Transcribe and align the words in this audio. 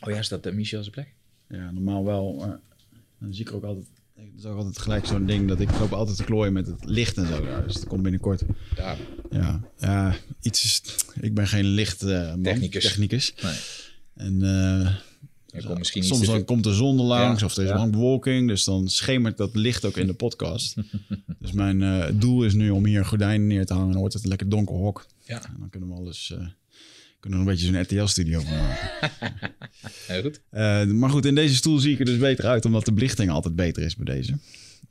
Oh 0.00 0.12
ja, 0.12 0.22
staat 0.22 0.46
uh, 0.46 0.54
Michel 0.54 0.80
zijn 0.80 0.94
plek? 0.94 1.14
Ja, 1.48 1.70
normaal 1.70 2.04
wel. 2.04 2.34
Maar 2.34 2.60
dan 3.18 3.34
zie 3.34 3.44
ik 3.44 3.50
er 3.50 3.56
ook 3.56 3.64
altijd. 3.64 3.86
Dat 4.14 4.26
is 4.38 4.44
ook 4.44 4.56
altijd 4.56 4.78
gelijk 4.78 5.06
zo'n 5.06 5.26
ding 5.26 5.48
dat 5.48 5.60
ik 5.60 5.78
loop 5.78 5.92
altijd 5.92 6.16
te 6.16 6.24
klooien 6.24 6.52
met 6.52 6.66
het 6.66 6.84
licht 6.84 7.16
en 7.16 7.26
zo. 7.26 7.44
Ja, 7.44 7.60
dus 7.60 7.74
dat 7.74 7.86
komt 7.86 8.02
binnenkort. 8.02 8.42
Daar. 8.74 8.98
Ja, 9.30 9.60
ja 9.78 10.16
iets 10.42 10.64
is. 10.64 10.82
Ik 11.20 11.34
ben 11.34 11.48
geen 11.48 11.64
licht 11.64 12.02
eh, 12.02 12.28
man, 12.28 12.42
Technicus. 12.42 12.82
technicus. 12.82 13.34
Nee. 13.42 13.54
En 14.14 14.42
eh, 15.52 15.76
misschien 15.76 16.04
soms 16.04 16.26
dan 16.26 16.44
komt 16.44 16.64
de 16.64 16.74
zon 16.74 16.98
er 16.98 17.04
langs 17.04 17.40
Ja, 17.40 17.46
of 17.46 17.56
er 17.56 17.62
is 17.62 17.68
ja. 17.68 17.76
lang 17.76 17.92
bewolking. 17.92 18.48
Dus 18.48 18.64
dan 18.64 18.88
schemert 18.88 19.36
dat 19.36 19.54
licht 19.54 19.84
ook 19.84 19.96
in 19.96 20.06
de 20.06 20.14
podcast. 20.14 20.76
dus 21.40 21.52
mijn 21.52 21.82
eh, 21.82 22.06
doel 22.14 22.44
is 22.44 22.54
nu 22.54 22.70
om 22.70 22.86
hier 22.86 23.04
gordijnen 23.04 23.46
neer 23.46 23.66
te 23.66 23.72
hangen. 23.72 23.90
Dan 23.90 24.00
wordt 24.00 24.14
het 24.14 24.22
een 24.22 24.28
lekker 24.28 24.48
donker 24.48 24.74
hok. 24.74 25.06
Ja, 25.24 25.44
En 25.44 25.56
dan 25.58 25.70
kunnen 25.70 25.88
we 25.88 25.94
alles... 25.94 26.34
eh, 27.18 27.20
kunnen 27.20 27.38
we 27.38 27.44
er 27.44 27.50
een 27.50 27.56
beetje 27.58 27.66
zo'n 27.66 28.00
RTL-studio 28.02 28.40
van 28.40 28.56
maken. 28.56 29.10
heel 30.06 30.22
goed. 30.22 30.40
Eh, 30.50 30.84
maar 30.84 31.10
goed, 31.10 31.24
in 31.26 31.34
deze 31.34 31.54
stoel 31.56 31.78
zie 31.78 31.92
ik 31.92 31.98
er 31.98 32.04
dus 32.04 32.18
beter 32.18 32.44
uit, 32.46 32.64
omdat 32.64 32.84
de 32.84 32.92
belichting 32.92 33.30
altijd 33.30 33.56
beter 33.56 33.82
is 33.82 33.96
bij 33.96 34.14
deze. 34.14 34.38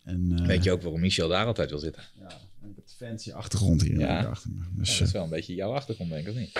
En, 0.03 0.31
eh, 0.39 0.45
Weet 0.45 0.63
je 0.63 0.71
ook 0.71 0.81
waarom 0.81 0.99
Michel 0.99 1.27
daar 1.29 1.45
altijd 1.45 1.69
wil 1.69 1.79
zitten? 1.79 2.03
Ja, 2.19 2.27
ik 2.69 2.75
heb 2.75 2.85
fancy 2.97 3.31
achtergrond 3.31 3.81
hier 3.81 3.99
Ja. 3.99 4.19
eh, 4.23 4.29
achter 4.29 4.49
me. 4.49 4.59
Dus, 4.77 4.91
Ja, 4.91 4.97
dat 4.97 5.07
is 5.07 5.13
wel 5.13 5.23
een 5.23 5.29
beetje 5.29 5.53
jouw 5.55 5.71
achtergrond, 5.71 6.09
denk 6.09 6.27
ik, 6.27 6.33
of 6.33 6.39
niet? 6.39 6.51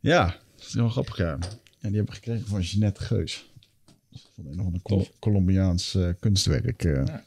ja, 0.00 0.24
dat 0.56 0.66
is 0.66 0.74
wel 0.74 0.88
grappig, 0.88 1.16
ja. 1.16 1.24
ja. 1.26 1.38
Die 1.38 1.48
hebben 1.80 2.04
we 2.06 2.12
gekregen 2.12 2.46
van 2.46 2.60
Jeanette 2.60 3.02
Geus. 3.02 3.44
Van 4.34 4.46
een 4.46 4.60
of 4.60 4.66
ander. 4.66 5.08
Colombiaans 5.18 5.94
eh, 5.94 6.08
kunstwerk. 6.20 6.84
eh, 6.84 6.94
Ja. 7.06 7.24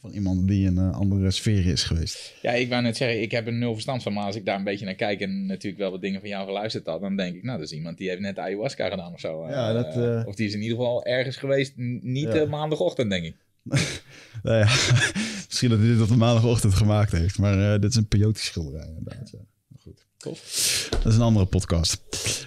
Van 0.00 0.10
iemand 0.10 0.48
die 0.48 0.66
in 0.66 0.76
een 0.76 0.92
andere 0.92 1.30
sfeer 1.30 1.66
is 1.66 1.82
geweest. 1.82 2.34
Ja, 2.42 2.52
ik 2.52 2.68
wou 2.68 2.82
net 2.82 2.96
zeggen, 2.96 3.22
ik 3.22 3.30
heb 3.30 3.46
er 3.46 3.52
nul 3.52 3.72
verstand 3.72 4.02
van. 4.02 4.12
Maar 4.12 4.24
als 4.24 4.36
ik 4.36 4.44
daar 4.44 4.56
een 4.58 4.64
beetje 4.64 4.84
naar 4.84 4.94
kijk 4.94 5.20
en 5.20 5.46
natuurlijk 5.46 5.82
wel 5.82 5.90
wat 5.90 6.00
dingen 6.00 6.20
van 6.20 6.28
jou 6.28 6.46
geluisterd 6.46 6.86
had... 6.86 7.00
dan 7.00 7.16
denk 7.16 7.34
ik, 7.36 7.42
nou, 7.42 7.58
dat 7.58 7.66
is 7.66 7.72
iemand 7.76 7.98
die 7.98 8.08
heeft 8.08 8.20
net 8.20 8.38
ayahuasca 8.38 8.88
gedaan 8.88 9.12
of 9.12 9.20
zo. 9.20 9.48
Ja, 9.48 9.68
Eh, 9.68 9.74
dat, 9.74 9.96
eh, 9.96 10.26
Of 10.26 10.34
die 10.34 10.46
is 10.46 10.54
in 10.54 10.62
ieder 10.62 10.76
geval 10.76 11.04
ergens 11.04 11.36
geweest, 11.36 11.72
niet 12.00 12.24
Ja. 12.32 12.34
eh, 12.34 12.48
maandagochtend, 12.48 13.10
denk 13.10 13.24
ik. 13.24 13.34
Nou 14.42 14.58
ja, 14.58 14.64
misschien 15.48 15.68
dat 15.70 15.78
hij 15.78 15.88
dit 15.88 16.00
op 16.00 16.08
de 16.08 16.16
maandagochtend 16.16 16.74
gemaakt 16.74 17.12
heeft. 17.12 17.38
Maar 17.38 17.80
dit 17.80 17.90
is 17.90 17.96
een 17.96 18.08
peyote 18.08 18.40
schilderij 18.40 18.86
inderdaad. 18.98 19.30
Ja. 19.30 19.38
Goed. 19.82 20.06
Tof. 20.16 20.86
Dat 20.90 21.06
is 21.12 21.14
een 21.18 21.22
andere 21.24 21.46
podcast. 21.46 22.00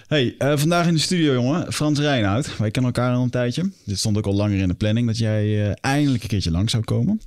Hey, 0.06 0.34
vandaag 0.38 0.86
in 0.86 0.94
de 0.94 1.00
studio, 1.00 1.32
jongen. 1.32 1.72
Frans 1.72 1.98
Rijnhout. 1.98 2.56
Wij 2.56 2.70
kennen 2.70 2.92
elkaar 2.94 3.14
al 3.16 3.22
een 3.22 3.30
tijdje. 3.30 3.70
Dit 3.84 3.98
stond 3.98 4.16
ook 4.16 4.26
al 4.26 4.34
langer 4.34 4.58
in 4.58 4.68
de 4.68 4.74
planning 4.74 5.06
dat 5.06 5.18
jij 5.18 5.72
eindelijk 5.74 6.22
een 6.22 6.28
keertje 6.28 6.50
lang 6.50 6.70
zou 6.70 6.84
komen. 6.84 7.20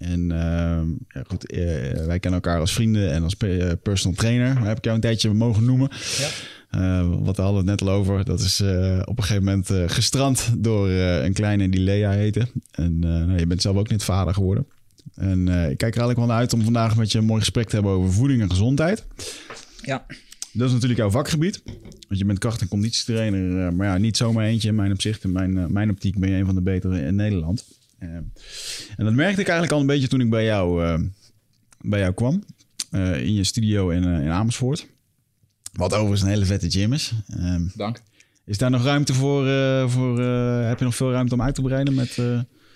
En 0.00 0.32
ehm, 0.32 0.86
ja, 1.08 1.22
goed, 1.26 1.46
eh, 1.52 1.60
wij 2.06 2.18
kennen 2.18 2.40
elkaar 2.42 2.60
als 2.60 2.72
vrienden 2.72 3.12
en 3.12 3.22
als 3.22 3.36
eh, 3.36 3.70
personal 3.82 4.16
trainer. 4.16 4.54
Maar 4.54 4.66
heb 4.68 4.76
ik 4.78 4.84
jou 4.84 4.96
een 4.96 5.02
tijdje 5.02 5.32
mogen 5.32 5.64
noemen. 5.64 5.88
Ja. 6.18 6.28
Eh, 6.70 7.08
wat 7.20 7.36
we 7.36 7.42
hadden 7.42 7.60
het 7.60 7.80
net 7.80 7.88
al 7.88 7.90
over. 7.94 8.24
Dat 8.24 8.40
is 8.40 8.60
eh, 8.60 8.98
op 9.04 9.16
een 9.18 9.24
gegeven 9.24 9.44
moment 9.44 9.70
eh, 9.70 9.82
gestrand 9.86 10.52
door 10.58 10.88
eh, 10.88 11.24
een 11.24 11.32
kleine 11.32 11.68
die 11.68 11.80
Lea 11.80 12.10
heette. 12.10 12.46
En 12.70 12.98
eh, 13.02 13.08
nou, 13.10 13.38
je 13.38 13.46
bent 13.46 13.62
zelf 13.62 13.76
ook 13.76 13.88
net 13.88 14.04
vader 14.04 14.34
geworden. 14.34 14.66
En 15.14 15.48
eh, 15.48 15.54
ik 15.70 15.78
kijk 15.78 15.94
er 15.94 16.00
eigenlijk 16.00 16.18
wel 16.18 16.26
naar 16.26 16.36
uit 16.38 16.52
om 16.52 16.62
vandaag 16.62 16.96
met 16.96 17.12
je 17.12 17.18
een 17.18 17.24
mooi 17.24 17.40
gesprek 17.40 17.68
te 17.68 17.74
hebben 17.74 17.92
over 17.92 18.12
voeding 18.12 18.42
en 18.42 18.50
gezondheid. 18.50 19.04
Ja, 19.82 20.06
Dat 20.52 20.66
is 20.66 20.72
natuurlijk 20.72 21.00
jouw 21.00 21.10
vakgebied. 21.10 21.62
Want 22.08 22.20
je 22.20 22.24
bent 22.24 22.38
kracht- 22.38 22.60
en 22.60 22.68
conditietrainer. 22.68 23.66
eh, 23.66 23.72
maar 23.72 23.86
ja, 23.86 23.98
niet 23.98 24.16
zomaar 24.16 24.44
eentje 24.44 24.68
in 24.68 24.74
mijn 24.74 24.92
opzicht. 24.92 25.24
In 25.24 25.32
mijn, 25.32 25.58
eh, 25.58 25.66
mijn 25.66 25.90
optiek 25.90 26.18
ben 26.18 26.30
je 26.30 26.36
een 26.36 26.46
van 26.46 26.54
de 26.54 26.62
betere 26.62 27.00
in 27.00 27.14
Nederland. 27.14 27.64
Eh, 28.00 28.08
en 28.96 29.04
dat 29.04 29.14
merkte 29.14 29.40
ik 29.40 29.46
eigenlijk 29.48 29.72
al 29.72 29.80
een 29.80 29.86
beetje 29.86 30.08
toen 30.08 30.20
ik 30.20 30.30
bij 30.30 30.44
jou, 30.44 30.84
eh, 30.84 30.98
bij 31.80 32.00
jou 32.00 32.12
kwam. 32.12 32.44
eh, 32.90 33.22
in 33.22 33.34
je 33.34 33.44
studio 33.44 33.88
in, 33.88 34.04
in 34.04 34.30
Amersfoort. 34.30 34.86
Wat 35.72 35.92
overigens 35.92 36.22
een 36.22 36.28
hele 36.28 36.44
vette 36.44 36.70
gym 36.70 36.92
is. 36.92 37.12
Eh, 37.26 37.54
dank. 37.74 38.02
is 38.44 38.58
daar 38.58 38.70
nog 38.70 38.84
ruimte 38.84 39.14
voor? 39.14 39.44
voor 39.90 40.20
heb 40.64 40.78
je 40.78 40.84
nog 40.84 40.94
veel 40.94 41.12
ruimte 41.12 41.34
om 41.34 41.42
uit 41.42 41.54
te 41.54 41.62
breiden 41.62 41.94
met... 41.94 42.16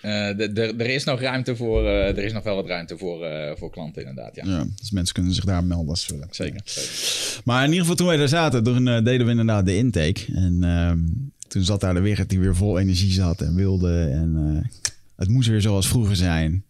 er 0.01 0.81
is 0.81 1.05
nog 1.05 1.21
ruimte 1.21 1.57
voor, 1.57 1.87
er 1.87 2.19
is 2.19 2.33
nog 2.33 2.43
wel 2.45 2.55
wat 2.55 2.67
ruimte 2.67 2.99
voor, 2.99 3.27
voor 3.59 3.71
klanten 3.71 4.07
inderdaad, 4.07 4.35
ja. 4.35 4.45
ja, 4.47 4.65
dus 4.77 4.91
mensen 4.91 5.15
kunnen 5.15 5.33
zich 5.33 5.45
daar 5.45 5.65
melden 5.65 5.89
als 5.89 6.03
ze 6.07 6.13
willen. 6.13 6.29
Zeker. 6.31 6.61
zeker. 6.65 7.43
Maar 7.45 7.61
in 7.61 7.69
ieder 7.69 7.81
geval 7.81 7.97
toen 7.97 8.07
wij 8.07 8.17
daar 8.17 8.29
zaten, 8.29 8.65
toen 8.65 8.85
deden 8.85 9.25
we 9.25 9.31
inderdaad 9.31 9.67
de 9.67 9.77
intake. 9.77 10.25
En 10.35 10.65
ehm, 10.65 10.99
toen 11.49 11.63
zat 11.63 11.81
daar 11.81 11.95
de 11.95 12.01
Wigert 12.01 12.29
die 12.29 12.41
weer 12.41 12.57
vol 12.57 12.79
energie 12.79 13.13
zat 13.13 13.41
en 13.41 13.55
wilde. 13.55 14.09
En 14.13 14.63
het 15.17 15.29
moest 15.29 15.49
weer 15.49 15.61
zoals 15.61 15.89
vroeger 15.89 16.17
zijn. 16.17 16.65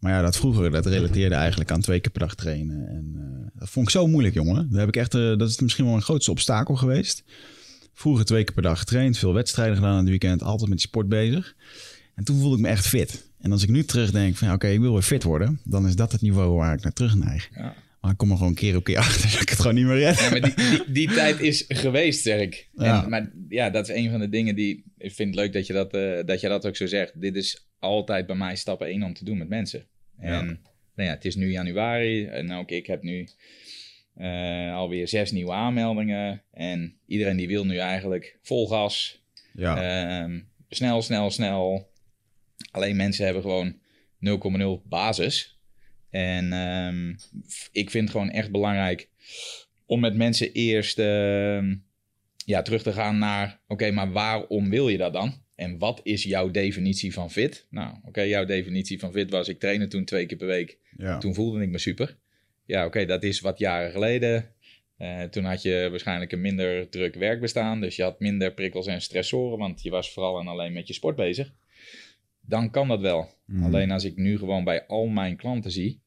Maar 0.00 0.12
ja, 0.12 0.22
dat 0.22 0.36
vroeger, 0.36 0.70
dat 0.70 0.86
relateerde 0.86 1.34
eigenlijk 1.34 1.70
aan 1.70 1.80
twee 1.80 2.00
keer 2.00 2.10
per 2.10 2.20
dag 2.20 2.34
trainen. 2.34 2.88
En 2.88 3.12
eh, 3.14 3.60
dat 3.60 3.70
vond 3.70 3.86
ik 3.86 3.92
zo 3.92 4.06
moeilijk, 4.06 4.34
jongen. 4.34 4.68
Daar 4.70 4.80
heb 4.80 4.88
ik 4.88 4.96
echt, 4.96 5.14
eh, 5.14 5.36
dat 5.36 5.48
is 5.48 5.60
misschien 5.60 5.84
wel 5.84 5.92
mijn 5.92 6.04
grootste 6.04 6.30
obstakel 6.30 6.74
geweest. 6.74 7.24
Vroeger 7.92 8.24
twee 8.24 8.44
keer 8.44 8.54
per 8.54 8.62
dag 8.62 8.78
getraind, 8.78 9.18
veel 9.18 9.32
wedstrijden 9.32 9.76
gedaan 9.76 9.90
aan 9.90 9.98
het 9.98 10.08
weekend, 10.08 10.42
altijd 10.42 10.68
met 10.68 10.78
die 10.78 10.86
sport 10.88 11.08
bezig. 11.08 11.54
En 12.14 12.24
toen 12.24 12.38
voelde 12.38 12.56
ik 12.56 12.62
me 12.62 12.68
echt 12.68 12.86
fit. 12.86 13.30
En 13.40 13.52
als 13.52 13.62
ik 13.62 13.68
nu 13.68 13.84
terugdenk 13.84 14.36
van, 14.36 14.48
ja, 14.48 14.54
oké, 14.54 14.68
ik 14.68 14.80
wil 14.80 14.92
weer 14.92 15.02
fit 15.02 15.22
worden, 15.22 15.60
dan 15.64 15.86
is 15.86 15.96
dat 15.96 16.12
het 16.12 16.20
niveau 16.20 16.56
waar 16.56 16.74
ik 16.74 16.82
naar 16.82 16.92
terug 16.92 17.14
neig. 17.14 17.48
Ja. 17.54 17.74
Maar 18.00 18.10
ik 18.10 18.16
kom 18.16 18.30
er 18.30 18.36
gewoon 18.36 18.54
keer 18.54 18.76
op 18.76 18.84
keer 18.84 18.98
achter 19.06 19.30
dat 19.30 19.40
ik 19.40 19.48
het 19.48 19.58
gewoon 19.60 19.74
niet 19.74 19.86
meer 19.86 19.98
red. 19.98 20.18
Ja, 20.18 20.30
maar 20.30 20.40
die, 20.40 20.54
die, 20.54 20.82
die 20.92 21.08
tijd 21.08 21.40
is 21.40 21.64
geweest, 21.68 22.22
zeg 22.22 22.40
ik. 22.40 22.68
Ja. 22.72 23.02
En, 23.04 23.10
maar 23.10 23.32
ja, 23.48 23.70
dat 23.70 23.88
is 23.88 23.94
een 23.94 24.10
van 24.10 24.20
de 24.20 24.28
dingen 24.28 24.54
die... 24.54 24.84
Ik 24.98 25.12
vind 25.12 25.28
het 25.28 25.38
leuk 25.38 25.52
dat 25.52 25.66
je 25.66 25.72
dat, 25.72 25.92
eh, 25.92 26.24
dat 26.24 26.40
je 26.40 26.48
dat 26.48 26.66
ook 26.66 26.76
zo 26.76 26.86
zegt. 26.86 27.20
Dit 27.20 27.36
is 27.36 27.65
altijd 27.78 28.26
bij 28.26 28.36
mij 28.36 28.56
stap 28.56 28.82
één 28.82 29.02
om 29.02 29.14
te 29.14 29.24
doen 29.24 29.38
met 29.38 29.48
mensen. 29.48 29.86
En 30.18 30.32
Ja. 30.32 30.42
nou 30.94 31.08
ja, 31.08 31.10
het 31.10 31.24
is 31.24 31.34
nu 31.34 31.50
januari 31.50 32.26
en 32.26 32.52
ook 32.52 32.70
ik 32.70 32.86
heb 32.86 33.02
nu 33.02 33.28
eh, 34.14 34.74
alweer 34.74 35.08
zes 35.08 35.30
nieuwe 35.30 35.52
aanmeldingen. 35.52 36.42
En 36.52 36.98
iedereen 37.06 37.36
die 37.36 37.48
wil 37.48 37.66
nu 37.66 37.76
eigenlijk 37.76 38.38
vol 38.42 38.68
gas. 38.68 39.24
Ja, 39.52 39.76
Ehm, 40.22 40.40
snel, 40.68 41.02
snel, 41.02 41.30
snel. 41.30 41.90
Alleen 42.70 42.96
mensen 42.96 43.24
hebben 43.24 43.42
gewoon 43.42 43.78
0,0 44.18 44.82
basis. 44.88 45.58
En 46.10 46.52
ehm, 46.52 47.10
ik 47.72 47.90
vind 47.90 48.02
het 48.04 48.10
gewoon 48.10 48.30
echt 48.30 48.50
belangrijk 48.50 49.08
om 49.86 50.00
met 50.00 50.14
mensen 50.14 50.52
eerst 50.52 50.98
ehm, 50.98 51.74
ja, 52.44 52.62
terug 52.62 52.82
te 52.82 52.92
gaan 52.92 53.18
naar... 53.18 53.60
Oké, 53.66 53.90
maar 53.90 54.12
waarom 54.12 54.70
wil 54.70 54.88
je 54.88 54.98
dat 54.98 55.12
dan? 55.12 55.44
En 55.56 55.78
wat 55.78 56.00
is 56.02 56.22
jouw 56.22 56.50
definitie 56.50 57.12
van 57.12 57.30
fit? 57.30 57.66
Nou, 57.70 57.94
oké, 58.04 58.20
jouw 58.20 58.44
definitie 58.44 58.98
van 58.98 59.12
fit 59.12 59.30
was... 59.30 59.48
ik 59.48 59.58
trainde 59.60 59.86
toen 59.88 60.04
twee 60.04 60.26
keer 60.26 60.36
per 60.36 60.46
week. 60.46 60.78
ja. 60.96 61.18
Toen 61.18 61.34
voelde 61.34 61.62
ik 61.62 61.68
me 61.68 61.78
super. 61.78 62.16
Ja, 62.64 62.86
oké, 62.86 63.04
dat 63.04 63.22
is 63.22 63.40
wat 63.40 63.58
jaren 63.58 63.90
geleden. 63.90 64.50
Eh, 64.96 65.22
toen 65.22 65.44
had 65.44 65.62
je 65.62 65.86
waarschijnlijk 65.90 66.32
een 66.32 66.40
minder 66.40 66.88
druk 66.88 67.14
werkbestaan. 67.14 67.80
Dus 67.80 67.96
je 67.96 68.02
had 68.02 68.20
minder 68.20 68.52
prikkels 68.54 68.86
en 68.86 69.02
stressoren, 69.02 69.58
want 69.58 69.82
je 69.82 69.90
was 69.90 70.12
vooral 70.12 70.38
en 70.40 70.46
alleen 70.46 70.72
met 70.72 70.86
je 70.86 70.94
sport 70.94 71.16
bezig. 71.16 71.52
Dan 72.40 72.70
kan 72.70 72.88
dat 72.88 73.00
wel. 73.00 73.30
Mhm. 73.44 73.64
Alleen 73.64 73.90
als 73.90 74.04
ik 74.04 74.16
nu 74.16 74.38
gewoon 74.38 74.64
bij 74.64 74.86
al 74.86 75.06
mijn 75.06 75.36
klanten 75.36 75.70
zie. 75.70 76.00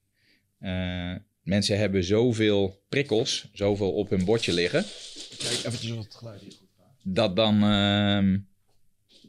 eh, 0.60 1.16
mensen 1.44 1.78
hebben 1.78 2.04
zoveel 2.04 2.82
prikkels, 2.90 3.50
zoveel 3.54 3.92
op 3.94 4.10
hun 4.10 4.26
bordje 4.26 4.54
liggen. 4.54 4.84
Kijk 5.38 5.58
eventjes 5.66 5.92
wat 5.92 6.04
het 6.04 6.16
geluid 6.16 6.42
hier 6.42 6.52
goed 6.52 6.68
Dat 7.04 7.36
dan, 7.36 7.64
ehm, 7.64 8.38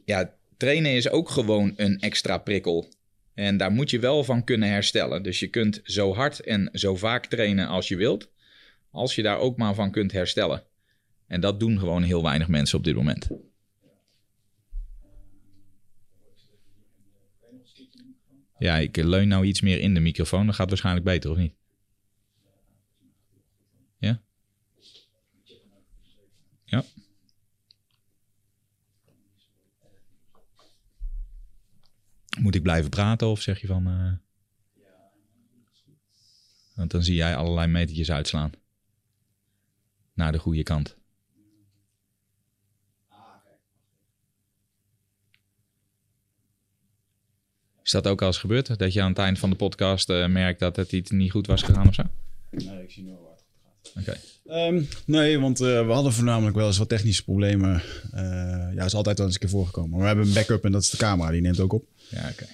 ja, 0.05 0.33
trainen 0.57 0.91
is 0.91 1.09
ook 1.09 1.29
gewoon 1.29 1.73
een 1.75 1.99
extra 1.99 2.37
prikkel. 2.37 2.89
En 3.33 3.57
daar 3.57 3.71
moet 3.71 3.89
je 3.89 3.99
wel 3.99 4.23
van 4.23 4.43
kunnen 4.43 4.69
herstellen. 4.69 5.23
Dus 5.23 5.39
je 5.39 5.47
kunt 5.47 5.79
zo 5.83 6.13
hard 6.13 6.39
en 6.39 6.69
zo 6.73 6.95
vaak 6.95 7.25
trainen 7.25 7.67
als 7.67 7.87
je 7.87 7.95
wilt, 7.95 8.29
als 8.91 9.15
je 9.15 9.21
daar 9.21 9.37
ook 9.37 9.57
maar 9.57 9.73
van 9.73 9.91
kunt 9.91 10.11
herstellen. 10.11 10.63
En 11.27 11.41
dat 11.41 11.59
doen 11.59 11.79
gewoon 11.79 12.03
heel 12.03 12.23
weinig 12.23 12.47
mensen 12.47 12.77
op 12.77 12.83
dit 12.83 12.95
moment. 12.95 13.29
Ja, 18.61 18.77
ik 18.77 18.95
leun 18.95 19.27
nou 19.27 19.45
iets 19.45 19.61
meer 19.61 19.79
in 19.79 19.93
de 19.93 19.99
microfoon. 19.99 20.45
Dat 20.45 20.55
gaat 20.55 20.69
waarschijnlijk 20.69 21.05
beter, 21.05 21.31
of 21.31 21.37
niet? 21.37 21.53
Ja? 23.97 24.21
Ja. 26.65 26.83
moet 32.41 32.55
ik 32.55 32.63
blijven 32.63 32.89
praten 32.89 33.27
of 33.27 33.41
zeg 33.41 33.61
je 33.61 33.67
van... 33.67 33.87
Uh... 33.87 34.13
Want 36.75 36.91
dan 36.91 37.03
zie 37.03 37.15
jij 37.15 37.35
allerlei 37.35 37.67
metertjes 37.67 38.11
uitslaan. 38.11 38.51
Naar 40.13 40.31
de 40.31 40.39
goede 40.39 40.63
kant. 40.63 40.97
Is 47.83 47.91
dat 47.91 48.07
ook 48.07 48.21
al 48.21 48.27
eens 48.27 48.37
gebeurd? 48.37 48.79
Dat 48.79 48.93
je 48.93 49.01
aan 49.01 49.09
het 49.09 49.17
eind 49.17 49.39
van 49.39 49.49
de 49.49 49.55
podcast 49.55 50.09
eh, 50.09 50.27
merkt 50.27 50.59
dat 50.59 50.75
het 50.75 50.91
iets 50.91 51.11
niet 51.11 51.31
goed 51.31 51.47
was 51.47 51.61
gegaan 51.61 51.87
of 51.87 51.93
zo? 51.93 52.03
Nee, 52.49 52.83
ik 52.83 52.91
zie 52.91 53.03
nooit. 53.03 53.30
Oké. 53.99 54.17
Ehm, 54.45 54.83
nee, 55.05 55.39
want 55.39 55.61
eh, 55.61 55.85
we 55.85 55.91
hadden 55.91 56.13
voornamelijk 56.13 56.55
wel 56.55 56.67
eens 56.67 56.77
wat 56.77 56.89
technische 56.89 57.23
problemen. 57.23 57.81
Eh, 58.11 58.73
ja, 58.73 58.85
is 58.85 58.93
altijd 58.93 59.17
wel 59.17 59.25
eens 59.25 59.35
een 59.35 59.41
keer 59.41 59.49
voorgekomen. 59.49 59.89
Maar 59.89 59.99
we 59.99 60.05
hebben 60.05 60.25
een 60.25 60.33
backup 60.33 60.65
en 60.65 60.71
dat 60.71 60.81
is 60.81 60.89
de 60.89 60.97
camera, 60.97 61.31
die 61.31 61.41
neemt 61.41 61.59
ook 61.59 61.73
op. 61.73 61.85
Ja, 62.09 62.29
oké. 62.29 62.45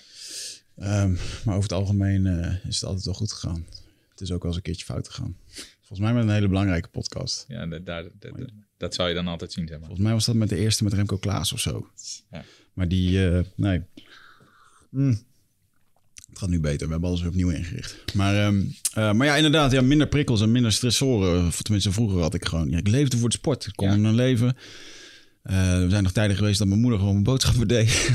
Ehm, 0.76 1.12
maar 1.44 1.56
over 1.56 1.70
het 1.70 1.72
algemeen 1.72 2.26
eh, 2.26 2.66
is 2.68 2.76
het 2.76 2.84
altijd 2.84 3.06
wel 3.06 3.14
goed 3.14 3.32
gegaan. 3.32 3.66
Het 4.10 4.22
is 4.22 4.32
ook 4.32 4.42
wel 4.42 4.48
eens 4.48 4.56
een 4.56 4.62
keertje 4.62 4.86
fout 4.86 5.10
gegaan. 5.10 5.38
Volgens 5.78 6.00
mij 6.00 6.14
met 6.14 6.24
een 6.24 6.34
hele 6.34 6.48
belangrijke 6.48 6.88
podcast. 6.88 7.46
Ja, 7.48 7.66
dat, 7.66 7.86
daar, 7.86 8.04
dat, 8.04 8.38
dat, 8.38 8.50
dat 8.78 8.94
zou 8.94 9.10
je 9.10 9.16
dan 9.16 9.28
altijd 9.28 9.52
zien, 9.52 9.68
zeg 9.68 9.78
maar. 9.78 9.86
Volgens 9.86 10.08
mij 10.08 10.16
was 10.16 10.26
dat 10.26 10.36
met 10.36 10.50
de 10.50 10.58
eerste 10.58 10.84
met 10.84 10.94
Remco 10.94 11.18
Klaas 11.18 11.54
of 11.54 11.60
zo. 11.60 11.90
Ja. 12.32 12.44
Maar 12.74 12.88
die, 12.88 13.20
nee. 13.56 13.82
Hmm. 14.90 15.26
Het 16.38 16.46
gaat 16.46 16.56
nu 16.56 16.62
beter. 16.62 16.86
We 16.86 16.92
hebben 16.92 17.10
alles 17.10 17.22
weer 17.22 17.30
opnieuw 17.32 17.50
ingericht. 17.50 18.04
Maar, 18.14 18.36
ehm, 18.46 18.62
eh, 18.94 19.12
maar 19.14 19.28
ja, 19.28 19.36
inderdaad, 19.36 19.72
ja, 19.72 19.82
minder 19.82 20.08
prikkels 20.08 20.42
en 20.42 20.52
minder 20.52 20.72
stressoren. 20.72 21.46
Of 21.48 21.62
tenminste, 21.62 21.92
vroeger 21.92 22.20
had 22.22 22.34
ik 22.34 22.46
gewoon... 22.46 22.70
Ja, 22.70 22.78
ik 22.78 22.88
leefde 22.88 23.18
voor 23.18 23.30
de 23.30 23.36
sport. 23.36 23.66
Ik 23.66 23.74
kon 23.76 23.88
Ja. 23.88 23.94
een 24.10 24.16
leven. 24.16 24.56
Eh, 25.44 25.82
er 25.84 25.90
zijn 25.90 26.04
nog 26.04 26.12
tijden 26.12 26.36
geweest 26.36 26.60
dat 26.60 26.68
mijn 26.68 26.80
moeder 26.80 26.98
gewoon 27.00 27.14
mijn 27.14 27.26
boodschappen 27.26 27.68
deed. 27.78 28.12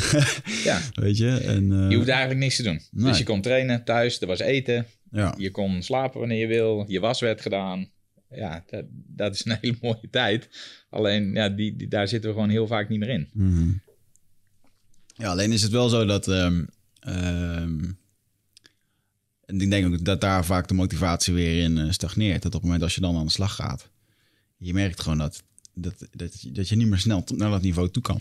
Ja, 0.65 0.81
Weet 0.95 1.17
je? 1.17 1.29
En, 1.31 1.73
eh, 1.73 1.91
je 1.91 1.97
hoeft 1.97 2.09
eigenlijk 2.09 2.41
niks 2.41 2.57
te 2.57 2.63
doen. 2.63 2.81
Nee. 2.91 3.05
Dus 3.09 3.19
je 3.19 3.25
kon 3.25 3.41
trainen 3.43 3.85
thuis, 3.85 4.21
er 4.21 4.27
was 4.27 4.39
eten. 4.41 4.87
ja. 5.11 5.35
Je 5.39 5.51
kon 5.51 5.83
slapen 5.83 6.19
wanneer 6.21 6.41
je 6.41 6.47
wil. 6.47 6.85
Je 6.89 7.01
was 7.01 7.21
werd 7.21 7.41
gedaan. 7.41 7.89
Ja, 8.31 8.65
dat, 8.71 8.85
dat 8.91 9.35
is 9.35 9.45
een 9.47 9.57
hele 9.61 9.77
mooie 9.81 10.09
tijd. 10.11 10.49
Alleen, 10.91 11.33
ja, 11.35 11.49
die, 11.49 11.77
die, 11.77 11.89
daar 11.89 12.09
zitten 12.09 12.31
we 12.31 12.35
gewoon 12.37 12.51
heel 12.51 12.67
vaak 12.67 12.89
niet 12.89 12.99
meer 12.99 13.09
in. 13.09 13.29
Mhm. 13.33 13.71
Ja, 15.17 15.29
alleen 15.31 15.53
is 15.53 15.63
het 15.63 15.73
wel 15.73 15.89
zo 15.89 16.05
dat. 16.05 16.29
ehm, 16.29 16.65
ehm, 17.01 17.79
en 19.53 19.61
ik 19.61 19.71
denk 19.71 19.87
ook 19.87 20.05
dat 20.05 20.21
daar 20.21 20.45
vaak 20.45 20.69
de 20.69 20.75
motivatie 20.75 21.35
weer 21.35 21.63
in 21.65 21.79
eh, 21.79 21.91
stagneert. 21.91 22.43
Dat 22.43 22.45
op 22.55 22.61
het 22.61 22.63
moment 22.63 22.83
als 22.83 22.95
je 22.95 23.01
dan 23.01 23.17
aan 23.17 23.25
de 23.27 23.31
slag 23.33 23.55
gaat, 23.55 23.91
je 24.57 24.73
merkt 24.73 25.01
gewoon 25.01 25.19
dat, 25.19 25.43
dat, 25.75 26.09
dat, 26.11 26.41
je- 26.43 26.53
dat 26.53 26.69
je 26.69 26.77
niet 26.77 26.87
meer 26.89 26.99
snel 26.99 27.25
naar 27.37 27.51
dat 27.51 27.63
niveau 27.63 27.91
toe 27.91 28.03
kan. 28.03 28.21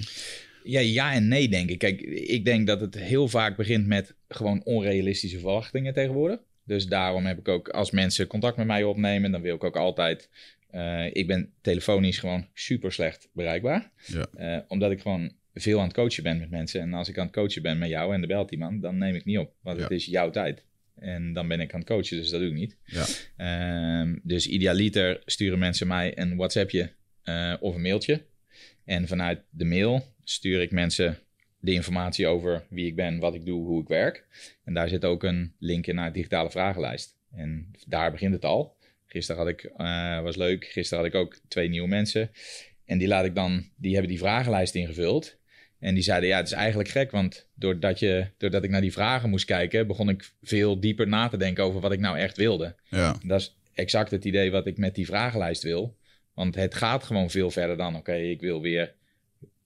Ja, 0.63 0.79
ja 0.79 1.13
en 1.13 1.27
nee, 1.27 1.49
denk 1.49 1.69
ik. 1.69 1.79
Kijk, 1.79 2.01
ik 2.01 2.45
denk 2.45 2.67
dat 2.67 2.81
het 2.81 2.95
heel 2.95 3.27
vaak 3.27 3.57
begint 3.57 3.87
met 3.87 4.13
gewoon 4.29 4.63
onrealistische 4.63 5.39
verwachtingen 5.39 5.93
tegenwoordig. 5.93 6.39
Dus 6.63 6.85
daarom 6.87 7.25
heb 7.25 7.39
ik 7.39 7.47
ook, 7.47 7.69
als 7.69 7.91
mensen 7.91 8.27
contact 8.27 8.57
met 8.57 8.67
mij 8.67 8.83
opnemen, 8.83 9.31
dan 9.31 9.41
wil 9.41 9.55
ik 9.55 9.63
ook 9.63 9.77
altijd. 9.77 10.29
eh, 10.69 11.05
ik 11.13 11.27
ben 11.27 11.49
telefonisch 11.61 12.17
gewoon 12.19 12.45
super 12.53 12.91
slecht 12.91 13.27
bereikbaar. 13.33 13.91
Ja. 14.07 14.25
Eh, 14.35 14.57
omdat 14.67 14.91
ik 14.91 15.01
gewoon 15.01 15.31
veel 15.53 15.79
aan 15.79 15.85
het 15.85 15.93
coachen 15.93 16.23
ben 16.23 16.39
met 16.39 16.49
mensen. 16.49 16.81
En 16.81 16.93
als 16.93 17.09
ik 17.09 17.17
aan 17.17 17.25
het 17.25 17.35
coachen 17.35 17.61
ben 17.61 17.77
met 17.77 17.89
jou 17.89 18.13
en 18.13 18.21
er 18.21 18.27
belt 18.27 18.51
iemand, 18.51 18.81
dan 18.81 18.97
neem 18.97 19.15
ik 19.15 19.25
niet 19.25 19.37
op. 19.37 19.53
Want 19.61 19.77
het 19.83 19.91
is 19.91 20.05
jouw 20.05 20.29
tijd. 20.29 20.63
En 21.01 21.33
dan 21.33 21.47
ben 21.47 21.59
ik 21.59 21.73
aan 21.73 21.79
het 21.79 21.89
coachen, 21.89 22.17
dus 22.17 22.29
dat 22.29 22.39
doe 22.39 22.49
ik 22.49 22.55
niet. 22.55 22.77
Ja. 22.85 23.05
Ehm, 23.37 24.17
dus 24.23 24.47
idealiter 24.47 25.21
sturen 25.25 25.59
mensen 25.59 25.87
mij 25.87 26.17
een 26.17 26.35
WhatsAppje 26.35 26.91
eh, 27.23 27.53
of 27.59 27.75
een 27.75 27.81
mailtje. 27.81 28.25
En 28.85 29.07
vanuit 29.07 29.43
de 29.49 29.65
mail 29.65 30.05
stuur 30.23 30.61
ik 30.61 30.71
mensen 30.71 31.17
de 31.59 31.71
informatie 31.71 32.27
over 32.27 32.65
wie 32.69 32.85
ik 32.85 32.95
ben, 32.95 33.19
wat 33.19 33.35
ik 33.35 33.45
doe, 33.45 33.65
hoe 33.65 33.81
ik 33.81 33.87
werk. 33.87 34.25
En 34.63 34.73
daar 34.73 34.89
zit 34.89 35.05
ook 35.05 35.23
een 35.23 35.53
link 35.59 35.87
in 35.87 35.95
naar 35.95 36.07
de 36.07 36.13
digitale 36.13 36.51
vragenlijst. 36.51 37.15
En 37.31 37.71
daar 37.87 38.11
begint 38.11 38.33
het 38.33 38.45
al. 38.45 38.77
Gisteren 39.05 39.41
had 39.41 39.51
ik, 39.51 39.63
eh, 39.63 40.21
was 40.21 40.35
leuk, 40.35 40.65
gisteren 40.65 41.03
had 41.03 41.13
ik 41.13 41.19
ook 41.19 41.39
twee 41.47 41.69
nieuwe 41.69 41.87
mensen. 41.87 42.31
En 42.85 42.97
die 42.97 43.07
laat 43.07 43.25
ik 43.25 43.35
dan, 43.35 43.69
die 43.75 43.91
hebben 43.91 44.09
die 44.09 44.19
vragenlijst 44.19 44.75
ingevuld. 44.75 45.39
En 45.81 45.93
die 45.93 46.03
zeiden, 46.03 46.29
ja, 46.29 46.37
het 46.37 46.47
is 46.47 46.53
eigenlijk 46.53 46.89
gek, 46.89 47.11
want 47.11 47.47
doordat, 47.53 47.99
je, 47.99 48.27
doordat 48.37 48.63
ik 48.63 48.69
naar 48.69 48.81
die 48.81 48.91
vragen 48.91 49.29
moest 49.29 49.45
kijken, 49.45 49.87
begon 49.87 50.09
ik 50.09 50.31
veel 50.41 50.79
dieper 50.79 51.07
na 51.07 51.27
te 51.27 51.37
denken 51.37 51.63
over 51.63 51.81
wat 51.81 51.91
ik 51.91 51.99
nou 51.99 52.17
echt 52.17 52.37
wilde. 52.37 52.75
Ja, 52.89 53.15
Dat 53.25 53.39
is 53.41 53.55
exact 53.73 54.11
het 54.11 54.25
idee 54.25 54.51
wat 54.51 54.67
ik 54.67 54.77
met 54.77 54.95
die 54.95 55.05
vragenlijst 55.05 55.63
wil. 55.63 55.97
Want 56.33 56.55
het 56.55 56.75
gaat 56.75 57.03
gewoon 57.03 57.29
veel 57.29 57.51
verder 57.51 57.77
dan, 57.77 57.95
oké, 57.95 58.13
ik 58.15 58.41
wil 58.41 58.61
weer 58.61 58.93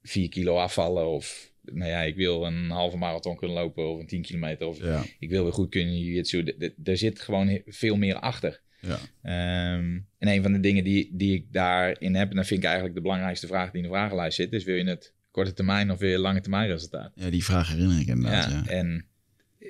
4 0.02 0.28
kilo 0.28 0.56
afvallen 0.56 1.06
of 1.08 1.50
nou 1.72 1.90
ja, 1.90 2.02
ik 2.02 2.16
wil 2.16 2.46
een 2.46 2.70
halve 2.70 2.96
marathon 2.96 3.36
kunnen 3.36 3.56
lopen 3.56 3.88
of 3.92 4.00
een 4.00 4.06
10 4.06 4.22
kilometer 4.22 4.66
of 4.66 4.78
ja, 4.82 5.04
ik 5.18 5.30
wil 5.30 5.42
weer 5.42 5.52
goed 5.52 5.70
kunnen 5.70 5.98
jiu-jitsu. 5.98 6.42
D- 6.44 6.88
Er 6.88 6.96
zit 6.96 7.20
gewoon 7.20 7.60
veel 7.66 7.96
meer 7.96 8.14
achter. 8.14 8.60
ja. 8.80 8.98
Ehm, 9.22 9.98
en 10.18 10.28
een 10.28 10.42
van 10.42 10.52
de 10.52 10.60
dingen 10.60 10.84
die, 10.84 11.10
die 11.12 11.34
ik 11.34 11.52
daarin 11.52 12.14
heb, 12.14 12.30
en 12.30 12.36
dat 12.36 12.46
vind 12.46 12.58
ik 12.60 12.64
eigenlijk 12.66 12.94
de 12.94 13.00
belangrijkste 13.02 13.46
vraag 13.46 13.70
die 13.70 13.82
in 13.82 13.88
de 13.88 13.94
vragenlijst 13.94 14.36
zit, 14.36 14.52
is 14.52 14.64
wil 14.64 14.76
je 14.76 14.84
het 14.84 15.12
korte 15.36 15.52
termijn 15.52 15.90
of 15.90 16.00
je 16.00 16.18
lange 16.18 16.40
termijn 16.40 16.68
resultaat? 16.68 17.12
ja 17.14 17.30
die 17.30 17.44
vraag 17.44 17.68
herinner 17.68 18.00
ik 18.00 18.06
inderdaad. 18.06 18.50
Ja, 18.50 18.62
Ja, 18.64 18.66
en 18.66 19.06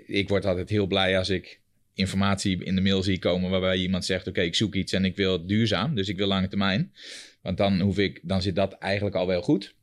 ik 0.07 0.29
word 0.29 0.45
altijd 0.45 0.69
heel 0.69 0.87
blij 0.87 1.19
als 1.19 1.29
ik 1.29 1.61
informatie 1.95 2.65
in 2.65 2.75
de 2.75 2.81
mail 2.81 3.03
zie 3.03 3.19
komen 3.19 3.51
waarbij 3.51 3.77
iemand 3.77 4.05
zegt: 4.05 4.27
Oké, 4.27 4.41
ik 4.41 4.55
zoek 4.55 4.75
iets 4.75 4.93
en 4.93 5.05
ik 5.05 5.17
wil 5.17 5.33
het 5.33 5.49
duurzaam, 5.49 5.95
dus 5.95 6.09
ik 6.09 6.17
wil 6.17 6.27
lange 6.27 6.49
termijn. 6.49 6.93
Want 7.43 7.57
dan 7.57 7.81
hoef 7.81 7.99
ik, 7.99 8.21
dan 8.23 8.43
zit 8.43 8.57
dat 8.57 8.73
eigenlijk 8.73 9.17
al 9.17 9.27
wel 9.27 9.43
goed. 9.43 9.75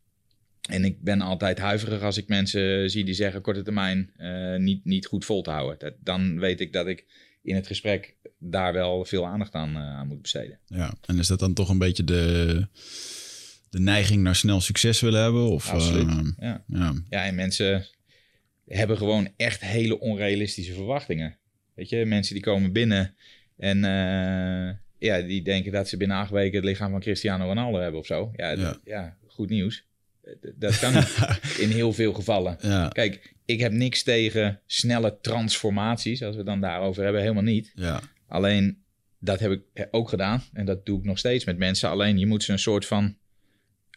En 0.69 0.85
ik 0.85 1.01
ben 1.01 1.21
altijd 1.21 1.59
huiverig 1.59 2.01
als 2.01 2.17
ik 2.17 2.27
mensen 2.27 2.89
zie 2.89 3.03
die 3.05 3.13
zeggen 3.13 3.41
korte 3.41 3.61
termijn 3.61 4.11
eh, 4.17 4.55
niet, 4.55 4.85
niet 4.85 5.05
goed 5.05 5.25
vol 5.25 5.41
te 5.41 5.49
houden. 5.49 5.79
Dat, 5.79 5.93
dan 5.99 6.39
weet 6.39 6.59
ik 6.59 6.73
dat 6.73 6.87
ik 6.87 7.05
in 7.41 7.55
het 7.55 7.67
gesprek 7.67 8.15
daar 8.37 8.73
wel 8.73 9.05
veel 9.05 9.25
aandacht 9.25 9.53
aan, 9.53 9.75
eh, 9.75 9.81
aan 9.81 10.07
moet 10.07 10.21
besteden. 10.21 10.59
Ja, 10.65 10.93
en 11.05 11.19
is 11.19 11.27
dat 11.27 11.39
dan 11.39 11.53
toch 11.53 11.69
een 11.69 11.77
beetje 11.77 12.03
de, 12.03 12.67
de 13.73 13.79
neiging 13.79 14.23
naar 14.23 14.35
snel 14.35 14.61
succes 14.61 14.99
willen 15.01 15.21
hebben? 15.21 15.49
Of, 15.49 15.69
Absoluut. 15.71 16.07
eh, 16.09 16.19
Ja. 16.39 16.63
ja, 16.67 16.93
Ja, 17.09 17.25
en 17.25 17.35
mensen 17.35 17.85
hebben 18.67 18.97
gewoon 18.97 19.29
echt 19.37 19.61
hele 19.61 19.99
onrealistische 19.99 20.73
verwachtingen. 20.73 21.37
Weet 21.75 21.89
je, 21.89 22.05
mensen 22.05 22.33
die 22.33 22.43
komen 22.43 22.71
binnen 22.71 23.15
en 23.57 23.77
eh, 23.83 24.75
ja, 24.99 25.21
die 25.21 25.41
denken 25.41 25.71
dat 25.71 25.89
ze 25.89 25.97
binnen 25.97 26.17
acht 26.17 26.31
weken 26.31 26.55
het 26.55 26.65
lichaam 26.65 26.91
van 26.91 26.99
Cristiano 26.99 27.45
Ronaldo 27.45 27.79
hebben 27.79 27.99
of 27.99 28.05
zo. 28.05 28.31
Ja, 28.35 28.77
Ja. 28.85 29.17
goed 29.27 29.49
nieuws. 29.49 29.85
Dat 30.55 30.79
kan 30.79 30.93
in 31.63 31.69
heel 31.69 31.93
veel 31.93 32.13
gevallen. 32.13 32.57
ja, 32.61 32.87
Kijk, 32.87 33.33
ik 33.45 33.59
heb 33.59 33.71
niks 33.71 34.03
tegen 34.03 34.59
snelle 34.65 35.17
transformaties, 35.21 36.21
als 36.23 36.31
we 36.31 36.37
het 36.37 36.47
dan 36.47 36.61
daarover 36.61 37.03
hebben, 37.03 37.21
helemaal 37.21 37.43
niet. 37.43 37.71
ja, 37.75 38.01
Alleen, 38.27 38.83
dat 39.19 39.39
heb 39.39 39.51
ik 39.51 39.87
ook 39.91 40.09
gedaan 40.09 40.43
en 40.53 40.65
dat 40.65 40.85
doe 40.85 40.99
ik 40.99 41.05
nog 41.05 41.17
steeds 41.17 41.45
met 41.45 41.57
mensen. 41.57 41.89
Alleen, 41.89 42.17
je 42.19 42.25
moet 42.25 42.43
ze 42.43 42.51
een 42.51 42.59
soort 42.59 42.85
van 42.85 43.15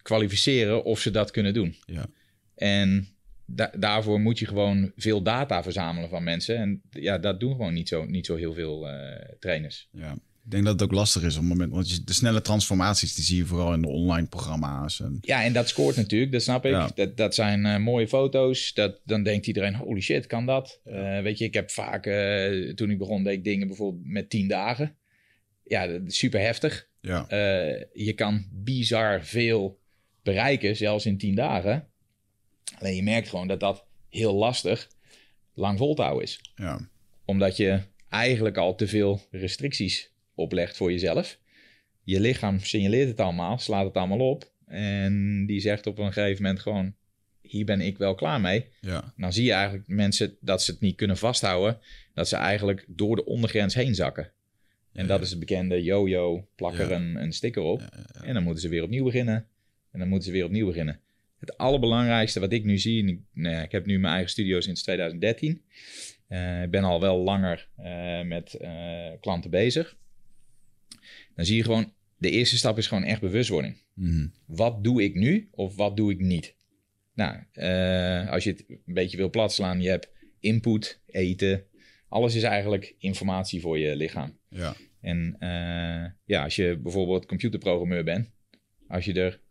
kwalificeren 0.07 0.85
of 0.85 1.01
ze 1.01 1.11
dat 1.11 1.31
kunnen 1.31 1.55
doen. 1.55 1.77
ja. 1.87 2.07
En 2.55 3.09
da- 3.47 3.73
daarvoor 3.79 4.21
moet 4.21 4.39
je 4.39 4.47
gewoon 4.47 4.93
veel 4.97 5.23
data 5.23 5.63
verzamelen 5.63 6.09
van 6.09 6.25
mensen. 6.25 6.57
En 6.57 6.83
ja, 6.91 7.19
dat 7.19 7.41
doen 7.41 7.51
gewoon 7.51 7.75
niet 7.75 7.89
zo, 7.89 8.05
niet 8.05 8.27
zo 8.27 8.35
heel 8.37 8.53
veel 8.55 8.89
eh, 8.89 9.29
trainers. 9.39 9.89
Ja, 9.93 10.13
ik 10.45 10.51
denk 10.51 10.65
dat 10.65 10.73
het 10.73 10.83
ook 10.83 10.93
lastig 10.97 11.23
is 11.23 11.35
op 11.35 11.41
het 11.41 11.49
moment, 11.51 11.73
want 11.73 12.07
de 12.07 12.13
snelle 12.13 12.41
transformaties 12.41 13.15
die 13.15 13.25
zie 13.25 13.37
je 13.37 13.45
vooral 13.45 13.73
in 13.75 13.83
de 13.83 13.89
online 13.89 14.27
programma's. 14.27 15.01
En, 15.01 15.19
Ja, 15.21 15.45
en 15.45 15.53
dat 15.53 15.69
scoort 15.69 15.97
natuurlijk, 15.97 16.33
dat 16.33 16.43
snap 16.43 16.65
ik. 16.65 16.71
Ja. 16.73 16.91
Dat, 16.95 17.17
dat 17.17 17.35
zijn 17.35 17.67
eh, 17.67 17.77
mooie 17.79 18.09
foto's. 18.09 18.75
Dat, 18.75 19.01
dan 19.05 19.23
denkt 19.23 19.47
iedereen, 19.47 19.75
holy 19.75 20.01
shit, 20.01 20.27
kan 20.27 20.47
dat? 20.47 20.81
Eh, 20.85 21.21
weet 21.21 21.39
je, 21.39 21.45
ik 21.45 21.55
heb 21.55 21.71
vaak, 21.71 22.03
toen 22.75 22.91
ik 22.91 22.99
begon, 22.99 23.23
deed 23.23 23.33
ik 23.35 23.45
dingen 23.45 23.67
bijvoorbeeld 23.67 24.07
met 24.07 24.31
tien 24.31 24.49
dagen. 24.49 24.97
Ja, 25.65 25.87
dat 25.87 26.01
is 26.07 26.19
super 26.19 26.41
heftig. 26.41 26.89
ja, 27.01 27.27
je 27.93 28.13
kan 28.17 28.47
bizar 28.53 29.25
veel 29.25 29.79
bereiken, 30.27 30.77
zelfs 30.77 31.07
in 31.07 31.19
tien 31.19 31.35
dagen. 31.35 31.89
Alleen 32.79 32.95
je 32.97 33.03
merkt 33.03 33.29
gewoon 33.29 33.49
dat 33.49 33.61
dat 33.61 33.85
heel 34.09 34.35
lastig 34.35 34.89
lang 35.55 35.79
vol 35.79 35.95
te 35.95 36.03
houden 36.03 36.23
is. 36.25 36.41
ja, 36.55 36.89
Omdat 37.25 37.57
je 37.57 37.81
eigenlijk 38.09 38.57
al 38.57 38.75
te 38.75 38.89
veel 38.89 39.21
restricties 39.31 40.11
oplegt 40.35 40.77
voor 40.77 40.91
jezelf. 40.93 41.39
Je 42.03 42.21
lichaam 42.21 42.61
signaleert 42.61 43.09
het 43.09 43.21
allemaal, 43.21 43.59
slaat 43.59 43.85
het 43.85 43.97
allemaal 43.97 44.31
op. 44.31 44.53
En 44.67 45.47
die 45.47 45.61
zegt 45.61 45.87
op 45.87 45.99
een 45.99 46.13
gegeven 46.13 46.43
moment 46.43 46.61
gewoon, 46.61 46.95
hier 47.41 47.65
ben 47.65 47.81
ik 47.81 47.99
wel 47.99 48.15
klaar 48.15 48.41
mee. 48.41 48.67
ja, 48.81 49.13
Dan 49.17 49.33
zie 49.33 49.45
je 49.45 49.53
eigenlijk 49.53 49.89
mensen 49.89 50.37
dat 50.41 50.63
ze 50.63 50.71
het 50.71 50.81
niet 50.81 50.97
kunnen 50.97 51.17
vasthouden. 51.17 51.79
Dat 52.15 52.29
ze 52.29 52.37
eigenlijk 52.37 52.85
door 52.89 53.17
de 53.17 53.25
ondergrens 53.25 53.75
heen 53.75 53.95
zakken. 53.95 54.25
En 54.93 55.03
Ja, 55.03 55.09
dat 55.09 55.23
is 55.23 55.31
het 55.31 55.39
bekende 55.39 55.83
yo-yo, 55.83 56.49
plak 56.55 56.75
er 56.79 56.91
Ja. 56.91 56.97
een, 56.97 57.23
een 57.23 57.33
sticker 57.33 57.63
op. 57.63 57.83
En 58.23 58.35
dan 58.35 58.43
moeten 58.43 58.63
ze 58.63 58.69
weer 58.69 58.83
opnieuw 58.83 59.05
beginnen. 59.05 59.47
En 59.97 60.03
dan 60.03 60.11
moeten 60.11 60.29
ze 60.29 60.35
weer 60.35 60.45
opnieuw 60.45 60.67
beginnen. 60.67 61.01
Het 61.39 61.57
allerbelangrijkste 61.57 62.41
wat 62.41 62.53
ik 62.53 62.65
nu 62.65 62.79
zie, 62.79 63.03
en 63.03 63.09
ik, 63.09 63.21
nou 63.33 63.55
ja, 63.55 63.63
ik 63.63 63.73
heb 63.73 63.87
nu 63.87 63.99
mijn 63.99 64.13
eigen 64.13 64.31
studio 64.31 64.61
sinds 64.61 64.83
2013. 64.83 65.63
Eh, 66.29 66.63
Ik 66.63 66.71
ben 66.71 66.85
al 66.85 67.01
wel 67.01 67.19
langer 67.19 67.69
eh, 67.77 68.23
met 68.23 68.55
eh, 68.55 69.11
klanten 69.21 69.51
bezig. 69.51 69.97
Dan 71.35 71.45
zie 71.45 71.57
je 71.57 71.63
gewoon, 71.63 71.93
de 72.17 72.31
eerste 72.31 72.57
stap 72.57 72.79
is 72.79 72.87
gewoon 72.87 73.05
echt 73.05 73.21
bewustwording. 73.21 73.77
Mhm. 73.95 74.27
Wat 74.47 74.85
doe 74.85 75.03
ik 75.03 75.15
nu 75.15 75.49
of 75.51 75.77
wat 75.77 75.97
doe 75.97 76.13
ik 76.13 76.21
niet? 76.21 76.55
Nou, 77.15 77.37
als 78.29 78.45
je 78.45 78.51
het 78.51 78.65
een 78.69 78.95
beetje 78.95 79.17
wil 79.17 79.31
platslaan, 79.31 79.81
je 79.81 79.89
hebt 79.89 80.11
input, 80.41 81.01
eten. 81.07 81.65
Alles 82.09 82.35
is 82.35 82.43
eigenlijk 82.43 82.95
informatie 82.99 83.61
voor 83.61 83.79
je 83.79 83.97
lichaam. 83.97 84.39
ja, 84.49 84.77
En 85.01 85.37
ja, 86.25 86.43
als 86.45 86.57
je 86.57 86.79
bijvoorbeeld 86.83 87.27
computerprogrammeur 87.27 88.05
bent, 88.05 88.31
als 88.89 89.05
je 89.05 89.13
er 89.13 89.45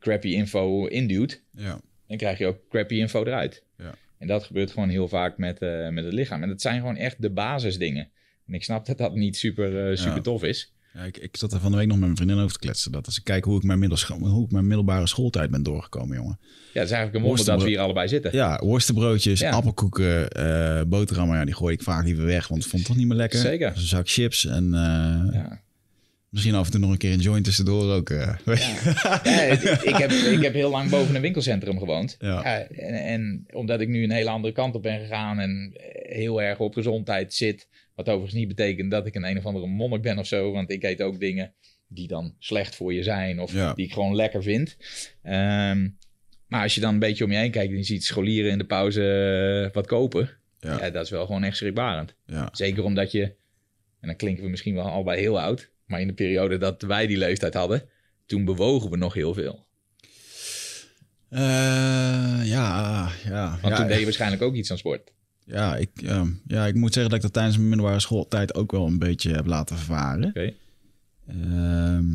crappy 0.00 0.28
info 0.28 0.86
induwt, 0.86 1.42
ja, 1.50 1.80
dan 2.06 2.16
krijg 2.16 2.38
je 2.38 2.46
ook 2.46 2.58
crappy 2.68 2.94
info 2.94 3.24
eruit. 3.24 3.64
Ja. 3.78 3.94
En 4.18 4.26
dat 4.26 4.44
gebeurt 4.44 4.70
gewoon 4.70 4.88
heel 4.88 5.08
vaak 5.08 5.38
met, 5.38 5.58
eh, 5.58 5.88
met 5.88 6.04
het 6.04 6.12
lichaam. 6.12 6.42
En 6.42 6.48
dat 6.48 6.60
zijn 6.60 6.78
gewoon 6.80 6.96
echt 6.96 7.22
de 7.22 7.30
basisdingen. 7.30 8.08
En 8.46 8.54
ik 8.54 8.64
snap 8.64 8.86
dat 8.86 8.98
dat 8.98 9.14
niet 9.14 9.36
super, 9.36 9.90
eh, 9.90 9.96
super 9.96 10.14
Ja. 10.16 10.20
tof 10.22 10.42
is. 10.44 10.72
Ja, 10.94 11.04
ik, 11.04 11.16
ik 11.16 11.36
zat 11.36 11.52
er 11.52 11.60
van 11.60 11.70
de 11.70 11.76
week 11.76 11.86
nog 11.86 11.96
met 11.96 12.04
mijn 12.04 12.16
vriendin 12.16 12.38
over 12.38 12.52
te 12.52 12.58
kletsen. 12.58 12.92
Dat 12.92 13.06
als 13.06 13.18
ik 13.18 13.24
kijk 13.24 13.44
hoe 13.44 13.56
ik 13.56 13.62
mijn, 13.62 13.78
middels, 13.78 14.04
hoe 14.06 14.44
ik 14.44 14.50
mijn 14.50 14.66
middelbare 14.66 15.06
schooltijd 15.06 15.50
ben 15.50 15.62
doorgekomen, 15.62 16.16
jongen. 16.16 16.38
Ja, 16.40 16.46
het 16.80 16.84
is 16.90 16.90
eigenlijk 16.94 17.14
een 17.14 17.22
wonder 17.22 17.44
dat 17.44 17.62
we 17.62 17.68
hier 17.68 17.78
allebei 17.78 18.08
zitten. 18.08 18.30
Ja, 18.32 18.60
worstenbroodjes, 18.64 19.40
Ja. 19.40 19.50
appelkoeken, 19.50 20.30
eh 20.30 20.82
boterhammen. 20.86 21.36
Ja, 21.36 21.44
die 21.44 21.54
gooi 21.54 21.74
ik 21.74 21.82
vaak 21.82 22.04
liever 22.04 22.24
weg, 22.24 22.48
want 22.48 22.62
ik 22.62 22.68
vond 22.68 22.82
het 22.82 22.90
toch 22.90 22.96
niet 23.00 23.06
meer 23.08 23.16
lekker. 23.16 23.38
Zeker. 23.38 23.72
Dus 23.72 23.82
een 23.82 23.88
zak 23.88 24.08
chips 24.08 24.44
en 24.46 24.70
Ja. 25.32 25.60
Misschien 26.38 26.58
af 26.58 26.64
en 26.66 26.70
toe 26.72 26.80
nog 26.80 26.90
een 26.90 26.98
keer 26.98 27.12
een 27.12 27.18
joint 27.18 27.44
tussendoor 27.44 27.92
ook. 27.94 28.10
eh. 28.10 28.36
Ja, 29.24 29.42
ik, 29.42 29.62
ik 29.62 29.96
heb, 29.96 30.10
ik 30.10 30.42
heb 30.42 30.52
heel 30.54 30.70
lang 30.70 30.90
boven 30.90 31.14
een 31.14 31.20
winkelcentrum 31.20 31.78
gewoond. 31.78 32.16
Ja. 32.18 32.28
Ja, 32.28 32.60
en, 32.60 32.94
en 32.94 33.46
omdat 33.52 33.80
ik 33.80 33.88
nu 33.88 34.02
een 34.04 34.10
hele 34.10 34.30
andere 34.30 34.52
kant 34.54 34.74
op 34.74 34.82
ben 34.82 35.00
gegaan 35.00 35.38
en 35.38 35.72
heel 36.08 36.42
erg 36.42 36.58
op 36.58 36.74
gezondheid 36.74 37.34
zit. 37.34 37.68
Wat 37.94 38.08
overigens 38.08 38.34
niet 38.34 38.48
betekent 38.48 38.90
dat 38.90 39.06
ik 39.06 39.14
een 39.14 39.24
een 39.24 39.38
of 39.38 39.46
andere 39.46 39.66
monnik 39.66 40.02
ben 40.02 40.18
of 40.18 40.26
zo. 40.26 40.52
Want 40.52 40.70
ik 40.70 40.82
eet 40.82 41.02
ook 41.02 41.20
dingen 41.20 41.52
die 41.88 42.08
dan 42.08 42.34
slecht 42.38 42.74
voor 42.76 42.94
je 42.94 43.02
zijn 43.02 43.40
of 43.40 43.52
die 43.74 43.86
ik 43.86 43.92
gewoon 43.92 44.14
lekker 44.14 44.42
vind. 44.42 44.76
Ehm, 45.22 45.88
maar 46.46 46.62
als 46.62 46.74
je 46.74 46.80
dan 46.80 46.92
een 46.92 46.98
beetje 46.98 47.24
om 47.24 47.30
je 47.30 47.36
heen 47.38 47.50
kijkt 47.50 47.70
en 47.72 47.78
je 47.78 47.84
ziet 47.84 48.04
scholieren 48.04 48.50
in 48.50 48.58
de 48.58 48.64
pauze 48.66 49.02
eh, 49.66 49.74
wat 49.74 49.86
kopen. 49.86 50.30
Ja. 50.60 50.90
Dat 50.90 51.04
is 51.04 51.10
wel 51.10 51.26
gewoon 51.26 51.44
echt 51.44 51.56
schrikbarend. 51.56 52.14
Zeker 52.52 52.84
omdat 52.84 53.12
je, 53.12 53.22
en 54.00 54.08
dan 54.08 54.16
klinken 54.16 54.44
we 54.44 54.50
misschien 54.50 54.74
wel 54.74 54.88
allebei 54.88 55.20
heel 55.20 55.40
oud. 55.40 55.70
Maar 55.88 56.00
in 56.00 56.06
de 56.06 56.12
periode 56.14 56.56
dat 56.58 56.82
wij 56.82 57.06
die 57.06 57.16
leeftijd 57.18 57.54
hadden, 57.54 57.82
toen 58.26 58.44
bewogen 58.44 58.90
we 58.90 58.96
nog 58.96 59.14
heel 59.14 59.34
veel. 59.34 59.66
Eh, 61.28 61.40
ja, 62.44 63.08
ja. 63.24 63.58
Want 63.62 63.72
ja, 63.74 63.76
toen 63.76 63.86
deed 63.86 63.98
je 63.98 64.04
waarschijnlijk 64.04 64.42
ook 64.42 64.54
iets 64.54 64.70
aan 64.70 64.78
sport. 64.78 65.12
ja, 65.44 65.76
ik, 65.76 65.90
ehm, 66.04 66.28
ja, 66.46 66.66
ik 66.66 66.74
moet 66.74 66.92
zeggen 66.92 67.10
dat 67.10 67.18
ik 67.18 67.24
dat 67.24 67.32
tijdens 67.32 67.56
mijn 67.56 67.68
middelbare 67.68 68.00
schooltijd 68.00 68.54
ook 68.54 68.72
wel 68.72 68.86
een 68.86 68.98
beetje 68.98 69.32
heb 69.34 69.46
laten 69.46 69.76
vervaren. 69.76 70.28
Oké. 70.28 70.52
Ehm, 71.28 72.06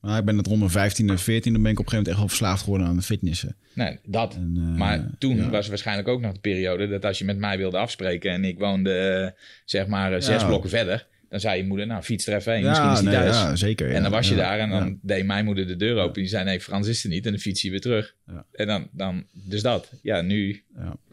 maar 0.00 0.18
ik 0.18 0.24
ben 0.24 0.36
het 0.36 0.46
rond 0.46 0.58
mijn 0.58 0.70
15 0.70 1.08
en 1.10 1.18
14, 1.18 1.52
dan 1.52 1.62
ben 1.62 1.72
ik 1.72 1.78
op 1.78 1.84
een 1.84 1.90
gegeven 1.90 1.96
moment 1.96 2.08
echt 2.08 2.18
wel 2.18 2.28
verslaafd 2.28 2.62
geworden 2.62 2.86
aan 2.86 2.96
de 2.96 3.02
fitnessen. 3.02 3.56
Nee, 3.74 3.98
dat. 4.04 4.34
En, 4.34 4.54
eh, 4.56 4.78
Maar 4.78 5.10
toen 5.18 5.36
ja. 5.36 5.50
was 5.50 5.68
waarschijnlijk 5.68 6.08
ook 6.08 6.20
nog 6.20 6.32
de 6.32 6.40
periode 6.40 6.88
dat 6.88 7.04
als 7.04 7.18
je 7.18 7.24
met 7.24 7.38
mij 7.38 7.58
wilde 7.58 7.78
afspreken 7.78 8.30
en 8.32 8.44
ik 8.44 8.58
woonde 8.58 8.92
eh, 8.98 9.40
zeg 9.64 9.86
maar 9.86 10.22
zes 10.22 10.40
Ja. 10.40 10.46
blokken 10.46 10.70
verder, 10.70 11.06
dan 11.28 11.40
zei 11.40 11.60
je 11.62 11.66
moeder, 11.66 11.86
nou 11.86 12.02
fiets 12.02 12.26
er 12.26 12.34
even 12.36 12.52
heen, 12.52 12.62
Ja, 12.62 12.68
misschien 12.68 12.90
is 12.92 13.00
nee, 13.00 13.14
thuis. 13.14 13.36
ja, 13.36 13.56
zeker. 13.56 13.90
En 13.90 14.02
dan 14.02 14.10
was 14.10 14.28
je 14.28 14.34
daar 14.36 14.58
en 14.58 14.70
dan 14.70 14.98
deed 15.02 15.24
mijn 15.26 15.44
moeder 15.44 15.66
de 15.66 15.76
deur 15.76 15.98
open. 15.98 16.12
Die 16.20 16.26
zei, 16.30 16.44
nee, 16.44 16.60
Frans 16.60 16.86
is 16.86 17.04
er 17.04 17.10
niet. 17.10 17.24
En 17.26 17.30
dan 17.32 17.40
fiets 17.40 17.62
je 17.62 17.70
weer 17.70 17.80
terug. 17.80 18.14
En 18.52 18.66
dan, 18.66 18.88
dan, 18.92 19.24
dus 19.32 19.62
dat. 19.62 19.92
Ja, 20.02 20.20
nu, 20.20 20.62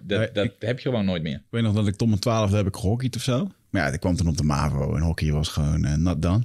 dat, 0.01 0.19
Nee, 0.19 0.31
dat 0.34 0.45
ik- 0.45 0.53
heb 0.60 0.79
je 0.79 0.89
gewoon 0.89 1.05
nooit 1.05 1.24
meer. 1.24 1.36
Ik 1.36 1.41
weet 1.50 1.63
nog 1.63 1.74
dat 1.75 1.88
ik 1.88 1.95
tot 1.95 2.07
mijn 2.07 2.19
twaalfde 2.19 2.57
heb 2.57 2.67
ik 2.67 2.75
gehockeyd 2.75 3.15
of 3.15 3.22
zo. 3.22 3.51
Maar 3.69 3.88
ja, 3.88 3.93
ik 3.93 4.00
kwam 4.00 4.15
toen 4.15 4.27
op 4.27 4.38
de 4.38 4.43
MAVO 4.43 4.95
en 4.95 5.01
hockey 5.01 5.31
was 5.31 5.48
gewoon 5.48 5.86
eh 5.86 5.95
not 5.95 6.22
done. 6.22 6.41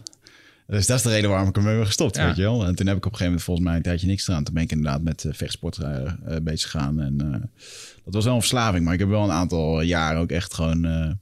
Dus 0.66 0.86
dat 0.86 0.96
is 0.96 1.02
de 1.02 1.08
reden 1.10 1.30
waarom 1.30 1.48
ik 1.48 1.56
ermee 1.56 1.76
ben 1.76 1.86
gestopt, 1.86 2.16
weet 2.16 2.36
je 2.36 2.42
wel. 2.42 2.66
En 2.66 2.74
toen 2.74 2.86
heb 2.86 2.96
ik 2.96 3.06
op 3.06 3.12
een 3.12 3.18
gegeven 3.18 3.24
moment 3.24 3.42
volgens 3.42 3.66
mij 3.66 3.76
een 3.76 3.82
tijdje 3.82 4.06
niks 4.06 4.24
gedaan. 4.24 4.44
Toen 4.44 4.54
ben 4.54 4.62
ik 4.62 4.70
inderdaad 4.72 5.02
met 5.02 5.24
eh, 5.24 5.32
vechtsport 5.32 5.78
eh, 5.78 6.02
eh, 6.06 6.12
bezig 6.42 6.70
gegaan. 6.70 7.00
En 7.00 7.16
dat 8.04 8.14
was 8.14 8.24
wel 8.24 8.34
een 8.34 8.40
verslaving. 8.40 8.84
Maar 8.84 8.92
ik 8.94 8.98
heb 9.00 9.08
wel 9.08 9.24
een 9.24 9.30
aantal 9.30 9.80
jaren 9.80 10.20
ook 10.20 10.30
echt 10.30 10.54
gewoon... 10.54 11.18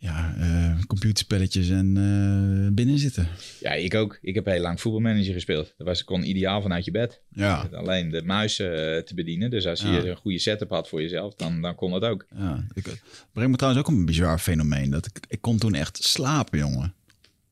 ja, 0.00 0.34
eh, 0.38 0.84
computerspelletjes 0.86 1.68
en 1.68 1.96
eh, 1.96 2.74
binnen 2.74 2.98
zitten. 2.98 3.28
Ja, 3.60 3.72
ik 3.72 3.94
ook. 3.94 4.18
Ik 4.22 4.34
heb 4.34 4.46
heel 4.46 4.60
lang 4.60 4.80
voetbalmanager 4.80 5.32
gespeeld. 5.32 5.74
Dat 5.76 5.86
was 5.86 6.04
kon 6.04 6.28
ideaal 6.28 6.62
vanuit 6.62 6.84
je 6.84 6.90
bed. 6.90 7.20
Ja, 7.28 7.68
Alleen 7.72 8.10
de 8.10 8.22
muis 8.22 8.58
eh, 8.58 8.68
te 8.98 9.12
bedienen. 9.14 9.50
Dus 9.50 9.66
als 9.66 9.80
je 9.80 10.10
een 10.10 10.16
goede 10.16 10.38
setup 10.38 10.70
had 10.70 10.88
voor 10.88 11.02
jezelf, 11.02 11.34
dan, 11.34 11.60
dan 11.60 11.74
kon 11.74 11.90
dat 11.90 12.04
ook. 12.04 12.26
ja. 12.36 12.66
Ik, 12.74 12.84
het 12.84 13.02
brengt 13.32 13.50
me 13.50 13.56
trouwens 13.56 13.84
ook 13.86 13.94
een 13.94 14.04
bizar 14.04 14.38
fenomeen. 14.38 14.90
Dat 14.90 15.06
ik, 15.06 15.20
ik 15.28 15.40
kon 15.40 15.58
toen 15.58 15.74
echt 15.74 16.04
slapen, 16.04 16.58
jongen. 16.58 16.94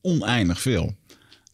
Oneindig 0.01 0.61
veel. 0.61 0.95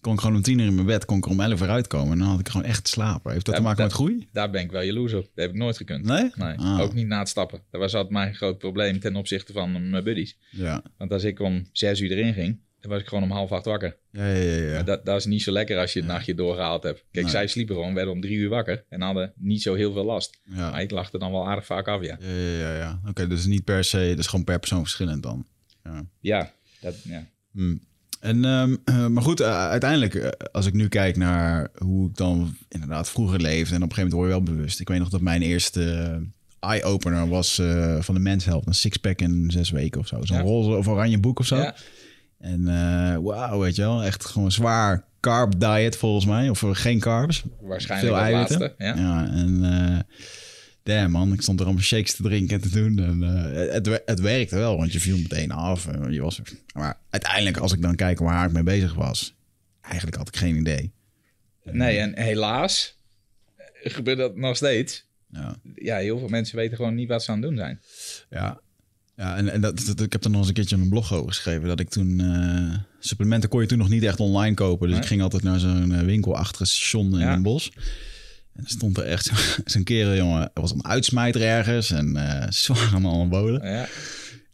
Kon 0.05 0.13
ik 0.13 0.19
gewoon 0.19 0.35
om 0.35 0.41
tien 0.41 0.59
uur 0.59 0.65
in 0.65 0.75
mijn 0.75 0.87
bed, 0.87 1.05
kon 1.05 1.17
ik 1.17 1.25
er 1.25 1.31
om 1.31 1.39
elf 1.39 1.61
uur 1.61 1.69
uitkomen. 1.69 2.11
En 2.11 2.17
dan 2.19 2.27
had 2.27 2.39
ik 2.39 2.49
gewoon 2.49 2.65
echt 2.67 2.87
slapen. 2.87 3.31
Heeft 3.31 3.45
dat 3.45 3.55
te 3.55 3.61
maken 3.61 3.83
met 3.83 3.93
groei? 3.93 4.27
Daar 4.31 4.49
ben 4.49 4.61
ik 4.61 4.71
wel 4.71 4.81
jaloers 4.81 5.13
op. 5.13 5.21
Dat 5.21 5.31
heb 5.45 5.49
ik 5.49 5.55
nooit 5.55 5.77
gekund. 5.77 6.05
Nee? 6.05 6.31
Nee, 6.35 6.57
Ah. 6.57 6.79
ook 6.79 6.93
niet 6.93 7.07
na 7.07 7.19
het 7.19 7.29
stappen. 7.29 7.61
Dat 7.71 7.81
was 7.81 7.93
altijd 7.93 8.13
mijn 8.13 8.35
groot 8.35 8.57
probleem 8.57 8.99
ten 8.99 9.15
opzichte 9.15 9.53
van 9.53 9.89
mijn 9.89 10.03
buddies. 10.03 10.37
Ja. 10.51 10.83
Want 10.97 11.11
als 11.11 11.23
ik 11.23 11.39
om 11.39 11.69
zes 11.71 11.99
uur 11.99 12.11
erin 12.11 12.33
ging, 12.33 12.59
dan 12.79 12.91
was 12.91 13.01
ik 13.01 13.07
gewoon 13.07 13.23
om 13.23 13.31
half 13.31 13.51
acht 13.51 13.65
wakker. 13.65 13.97
Ja, 14.11 14.25
ja, 14.27 14.41
ja. 14.55 14.71
ja. 14.73 14.83
Dat, 14.83 15.05
dat 15.05 15.17
is 15.17 15.25
niet 15.25 15.41
zo 15.41 15.51
lekker 15.51 15.77
als 15.79 15.93
je 15.93 15.99
het 15.99 16.07
nachtje 16.07 16.35
doorgehaald 16.35 16.83
hebt. 16.83 17.03
Kijk, 17.11 17.23
Nee. 17.25 17.33
zij 17.33 17.47
sliepen 17.47 17.75
gewoon, 17.75 17.93
werden 17.93 18.13
om 18.13 18.21
drie 18.21 18.37
uur 18.37 18.49
wakker 18.49 18.85
en 18.89 19.01
hadden 19.01 19.33
niet 19.35 19.61
zo 19.61 19.73
heel 19.73 19.93
veel 19.93 20.05
last. 20.05 20.39
ja. 20.43 20.69
Maar 20.71 20.81
ik 20.81 20.91
lag 20.91 21.13
er 21.13 21.19
dan 21.19 21.31
wel 21.31 21.47
aardig 21.47 21.65
vaak 21.65 21.87
af, 21.87 22.01
ja. 22.01 22.17
Ja, 22.19 22.27
ja, 22.27 22.57
ja. 22.59 22.75
ja. 22.77 23.01
Oké, 23.09 23.27
dus 23.27 23.45
niet 23.45 23.63
per 23.63 23.83
se, 23.83 24.13
dus 24.15 24.27
gewoon 24.27 24.45
per 24.45 24.59
persoon 24.59 24.81
verschillend 24.81 25.23
dan. 25.23 25.45
Ja. 25.83 26.05
Ja, 26.19 26.51
dat, 26.81 26.95
ja. 27.03 27.27
Hm. 27.51 27.75
En, 28.25 28.45
ehm, 28.45 28.75
eh, 28.85 29.07
maar 29.07 29.23
goed, 29.23 29.39
eh, 29.39 29.67
uiteindelijk, 29.67 30.15
eh, 30.15 30.29
als 30.51 30.65
ik 30.65 30.73
nu 30.73 30.87
kijk 30.87 31.17
naar 31.17 31.67
hoe 31.77 32.09
ik 32.09 32.15
dan 32.17 32.55
inderdaad 32.69 33.09
vroeger 33.09 33.41
leefde, 33.41 33.75
en 33.75 33.83
op 33.83 33.89
een 33.89 33.95
gegeven 33.95 34.17
moment 34.17 34.33
word 34.33 34.43
je 34.45 34.53
wel 34.53 34.55
bewust. 34.55 34.79
Ik 34.79 34.87
weet 34.87 34.99
nog 34.99 35.09
dat 35.09 35.21
mijn 35.21 35.41
eerste 35.41 36.19
eye-opener 36.59 37.27
was 37.27 37.61
van 37.99 38.15
de 38.15 38.21
Men's 38.21 38.45
Health, 38.45 38.67
een 38.67 38.73
sixpack 38.73 39.21
in 39.21 39.45
zes 39.51 39.69
weken 39.69 39.99
of 39.99 40.07
zo. 40.07 40.19
Zo'n 40.23 40.37
Ja. 40.37 40.43
roze 40.43 40.69
of 40.69 40.87
oranje 40.87 41.19
boek 41.19 41.39
of 41.39 41.45
zo. 41.45 41.55
Ja. 41.57 41.75
En 42.39 42.67
eh 42.67 43.17
wauw, 43.21 43.59
weet 43.59 43.75
je 43.75 43.81
wel, 43.81 44.03
echt 44.03 44.25
gewoon 44.25 44.51
zwaar 44.51 45.03
carb 45.19 45.59
diet 45.59 45.97
volgens 45.97 46.25
mij, 46.25 46.49
of 46.49 46.63
geen 46.71 46.99
carbs. 46.99 47.43
Waarschijnlijk 47.61 48.13
Veel 48.13 48.23
eiwitten. 48.23 48.59
laatste. 48.59 48.83
Ja. 48.83 48.95
Ja, 48.95 49.27
en 49.27 49.63
damn 50.85 51.11
man, 51.11 51.33
ik 51.33 51.41
stond 51.41 51.59
er 51.59 51.65
allemaal 51.65 51.83
shakes 51.83 52.15
te 52.15 52.23
drinken 52.23 52.55
en 52.55 52.61
te 52.61 52.69
doen. 52.69 52.99
En 52.99 53.23
eh, 53.23 53.73
het, 53.73 54.01
het 54.05 54.19
werkte 54.19 54.55
wel, 54.55 54.77
want 54.77 54.91
je 54.93 54.99
viel 54.99 55.17
meteen 55.17 55.51
af. 55.51 55.87
En 55.87 56.11
je 56.13 56.21
was, 56.21 56.41
maar 56.73 56.97
uiteindelijk, 57.09 57.57
als 57.57 57.73
ik 57.73 57.81
dan 57.81 57.95
kijk 57.95 58.19
waar 58.19 58.45
ik 58.47 58.51
mee 58.53 58.63
bezig 58.63 58.93
was, 58.93 59.35
eigenlijk 59.81 60.17
had 60.17 60.27
ik 60.27 60.35
geen 60.35 60.55
idee. 60.55 60.91
Nee, 61.63 61.97
en 61.97 62.19
helaas 62.19 62.97
eh, 63.55 63.93
gebeurt 63.93 64.17
dat 64.17 64.35
nog 64.35 64.55
steeds. 64.55 65.05
Ja, 65.29 65.55
Ja, 65.75 65.97
heel 65.97 66.19
veel 66.19 66.27
mensen 66.27 66.55
weten 66.57 66.75
gewoon 66.77 66.95
niet 66.95 67.07
wat 67.09 67.23
ze 67.23 67.31
aan 67.31 67.37
het 67.41 67.47
doen 67.47 67.57
zijn. 67.57 67.79
ja. 68.29 68.59
ja 69.15 69.35
en, 69.35 69.49
en 69.49 69.61
dat, 69.61 69.85
dat- 69.85 70.01
ik 70.01 70.11
heb 70.11 70.23
er 70.23 70.29
nog 70.29 70.39
eens 70.39 70.47
een 70.47 70.53
keertje 70.53 70.77
mijn 70.77 70.89
blog 70.89 71.13
over 71.13 71.27
geschreven. 71.33 71.67
Dat 71.67 71.79
ik 71.79 71.89
toen, 71.89 72.19
eh, 72.19 72.77
supplementen 72.99 73.49
kon 73.49 73.61
je 73.61 73.67
toen 73.67 73.77
nog 73.77 73.89
niet 73.89 74.03
echt 74.03 74.19
online 74.19 74.55
kopen. 74.55 74.85
Dus 74.87 74.91
Nee. 74.95 75.03
ik 75.03 75.09
ging 75.09 75.21
altijd 75.21 75.43
naar 75.43 75.59
zo'n 75.59 76.05
winkel 76.05 76.35
achter 76.37 76.59
het 76.61 76.69
station 76.69 77.13
in 77.13 77.19
Ja. 77.19 77.33
een 77.33 77.41
bos. 77.41 77.71
En 78.55 78.63
er 78.63 78.69
stond 78.69 78.97
er 78.97 79.03
echt 79.03 79.25
zo- 79.25 79.61
zo'n 79.71 79.83
kerel, 79.83 80.15
jongen. 80.15 80.41
Er 80.53 80.61
was 80.61 80.71
een 80.71 80.85
uitsmijter 80.85 81.41
ergens 81.41 81.91
en 81.91 82.15
eh 82.15 82.49
zwaar 82.49 82.91
aan 82.93 83.05
anabolen. 83.07 83.69
Ja, 83.71 83.87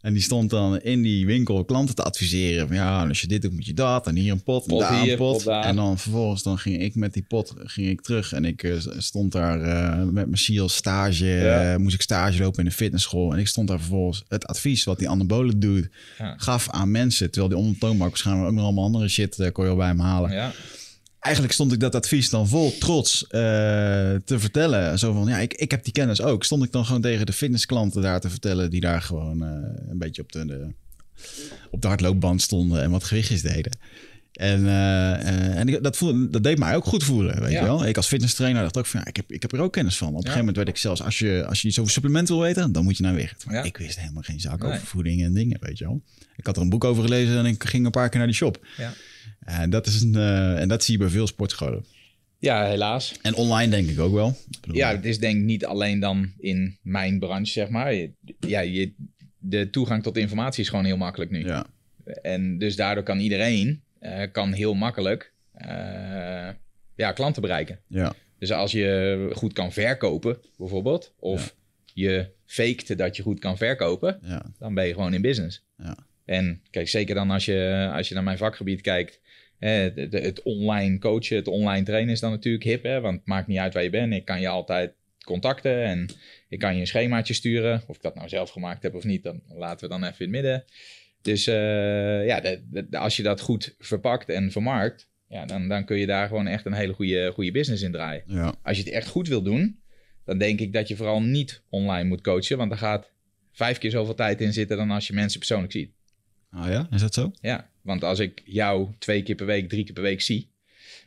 En 0.00 0.12
die 0.12 0.22
stond 0.22 0.50
dan 0.50 0.80
in 0.80 1.02
die 1.02 1.26
winkel 1.26 1.64
klanten 1.64 1.94
te 1.94 2.02
adviseren. 2.02 2.66
Van 2.66 2.76
ja, 2.76 3.06
als 3.08 3.20
je 3.20 3.26
dit 3.26 3.42
doet, 3.42 3.52
moet 3.52 3.66
je 3.66 3.74
dat. 3.74 4.06
En 4.06 4.16
hier 4.16 4.32
een 4.32 4.42
pot, 4.42 4.66
en 4.70 4.78
daar 4.78 5.00
hier, 5.02 5.12
een 5.12 5.18
pot. 5.18 5.32
pot 5.36 5.44
daar. 5.44 5.64
En 5.64 5.76
dan 5.76 5.98
vervolgens 5.98 6.42
dan 6.42 6.58
ging 6.58 6.80
ik 6.80 6.94
met 6.94 7.12
die 7.12 7.24
pot 7.28 7.54
ging 7.58 7.88
ik 7.88 8.00
terug. 8.00 8.32
En 8.32 8.44
ik 8.44 8.62
eh, 8.62 8.72
stond 8.98 9.32
daar 9.32 9.60
eh, 9.60 9.96
met 10.04 10.12
mijn 10.26 10.38
SEAL 10.38 10.68
stage. 10.68 11.24
Ja. 11.26 11.72
eh, 11.72 11.78
moest 11.78 11.94
ik 11.94 12.02
stage 12.02 12.42
lopen 12.42 12.58
in 12.58 12.64
de 12.64 12.74
fitnessschool. 12.76 13.32
En 13.32 13.38
ik 13.38 13.48
stond 13.48 13.68
daar 13.68 13.78
vervolgens 13.78 14.24
het 14.28 14.46
advies 14.46 14.84
wat 14.84 14.98
die 14.98 15.08
anabolen 15.08 15.60
doet. 15.60 15.88
Ja. 16.18 16.34
Gaf 16.36 16.70
aan 16.70 16.90
mensen. 16.90 17.30
Terwijl 17.30 17.48
die 17.52 17.62
ondertoonbank 17.62 18.10
waarschijnlijk 18.10 18.48
ook 18.48 18.54
nog 18.54 18.64
allemaal 18.64 18.84
andere 18.84 19.08
shit 19.08 19.38
eh, 19.38 19.52
kon 19.52 19.64
je 19.64 19.70
al 19.70 19.76
bij 19.76 19.86
hem 19.86 20.00
halen. 20.00 20.32
ja. 20.32 20.52
Eigenlijk 21.22 21.54
stond 21.54 21.72
ik 21.72 21.80
dat 21.80 21.94
advies 21.94 22.30
dan 22.30 22.48
vol 22.48 22.78
trots 22.78 23.22
eh, 23.26 23.30
te 24.24 24.38
vertellen. 24.38 24.98
Zo 24.98 25.12
van, 25.12 25.26
ja, 25.28 25.38
ik, 25.38 25.54
ik 25.54 25.70
heb 25.70 25.84
die 25.84 25.92
kennis 25.92 26.20
ook. 26.20 26.44
Stond 26.44 26.64
ik 26.64 26.72
dan 26.72 26.84
gewoon 26.84 27.00
tegen 27.00 27.26
de 27.26 27.32
fitnessklanten 27.32 28.02
daar 28.02 28.20
te 28.20 28.30
vertellen... 28.30 28.70
die 28.70 28.80
daar 28.80 29.02
gewoon 29.02 29.42
eh, 29.44 29.50
een 29.90 29.98
beetje 29.98 30.22
op 30.22 30.32
de, 30.32 30.46
de, 30.46 30.66
op 31.70 31.82
de 31.82 31.88
hardloopband 31.88 32.42
stonden... 32.42 32.82
en 32.82 32.90
wat 32.90 33.04
gewichtjes 33.04 33.42
deden. 33.42 33.78
En, 34.32 34.66
eh, 34.66 35.58
en 35.58 35.68
ik- 35.68 35.82
dat, 35.82 35.96
voelde, 35.96 36.30
dat 36.30 36.42
deed 36.42 36.58
mij 36.58 36.76
ook 36.76 36.84
goed 36.84 37.04
voelen, 37.04 37.40
weet 37.40 37.50
Ja. 37.52 37.58
je 37.60 37.64
wel. 37.66 37.86
Ik 37.86 37.96
als 37.96 38.06
fitnesstrainer 38.06 38.62
dacht 38.62 38.76
ook 38.78 38.86
van, 38.86 39.00
ja, 39.00 39.06
ik 39.06 39.16
heb, 39.16 39.32
ik 39.32 39.42
heb 39.42 39.52
er 39.52 39.60
ook 39.60 39.72
kennis 39.72 39.96
van. 39.96 40.08
Op 40.08 40.14
een 40.14 40.20
gegeven 40.20 40.38
moment 40.38 40.56
werd 40.56 40.68
ik 40.68 40.76
zelfs, 40.76 41.02
als 41.02 41.18
je, 41.18 41.44
als 41.48 41.62
je 41.62 41.68
iets 41.68 41.78
over 41.78 41.92
supplementen 41.92 42.34
wil 42.34 42.44
weten... 42.44 42.72
dan 42.72 42.84
moet 42.84 42.96
je 42.96 43.02
naar 43.02 43.14
Wicht. 43.14 43.44
Maar 43.46 43.54
Ja. 43.54 43.62
ik 43.62 43.76
wist 43.76 43.98
helemaal 44.00 44.22
geen 44.22 44.40
Nee. 44.42 44.52
over 44.72 44.86
voeding 44.86 45.22
en 45.22 45.32
dingen, 45.34 45.58
weet 45.60 45.78
je 45.78 45.84
wel. 45.84 46.02
Ik 46.36 46.46
had 46.46 46.56
er 46.56 46.62
een 46.62 46.68
boek 46.68 46.84
over 46.84 47.02
gelezen 47.02 47.36
en 47.38 47.46
ik 47.46 47.64
ging 47.64 47.84
een 47.84 47.90
paar 47.90 48.08
keer 48.08 48.18
naar 48.18 48.26
die 48.26 48.36
shop. 48.36 48.66
Ja. 48.76 48.92
En 49.44 49.70
dat, 49.70 49.86
is 49.86 50.00
een, 50.02 50.14
eh, 50.14 50.60
en 50.60 50.68
dat 50.68 50.84
zie 50.84 50.92
je 50.94 51.00
bij 51.00 51.08
veel 51.08 51.26
sportscholen. 51.26 51.84
ja, 52.38 52.66
helaas. 52.66 53.14
En 53.22 53.34
online 53.34 53.70
denk 53.70 53.88
ik 53.88 53.98
ook 54.00 54.12
wel. 54.14 54.36
Ik 54.66 54.74
Ja, 54.74 54.90
het 54.90 55.04
is 55.04 55.18
denk 55.18 55.36
ik 55.38 55.44
niet 55.44 55.64
alleen 55.66 56.00
dan 56.00 56.32
in 56.38 56.78
mijn 56.82 57.18
branche, 57.18 57.52
zeg 57.52 57.68
maar. 57.68 57.94
Je- 57.94 58.12
Ja, 58.40 58.60
je, 58.60 58.92
de 59.38 59.70
toegang 59.70 60.02
tot 60.02 60.16
informatie 60.16 60.62
is 60.62 60.68
gewoon 60.68 60.84
heel 60.84 60.96
makkelijk 60.96 61.30
nu. 61.30 61.44
ja, 61.46 61.66
En 62.22 62.58
dus 62.58 62.76
daardoor 62.76 63.04
kan 63.04 63.18
iedereen 63.18 63.82
eh, 63.98 64.22
kan 64.32 64.52
heel 64.52 64.74
makkelijk 64.74 65.32
eh, 65.52 66.48
ja, 66.96 67.12
klanten 67.14 67.42
bereiken. 67.42 67.78
ja, 67.86 68.12
Dus 68.38 68.52
als 68.52 68.72
je 68.72 69.28
goed 69.32 69.52
kan 69.52 69.72
verkopen, 69.72 70.38
bijvoorbeeld, 70.58 71.12
of 71.18 71.54
je 71.94 72.28
fakte 72.46 72.94
dat 72.94 73.16
je 73.16 73.22
goed 73.22 73.38
kan 73.38 73.56
verkopen, 73.56 74.18
ja, 74.22 74.42
dan 74.58 74.74
ben 74.74 74.86
je 74.86 74.92
gewoon 74.94 75.14
in 75.14 75.22
business. 75.22 75.64
ja, 75.76 75.96
En 76.24 76.62
kijk, 76.70 76.88
zeker 76.88 77.14
dan 77.14 77.30
als 77.30 77.44
je, 77.44 77.90
als 77.94 78.08
je 78.08 78.14
naar 78.14 78.22
mijn 78.24 78.38
vakgebied 78.38 78.80
kijkt, 78.80 79.20
hè, 79.68 79.92
de- 79.94 80.08
de- 80.08 80.20
het 80.20 80.42
online 80.42 80.98
coachen, 80.98 81.36
het 81.36 81.48
online 81.48 81.84
trainen 81.84 82.12
is 82.12 82.20
dan 82.20 82.30
natuurlijk 82.30 82.64
hip, 82.64 82.82
hè, 82.82 83.00
want 83.00 83.16
het 83.18 83.26
maakt 83.26 83.46
niet 83.46 83.58
uit 83.58 83.74
waar 83.74 83.82
je 83.82 83.90
bent. 83.90 84.12
Ik 84.12 84.24
kan 84.24 84.40
je 84.40 84.48
altijd 84.48 84.92
contacten 85.24 85.84
en 85.84 86.08
ik 86.48 86.58
kan 86.58 86.74
je 86.74 86.80
een 86.80 86.86
schemaatje 86.86 87.34
sturen. 87.34 87.82
Of 87.86 87.96
ik 87.96 88.02
dat 88.02 88.14
nou 88.14 88.28
zelf 88.28 88.50
gemaakt 88.50 88.82
heb 88.82 88.94
of 88.94 89.04
niet, 89.04 89.22
dan 89.22 89.42
laten 89.48 89.88
we 89.88 89.94
dan 89.98 90.04
even 90.04 90.26
in 90.26 90.32
het 90.32 90.42
midden. 90.42 90.64
Dus 91.22 91.46
eh, 91.46 92.26
ja, 92.26 92.40
de- 92.40 92.86
als 92.90 93.16
je 93.16 93.22
dat 93.22 93.40
goed 93.40 93.74
verpakt 93.78 94.28
en 94.28 94.50
vermarkt, 94.50 95.08
ja, 95.28 95.44
dan, 95.46 95.68
dan 95.68 95.84
kun 95.84 95.96
je 95.98 96.06
daar 96.06 96.28
gewoon 96.28 96.46
echt 96.46 96.66
een 96.66 96.72
hele 96.72 96.92
goede, 96.92 97.30
goede 97.34 97.50
business 97.52 97.82
in 97.82 97.92
draaien. 97.92 98.22
Ja. 98.26 98.54
Als 98.62 98.76
je 98.76 98.82
het 98.84 98.92
echt 98.92 99.08
goed 99.08 99.28
wil 99.28 99.42
doen, 99.42 99.80
dan 100.24 100.38
denk 100.38 100.60
ik 100.60 100.72
dat 100.72 100.88
je 100.88 100.96
vooral 100.96 101.22
niet 101.22 101.62
online 101.68 102.08
moet 102.08 102.20
coachen, 102.20 102.56
want 102.56 102.70
daar 102.70 102.78
gaat 102.78 103.10
vijf 103.52 103.78
keer 103.78 103.90
zoveel 103.90 104.14
tijd 104.14 104.40
in 104.40 104.52
zitten 104.52 104.76
dan 104.76 104.90
als 104.90 105.06
je 105.06 105.12
mensen 105.12 105.38
persoonlijk 105.38 105.72
ziet. 105.72 105.90
Oh 106.56 106.66
ja, 106.68 106.86
is 106.90 107.00
dat 107.00 107.14
zo? 107.14 107.32
Ja, 107.40 107.70
want 107.82 108.04
als 108.04 108.18
ik 108.18 108.42
jou 108.44 108.88
twee 108.98 109.22
keer 109.22 109.34
per 109.34 109.46
week, 109.46 109.68
drie 109.68 109.84
keer 109.84 109.94
per 109.94 110.02
week 110.02 110.20
zie, 110.20 110.50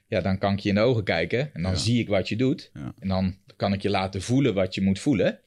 ja, 0.07 0.21
dan 0.21 0.37
kan 0.37 0.53
ik 0.53 0.59
je 0.59 0.69
in 0.69 0.75
de 0.75 0.81
ogen 0.81 1.03
kijken 1.03 1.53
en 1.53 1.61
dan 1.61 1.71
Ja. 1.71 1.77
zie 1.77 1.99
ik 1.99 2.07
wat 2.07 2.29
je 2.29 2.35
doet. 2.35 2.69
Ja. 2.73 2.93
En 2.99 3.07
dan 3.07 3.37
kan 3.55 3.73
ik 3.73 3.81
je 3.81 3.89
laten 3.89 4.21
voelen 4.21 4.53
wat 4.53 4.75
je 4.75 4.81
moet 4.81 4.99
voelen. 4.99 5.39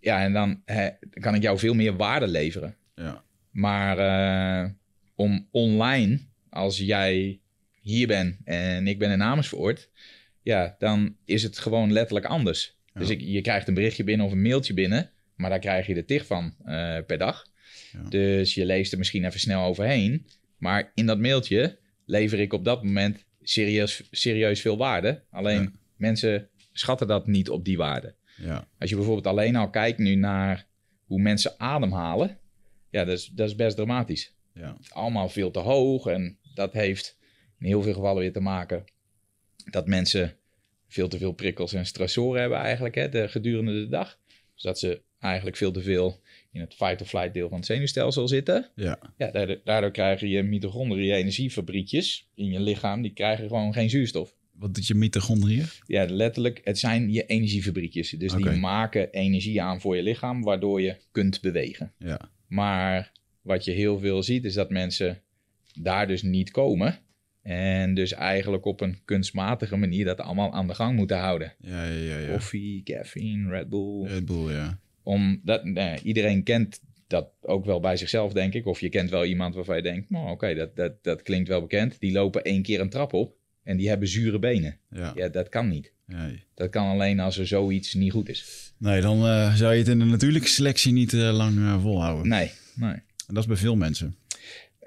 Ja, 0.00 0.22
en 0.22 0.32
dan 0.32 0.62
kan 1.10 1.34
ik 1.34 1.42
jou 1.42 1.58
veel 1.58 1.74
meer 1.74 1.96
waarde 1.96 2.26
leveren. 2.26 2.76
Ja. 2.94 3.24
Maar 3.50 3.98
eh, 3.98 4.70
om 5.14 5.48
online, 5.50 6.20
als 6.50 6.78
jij 6.78 7.40
hier 7.80 8.06
bent 8.06 8.36
en 8.44 8.86
ik 8.86 8.98
ben 8.98 9.10
in 9.10 9.22
Amersfoort, 9.22 9.90
ja, 10.42 10.76
dan 10.78 11.16
is 11.24 11.42
het 11.42 11.58
gewoon 11.58 11.92
letterlijk 11.92 12.26
anders. 12.26 12.78
Ja. 12.94 13.00
Dus 13.00 13.10
ik, 13.10 13.20
je 13.20 13.40
krijgt 13.40 13.68
een 13.68 13.74
berichtje 13.74 14.04
binnen 14.04 14.26
of 14.26 14.32
een 14.32 14.42
mailtje 14.42 14.74
binnen, 14.74 15.10
maar 15.36 15.50
daar 15.50 15.58
krijg 15.58 15.86
je 15.86 15.94
er 15.94 16.04
tig 16.04 16.26
van 16.26 16.54
eh, 16.64 16.98
per 17.06 17.18
dag. 17.18 17.46
Dus 18.08 18.54
je 18.54 18.64
leest 18.64 18.92
er 18.92 18.98
misschien 18.98 19.24
even 19.24 19.40
snel 19.40 19.64
overheen. 19.64 20.26
Maar 20.58 20.90
in 20.94 21.06
dat 21.06 21.18
mailtje 21.18 21.78
lever 22.04 22.40
ik 22.40 22.52
op 22.52 22.64
dat 22.64 22.84
moment 22.84 23.24
serieus, 23.42 24.08
serieus 24.10 24.60
veel 24.60 24.76
waarde. 24.76 25.22
Alleen 25.30 25.62
Ja. 25.62 25.72
mensen 25.96 26.48
schatten 26.72 27.06
dat 27.06 27.26
niet 27.26 27.50
op 27.50 27.64
die 27.64 27.76
waarde. 27.76 28.14
Ja. 28.36 28.68
Als 28.78 28.90
je 28.90 28.96
bijvoorbeeld 28.96 29.26
alleen 29.26 29.56
al 29.56 29.70
kijkt 29.70 29.98
nu 29.98 30.14
naar 30.14 30.66
hoe 31.06 31.20
mensen 31.20 31.54
ademhalen, 31.60 32.38
ja, 32.90 33.04
dat 33.04 33.18
is, 33.18 33.26
dat 33.26 33.48
is 33.48 33.54
best 33.54 33.76
dramatisch. 33.76 34.34
Ja. 34.54 34.76
Allemaal 34.88 35.28
veel 35.28 35.50
te 35.50 35.58
hoog 35.58 36.06
en 36.06 36.38
dat 36.54 36.72
heeft 36.72 37.18
in 37.58 37.66
heel 37.66 37.82
veel 37.82 37.92
gevallen 37.92 38.22
weer 38.22 38.32
te 38.32 38.40
maken 38.40 38.84
dat 39.70 39.86
mensen 39.86 40.36
veel 40.88 41.08
te 41.08 41.18
veel 41.18 41.32
prikkels 41.32 41.72
en 41.72 41.86
stressoren 41.86 42.40
hebben 42.40 42.58
eigenlijk 42.58 42.94
hè, 42.94 43.08
de, 43.08 43.28
gedurende 43.28 43.72
de 43.72 43.88
dag. 43.88 44.18
Dus 44.54 44.62
dat 44.62 44.78
ze 44.78 45.02
eigenlijk 45.18 45.56
veel 45.56 45.72
te 45.72 45.82
veel 45.82 46.20
in 46.54 46.60
het 46.60 46.74
fight-or-flight 46.74 47.34
deel 47.34 47.48
van 47.48 47.56
het 47.56 47.66
zenuwstelsel 47.66 48.28
zitten. 48.28 48.70
Ja. 48.74 48.98
Ja, 49.16 49.30
daardoor, 49.30 49.60
daardoor 49.64 49.90
krijgen 49.90 50.28
je 50.28 50.42
mitochondriën, 50.42 51.14
energiefabriekjes 51.14 52.30
in 52.34 52.50
je 52.50 52.60
lichaam, 52.60 53.02
die 53.02 53.12
krijgen 53.12 53.48
gewoon 53.48 53.72
geen 53.72 53.90
zuurstof. 53.90 54.36
Wat 54.52 54.74
doet 54.74 54.86
je 54.86 54.94
mitochondriën? 54.94 55.64
Ja, 55.86 56.06
letterlijk, 56.08 56.60
het 56.64 56.78
zijn 56.78 57.12
je 57.12 57.26
energiefabriekjes. 57.26 58.10
Dus 58.10 58.32
die 58.32 58.50
maken 58.50 59.10
energie 59.10 59.62
aan 59.62 59.80
voor 59.80 59.96
je 59.96 60.02
lichaam, 60.02 60.42
waardoor 60.42 60.80
je 60.80 60.96
kunt 61.12 61.40
bewegen. 61.40 61.92
Ja. 61.98 62.30
Maar 62.46 63.12
wat 63.42 63.64
je 63.64 63.72
heel 63.72 63.98
veel 63.98 64.22
ziet, 64.22 64.44
is 64.44 64.54
dat 64.54 64.70
mensen 64.70 65.22
daar 65.80 66.06
dus 66.06 66.22
niet 66.22 66.50
komen. 66.50 66.98
En 67.42 67.94
dus 67.94 68.12
eigenlijk 68.12 68.64
op 68.64 68.80
een 68.80 68.98
kunstmatige 69.04 69.76
manier 69.76 70.04
dat 70.04 70.20
allemaal 70.20 70.52
aan 70.52 70.66
de 70.66 70.74
gang 70.74 70.96
moeten 70.96 71.18
houden. 71.18 71.54
Ja, 71.58 71.84
ja, 71.84 72.14
ja. 72.14 72.18
ja. 72.18 72.32
Koffie, 72.32 72.82
caffeine, 72.82 73.50
Red 73.50 73.68
Bull. 73.68 74.06
Red 74.06 74.24
Bull, 74.24 74.52
ja. 74.52 74.82
Omdat 75.04 75.64
nou, 75.64 75.98
iedereen 76.02 76.42
kent 76.42 76.80
dat 77.06 77.28
ook 77.40 77.64
wel 77.64 77.80
bij 77.80 77.96
zichzelf, 77.96 78.32
denk 78.32 78.54
ik. 78.54 78.66
Of 78.66 78.80
je 78.80 78.88
kent 78.88 79.10
wel 79.10 79.24
iemand 79.24 79.54
waarvan 79.54 79.76
je 79.76 79.82
denkt, 79.82 80.10
nou 80.10 80.30
oké, 80.30 80.54
dat, 80.54 80.76
dat, 80.76 80.92
dat 81.04 81.22
klinkt 81.22 81.48
wel 81.48 81.60
bekend. 81.60 81.96
Die 82.00 82.12
lopen 82.12 82.42
één 82.42 82.62
keer 82.62 82.80
een 82.80 82.88
trap 82.88 83.12
op 83.12 83.34
en 83.62 83.76
die 83.76 83.88
hebben 83.88 84.08
zure 84.08 84.38
benen. 84.38 84.78
Ja. 84.90 85.12
Ja, 85.16 85.28
dat 85.28 85.48
kan 85.48 85.68
niet. 85.68 85.92
Nee. 86.06 86.42
Dat 86.54 86.70
kan 86.70 86.86
alleen 86.86 87.20
als 87.20 87.38
er 87.38 87.46
zoiets 87.46 87.94
niet 87.94 88.12
goed 88.12 88.28
is. 88.28 88.72
Nee, 88.78 89.00
dan 89.00 89.26
eh, 89.26 89.54
zou 89.54 89.72
je 89.72 89.78
het 89.78 89.88
in 89.88 89.98
de 89.98 90.04
natuurlijke 90.04 90.48
selectie 90.48 90.92
niet 90.92 91.12
eh, 91.12 91.36
lang 91.36 91.56
eh, 91.58 91.82
volhouden. 91.82 92.28
Nee, 92.28 92.50
nee. 92.74 92.92
En 93.26 93.34
dat 93.34 93.38
is 93.38 93.46
bij 93.46 93.56
veel 93.56 93.76
mensen. 93.76 94.16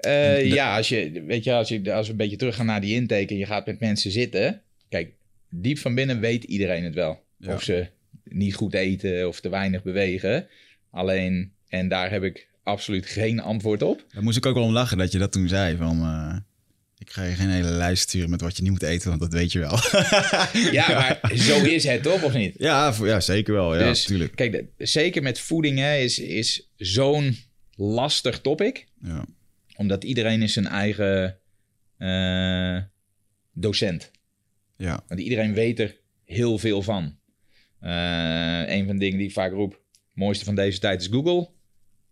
De- 0.00 0.40
Ja, 0.44 0.76
als, 0.76 0.88
je, 0.88 1.22
weet 1.26 1.44
je, 1.44 1.52
als, 1.52 1.68
je, 1.68 1.92
als 1.92 2.06
we 2.06 2.12
een 2.12 2.18
beetje 2.18 2.36
teruggaan 2.36 2.66
naar 2.66 2.80
die 2.80 2.94
intake 2.94 3.26
en 3.28 3.36
je 3.36 3.46
gaat 3.46 3.66
met 3.66 3.80
mensen 3.80 4.10
zitten. 4.10 4.62
Kijk, 4.88 5.12
diep 5.50 5.78
van 5.78 5.94
binnen 5.94 6.20
weet 6.20 6.44
iedereen 6.44 6.84
het 6.84 6.94
wel. 6.94 7.22
Ja. 7.36 7.54
Of 7.54 7.62
ze 7.62 7.86
niet 8.30 8.54
goed 8.54 8.74
eten 8.74 9.28
of 9.28 9.40
te 9.40 9.48
weinig 9.48 9.82
bewegen. 9.82 10.46
Alleen, 10.90 11.52
en 11.68 11.88
daar 11.88 12.10
heb 12.10 12.22
ik 12.22 12.48
absoluut 12.62 13.06
geen 13.06 13.40
antwoord 13.40 13.82
op. 13.82 14.04
Daar 14.12 14.22
moest 14.22 14.36
ik 14.36 14.46
ook 14.46 14.54
wel 14.54 14.64
om 14.64 14.72
lachen 14.72 14.98
dat 14.98 15.12
je 15.12 15.18
dat 15.18 15.32
toen 15.32 15.48
zei. 15.48 15.76
Van, 15.76 16.00
eh, 16.02 16.36
ik 16.98 17.10
ga 17.10 17.24
je 17.24 17.34
geen 17.34 17.48
hele 17.50 17.68
lijst 17.70 18.02
sturen 18.02 18.30
met 18.30 18.40
wat 18.40 18.56
je 18.56 18.62
niet 18.62 18.70
moet 18.70 18.82
eten, 18.82 19.08
want 19.08 19.20
dat 19.20 19.32
weet 19.32 19.52
je 19.52 19.58
wel. 19.58 19.78
Ja, 20.72 20.88
maar 20.88 21.36
zo 21.36 21.64
is 21.64 21.84
het 21.84 22.02
toch, 22.02 22.22
of 22.22 22.34
niet? 22.34 22.54
ja, 22.58 22.94
ja, 23.02 23.20
zeker 23.20 23.54
wel. 23.54 23.76
Ja, 23.78 23.88
dus 23.88 24.02
natuurlijk. 24.02 24.36
kijk, 24.36 24.52
de- 24.52 24.86
zeker 24.86 25.22
met 25.22 25.40
voeding 25.40 25.78
hè, 25.78 25.96
is, 25.96 26.18
is 26.18 26.70
zo'n 26.76 27.36
lastig 27.74 28.40
topic. 28.40 28.86
Ja. 29.02 29.24
Omdat 29.76 30.04
iedereen 30.04 30.42
is 30.42 30.52
zijn 30.52 30.66
eigen 30.66 31.38
eh, 31.98 32.78
docent. 33.52 34.10
Ja. 34.76 35.00
Want 35.08 35.20
iedereen 35.20 35.54
weet 35.54 35.80
er 35.80 35.96
heel 36.24 36.58
veel 36.58 36.82
van. 36.82 37.17
Eh, 37.80 38.76
een 38.76 38.86
van 38.86 38.94
de 38.94 39.00
dingen 39.00 39.18
die 39.18 39.26
ik 39.26 39.32
vaak 39.32 39.52
roep, 39.52 39.72
het 39.72 39.80
mooiste 40.14 40.44
van 40.44 40.54
deze 40.54 40.78
tijd 40.78 41.00
is 41.00 41.06
Google. 41.06 41.48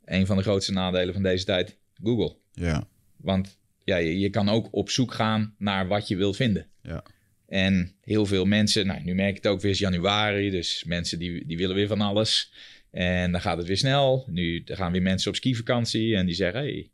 Een 0.05 0.27
van 0.27 0.37
de 0.37 0.43
grootste 0.43 0.73
nadelen 0.73 1.15
van 1.15 1.23
deze 1.23 1.45
tijd, 1.45 1.79
Google. 2.03 2.37
Ja. 2.53 2.89
Want 3.17 3.59
ja, 3.85 3.97
je, 3.97 4.19
je 4.19 4.31
kan 4.31 4.49
ook 4.49 4.69
op 4.71 4.91
zoek 4.91 5.13
gaan 5.15 5.55
naar 5.59 5.89
wat 5.89 6.09
je 6.09 6.17
wilt 6.17 6.37
vinden. 6.37 6.67
Ja. 6.83 7.03
En 7.49 7.95
heel 8.01 8.27
veel 8.27 8.45
mensen, 8.45 8.87
nou 8.87 9.03
nu 9.03 9.15
merk 9.15 9.31
ik 9.37 9.37
het 9.43 9.47
ook 9.53 9.61
weer 9.61 9.71
is 9.71 9.79
januari, 9.79 10.51
dus 10.51 10.85
mensen 10.85 11.19
die, 11.19 11.47
die 11.47 11.57
willen 11.57 11.77
weer 11.77 11.87
van 11.89 12.01
alles. 12.01 12.53
En 12.91 13.33
dan 13.33 13.41
gaat 13.41 13.57
het 13.59 13.67
weer 13.67 13.77
snel. 13.77 14.25
Nu 14.29 14.63
gaan 14.65 14.93
weer 14.93 15.03
mensen 15.03 15.31
op 15.31 15.37
skivakantie 15.37 16.17
en 16.17 16.27
die 16.27 16.35
zeggen, 16.35 16.61
hey, 16.61 16.91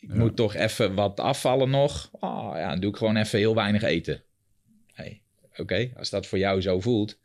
ik 0.00 0.08
Ja. 0.08 0.14
moet 0.14 0.36
toch 0.36 0.54
even 0.54 0.94
wat 0.94 1.20
afvallen 1.20 1.70
nog. 1.70 2.10
Ah 2.20 2.52
ja, 2.56 2.68
dan 2.70 2.80
doe 2.80 2.90
ik 2.90 2.96
gewoon 2.96 3.16
even 3.16 3.38
heel 3.38 3.54
weinig 3.54 3.82
eten. 3.82 4.22
Hey, 4.92 5.20
Oké, 5.56 5.90
als 5.96 6.10
dat 6.10 6.26
voor 6.26 6.38
jou 6.38 6.60
zo 6.60 6.80
voelt, 6.80 7.18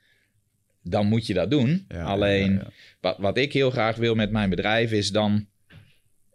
dan 0.83 1.07
moet 1.07 1.27
je 1.27 1.33
dat 1.33 1.51
doen. 1.51 1.85
Ja, 1.87 2.03
Alleen, 2.03 2.53
ja, 2.53 2.59
ja. 2.59 2.71
Wat, 3.01 3.17
wat 3.17 3.37
ik 3.37 3.53
heel 3.53 3.71
graag 3.71 3.95
wil 3.95 4.15
met 4.15 4.31
mijn 4.31 4.49
bedrijf 4.49 4.91
is 4.91 5.11
dan 5.11 5.47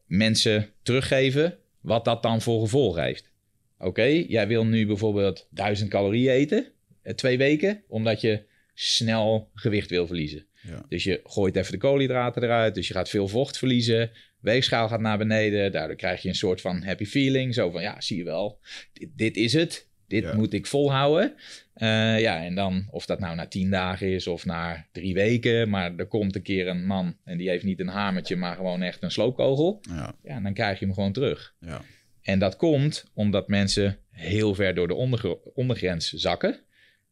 mensen 0.06 0.68
teruggeven 0.82 1.58
wat 1.80 2.04
dat 2.04 2.22
dan 2.22 2.42
voor 2.42 2.60
gevolg 2.60 2.96
heeft. 2.96 3.32
Oké, 3.78 4.04
jij 4.04 4.46
wil 4.46 4.66
nu 4.66 4.86
bijvoorbeeld 4.86 5.46
1000 5.50 5.90
calorieën 5.90 6.32
eten, 6.32 6.72
eh, 7.02 7.14
twee 7.14 7.38
weken, 7.38 7.82
omdat 7.88 8.20
je 8.20 8.42
snel 8.74 9.50
gewicht 9.54 9.90
wil 9.90 10.06
verliezen. 10.06 10.46
Dus 10.88 11.04
je 11.04 11.20
gooit 11.24 11.56
even 11.56 11.72
de 11.72 11.78
koolhydraten 11.78 12.42
eruit, 12.42 12.74
dus 12.74 12.88
je 12.88 12.94
gaat 12.94 13.08
veel 13.08 13.28
vocht 13.28 13.58
verliezen, 13.58 14.10
weegschaal 14.40 14.88
gaat 14.88 15.00
naar 15.00 15.18
beneden, 15.18 15.72
daardoor 15.72 15.96
krijg 15.96 16.22
je 16.22 16.28
een 16.28 16.34
soort 16.34 16.60
van 16.60 16.82
happy 16.82 17.04
feeling, 17.04 17.54
zo 17.54 17.70
van 17.70 17.82
ja, 17.82 18.00
zie 18.00 18.16
je 18.16 18.24
wel, 18.24 18.58
dit, 18.92 19.08
dit 19.16 19.36
is 19.36 19.52
het, 19.52 19.88
dit 20.06 20.22
Ja. 20.22 20.34
moet 20.34 20.52
ik 20.52 20.66
volhouden. 20.66 21.34
Eh, 21.74 22.20
ja, 22.20 22.44
en 22.44 22.54
dan 22.54 22.86
of 22.90 23.06
dat 23.06 23.18
nou 23.20 23.36
na 23.36 23.46
tien 23.46 23.70
dagen 23.70 24.08
is 24.12 24.26
of 24.26 24.44
na 24.44 24.86
drie 24.92 25.14
weken, 25.14 25.68
maar 25.70 25.96
er 25.96 26.06
komt 26.06 26.34
een 26.34 26.42
keer 26.42 26.68
een 26.68 26.86
man 26.86 27.16
en 27.24 27.38
die 27.38 27.48
heeft 27.48 27.64
niet 27.64 27.80
een 27.80 27.88
hamertje, 27.88 28.36
maar 28.36 28.56
gewoon 28.56 28.82
echt 28.82 29.02
een 29.02 29.10
sloopkogel. 29.10 29.78
Ja. 29.88 30.14
Ja, 30.22 30.40
dan 30.40 30.54
krijg 30.54 30.78
je 30.78 30.84
hem 30.84 30.94
gewoon 30.94 31.12
terug. 31.12 31.54
Ja. 31.60 31.82
En 32.22 32.38
dat 32.38 32.56
komt 32.56 33.10
omdat 33.14 33.48
mensen 33.48 33.98
heel 34.10 34.54
ver 34.54 34.74
door 34.74 34.88
de 34.88 34.94
ondergr- 34.94 35.48
ondergrens 35.54 36.12
zakken. 36.12 36.60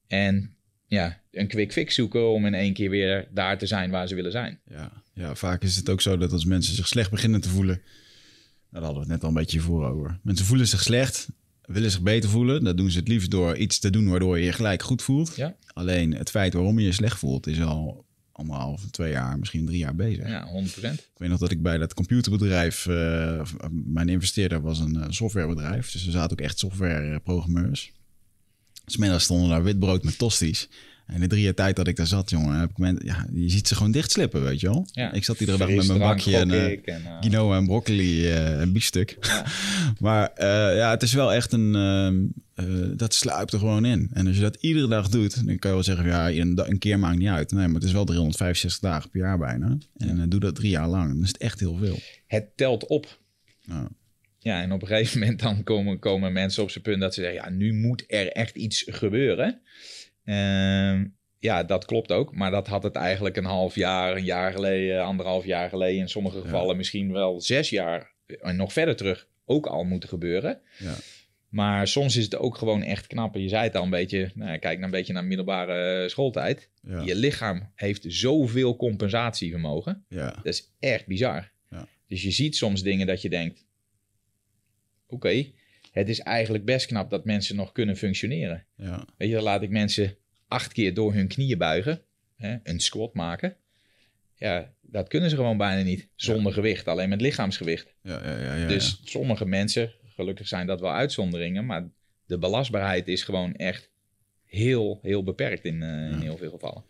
En 0.06 0.54
ja, 0.86 1.20
een 1.30 1.46
quick 1.48 1.72
fix 1.72 1.94
zoeken 1.94 2.30
om 2.32 2.46
in 2.46 2.54
één 2.54 2.72
keer 2.72 2.90
weer 2.90 3.28
daar 3.30 3.58
te 3.58 3.66
zijn 3.66 3.90
waar 3.90 4.08
ze 4.08 4.14
willen 4.14 4.32
zijn. 4.32 4.60
Ja. 4.66 5.02
ja, 5.14 5.34
vaak 5.34 5.62
is 5.62 5.76
het 5.76 5.88
ook 5.88 6.00
zo 6.00 6.16
dat 6.16 6.32
als 6.32 6.44
mensen 6.44 6.74
zich 6.74 6.86
slecht 6.88 7.10
beginnen 7.10 7.40
te 7.40 7.48
voelen... 7.48 7.82
Nou, 8.70 8.84
Daar 8.84 8.92
hadden 8.92 8.94
we 8.94 9.12
het 9.12 9.20
net 9.22 9.22
al 9.22 9.28
een 9.28 9.42
beetje 9.44 9.60
voor 9.60 9.86
over. 9.86 10.18
Mensen 10.22 10.46
voelen 10.46 10.66
zich 10.66 10.82
slecht, 10.82 11.28
willen 11.66 11.90
zich 11.90 12.02
beter 12.02 12.30
voelen. 12.30 12.64
Dat 12.64 12.76
doen 12.76 12.90
ze 12.90 12.98
het 12.98 13.08
liefst 13.08 13.30
door 13.30 13.56
iets 13.56 13.78
te 13.78 13.90
doen 13.90 14.08
waardoor 14.08 14.38
je 14.38 14.44
je 14.44 14.52
gelijk 14.52 14.82
goed 14.82 15.02
voelt. 15.02 15.36
Ja. 15.36 15.56
Alleen 15.72 16.14
het 16.14 16.30
feit 16.30 16.52
waarom 16.52 16.78
je 16.78 16.84
je 16.84 16.92
slecht 16.92 17.18
voelt 17.18 17.46
is 17.46 17.60
al 17.60 18.04
anderhalf, 18.32 18.90
twee 18.90 19.10
jaar, 19.10 19.38
misschien 19.38 19.66
drie 19.66 19.78
jaar 19.78 19.94
bezig. 19.94 20.28
Ja, 20.28 20.48
100%. 20.48 20.48
Ik 20.80 21.08
weet 21.16 21.28
nog 21.28 21.38
dat 21.38 21.50
ik 21.50 21.62
bij 21.62 21.78
dat 21.78 21.94
computerbedrijf, 21.94 22.86
eh, 22.86 23.44
mijn 23.70 24.08
investeerder 24.08 24.60
was 24.60 24.78
een 24.78 25.02
eh, 25.02 25.06
softwarebedrijf. 25.08 25.90
Dus 25.90 26.06
er 26.06 26.12
zaten 26.12 26.30
ook 26.32 26.44
echt 26.44 26.58
softwareprogrammeurs. 26.58 27.92
Smiddags 28.86 29.24
stonden 29.24 29.48
daar 29.48 29.62
witbrood 29.62 30.04
met 30.04 30.18
tosties. 30.18 30.68
En 31.06 31.20
de 31.20 31.26
drie 31.26 31.42
jaar 31.42 31.54
tijd 31.54 31.76
dat 31.76 31.86
ik 31.86 31.96
daar 31.96 32.06
zat, 32.06 32.30
jongen, 32.30 32.60
heb 32.60 32.70
ik 32.70 32.78
men, 32.78 33.00
ja, 33.04 33.26
je 33.32 33.50
ziet 33.50 33.68
ze 33.68 33.74
gewoon 33.74 33.92
dichtslippen, 33.92 34.42
weet 34.42 34.60
je 34.60 34.66
wel. 34.66 34.86
Ja. 34.92 35.12
Ik 35.12 35.24
zat 35.24 35.40
iedere 35.40 35.58
dag 35.58 35.68
met 35.68 35.86
mijn 35.86 35.98
bakje 35.98 36.36
en, 36.36 36.50
ik 36.50 36.86
en, 36.86 37.02
quinoa 37.20 37.56
en 37.56 37.66
broccoli 37.66 38.26
eh, 38.26 38.60
en 38.60 38.72
biefstuk. 38.72 39.16
Ja. 39.20 39.44
maar 40.06 40.30
ja, 40.74 40.90
het 40.90 41.02
is 41.02 41.12
wel 41.12 41.32
echt 41.32 41.52
een... 41.52 41.74
ehm, 41.74 42.24
eh, 42.54 42.96
dat 42.96 43.14
sluipt 43.14 43.52
er 43.52 43.58
gewoon 43.58 43.84
in. 43.84 44.10
En 44.12 44.26
als 44.26 44.36
je 44.36 44.42
dat 44.42 44.56
iedere 44.60 44.88
dag 44.88 45.08
doet, 45.08 45.46
dan 45.46 45.58
kan 45.58 45.70
je 45.70 45.76
wel 45.76 45.82
zeggen... 45.82 46.06
ja, 46.06 46.30
een, 46.30 46.78
keer 46.78 46.98
maakt 46.98 47.18
niet 47.18 47.28
uit. 47.28 47.52
Nee, 47.52 47.66
maar 47.66 47.74
het 47.74 47.84
is 47.84 47.92
wel 47.92 48.04
365 48.04 48.80
dagen 48.80 49.10
per 49.10 49.20
jaar 49.20 49.38
bijna. 49.38 49.78
En 49.96 50.28
doe 50.28 50.40
dat 50.40 50.54
drie 50.54 50.70
jaar 50.70 50.88
lang. 50.88 51.12
Dan 51.12 51.22
is 51.22 51.28
het 51.28 51.36
echt 51.36 51.60
heel 51.60 51.76
veel. 51.76 51.98
Het 52.26 52.56
telt 52.56 52.86
op. 52.86 53.20
Ja. 53.60 53.88
Ja, 54.38 54.62
en 54.62 54.72
op 54.72 54.82
een 54.82 54.88
gegeven 54.88 55.20
moment 55.20 55.40
dan 55.40 55.62
komen, 55.62 55.98
komen 55.98 56.32
mensen 56.32 56.62
op 56.62 56.70
zijn 56.70 56.84
punt 56.84 57.00
dat 57.00 57.14
ze 57.14 57.20
zeggen... 57.20 57.42
ja, 57.44 57.50
nu 57.50 57.72
moet 57.72 58.04
er 58.06 58.32
echt 58.32 58.56
iets 58.56 58.84
gebeuren. 58.86 59.60
Ehm, 60.24 61.04
ja, 61.38 61.62
dat 61.64 61.84
klopt 61.84 62.12
ook. 62.12 62.34
Maar 62.34 62.50
dat 62.50 62.66
had 62.66 62.82
het 62.82 62.96
eigenlijk 62.96 63.36
een 63.36 63.44
half 63.44 63.74
jaar, 63.74 64.16
een 64.16 64.24
jaar 64.24 64.52
geleden, 64.52 65.04
anderhalf 65.04 65.44
jaar 65.44 65.68
geleden. 65.68 66.00
In 66.00 66.08
sommige 66.08 66.40
gevallen 66.40 66.76
misschien 66.76 67.12
wel 67.12 67.40
zes 67.40 67.70
jaar 67.70 68.12
en 68.40 68.56
nog 68.56 68.72
verder 68.72 68.96
terug 68.96 69.26
ook 69.44 69.66
al 69.66 69.84
moeten 69.84 70.08
gebeuren. 70.08 70.60
Ja. 70.78 70.94
Maar 71.48 71.88
soms 71.88 72.16
is 72.16 72.24
het 72.24 72.36
ook 72.36 72.56
gewoon 72.58 72.82
echt 72.82 73.06
knap. 73.06 73.34
Je 73.34 73.48
zei 73.48 73.62
het 73.62 73.76
al 73.76 73.82
een 73.82 73.90
beetje, 73.90 74.30
nou, 74.34 74.58
kijk 74.58 74.74
nou 74.74 74.82
een 74.84 74.90
beetje 74.90 75.12
naar 75.12 75.24
middelbare 75.24 76.08
schooltijd. 76.08 76.68
Ja. 76.82 77.00
Je 77.00 77.14
lichaam 77.14 77.70
heeft 77.74 78.04
zoveel 78.08 78.76
compensatievermogen. 78.76 80.04
Ja. 80.08 80.30
Dat 80.30 80.46
is 80.46 80.72
echt 80.78 81.06
bizar. 81.06 81.50
Ja. 81.70 81.88
Dus 82.08 82.22
je 82.22 82.30
ziet 82.30 82.56
soms 82.56 82.82
dingen 82.82 83.06
dat 83.06 83.22
je 83.22 83.28
denkt: 83.28 83.66
oké, 85.06 85.46
het 85.92 86.08
is 86.08 86.20
eigenlijk 86.20 86.64
best 86.64 86.86
knap 86.86 87.10
dat 87.10 87.24
mensen 87.24 87.56
nog 87.56 87.72
kunnen 87.72 87.96
functioneren. 87.96 88.64
Ja. 88.76 89.04
Weet 89.16 89.28
je, 89.28 89.34
dan 89.34 89.44
laat 89.44 89.62
ik 89.62 89.70
mensen 89.70 90.16
acht 90.48 90.72
keer 90.72 90.94
door 90.94 91.14
hun 91.14 91.28
knieën 91.28 91.58
buigen, 91.58 92.02
hè, 92.36 92.56
een 92.62 92.80
squat 92.80 93.14
maken. 93.14 93.56
Ja, 94.34 94.72
dat 94.80 95.08
kunnen 95.08 95.30
ze 95.30 95.36
gewoon 95.36 95.56
bijna 95.56 95.82
niet 95.82 96.08
zonder 96.14 96.52
gewicht, 96.52 96.88
alleen 96.88 97.08
met 97.08 97.20
lichaamsgewicht. 97.20 97.94
Ja, 98.02 98.20
ja, 98.24 98.38
ja, 98.38 98.54
ja, 98.54 98.66
dus 98.66 99.00
sommige 99.04 99.46
mensen, 99.46 99.92
gelukkig 100.14 100.48
zijn 100.48 100.66
dat 100.66 100.80
wel 100.80 100.92
uitzonderingen, 100.92 101.66
maar 101.66 101.88
de 102.26 102.38
belastbaarheid 102.38 103.08
is 103.08 103.22
gewoon 103.22 103.54
echt 103.54 103.90
heel, 104.44 104.98
heel 105.02 105.22
beperkt 105.22 105.64
in, 105.64 105.82
eh, 105.82 106.10
in 106.10 106.20
heel 106.20 106.36
veel 106.36 106.50
gevallen. 106.50 106.84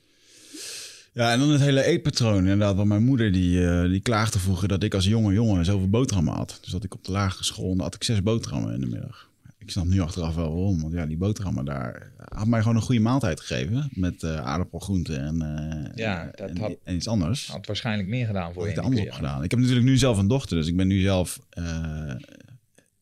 Ja, 1.14 1.33
en 1.33 1.38
dan 1.38 1.51
het 1.51 1.61
hele 1.61 1.85
eetpatroon. 1.85 2.37
Inderdaad, 2.38 2.77
want 2.77 2.88
mijn 2.88 3.05
moeder 3.05 3.33
die, 3.33 3.66
eh, 3.66 3.88
die 3.90 4.01
klaagde 4.01 4.38
vroeger 4.38 4.68
dat 4.68 4.83
ik 4.83 4.94
als 4.94 5.05
jonge 5.07 5.33
jongen 5.33 5.64
zoveel 5.64 5.88
boterhammen 5.88 6.35
had. 6.35 6.59
Dus 6.62 6.70
dat 6.72 6.85
ik 6.85 6.94
op 6.94 7.05
de 7.05 7.12
lagere 7.12 7.44
school, 7.44 7.77
had 7.79 7.94
ik 7.94 8.05
zes 8.05 8.22
boterhammen 8.22 8.75
in 8.75 8.81
de 8.81 8.87
middag. 8.87 9.31
Ik 9.59 9.70
snap 9.70 9.87
nu 9.87 10.01
achteraf 10.01 10.35
wel 10.35 10.48
waarom. 10.55 10.81
Want 10.81 10.92
ja, 10.92 11.07
die 11.07 11.16
boterhammen 11.16 11.64
daar 11.64 12.12
had 12.29 12.46
mij 12.46 12.61
gewoon 12.61 12.77
een 12.77 12.83
goede 12.83 13.01
maaltijd 13.01 13.40
gegeven. 13.40 13.88
Met 13.92 14.22
uh, 14.22 14.37
aardappelgroenten 14.37 15.20
en, 15.25 15.35
uh, 15.35 15.94
Ja, 15.94 16.31
dat 16.35 16.48
en, 16.51 16.59
had- 16.59 16.77
en 16.85 16.94
iets 16.94 17.09
anders. 17.09 17.46
Had 17.48 17.66
waarschijnlijk 17.66 18.09
meer 18.09 18.27
gedaan 18.27 18.53
voor 18.53 18.62
Had 18.62 18.70
je. 18.70 18.77
die 18.77 18.85
anders 18.85 19.07
op 19.07 19.12
gedaan. 19.12 19.42
Ik 19.44 19.51
heb 19.51 19.61
natuurlijk 19.61 19.87
nu 19.87 19.96
zelf 19.96 20.18
een 20.18 20.27
dochter, 20.29 20.57
dus 20.57 20.66
ik 20.66 20.77
ben 20.77 20.87
nu 20.87 21.01
zelf... 21.01 21.38
eh, 21.51 21.64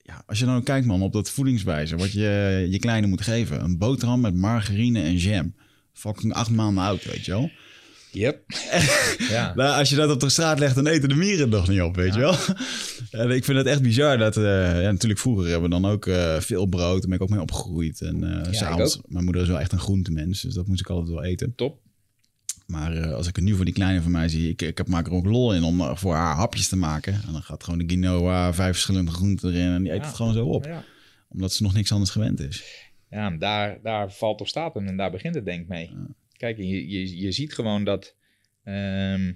ja, 0.03 0.23
als 0.27 0.39
je 0.39 0.45
nou 0.47 0.63
kijkt 0.63 0.87
man, 0.87 1.03
op 1.03 1.13
dat 1.13 1.31
voedingswijze, 1.31 1.97
wat 1.97 2.13
je 2.13 2.67
je 2.71 2.79
kleine 2.79 3.07
moet 3.07 3.21
geven. 3.23 3.65
Een 3.65 3.79
boterham 3.79 4.21
met 4.21 4.35
margarine 4.35 5.03
en 5.03 5.17
jam. 5.17 5.55
Fucking 5.93 6.33
acht 6.33 6.51
maanden 6.51 6.85
oud, 6.85 7.05
weet 7.05 7.25
je 7.25 7.31
wel. 7.33 7.51
Yep. 8.13 8.43
ja. 9.31 9.55
Nou, 9.55 9.79
als 9.79 9.91
je 9.91 9.97
dat 9.97 10.11
op 10.11 10.21
de 10.21 10.29
straat 10.29 10.59
legt, 10.59 10.75
dan 10.75 10.87
eten 10.87 11.09
de 11.09 11.15
mieren 11.15 11.41
het 11.41 11.51
nog 11.51 11.69
niet 11.69 11.81
op, 11.81 11.97
weet 11.97 12.15
je 12.15 12.21
wel. 12.21 12.35
En 13.11 13.31
ik 13.31 13.45
vind 13.45 13.59
het 13.59 13.67
echt 13.67 13.83
bizar 13.83 14.19
dat... 14.19 14.37
eh, 14.37 14.83
ja, 14.83 14.91
natuurlijk 14.91 15.21
vroeger 15.21 15.45
hebben 15.51 15.71
we 15.71 15.81
dan 15.81 15.91
ook 15.91 16.07
eh, 16.07 16.37
veel 16.41 16.67
brood. 16.67 16.99
Daar 16.99 17.07
ben 17.09 17.17
ik 17.17 17.23
ook 17.23 17.29
mee 17.31 17.41
opgegroeid. 17.41 18.01
En 18.01 18.47
s'avonds... 18.51 19.01
Mijn 19.07 19.25
moeder 19.25 19.43
is 19.43 19.49
wel 19.49 19.61
echt 19.61 19.73
een 19.73 19.79
groentemens, 19.79 20.41
dus 20.43 20.55
dat 20.55 20.67
moest 20.67 20.81
ik 20.81 20.89
altijd 20.89 21.09
wel 21.15 21.25
eten. 21.25 21.53
Top. 21.57 21.79
Maar 22.67 23.13
als 23.13 23.27
ik 23.27 23.37
het 23.37 23.45
nu 23.45 23.55
voor 23.57 23.65
die 23.65 23.75
kleine 23.75 24.03
van 24.03 24.11
mij 24.11 24.29
zie... 24.29 24.49
Ik, 24.49 24.63
ik 24.63 24.79
heb, 24.79 24.89
maak 24.89 25.07
er 25.07 25.13
ook 25.13 25.27
lol 25.27 25.55
in 25.55 25.63
om 25.63 25.97
voor 25.97 26.15
haar 26.15 26.35
hapjes 26.35 26.69
te 26.69 26.77
maken. 26.77 27.13
En 27.13 27.33
dan 27.33 27.43
gaat 27.43 27.65
gewoon 27.65 27.79
de 27.79 27.85
quinoa, 27.87 28.53
vijf 28.53 28.73
verschillende 28.73 29.11
groenten 29.11 29.53
erin... 29.53 29.71
en 29.73 29.83
die 29.83 29.93
eet 29.93 30.01
Ja. 30.01 30.07
het 30.07 30.17
gewoon 30.17 30.33
zo 30.35 30.47
op. 30.47 30.65
Ja. 30.65 30.85
Omdat 31.29 31.53
ze 31.53 31.63
nog 31.63 31.75
niks 31.75 31.93
anders 31.93 32.11
gewend 32.11 32.41
is. 32.41 32.65
Ja, 33.11 33.31
daar, 33.31 33.79
daar 33.83 34.13
valt 34.13 34.41
of 34.41 34.49
staat 34.49 34.75
hem 34.75 34.87
en 34.87 34.97
daar 34.97 35.11
begint 35.11 35.35
het 35.35 35.45
denk 35.45 35.61
ik 35.61 35.69
mee. 35.69 35.91
Kijk, 36.41 36.57
je, 36.57 36.89
je, 36.89 37.21
je 37.21 37.33
ziet 37.33 37.55
gewoon 37.55 37.85
dat... 37.85 38.17
ehm, 38.65 39.27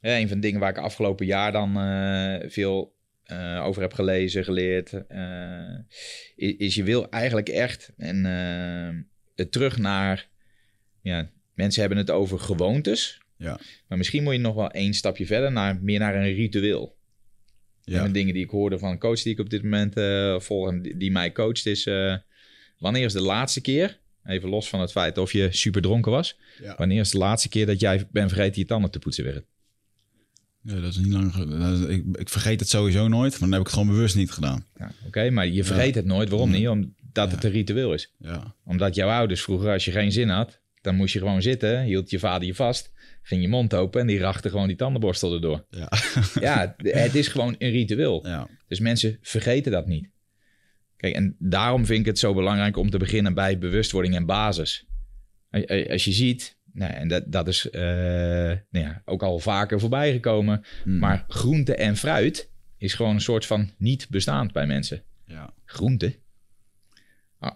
ja, 0.00 0.18
een 0.18 0.28
van 0.28 0.36
de 0.36 0.46
dingen 0.46 0.60
waar 0.60 0.70
ik 0.70 0.78
afgelopen 0.78 1.26
jaar 1.26 1.52
dan 1.52 1.78
eh, 1.80 2.50
veel 2.50 2.96
eh, 3.22 3.64
over 3.64 3.82
heb 3.82 3.92
gelezen, 3.92 4.44
geleerd... 4.44 4.92
eh, 5.08 5.78
is, 6.36 6.56
is 6.56 6.74
je 6.74 6.82
wil 6.82 7.10
eigenlijk 7.10 7.48
echt 7.48 7.92
en, 7.96 8.26
eh, 8.26 9.00
het 9.34 9.52
terug 9.52 9.78
naar... 9.78 10.28
Ja, 11.02 11.30
mensen 11.54 11.80
hebben 11.80 11.98
het 11.98 12.10
over 12.10 12.38
gewoontes. 12.38 13.20
Ja. 13.36 13.60
Maar 13.88 13.98
misschien 13.98 14.22
moet 14.22 14.32
je 14.32 14.38
nog 14.38 14.54
wel 14.54 14.70
één 14.70 14.94
stapje 14.94 15.26
verder, 15.26 15.52
naar, 15.52 15.82
meer 15.82 15.98
naar 15.98 16.14
een 16.14 16.34
ritueel. 16.34 16.96
Ja, 17.80 18.04
de 18.04 18.10
dingen 18.10 18.34
die 18.34 18.44
ik 18.44 18.50
hoorde 18.50 18.78
van 18.78 18.90
een 18.90 18.98
coach 18.98 19.22
die 19.22 19.32
ik 19.32 19.38
op 19.38 19.50
dit 19.50 19.62
moment 19.62 19.94
volg 20.42 20.68
en 20.68 20.82
die, 20.82 20.96
die 20.96 21.10
mij 21.10 21.32
coacht 21.32 21.66
is... 21.66 21.84
wanneer 22.78 23.04
is 23.04 23.12
de 23.12 23.20
laatste 23.20 23.60
keer, 23.60 23.98
even 24.28 24.48
los 24.48 24.68
van 24.68 24.80
het 24.80 24.90
feit 24.90 25.18
of 25.18 25.32
je 25.32 25.48
super 25.50 25.82
dronken 25.82 26.12
was... 26.12 26.38
Ja. 26.62 26.74
wanneer 26.76 27.00
is 27.00 27.10
de 27.10 27.18
laatste 27.18 27.48
keer 27.48 27.66
dat 27.66 27.80
jij 27.80 28.06
bent 28.10 28.32
vergeten 28.32 28.60
je 28.60 28.66
tanden 28.66 28.90
te 28.90 28.98
poetsen 28.98 29.24
weer? 29.24 29.44
ja, 30.62 30.80
dat 30.80 30.90
is 30.90 30.96
niet 30.96 31.12
lang... 31.12 31.34
is- 31.72 31.96
ik, 31.96 32.04
ik 32.12 32.28
vergeet 32.28 32.60
het 32.60 32.68
sowieso 32.68 33.08
nooit, 33.08 33.30
maar 33.30 33.40
dan 33.40 33.50
heb 33.52 33.60
ik 33.60 33.66
het 33.66 33.74
gewoon 33.76 33.88
bewust 33.94 34.16
niet 34.16 34.30
gedaan. 34.30 34.66
Ja, 34.78 34.90
Oké, 35.06 35.30
maar 35.30 35.46
je 35.46 35.64
vergeet 35.64 35.94
het 35.94 36.04
nooit. 36.04 36.28
Waarom 36.28 36.50
niet? 36.50 36.68
Omdat 36.68 37.30
het 37.30 37.44
een 37.44 37.50
ritueel 37.50 37.94
is. 37.94 38.14
Ja, 38.18 38.54
Omdat 38.64 38.94
jouw 38.94 39.08
ouders 39.08 39.42
vroeger, 39.42 39.70
als 39.72 39.84
je 39.84 39.90
geen 39.90 40.12
zin 40.12 40.28
had... 40.28 40.60
dan 40.80 40.94
moest 40.94 41.12
je 41.12 41.18
gewoon 41.18 41.42
zitten, 41.42 41.82
hield 41.82 42.10
je 42.10 42.18
vader 42.18 42.46
je 42.46 42.54
vast... 42.54 42.92
ging 43.22 43.42
je 43.42 43.48
mond 43.48 43.74
open 43.74 44.00
en 44.00 44.06
die 44.06 44.18
rachte 44.18 44.50
gewoon 44.50 44.66
die 44.66 44.76
tandenborstel 44.76 45.34
erdoor. 45.34 45.64
ja, 45.70 45.88
Ja, 46.40 46.74
het 47.02 47.14
is 47.14 47.28
gewoon 47.28 47.54
een 47.58 47.70
ritueel. 47.70 48.26
ja. 48.26 48.48
Dus 48.68 48.80
mensen 48.80 49.18
vergeten 49.22 49.72
dat 49.72 49.86
niet. 49.86 50.08
Kijk, 50.98 51.14
en 51.14 51.36
daarom 51.38 51.86
vind 51.86 52.00
ik 52.00 52.06
het 52.06 52.18
zo 52.18 52.34
belangrijk 52.34 52.76
om 52.76 52.90
te 52.90 52.98
beginnen 52.98 53.34
bij 53.34 53.58
bewustwording 53.58 54.14
en 54.14 54.26
basis. 54.26 54.86
Als- 55.50 56.04
je 56.04 56.12
ziet, 56.12 56.58
nou, 56.72 56.92
en 56.92 57.08
dat, 57.08 57.32
dat 57.32 57.48
is 57.48 57.70
eh, 57.70 57.82
nou 58.70 58.86
ja, 58.86 59.02
ook 59.04 59.22
al 59.22 59.38
vaker 59.38 59.80
voorbij 59.80 60.12
gekomen, 60.12 60.64
Mm. 60.84 60.98
maar 60.98 61.24
groente 61.28 61.74
en 61.74 61.96
fruit 61.96 62.50
is 62.76 62.94
gewoon 62.94 63.14
een 63.14 63.20
soort 63.20 63.46
van 63.46 63.70
niet 63.78 64.06
bestaand 64.10 64.52
bij 64.52 64.66
mensen. 64.66 65.02
ja. 65.26 65.54
Groente. 65.64 66.18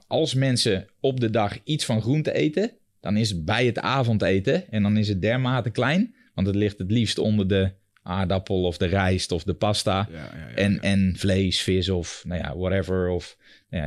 Als 0.07 0.35
mensen 0.35 0.87
op 1.01 1.21
de 1.21 1.31
dag 1.31 1.59
iets 1.65 1.85
van 1.85 2.01
groente 2.03 2.33
eten, 2.33 2.71
dan 3.01 3.17
is 3.17 3.31
het 3.31 3.45
bij 3.45 3.67
het 3.67 3.79
avondeten 3.79 4.71
en 4.71 4.83
dan 4.83 4.97
is 4.97 5.09
het 5.09 5.23
dermate 5.23 5.71
klein, 5.71 6.15
want 6.35 6.47
het 6.47 6.57
ligt 6.57 6.79
het 6.79 6.91
liefst 6.91 7.19
onder 7.19 7.49
de 7.49 7.73
aardappel 8.03 8.62
of 8.65 8.77
de 8.77 8.87
rijst 8.87 9.33
of 9.33 9.43
de 9.43 9.55
pasta. 9.55 10.09
Ja, 10.12 10.17
ja, 10.19 10.37
ja, 10.49 10.55
En, 10.55 10.81
en 10.81 11.15
vlees, 11.17 11.61
vis 11.61 11.88
of 11.88 12.23
nou 12.27 12.41
ja, 12.41 12.57
whatever. 12.57 13.09
Of 13.09 13.37
eh, 13.69 13.81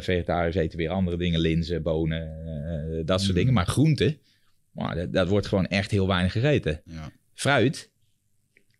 vegetariërs 0.00 0.56
eten 0.56 0.78
weer 0.78 0.90
andere 0.90 1.16
dingen, 1.16 1.40
linzen, 1.40 1.82
bonen, 1.82 2.44
eh, 2.46 3.06
dat 3.06 3.20
soort 3.20 3.32
Mm. 3.32 3.38
dingen. 3.38 3.52
Maar 3.52 3.66
groente, 3.66 4.18
maar 4.72 4.94
dat, 4.94 5.12
dat 5.12 5.28
wordt 5.28 5.46
gewoon 5.46 5.66
echt 5.66 5.90
heel 5.90 6.06
weinig 6.06 6.32
gegeten. 6.32 6.80
Ja. 6.84 7.10
Fruit, 7.34 7.90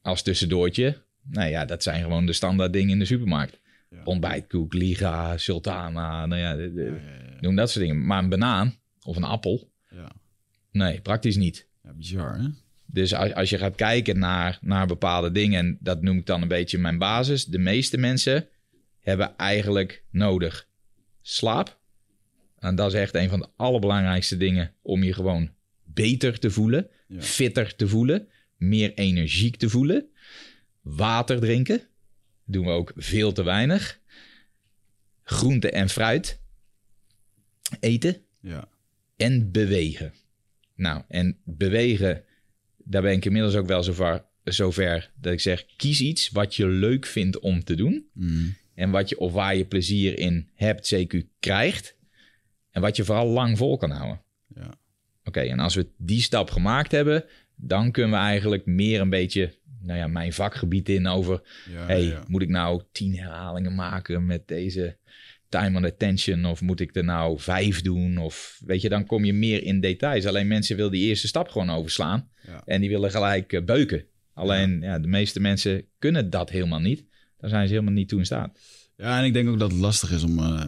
als 0.02 0.22
tussendoortje, 0.22 0.96
nou 1.22 1.50
ja, 1.50 1.64
dat 1.64 1.82
zijn 1.82 2.02
gewoon 2.02 2.26
de 2.26 2.32
standaard 2.32 2.72
dingen 2.72 2.90
in 2.90 2.98
de 2.98 3.04
supermarkt. 3.04 3.58
Ontbijtkoek, 4.04 4.72
liga, 4.74 5.36
sultana, 5.36 6.26
nou 6.26 6.40
ja, 6.40 6.56
de- 6.56 6.72
de- 6.74 6.96
noem 7.40 7.56
dat 7.56 7.70
soort 7.70 7.84
dingen. 7.86 8.06
Maar 8.06 8.22
een 8.22 8.28
banaan 8.28 8.74
of 9.04 9.16
een 9.16 9.24
appel, 9.24 9.70
Ja. 9.90 10.12
nee, 10.72 11.00
praktisch 11.00 11.36
niet. 11.36 11.68
Bizar, 11.96 12.38
hè? 12.38 12.48
Dus 12.92 13.14
als, 13.14 13.34
als 13.34 13.50
je 13.50 13.58
gaat 13.58 13.74
kijken 13.74 14.18
naar, 14.18 14.58
naar 14.60 14.86
bepaalde 14.86 15.30
dingen, 15.32 15.58
en 15.58 15.78
dat 15.80 16.02
noem 16.02 16.18
ik 16.18 16.26
dan 16.26 16.42
een 16.42 16.48
beetje 16.48 16.78
mijn 16.78 16.98
basis. 16.98 17.44
De 17.44 17.58
meeste 17.58 17.98
mensen 17.98 18.48
hebben 19.00 19.36
eigenlijk 19.36 20.04
nodig 20.10 20.68
slaap. 21.22 21.78
En 22.58 22.74
dat 22.74 22.92
is 22.92 23.00
echt 23.00 23.14
een 23.14 23.28
van 23.28 23.40
de 23.40 23.48
allerbelangrijkste 23.56 24.36
dingen 24.36 24.72
om 24.82 25.02
je 25.02 25.12
gewoon 25.14 25.50
beter 25.84 26.38
te 26.38 26.50
voelen, 26.50 26.88
Ja. 27.06 27.20
fitter 27.22 27.76
te 27.76 27.88
voelen, 27.88 28.28
meer 28.56 28.94
energiek 28.94 29.56
te 29.56 29.68
voelen. 29.68 30.08
Water 30.80 31.40
drinken, 31.40 31.80
doen 32.44 32.64
we 32.64 32.70
ook 32.70 32.92
veel 32.96 33.32
te 33.32 33.42
weinig. 33.42 34.00
Groente 35.22 35.70
en 35.70 35.88
fruit 35.88 36.40
eten 37.80 38.22
Ja. 38.40 38.68
en 39.16 39.50
bewegen. 39.50 40.12
Nou, 40.74 41.02
en 41.08 41.38
bewegen, 41.44 42.24
daar 42.90 43.02
ben 43.02 43.12
ik 43.12 43.24
inmiddels 43.24 43.56
ook 43.56 43.66
wel 43.66 43.82
zover, 43.82 44.24
zover 44.44 45.10
dat 45.20 45.32
ik 45.32 45.40
zeg: 45.40 45.66
kies 45.76 46.00
iets 46.00 46.30
wat 46.30 46.56
je 46.56 46.66
leuk 46.66 47.06
vindt 47.06 47.38
om 47.38 47.64
te 47.64 47.74
doen. 47.74 48.08
Mm. 48.12 48.54
En 48.74 48.90
wat 48.90 49.08
je, 49.08 49.18
of 49.18 49.32
waar 49.32 49.56
je 49.56 49.64
plezier 49.64 50.18
in 50.18 50.48
hebt, 50.54 50.94
CQ 50.94 51.18
krijgt. 51.40 51.96
En 52.70 52.80
wat 52.80 52.96
je 52.96 53.04
vooral 53.04 53.26
lang 53.26 53.58
vol 53.58 53.76
kan 53.76 53.90
houden. 53.90 54.22
Ja. 54.54 54.70
Oké, 55.24 55.40
en 55.40 55.58
als 55.58 55.74
we 55.74 55.86
die 55.96 56.20
stap 56.20 56.50
gemaakt 56.50 56.92
hebben, 56.92 57.24
dan 57.54 57.90
kunnen 57.90 58.10
we 58.10 58.16
eigenlijk 58.16 58.66
meer 58.66 59.00
een 59.00 59.10
beetje, 59.10 59.54
nou 59.80 59.98
ja, 59.98 60.06
mijn 60.06 60.32
vakgebied 60.32 60.88
in 60.88 61.06
over 61.06 61.42
Ja, 61.70 61.86
hey, 61.86 62.02
ja. 62.02 62.24
moet 62.26 62.42
ik 62.42 62.48
nou 62.48 62.82
tien 62.92 63.18
herhalingen 63.18 63.74
maken 63.74 64.26
met 64.26 64.48
deze 64.48 64.96
time 65.50 65.78
on 65.78 65.84
attention? 65.84 66.44
Of 66.44 66.60
moet 66.60 66.80
ik 66.80 66.96
er 66.96 67.04
nou 67.04 67.40
vijf 67.40 67.82
doen? 67.82 68.18
Of 68.18 68.60
weet 68.64 68.80
je, 68.80 68.88
dan 68.88 69.06
kom 69.06 69.24
je 69.24 69.32
meer 69.32 69.62
in 69.62 69.80
details. 69.80 70.26
Alleen 70.26 70.48
mensen 70.48 70.76
willen 70.76 70.92
die 70.92 71.08
eerste 71.08 71.28
stap 71.28 71.48
gewoon 71.48 71.70
overslaan. 71.70 72.28
Ja. 72.46 72.62
En 72.64 72.80
die 72.80 72.90
willen 72.90 73.10
gelijk 73.10 73.52
eh, 73.52 73.64
beuken. 73.64 74.04
Alleen 74.34 74.80
ja. 74.80 74.98
de 74.98 75.08
meeste 75.08 75.40
mensen 75.40 75.84
kunnen 75.98 76.30
dat 76.30 76.50
helemaal 76.50 76.80
niet. 76.80 77.04
Daar 77.38 77.50
zijn 77.50 77.66
ze 77.66 77.72
helemaal 77.72 77.94
niet 77.94 78.08
toe 78.08 78.18
in 78.18 78.24
staat. 78.24 78.58
Ja, 78.96 79.18
en 79.18 79.24
ik 79.24 79.32
denk 79.32 79.48
ook 79.48 79.58
dat 79.58 79.70
het 79.70 79.80
lastig 79.80 80.10
is 80.10 80.22
om 80.22 80.38
eh, 80.38 80.62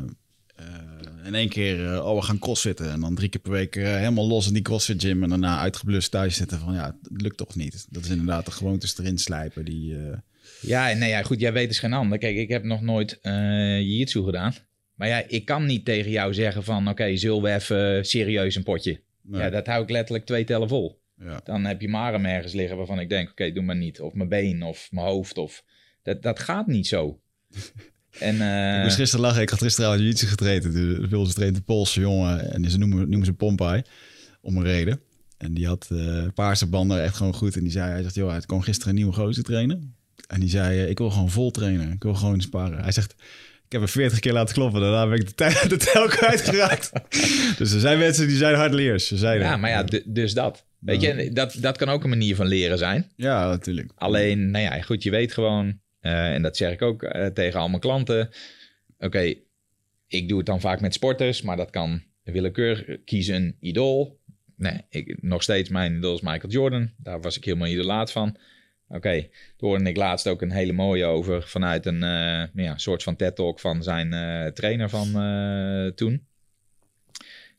eh, 0.56 1.26
in 1.26 1.34
één 1.34 1.48
keer, 1.48 1.92
eh, 1.92 2.06
oh, 2.06 2.16
we 2.16 2.22
gaan 2.22 2.38
crossfitten. 2.38 2.90
En 2.90 3.00
dan 3.00 3.14
drie 3.14 3.28
keer 3.28 3.40
per 3.40 3.50
week 3.50 3.74
helemaal 3.74 4.26
los 4.26 4.46
in 4.46 4.52
die 4.52 4.62
crossfit 4.62 5.02
gym. 5.02 5.22
En 5.22 5.28
daarna 5.28 5.58
uitgeblust 5.58 6.10
thuis 6.10 6.36
zitten 6.36 6.58
van, 6.58 6.74
ja, 6.74 6.96
het 7.02 7.22
lukt 7.22 7.36
toch 7.36 7.56
niet. 7.56 7.86
Dat 7.90 8.04
is 8.04 8.10
inderdaad 8.10 8.44
de 8.44 8.50
gewoontes 8.50 8.98
erin 8.98 9.18
slijpen 9.18 9.64
die... 9.64 9.96
Ja, 10.60 10.92
nee, 10.92 11.08
ja, 11.08 11.22
goed, 11.22 11.40
jij 11.40 11.52
weet 11.52 11.70
is 11.70 11.78
geen 11.78 11.92
ander. 11.92 12.18
Kijk, 12.18 12.36
ik 12.36 12.48
heb 12.48 12.64
nog 12.64 12.80
nooit 12.80 13.18
eh 13.20 13.32
jiu-jitsu 13.80 14.22
gedaan. 14.22 14.54
Maar 14.94 15.08
ja, 15.08 15.24
ik 15.28 15.44
kan 15.44 15.66
niet 15.66 15.84
tegen 15.84 16.10
jou 16.10 16.34
zeggen 16.34 16.64
van... 16.64 16.88
oké, 16.88 17.16
zullen 17.16 17.42
we 17.42 17.54
even 17.54 18.04
serieus 18.04 18.54
een 18.54 18.62
potje? 18.62 19.00
Nee. 19.22 19.40
Ja, 19.40 19.50
dat 19.50 19.66
hou 19.66 19.82
ik 19.82 19.90
letterlijk 19.90 20.26
twee 20.26 20.44
tellen 20.44 20.68
vol. 20.68 21.00
Ja. 21.16 21.40
Dan 21.44 21.64
heb 21.64 21.80
je 21.80 21.92
arm 21.92 22.24
ergens 22.24 22.52
liggen 22.52 22.76
waarvan 22.76 23.00
ik 23.00 23.08
denk, 23.08 23.30
oké, 23.30 23.52
doe 23.52 23.62
maar 23.62 23.76
niet. 23.76 24.00
Of 24.00 24.14
mijn 24.14 24.28
been 24.28 24.62
of 24.62 24.88
mijn 24.90 25.06
hoofd. 25.06 25.38
Of... 25.38 25.64
Dat, 26.02 26.22
dat 26.22 26.38
gaat 26.38 26.66
niet 26.66 26.86
zo. 26.86 27.20
en, 28.18 28.40
eh, 28.40 28.76
Ik 28.76 28.82
moest 28.82 28.96
gisteren 28.96 29.24
lachen. 29.24 29.42
Ik 29.42 29.50
had 29.50 29.62
gisteren 29.62 29.90
aan 29.90 30.02
jiu 30.02 30.16
getraind. 30.16 30.62
De 30.62 31.08
Wilse 31.08 31.34
traint 31.34 31.56
een 31.56 31.64
Poolse 31.64 32.00
jongen. 32.00 32.52
En 32.52 32.70
ze 32.70 32.78
noemen, 32.78 32.98
noemen 32.98 33.24
ze 33.26 33.32
Pompai. 33.32 33.82
Om 34.40 34.56
een 34.56 34.64
reden. 34.64 35.00
En 35.38 35.54
die 35.54 35.66
had 35.66 35.88
eh 35.92 36.26
paarse 36.34 36.66
banden 36.66 37.02
echt 37.02 37.16
gewoon 37.16 37.34
goed. 37.34 37.56
En 37.56 37.62
die 37.62 37.72
zei, 37.72 37.90
hij 37.90 38.02
zegt, 38.02 38.14
joh, 38.14 38.32
het 38.32 38.46
kwam 38.46 38.60
gisteren 38.60 38.88
een 38.88 38.94
nieuwe 38.94 39.12
gozer 39.12 39.42
trainen. 39.42 39.96
En 40.26 40.40
die 40.40 40.48
zei, 40.48 40.78
eh, 40.78 40.88
ik 40.88 40.98
wil 40.98 41.10
gewoon 41.10 41.30
vol 41.30 41.50
trainen. 41.50 41.92
Ik 41.92 42.02
wil 42.02 42.14
gewoon 42.14 42.40
sparren. 42.40 42.82
Hij 42.82 42.92
zegt, 42.92 43.14
ik 43.72 43.78
heb 43.80 43.88
hem 43.88 44.00
40 44.02 44.20
keer 44.20 44.32
laten 44.32 44.54
kloppen. 44.54 44.80
Daarna 44.80 45.08
ben 45.08 45.18
ik 45.18 45.26
de, 45.26 45.34
tij- 45.34 45.68
de 45.68 45.76
tel 45.76 46.08
kwijtgeraakt. 46.08 46.92
dus 47.58 47.72
er 47.72 47.80
zijn 47.80 47.98
mensen 47.98 48.26
die 48.26 48.36
zijn 48.36 48.54
hardleers. 48.54 49.06
Ze 49.06 49.16
zeiden. 49.16 49.46
ja, 49.46 49.56
maar 49.56 49.70
ja, 49.70 49.84
dus 50.04 50.34
dat. 50.34 50.64
Weet 50.78 51.00
je, 51.00 51.30
dat, 51.32 51.56
dat 51.60 51.76
kan 51.76 51.88
ook 51.88 52.02
een 52.02 52.08
manier 52.08 52.36
van 52.36 52.46
leren 52.46 52.78
zijn. 52.78 53.10
Ja, 53.16 53.48
natuurlijk. 53.48 53.92
Alleen, 53.94 54.50
nou 54.50 54.64
ja, 54.64 54.80
goed, 54.82 55.02
je 55.02 55.10
weet 55.10 55.32
gewoon, 55.32 55.80
eh, 56.00 56.34
en 56.34 56.42
dat 56.42 56.56
zeg 56.56 56.72
ik 56.72 56.82
ook 56.82 57.02
eh, 57.02 57.26
tegen 57.26 57.60
al 57.60 57.68
mijn 57.68 57.80
klanten. 57.80 58.30
Oké, 58.98 59.34
ik 60.06 60.28
doe 60.28 60.36
het 60.36 60.46
dan 60.46 60.60
vaak 60.60 60.80
met 60.80 60.94
sporters, 60.94 61.42
maar 61.42 61.56
dat 61.56 61.70
kan 61.70 62.02
willekeur. 62.22 63.00
Kies 63.04 63.26
een 63.28 63.56
idool. 63.60 64.20
Nee, 64.56 64.80
ik, 64.88 65.22
nog 65.22 65.42
steeds 65.42 65.68
mijn 65.68 65.96
idool 65.96 66.14
is 66.14 66.20
Michael 66.20 66.52
Jordan. 66.52 66.90
Daar 66.96 67.20
was 67.20 67.36
ik 67.36 67.44
helemaal 67.44 67.68
idolaat 67.68 68.12
van. 68.12 68.36
Oké, 68.92 69.28
toen 69.56 69.68
hoorde 69.68 69.88
ik 69.88 69.96
laatst 69.96 70.28
ook 70.28 70.42
een 70.42 70.50
hele 70.50 70.72
mooie 70.72 71.04
over 71.04 71.42
vanuit 71.42 71.86
een 71.86 72.02
eh, 72.02 72.64
ja, 72.64 72.78
soort 72.78 73.02
van 73.02 73.16
TED-talk 73.16 73.60
van 73.60 73.82
zijn 73.82 74.12
eh, 74.12 74.46
trainer 74.52 74.88
van 74.88 75.16
eh, 75.16 75.92
toen. 75.94 76.26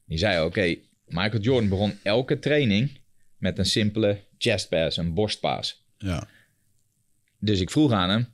Die 0.06 0.18
zei, 0.18 0.46
oké, 0.46 0.76
Michael 1.08 1.42
Jordan 1.42 1.70
begon 1.70 2.00
elke 2.04 2.40
training 2.40 3.00
met 3.38 3.58
een 3.58 3.66
simpele 3.66 4.20
chest 4.38 4.70
pass, 4.70 4.98
een 4.98 5.14
borstpaas. 5.14 5.86
Ja. 5.98 6.28
Dus 7.40 7.60
ik 7.60 7.72
vroeg 7.72 7.92
aan 7.92 8.10
hem. 8.10 8.28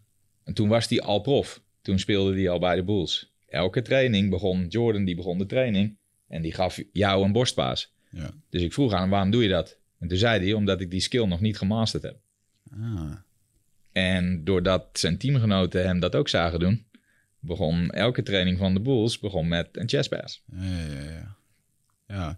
En 0.44 0.54
toen 0.54 0.70
was 0.70 0.90
hij 0.90 1.02
al 1.02 1.20
prof. 1.20 1.62
Toen 1.82 2.00
speelde 2.00 2.34
hij 2.34 2.50
al 2.50 2.60
bij 2.60 2.76
de 2.76 2.84
Bulls. 2.84 3.34
Elke 3.48 3.82
training 3.82 4.30
begon 4.30 4.68
Jordan, 4.68 5.06
die 5.06 5.16
begon 5.16 5.38
de 5.38 5.46
training. 5.46 5.98
En 6.28 6.42
die 6.42 6.54
gaf 6.54 6.82
jou 6.92 7.26
een 7.26 7.32
borstpaas. 7.32 7.94
ja. 8.12 8.32
Dus 8.50 8.62
ik 8.62 8.74
vroeg 8.74 8.94
aan 8.94 9.02
hem, 9.02 9.10
waarom 9.10 9.32
doe 9.32 9.44
je 9.44 9.50
dat? 9.50 9.78
En 10.00 10.08
toen 10.08 10.18
zei 10.18 10.44
hij, 10.44 10.54
omdat 10.54 10.82
ik 10.82 10.92
die 10.92 11.00
skill 11.00 11.26
nog 11.26 11.40
niet 11.40 11.58
gemasterd 11.58 12.04
heb. 12.04 12.18
Ah. 12.74 13.12
En 13.92 14.44
doordat 14.44 14.86
zijn 14.94 15.18
teamgenoten 15.18 15.86
hem 15.86 16.00
dat 16.00 16.16
ook 16.16 16.30
zagen 16.30 16.60
doen... 16.60 16.86
begon 17.40 17.90
elke 17.90 18.24
training 18.24 18.58
van 18.58 18.74
de 18.74 18.80
Bulls 18.80 19.20
begon 19.20 19.48
met 19.48 19.68
een 19.72 19.90
chest 19.90 20.10
pass. 20.10 20.44
Ja, 20.52 20.64
ja, 20.64 21.04
ja. 21.12 21.38
Ja. 22.08 22.38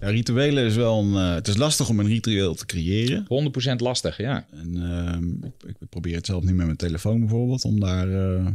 ja, 0.00 0.08
rituelen 0.08 0.64
is 0.64 0.76
wel 0.76 1.00
een... 1.02 1.14
eh, 1.14 1.34
het 1.34 1.48
is 1.48 1.56
lastig 1.56 1.88
om 1.88 2.00
een 2.00 2.06
ritueel 2.06 2.54
te 2.54 2.66
creëren. 2.66 3.26
100% 3.72 3.76
lastig, 3.76 4.16
ja. 4.16 4.46
En 4.50 4.76
ehm, 4.82 5.44
ik, 5.68 5.76
ik 5.80 5.88
probeer 5.88 6.14
het 6.14 6.26
zelf 6.26 6.42
nu 6.42 6.54
met 6.54 6.64
mijn 6.66 6.76
telefoon 6.78 7.20
bijvoorbeeld, 7.20 7.64
om 7.64 7.80
daar... 7.80 8.08
eh, 8.12 8.46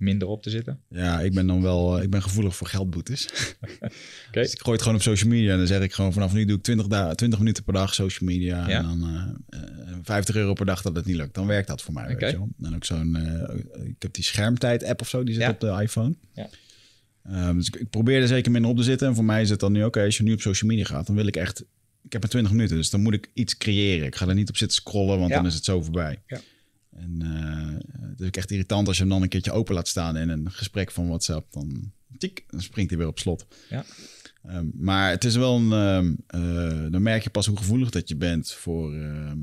Minder 0.00 0.28
op 0.28 0.42
te 0.42 0.50
zitten. 0.50 0.80
ja, 0.88 1.20
ik 1.20 1.32
ben 1.34 1.46
dan 1.46 1.62
wel... 1.62 1.96
eh, 1.96 2.02
ik 2.02 2.10
ben 2.10 2.22
gevoelig 2.22 2.56
voor 2.56 2.66
geldboetes. 2.66 3.28
Dus 4.32 4.52
ik 4.52 4.58
gooi 4.60 4.72
het 4.72 4.82
gewoon 4.82 4.96
op 4.96 5.02
social 5.02 5.30
media 5.30 5.52
en 5.52 5.58
dan 5.58 5.66
zeg 5.66 5.82
ik 5.82 5.92
gewoon 5.92 6.12
vanaf 6.12 6.32
nu 6.32 6.44
doe 6.44 6.56
ik 6.56 6.62
20, 6.62 6.86
da 6.86 7.14
20 7.14 7.38
minuten 7.38 7.64
per 7.64 7.72
dag 7.72 7.94
social 7.94 8.28
media. 8.30 8.68
Ja. 8.68 8.78
En 8.78 8.82
dan 8.82 9.34
eh, 9.48 9.60
eh, 9.60 9.96
50 10.02 10.34
euro 10.34 10.52
per 10.52 10.66
dag 10.66 10.82
dat 10.82 10.96
het 10.96 11.04
niet 11.04 11.16
lukt. 11.16 11.34
Dan 11.34 11.46
werkt 11.46 11.68
dat 11.68 11.82
voor 11.82 11.94
mij, 11.94 12.04
Oké. 12.04 12.14
weet 12.18 12.30
je 12.30 12.36
wel. 12.36 12.48
En 12.62 12.74
ook 12.74 12.84
zo'n... 12.84 13.16
eh, 13.16 13.86
ik 13.86 13.94
heb 13.98 14.14
die 14.14 14.24
schermtijd 14.24 14.84
app 14.84 15.00
of 15.00 15.08
zo, 15.08 15.24
die 15.24 15.34
zit 15.34 15.42
Ja. 15.42 15.50
op 15.50 15.60
de 15.60 15.78
iPhone. 15.82 16.14
Ja. 16.34 16.48
Ehm, 17.24 17.56
dus 17.56 17.66
ik, 17.66 17.76
ik 17.76 17.90
probeer 17.90 18.20
er 18.20 18.28
zeker 18.28 18.50
minder 18.50 18.70
op 18.70 18.76
te 18.76 18.82
zitten. 18.82 19.08
En 19.08 19.14
voor 19.14 19.24
mij 19.24 19.42
is 19.42 19.50
het 19.50 19.60
dan 19.60 19.72
nu, 19.72 19.84
oké, 19.84 20.02
als 20.04 20.16
je 20.16 20.22
nu 20.22 20.32
op 20.32 20.40
social 20.40 20.70
media 20.70 20.84
gaat, 20.84 21.06
dan 21.06 21.16
wil 21.16 21.26
ik 21.26 21.36
echt... 21.36 21.60
Ik 22.04 22.12
heb 22.12 22.20
maar 22.20 22.30
20 22.30 22.52
minuten, 22.52 22.76
dus 22.76 22.90
dan 22.90 23.02
moet 23.02 23.14
ik 23.14 23.30
iets 23.34 23.56
creëren. 23.56 24.06
Ik 24.06 24.16
ga 24.16 24.28
er 24.28 24.34
niet 24.34 24.48
op 24.48 24.56
zitten 24.56 24.76
scrollen, 24.76 25.18
want 25.18 25.30
Ja. 25.30 25.36
dan 25.36 25.46
is 25.46 25.54
het 25.54 25.64
zo 25.64 25.82
voorbij. 25.82 26.22
Ja. 26.26 26.40
En 27.00 27.22
eh, 27.22 28.08
het 28.08 28.20
is 28.20 28.26
ook 28.26 28.36
echt 28.36 28.50
irritant 28.50 28.88
als 28.88 28.96
je 28.96 29.02
hem 29.02 29.12
dan 29.12 29.22
een 29.22 29.28
keertje 29.28 29.52
open 29.52 29.74
laat 29.74 29.88
staan 29.88 30.16
in 30.16 30.28
een 30.28 30.50
gesprek 30.50 30.90
van 30.90 31.06
WhatsApp. 31.06 31.52
Dan, 31.52 31.92
tik, 32.18 32.44
dan 32.46 32.60
springt 32.60 32.90
hij 32.90 32.98
weer 32.98 33.08
op 33.08 33.18
slot. 33.18 33.46
Ja. 33.68 33.84
Ehm, 34.42 34.66
maar 34.74 35.10
het 35.10 35.24
is 35.24 35.36
wel 35.36 35.56
een... 35.56 35.72
ehm, 35.72 36.14
eh, 36.26 36.90
dan 36.90 37.02
merk 37.02 37.22
je 37.22 37.30
pas 37.30 37.46
hoe 37.46 37.56
gevoelig 37.56 37.90
dat 37.90 38.08
je 38.08 38.16
bent 38.16 38.52
voor 38.52 38.94
ehm, 38.94 39.38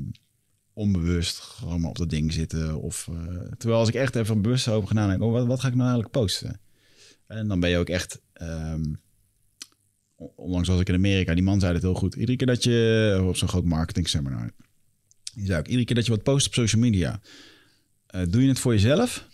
onbewust 0.72 1.38
gewoon 1.38 1.80
maar 1.80 1.90
op 1.90 1.98
dat 1.98 2.10
ding 2.10 2.32
zitten. 2.32 2.80
Of, 2.80 3.08
eh, 3.08 3.52
terwijl 3.56 3.80
als 3.80 3.88
ik 3.88 3.94
echt 3.94 4.16
even 4.16 4.42
bewust 4.42 4.68
over 4.68 4.88
ga 4.88 4.94
nadenken, 4.94 5.26
oh, 5.26 5.32
wat, 5.32 5.46
wat 5.46 5.60
ga 5.60 5.68
ik 5.68 5.74
nou 5.74 5.88
eigenlijk 5.88 6.12
posten? 6.12 6.60
En 7.26 7.48
dan 7.48 7.60
ben 7.60 7.70
je 7.70 7.78
ook 7.78 7.88
echt... 7.88 8.20
onlangs 10.36 10.68
was 10.68 10.80
ik 10.80 10.88
in 10.88 10.94
Amerika, 10.94 11.34
die 11.34 11.42
man 11.42 11.60
zei 11.60 11.72
het 11.72 11.82
heel 11.82 11.94
goed. 11.94 12.14
Iedere 12.14 12.36
keer 12.36 12.46
dat 12.46 12.64
je 12.64 13.24
op 13.28 13.36
zo'n 13.36 13.48
groot 13.48 13.64
marketing 13.64 14.08
seminar... 14.08 14.50
Die 15.34 15.46
zei 15.46 15.58
ook, 15.58 15.66
iedere 15.66 15.84
keer 15.84 15.96
dat 15.96 16.04
je 16.04 16.10
wat 16.10 16.22
post 16.22 16.46
op 16.46 16.54
social 16.54 16.80
media... 16.80 17.20
eh, 18.08 18.22
doe 18.28 18.42
je 18.42 18.48
het 18.48 18.58
voor 18.58 18.72
jezelf? 18.72 19.26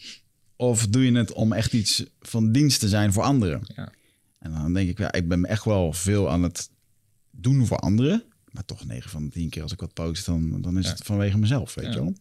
Of 0.56 0.86
doe 0.86 1.04
je 1.04 1.12
het 1.16 1.32
om 1.32 1.52
echt 1.52 1.72
iets 1.72 2.04
van 2.20 2.52
dienst 2.52 2.80
te 2.80 2.88
zijn 2.88 3.12
voor 3.12 3.22
anderen? 3.22 3.60
Ja. 3.76 3.92
En 4.38 4.52
dan 4.52 4.72
denk 4.72 4.88
ik, 4.88 4.98
ja, 4.98 5.12
ik 5.12 5.28
ben 5.28 5.44
echt 5.44 5.64
wel 5.64 5.92
veel 5.92 6.30
aan 6.30 6.42
het 6.42 6.70
doen 7.30 7.66
voor 7.66 7.76
anderen. 7.78 8.22
Maar 8.50 8.64
toch 8.64 8.84
9 8.84 9.10
van 9.10 9.24
de 9.24 9.30
10 9.30 9.48
keer 9.48 9.62
als 9.62 9.72
ik 9.72 9.80
wat 9.80 9.92
post, 9.92 10.26
dan, 10.26 10.60
dan 10.62 10.78
is 10.78 10.84
Ja. 10.84 10.90
het 10.90 11.02
vanwege 11.04 11.38
mezelf, 11.38 11.74
weet 11.74 11.84
Ja. 11.84 11.90
je 11.92 11.96
wel. 11.98 12.14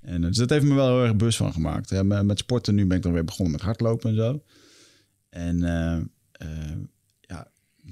En 0.00 0.20
dus 0.20 0.36
dat 0.36 0.50
heeft 0.50 0.64
me 0.64 0.74
wel 0.74 0.88
heel 0.96 1.04
erg 1.04 1.16
bewust 1.16 1.36
van 1.36 1.52
gemaakt. 1.52 1.90
Ja, 1.90 2.02
met 2.02 2.38
sporten 2.38 2.74
nu 2.74 2.86
ben 2.86 2.96
ik 2.96 3.02
dan 3.02 3.12
weer 3.12 3.24
begonnen 3.24 3.52
met 3.52 3.60
hardlopen 3.62 4.10
en 4.10 4.16
zo. 4.16 4.42
En 5.30 5.62
eh, 5.62 5.96
eh, 6.32 6.70
ja, 6.70 6.76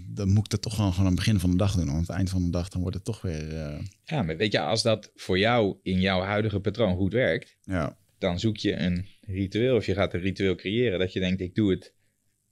dan 0.06 0.28
moet 0.28 0.44
ik 0.44 0.50
dat 0.50 0.62
toch 0.62 0.74
gewoon, 0.74 0.90
gewoon 0.90 1.06
aan 1.06 1.12
het 1.16 1.24
begin 1.24 1.40
van 1.40 1.50
de 1.50 1.56
dag 1.56 1.72
doen. 1.74 1.84
Want 1.84 1.94
aan 1.96 2.00
het 2.00 2.10
eind 2.10 2.30
van 2.30 2.44
de 2.44 2.50
dag 2.50 2.68
dan 2.68 2.80
wordt 2.80 2.96
het 2.96 3.04
toch 3.04 3.20
weer... 3.20 3.56
eh, 3.56 3.78
Ja, 4.04 4.22
maar 4.22 4.36
weet 4.36 4.52
je, 4.52 4.60
als 4.60 4.82
dat 4.82 5.10
voor 5.14 5.38
jou 5.38 5.76
in 5.82 6.00
jouw 6.00 6.20
huidige 6.20 6.60
patroon 6.60 6.96
goed 6.96 7.12
werkt... 7.12 7.56
ja, 7.62 7.96
dan 8.18 8.38
zoek 8.40 8.56
je 8.56 8.76
een 8.76 9.06
ritueel 9.20 9.76
of 9.76 9.86
je 9.86 9.94
gaat 9.94 10.14
een 10.14 10.20
ritueel 10.20 10.54
creëren 10.54 10.98
dat 10.98 11.12
je 11.12 11.20
denkt 11.20 11.40
ik 11.40 11.54
doe 11.54 11.70
het 11.70 11.92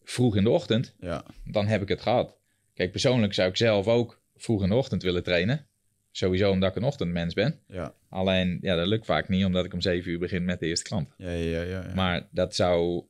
vroeg 0.02 0.36
in 0.36 0.44
de 0.44 0.50
ochtend, 0.50 0.94
ja, 1.00 1.24
dan 1.44 1.66
heb 1.66 1.82
ik 1.82 1.88
het 1.88 2.00
gehad. 2.00 2.36
Kijk, 2.74 2.90
persoonlijk 2.90 3.34
zou 3.34 3.48
ik 3.48 3.56
zelf 3.56 3.86
ook 3.86 4.20
vroeg 4.36 4.62
in 4.62 4.68
de 4.68 4.74
ochtend 4.74 5.02
willen 5.02 5.22
trainen. 5.22 5.66
Sowieso 6.10 6.50
omdat 6.50 6.70
ik 6.70 6.76
een 6.76 6.82
ochtendmens 6.88 7.34
ben. 7.34 7.60
ja, 7.68 7.94
Alleen, 8.08 8.58
ja, 8.60 8.76
dat 8.76 8.86
lukt 8.86 9.06
vaak 9.06 9.28
niet 9.28 9.44
omdat 9.44 9.64
ik 9.64 9.72
om 9.72 9.80
zeven 9.80 10.10
uur 10.10 10.18
begin 10.18 10.44
met 10.44 10.60
de 10.60 10.66
eerste 10.66 10.84
klant. 10.84 11.08
ja, 11.18 11.30
ja, 11.30 11.62
ja, 11.62 11.62
ja. 11.62 11.92
Maar 11.94 12.28
dat 12.30 12.54
zou, 12.54 13.04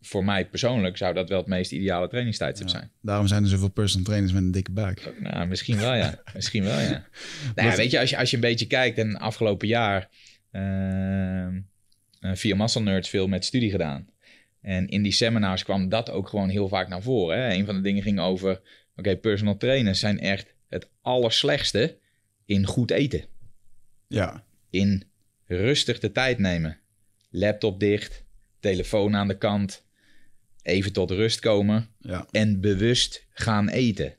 voor 0.00 0.24
mij 0.24 0.46
persoonlijk, 0.48 0.96
zou 0.96 1.14
dat 1.14 1.28
wel 1.28 1.38
het 1.38 1.46
meest 1.46 1.72
ideale 1.72 2.08
trainingstijdstip 2.08 2.66
Ja. 2.66 2.72
zijn. 2.72 2.90
Daarom 3.02 3.26
zijn 3.26 3.42
er 3.42 3.48
zoveel 3.48 3.70
personal 3.70 4.04
trainers 4.04 4.32
met 4.32 4.42
een 4.42 4.50
dikke 4.50 4.70
buik. 4.72 5.14
Nou, 5.20 5.46
misschien 5.46 5.78
wel, 5.78 5.94
ja. 5.94 6.22
Misschien 6.34 6.62
wel, 6.64 6.78
ja. 6.80 7.04
Nou 7.54 7.68
ja, 7.68 7.76
weet 7.76 7.90
je, 7.90 8.00
als 8.00 8.10
je, 8.10 8.16
als 8.16 8.30
je 8.30 8.36
een 8.36 8.42
beetje 8.42 8.66
kijkt 8.66 8.98
en 8.98 9.16
afgelopen 9.16 9.68
jaar 9.68 10.08
eh, 10.50 11.48
via 12.20 12.56
Muscle 12.56 12.82
Nerds 12.82 13.08
veel 13.08 13.26
met 13.26 13.44
studie 13.44 13.70
gedaan. 13.70 14.08
En 14.60 14.88
in 14.88 15.02
die 15.02 15.12
seminars 15.12 15.62
kwam 15.64 15.88
dat 15.88 16.10
ook 16.10 16.28
gewoon 16.28 16.48
heel 16.48 16.68
vaak 16.68 16.88
naar 16.88 17.02
voren. 17.02 17.38
Hè? 17.38 17.54
Een 17.54 17.66
van 17.66 17.74
de 17.74 17.80
dingen 17.80 18.02
ging 18.02 18.20
over, 18.20 18.60
oké, 18.96 19.16
personal 19.16 19.56
trainers 19.56 20.00
zijn 20.00 20.20
echt 20.20 20.54
het 20.68 20.88
allerslechtste 21.00 21.98
in 22.44 22.66
goed 22.66 22.90
eten. 22.90 23.24
Ja, 24.08 24.44
In 24.70 25.04
rustig 25.46 25.98
de 25.98 26.12
tijd 26.12 26.38
nemen. 26.38 26.78
Laptop 27.30 27.80
dicht, 27.80 28.24
telefoon 28.60 29.16
aan 29.16 29.28
de 29.28 29.38
kant, 29.38 29.84
even 30.62 30.92
tot 30.92 31.10
rust 31.10 31.40
komen 31.40 31.88
ja, 31.98 32.26
en 32.30 32.60
bewust 32.60 33.26
gaan 33.32 33.68
eten. 33.68 34.14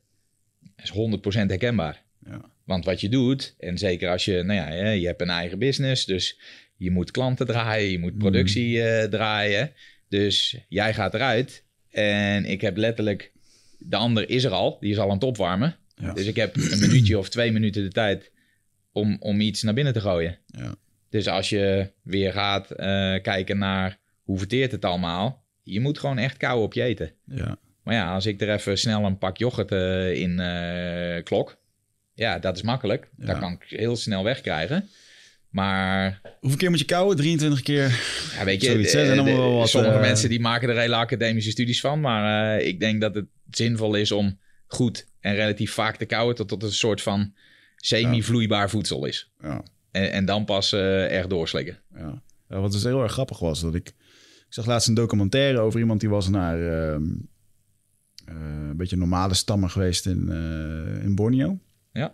Dat 0.76 0.86
is 0.86 1.42
100% 1.44 1.46
herkenbaar. 1.46 2.04
ja. 2.26 2.50
Want 2.64 2.86
wat 2.86 3.02
je 3.02 3.10
doet, 3.10 3.56
en 3.60 3.78
zeker 3.78 4.10
als 4.10 4.26
je, 4.26 4.44
nou 4.44 4.60
ja, 4.60 4.90
je 4.90 5.06
hebt 5.06 5.22
een 5.22 5.30
eigen 5.30 5.60
business, 5.60 6.06
dus 6.06 6.40
je 6.76 6.92
moet 6.92 7.12
klanten 7.12 7.46
draaien, 7.46 7.92
je 7.92 8.00
moet 8.00 8.18
productie 8.18 8.84
eh, 8.84 9.10
draaien. 9.10 9.72
Dus 10.10 10.58
jij 10.68 10.94
gaat 10.94 11.14
eruit 11.14 11.64
en 11.90 12.46
ik 12.46 12.62
heb 12.62 12.78
letterlijk, 12.78 13.32
de 13.78 13.96
ander 13.96 14.30
is 14.30 14.44
er 14.44 14.52
al, 14.52 14.78
die 14.80 14.92
is 14.92 14.98
al 14.98 15.08
aan 15.08 15.14
het 15.14 15.24
opwarmen. 15.24 15.76
Ja. 15.96 16.14
Dus 16.14 16.26
ik 16.26 16.36
heb 16.36 16.56
een 16.56 16.80
minuutje 16.80 17.18
of 17.18 17.30
twee 17.30 17.52
minuten 17.52 17.84
de 17.84 17.92
tijd 17.92 18.32
om, 18.92 19.18
om 19.20 19.42
iets 19.42 19.62
naar 19.62 19.74
binnen 19.74 19.94
te 19.94 20.02
gooien. 20.02 20.38
Ja. 20.46 20.76
Dus 21.10 21.28
als 21.28 21.50
je 21.50 21.92
weer 22.04 22.32
gaat 22.32 22.72
eh, 22.72 23.22
kijken 23.22 23.58
naar 23.58 24.00
hoe 24.24 24.38
verteert 24.38 24.72
het 24.72 24.86
allemaal, 24.86 25.46
je 25.72 25.80
moet 25.80 26.00
gewoon 26.00 26.18
echt 26.18 26.38
kou 26.38 26.62
op 26.62 26.74
je 26.74 26.82
eten. 26.84 27.12
ja. 27.26 27.58
Maar 27.84 27.94
ja, 27.94 28.14
als 28.14 28.26
ik 28.26 28.42
er 28.42 28.50
even 28.54 28.78
snel 28.78 29.06
een 29.06 29.18
pak 29.18 29.38
yoghurt 29.38 29.72
eh, 29.72 30.14
in 30.14 30.40
eh, 30.40 31.24
klok. 31.24 31.58
Ja, 32.14 32.40
dat 32.40 32.56
is 32.56 32.62
makkelijk. 32.62 33.10
Ja. 33.18 33.26
Dat 33.26 33.40
kan 33.40 33.52
ik 33.52 33.64
heel 33.80 33.96
snel 33.96 34.24
wegkrijgen. 34.24 34.90
Maar 35.50 36.22
Hoeveel 36.40 36.60
keer 36.60 36.70
moet 36.70 36.80
je 36.80 36.86
kouwen? 36.86 37.18
23 37.18 37.62
keer? 37.62 37.88
ja, 38.38 38.46
weet 38.46 38.62
je, 38.62 38.72
Zoiets, 38.72 38.94
eh, 38.94 39.24
de- 39.26 39.32
wat, 39.34 39.70
sommige 39.70 40.00
mensen 40.00 40.30
die 40.30 40.40
maken 40.40 40.70
er 40.70 40.78
hele 40.78 40.96
academische 40.96 41.52
studies 41.52 41.82
van. 41.82 42.00
Maar 42.00 42.60
ik 42.60 42.80
denk 42.80 43.02
dat 43.02 43.16
het 43.16 43.26
zinvol 43.52 43.96
is 43.96 44.12
om 44.12 44.40
goed 44.68 45.08
en 45.20 45.36
relatief 45.36 45.72
vaak 45.74 45.96
te 45.98 46.06
kouwen 46.06 46.36
tot 46.36 46.50
het 46.52 46.64
een 46.64 46.72
soort 46.72 47.02
van 47.02 47.34
semi-vloeibaar 47.76 48.70
voedsel 48.70 49.06
is. 49.06 49.32
Ja, 49.42 49.64
En, 49.92 50.12
en 50.12 50.26
dan 50.26 50.46
pas 50.46 50.74
echt 51.08 51.30
doorslikken. 51.30 51.80
ja. 51.96 52.22
Wat 52.48 52.72
dus 52.72 52.84
heel 52.84 53.04
erg 53.04 53.12
grappig 53.12 53.40
was, 53.40 53.62
dat 53.62 53.76
ik... 53.76 53.92
Ik 54.52 54.58
zag 54.58 54.66
laatst 54.66 54.88
een 54.88 54.94
documentaire 54.94 55.60
over 55.60 55.80
iemand 55.80 56.00
die 56.00 56.10
was 56.10 56.30
naar... 56.30 56.62
ehm, 56.62 57.04
een 58.26 58.78
beetje 58.78 58.98
normale 58.98 59.34
stammen 59.34 59.70
geweest 59.70 60.06
in, 60.06 60.30
in 61.04 61.16
Borneo. 61.16 61.60
Ja. 61.92 62.14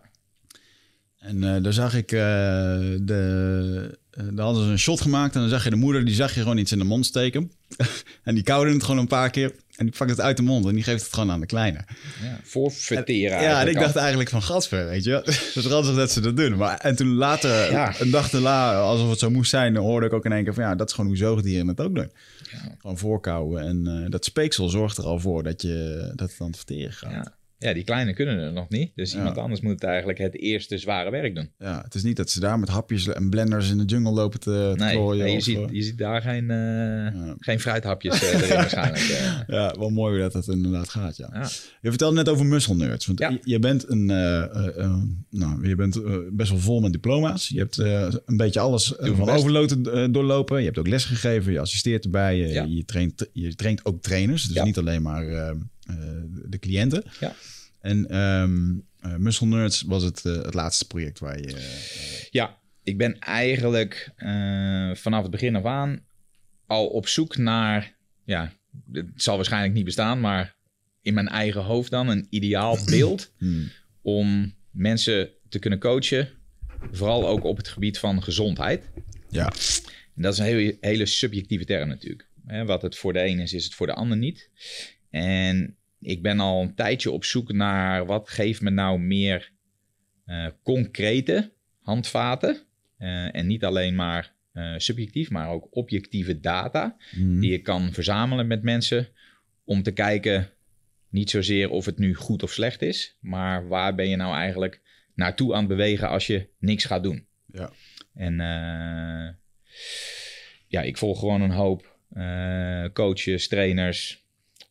En 1.17 1.63
daar 1.63 1.73
zag 1.73 1.95
ik 1.95 2.09
de. 2.09 3.97
daar 4.11 4.45
hadden 4.45 4.63
ze 4.63 4.71
een 4.71 4.79
shot 4.79 5.01
gemaakt 5.01 5.35
en 5.35 5.41
dan 5.41 5.49
zag 5.49 5.63
je 5.63 5.69
de 5.69 5.75
moeder, 5.75 6.05
die 6.05 6.15
zag 6.15 6.33
je 6.33 6.41
gewoon 6.41 6.57
iets 6.57 6.71
in 6.71 6.77
de 6.77 6.83
mond 6.83 7.05
steken. 7.05 7.51
en 8.23 8.35
die 8.35 8.43
koude 8.43 8.73
het 8.73 8.83
gewoon 8.83 8.99
een 8.99 9.07
paar 9.07 9.29
keer. 9.29 9.55
En 9.77 9.85
die 9.85 9.95
pakt 9.97 10.09
het 10.09 10.21
uit 10.21 10.37
de 10.37 10.43
mond 10.43 10.65
en 10.65 10.73
die 10.73 10.83
geeft 10.83 11.03
het 11.03 11.13
gewoon 11.13 11.31
aan 11.31 11.39
de 11.39 11.45
kleine. 11.45 11.85
Ja, 12.21 12.39
voor 12.43 12.71
verteren. 12.71 13.41
Ja, 13.41 13.61
en 13.61 13.67
ik 13.67 13.79
dacht 13.79 13.95
eigenlijk 13.95 14.29
van 14.29 14.41
gasver, 14.41 14.87
weet 14.87 15.03
je 15.03 15.09
wel. 15.09 15.21
Het 15.25 15.55
is 15.55 15.65
ranzig 15.65 15.95
dat 15.95 16.11
ze 16.11 16.21
dat 16.21 16.37
doen. 16.37 16.57
Maar, 16.57 16.77
en 16.77 16.95
toen 16.95 17.13
later, 17.13 17.71
ja. 17.71 17.93
een 17.99 18.09
dag 18.09 18.33
erna, 18.33 18.73
alsof 18.79 19.09
het 19.09 19.19
zo 19.19 19.29
moest 19.29 19.49
zijn, 19.49 19.75
hoorde 19.75 20.05
ik 20.05 20.13
ook 20.13 20.25
in 20.25 20.31
één 20.31 20.43
keer 20.43 20.53
van 20.53 20.63
ja, 20.63 20.75
dat 20.75 20.87
is 20.87 20.93
gewoon 20.93 21.09
hoe 21.09 21.19
zoogdieren 21.19 21.67
het 21.67 21.81
ook 21.81 21.95
doen. 21.95 22.11
Ja. 22.51 22.75
Gewoon 22.81 22.97
voorkouwen. 22.97 23.61
En 23.61 23.85
uh, 23.85 24.09
dat 24.09 24.25
speeksel 24.25 24.69
zorgt 24.69 24.97
er 24.97 25.03
al 25.03 25.19
voor 25.19 25.43
dat, 25.43 25.61
je, 25.61 26.11
dat 26.15 26.29
het 26.29 26.39
aan 26.39 26.47
het 26.47 26.55
verteren 26.55 26.93
gaat. 26.93 27.11
Ja. 27.11 27.35
Ja, 27.59 27.73
die 27.73 27.83
kleine 27.83 28.13
kunnen 28.13 28.37
het 28.37 28.53
nog 28.53 28.69
niet. 28.69 28.91
Dus 28.95 29.15
iemand 29.15 29.37
anders 29.37 29.61
moet 29.61 29.83
eigenlijk 29.83 30.17
het 30.17 30.39
eerste 30.39 30.77
zware 30.77 31.11
werk 31.11 31.35
doen. 31.35 31.51
Ja, 31.57 31.81
het 31.83 31.95
is 31.95 32.03
niet 32.03 32.15
dat 32.15 32.29
ze 32.29 32.39
daar 32.39 32.59
met 32.59 32.69
hapjes 32.69 33.07
en 33.07 33.29
blenders 33.29 33.69
in 33.69 33.77
de 33.77 33.85
jungle 33.85 34.11
lopen 34.11 34.39
te, 34.39 34.73
te 34.77 34.83
nee, 34.83 34.97
Nee, 34.97 35.33
je, 35.33 35.41
ziet, 35.41 35.59
je 35.71 35.81
ziet 35.81 35.97
daar 35.97 36.21
geen, 36.21 36.43
uh, 36.49 37.31
geen 37.39 37.59
fruithapjes 37.59 38.23
uh, 38.23 38.33
erin 38.33 38.55
waarschijnlijk. 38.63 39.03
Uh. 39.03 39.39
Ja, 39.47 39.75
wel 39.79 39.89
mooi 39.89 40.11
hoe 40.11 40.21
dat, 40.21 40.31
dat 40.31 40.55
inderdaad 40.55 40.89
gaat, 40.89 41.17
ja. 41.17 41.29
ja. 41.33 41.47
Je 41.81 41.89
vertelde 41.89 42.15
net 42.15 42.29
over 42.29 42.45
muscle 42.45 42.75
nerds. 42.75 43.05
Want 43.05 43.39
je, 43.43 43.59
bent, 43.59 43.89
een, 43.89 44.05
nou, 45.29 45.67
je 45.67 45.75
bent 45.75 46.01
best 46.31 46.49
wel 46.49 46.59
vol 46.59 46.79
met 46.79 46.91
diploma's. 46.91 47.47
Je 47.47 47.59
hebt 47.59 47.77
een 47.77 48.37
beetje 48.37 48.59
alles 48.59 48.93
van 48.97 49.29
overloten 49.29 50.11
doorlopen. 50.11 50.59
Je 50.59 50.65
hebt 50.65 50.77
ook 50.77 50.87
les 50.87 51.05
gegeven, 51.05 51.51
je 51.51 51.59
assisteert 51.59 52.03
erbij. 52.03 52.37
Je, 52.37 52.75
je, 52.75 52.85
traint, 52.85 53.29
je 53.33 53.55
traint 53.55 53.85
ook 53.85 54.01
trainers, 54.01 54.43
dus 54.43 54.63
niet 54.63 54.77
alleen 54.77 55.01
maar 55.01 55.27
eh, 55.27 55.51
de 56.45 56.59
cliënten. 56.59 57.03
Ja. 57.19 57.35
En 57.81 58.17
um, 58.17 58.85
Muscle 59.17 59.47
Nerds 59.47 59.81
was 59.81 60.03
het, 60.03 60.25
eh, 60.25 60.35
het 60.35 60.53
laatste 60.53 60.87
project 60.87 61.19
waar 61.19 61.39
je... 61.39 62.27
ja, 62.31 62.57
ik 62.83 62.97
ben 62.97 63.19
eigenlijk 63.19 64.11
vanaf 64.93 65.21
het 65.21 65.31
begin 65.31 65.55
af 65.55 65.65
aan 65.65 66.05
al 66.65 66.87
op 66.87 67.07
zoek 67.07 67.37
naar... 67.37 67.95
Ja, 68.23 68.53
het 68.91 69.05
zal 69.15 69.35
waarschijnlijk 69.35 69.73
niet 69.73 69.85
bestaan, 69.85 70.19
maar 70.19 70.55
in 71.01 71.13
mijn 71.13 71.27
eigen 71.27 71.61
hoofd 71.61 71.91
dan 71.91 72.07
een 72.07 72.27
ideaal 72.29 72.77
beeld... 72.91 73.33
Hmm. 73.37 73.71
om 74.01 74.55
mensen 74.71 75.29
te 75.49 75.59
kunnen 75.59 75.79
coachen, 75.79 76.29
vooral 76.91 77.27
ook 77.27 77.43
op 77.43 77.57
het 77.57 77.67
gebied 77.67 77.99
van 77.99 78.23
gezondheid. 78.23 78.89
Ja. 79.29 79.53
En 80.15 80.21
dat 80.21 80.33
is 80.33 80.39
een 80.39 80.45
hele, 80.45 80.77
hele 80.81 81.05
subjectieve 81.05 81.65
term 81.65 81.87
natuurlijk. 81.87 82.27
Wat 82.65 82.81
het 82.81 82.97
voor 82.97 83.13
de 83.13 83.25
een 83.25 83.39
is, 83.39 83.53
is 83.53 83.63
het 83.63 83.73
voor 83.73 83.87
de 83.87 83.93
ander 83.93 84.17
niet. 84.17 84.49
En 85.17 85.77
ik 85.99 86.21
ben 86.21 86.39
al 86.39 86.61
een 86.61 86.75
tijdje 86.75 87.11
op 87.11 87.23
zoek 87.23 87.51
naar 87.51 88.05
wat 88.05 88.29
geeft 88.29 88.61
me 88.61 88.69
nou 88.69 88.99
meer 88.99 89.51
uh, 90.25 90.47
concrete 90.63 91.51
handvaten. 91.81 92.57
Uh, 92.99 93.35
en 93.35 93.47
niet 93.47 93.63
alleen 93.63 93.95
maar 93.95 94.33
uh, 94.53 94.73
subjectief, 94.77 95.29
maar 95.29 95.49
ook 95.49 95.67
objectieve 95.69 96.39
data 96.39 96.97
mm. 97.15 97.39
die 97.39 97.51
je 97.51 97.61
kan 97.61 97.93
verzamelen 97.93 98.47
met 98.47 98.63
mensen 98.63 99.07
om 99.63 99.83
te 99.83 99.91
kijken 99.91 100.49
niet 101.09 101.29
zozeer 101.29 101.69
of 101.69 101.85
het 101.85 101.97
nu 101.97 102.15
goed 102.15 102.43
of 102.43 102.51
slecht 102.51 102.81
is, 102.81 103.17
maar 103.19 103.67
waar 103.67 103.95
ben 103.95 104.09
je 104.09 104.15
nou 104.15 104.35
eigenlijk 104.35 104.81
naartoe 105.15 105.53
aan 105.53 105.59
het 105.59 105.67
bewegen 105.67 106.09
als 106.09 106.27
je 106.27 106.49
niks 106.59 106.85
gaat 106.85 107.03
doen. 107.03 107.27
Ja. 107.45 107.71
En 108.13 108.35
ja, 110.67 110.81
ik 110.81 110.97
volg 110.97 111.19
gewoon 111.19 111.41
een 111.41 111.51
hoop 111.51 111.97
coaches, 112.93 113.47
trainers, 113.47 114.26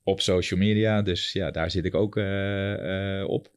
op 0.06 0.20
social 0.20 0.60
media. 0.60 1.02
Dus 1.02 1.32
ja, 1.32 1.50
daar 1.50 1.70
zit 1.70 1.84
ik 1.84 1.94
ook 1.94 2.16
uh, 2.16 2.72
uh, 2.72 3.28
op. 3.28 3.50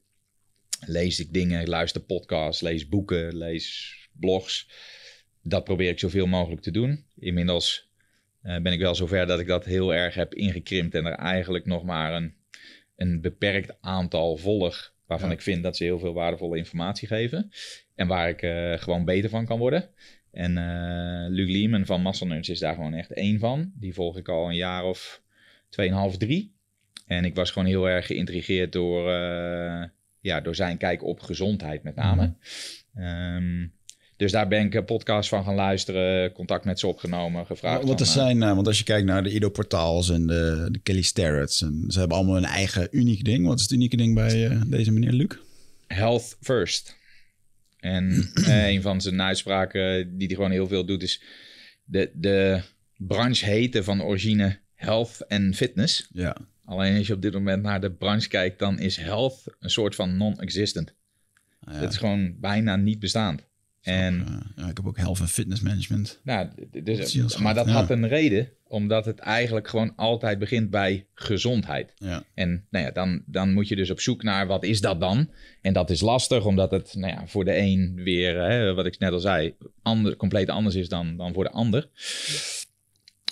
Lees 0.85 1.19
ik 1.19 1.33
dingen, 1.33 1.67
luister 1.67 2.01
podcasts, 2.01 2.61
lees 2.61 2.87
boeken, 2.87 3.37
lees 3.37 3.95
blogs. 4.11 4.69
Dat 5.43 5.63
probeer 5.63 5.89
ik 5.89 5.99
zoveel 5.99 6.27
mogelijk 6.27 6.61
te 6.61 6.71
doen. 6.71 7.05
Inmiddels 7.15 7.89
uh, 8.43 8.57
ben 8.57 8.73
ik 8.73 8.79
wel 8.79 8.95
zover 8.95 9.27
dat 9.27 9.39
ik 9.39 9.47
dat 9.47 9.65
heel 9.65 9.93
erg 9.93 10.15
heb 10.15 10.33
ingekrimpt 10.33 10.95
en 10.95 11.05
er 11.05 11.13
eigenlijk 11.13 11.65
nog 11.65 11.83
maar 11.83 12.13
een, 12.13 12.33
een 12.95 13.21
beperkt 13.21 13.81
aantal 13.81 14.37
volg. 14.37 14.93
Waarvan 15.05 15.31
ik 15.31 15.41
vind 15.41 15.63
dat 15.63 15.77
ze 15.77 15.83
heel 15.83 15.99
veel 15.99 16.13
waardevolle 16.13 16.57
informatie 16.57 17.07
geven. 17.07 17.51
En 17.95 18.07
waar 18.07 18.29
ik 18.29 18.39
gewoon 18.81 19.05
beter 19.05 19.29
van 19.29 19.45
kan 19.45 19.59
worden. 19.59 19.89
En 20.31 20.53
Luc 21.29 21.51
Lehman 21.51 21.85
van 21.85 22.01
Muscle 22.01 22.39
is 22.39 22.59
daar 22.59 22.75
gewoon 22.75 22.93
echt 22.93 23.11
één 23.11 23.39
van. 23.39 23.71
Die 23.75 23.93
volg 23.93 24.17
ik 24.17 24.27
al 24.27 24.49
een 24.49 24.55
jaar 24.55 24.83
of 24.83 25.21
2,5, 26.11 26.17
3. 26.17 26.57
En 27.05 27.25
ik 27.25 27.35
was 27.35 27.51
gewoon 27.51 27.67
heel 27.67 27.89
erg 27.89 28.05
geïntrigeerd 28.05 28.71
door, 28.71 29.09
uh, 29.09 29.83
ja, 30.19 30.41
door 30.41 30.55
zijn 30.55 30.77
kijk 30.77 31.03
op 31.03 31.19
gezondheid 31.19 31.83
met 31.83 31.95
name. 31.95 32.33
Mm. 32.93 33.03
Um, 33.03 33.73
dus 34.19 34.31
daar 34.31 34.47
ben 34.47 34.65
ik 34.65 34.73
een 34.73 34.85
podcast 34.85 35.29
van 35.29 35.43
gaan 35.43 35.55
luisteren, 35.55 36.31
contact 36.31 36.65
met 36.65 36.79
ze 36.79 36.87
opgenomen, 36.87 37.45
gevraagd. 37.45 37.83
Wat 37.83 37.99
er 37.99 38.05
eh, 38.05 38.11
zijn, 38.11 38.37
uh, 38.37 38.53
want 38.53 38.67
als 38.67 38.77
je 38.77 38.83
kijkt 38.83 39.05
naar 39.05 39.23
de 39.23 39.33
Ido 39.33 39.49
Portaals 39.49 40.09
en 40.09 40.27
de, 40.27 40.67
de 40.71 40.79
Kelly 40.79 41.01
Starretts, 41.01 41.61
en 41.61 41.83
ze 41.87 41.99
hebben 41.99 42.17
allemaal 42.17 42.37
een 42.37 42.45
eigen 42.45 42.87
uniek 42.91 43.23
ding. 43.23 43.45
Wat 43.45 43.57
is 43.57 43.63
het 43.63 43.71
unieke 43.71 43.97
ding 43.97 44.15
bij 44.15 44.49
uh, 44.49 44.61
deze 44.67 44.91
meneer 44.91 45.11
Luc? 45.11 45.37
Health 45.87 46.37
first. 46.41 46.95
En 47.79 48.29
een 48.73 48.81
van 48.81 49.01
zijn 49.01 49.21
uitspraken 49.21 50.17
die 50.17 50.27
hij 50.27 50.35
gewoon 50.35 50.51
heel 50.51 50.67
veel 50.67 50.85
doet 50.85 51.03
is 51.03 51.21
de, 51.83 52.11
de 52.13 52.61
branche 52.97 53.45
heten 53.45 53.83
van 53.83 54.03
origine 54.03 54.59
health 54.79 55.25
en 55.27 55.53
fitness. 55.53 56.07
Ja. 56.11 56.37
Alleen 56.65 56.97
als 56.97 57.07
je 57.07 57.13
op 57.13 57.21
dit 57.21 57.33
moment 57.33 57.63
naar 57.63 57.81
de 57.81 57.91
branche 57.91 58.27
kijkt, 58.27 58.59
dan 58.59 58.79
is 58.79 58.97
health 58.97 59.43
een 59.59 59.69
soort 59.69 59.95
van 59.95 60.17
non-existent. 60.17 60.93
Ja. 61.59 61.73
Het 61.73 61.91
is 61.91 61.97
gewoon 61.97 62.39
bijna 62.39 62.75
niet 62.75 62.99
bestaand. 62.99 63.47
En, 63.81 64.25
ja, 64.55 64.69
ik 64.69 64.77
heb 64.77 64.87
ook 64.87 64.97
health 64.97 65.19
en 65.19 65.27
fitness 65.27 65.61
management. 65.61 66.19
Nou, 66.23 66.49
dus, 66.83 67.37
maar 67.37 67.53
dat 67.53 67.69
had 67.69 67.89
een 67.89 68.07
reden, 68.07 68.49
omdat 68.67 69.05
het 69.05 69.19
eigenlijk 69.19 69.67
gewoon 69.67 69.95
altijd 69.95 70.39
begint 70.39 70.69
bij 70.69 71.05
gezondheid. 71.13 71.93
Ja. 71.97 72.23
En 72.33 72.65
nou 72.69 72.85
ja, 72.85 72.91
dan, 72.91 73.23
dan 73.25 73.53
moet 73.53 73.67
je 73.67 73.75
dus 73.75 73.89
op 73.89 73.99
zoek 73.99 74.23
naar 74.23 74.47
wat 74.47 74.63
is 74.63 74.81
dat 74.81 74.99
dan? 74.99 75.29
En 75.61 75.73
dat 75.73 75.89
is 75.89 76.01
lastig, 76.01 76.45
omdat 76.45 76.71
het 76.71 76.95
nou 76.95 77.13
ja, 77.13 77.27
voor 77.27 77.45
de 77.45 77.57
een 77.57 77.99
weer, 78.03 78.41
hè, 78.41 78.73
wat 78.73 78.85
ik 78.85 78.99
net 78.99 79.11
al 79.11 79.19
zei, 79.19 79.55
ander, 79.81 80.15
compleet 80.15 80.49
anders 80.49 80.75
is 80.75 80.89
dan, 80.89 81.17
dan 81.17 81.33
voor 81.33 81.43
de 81.43 81.51
ander. 81.51 81.89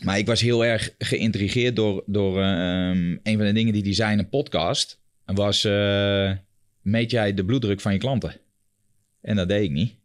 Maar 0.04 0.18
ik 0.18 0.26
was 0.26 0.42
heel 0.42 0.66
erg 0.66 0.96
geïntrigeerd 0.98 1.76
door, 1.76 2.04
door 2.06 2.38
um, 2.38 3.20
een 3.24 3.38
van 3.38 3.46
de 3.46 3.54
dingen 3.54 3.74
die 3.74 3.84
hij 3.84 3.94
zei 3.94 4.12
in 4.12 4.20
een 4.20 4.30
podcast. 4.30 5.00
Was, 5.26 5.66
uh, 5.66 6.32
meet 6.82 7.12
jij 7.12 7.34
de 7.34 7.46
bloeddruk 7.46 7.82
van 7.82 7.94
je 7.94 8.00
klanten? 8.00 8.36
En 9.22 9.36
dat 9.36 9.48
deed 9.48 9.64
ik 9.64 9.72
niet. 9.72 9.96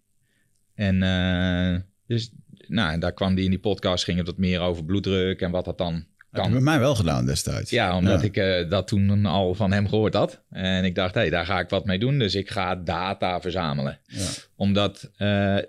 En 0.75 1.03
uh, 1.03 1.81
dus, 2.07 2.31
nou, 2.67 2.99
daar 2.99 3.13
kwam 3.13 3.35
die 3.35 3.45
in 3.45 3.51
die 3.51 3.59
podcast, 3.59 4.05
ging 4.05 4.19
het 4.19 4.27
wat 4.27 4.39
meer 4.39 4.61
over 4.61 4.85
bloeddruk 4.85 5.41
en 5.41 5.51
wat 5.51 5.65
dat 5.65 5.79
dan 5.79 6.07
kan. 6.31 6.45
Heb 6.45 6.53
je 6.53 6.61
mij 6.61 6.79
wel 6.79 6.95
gedaan 6.95 7.27
destijds. 7.27 7.71
Ja, 7.71 7.97
omdat 7.97 8.23
ik 8.23 8.37
uh, 8.37 8.71
dat 8.71 8.87
toen 8.87 9.27
al 9.27 9.55
van 9.55 9.73
hem 9.73 9.89
gehoord 9.89 10.15
had. 10.15 10.43
En 10.51 10.85
ik 10.85 10.95
dacht, 10.95 11.15
hé, 11.15 11.21
hey, 11.21 11.31
daar 11.31 11.47
ga 11.47 11.61
ik 11.61 11.69
wat 11.69 11.85
mee 11.85 11.99
doen. 11.99 12.19
Dus 12.19 12.35
ik 12.35 12.51
ga 12.51 12.77
data 12.77 13.41
verzamelen. 13.41 13.99
Ja. 14.07 14.29
Omdat 14.57 15.11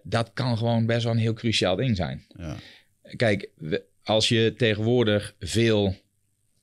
dat 0.04 0.32
kan 0.34 0.58
gewoon 0.58 0.86
best 0.86 1.04
wel 1.04 1.14
een 1.14 1.20
heel 1.20 1.34
cruciaal 1.34 1.76
ding 1.76 1.96
zijn. 1.96 2.26
Ja. 2.38 2.56
Kijk, 3.16 3.50
we, 3.58 3.92
als 4.04 4.30
je 4.30 4.54
tegenwoordig 4.58 5.36
veel 5.40 5.96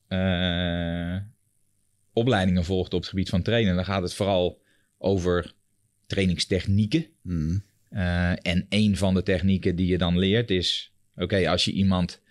uh, 0.09 1.17
opleidingen 2.13 2.65
volgt 2.65 2.93
op 2.93 2.99
het 2.99 3.09
gebied 3.09 3.29
van 3.29 3.41
trainen, 3.41 3.75
dan 3.75 3.85
gaat 3.85 4.01
het 4.01 4.13
vooral 4.13 4.61
over 4.97 5.53
trainingstechnieken. 6.05 7.05
Mm. 7.21 7.63
Uh, 7.89 8.45
en 8.45 8.65
een 8.69 8.97
van 8.97 9.13
de 9.13 9.23
technieken 9.23 9.75
die 9.75 9.87
je 9.87 9.97
dan 9.97 10.17
leert 10.17 10.49
is: 10.49 10.93
oké, 11.15 11.49
als 11.49 11.65
je 11.65 11.71
iemand 11.71 12.21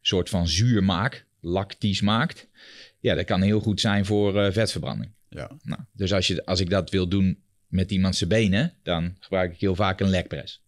soort 0.00 0.28
van 0.28 0.48
zuur 0.48 0.84
maakt, 0.84 1.24
lactisch 1.40 2.00
maakt, 2.00 2.48
ja, 3.00 3.14
dat 3.14 3.24
kan 3.24 3.42
heel 3.42 3.60
goed 3.60 3.80
zijn 3.80 4.04
voor 4.04 4.36
uh, 4.36 4.52
vetverbranding. 4.52 5.12
Ja. 5.28 5.50
Nou, 5.62 5.80
dus 5.92 6.12
als, 6.12 6.26
je, 6.26 6.44
als 6.44 6.60
ik 6.60 6.70
dat 6.70 6.90
wil 6.90 7.08
doen 7.08 7.42
met 7.66 7.90
iemand 7.90 8.16
zijn 8.16 8.30
benen, 8.30 8.74
dan 8.82 9.16
gebruik 9.18 9.52
ik 9.52 9.60
heel 9.60 9.74
vaak 9.74 10.00
een 10.00 10.10
legpress. 10.10 10.62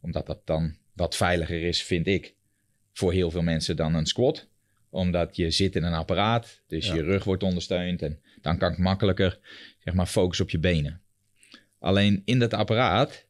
Omdat 0.00 0.26
dat 0.26 0.46
dan 0.46 0.76
wat 0.92 1.16
veiliger 1.16 1.62
is, 1.62 1.82
vind 1.82 2.06
ik 2.06 2.35
voor 2.96 3.12
heel 3.12 3.30
veel 3.30 3.42
mensen 3.42 3.76
dan 3.76 3.94
een 3.94 4.06
squat. 4.06 4.48
Omdat 4.90 5.36
je 5.36 5.50
zit 5.50 5.76
in 5.76 5.82
een 5.82 5.92
apparaat, 5.92 6.62
dus 6.66 6.86
je 6.86 7.02
rug 7.02 7.24
wordt 7.24 7.42
ondersteund. 7.42 8.02
En 8.02 8.20
dan 8.40 8.58
kan 8.58 8.72
ik 8.72 8.78
makkelijker 8.78 9.38
zeg 9.78 9.94
maar, 9.94 10.06
focussen 10.06 10.44
op 10.44 10.50
je 10.50 10.58
benen. 10.58 11.00
Alleen 11.78 12.22
in 12.24 12.38
dat 12.38 12.54
apparaat 12.54 13.26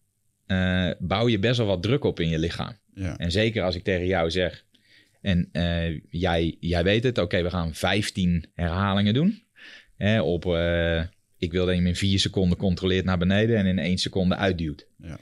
uh, 0.46 0.90
bouw 0.98 1.28
je 1.28 1.38
best 1.38 1.58
wel 1.58 1.66
wat 1.66 1.82
druk 1.82 2.04
op 2.04 2.20
in 2.20 2.28
je 2.28 2.38
lichaam. 2.38 2.76
Ja. 2.94 3.16
En 3.16 3.30
zeker 3.30 3.62
als 3.62 3.74
ik 3.74 3.84
tegen 3.84 4.06
jou 4.06 4.30
zeg, 4.30 4.64
en 5.20 5.48
uh, 5.52 6.00
jij, 6.10 6.56
jij 6.60 6.84
weet 6.84 7.04
het, 7.04 7.18
oké, 7.18 7.42
we 7.42 7.50
gaan 7.50 7.74
15 7.74 8.44
herhalingen 8.54 9.14
doen. 9.14 9.42
Hè, 9.96 10.20
op, 10.20 10.44
uh, 10.44 11.02
ik 11.38 11.52
wil 11.52 11.64
dat 11.64 11.74
je 11.74 11.80
hem 11.80 11.88
in 11.88 11.96
4 11.96 12.18
seconden 12.18 12.58
controleert 12.58 13.04
naar 13.04 13.18
beneden 13.18 13.56
en 13.56 13.66
in 13.66 13.78
1 13.78 13.98
seconde 13.98 14.36
uitduwt. 14.36 14.86
Ja. 14.98 15.18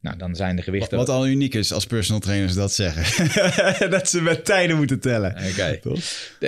Nou, 0.00 0.16
dan 0.16 0.36
zijn 0.36 0.56
de 0.56 0.62
gewichten... 0.62 0.98
Wat 0.98 1.08
al 1.08 1.28
uniek 1.28 1.54
is 1.54 1.72
als 1.72 1.86
personal 1.86 2.20
trainers 2.20 2.54
dat 2.54 2.72
zeggen. 2.72 3.90
dat 3.90 4.08
ze 4.08 4.22
met 4.22 4.44
tijden 4.44 4.76
moeten 4.76 5.00
tellen. 5.00 5.30
Oké. 5.30 5.80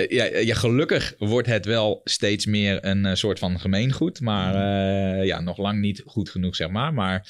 Ja, 0.09 0.25
ja, 0.25 0.55
gelukkig 0.55 1.13
wordt 1.17 1.47
het 1.47 1.65
wel 1.65 2.01
steeds 2.03 2.45
meer 2.45 2.85
een 2.85 3.05
eh, 3.05 3.15
soort 3.15 3.39
van 3.39 3.59
gemeengoed. 3.59 4.21
Maar 4.21 4.53
eh, 4.55 5.25
ja, 5.25 5.39
nog 5.39 5.57
lang 5.57 5.79
niet 5.79 6.03
goed 6.05 6.29
genoeg, 6.29 6.55
zeg 6.55 6.69
maar. 6.69 6.93
Maar, 6.93 7.27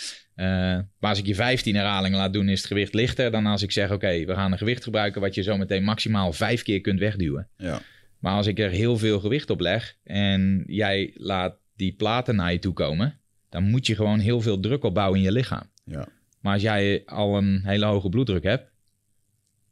maar 1.00 1.10
als 1.10 1.20
ik 1.20 1.26
je 1.26 1.36
15 1.36 1.76
herhalingen 1.76 2.18
laat 2.18 2.34
doen, 2.34 2.50
is 2.50 2.58
het 2.58 2.68
gewicht 2.68 2.94
lichter 2.94 3.32
dan 3.32 3.46
als 3.46 3.62
ik 3.62 3.72
zeg: 3.72 3.92
Oké, 3.92 4.26
we 4.26 4.34
gaan 4.34 4.52
een 4.52 4.58
gewicht 4.58 4.84
gebruiken 4.84 5.22
wat 5.22 5.36
je 5.36 5.44
zo 5.44 5.58
meteen 5.58 5.84
maximaal 5.84 6.34
vijf 6.34 6.64
keer 6.64 6.82
kunt 6.82 7.00
wegduwen. 7.00 7.48
Ja. 7.58 7.82
Maar 8.20 8.34
als 8.34 8.48
ik 8.48 8.60
er 8.60 8.70
heel 8.70 8.98
veel 8.98 9.20
gewicht 9.20 9.50
op 9.50 9.60
leg 9.60 9.96
en 10.04 10.64
jij 10.68 11.12
laat 11.14 11.56
die 11.76 11.94
platen 11.94 12.36
naar 12.36 12.52
je 12.52 12.60
toe 12.60 12.74
komen, 12.74 13.20
dan 13.50 13.64
moet 13.64 13.88
je 13.88 13.96
gewoon 13.96 14.20
heel 14.20 14.42
veel 14.42 14.60
druk 14.60 14.84
opbouwen 14.84 15.18
in 15.18 15.26
je 15.26 15.32
lichaam. 15.32 15.71
Ja. 15.84 16.08
Maar 16.40 16.54
als 16.54 16.62
jij 16.62 17.04
al 17.06 17.38
een 17.38 17.62
hele 17.66 17.86
hoge 17.86 18.10
bloeddruk 18.10 18.44
hebt, 18.44 18.70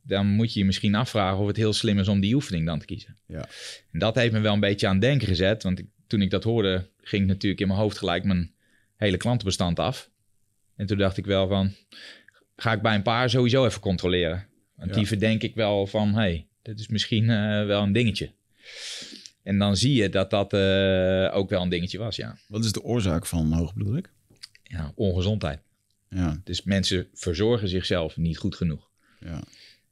dan 0.01 0.25
moet 0.27 0.53
je 0.53 0.59
je 0.59 0.65
misschien 0.65 0.95
afvragen 0.95 1.39
of 1.39 1.47
het 1.47 1.55
heel 1.57 1.73
slim 1.73 1.99
is 1.99 2.07
om 2.07 2.19
die 2.19 2.35
oefening 2.35 2.65
dan 2.65 2.79
te 2.79 2.85
kiezen. 2.85 3.17
Ja. 3.25 3.47
En 3.91 3.99
dat 3.99 4.15
heeft 4.15 4.33
me 4.33 4.39
wel 4.39 4.53
een 4.53 4.59
beetje 4.59 4.87
aan 4.87 4.93
het 4.93 5.01
denken 5.01 5.27
gezet, 5.27 5.63
want 5.63 5.79
ik, 5.79 5.85
toen 6.07 6.21
ik 6.21 6.29
dat 6.29 6.43
hoorde, 6.43 6.89
ging 7.01 7.27
natuurlijk 7.27 7.61
in 7.61 7.67
mijn 7.67 7.79
hoofd 7.79 7.97
gelijk 7.97 8.23
mijn 8.23 8.51
hele 8.95 9.17
klantenbestand 9.17 9.79
af. 9.79 10.09
En 10.75 10.85
toen 10.85 10.97
dacht 10.97 11.17
ik 11.17 11.25
wel 11.25 11.47
van, 11.47 11.73
ga 12.55 12.71
ik 12.73 12.81
bij 12.81 12.95
een 12.95 13.01
paar 13.01 13.29
sowieso 13.29 13.65
even 13.65 13.81
controleren. 13.81 14.47
Want 14.75 14.89
Ja. 14.89 14.95
die 14.95 15.07
verdenk 15.07 15.41
ik 15.43 15.55
wel 15.55 15.87
van, 15.87 16.13
hey, 16.13 16.47
dit 16.61 16.79
is 16.79 16.87
misschien 16.87 17.29
eh, 17.29 17.65
wel 17.65 17.81
een 17.83 17.91
dingetje. 17.91 18.31
En 19.43 19.57
dan 19.57 19.77
zie 19.77 19.93
je 19.93 20.09
dat 20.09 20.29
dat 20.29 20.53
eh, 20.53 21.29
ook 21.33 21.49
wel 21.49 21.61
een 21.61 21.69
dingetje 21.69 21.97
was, 21.97 22.15
ja. 22.15 22.37
Wat 22.47 22.65
is 22.65 22.71
de 22.71 22.83
oorzaak 22.83 23.25
van 23.25 23.51
hoge 23.53 23.73
bloeddruk? 23.73 24.09
ja 24.63 24.91
ongezondheid. 24.95 25.59
Ja, 26.09 26.41
Dus 26.43 26.63
mensen 26.63 27.07
verzorgen 27.13 27.67
zichzelf 27.67 28.17
niet 28.17 28.37
goed 28.37 28.55
genoeg. 28.55 28.89
ja. 29.19 29.43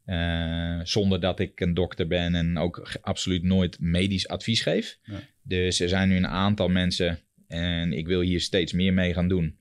Eh, 0.05 0.79
zonder 0.83 1.19
dat 1.19 1.39
ik 1.39 1.59
een 1.59 1.73
dokter 1.73 2.07
ben 2.07 2.35
en 2.35 2.57
ook 2.57 2.97
absoluut 3.01 3.43
nooit 3.43 3.79
medisch 3.79 4.27
advies 4.27 4.61
geef. 4.61 4.97
Ja. 5.03 5.19
Dus 5.41 5.79
er 5.79 5.89
zijn 5.89 6.09
nu 6.09 6.15
een 6.15 6.27
aantal 6.27 6.67
mensen 6.69 7.19
en 7.47 7.93
ik 7.93 8.07
wil 8.07 8.21
hier 8.21 8.41
steeds 8.41 8.73
meer 8.73 8.93
mee 8.93 9.13
gaan 9.13 9.27
doen. 9.27 9.57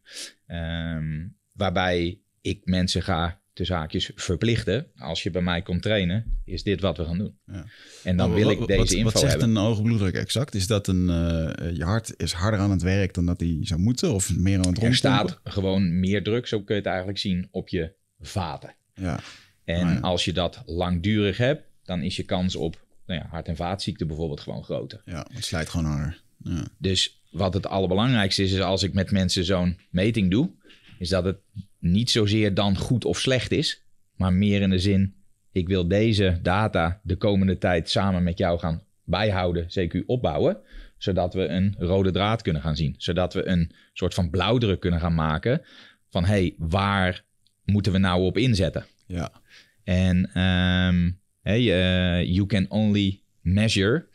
Ehm, 0.47 1.27
waarbij 1.53 2.19
ik 2.41 2.61
mensen 2.65 3.03
ga 3.03 3.41
tussen 3.57 3.77
haakjes 3.77 4.11
verplichten. 4.15 4.87
Als 4.97 5.23
je 5.23 5.31
bij 5.31 5.43
mij 5.43 5.63
komt 5.63 5.83
trainen, 5.83 6.41
is 6.45 6.63
dit 6.63 6.81
wat 6.81 6.97
we 6.97 7.05
gaan 7.05 7.19
doen. 7.19 7.39
Ja. 7.47 7.65
En 8.05 8.17
dan 8.17 8.29
Maar 8.29 8.37
wil 8.39 8.45
wat- 8.49 8.61
ik 8.61 8.67
deze 8.67 8.79
wat, 8.81 8.91
info 8.91 9.05
Wat 9.11 9.19
zegt 9.19 9.31
hebben. 9.33 9.51
een 9.51 9.63
hoge 9.63 9.83
bloeddruk 9.83 10.15
exact? 10.15 10.55
Is 10.55 10.67
dat 10.67 10.87
een, 10.89 11.09
eh, 11.11 11.77
je 11.77 11.85
hart 11.85 12.15
is 12.17 12.33
harder 12.33 12.61
aan 12.61 12.71
het 12.71 12.83
werk 12.83 13.15
dan 13.15 13.27
dat 13.27 13.41
hij 13.41 13.59
zou 13.61 13.81
moeten? 13.81 14.15
Of 14.15 14.37
meer 14.37 14.59
aan 14.59 14.67
het 14.69 14.77
Er 14.77 14.83
rondpompen? 14.83 14.97
staat 14.97 15.41
gewoon 15.45 16.01
meer 16.01 16.23
druk, 16.23 16.47
zo 16.47 16.63
kun 16.63 16.75
je 16.75 16.81
het 16.81 16.91
eigenlijk 16.91 17.19
zien, 17.19 17.49
op 17.51 17.69
je 17.69 17.93
vaten. 18.21 18.75
Ja, 18.95 19.21
En 19.65 19.89
ja. 19.89 19.99
als 20.01 20.25
je 20.25 20.33
dat 20.33 20.63
langdurig 20.67 21.37
hebt, 21.37 21.63
dan 21.85 22.03
is 22.03 22.17
je 22.17 22.23
kans 22.23 22.57
op 22.57 22.85
nou 23.07 23.21
ja, 23.21 23.27
hart- 23.31 23.49
en 23.49 23.57
vaatziekten 23.57 24.07
bijvoorbeeld 24.07 24.41
gewoon 24.41 24.65
groter. 24.65 25.03
ja, 25.05 25.27
het 25.33 25.45
slijt 25.45 25.69
gewoon 25.69 25.87
harder. 25.87 26.23
Ja, 26.39 26.65
Dus 26.79 27.23
wat 27.31 27.55
het 27.55 27.67
allerbelangrijkste 27.67 28.43
is, 28.43 28.53
is 28.53 28.61
als 28.61 28.83
ik 28.83 28.93
met 28.95 29.11
mensen 29.11 29.45
zo'n 29.45 29.79
meting 29.91 30.31
doe, 30.31 30.51
is 30.99 31.09
dat 31.09 31.25
het 31.25 31.39
niet 31.79 32.11
zozeer 32.11 32.55
dan 32.55 32.77
goed 32.77 33.05
of 33.05 33.19
slecht 33.19 33.53
is, 33.53 33.83
maar 34.17 34.33
meer 34.33 34.61
in 34.61 34.71
de 34.71 34.79
zin, 34.79 35.15
ik 35.53 35.69
wil 35.69 35.89
deze 35.89 36.39
data 36.43 37.01
de 37.03 37.17
komende 37.17 37.59
tijd 37.59 37.91
samen 37.91 38.23
met 38.23 38.39
jou 38.39 38.59
gaan 38.59 38.83
bijhouden, 39.05 39.67
CQ 39.67 40.07
opbouwen, 40.07 40.59
zodat 40.99 41.35
we 41.35 41.47
een 41.47 41.75
rode 41.79 42.11
draad 42.11 42.43
kunnen 42.43 42.63
gaan 42.63 42.77
zien. 42.77 42.95
Zodat 42.99 43.35
we 43.35 43.47
een 43.47 43.73
soort 43.93 44.15
van 44.15 44.31
blauwdruk 44.31 44.81
kunnen 44.81 45.01
gaan 45.01 45.15
maken 45.15 45.63
van, 46.11 46.25
hé, 46.25 46.31
hey, 46.31 46.55
waar 46.59 47.25
moeten 47.65 47.93
we 47.93 47.99
nou 47.99 48.23
op 48.23 48.39
inzetten? 48.39 48.87
ja, 49.07 49.33
En 49.85 50.31
ehm, 50.33 51.11
hey, 51.43 51.61
eh, 51.61 52.35
you 52.35 52.47
can 52.47 52.71
only 52.71 53.21
measure 53.41 54.07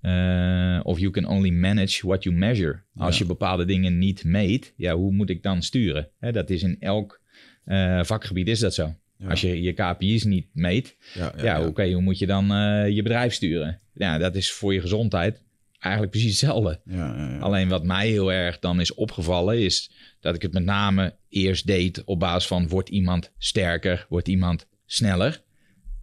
eh, 0.00 0.80
of 0.82 0.98
you 0.98 1.10
can 1.10 1.26
only 1.26 1.50
manage 1.50 2.06
what 2.06 2.22
you 2.22 2.36
measure. 2.36 2.82
Als 2.94 3.14
Ja. 3.18 3.22
je 3.22 3.28
bepaalde 3.28 3.64
dingen 3.64 3.98
niet 3.98 4.24
meet, 4.24 4.74
ja, 4.76 4.94
hoe 4.94 5.12
moet 5.12 5.30
ik 5.30 5.42
dan 5.42 5.62
sturen? 5.62 6.08
Hè, 6.18 6.32
dat 6.32 6.50
is 6.50 6.62
in 6.62 6.76
elk 6.80 7.20
eh, 7.64 8.04
vakgebied 8.04 8.48
is 8.48 8.58
dat 8.60 8.74
zo. 8.74 8.94
Ja. 9.16 9.28
Als 9.28 9.40
je 9.40 9.62
je 9.62 9.72
KPI's 9.72 10.24
niet 10.24 10.46
meet, 10.52 10.96
ja, 11.14 11.32
ja, 11.42 11.66
oké, 11.66 11.92
hoe 11.92 12.02
moet 12.02 12.18
je 12.18 12.26
dan 12.26 12.52
eh, 12.52 12.88
je 12.88 13.02
bedrijf 13.02 13.32
sturen? 13.34 13.80
Ja, 13.94 14.18
dat 14.18 14.34
is 14.34 14.52
voor 14.52 14.74
je 14.74 14.80
gezondheid 14.80 15.42
eigenlijk 15.78 16.12
precies 16.12 16.30
hetzelfde. 16.40 16.80
Ja, 16.84 17.14
ja, 17.16 17.28
ja. 17.30 17.38
Alleen 17.38 17.68
wat 17.68 17.84
mij 17.84 18.08
heel 18.08 18.32
erg 18.32 18.58
dan 18.58 18.80
is 18.80 18.94
opgevallen, 18.94 19.58
is 19.58 19.90
dat 20.20 20.34
ik 20.34 20.42
het 20.42 20.52
met 20.52 20.64
name 20.64 21.16
eerst 21.28 21.66
deed 21.66 22.04
op 22.04 22.18
basis 22.20 22.46
van 22.48 22.68
wordt 22.68 22.88
iemand 22.88 23.32
sterker, 23.38 24.06
wordt 24.08 24.28
iemand 24.28 24.66
sneller. 24.86 25.42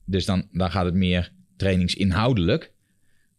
Dus 0.05 0.25
dan, 0.25 0.47
dan 0.51 0.71
gaat 0.71 0.85
het 0.85 0.93
meer 0.93 1.31
trainingsinhoudelijk. 1.57 2.73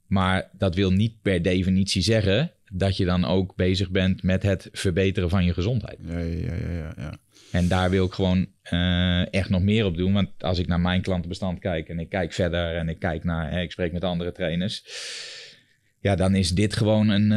Maar 0.06 0.50
dat 0.52 0.74
wil 0.74 0.90
niet 0.90 1.22
per 1.22 1.42
definitie 1.42 2.02
zeggen 2.02 2.52
dat 2.72 2.96
je 2.96 3.04
dan 3.04 3.24
ook 3.24 3.54
bezig 3.54 3.90
bent 3.90 4.22
met 4.22 4.42
het 4.42 4.68
verbeteren 4.72 5.30
van 5.30 5.44
je 5.44 5.52
gezondheid. 5.52 5.98
Ja, 6.06 6.18
ja, 6.18 6.54
ja, 6.54 6.70
ja, 6.70 6.94
ja. 6.96 7.18
En 7.52 7.68
daar 7.68 7.90
wil 7.90 8.06
ik 8.06 8.12
gewoon 8.12 8.46
eh, 8.62 9.32
echt 9.32 9.48
nog 9.48 9.62
meer 9.62 9.84
op 9.84 9.96
doen. 9.96 10.12
Want 10.12 10.28
als 10.38 10.58
ik 10.58 10.66
naar 10.66 10.80
mijn 10.80 11.02
klantenbestand 11.02 11.58
kijk 11.58 11.88
en 11.88 11.98
ik 11.98 12.08
kijk 12.08 12.32
verder 12.32 12.76
en 12.76 12.88
ik 12.88 12.98
kijk 12.98 13.24
naar, 13.24 13.50
hè, 13.50 13.60
ik 13.60 13.72
spreek 13.72 13.92
met 13.92 14.04
andere 14.04 14.32
trainers. 14.32 14.84
Ja, 16.00 16.14
dan 16.14 16.34
is 16.34 16.50
dit 16.50 16.76
gewoon 16.76 17.08
een, 17.08 17.30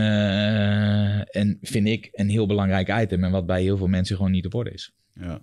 een, 1.39 1.57
vind 1.61 1.87
ik, 1.87 2.09
een 2.11 2.29
heel 2.29 2.47
belangrijk 2.47 3.01
item. 3.01 3.23
En 3.23 3.31
wat 3.31 3.45
bij 3.45 3.61
heel 3.61 3.77
veel 3.77 3.87
mensen 3.87 4.15
gewoon 4.15 4.31
niet 4.31 4.45
op 4.45 4.53
orde 4.53 4.71
is. 4.71 4.91
Ja. 5.13 5.41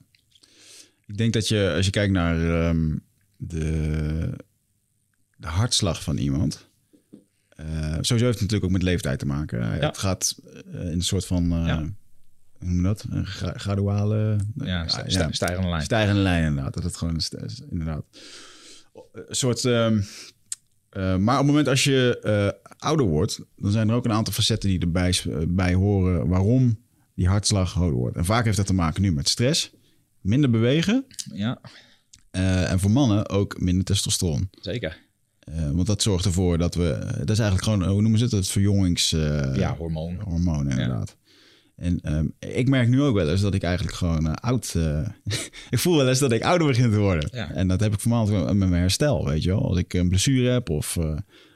Ik 1.06 1.16
denk 1.16 1.32
dat 1.32 1.48
je, 1.48 1.72
als 1.76 1.84
je 1.84 1.90
kijkt 1.90 2.12
naar 2.12 2.50
ehm, 2.50 2.96
de, 3.36 4.36
de 5.36 5.46
hartslag 5.46 6.02
van 6.02 6.16
iemand. 6.16 6.65
Eh, 7.56 7.66
sowieso 8.00 8.12
heeft 8.14 8.20
het 8.20 8.40
natuurlijk 8.40 8.64
ook 8.64 8.70
met 8.70 8.82
leeftijd 8.82 9.18
te 9.18 9.26
maken. 9.26 9.58
Ja. 9.60 9.66
Het 9.86 9.98
gaat 9.98 10.36
eh, 10.72 10.80
in 10.80 10.86
een 10.86 11.02
soort 11.02 11.26
van, 11.26 11.52
eh, 11.52 11.76
hoe 12.58 12.68
noem 12.68 12.76
je 12.76 12.82
dat? 12.82 13.04
Een 13.10 13.26
gra- 13.26 13.58
graduale... 13.58 14.36
Ja, 14.56 14.88
stijgende 15.32 15.68
lijn. 15.68 15.82
Stijgende 15.82 16.20
lijn 16.20 16.44
inderdaad. 16.46 16.74
Dat 16.74 16.82
het 16.82 16.96
gewoon 16.96 17.16
is 17.16 17.30
inderdaad. 17.70 18.04
Een 19.12 19.24
soort. 19.34 19.64
ehm, 19.64 20.00
eh, 20.90 21.16
maar 21.16 21.34
op 21.34 21.38
het 21.40 21.46
moment 21.46 21.68
als 21.68 21.84
je 21.84 22.18
eh, 22.22 22.70
ouder 22.78 23.06
wordt, 23.06 23.40
dan 23.56 23.70
zijn 23.70 23.88
er 23.88 23.94
ook 23.94 24.04
een 24.04 24.12
aantal 24.12 24.32
facetten 24.32 24.68
die 24.68 24.78
erbij 24.80 25.20
eh, 25.28 25.36
bij 25.48 25.74
horen 25.74 26.28
waarom 26.28 26.84
die 27.14 27.28
hartslag 27.28 27.72
hoger 27.72 27.92
wordt. 27.96 28.16
En 28.16 28.24
vaak 28.24 28.44
heeft 28.44 28.56
dat 28.56 28.66
te 28.66 28.74
maken 28.74 29.02
nu 29.02 29.12
met 29.12 29.28
stress, 29.28 29.70
minder 30.20 30.50
bewegen 30.50 31.04
Ja, 31.32 31.60
eh, 32.30 32.70
en 32.70 32.80
voor 32.80 32.90
mannen 32.90 33.28
ook 33.28 33.60
minder 33.60 33.84
testosteron. 33.84 34.48
zeker. 34.60 35.04
Eh, 35.52 35.70
want 35.70 35.86
dat 35.86 36.02
zorgt 36.02 36.24
ervoor 36.24 36.58
dat 36.58 36.74
we, 36.74 36.98
dat 37.18 37.30
is 37.30 37.38
eigenlijk 37.38 37.62
gewoon, 37.62 37.82
eh, 37.82 37.88
hoe 37.88 38.00
noemen 38.00 38.18
ze 38.18 38.24
het, 38.24 38.34
het 38.34 38.48
verjongings... 38.48 39.12
eh, 39.12 39.56
ja, 39.56 39.76
hormoon. 39.76 40.18
hormonen 40.24 40.70
inderdaad. 40.70 41.16
En 41.76 42.00
ik 42.38 42.68
merk 42.68 42.88
nu 42.88 43.02
ook 43.02 43.14
wel 43.14 43.30
eens 43.30 43.40
dat 43.40 43.54
ik 43.54 43.62
eigenlijk 43.62 43.96
gewoon 43.96 44.34
oud... 44.34 44.74
ik 45.70 45.78
voel 45.78 45.96
wel 45.96 46.08
eens 46.08 46.18
dat 46.18 46.32
ik 46.32 46.42
ouder 46.42 46.66
begin 46.66 46.90
te 46.90 46.98
worden. 46.98 47.28
Ja. 47.32 47.50
En 47.50 47.68
dat 47.68 47.80
heb 47.80 47.92
ik 47.92 48.00
vooral 48.00 48.26
met 48.26 48.68
mijn 48.68 48.72
herstel, 48.72 49.26
weet 49.26 49.42
je 49.42 49.48
wel. 49.48 49.68
Als 49.68 49.78
ik 49.78 49.94
een 49.94 50.08
blessure 50.08 50.48
heb 50.48 50.70
of, 50.70 50.98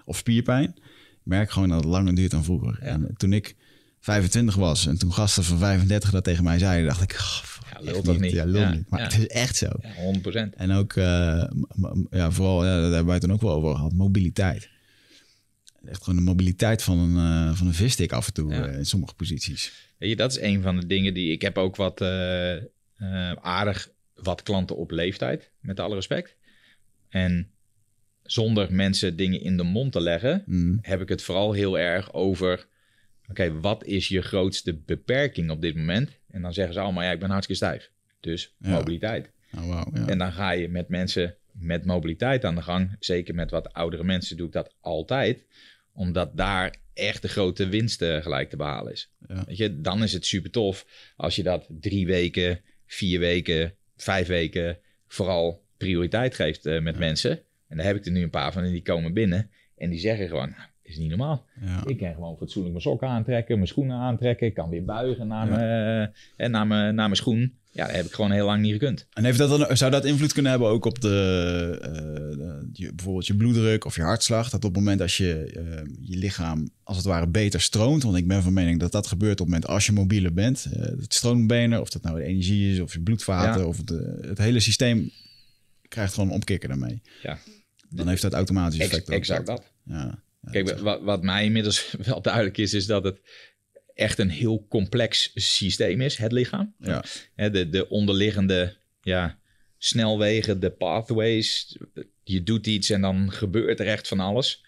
of 0.05 0.16
spierpijn... 0.16 0.74
merk 1.22 1.51
gewoon 1.51 1.68
dat 1.68 1.80
het 1.80 1.93
langer 1.93 2.14
duurt 2.14 2.30
dan 2.30 2.45
vroeger. 2.45 2.78
Ja. 2.80 2.86
En 2.86 3.14
toen 3.16 3.32
ik 3.32 3.57
25 4.01 4.55
was 4.55 4.86
en 4.86 4.98
toen 4.98 5.12
gasten 5.12 5.44
van 5.44 5.59
35 5.59 6.11
dat 6.11 6.24
tegen 6.24 6.44
mij 6.44 6.59
zeiden... 6.59 6.86
dacht 6.86 7.03
ik, 7.03 7.12
oh, 7.12 7.42
Ja, 7.72 7.92
lul 7.92 8.03
toch 8.03 8.18
niet? 8.18 8.32
Ja, 8.32 8.44
lul 8.44 8.61
Ja, 8.61 8.70
niet. 8.70 8.88
Maar 8.88 9.01
ja. 9.01 9.05
het 9.07 9.18
is 9.18 9.26
echt 9.26 9.57
zo. 9.57 9.68
Ja, 9.80 10.48
100%. 10.48 10.57
En 10.57 10.72
ook, 10.72 10.92
eh, 10.92 11.44
ja, 12.11 12.30
vooral, 12.30 12.64
ja, 12.64 12.70
daar 12.70 12.82
hebben 12.82 13.05
wij 13.05 13.14
het 13.14 13.22
toen 13.22 13.32
ook 13.32 13.40
wel 13.40 13.55
over 13.55 13.74
gehad, 13.74 13.92
mobiliteit. 13.92 14.68
Echt 15.84 16.05
gewoon 16.05 16.18
de 16.18 16.24
mobiliteit 16.24 16.82
van 16.82 16.98
een, 16.98 17.16
eh, 17.16 17.57
van 17.57 17.66
een 17.66 17.74
visstick 17.74 18.12
af 18.12 18.26
en 18.26 18.32
toe 18.32 18.53
eh, 18.55 18.78
in 18.78 18.86
sommige 18.86 19.14
posities. 19.14 19.72
Weet 19.98 20.11
je, 20.11 20.16
dat 20.16 20.30
is 20.30 20.40
een 20.40 20.62
van 20.62 20.80
de 20.80 20.86
dingen 20.86 21.14
die... 21.14 21.32
Ik 21.32 21.42
heb 21.42 21.59
ook 21.59 21.76
wat 21.76 22.03
aardig 23.40 23.90
wat 24.14 24.42
klanten 24.42 24.76
op 24.76 24.90
leeftijd, 24.90 25.51
met 25.61 25.80
alle 25.80 25.94
respect. 25.94 26.36
En 27.09 27.51
zonder 28.22 28.72
mensen 28.72 29.16
dingen 29.16 29.40
in 29.40 29.57
de 29.57 29.62
mond 29.62 29.92
te 29.92 30.01
leggen, 30.01 30.42
Mm. 30.46 30.78
heb 30.82 31.01
ik 31.01 31.09
het 31.09 31.22
vooral 31.22 31.53
heel 31.53 31.78
erg 31.78 32.12
over... 32.12 32.68
Oké, 33.31 33.61
wat 33.61 33.85
is 33.85 34.09
je 34.09 34.22
grootste 34.22 34.74
beperking 34.74 35.51
op 35.51 35.61
dit 35.61 35.76
moment? 35.76 36.11
En 36.31 36.43
dan 36.43 36.53
zeggen 36.53 36.74
ze 36.74 36.81
allemaal, 36.81 37.03
ja, 37.03 37.11
ik 37.11 37.18
ben 37.20 37.31
hartstikke 37.31 37.64
stijf. 37.64 37.91
Dus 38.20 38.55
Ja. 38.59 38.70
mobiliteit. 38.70 39.31
Oh, 39.57 39.66
ja. 39.95 40.07
En 40.07 40.18
dan 40.18 40.33
ga 40.33 40.51
je 40.51 40.68
met 40.68 40.89
mensen 40.89 41.35
met 41.53 41.85
mobiliteit 41.85 42.45
aan 42.45 42.55
de 42.55 42.62
gang. 42.62 42.97
Zeker 42.99 43.35
met 43.35 43.51
wat 43.51 43.72
oudere 43.72 44.05
mensen 44.05 44.37
doe 44.37 44.47
ik 44.47 44.53
dat 44.53 44.74
altijd. 44.81 45.45
Omdat 45.93 46.37
daar 46.37 46.74
echt 46.95 47.22
de 47.22 47.28
grote 47.28 47.68
winst 47.68 48.03
eh, 48.03 48.22
gelijk 48.22 48.51
te 48.51 48.57
behalen 48.57 48.93
is. 48.93 49.12
Ja. 49.28 49.45
Weet 49.47 49.57
je, 49.57 49.81
dan 49.81 50.03
is 50.03 50.12
het 50.12 50.26
super 50.26 50.51
tof 50.51 50.87
als 51.16 51.37
je 51.37 51.43
dat 51.43 51.66
drie 51.68 52.07
weken, 52.07 52.61
vier 52.87 53.18
weken, 53.20 53.74
vijf 53.97 54.26
weken 54.26 54.78
vooral 55.07 55.64
prioriteit 55.76 56.35
geeft 56.35 56.66
eh, 56.66 56.81
met 56.81 56.99
mensen. 56.99 57.43
En 57.68 57.76
daar 57.76 57.87
heb 57.87 57.97
ik 57.97 58.07
er 58.07 58.12
nu 58.12 58.22
een 58.22 58.31
paar 58.31 58.53
van 58.53 58.62
en 58.64 58.72
die 58.72 58.83
komen 58.83 59.12
binnen. 59.12 59.51
En 59.76 59.91
die 59.91 60.01
zeggen 60.01 60.28
gewoon, 60.28 60.51
nou, 60.51 60.68
is 60.91 60.99
niet 60.99 61.09
normaal. 61.09 61.47
Ja. 61.61 61.82
Ik 61.86 61.99
kan 61.99 62.14
gewoon 62.14 62.36
fatsoenlijk 62.36 62.72
mijn 62.74 62.84
sokken 62.86 63.09
aantrekken, 63.09 63.55
mijn 63.57 63.68
schoenen 63.68 63.97
aantrekken. 63.97 64.47
Ik 64.47 64.55
kan 64.55 64.68
weer 64.70 64.84
buigen 64.84 65.26
naar, 65.26 65.47
mijn, 65.49 66.11
eh, 66.36 66.49
naar, 66.49 66.66
mijn, 66.66 66.95
naar 66.95 67.05
mijn 67.05 67.16
schoen. 67.16 67.55
Ja, 67.72 67.86
dat 67.86 67.95
heb 67.97 68.05
ik 68.07 68.12
gewoon 68.12 68.30
heel 68.30 68.45
lang 68.47 68.62
niet 68.62 68.72
gekund. 68.72 69.07
En 69.12 69.24
heeft 69.24 69.38
dat 69.38 69.59
dan, 69.68 69.76
zou 69.76 69.91
dat 69.91 70.05
invloed 70.05 70.32
kunnen 70.32 70.51
hebben 70.51 70.68
ook 70.68 70.84
op 70.84 71.01
de, 71.01 71.78
eh, 71.82 71.91
de- 71.93 72.68
je, 72.72 72.95
bijvoorbeeld 72.95 73.26
je 73.26 73.34
bloeddruk 73.36 73.84
of 73.84 73.97
je 73.97 74.03
hartslag? 74.03 74.51
Dat 74.51 74.64
op 74.64 74.74
het 74.74 74.78
moment 74.82 75.01
als 75.01 75.16
je 75.16 75.45
eh, 75.45 75.84
je 76.01 76.16
lichaam 76.16 76.70
als 76.82 76.97
het 76.97 77.07
ware 77.07 77.26
beter 77.28 77.61
stroomt, 77.61 78.03
want 78.03 78.16
ik 78.16 78.26
ben 78.28 78.43
van 78.43 78.53
mening 78.53 78.80
dat 78.80 78.93
dat 78.93 79.07
gebeurt 79.07 79.32
op 79.41 79.47
het 79.47 79.55
moment 79.55 79.66
als 79.66 79.86
je 79.86 79.93
mobieler 79.93 80.32
bent. 80.32 80.68
eh, 80.72 80.80
het 80.82 81.14
stroombenen, 81.14 81.80
of 81.80 81.88
dat 81.91 82.03
nou 82.03 82.16
de 82.18 82.24
energie 82.24 82.72
is 82.72 82.80
of 82.80 82.93
je 82.93 83.01
bloedvaten 83.01 83.61
Ja. 83.61 83.66
of 83.66 83.76
het, 83.76 83.91
eh, 83.91 84.28
het 84.28 84.38
hele 84.38 84.61
systeem 84.61 85.11
krijgt 85.88 86.14
gewoon 86.14 86.28
een 86.28 86.34
omkikker 86.34 86.68
daarmee. 86.68 87.03
Ja. 87.22 87.38
Dan 87.88 88.09
heeft 88.09 88.22
dat 88.22 88.32
automatisch 88.32 88.78
effect. 88.78 89.09
exact 89.09 89.47
dat. 89.47 89.62
Ja. 89.84 90.22
Kijk, 90.51 90.78
wat, 90.78 91.03
wat 91.03 91.22
mij 91.22 91.45
inmiddels 91.45 91.95
wel 92.07 92.22
duidelijk 92.22 92.59
is, 92.59 92.74
is 92.74 92.86
dat 92.86 93.05
het 93.05 93.20
echt 93.95 94.18
een 94.18 94.30
heel 94.30 94.66
complex 94.68 95.30
systeem 95.34 96.01
is, 96.01 96.16
het 96.16 96.32
lichaam. 96.32 96.74
ja. 96.78 97.05
De, 97.34 97.68
de 97.68 97.88
onderliggende 97.88 98.76
ja, 99.03 99.38
snelwegen, 99.78 100.61
de 100.61 100.70
pathways. 100.70 101.78
Je 102.22 102.43
doet 102.43 102.66
iets 102.66 102.91
en 102.91 103.01
dan 103.01 103.32
gebeurt 103.32 103.80
er 103.80 103.86
echt 103.86 104.09
van 104.09 104.20
alles. 104.20 104.64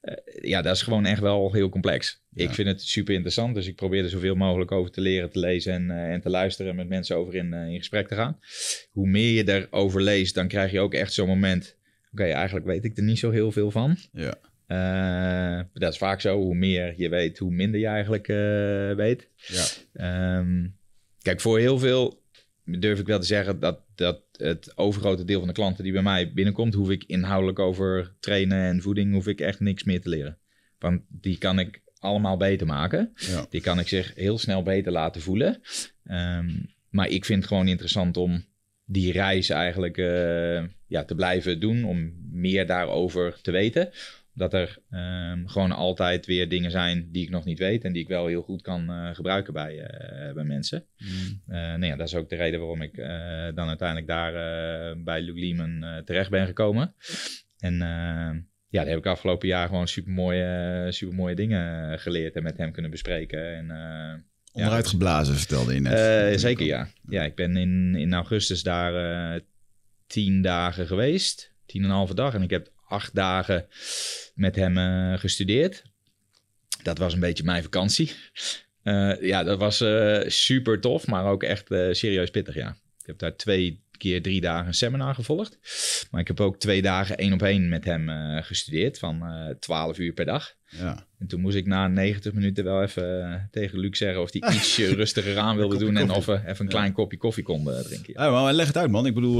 Eh, 0.00 0.14
ja, 0.42 0.62
dat 0.62 0.74
is 0.74 0.82
gewoon 0.82 1.06
echt 1.06 1.20
wel 1.20 1.52
heel 1.52 1.68
complex. 1.68 2.22
Ja. 2.30 2.44
Ik 2.44 2.50
vind 2.50 2.68
het 2.68 2.82
super 2.82 3.14
interessant, 3.14 3.54
dus 3.54 3.66
ik 3.66 3.76
probeer 3.76 4.02
er 4.02 4.10
zoveel 4.10 4.34
mogelijk 4.34 4.72
over 4.72 4.90
te 4.90 5.00
leren, 5.00 5.30
te 5.30 5.38
lezen 5.38 5.72
en, 5.72 5.90
eh, 5.90 6.12
en 6.12 6.20
te 6.20 6.30
luisteren 6.30 6.70
en 6.70 6.76
met 6.76 6.88
mensen 6.88 7.16
over 7.16 7.34
in, 7.34 7.52
eh, 7.52 7.68
in 7.68 7.78
gesprek 7.78 8.08
te 8.08 8.14
gaan. 8.14 8.38
Hoe 8.92 9.06
meer 9.06 9.32
je 9.32 9.52
erover 9.52 10.02
leest, 10.02 10.34
dan 10.34 10.48
krijg 10.48 10.70
je 10.70 10.80
ook 10.80 10.94
echt 10.94 11.12
zo'n 11.12 11.28
moment. 11.28 11.76
Oké, 12.12 12.24
eigenlijk 12.24 12.66
weet 12.66 12.84
ik 12.84 12.96
er 12.96 13.02
niet 13.02 13.18
zo 13.18 13.30
heel 13.30 13.52
veel 13.52 13.70
van. 13.70 13.96
ja. 14.12 14.34
Eh, 14.66 15.60
dat 15.72 15.92
is 15.92 15.98
vaak 15.98 16.20
zo. 16.20 16.36
Hoe 16.38 16.54
meer 16.54 16.94
je 16.96 17.08
weet, 17.08 17.38
hoe 17.38 17.50
minder 17.50 17.80
je 17.80 17.86
eigenlijk 17.86 18.28
eh, 18.28 18.96
weet. 18.96 19.28
ja. 19.36 19.64
Ehm, 19.92 20.66
kijk, 21.22 21.40
voor 21.40 21.58
heel 21.58 21.78
veel 21.78 22.22
durf 22.64 22.98
ik 22.98 23.06
wel 23.06 23.18
te 23.18 23.26
zeggen 23.26 23.60
dat, 23.60 23.80
dat 23.94 24.22
het 24.32 24.76
overgrote 24.76 25.24
deel 25.24 25.38
van 25.38 25.48
de 25.48 25.54
klanten 25.54 25.84
die 25.84 25.92
bij 25.92 26.02
mij 26.02 26.32
binnenkomt, 26.32 26.74
hoef 26.74 26.90
ik 26.90 27.04
inhoudelijk 27.06 27.58
over 27.58 28.14
trainen 28.20 28.58
en 28.58 28.82
voeding, 28.82 29.12
hoef 29.12 29.26
ik 29.26 29.40
echt 29.40 29.60
niks 29.60 29.84
meer 29.84 30.00
te 30.00 30.08
leren. 30.08 30.38
Want 30.78 31.02
die 31.08 31.38
kan 31.38 31.58
ik 31.58 31.82
allemaal 31.98 32.36
beter 32.36 32.66
maken. 32.66 33.12
ja. 33.14 33.46
Die 33.50 33.60
kan 33.60 33.78
ik 33.78 33.88
zich 33.88 34.14
heel 34.14 34.38
snel 34.38 34.62
beter 34.62 34.92
laten 34.92 35.20
voelen. 35.20 35.60
Ehm, 36.04 36.50
maar 36.90 37.08
ik 37.08 37.24
vind 37.24 37.38
het 37.38 37.48
gewoon 37.48 37.68
interessant 37.68 38.16
om 38.16 38.44
die 38.84 39.12
reis 39.12 39.48
eigenlijk 39.48 39.98
eh, 39.98 40.62
ja, 40.86 41.04
te 41.04 41.14
blijven 41.14 41.60
doen. 41.60 41.84
Om 41.84 42.12
meer 42.30 42.66
daarover 42.66 43.38
te 43.42 43.50
weten. 43.50 43.90
Dat 44.34 44.54
er 44.54 44.78
ehm, 44.90 45.46
gewoon 45.46 45.72
altijd 45.72 46.26
weer 46.26 46.48
dingen 46.48 46.70
zijn 46.70 47.08
die 47.12 47.22
ik 47.22 47.30
nog 47.30 47.44
niet 47.44 47.58
weet. 47.58 47.84
En 47.84 47.92
die 47.92 48.02
ik 48.02 48.08
wel 48.08 48.26
heel 48.26 48.42
goed 48.42 48.62
kan 48.62 48.90
eh, 48.90 49.14
gebruiken 49.14 49.52
bij, 49.52 49.80
eh, 49.80 50.34
bij 50.34 50.44
mensen. 50.44 50.84
Mm. 50.98 51.42
Eh, 51.46 51.56
nou 51.56 51.86
ja, 51.86 51.96
dat 51.96 52.06
is 52.06 52.14
ook 52.14 52.28
de 52.28 52.36
reden 52.36 52.60
waarom 52.60 52.82
ik 52.82 52.96
dan 53.54 53.68
uiteindelijk 53.68 54.06
daar 54.06 54.32
bij 55.04 55.22
Luke 55.22 55.38
Lehman 55.38 55.82
eh, 55.82 55.96
terecht 55.98 56.30
ben 56.30 56.46
gekomen. 56.46 56.94
En 57.58 57.74
ja, 58.68 58.80
daar 58.80 58.88
heb 58.88 58.98
ik 58.98 59.06
afgelopen 59.06 59.48
jaar 59.48 59.68
gewoon 59.68 59.88
super 59.88 60.12
mooie, 60.12 60.86
super 60.90 61.14
mooie 61.14 61.34
dingen 61.34 61.98
geleerd 61.98 62.36
en 62.36 62.42
met 62.42 62.56
hem 62.56 62.72
kunnen 62.72 62.90
bespreken. 62.90 63.56
En, 63.56 63.70
Onderuit 64.52 64.86
geblazen, 64.86 65.34
vertelde 65.34 65.74
je 65.74 65.80
net. 65.80 66.40
zeker 66.40 66.66
ja. 66.66 66.88
Ja, 67.08 67.22
ik 67.22 67.34
ben 67.34 67.56
in, 67.56 67.94
in 67.94 68.14
augustus 68.14 68.62
daar 68.62 69.40
tien 70.06 70.42
dagen 70.42 70.86
geweest. 70.86 71.52
Tien 71.66 71.82
en 71.82 71.88
een 71.88 71.94
halve 71.94 72.14
dag. 72.14 72.34
En 72.34 72.42
ik 72.42 72.50
heb 72.50 72.72
acht 72.94 73.14
dagen 73.14 73.66
met 74.34 74.56
hem 74.56 74.78
eh, 74.78 75.18
gestudeerd. 75.18 75.82
Dat 76.82 76.98
was 76.98 77.12
een 77.14 77.20
beetje 77.20 77.44
mijn 77.44 77.62
vakantie. 77.62 78.12
Eh, 78.82 79.20
ja, 79.20 79.44
dat 79.44 79.58
was 79.58 79.80
eh, 79.80 80.20
super 80.26 80.80
tof, 80.80 81.06
maar 81.06 81.24
ook 81.24 81.42
echt 81.42 81.66
serieus 81.90 82.30
pittig, 82.30 82.54
ja. 82.54 82.76
Ik 83.00 83.06
heb 83.06 83.18
daar 83.18 83.36
twee 83.36 83.83
keer 84.10 84.22
drie 84.22 84.40
dagen 84.40 84.66
een 84.66 84.74
seminar 84.74 85.14
gevolgd. 85.14 85.58
Maar 86.10 86.20
ik 86.20 86.26
heb 86.26 86.40
ook 86.40 86.58
twee 86.58 86.82
dagen 86.82 87.16
één 87.18 87.32
op 87.32 87.42
één 87.42 87.68
met 87.68 87.84
hem 87.84 88.08
eh, 88.08 88.42
gestudeerd 88.42 88.98
van 88.98 89.22
eh 89.26 89.54
12 89.60 89.98
uur 89.98 90.12
per 90.12 90.24
dag. 90.24 90.52
Ja. 90.78 91.06
En 91.18 91.26
toen 91.26 91.40
moest 91.40 91.56
ik 91.56 91.66
na 91.66 91.88
90 91.88 92.32
minuten 92.32 92.64
wel 92.64 92.82
even 92.82 93.32
eh, 93.32 93.40
tegen 93.50 93.78
Luc 93.78 93.98
zeggen 93.98 94.22
of 94.22 94.32
hij 94.32 94.50
iets 94.54 94.78
eh, 94.78 94.92
rustiger 94.92 95.38
aan 95.38 95.56
wilde 95.56 95.78
doen. 95.78 95.96
En 95.96 96.10
of 96.10 96.26
we 96.26 96.40
even 96.46 96.64
een 96.64 96.70
klein 96.70 96.92
kopje 96.92 97.18
koffie 97.18 97.44
konden 97.44 97.84
drinken. 97.84 98.12
Ja. 98.16 98.30
Maar 98.30 98.52
leg 98.52 98.66
het 98.66 98.76
uit, 98.76 98.90
man. 98.90 99.06
Ik 99.06 99.14
bedoel, 99.14 99.38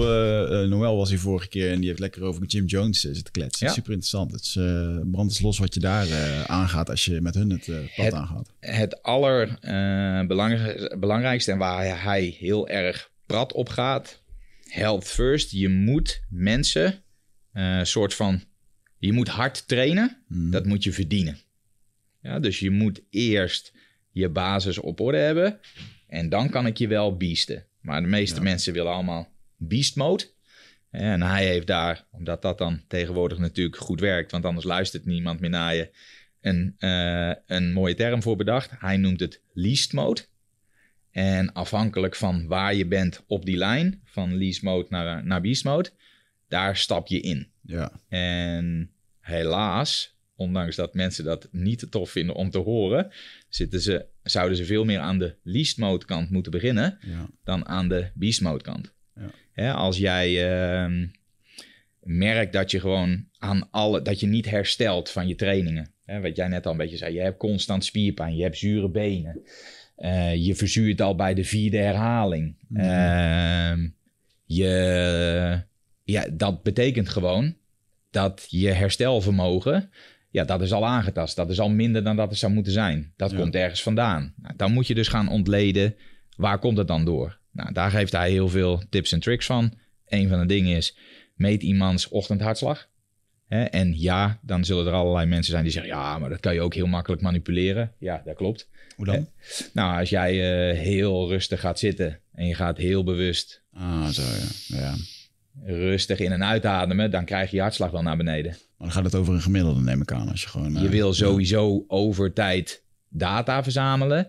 Noël 0.69 0.97
was 0.97 1.09
hier 1.09 1.19
vorige 1.19 1.49
keer 1.49 1.71
en 1.71 1.79
die 1.79 1.87
heeft 1.89 2.01
lekker 2.01 2.23
over 2.23 2.45
Jim 2.47 2.65
Jones 2.65 3.01
zitten 3.01 3.33
kletsen. 3.33 3.67
Ja. 3.67 3.73
Super 3.73 3.91
interessant. 3.93 4.33
Het 4.33 4.41
is 4.41 4.53
brand 5.11 5.31
is 5.31 5.41
los 5.41 5.59
wat 5.59 5.75
je 5.75 5.81
daar 5.81 6.07
aangaat 6.47 6.91
als 6.91 7.05
je 7.05 7.21
met 7.21 7.35
hun 7.35 7.51
het 7.51 7.67
pad 7.67 7.77
Het- 8.05 8.15
aangaat. 8.15 8.53
Het 8.61 9.03
allerbelangrijkste 9.03 11.53
en 11.53 11.59
waar 11.59 12.03
hij 12.03 12.37
heel 12.39 12.69
erg 12.69 13.11
prat 13.27 13.53
op 13.53 13.69
gaat. 13.69 14.23
Health 14.75 15.09
first. 15.09 15.51
Je 15.51 15.68
moet 15.68 16.22
mensen 16.31 17.03
eh 17.53 17.83
soort 17.83 18.14
van... 18.14 18.43
Je 18.99 19.12
moet 19.12 19.29
hard 19.29 19.68
trainen. 19.68 20.22
Mm. 20.29 20.51
Dat 20.51 20.66
moet 20.66 20.85
je 20.85 20.93
verdienen. 20.93 21.39
Ja, 22.22 22.39
dus 22.39 22.59
je 22.59 22.70
moet 22.70 23.01
eerst 23.11 23.72
je 24.11 24.29
basis 24.29 24.79
op 24.79 25.01
orde 25.01 25.18
hebben. 25.18 25.59
En 26.09 26.29
dan 26.29 26.51
kan 26.51 26.66
ik 26.66 26.79
je 26.79 26.89
wel 26.89 27.16
beasten. 27.16 27.64
Maar 27.81 28.01
de 28.03 28.09
meeste 28.09 28.37
Ja. 28.37 28.43
mensen 28.43 28.72
willen 28.72 28.93
allemaal 28.93 29.29
beast 29.57 29.97
mode. 29.97 30.25
En 30.91 31.22
hij 31.22 31.47
heeft 31.47 31.66
daar, 31.66 32.07
omdat 32.11 32.43
dat 32.43 32.59
dan 32.59 32.83
tegenwoordig 32.89 33.39
natuurlijk 33.39 33.77
goed 33.77 34.01
werkt, 34.01 34.31
want 34.31 34.45
anders 34.45 34.66
luistert 34.66 35.05
niemand 35.07 35.41
meer 35.41 35.51
naar 35.51 35.75
je, 35.75 35.91
een, 36.41 36.75
eh, 36.79 37.33
een 37.47 37.72
mooie 37.72 37.95
term 37.95 38.22
voor 38.22 38.37
bedacht. 38.37 38.70
Hij 38.79 38.97
noemt 38.97 39.20
het 39.20 39.41
least 39.53 39.93
mode. 39.93 40.20
En 41.15 41.53
afhankelijk 41.53 42.17
van 42.17 42.47
waar 42.47 42.75
je 42.75 42.87
bent 42.87 43.25
op 43.27 43.45
die 43.45 43.57
lijn, 43.57 44.01
van 44.05 44.37
least 44.37 44.62
mode 44.62 44.87
naar, 44.89 45.27
naar 45.27 45.41
beast 45.41 45.65
mode, 45.65 45.91
daar 46.49 46.77
stap 46.77 47.07
je 47.07 47.21
in. 47.21 47.49
Ja, 47.61 47.93
En 48.09 48.91
helaas, 49.21 50.19
ondanks 50.37 50.77
dat 50.77 50.95
mensen 50.95 51.25
dat 51.25 51.49
niet 51.53 51.79
te 51.79 51.89
tof 51.89 52.11
vinden 52.11 52.35
om 52.35 52.51
te 52.51 52.59
horen, 52.59 53.11
zitten 53.49 53.81
ze, 53.81 54.07
zouden 54.23 54.57
ze 54.57 54.65
veel 54.65 54.85
meer 54.85 54.99
aan 54.99 55.19
de 55.19 55.35
least 55.43 55.79
mode 55.79 56.05
kant 56.05 56.31
moeten 56.31 56.53
beginnen 56.53 56.99
ja, 57.01 57.27
dan 57.45 57.67
aan 57.67 57.89
de 57.89 58.11
beast 58.15 58.41
mode 58.41 58.62
kant. 58.62 58.93
Ja. 59.17 59.31
Hè, 59.53 59.73
als 59.73 59.99
jij 59.99 60.57
ehm, 60.57 61.07
merkt 62.01 62.53
dat 62.53 62.71
je 62.71 62.81
gewoon 62.81 63.29
aan 63.39 63.69
alle, 63.71 64.03
dat 64.03 64.21
je 64.21 64.27
niet 64.27 64.51
herstelt 64.51 65.11
van 65.11 65.29
je 65.29 65.35
trainingen. 65.35 65.93
Hè, 66.05 66.21
wat 66.21 66.37
jij 66.37 66.49
net 66.49 66.67
al 66.67 66.73
een 66.73 66.79
beetje 66.79 66.97
zei, 66.97 67.15
je 67.15 67.21
hebt 67.21 67.39
constant 67.39 67.85
spierpijn, 67.85 68.37
je 68.37 68.43
hebt 68.43 68.59
zure 68.59 68.91
benen. 68.91 69.43
Eh, 69.95 70.34
je 70.47 70.55
verzuurt 70.55 71.01
al 71.01 71.14
bij 71.14 71.34
de 71.34 71.45
vierde 71.45 71.76
herhaling. 71.78 72.57
Mhm. 72.68 72.80
Ehm, 72.80 73.88
je, 74.45 75.62
ja, 76.05 76.26
dat 76.32 76.62
betekent 76.62 77.09
gewoon 77.09 77.57
dat 78.11 78.47
je 78.49 78.68
herstelvermogen, 78.70 79.90
ja, 80.30 80.45
dat 80.45 80.62
is 80.62 80.72
al 80.72 80.86
aangetast. 80.86 81.36
Dat 81.36 81.51
is 81.51 81.61
al 81.61 81.70
minder 81.70 82.05
dan 82.05 82.16
dat 82.16 82.28
het 82.30 82.38
zou 82.38 82.53
moeten 82.53 82.72
zijn. 82.72 83.12
Dat 83.16 83.30
Ja. 83.30 83.36
komt 83.36 83.55
ergens 83.55 83.82
vandaan. 83.82 84.34
Nou, 84.36 84.57
dan 84.57 84.72
moet 84.72 84.86
je 84.86 84.95
dus 84.95 85.09
gaan 85.09 85.28
ontleden, 85.28 85.95
waar 86.36 86.59
komt 86.59 86.78
het 86.78 86.88
dan 86.88 87.05
door? 87.05 87.38
Nou, 87.53 87.72
daar 87.72 87.90
geeft 87.90 88.12
hij 88.12 88.30
heel 88.30 88.49
veel 88.49 88.82
tips 88.90 89.12
en 89.12 89.20
tricks 89.20 89.47
van. 89.47 89.72
Een 90.07 90.28
van 90.28 90.38
de 90.38 90.47
dingen 90.47 90.76
is, 90.76 90.97
meet 91.34 91.62
iemands 91.62 92.09
ochtendhartslag. 92.09 92.88
En 93.62 94.00
ja, 94.00 94.38
dan 94.42 94.64
zullen 94.64 94.86
er 94.86 94.92
allerlei 94.92 95.26
mensen 95.26 95.50
zijn 95.52 95.62
die 95.62 95.72
zeggen, 95.72 95.92
ja, 95.92 96.18
maar 96.18 96.28
dat 96.30 96.40
kan 96.40 96.55
je 96.55 96.61
ook 96.61 96.74
heel 96.74 96.86
makkelijk 96.86 97.22
manipuleren. 97.22 97.92
Ja, 97.98 98.22
dat 98.24 98.34
klopt. 98.36 98.68
hoe 98.96 99.05
dan? 99.07 99.28
Nou, 99.72 99.98
als 99.98 100.11
jij 100.11 100.30
eh, 100.70 100.78
heel 100.78 101.28
rustig 101.28 101.61
gaat 101.61 101.78
zitten 101.78 102.20
en 102.34 102.46
je 102.46 102.55
gaat 102.55 102.76
heel 102.76 103.05
bewust 103.05 103.62
Ah, 103.72 104.07
zo 104.09 104.22
ja. 104.22 104.76
ja. 104.78 104.94
rustig 105.64 106.18
in- 106.18 106.32
en 106.32 106.44
uitademen, 106.44 107.11
dan 107.11 107.24
krijg 107.24 107.50
je 107.50 107.57
je 107.57 107.62
hartslag 107.62 107.90
wel 107.90 108.02
naar 108.02 108.16
beneden. 108.16 108.50
Maar 108.50 108.88
dan 108.88 108.90
gaat 108.92 109.05
het 109.05 109.14
over 109.14 109.34
een 109.34 109.40
gemiddelde, 109.42 109.80
neem 109.80 110.00
ik 110.00 110.12
aan. 110.12 110.28
Als 110.28 110.42
je 110.42 110.48
gewoon... 110.48 110.72
Je 110.72 110.78
eh, 110.84 110.90
wil 110.90 111.14
sowieso 111.14 111.84
over 111.88 112.32
tijd 112.32 112.82
data 113.09 113.62
verzamelen. 113.62 114.28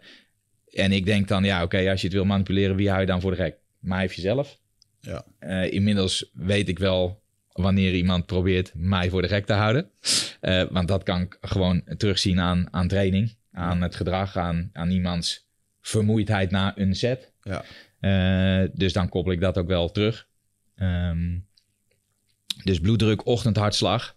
En 0.74 0.92
ik 0.92 1.06
denk 1.06 1.28
dan, 1.28 1.44
ja, 1.44 1.64
oké, 1.64 1.90
als 1.90 2.00
je 2.02 2.08
het 2.08 2.16
wil 2.16 2.26
manipuleren, 2.26 2.76
wie 2.76 2.88
hou 2.90 3.00
je 3.02 3.06
dan 3.08 3.22
voor 3.22 3.32
de 3.32 3.38
gek? 3.38 3.56
Mij 3.80 4.06
of 4.06 4.14
jezelf? 4.14 4.58
Ja. 5.02 5.26
Eh, 5.40 5.72
inmiddels 5.74 6.30
weet 6.34 6.68
ik 6.70 6.80
wel 6.80 7.22
wanneer 7.56 7.94
iemand 7.94 8.26
probeert 8.26 8.72
mij 8.76 9.10
voor 9.10 9.22
de 9.22 9.28
gek 9.28 9.46
te 9.46 9.54
houden. 9.54 9.90
Eh, 10.42 10.64
want 10.70 10.88
dat 10.88 11.04
kan 11.04 11.22
ik 11.22 11.38
gewoon 11.42 11.84
terugzien 11.98 12.40
aan, 12.40 12.68
aan 12.72 12.88
training, 12.88 13.36
aan 13.52 13.82
het 13.82 13.96
gedrag, 13.96 14.38
aan, 14.38 14.70
aan 14.74 14.90
iemands 14.90 15.48
vermoeidheid 15.82 16.52
na 16.52 16.78
een 16.78 16.96
set. 16.96 17.34
Ja. 17.42 17.64
Eh, 18.00 18.70
dus 18.74 18.94
dan 18.94 19.10
koppel 19.10 19.32
ik 19.32 19.40
dat 19.40 19.58
ook 19.58 19.68
wel 19.68 19.92
terug. 19.92 20.28
Ehm, 20.76 21.38
dus 22.64 22.80
bloeddruk, 22.80 23.26
ochtendhartslag. 23.26 24.16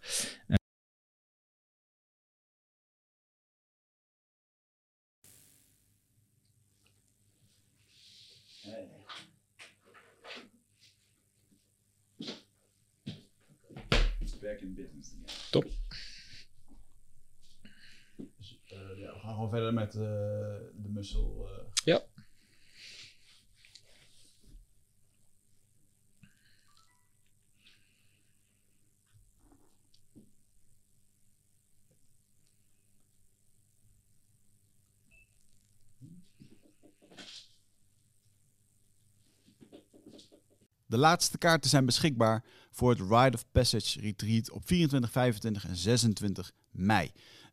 Top. 15.50 15.64
Gewoon 19.38 19.52
verder 19.52 19.74
met 19.74 19.94
uh, 19.94 20.00
de 20.74 20.88
mussel. 20.88 21.48
Uh... 21.48 21.64
Ja. 21.84 22.02
De 40.86 40.96
laatste 40.96 41.38
kaarten 41.38 41.70
zijn 41.70 41.86
beschikbaar 41.86 42.44
voor 42.70 42.90
het 42.90 43.00
Ride 43.00 43.36
of 43.36 43.44
Passage 43.52 44.00
Retreat 44.00 44.50
op 44.50 44.66
24, 44.66 45.10
25 45.10 45.64
en 45.68 45.76
26 45.76 46.52
mei. 46.70 47.12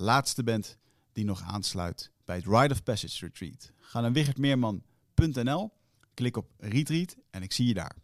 laatste 0.00 0.42
bent 0.42 0.78
die 1.12 1.24
nog 1.24 1.42
aansluit 1.42 2.10
bij 2.24 2.36
het 2.36 2.44
Ride 2.44 2.74
of 2.74 2.82
Passage 2.82 3.26
Retreat. 3.26 3.72
Ga 3.76 4.00
naar 4.00 4.12
wichertmeerman.nl, 4.12 5.70
klik 6.14 6.36
op 6.36 6.50
Retreat 6.58 7.16
en 7.30 7.42
ik 7.42 7.52
zie 7.52 7.66
je 7.66 7.74
daar. 7.74 7.96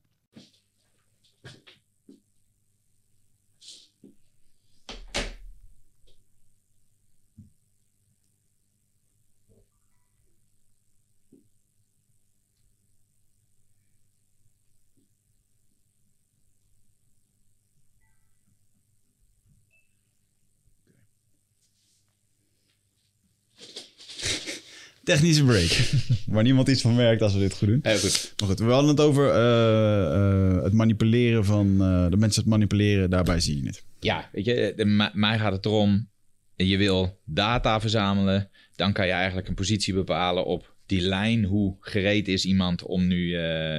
Technische 25.05 25.45
break. 25.45 25.91
Waar 26.35 26.43
niemand 26.43 26.69
iets 26.69 26.83
van 26.83 26.95
merkt 26.95 27.23
als 27.23 27.33
we 27.33 27.39
dit 27.39 27.55
goed 27.55 27.69
doen. 27.69 27.79
Heel 27.83 27.99
goed. 27.99 28.35
Maar 28.41 28.49
goed, 28.49 28.59
we 28.59 28.71
hadden 28.71 28.91
het 28.91 29.01
over 29.01 29.27
uh, 29.29 30.57
uh, 30.57 30.63
het 30.63 30.73
manipuleren 30.73 31.45
van 31.45 31.67
uh, 31.67 32.11
de 32.11 32.17
mensen 32.17 32.43
het 32.43 32.51
manipuleren. 32.51 33.11
Daarbij 33.11 33.41
zie 33.41 33.61
je 33.61 33.67
het. 33.67 33.85
Ja, 34.01 34.29
weet 34.33 34.45
je, 34.45 34.73
de, 34.77 35.11
mij 35.13 35.39
gaat 35.39 35.53
het 35.53 35.65
erom. 35.65 36.09
Je 36.57 36.77
wil 36.77 37.21
data 37.25 37.81
verzamelen. 37.81 38.51
Dan 38.77 38.93
kan 38.93 39.07
je 39.07 39.13
eigenlijk 39.13 39.49
een 39.49 39.55
positie 39.55 39.95
bepalen 39.95 40.45
op 40.45 40.75
die 40.87 41.01
lijn. 41.01 41.45
Hoe 41.45 41.77
gereed 41.81 42.29
is 42.29 42.45
iemand 42.45 42.83
om 42.83 43.07
nu 43.07 43.31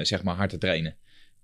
zeg 0.05 0.23
maar 0.23 0.35
hard 0.35 0.49
te 0.49 0.57
trainen? 0.57 0.95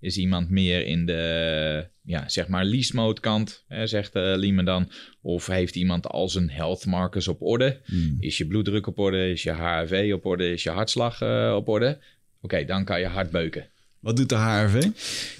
Is 0.02 0.16
iemand 0.16 0.50
meer 0.50 0.86
in 0.86 1.06
de, 1.06 1.86
ja, 2.04 2.28
zeg 2.28 2.48
maar, 2.48 2.64
least 2.64 2.92
mode 2.92 3.20
kant, 3.20 3.64
hè, 3.68 3.86
zegt 3.86 4.16
uh, 4.16 4.32
Liemen 4.36 4.64
dan? 4.64 4.90
Of 5.20 5.46
heeft 5.46 5.76
iemand 5.76 6.06
al 6.06 6.28
zijn 6.28 6.50
health 6.50 6.86
markers 6.86 7.28
op 7.28 7.42
orde? 7.42 7.80
Hmm. 7.84 8.16
Is 8.20 8.38
je 8.38 8.46
bloeddruk 8.46 8.86
op 8.86 8.98
orde? 8.98 9.30
Is 9.30 9.42
je 9.42 9.50
HRV 9.52 10.10
op 10.14 10.26
orde? 10.26 10.50
Is 10.52 10.62
je 10.62 10.70
hartslag 10.70 11.20
uh, 11.20 11.54
op 11.56 11.68
orde? 11.68 11.98
Oké, 12.40 12.64
dan 12.64 12.84
kan 12.84 13.00
je 13.00 13.06
hard 13.06 13.30
beuken. 13.30 13.66
Wat 14.00 14.16
doet 14.16 14.28
de 14.28 14.34
HRV? 14.34 14.82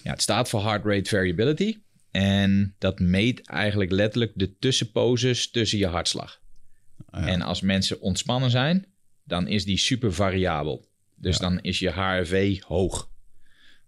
Ja, 0.05 0.11
het 0.11 0.23
staat 0.23 0.49
voor 0.49 0.63
Heart 0.63 0.85
Rate 0.85 1.09
Variability. 1.09 1.77
En 2.11 2.75
dat 2.79 2.99
meet 3.01 3.47
eigenlijk 3.47 3.91
letterlijk 3.91 4.33
de 4.35 4.59
tussenposes 4.59 5.51
tussen 5.51 5.79
je 5.79 5.87
hartslag. 5.87 6.41
Ah, 7.11 7.23
ja. 7.27 7.29
En 7.29 7.43
als 7.43 7.61
mensen 7.61 8.01
ontspannen 8.01 8.51
zijn, 8.51 8.87
dan 9.25 9.49
is 9.49 9.65
die 9.65 9.79
super 9.79 10.13
variabel. 10.13 10.87
Dus 11.17 11.37
Ja. 11.39 11.49
dan 11.49 11.61
is 11.61 11.79
je 11.79 11.91
HRV 11.91 12.61
hoog. 12.63 13.11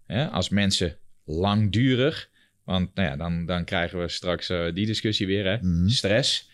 Hè, 0.05 0.27
als 0.27 0.49
mensen 0.49 0.97
langdurig, 1.25 2.29
want 2.63 2.95
nou 2.95 3.07
ja, 3.09 3.15
dan, 3.15 3.45
dan 3.45 3.65
krijgen 3.65 3.99
we 3.99 4.07
straks 4.07 4.49
eh, 4.49 4.65
die 4.73 4.85
discussie 4.85 5.27
weer. 5.27 5.45
Hè? 5.45 5.57
Mhm. 5.61 5.87
Stress. 5.87 6.49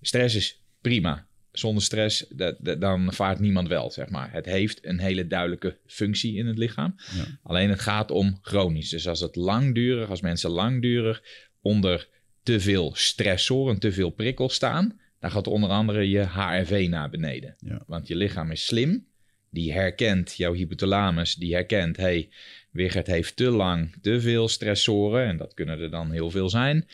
Stress 0.00 0.34
is 0.34 0.60
prima. 0.80 1.26
Zonder 1.52 1.82
stress, 1.82 2.24
dat, 2.28 2.56
dat- 2.60 2.80
dan 2.80 3.12
vaart 3.12 3.38
niemand 3.38 3.68
wel, 3.68 3.90
zeg 3.90 4.08
maar. 4.08 4.32
Het 4.32 4.46
heeft 4.46 4.86
een 4.86 4.98
hele 4.98 5.26
duidelijke 5.26 5.76
functie 5.86 6.34
in 6.36 6.46
het 6.46 6.58
lichaam. 6.58 6.94
Ja. 7.14 7.24
Alleen 7.42 7.68
het 7.70 7.80
gaat 7.80 8.10
om 8.10 8.38
chronisch. 8.42 8.88
Dus 8.88 9.08
als 9.08 9.20
het 9.20 9.36
langdurig, 9.36 10.08
als 10.10 10.20
mensen 10.20 10.50
langdurig 10.50 11.22
onder 11.60 12.08
te 12.42 12.60
veel 12.60 12.94
stressoren, 12.94 13.78
te 13.78 13.92
veel 13.92 14.10
prikkels 14.10 14.54
staan, 14.54 15.00
dan 15.20 15.30
gaat 15.30 15.46
onder 15.46 15.70
andere 15.70 16.08
je 16.08 16.18
HRV 16.18 16.86
naar 16.90 17.10
beneden. 17.10 17.54
Ja. 17.58 17.82
Want 17.86 18.08
je 18.08 18.16
lichaam 18.16 18.50
is 18.50 18.64
slim. 18.66 19.06
Die 19.50 19.72
herkent, 19.72 20.34
jouw 20.36 20.52
hypothalamus, 20.52 21.34
die 21.34 21.54
herkent, 21.54 21.96
hey, 21.96 22.28
Wigert 22.72 23.06
heeft 23.06 23.36
te 23.36 23.50
lang 23.50 23.94
te 24.00 24.20
veel 24.20 24.48
stressoren. 24.48 25.26
En 25.26 25.36
dat 25.36 25.54
kunnen 25.54 25.80
er 25.80 25.90
dan 25.90 26.10
heel 26.10 26.30
veel 26.30 26.48
zijn. 26.48 26.88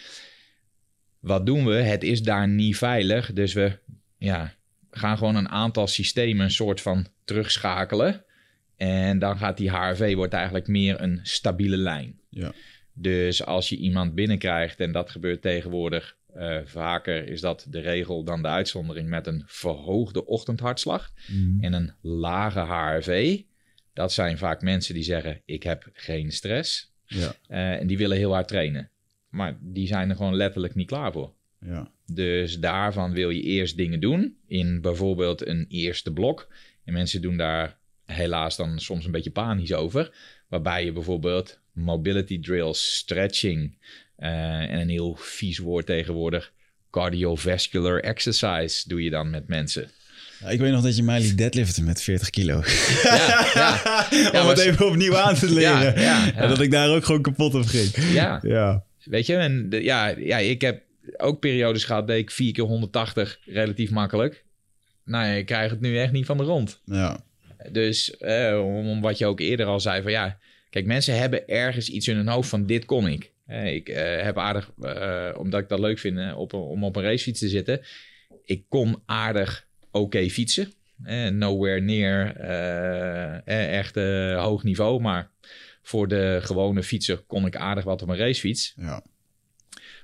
Wat 1.18 1.46
doen 1.46 1.64
we? 1.66 1.74
Het 1.74 2.02
is 2.02 2.22
daar 2.22 2.48
niet 2.48 2.76
veilig. 2.76 3.32
Dus 3.32 3.52
we 3.52 3.78
ja, 4.18 4.54
gaan 4.90 5.18
gewoon 5.18 5.36
een 5.36 5.48
aantal 5.48 5.86
systemen 5.86 6.44
een 6.44 6.50
soort 6.50 6.80
van 6.80 7.06
terugschakelen. 7.24 8.24
En 8.76 9.18
dan 9.18 9.38
gaat 9.38 9.56
die 9.56 9.70
HRV 9.70 10.14
wordt 10.14 10.32
eigenlijk 10.32 10.66
meer 10.66 11.00
een 11.00 11.20
stabiele 11.22 11.76
lijn. 11.76 12.20
Ja. 12.28 12.52
Dus 12.92 13.44
als 13.44 13.68
je 13.68 13.76
iemand 13.76 14.14
binnenkrijgt, 14.14 14.80
en 14.80 14.92
dat 14.92 15.10
gebeurt 15.10 15.42
tegenwoordig 15.42 16.16
eh, 16.34 16.58
vaker, 16.64 17.28
is 17.28 17.40
dat 17.40 17.66
de 17.70 17.80
regel 17.80 18.24
dan 18.24 18.42
de 18.42 18.48
uitzondering 18.48 19.08
met 19.08 19.26
een 19.26 19.42
verhoogde 19.46 20.26
ochtendhartslag 20.26 21.10
Mhm. 21.26 21.64
en 21.64 21.72
een 21.72 21.92
lage 22.00 22.60
HRV. 22.60 23.40
Dat 23.98 24.12
zijn 24.12 24.38
vaak 24.38 24.62
mensen 24.62 24.94
die 24.94 25.02
zeggen: 25.02 25.40
Ik 25.44 25.62
heb 25.62 25.88
geen 25.92 26.32
stress. 26.32 26.92
Ja. 27.06 27.34
Eh, 27.48 27.72
en 27.72 27.86
die 27.86 27.98
willen 27.98 28.16
heel 28.16 28.32
hard 28.32 28.48
trainen. 28.48 28.90
Maar 29.28 29.58
die 29.60 29.86
zijn 29.86 30.10
er 30.10 30.16
gewoon 30.16 30.36
letterlijk 30.36 30.74
niet 30.74 30.86
klaar 30.86 31.12
voor. 31.12 31.32
Ja. 31.60 31.90
Dus 32.06 32.58
daarvan 32.58 33.12
wil 33.12 33.30
je 33.30 33.42
eerst 33.42 33.76
dingen 33.76 34.00
doen 34.00 34.36
in 34.46 34.80
bijvoorbeeld 34.80 35.46
een 35.46 35.66
eerste 35.68 36.12
blok. 36.12 36.48
En 36.84 36.92
mensen 36.92 37.22
doen 37.22 37.36
daar 37.36 37.78
helaas 38.04 38.56
dan 38.56 38.80
soms 38.80 39.04
een 39.04 39.10
beetje 39.10 39.30
panisch 39.30 39.72
over. 39.72 40.14
Waarbij 40.48 40.84
je 40.84 40.92
bijvoorbeeld 40.92 41.60
mobility 41.72 42.40
drills, 42.40 42.96
stretching 42.96 43.78
eh, 44.16 44.62
en 44.62 44.80
een 44.80 44.88
heel 44.88 45.14
vies 45.14 45.58
woord 45.58 45.86
tegenwoordig, 45.86 46.52
cardiovascular 46.90 48.00
exercise 48.00 48.88
doe 48.88 49.02
je 49.02 49.10
dan 49.10 49.30
met 49.30 49.48
mensen. 49.48 49.90
Ja, 50.40 50.48
ik 50.48 50.58
weet 50.60 50.72
nog 50.72 50.82
dat 50.82 50.96
je 50.96 51.02
mij 51.02 51.20
liet 51.20 51.38
deadliften 51.38 51.84
met 51.84 52.02
40 52.02 52.30
kilo. 52.30 52.62
Ja, 53.02 53.46
ja. 53.54 54.42
Om 54.42 54.48
het 54.48 54.58
even 54.58 54.86
opnieuw 54.86 55.16
aan 55.16 55.34
te 55.34 55.52
leren. 55.54 56.00
Ja. 56.00 56.34
En 56.34 56.48
dat 56.48 56.60
ik 56.60 56.70
daar 56.70 56.90
ook 56.90 57.04
gewoon 57.04 57.22
kapot 57.22 57.54
op 57.54 57.64
ging. 57.66 58.12
Ja, 58.12 58.38
Ja. 58.42 58.84
weet 59.04 59.26
je, 59.26 59.34
en 59.36 59.68
de- 59.68 59.82
ja, 59.82 60.06
ja, 60.08 60.38
ik 60.38 60.60
heb 60.60 60.82
ook 61.16 61.40
periodes 61.40 61.84
gehad, 61.84 62.06
deed 62.06 62.18
ik 62.18 62.30
4 62.30 62.52
keer 62.52 62.64
180 62.64 63.38
relatief 63.44 63.90
makkelijk. 63.90 64.44
Nou, 65.04 65.26
ja, 65.26 65.32
ik 65.32 65.46
krijg 65.46 65.70
het 65.70 65.80
nu 65.80 65.98
echt 65.98 66.12
niet 66.12 66.26
van 66.26 66.36
de 66.38 66.44
grond. 66.44 66.80
Ja. 66.84 67.20
Dus 67.72 68.16
eh, 68.16 68.60
om, 68.64 69.00
wat 69.00 69.18
je 69.18 69.26
ook 69.26 69.40
eerder 69.40 69.66
al 69.66 69.80
zei 69.80 70.02
van 70.02 70.10
ja, 70.10 70.38
kijk, 70.70 70.86
mensen 70.86 71.18
hebben 71.18 71.48
ergens 71.48 71.88
iets 71.88 72.08
in 72.08 72.16
hun 72.16 72.28
hoofd 72.28 72.48
van 72.48 72.66
dit 72.66 72.84
kon 72.84 73.06
ik. 73.08 73.30
Eh, 73.46 73.74
ik 73.74 73.88
eh, 73.88 74.22
heb 74.22 74.38
aardig, 74.38 74.70
eh, 74.82 75.28
omdat 75.36 75.60
ik 75.60 75.68
dat 75.68 75.78
leuk 75.78 75.98
vind 75.98 76.34
op, 76.34 76.52
om 76.52 76.84
op 76.84 76.96
een 76.96 77.02
racefiets 77.02 77.40
te 77.40 77.48
zitten. 77.48 77.80
Ik 78.44 78.62
kon 78.68 79.02
aardig 79.06 79.66
oké 79.90 80.28
fietsen. 80.28 80.72
Eh, 81.04 81.28
nowhere 81.28 81.80
near 81.80 82.36
eh, 82.36 83.34
eh, 83.34 83.78
echt 83.78 83.96
eh, 83.96 84.42
hoog 84.42 84.62
niveau, 84.62 85.00
maar 85.00 85.30
voor 85.82 86.08
de 86.08 86.38
gewone 86.42 86.82
fietser 86.82 87.18
kon 87.18 87.46
ik 87.46 87.56
aardig 87.56 87.84
wat 87.84 88.02
op 88.02 88.08
een 88.08 88.16
racefiets. 88.16 88.74
Ja. 88.76 89.04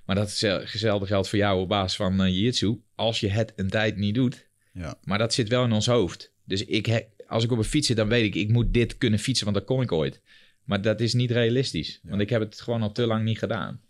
Maar 0.05 0.17
dat 0.17 0.29
is 0.29 0.41
hetzelfde 0.41 1.07
geldt 1.07 1.29
voor 1.29 1.39
jou 1.39 1.61
op 1.61 1.69
basis 1.69 1.97
van 1.97 2.23
eh, 2.23 2.29
jiu-jitsu. 2.29 2.81
Als 2.95 3.21
je 3.21 3.29
het 3.31 3.53
een 3.57 3.69
tijd 3.71 3.97
niet 3.97 4.15
doet, 4.15 4.47
Ja. 4.73 4.95
maar 5.05 5.19
dat 5.19 5.35
zit 5.35 5.49
wel 5.49 5.65
in 5.65 5.73
ons 5.73 5.87
hoofd. 5.87 6.33
Dus 6.45 6.65
ik 6.65 6.87
he- 6.87 7.07
als 7.27 7.45
ik 7.45 7.53
op 7.53 7.59
een 7.59 7.65
fiets 7.65 7.87
zit, 7.87 7.97
dan 7.97 8.09
weet 8.09 8.25
ik, 8.25 8.35
ik 8.35 8.49
moet 8.49 8.75
dit 8.75 8.99
kunnen 8.99 9.19
fietsen, 9.19 9.45
want 9.45 9.57
dat 9.57 9.67
kon 9.67 9.83
ik 9.83 9.93
ooit. 9.93 10.21
Maar 10.65 10.83
dat 10.83 11.01
is 11.01 11.15
niet 11.15 11.31
realistisch, 11.31 12.01
want 12.03 12.21
ik 12.21 12.31
heb 12.31 12.41
het 12.41 12.61
gewoon 12.61 12.83
al 12.83 12.93
te 12.93 13.07
lang 13.07 13.25
niet 13.25 13.39
gedaan. 13.39 13.81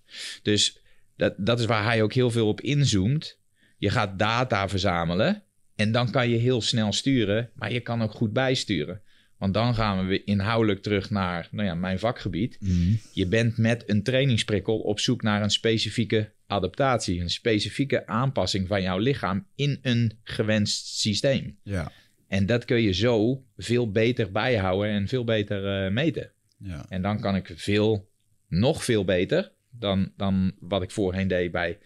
Dus 0.42 0.78
dat, 1.16 1.34
dat 1.38 1.60
is 1.60 1.66
waar 1.66 1.84
hij 1.84 2.02
ook 2.02 2.12
heel 2.12 2.30
veel 2.30 2.48
op 2.48 2.60
inzoomt. 2.60 3.38
Je 3.78 3.90
gaat 3.90 4.18
data 4.18 4.68
verzamelen 4.68 5.42
en 5.76 5.92
dan 5.92 6.10
kan 6.10 6.28
je 6.28 6.36
heel 6.36 6.60
snel 6.60 6.92
sturen, 6.92 7.50
maar 7.54 7.72
je 7.72 7.80
kan 7.80 8.02
ook 8.02 8.12
goed 8.12 8.32
bijsturen. 8.32 9.00
Want 9.38 9.54
dan 9.54 9.74
gaan 9.74 9.98
we 9.98 10.04
weer 10.04 10.22
inhoudelijk 10.24 10.82
terug 10.82 11.10
naar 11.10 11.48
nou 11.50 11.66
ja, 11.66 11.74
mijn 11.74 11.98
vakgebied. 11.98 12.56
Mhm. 12.60 12.94
Je 13.12 13.26
bent 13.26 13.56
met 13.58 13.82
een 13.86 14.02
trainingsprikkel 14.02 14.78
op 14.78 15.00
zoek 15.00 15.22
naar 15.22 15.42
een 15.42 15.50
specifieke 15.50 16.32
adaptatie, 16.46 17.20
een 17.20 17.30
specifieke 17.30 18.06
aanpassing 18.06 18.68
van 18.68 18.82
jouw 18.82 18.98
lichaam 18.98 19.46
in 19.54 19.78
een 19.82 20.18
gewenst 20.22 20.86
systeem. 20.86 21.58
Ja. 21.62 21.92
En 22.28 22.46
dat 22.46 22.64
kun 22.64 22.80
je 22.80 22.92
zo 22.92 23.44
veel 23.56 23.90
beter 23.90 24.32
bijhouden 24.32 24.90
en 24.90 25.08
veel 25.08 25.24
beter 25.24 25.84
eh, 25.84 25.92
meten. 25.92 26.30
Ja. 26.58 26.86
En 26.88 27.02
dan 27.02 27.20
kan 27.20 27.36
ik 27.36 27.52
veel, 27.54 28.08
nog 28.48 28.84
veel 28.84 29.04
beter 29.04 29.52
dan, 29.70 30.12
dan 30.16 30.54
wat 30.60 30.82
ik 30.82 30.90
voorheen 30.90 31.28
deed 31.28 31.50
bij, 31.50 31.78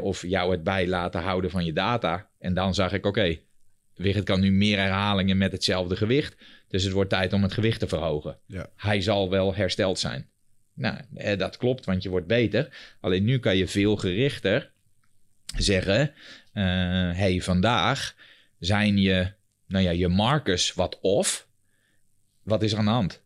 of 0.00 0.22
jou 0.22 0.50
het 0.50 0.62
bij 0.62 0.88
laten 0.88 1.22
houden 1.22 1.50
van 1.50 1.64
je 1.64 1.72
data. 1.72 2.30
En 2.46 2.54
dan 2.54 2.74
zag 2.74 2.92
ik, 2.92 3.06
oké, 3.06 3.38
Wigert 3.94 4.24
kan 4.24 4.40
nu 4.40 4.52
meer 4.52 4.78
herhalingen 4.78 5.38
met 5.38 5.52
hetzelfde 5.52 5.96
gewicht. 5.96 6.36
Dus 6.68 6.82
het 6.82 6.92
wordt 6.92 7.10
tijd 7.10 7.32
om 7.32 7.42
het 7.42 7.52
gewicht 7.52 7.80
te 7.80 7.88
verhogen. 7.88 8.38
Ja. 8.46 8.70
Hij 8.76 9.00
zal 9.00 9.30
wel 9.30 9.54
hersteld 9.54 9.98
zijn. 9.98 10.28
Nou, 10.74 10.96
eh, 11.14 11.38
dat 11.38 11.56
klopt, 11.56 11.84
want 11.84 12.02
je 12.02 12.08
wordt 12.08 12.26
beter. 12.26 12.96
Alleen 13.00 13.24
nu 13.24 13.38
kan 13.38 13.56
je 13.56 13.68
veel 13.68 13.96
gerichter 13.96 14.72
zeggen: 15.56 16.12
eh, 16.52 16.64
hey, 17.12 17.40
vandaag 17.42 18.14
zijn 18.58 18.98
je, 18.98 19.32
nou 19.66 19.84
ja, 19.84 19.90
je 19.90 20.08
markers 20.08 20.74
wat 20.74 20.98
off. 21.00 21.48
Wat 22.42 22.62
is 22.62 22.72
er 22.72 22.78
aan 22.78 22.84
de 22.84 22.90
hand? 22.90 23.22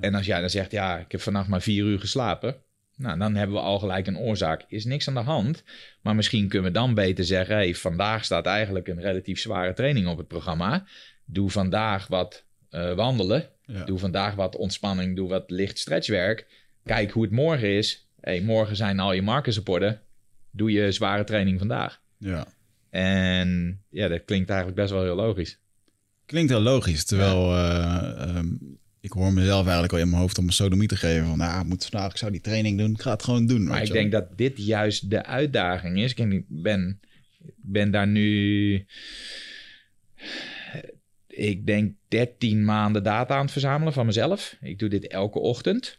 En 0.00 0.14
als 0.14 0.26
jij 0.26 0.40
dan 0.40 0.50
zegt: 0.50 0.70
ja, 0.70 0.98
ik 0.98 1.12
heb 1.12 1.20
vannacht 1.20 1.48
maar 1.48 1.62
vier 1.62 1.84
uur 1.84 2.00
geslapen. 2.00 2.62
Nou, 2.96 3.18
dan 3.18 3.34
hebben 3.34 3.56
we 3.56 3.62
al 3.62 3.78
gelijk 3.78 4.06
een 4.06 4.18
oorzaak. 4.18 4.64
Is 4.68 4.84
niks 4.84 5.08
aan 5.08 5.14
de 5.14 5.20
hand. 5.20 5.62
Maar 6.00 6.14
misschien 6.14 6.48
kunnen 6.48 6.72
we 6.72 6.78
dan 6.78 6.94
beter 6.94 7.24
zeggen: 7.24 7.54
hey, 7.54 7.74
vandaag 7.74 8.24
staat 8.24 8.46
eigenlijk 8.46 8.88
een 8.88 9.00
relatief 9.00 9.40
zware 9.40 9.72
training 9.72 10.06
op 10.06 10.18
het 10.18 10.28
programma. 10.28 10.86
Doe 11.24 11.50
vandaag 11.50 12.06
wat 12.06 12.44
eh, 12.70 12.94
wandelen. 12.94 13.48
Ja. 13.66 13.84
Doe 13.84 13.98
vandaag 13.98 14.34
wat 14.34 14.56
ontspanning. 14.56 15.16
Doe 15.16 15.28
wat 15.28 15.50
licht 15.50 15.78
stretchwerk. 15.78 16.46
Kijk 16.84 17.10
hoe 17.10 17.22
het 17.22 17.32
morgen 17.32 17.76
is. 17.76 18.06
Hey, 18.20 18.40
morgen 18.40 18.76
zijn 18.76 19.00
al 19.00 19.12
je 19.12 19.22
markers 19.22 19.58
op 19.58 19.68
orde. 19.68 19.98
Doe 20.50 20.72
je 20.72 20.92
zware 20.92 21.24
training 21.24 21.58
vandaag. 21.58 22.00
ja. 22.18 22.46
En 22.90 23.80
ja, 23.88 24.08
dat 24.08 24.24
klinkt 24.24 24.48
eigenlijk 24.48 24.80
best 24.80 24.92
wel 24.92 25.02
heel 25.02 25.14
logisch. 25.14 25.58
Klinkt 26.26 26.50
heel 26.50 26.60
logisch. 26.60 27.04
Terwijl 27.04 27.54
eh, 27.56 28.22
ehm, 28.22 28.54
ik 29.02 29.12
hoor 29.12 29.32
mezelf 29.32 29.62
eigenlijk 29.62 29.92
al 29.92 29.98
in 29.98 30.08
mijn 30.08 30.20
hoofd 30.20 30.38
om 30.38 30.46
een 30.46 30.52
sodomie 30.52 30.88
te 30.88 30.96
geven. 30.96 31.26
Van, 31.26 31.38
nou, 31.38 31.60
ik 31.60 31.66
moet 31.66 31.86
vandaag, 31.86 32.10
ik 32.10 32.16
zou 32.16 32.30
die 32.32 32.40
training 32.40 32.78
doen. 32.78 32.90
Ik 32.90 33.00
ga 33.00 33.10
het 33.10 33.22
gewoon 33.22 33.46
doen. 33.46 33.64
Maar 33.64 33.82
ik 33.82 33.92
denk 33.92 34.12
dat 34.12 34.38
dit 34.38 34.58
juist 34.58 35.10
de 35.10 35.24
uitdaging 35.24 35.98
is. 35.98 36.14
Ik 36.14 36.44
ben, 36.48 37.00
ben 37.56 37.90
daar 37.90 38.06
nu, 38.06 38.86
ik 41.26 41.66
denk 41.66 41.94
13 42.08 42.64
maanden 42.64 43.02
data 43.02 43.34
aan 43.34 43.42
het 43.42 43.52
verzamelen 43.52 43.92
van 43.92 44.06
mezelf. 44.06 44.56
Ik 44.60 44.78
doe 44.78 44.88
dit 44.88 45.06
elke 45.06 45.38
ochtend. 45.38 45.98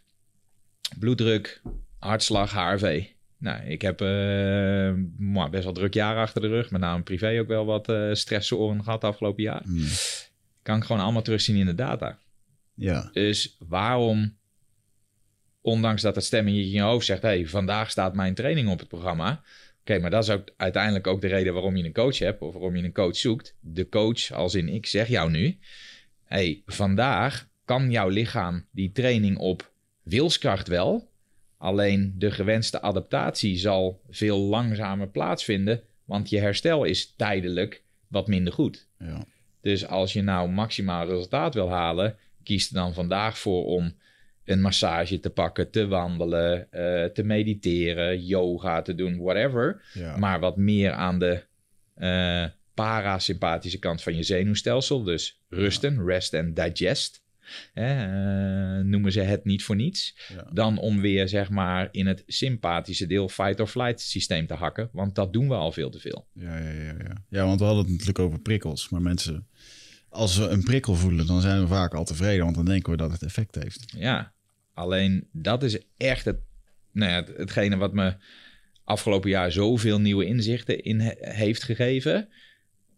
Bloeddruk, 0.98 1.62
hartslag, 1.98 2.52
HRV. 2.52 3.04
Nou, 3.38 3.64
ik 3.64 3.82
heb 3.82 4.00
eh, 4.00 4.92
best 5.50 5.64
wel 5.64 5.72
druk 5.72 5.94
jaar 5.94 6.16
achter 6.16 6.40
de 6.40 6.48
rug. 6.48 6.70
Met 6.70 6.80
name 6.80 7.02
privé 7.02 7.40
ook 7.40 7.48
wel 7.48 7.64
wat 7.64 7.88
eh 7.88 8.12
stressoren 8.12 8.84
gehad 8.84 9.04
afgelopen 9.04 9.42
jaar. 9.42 9.62
Hmm. 9.64 9.86
Kan 10.62 10.76
ik 10.76 10.84
gewoon 10.84 11.02
allemaal 11.02 11.22
terugzien 11.22 11.56
in 11.56 11.66
de 11.66 11.74
data. 11.74 12.18
Ja, 12.74 13.10
Dus 13.12 13.56
waarom, 13.58 14.36
ondanks 15.60 16.02
dat 16.02 16.14
het 16.14 16.24
stemmetje 16.24 16.60
in 16.60 16.70
je 16.70 16.80
hoofd 16.80 17.06
zegt: 17.06 17.22
hey, 17.22 17.46
vandaag 17.46 17.90
staat 17.90 18.14
mijn 18.14 18.34
training 18.34 18.68
op 18.68 18.78
het 18.78 18.88
programma. 18.88 19.42
Oké, 19.80 19.98
maar 19.98 20.10
dat 20.10 20.22
is 20.22 20.30
ook 20.30 20.48
uiteindelijk 20.56 21.06
ook 21.06 21.20
de 21.20 21.26
reden 21.26 21.52
waarom 21.52 21.76
je 21.76 21.84
een 21.84 21.92
coach 21.92 22.18
hebt 22.18 22.40
of 22.40 22.52
waarom 22.52 22.76
je 22.76 22.82
een 22.82 22.92
coach 22.92 23.16
zoekt. 23.16 23.54
De 23.60 23.88
coach, 23.88 24.32
als 24.32 24.54
in 24.54 24.68
ik 24.68 24.86
zeg 24.86 25.08
jou 25.08 25.30
nu: 25.30 25.58
hey, 26.24 26.62
vandaag 26.66 27.48
kan 27.64 27.90
jouw 27.90 28.08
lichaam 28.08 28.66
die 28.70 28.92
training 28.92 29.38
op 29.38 29.72
wilskracht 30.02 30.68
wel. 30.68 31.12
Alleen 31.56 32.14
de 32.18 32.30
gewenste 32.30 32.82
adaptatie 32.82 33.56
zal 33.56 34.00
veel 34.10 34.38
langzamer 34.38 35.08
plaatsvinden, 35.08 35.82
want 36.04 36.28
je 36.28 36.38
herstel 36.38 36.84
is 36.84 37.14
tijdelijk 37.16 37.82
wat 38.08 38.26
minder 38.26 38.52
goed. 38.52 38.88
ja. 38.98 39.24
Dus 39.60 39.86
als 39.86 40.12
je 40.12 40.22
nou 40.22 40.48
maximaal 40.48 41.06
resultaat 41.06 41.54
wil 41.54 41.70
halen, 41.70 42.16
kies 42.44 42.68
er 42.68 42.74
dan 42.74 42.94
vandaag 42.94 43.38
voor 43.38 43.64
om 43.64 43.94
een 44.44 44.60
massage 44.60 45.20
te 45.20 45.30
pakken, 45.30 45.70
te 45.70 45.86
wandelen, 45.86 46.72
eh, 46.72 47.04
te 47.04 47.22
mediteren, 47.22 48.24
yoga 48.24 48.82
te 48.82 48.94
doen, 48.94 49.22
whatever. 49.22 49.82
ja. 49.92 50.16
Maar 50.16 50.40
wat 50.40 50.56
meer 50.56 50.92
aan 50.92 51.18
de 51.18 51.42
eh, 51.94 52.44
parasympathische 52.74 53.78
kant 53.78 54.02
van 54.02 54.16
je 54.16 54.22
zenuwstelsel. 54.22 55.02
Dus 55.02 55.40
rusten, 55.48 56.04
rest 56.06 56.34
en 56.34 56.54
digest. 56.54 57.22
Eh, 57.74 58.78
noemen 58.78 59.12
ze 59.12 59.20
het 59.20 59.44
niet 59.44 59.64
voor 59.64 59.76
niets. 59.76 60.16
Ja. 60.34 60.50
Dan 60.52 60.78
om 60.78 61.00
weer 61.00 61.28
zeg 61.28 61.50
maar 61.50 61.88
in 61.90 62.06
het 62.06 62.22
sympathische 62.26 63.06
deel 63.06 63.28
fight-or-flight 63.28 64.00
systeem 64.00 64.46
te 64.46 64.54
hakken. 64.54 64.88
Want 64.92 65.14
dat 65.14 65.32
doen 65.32 65.48
we 65.48 65.54
al 65.54 65.72
veel 65.72 65.90
te 65.90 65.98
veel. 65.98 66.26
Ja, 66.32 66.58
ja, 66.58 66.70
ja, 66.70 66.94
ja. 66.98 67.24
ja, 67.28 67.44
want 67.44 67.58
we 67.58 67.66
hadden 67.66 67.82
het 67.82 67.92
natuurlijk 67.92 68.18
over 68.18 68.38
prikkels. 68.38 68.88
Maar 68.88 69.02
mensen, 69.02 69.46
als 70.14 70.36
we 70.36 70.48
een 70.48 70.62
prikkel 70.62 70.94
voelen, 70.94 71.26
dan 71.26 71.40
zijn 71.40 71.60
we 71.60 71.66
vaak 71.66 71.94
al 71.94 72.04
tevreden. 72.04 72.44
Want 72.44 72.56
dan 72.56 72.64
denken 72.64 72.90
we 72.90 72.96
dat 72.96 73.12
het 73.12 73.22
effect 73.22 73.54
heeft. 73.54 73.84
Ja, 73.96 74.32
alleen 74.74 75.28
dat 75.32 75.62
is 75.62 75.78
echt 75.96 76.24
het, 76.24 76.36
nou 76.92 77.10
ja, 77.10 77.16
het- 77.16 77.36
hetgene 77.36 77.76
wat 77.76 77.92
me 77.92 78.14
afgelopen 78.84 79.30
jaar 79.30 79.52
zoveel 79.52 80.00
nieuwe 80.00 80.24
inzichten 80.24 80.82
in 80.82 81.00
he- 81.00 81.14
heeft 81.18 81.62
gegeven. 81.62 82.28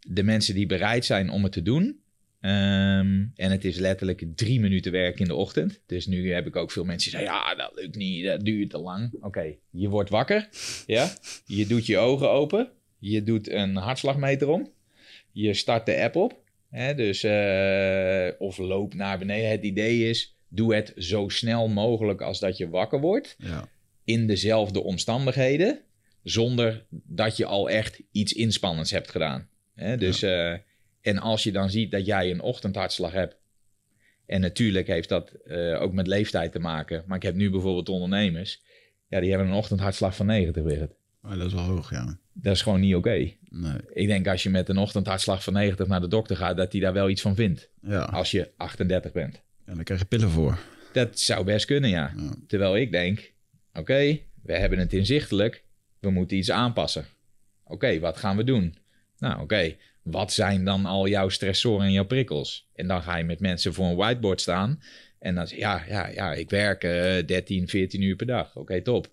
De 0.09 0.23
mensen 0.23 0.55
die 0.55 0.67
bereid 0.67 1.05
zijn 1.05 1.31
om 1.31 1.43
het 1.43 1.53
te 1.53 1.63
doen. 1.63 2.01
Ehm, 2.41 3.25
en 3.35 3.51
het 3.51 3.65
is 3.65 3.77
letterlijk 3.79 4.25
drie 4.35 4.61
minuten 4.61 4.93
werk 4.93 5.19
in 5.21 5.27
de 5.27 5.35
ochtend. 5.35 5.81
Dus 5.87 6.07
nu 6.07 6.33
heb 6.33 6.47
ik 6.47 6.57
ook 6.57 6.71
veel 6.71 6.85
mensen 6.85 7.11
die 7.11 7.21
zeggen: 7.21 7.39
Ja, 7.39 7.55
dat 7.55 7.73
lukt 7.75 7.97
niet, 7.97 8.25
dat 8.25 8.45
duurt 8.45 8.71
te 8.71 8.79
lang. 8.79 9.13
Oké, 9.21 9.55
je 9.71 9.89
wordt 9.89 10.11
wakker. 10.11 10.49
Ja, 10.87 11.13
je 11.47 11.67
doet 11.67 11.87
je 11.87 11.99
ogen 11.99 12.31
open. 12.31 12.71
Je 12.99 13.23
doet 13.23 13.51
een 13.51 13.77
hartslagmeter 13.77 14.49
om. 14.49 14.71
Je 15.33 15.55
start 15.55 15.87
de 15.87 16.03
app 16.03 16.17
op. 16.17 16.45
Hè, 16.77 16.95
dus, 16.95 17.23
eh, 17.23 18.29
of 18.39 18.59
loop 18.59 18.95
naar 18.95 19.19
beneden. 19.19 19.51
Het 19.51 19.63
idee 19.63 20.09
is: 20.09 20.37
doe 20.49 20.75
het 20.75 20.93
zo 20.97 21.29
snel 21.29 21.69
mogelijk 21.69 22.21
als 22.21 22.39
dat 22.39 22.57
je 22.57 22.69
wakker 22.69 23.01
wordt 23.01 23.37
Ja, 23.39 23.69
in 24.05 24.27
dezelfde 24.27 24.83
omstandigheden, 24.83 25.81
zonder 26.23 26.85
dat 26.91 27.37
je 27.37 27.45
al 27.45 27.71
echt 27.71 28.03
iets 28.13 28.33
inspannends 28.33 28.91
hebt 28.91 29.11
gedaan. 29.11 29.49
Hè? 29.75 29.97
Dus, 29.97 30.23
eh, 30.23 30.53
en 31.01 31.19
als 31.19 31.43
je 31.43 31.53
dan 31.53 31.71
ziet 31.71 31.91
dat 31.91 32.07
jij 32.07 32.31
een 32.31 32.41
ochtendhartslag 32.41 33.13
hebt, 33.13 33.37
en 34.27 34.41
natuurlijk 34.41 34.87
heeft 34.87 35.09
dat 35.09 35.31
eh, 35.31 35.83
ook 35.83 35.93
met 35.93 36.07
leeftijd 36.07 36.53
te 36.53 36.59
maken, 36.59 37.05
maar 37.07 37.17
ik 37.17 37.23
heb 37.23 37.35
nu 37.35 37.51
bijvoorbeeld 37.51 37.89
ondernemers, 37.89 38.63
ja, 39.09 39.21
die 39.21 39.31
hebben 39.31 39.49
een 39.49 39.55
ochtendhartslag 39.55 40.17
van 40.17 40.27
90 40.27 40.63
weer. 40.63 40.89
maar 41.21 41.37
dat 41.37 41.47
is 41.47 41.53
wel 41.53 41.63
hoog, 41.63 41.91
ja. 41.91 42.19
Dat 42.43 42.55
is 42.55 42.63
gewoon 42.63 42.81
niet 42.81 42.95
oké. 42.95 43.33
Nee. 43.49 43.77
Ik 43.93 44.07
denk 44.07 44.27
als 44.29 44.43
je 44.43 44.51
met 44.51 44.69
een 44.69 44.77
ochtendhartslag 44.79 45.43
van 45.45 45.53
90 45.53 45.87
naar 45.87 46.01
de 46.01 46.09
dokter 46.09 46.37
gaat, 46.37 46.57
dat 46.57 46.73
hij 46.73 46.81
daar 46.81 46.93
wel 46.93 47.09
iets 47.09 47.23
van 47.23 47.35
vindt. 47.35 47.71
Ja. 47.83 48.01
Als 48.01 48.31
je 48.31 48.51
38 48.57 49.13
bent. 49.13 49.43
ja, 49.67 49.75
dan 49.75 49.85
krijg 49.85 50.01
je 50.01 50.07
pillen 50.07 50.31
voor. 50.31 50.59
Dat 50.93 51.19
zou 51.19 51.45
best 51.45 51.67
kunnen, 51.67 51.91
ja. 51.91 52.13
Ja. 52.17 52.35
Terwijl 52.47 52.77
ik 52.77 52.93
denk, 52.93 53.33
oké, 53.73 54.19
we 54.43 54.53
hebben 54.57 54.79
het 54.79 54.93
inzichtelijk, 54.93 55.65
we 55.99 56.11
moeten 56.11 56.37
iets 56.37 56.51
aanpassen. 56.51 57.05
Oké, 57.65 57.99
wat 58.01 58.17
gaan 58.17 58.37
we 58.37 58.45
doen? 58.45 58.77
Nou, 59.19 59.41
oké, 59.41 59.75
wat 60.03 60.33
zijn 60.33 60.65
dan 60.65 60.87
al 60.87 61.09
jouw 61.09 61.29
stressoren 61.29 61.87
en 61.87 61.93
jouw 61.93 62.05
prikkels? 62.05 62.69
En 62.75 62.87
dan 62.87 63.03
ga 63.03 63.17
je 63.17 63.25
met 63.25 63.41
mensen 63.41 63.75
voor 63.75 63.87
een 63.87 63.97
whiteboard 63.97 64.41
staan 64.41 64.81
en 65.19 65.35
dan 65.35 65.47
zeg 65.47 65.57
je, 65.59 65.63
ja, 65.65 65.85
ja, 65.89 66.09
ja, 66.09 66.33
ik 66.33 66.51
werk 66.51 66.85
eh 66.85 67.27
13, 67.27 67.69
14 67.69 68.03
uur 68.03 68.17
per 68.17 68.27
dag. 68.27 68.57
Oké, 68.57 68.83
top. 68.83 69.09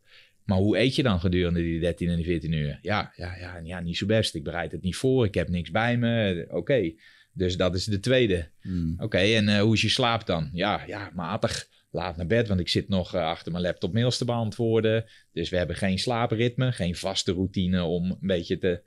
Maar 0.45 0.57
hoe 0.57 0.77
eet 0.77 0.95
je 0.95 1.03
dan 1.03 1.19
gedurende 1.19 1.61
die 1.61 1.79
13 1.79 2.09
en 2.09 2.15
die 2.15 2.25
14 2.25 2.51
uur? 2.51 2.79
Ja, 2.81 3.13
ja, 3.15 3.35
ja, 3.37 3.59
ja, 3.63 3.79
niet 3.79 3.97
zo 3.97 4.05
best. 4.05 4.35
Ik 4.35 4.43
bereid 4.43 4.71
het 4.71 4.81
niet 4.81 4.95
voor, 4.95 5.25
ik 5.25 5.33
heb 5.33 5.49
niks 5.49 5.71
bij 5.71 5.97
me. 5.97 6.45
Oké, 6.49 6.93
dus 7.33 7.57
dat 7.57 7.75
is 7.75 7.85
de 7.85 7.99
tweede. 7.99 8.49
Hmm. 8.61 8.95
Oké, 8.97 9.17
en 9.17 9.47
eh, 9.49 9.61
hoe 9.61 9.73
is 9.73 9.81
je 9.81 9.89
slaap 9.89 10.25
dan? 10.25 10.49
Ja, 10.53 10.83
ja, 10.87 11.11
matig. 11.13 11.67
Laat 11.91 12.17
naar 12.17 12.27
bed, 12.27 12.47
want 12.47 12.59
ik 12.59 12.69
zit 12.69 12.89
nog 12.89 13.15
eh, 13.15 13.21
achter 13.25 13.51
mijn 13.51 13.63
laptop 13.63 13.93
mails 13.93 14.17
te 14.17 14.25
beantwoorden. 14.25 15.05
Dus 15.33 15.49
we 15.49 15.57
hebben 15.57 15.75
geen 15.75 15.99
slaapritme, 15.99 16.71
geen 16.71 16.95
vaste 16.95 17.31
routine 17.31 17.83
om 17.83 18.09
een 18.11 18.17
beetje 18.27 18.57
te 18.57 18.81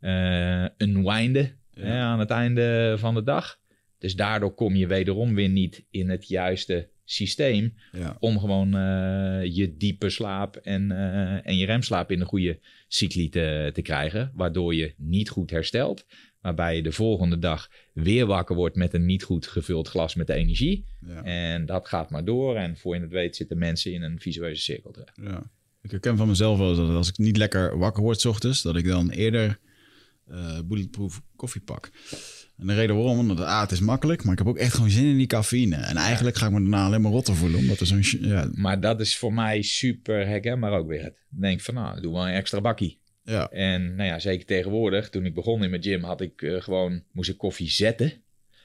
eh 0.00 0.66
unwinden 0.88 1.58
Ja. 1.74 1.82
hè, 1.84 1.98
aan 1.98 2.18
het 2.18 2.30
einde 2.30 2.94
van 2.98 3.14
de 3.14 3.22
dag. 3.22 3.58
Dus 3.98 4.14
daardoor 4.14 4.54
kom 4.54 4.76
je 4.76 4.86
wederom 4.86 5.34
weer 5.34 5.48
niet 5.48 5.84
in 5.90 6.08
het 6.10 6.28
juiste 6.28 6.88
systeem 7.12 7.74
Ja. 7.92 8.16
om 8.18 8.38
gewoon 8.38 8.74
eh, 8.74 9.54
je 9.56 9.74
diepe 9.76 10.10
slaap 10.10 10.56
en, 10.56 10.90
eh, 10.90 11.46
en 11.46 11.56
je 11.56 11.66
remslaap 11.66 12.10
in 12.10 12.18
de 12.18 12.24
goede 12.24 12.58
cycli 12.88 13.28
te, 13.28 13.70
te 13.72 13.82
krijgen. 13.82 14.32
Waardoor 14.34 14.74
je 14.74 14.94
niet 14.96 15.28
goed 15.28 15.50
herstelt. 15.50 16.06
Waarbij 16.40 16.76
je 16.76 16.82
de 16.82 16.92
volgende 16.92 17.38
dag 17.38 17.68
weer 17.92 18.26
wakker 18.26 18.56
wordt 18.56 18.76
met 18.76 18.94
een 18.94 19.06
niet 19.06 19.22
goed 19.22 19.46
gevuld 19.46 19.88
glas 19.88 20.14
met 20.14 20.28
energie. 20.28 20.84
Ja. 21.06 21.22
En 21.22 21.66
dat 21.66 21.88
gaat 21.88 22.10
maar 22.10 22.24
door. 22.24 22.56
En 22.56 22.76
voor 22.76 22.94
je 22.94 23.00
het 23.00 23.10
weet 23.10 23.36
zitten 23.36 23.58
mensen 23.58 23.92
in 23.92 24.02
een 24.02 24.20
visueuze 24.20 24.62
cirkel 24.62 24.90
terecht. 24.90 25.18
Ja. 25.22 25.50
Ik 25.82 25.90
herken 25.90 26.16
van 26.16 26.28
mezelf 26.28 26.58
wel 26.58 26.76
dat 26.76 26.88
als 26.88 27.08
ik 27.08 27.18
niet 27.18 27.36
lekker 27.36 27.78
wakker 27.78 28.02
word 28.02 28.20
's 28.20 28.24
ochtends, 28.24 28.62
dat 28.62 28.76
ik 28.76 28.86
dan 28.86 29.10
eerder 29.10 29.58
eh 30.28 30.58
bulletproof 30.64 31.22
koffie 31.36 31.60
pak. 31.60 31.90
En 32.60 32.66
de 32.66 32.74
reden 32.74 32.96
waarom, 32.96 33.18
omdat 33.18 33.40
ah, 33.40 33.60
het 33.60 33.70
is 33.70 33.80
makkelijk, 33.80 34.22
maar 34.24 34.32
ik 34.32 34.38
heb 34.38 34.48
ook 34.48 34.58
echt 34.58 34.74
gewoon 34.74 34.90
zin 34.90 35.04
in 35.04 35.16
die 35.16 35.26
cafeïne. 35.26 35.76
En 35.76 35.96
eigenlijk 35.96 36.36
ga 36.36 36.46
ik 36.46 36.52
me 36.52 36.60
daarna 36.60 36.84
alleen 36.84 37.00
maar 37.00 37.12
rotter 37.12 37.34
voelen, 37.36 37.58
omdat 37.58 37.80
er 37.80 37.86
zo'n... 37.86 38.02
sh- 38.04 38.16
Ja, 38.20 38.48
Maar 38.54 38.80
dat 38.80 39.00
is 39.00 39.16
voor 39.16 39.32
mij 39.32 39.62
super 39.62 40.26
herkenbaar 40.26 40.72
ook 40.72 40.88
weer. 40.88 41.04
Ik 41.06 41.14
denk 41.40 41.60
van, 41.60 41.74
nou, 41.74 42.00
doe 42.00 42.12
wel 42.12 42.28
een 42.28 42.34
extra 42.34 42.60
bakkie. 42.60 42.98
ja, 43.24 43.48
En 43.50 43.94
nou 43.94 44.08
ja, 44.08 44.18
zeker 44.18 44.46
tegenwoordig, 44.46 45.08
toen 45.10 45.24
ik 45.24 45.34
begon 45.34 45.64
in 45.64 45.70
mijn 45.70 45.82
gym, 45.82 46.02
had 46.04 46.20
ik 46.20 46.42
eh, 46.42 46.60
gewoon, 46.60 47.02
moest 47.12 47.30
ik 47.30 47.38
koffie 47.38 47.70
zetten. 47.70 48.12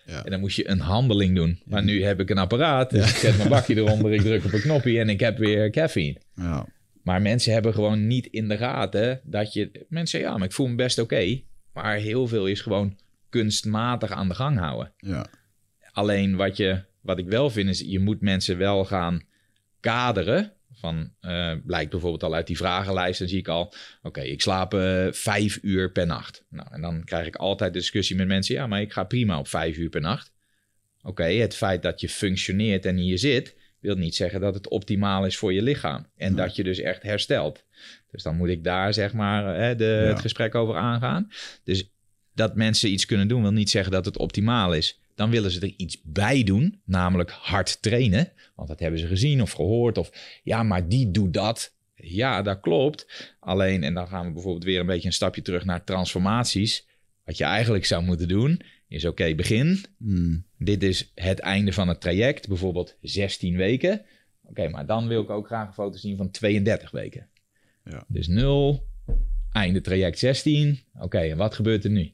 Ja. 0.06 0.24
En 0.24 0.32
dan 0.32 0.40
moest 0.40 0.56
je 0.56 0.70
een 0.70 0.80
handeling 0.80 1.36
doen. 1.36 1.60
Maar 1.66 1.84
nu 1.84 2.04
heb 2.04 2.20
ik 2.20 2.30
een 2.30 2.38
apparaat, 2.38 2.90
dus 2.90 3.10
ik 3.10 3.16
zet 3.16 3.38
mijn 3.38 3.50
bakje 3.50 3.76
eronder, 3.76 4.14
ik 4.14 4.22
druk 4.22 4.46
op 4.46 4.54
een 4.54 4.62
knopje 4.62 5.00
en 5.00 5.10
ik 5.10 5.20
heb 5.20 5.38
weer 5.38 5.70
caffeine. 5.70 6.18
ja, 6.36 6.66
Maar 7.04 7.22
mensen 7.22 7.54
hebben 7.54 7.74
gewoon 7.74 8.08
niet 8.08 8.26
in 8.26 8.48
de 8.48 8.58
gaten 8.58 9.22
dat 9.24 9.54
je... 9.54 9.72
Mensen 9.90 10.08
zeggen, 10.08 10.30
ja, 10.30 10.38
maar 10.38 10.48
ik 10.48 10.54
voel 10.54 10.68
me 10.68 10.76
best 10.76 11.00
oké. 11.00 11.42
Maar 11.74 11.96
heel 11.96 12.28
veel 12.28 12.46
is 12.48 12.62
gewoon 12.62 12.96
kunstmatig 13.40 14.12
aan 14.12 14.28
de 14.28 14.36
gang 14.36 14.58
houden. 14.58 14.94
ja, 14.98 15.26
Alleen 15.92 16.36
wat, 16.36 16.58
je, 16.58 16.84
wat 17.02 17.20
ik 17.20 17.28
wel 17.28 17.50
vind 17.50 17.70
is, 17.70 17.80
je 17.80 18.00
moet 18.00 18.22
mensen 18.22 18.58
wel 18.58 18.86
gaan 18.86 19.22
kaderen. 19.80 20.54
Van, 20.74 21.12
eh, 21.20 21.52
blijkt 21.66 21.90
bijvoorbeeld 21.92 22.24
al 22.24 22.34
uit 22.34 22.48
die 22.48 22.58
vragenlijst, 22.58 23.20
dan 23.20 23.28
zie 23.28 23.38
ik 23.38 23.48
al, 23.48 23.74
oké, 24.02 24.22
ik 24.22 24.42
slaap 24.42 24.74
eh, 24.74 25.08
vijf 25.12 25.60
uur 25.62 25.92
per 25.92 26.06
nacht. 26.08 26.46
Nou, 26.50 26.68
en 26.72 26.82
dan 26.82 27.04
krijg 27.04 27.28
ik 27.28 27.36
altijd 27.36 27.74
de 27.74 27.80
discussie 27.80 28.16
met 28.16 28.28
mensen, 28.28 28.56
ja, 28.56 28.68
maar 28.68 28.82
ik 28.82 28.92
ga 28.94 29.04
prima 29.04 29.40
op 29.40 29.48
vijf 29.48 29.78
uur 29.78 29.90
per 29.90 30.02
nacht. 30.02 30.32
Oké, 31.04 31.24
het 31.24 31.56
feit 31.56 31.82
dat 31.82 32.02
je 32.02 32.10
functioneert 32.10 32.86
en 32.86 32.98
hier 32.98 33.18
zit, 33.20 33.56
wil 33.80 33.96
niet 33.96 34.16
zeggen 34.16 34.40
dat 34.42 34.54
het 34.54 34.68
optimaal 34.70 35.26
is 35.26 35.38
voor 35.38 35.54
je 35.54 35.62
lichaam. 35.62 36.08
En 36.18 36.36
dat 36.36 36.56
je 36.56 36.64
dus 36.64 36.80
echt 36.80 37.04
herstelt. 37.04 37.64
Dus 38.12 38.24
dan 38.24 38.36
moet 38.36 38.50
ik 38.50 38.64
daar 38.64 38.94
zeg 38.94 39.14
maar 39.14 39.56
hè, 39.60 39.76
de, 39.76 39.84
Ja. 39.84 39.90
het 40.10 40.20
gesprek 40.20 40.56
over 40.56 40.76
aangaan. 40.76 41.28
Dus 41.64 41.90
dat 42.36 42.56
mensen 42.56 42.92
iets 42.92 43.06
kunnen 43.06 43.28
doen, 43.28 43.42
wil 43.42 43.52
niet 43.52 43.70
zeggen 43.70 43.92
dat 43.92 44.06
het 44.06 44.18
optimaal 44.18 44.74
is. 44.74 45.00
Dan 45.16 45.30
willen 45.30 45.52
ze 45.52 45.60
er 45.60 45.74
iets 45.78 46.02
bij 46.04 46.44
doen, 46.44 46.82
namelijk 46.86 47.32
hard 47.32 47.82
trainen. 47.82 48.32
Want 48.56 48.68
dat 48.68 48.80
hebben 48.80 49.00
ze 49.00 49.08
gezien 49.08 49.42
of 49.42 49.52
gehoord. 49.52 49.98
Of 49.98 50.12
ja, 50.44 50.64
maar 50.64 50.88
die 50.88 51.12
doet 51.12 51.34
dat. 51.34 51.74
Ja, 51.96 52.42
dat 52.42 52.60
klopt. 52.60 53.34
Alleen, 53.40 53.84
en 53.84 53.94
dan 53.94 54.08
gaan 54.08 54.26
we 54.26 54.34
bijvoorbeeld 54.34 54.64
weer 54.64 54.80
een 54.80 54.86
beetje 54.86 55.08
een 55.08 55.14
stapje 55.14 55.42
terug 55.42 55.66
naar 55.66 55.84
transformaties. 55.84 56.88
Wat 57.26 57.38
je 57.38 57.44
eigenlijk 57.44 57.86
zou 57.86 58.04
moeten 58.04 58.28
doen, 58.28 58.62
is 58.88 59.06
oké, 59.06 59.36
begin. 59.36 59.86
Hmm. 59.98 60.46
Dit 60.58 60.84
is 60.84 61.12
het 61.16 61.40
einde 61.40 61.74
van 61.74 61.88
het 61.88 62.02
traject, 62.02 62.48
bijvoorbeeld 62.48 62.96
16 63.02 63.58
weken. 63.58 64.02
Oké, 64.44 64.70
maar 64.70 64.86
dan 64.86 65.08
wil 65.08 65.22
ik 65.22 65.30
ook 65.30 65.46
graag 65.46 65.68
een 65.68 65.74
foto 65.74 65.98
zien 65.98 66.18
van 66.18 66.32
32 66.32 66.92
weken. 66.92 67.28
Ja. 67.84 68.06
Dus 68.08 68.28
0, 68.28 68.88
einde 69.52 69.82
traject 69.82 70.20
16. 70.20 70.80
Oké, 71.00 71.20
en 71.20 71.38
wat 71.38 71.56
gebeurt 71.56 71.84
er 71.84 71.90
nu? 71.90 72.14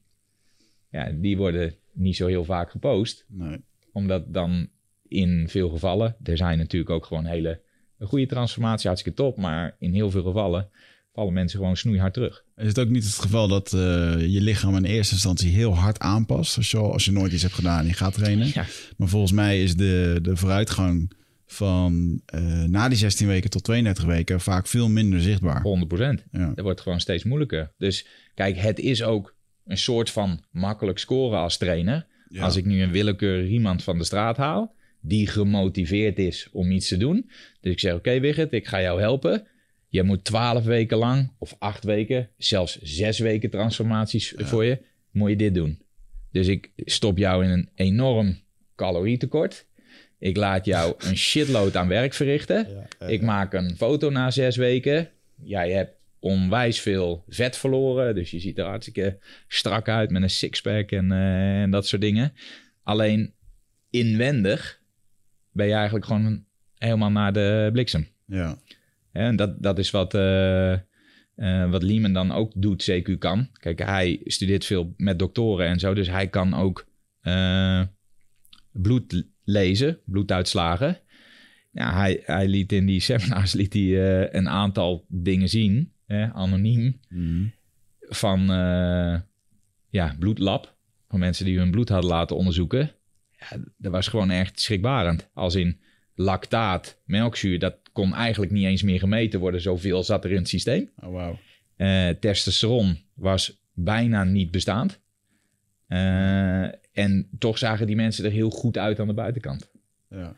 Ja, 0.91 1.11
die 1.11 1.37
worden 1.37 1.75
niet 1.93 2.15
zo 2.15 2.27
heel 2.27 2.43
vaak 2.45 2.71
gepost, 2.71 3.25
nee. 3.27 3.57
omdat 3.93 4.33
dan 4.33 4.69
in 5.07 5.49
veel 5.49 5.69
gevallen, 5.69 6.15
er 6.23 6.37
zijn 6.37 6.57
natuurlijk 6.57 6.91
ook 6.91 7.05
gewoon 7.05 7.25
hele 7.25 7.61
een 7.97 8.07
goede 8.07 8.25
transformatie, 8.25 8.87
hartstikke 8.87 9.21
top, 9.21 9.37
maar 9.37 9.75
in 9.79 9.93
heel 9.93 10.11
veel 10.11 10.23
gevallen 10.23 10.69
vallen 11.13 11.33
mensen 11.33 11.59
gewoon 11.59 11.77
snoeihard 11.77 12.13
terug. 12.13 12.43
Is 12.55 12.67
het 12.67 12.79
ook 12.79 12.89
niet 12.89 13.03
het 13.03 13.13
geval 13.13 13.47
dat 13.47 13.73
eh, 13.73 13.79
je 14.27 14.41
lichaam 14.41 14.75
in 14.75 14.83
eerste 14.83 15.13
instantie 15.13 15.51
heel 15.51 15.75
hard 15.75 15.99
aanpast 15.99 16.57
als 16.57 16.71
je, 16.71 16.77
al- 16.77 16.91
als 16.91 17.05
je 17.05 17.11
nooit 17.11 17.31
iets 17.33 17.41
hebt 17.41 17.53
gedaan 17.53 17.79
en 17.79 17.87
je 17.87 17.93
gaat 17.93 18.13
trainen? 18.13 18.47
Ja. 18.53 18.65
Maar 18.97 19.07
volgens 19.07 19.31
mij 19.31 19.63
is 19.63 19.75
de, 19.75 20.19
de 20.21 20.35
vooruitgang 20.35 21.11
van 21.45 22.21
eh, 22.25 22.63
na 22.63 22.87
die 22.89 22.97
16 22.97 23.27
weken 23.27 23.49
tot 23.49 23.63
32 23.63 24.05
weken 24.05 24.39
vaak 24.39 24.67
veel 24.67 24.89
minder 24.89 25.21
zichtbaar. 25.21 25.63
100%. 26.23 26.29
Ja. 26.31 26.47
Dat 26.55 26.59
wordt 26.59 26.81
gewoon 26.81 26.99
steeds 26.99 27.23
moeilijker. 27.23 27.71
Dus 27.77 28.07
kijk, 28.33 28.57
het 28.57 28.79
is 28.79 29.03
ook 29.03 29.35
een 29.66 29.78
soort 29.78 30.09
van 30.09 30.43
makkelijk 30.51 30.97
scoren 30.97 31.39
als 31.39 31.57
trainer. 31.57 32.07
Ja. 32.30 32.43
Als 32.43 32.55
ik 32.55 32.66
nu 32.66 32.82
een 32.82 32.91
willekeurig 32.91 33.49
iemand 33.49 33.84
van 33.84 33.97
de 33.97 34.03
straat 34.03 34.38
haal, 34.38 34.76
die 35.01 35.28
gemotiveerd 35.28 36.20
is 36.20 36.47
om 36.51 36.72
iets 36.72 36.88
te 36.88 36.97
doen. 36.97 37.30
Dus 37.62 37.72
ik 37.72 37.80
zeg, 37.80 37.93
oké 37.93 38.20
Wigert, 38.20 38.53
ik 38.53 38.68
ga 38.68 38.82
jou 38.82 38.99
helpen. 38.99 39.47
Je 39.88 40.03
moet 40.03 40.24
twaalf 40.24 40.64
weken 40.64 40.97
lang, 40.97 41.32
of 41.38 41.55
acht 41.59 41.84
weken, 41.84 42.30
zelfs 42.38 42.82
zes 42.82 43.20
weken 43.20 43.49
transformaties 43.49 44.34
voor 44.38 44.66
je, 44.66 44.82
moet 45.12 45.30
je 45.30 45.36
dit 45.36 45.53
doen. 45.53 45.82
Dus 46.32 46.47
ik 46.47 46.72
stop 46.76 47.18
jou 47.18 47.43
in 47.43 47.49
een 47.49 47.70
enorm 47.76 48.39
calorietekort. 48.76 49.66
Ik 50.20 50.38
laat 50.38 50.66
jou 50.66 50.93
een 51.07 51.18
shitload 51.18 51.76
aan 51.76 51.88
werk 51.88 52.14
verrichten. 52.14 52.88
Ik 53.07 53.22
maak 53.22 53.53
een 53.53 53.76
foto 53.78 54.09
na 54.09 54.32
zes 54.32 54.55
weken. 54.55 55.09
Jij 55.43 55.72
hebt 55.72 56.00
onwijs 56.22 56.80
veel 56.80 57.24
vet 57.28 57.57
verloren. 57.57 58.15
Dus 58.15 58.32
je 58.32 58.39
ziet 58.39 58.57
er 58.57 58.65
hartstikke 58.65 59.19
strak 59.47 59.89
uit 59.89 60.09
met 60.09 60.22
een 60.22 60.30
sixpack 60.30 60.91
en, 60.91 61.11
eh, 61.11 61.61
en 61.61 61.72
dat 61.72 61.88
soort 61.88 62.01
dingen. 62.01 62.34
Alleen 62.84 63.34
inwendig 63.89 64.82
ben 65.51 65.67
je 65.67 65.74
eigenlijk 65.74 66.05
gewoon 66.05 66.45
helemaal 66.76 67.11
naar 67.11 67.34
de 67.34 67.69
bliksem. 67.72 68.07
Ja. 68.26 68.57
En 69.11 69.36
dat, 69.36 69.63
dat 69.63 69.80
is 69.80 69.91
wat, 69.91 70.13
eh, 70.13 70.72
eh, 70.74 71.69
wat 71.69 71.84
Lehman 71.84 72.13
dan 72.13 72.32
ook 72.32 72.51
doet, 72.55 72.89
CQ 72.91 73.17
kan. 73.17 73.49
Kijk, 73.53 73.80
hij 73.80 74.22
studeert 74.24 74.65
veel 74.65 74.93
met 74.97 75.19
doktoren 75.19 75.67
en 75.67 75.80
zo. 75.80 75.93
Dus 75.93 76.07
hij 76.07 76.28
kan 76.28 76.53
ook 76.53 76.89
bloed 78.72 79.26
lezen, 79.43 79.99
bloeduitslagen. 80.05 80.99
Ja, 81.72 81.93
hij, 81.93 82.22
hij 82.26 82.47
liet 82.47 82.72
in 82.72 82.86
die 82.86 82.99
seminars 83.09 83.53
liet 83.53 83.74
hij, 83.74 84.34
een 84.34 84.49
aantal 84.49 85.05
dingen 85.07 85.49
zien, 85.49 85.93
hè, 86.12 86.34
anoniem, 86.34 86.99
Mhm. 87.09 87.45
van 87.99 88.39
eh, 88.51 89.20
ja, 89.89 90.16
bloedlab. 90.20 90.76
Van 91.07 91.20
mensen 91.20 91.45
die 91.45 91.57
hun 91.57 91.72
bloed 91.72 91.89
hadden 91.89 92.09
laten 92.09 92.36
onderzoeken. 92.36 92.91
Ja, 93.39 93.57
dat 93.78 93.91
was 93.91 94.07
gewoon 94.07 94.30
echt 94.30 94.59
schrikbarend. 94.59 95.30
Als 95.34 95.55
in 95.55 95.80
lactaat, 96.16 97.01
melkzuur, 97.05 97.59
dat 97.59 97.76
kon 97.91 98.14
eigenlijk 98.14 98.51
niet 98.51 98.66
eens 98.66 98.82
meer 98.84 98.99
gemeten 98.99 99.39
worden. 99.39 99.62
Zoveel 99.62 100.03
zat 100.03 100.24
er 100.26 100.32
in 100.32 100.38
het 100.38 100.47
systeem. 100.49 100.89
Oh, 100.99 101.12
wauw. 101.12 101.39
Eh, 101.76 102.09
testosteron 102.09 102.97
was 103.14 103.62
bijna 103.74 104.24
niet 104.24 104.51
bestaand. 104.51 104.99
Eh, 105.88 106.64
en 106.91 107.28
toch 107.39 107.57
zagen 107.57 107.88
die 107.88 107.95
mensen 107.95 108.26
er 108.26 108.32
heel 108.32 108.49
goed 108.49 108.78
uit 108.78 108.99
aan 108.99 109.07
de 109.07 109.14
buitenkant. 109.14 109.72
Ja. 110.09 110.36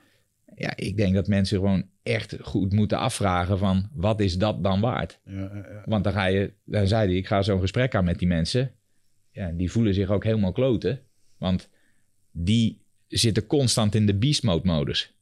Ja, 0.56 0.76
ik 0.76 0.98
denk 0.98 1.14
dat 1.16 1.28
mensen 1.28 1.58
gewoon 1.58 1.90
echt 2.04 2.36
goed 2.42 2.72
moeten 2.72 2.98
afvragen 2.98 3.58
van 3.58 3.90
wat 3.94 4.20
is 4.20 4.38
dat 4.38 4.64
dan 4.64 4.80
waard? 4.82 5.20
Ja, 5.26 5.34
ja. 5.54 5.84
Want 5.86 6.04
dan 6.04 6.14
ga 6.14 6.26
je, 6.26 6.54
dan 6.66 6.88
zei 6.88 7.08
hij, 7.08 7.18
ik 7.18 7.28
ga 7.28 7.42
zo'n 7.42 7.60
gesprek 7.60 7.96
aan 7.96 8.04
met 8.04 8.20
die 8.20 8.28
mensen. 8.28 8.72
Ja, 9.32 9.52
die 9.52 9.72
voelen 9.72 9.94
zich 9.94 10.10
ook 10.10 10.24
helemaal 10.24 10.52
kloten. 10.52 11.02
Want 11.38 11.70
die 12.32 12.82
zitten 13.08 13.46
constant 13.46 13.96
in 13.96 14.06
de 14.06 14.16
beast 14.16 14.44
mode 14.44 14.68
modus. 14.68 15.14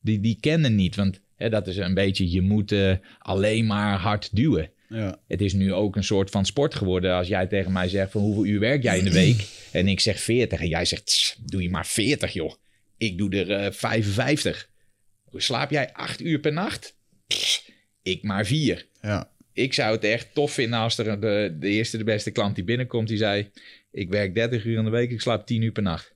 Die, 0.00 0.20
die 0.20 0.36
kennen 0.40 0.74
niet, 0.74 0.94
want 0.94 1.20
hè, 1.36 1.48
dat 1.48 1.66
is 1.66 1.76
een 1.76 1.94
beetje, 1.94 2.30
je 2.30 2.40
moet 2.40 2.72
eh, 2.72 2.94
alleen 3.18 3.66
maar 3.66 3.98
hard 3.98 4.36
duwen. 4.36 4.70
Ja. 4.88 5.18
Het 5.26 5.40
is 5.40 5.52
nu 5.52 5.72
ook 5.72 5.96
een 5.96 6.04
soort 6.04 6.30
van 6.30 6.44
sport 6.44 6.74
geworden. 6.74 7.14
Als 7.14 7.28
jij 7.28 7.46
tegen 7.46 7.72
mij 7.72 7.88
zegt 7.88 8.10
van 8.10 8.20
hoeveel 8.20 8.46
uur 8.46 8.60
werk 8.60 8.82
jij 8.82 8.98
in 8.98 9.04
de 9.04 9.12
week? 9.12 9.48
En 9.72 9.88
ik 9.88 10.00
zeg 10.00 10.20
40 10.20 10.60
en 10.60 10.68
jij 10.68 10.84
zegt, 10.84 11.06
"Tss, 11.06 11.38
doe 11.44 11.62
je 11.62 11.70
maar 11.70 11.86
40 11.86 12.32
joh. 12.32 12.52
Ik 12.96 13.18
doe 13.18 13.30
er 13.30 13.50
eh 13.50 13.72
55. 13.72 14.70
Slaap 15.36 15.70
jij 15.70 15.92
8 15.92 16.20
uur 16.20 16.38
per 16.38 16.52
nacht? 16.52 16.96
Ik 18.02 18.22
maar 18.22 18.46
4 18.46 18.86
ja. 19.02 19.30
ik 19.52 19.72
zou 19.74 19.94
het 19.94 20.04
echt 20.04 20.34
tof 20.34 20.52
vinden 20.52 20.78
als 20.78 20.98
er 20.98 21.20
de, 21.20 21.56
de 21.58 21.68
eerste, 21.68 21.96
de 21.98 22.04
beste 22.04 22.30
klant 22.30 22.54
die 22.54 22.64
binnenkomt, 22.64 23.08
die 23.08 23.16
zei: 23.16 23.50
Ik 23.90 24.10
werk 24.10 24.34
30 24.34 24.64
uur 24.64 24.78
in 24.78 24.84
de 24.84 24.90
week, 24.90 25.10
ik 25.10 25.20
slaap 25.20 25.46
10 25.46 25.62
uur 25.62 25.72
per 25.72 25.82
nacht. 25.82 26.14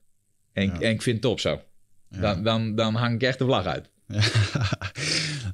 En, 0.53 0.65
Ja. 0.65 0.79
en 0.79 0.91
ik 0.91 1.01
vind 1.01 1.15
het 1.15 1.21
top 1.25 1.39
zo. 1.39 1.61
Dan, 2.09 2.43
dan, 2.43 2.75
dan 2.75 2.95
hang 2.95 3.15
ik 3.15 3.23
echt 3.23 3.37
de 3.39 3.45
vlag 3.45 3.65
uit. 3.65 3.89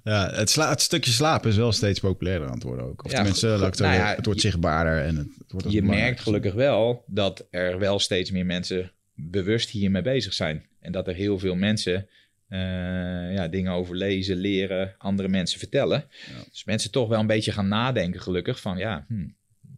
ja, 0.04 0.30
het, 0.34 0.50
sla- 0.50 0.70
het 0.70 0.82
stukje 0.82 1.12
slapen 1.12 1.50
is 1.50 1.56
wel 1.56 1.72
steeds 1.72 2.00
populairder 2.00 2.48
aan 2.48 2.54
het 2.54 2.64
worden 2.64 2.86
ook. 2.86 3.06
Of 3.06 3.12
Ja, 3.12 3.18
tenminste, 3.18 3.48
ik 3.56 3.62
het, 3.62 3.80
nou 3.80 3.94
ja, 3.96 4.16
het 4.16 4.26
wordt 4.26 4.42
zichtbaarder 4.42 5.04
en 5.04 5.16
het, 5.16 5.28
het 5.38 5.52
wordt 5.52 5.72
Je 5.72 5.82
merkt 5.82 6.20
gelukkig 6.20 6.54
wel 6.54 7.04
dat 7.08 7.48
er 7.50 7.80
wel 7.80 8.00
steeds 8.00 8.32
meer 8.32 8.46
mensen 8.46 8.92
bewust 9.14 9.70
hiermee 9.70 10.02
bezig 10.02 10.34
zijn. 10.34 10.66
En 10.80 10.92
dat 10.92 11.08
er 11.08 11.14
heel 11.16 11.40
veel 11.40 11.56
mensen 11.56 12.10
eh, 12.48 13.34
ja, 13.34 13.48
dingen 13.48 13.72
over 13.72 13.96
lezen, 13.96 14.36
leren, 14.36 14.96
andere 14.98 15.28
mensen 15.28 15.60
vertellen. 15.60 16.06
Dus 16.50 16.64
mensen 16.64 16.92
toch 16.92 17.08
wel 17.08 17.20
een 17.20 17.28
beetje 17.28 17.52
gaan 17.52 17.68
nadenken, 17.68 18.22
gelukkig, 18.22 18.60
van 18.60 18.78
ja, 18.78 19.06
hm, 19.08 19.28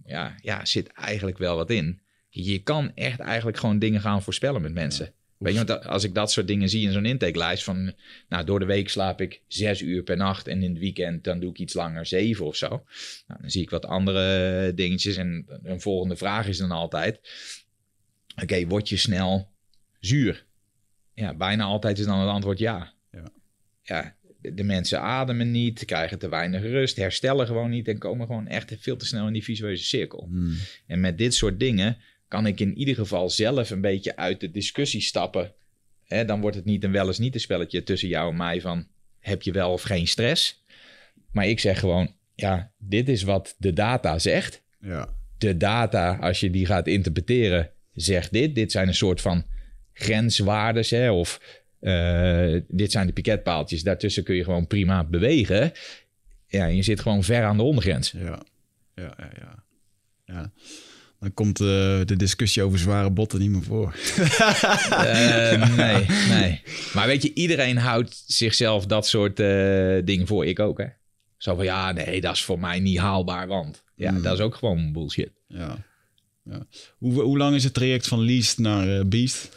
ja, 0.06 0.36
ja, 0.42 0.66
zit 0.66 0.88
eigenlijk 0.88 1.38
wel 1.38 1.56
wat 1.56 1.70
in. 1.70 2.02
Je 2.30 2.64
kan 2.64 2.92
echt 2.96 3.20
eigenlijk 3.20 3.58
gewoon 3.58 3.80
dingen 3.80 4.02
gaan 4.02 4.24
voorspellen 4.24 4.62
met 4.62 4.74
mensen. 4.74 5.14
Weet 5.38 5.54
je, 5.54 5.66
want 5.66 5.86
als 5.86 6.04
ik 6.04 6.14
dat 6.14 6.32
soort 6.32 6.48
dingen 6.48 6.70
zie 6.70 6.86
in 6.86 6.92
zo'n 6.92 7.06
intakelijst 7.06 7.64
van, 7.64 7.94
nou, 8.30 8.46
door 8.46 8.60
de 8.60 8.66
week 8.66 8.90
slaap 8.90 9.22
ik 9.22 9.42
zes 9.48 9.82
uur 9.82 10.04
per 10.04 10.18
nacht 10.18 10.48
en 10.48 10.64
in 10.64 10.70
het 10.70 10.80
weekend 10.80 11.24
dan 11.24 11.40
doe 11.40 11.50
ik 11.50 11.60
iets 11.60 11.74
langer, 11.74 12.06
zeven 12.06 12.46
of 12.46 12.56
zo. 12.56 12.68
Nou, 13.28 13.42
dan 13.42 13.50
zie 13.50 13.62
ik 13.62 13.70
wat 13.70 13.86
andere 13.86 14.72
dingetjes 14.76 15.18
en 15.18 15.46
een 15.64 15.82
volgende 15.82 16.16
vraag 16.16 16.48
is 16.48 16.58
dan 16.58 16.72
altijd, 16.72 17.20
oké, 18.42 18.68
word 18.68 18.90
je 18.90 18.98
snel 18.98 19.52
zuur? 20.00 20.47
Ja, 21.18 21.34
bijna 21.34 21.64
altijd 21.64 22.00
is 22.00 22.06
dan 22.06 22.20
het 22.20 22.30
antwoord 22.30 22.60
ja. 22.60 22.94
Ja. 23.12 23.24
Ja, 23.82 24.16
de, 24.42 24.54
de 24.54 24.64
mensen 24.64 25.02
ademen 25.02 25.52
niet, 25.52 25.86
krijgen 25.86 26.20
te 26.20 26.30
weinig 26.30 26.62
rust, 26.62 26.98
herstellen 26.98 27.48
gewoon 27.48 27.70
niet 27.70 27.88
en 27.88 27.98
komen 27.98 28.28
gewoon 28.28 28.48
echt 28.48 28.76
veel 28.80 28.98
te 28.98 29.06
snel 29.06 29.28
in 29.28 29.34
die 29.34 29.44
visueuze 29.44 29.84
cirkel. 29.84 30.28
Hmm. 30.30 30.56
En 30.88 31.00
met 31.00 31.18
dit 31.18 31.34
soort 31.34 31.60
dingen 31.60 31.98
kan 32.28 32.46
ik 32.46 32.60
in 32.60 32.78
ieder 32.78 32.96
geval 32.96 33.30
zelf 33.30 33.70
een 33.70 33.82
beetje 33.82 34.16
uit 34.16 34.40
de 34.40 34.52
discussie 34.52 35.02
stappen. 35.02 35.54
Dan 36.26 36.42
wordt 36.42 36.56
het 36.56 36.66
niet 36.66 36.84
een 36.84 36.92
wel 36.92 37.08
eens 37.08 37.20
niet 37.20 37.34
een 37.34 37.40
spelletje 37.40 37.84
tussen 37.84 38.10
jou 38.10 38.32
en 38.32 38.38
mij 38.38 38.62
van 38.62 38.88
heb 39.20 39.42
je 39.42 39.52
wel 39.52 39.72
of 39.72 39.82
geen 39.82 40.08
stress. 40.08 40.64
Maar 41.32 41.48
ik 41.48 41.60
zeg 41.60 41.80
gewoon, 41.80 42.14
ja, 42.36 42.72
dit 42.78 43.10
is 43.10 43.24
wat 43.24 43.56
de 43.58 43.74
data 43.74 44.20
zegt. 44.20 44.64
Ja. 44.80 45.16
De 45.38 45.58
data, 45.58 46.16
als 46.16 46.40
je 46.40 46.50
die 46.50 46.66
gaat 46.66 46.88
interpreteren, 46.88 47.72
zegt 47.94 48.32
dit. 48.32 48.56
Dit 48.56 48.72
zijn 48.72 48.88
een 48.88 48.94
soort 48.94 49.22
van 49.22 49.46
grenswaardes, 49.98 50.90
hè, 50.90 51.12
of 51.12 51.40
eh, 51.80 52.62
dit 52.68 52.92
zijn 52.92 53.08
de 53.08 53.14
piketpaaltjes. 53.14 53.84
Daartussen 53.84 54.24
kun 54.24 54.36
je 54.36 54.44
gewoon 54.44 54.68
prima 54.68 55.04
bewegen. 55.04 55.72
Ja, 56.48 56.66
je 56.66 56.82
zit 56.82 57.00
gewoon 57.00 57.24
ver 57.24 57.44
aan 57.44 57.58
de 57.58 57.64
ondergrens. 57.64 58.12
Ja, 58.12 58.42
ja, 58.96 59.14
ja. 59.18 59.30
ja. 59.40 59.64
ja. 60.26 60.52
Dan 61.20 61.34
komt 61.34 61.60
uh, 61.60 61.68
de 62.06 62.16
discussie 62.16 62.64
over 62.64 62.80
zware 62.80 63.12
botten 63.12 63.40
niet 63.40 63.50
meer 63.50 63.64
voor. 63.64 63.96
uh, 64.92 65.76
nee, 65.76 66.06
nee. 66.30 66.62
Maar 66.94 67.08
weet 67.08 67.24
je, 67.24 67.34
iedereen 67.34 67.78
houdt 67.78 68.24
zichzelf 68.26 68.86
dat 68.86 69.08
soort 69.08 69.38
dingen 70.06 70.28
voor. 70.28 70.46
Ik 70.46 70.60
ook, 70.60 70.78
hè. 70.78 70.88
Zo 71.38 71.56
van, 71.56 71.66
ja, 71.66 71.92
nee, 71.92 72.22
dat 72.22 72.34
is 72.34 72.44
voor 72.44 72.60
mij 72.60 72.80
niet 72.80 72.98
haalbaar, 72.98 73.48
want... 73.48 73.84
Ja, 73.96 74.12
mm. 74.12 74.22
dat 74.22 74.34
is 74.34 74.40
ook 74.40 74.56
gewoon 74.56 74.92
bullshit. 74.92 75.32
Ja. 75.48 75.86
ja. 76.44 76.66
Hoe, 76.98 77.22
hoe 77.22 77.38
lang 77.38 77.56
is 77.56 77.64
het 77.64 77.74
traject 77.74 78.08
van 78.08 78.20
least 78.20 78.58
naar 78.58 79.08
beast? 79.08 79.50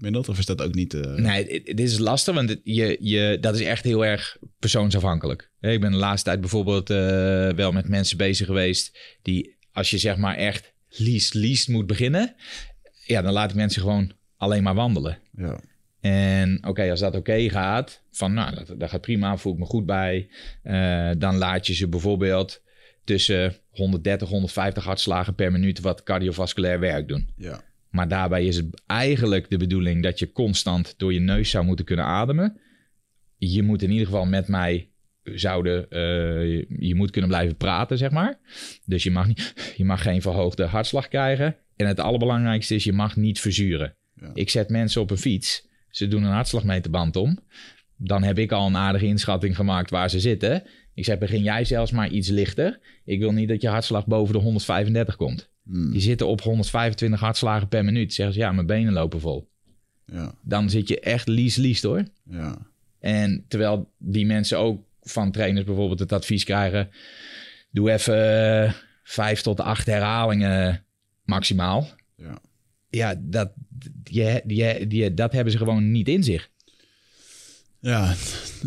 Gemiddeld? 0.00 0.28
Of 0.28 0.38
is 0.38 0.46
dat 0.46 0.62
ook 0.62 0.74
niet... 0.74 0.92
Nee, 1.16 1.62
dit 1.62 1.80
is 1.80 1.98
lastig, 1.98 2.34
want 2.34 2.56
je, 2.62 2.96
je, 3.00 3.38
dat 3.40 3.54
is 3.54 3.60
echt 3.60 3.84
heel 3.84 4.04
erg 4.04 4.36
persoonsafhankelijk. 4.58 5.50
Ik 5.60 5.80
ben 5.80 5.90
de 5.90 5.96
laatste 5.96 6.28
tijd 6.28 6.40
bijvoorbeeld 6.40 6.88
wel 7.56 7.72
met 7.72 7.88
mensen 7.88 8.16
bezig 8.16 8.46
geweest... 8.46 8.98
die 9.22 9.56
als 9.72 9.90
je 9.90 9.98
zeg 9.98 10.16
maar 10.16 10.36
echt 10.36 10.72
least, 10.88 11.34
least 11.34 11.68
moet 11.68 11.86
beginnen, 11.86 12.34
ja, 13.06 13.22
dan 13.22 13.32
laat 13.32 13.50
ik 13.50 13.56
mensen 13.56 13.82
gewoon 13.82 14.12
alleen 14.36 14.62
maar 14.62 14.74
wandelen. 14.74 15.18
Ja. 15.36 15.60
En 16.00 16.66
oké, 16.66 16.90
als 16.90 17.00
dat 17.00 17.14
oké 17.14 17.50
gaat, 17.50 18.02
van 18.10 18.34
nou, 18.34 18.54
dat, 18.54 18.80
dat 18.80 18.90
gaat 18.90 19.00
prima, 19.00 19.36
voel 19.36 19.52
ik 19.52 19.58
me 19.58 19.64
goed 19.64 19.86
bij. 19.86 20.28
Uh, 20.64 21.10
dan 21.18 21.36
laat 21.36 21.66
je 21.66 21.74
ze 21.74 21.88
bijvoorbeeld 21.88 22.62
tussen 23.04 23.56
130, 23.70 24.28
150 24.28 24.84
hartslagen 24.84 25.34
per 25.34 25.52
minuut 25.52 25.80
wat 25.80 26.02
cardiovasculair 26.02 26.80
werk 26.80 27.08
doen. 27.08 27.28
Ja. 27.36 27.60
Maar 27.90 28.08
daarbij 28.08 28.44
is 28.46 28.56
het 28.56 28.82
eigenlijk 28.86 29.50
de 29.50 29.56
bedoeling 29.56 30.02
dat 30.02 30.18
je 30.18 30.32
constant 30.32 30.94
door 30.96 31.12
je 31.12 31.20
neus 31.20 31.50
zou 31.50 31.64
moeten 31.64 31.84
kunnen 31.84 32.04
ademen. 32.04 32.60
Je 33.36 33.62
moet 33.62 33.82
in 33.82 33.90
ieder 33.90 34.06
geval 34.06 34.26
met 34.26 34.48
mij 34.48 34.90
zouden, 35.24 35.86
uh, 35.90 36.64
je 36.78 36.94
moet 36.94 37.10
kunnen 37.10 37.30
blijven 37.30 37.56
praten, 37.56 37.98
zeg 37.98 38.10
maar. 38.10 38.38
Dus 38.84 39.02
je 39.02 39.10
mag, 39.10 39.26
niet, 39.26 39.72
je 39.76 39.84
mag 39.84 40.02
geen 40.02 40.22
verhoogde 40.22 40.64
hartslag 40.64 41.08
krijgen. 41.08 41.56
En 41.76 41.86
het 41.86 42.00
allerbelangrijkste 42.00 42.74
is, 42.74 42.84
je 42.84 42.92
mag 42.92 43.16
niet 43.16 43.40
verzuren. 43.40 43.96
Ja. 44.14 44.30
Ik 44.34 44.50
zet 44.50 44.68
mensen 44.68 45.00
op 45.00 45.10
een 45.10 45.18
fiets, 45.18 45.68
ze 45.90 46.08
doen 46.08 46.22
een 46.22 46.32
hartslagmeterband 46.32 47.16
om. 47.16 47.38
Dan 47.96 48.22
heb 48.22 48.38
ik 48.38 48.52
al 48.52 48.66
een 48.66 48.76
aardige 48.76 49.06
inschatting 49.06 49.56
gemaakt 49.56 49.90
waar 49.90 50.10
ze 50.10 50.20
zitten. 50.20 50.62
Ik 50.94 51.04
zeg, 51.04 51.18
begin 51.18 51.42
jij 51.42 51.64
zelfs 51.64 51.90
maar 51.90 52.08
iets 52.08 52.28
lichter. 52.28 52.80
Ik 53.04 53.18
wil 53.18 53.32
niet 53.32 53.48
dat 53.48 53.62
je 53.62 53.68
hartslag 53.68 54.06
boven 54.06 54.34
de 54.34 54.40
135 54.40 55.16
komt. 55.16 55.49
Hmm. 55.70 55.92
Die 55.92 56.00
zitten 56.00 56.26
op 56.26 56.40
125 56.40 57.20
hartslagen 57.20 57.68
per 57.68 57.84
minuut. 57.84 58.14
Zeggen 58.14 58.34
ze, 58.34 58.40
ja, 58.40 58.52
mijn 58.52 58.66
benen 58.66 58.92
lopen 58.92 59.20
vol. 59.20 59.48
Ja. 60.04 60.34
Dan 60.42 60.70
zit 60.70 60.88
je 60.88 61.00
echt 61.00 61.28
lies 61.28 61.56
lies 61.56 61.82
hoor. 61.82 62.04
Ja. 62.30 62.58
En 62.98 63.44
terwijl 63.48 63.90
die 63.98 64.26
mensen 64.26 64.58
ook 64.58 64.82
van 65.00 65.30
trainers 65.32 65.64
bijvoorbeeld 65.64 65.98
het 65.98 66.12
advies 66.12 66.44
krijgen: 66.44 66.90
doe 67.70 67.90
even 67.90 68.64
uh, 68.64 68.72
vijf 69.02 69.40
tot 69.40 69.60
acht 69.60 69.86
herhalingen 69.86 70.84
maximaal. 71.24 71.88
Ja, 72.16 72.38
ja 72.88 73.14
dat, 73.18 73.52
die, 74.02 74.40
die, 74.44 74.86
die, 74.86 75.14
dat 75.14 75.32
hebben 75.32 75.52
ze 75.52 75.58
gewoon 75.58 75.90
niet 75.90 76.08
in 76.08 76.24
zich. 76.24 76.50
Ja, 77.80 78.14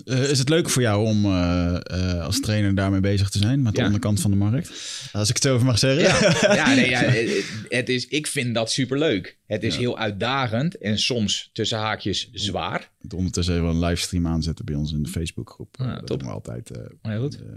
uh, 0.05 0.29
is 0.29 0.39
het 0.39 0.49
leuk 0.49 0.69
voor 0.69 0.81
jou 0.81 1.05
om 1.05 1.25
uh, 1.25 1.75
uh, 1.91 2.21
als 2.25 2.39
trainer 2.39 2.75
daarmee 2.75 2.99
bezig 2.99 3.29
te 3.29 3.37
zijn 3.37 3.61
met 3.61 3.73
de 3.73 3.79
Ja. 3.79 3.85
onderkant 3.85 4.21
van 4.21 4.31
de 4.31 4.37
markt? 4.37 4.71
Als 5.11 5.29
ik 5.29 5.35
het 5.35 5.43
zo 5.43 5.53
over 5.53 5.65
mag 5.65 5.79
zeggen. 5.79 6.03
Ja, 6.03 6.55
ja, 6.65 6.73
nee, 6.75 6.89
ja 6.89 6.99
het, 7.01 7.45
het 7.69 7.89
is, 7.89 8.07
ik 8.07 8.27
vind 8.27 8.53
dat 8.53 8.71
superleuk. 8.71 9.37
Het 9.47 9.63
is 9.63 9.73
Ja. 9.73 9.79
heel 9.79 9.97
uitdagend 9.97 10.77
en 10.77 10.99
soms 10.99 11.49
tussen 11.53 11.77
haakjes 11.77 12.29
zwaar. 12.31 12.91
Het 13.01 13.13
ondertussen 13.13 13.55
even 13.55 13.67
een 13.67 13.79
livestream 13.79 14.27
aanzetten 14.27 14.65
bij 14.65 14.75
ons 14.75 14.91
in 14.93 15.03
de 15.03 15.09
Facebookgroep. 15.09 15.75
Ja, 15.79 15.95
dat 15.95 16.07
top. 16.07 16.19
doen 16.19 16.27
we 16.27 16.33
altijd. 16.33 16.71
eh, 16.71 16.81
Maar 17.01 17.19
goed. 17.19 17.35
eh, 17.35 17.47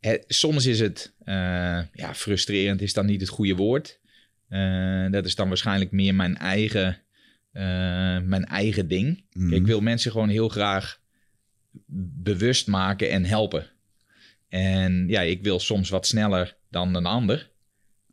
Het- 0.00 0.24
soms 0.28 0.66
is 0.66 0.80
het, 0.80 1.12
eh, 1.24 1.34
ja, 1.92 2.14
frustrerend 2.14 2.82
is 2.82 2.92
dan 2.92 3.06
niet 3.06 3.20
het 3.20 3.30
goede 3.30 3.54
woord. 3.54 4.00
Eh, 4.48 5.06
dat 5.10 5.24
is 5.26 5.34
dan 5.34 5.48
waarschijnlijk 5.48 5.90
meer 5.92 6.14
mijn 6.14 6.36
eigen, 6.36 6.98
eh, 7.52 7.62
mijn 8.20 8.44
eigen 8.44 8.88
ding. 8.88 9.24
mhm. 9.32 9.52
Ik 9.52 9.66
wil 9.66 9.80
mensen 9.80 10.10
gewoon 10.10 10.28
heel 10.28 10.48
graag 10.48 11.00
bewust 12.22 12.66
maken 12.66 13.10
en 13.10 13.24
helpen. 13.24 13.66
En 14.48 15.04
ja, 15.08 15.20
ik 15.20 15.42
wil 15.42 15.58
soms 15.60 15.88
wat 15.90 16.06
sneller 16.06 16.56
dan 16.70 16.94
een 16.94 17.06
ander. 17.06 17.50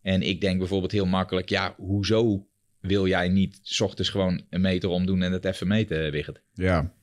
En 0.01 0.21
ik 0.21 0.41
denk 0.41 0.57
bijvoorbeeld 0.57 0.91
heel 0.91 1.05
makkelijk, 1.05 1.49
ja, 1.49 1.73
hoezo 1.77 2.47
wil 2.79 3.07
jij 3.07 3.29
niet 3.29 3.59
's 3.63 3.79
ochtends 3.79 4.09
gewoon 4.09 4.41
een 4.49 4.61
meter 4.61 4.89
omdoen 4.89 5.21
en 5.21 5.31
het 5.31 5.45
even 5.45 5.67
meten, 5.67 6.11
Wigert? 6.11 6.41
Ja, 6.53 6.93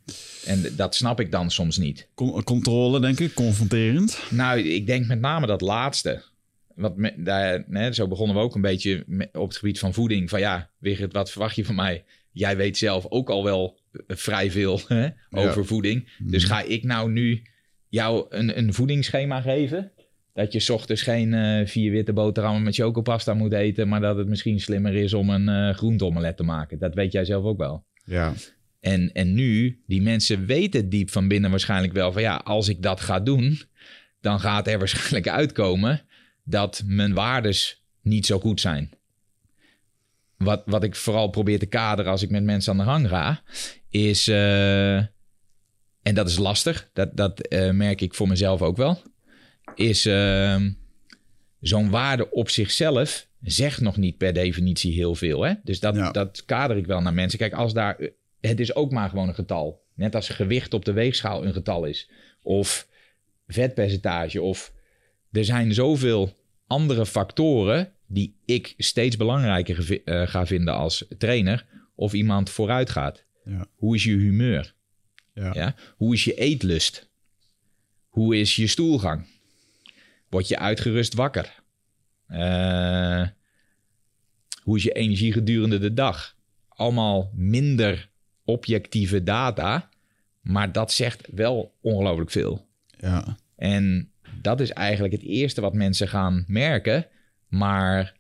En 0.45 0.65
dat 0.77 0.95
snap 0.95 1.21
ik 1.21 1.31
dan 1.31 1.51
soms 1.51 1.77
niet. 1.77 2.09
Con- 2.15 2.43
controle 2.45 3.01
denk 3.01 3.21
ik, 3.21 3.35
confronterend. 3.35 4.23
Nou, 4.31 4.59
ik 4.61 4.87
denk 4.87 5.07
met 5.07 5.21
name 5.21 5.47
dat 5.47 5.61
laatste. 5.61 6.23
Wat 6.75 6.97
me, 6.97 7.15
daar, 7.17 7.95
zo 7.95 8.09
begonnen 8.09 8.37
we 8.37 8.43
ook 8.43 8.55
een 8.55 8.61
beetje 8.61 9.05
op 9.33 9.49
het 9.49 9.57
gebied 9.57 9.79
van 9.79 9.95
voeding. 9.95 10.31
Van 10.31 10.41
ja, 10.41 10.71
Wigert, 10.79 11.13
wat 11.13 11.31
verwacht 11.31 11.57
je 11.57 11.65
van 11.65 11.75
mij? 11.75 12.05
Jij 12.37 12.57
weet 12.57 12.79
zelf 12.79 13.07
ook 13.09 13.31
al 13.31 13.45
wel 13.45 13.79
eh, 13.93 14.17
vrij 14.17 14.51
veel 14.51 14.81
hè, 14.89 15.09
over 15.31 15.67
voeding. 15.67 16.09
Dus 16.19 16.45
ga 16.45 16.63
ik 16.63 16.83
nou 16.83 17.11
nu 17.11 17.43
jou 17.89 18.27
een, 18.29 18.59
een 18.59 18.73
voedingsschema 18.73 19.41
geven? 19.41 19.93
Dat 20.33 20.53
je 20.53 20.61
's 20.61 20.71
ochtends 20.71 21.03
geen 21.03 21.35
eh, 21.35 21.67
vier 21.67 21.91
witte 21.91 22.13
boterhammen 22.13 22.63
met 22.63 22.75
chocopasta 22.75 23.35
moet 23.35 23.53
eten... 23.53 23.89
maar 23.89 24.01
dat 24.01 24.17
het 24.17 24.29
misschien 24.29 24.61
slimmer 24.61 24.95
is 24.95 25.15
om 25.15 25.31
een 25.31 25.49
eh 25.49 25.77
groenteomelet 25.77 26.37
te 26.37 26.43
maken. 26.43 26.79
Dat 26.79 26.95
weet 26.95 27.13
jij 27.13 27.25
zelf 27.25 27.45
ook 27.45 27.59
wel. 27.59 27.85
Ja, 28.05 28.33
En, 28.81 29.13
en 29.13 29.35
nu, 29.35 29.83
die 29.87 30.03
mensen 30.03 30.47
weten 30.47 30.89
diep 30.89 31.11
van 31.11 31.29
binnen 31.29 31.51
waarschijnlijk 31.51 31.93
wel 31.93 32.13
van 32.13 32.23
ja, 32.23 32.37
als 32.37 32.69
ik 32.69 32.83
dat 32.83 33.01
ga 33.01 33.21
doen, 33.21 33.61
dan 34.21 34.41
gaat 34.41 34.69
er 34.69 34.79
waarschijnlijk 34.79 35.29
uitkomen 35.29 36.03
dat 36.45 36.83
mijn 36.87 37.15
waardes 37.15 37.83
niet 38.03 38.27
zo 38.27 38.39
goed 38.39 38.61
zijn. 38.61 38.91
Wat, 40.39 40.63
wat 40.67 40.85
ik 40.85 40.95
vooral 40.97 41.29
probeer 41.29 41.59
te 41.59 41.67
kaderen 41.67 42.11
als 42.11 42.23
ik 42.23 42.31
met 42.31 42.45
mensen 42.45 42.73
aan 42.73 42.79
de 42.79 42.85
gang 42.85 43.09
ga, 43.09 43.43
is, 43.89 44.29
eh, 44.29 44.97
en 44.97 46.15
dat 46.15 46.29
is 46.29 46.39
lastig, 46.39 46.91
dat, 46.93 47.17
dat 47.17 47.41
eh, 47.41 47.71
merk 47.71 48.01
ik 48.01 48.15
voor 48.15 48.29
mezelf 48.29 48.63
ook 48.63 48.77
wel, 48.77 49.03
is 49.75 50.07
ehm, 50.07 50.71
zo'n 51.61 51.91
waarde 51.91 52.31
op 52.31 52.51
zichzelf 52.51 53.29
zegt 53.41 53.81
nog 53.81 53.97
niet 53.97 54.17
per 54.17 54.33
definitie 54.33 54.93
heel 54.93 55.15
veel. 55.15 55.43
Hè? 55.43 55.55
Dus 55.63 55.81
dat, 55.81 55.95
Ja. 55.95 56.11
dat 56.11 56.45
kader 56.45 56.77
ik 56.77 56.87
wel 56.87 57.01
naar 57.01 57.15
mensen. 57.15 57.39
Kijk, 57.39 57.53
als 57.53 57.73
daar, 57.73 57.99
het 58.41 58.61
is 58.61 58.75
ook 58.75 58.93
maar 58.93 59.09
gewoon 59.09 59.29
een 59.29 59.35
getal. 59.35 59.85
Net 59.95 60.15
als 60.15 60.29
gewicht 60.29 60.75
op 60.75 60.85
de 60.85 60.93
weegschaal 60.93 61.45
een 61.45 61.53
getal 61.53 61.85
is. 61.85 62.11
Of 62.43 62.89
vetpercentage. 63.47 64.43
Of 64.43 64.73
er 65.33 65.45
zijn 65.45 65.75
zoveel 65.75 66.33
andere 66.67 67.07
factoren 67.07 67.93
die 68.07 68.37
ik 68.45 68.75
steeds 68.77 69.17
belangrijker 69.17 70.03
eh, 70.05 70.27
ga 70.27 70.47
vinden 70.47 70.75
als 70.75 71.05
trainer. 71.19 71.67
Of 71.95 72.13
iemand 72.13 72.51
vooruit 72.51 72.91
gaat. 72.91 73.25
Ja. 73.45 73.67
Hoe 73.75 73.95
is 73.95 74.05
je 74.05 74.17
humeur? 74.17 74.75
ja. 75.35 75.51
Ja? 75.55 75.75
Hoe 75.97 76.15
is 76.15 76.25
je 76.25 76.35
eetlust? 76.35 77.09
Hoe 78.09 78.37
is 78.37 78.57
je 78.57 78.67
stoelgang? 78.67 79.27
Word 80.29 80.49
je 80.49 80.59
uitgerust 80.59 81.15
wakker? 81.15 81.63
Eh, 82.27 83.27
hoe 84.63 84.77
is 84.77 84.83
je 84.83 84.93
energie 84.93 85.33
gedurende 85.33 85.79
de 85.79 85.95
dag? 85.95 86.37
Allemaal 86.69 87.31
minder 87.35 88.09
objectieve 88.45 89.23
data, 89.23 89.89
maar 90.41 90.73
dat 90.73 90.93
zegt 90.93 91.29
wel 91.35 91.75
ongelooflijk 91.81 92.31
veel. 92.31 92.67
ja. 92.99 93.37
En 93.57 94.11
dat 94.41 94.61
is 94.61 94.71
eigenlijk 94.71 95.15
het 95.15 95.23
eerste 95.23 95.61
wat 95.61 95.75
mensen 95.75 96.09
gaan 96.09 96.45
merken, 96.47 97.07
maar 97.49 98.17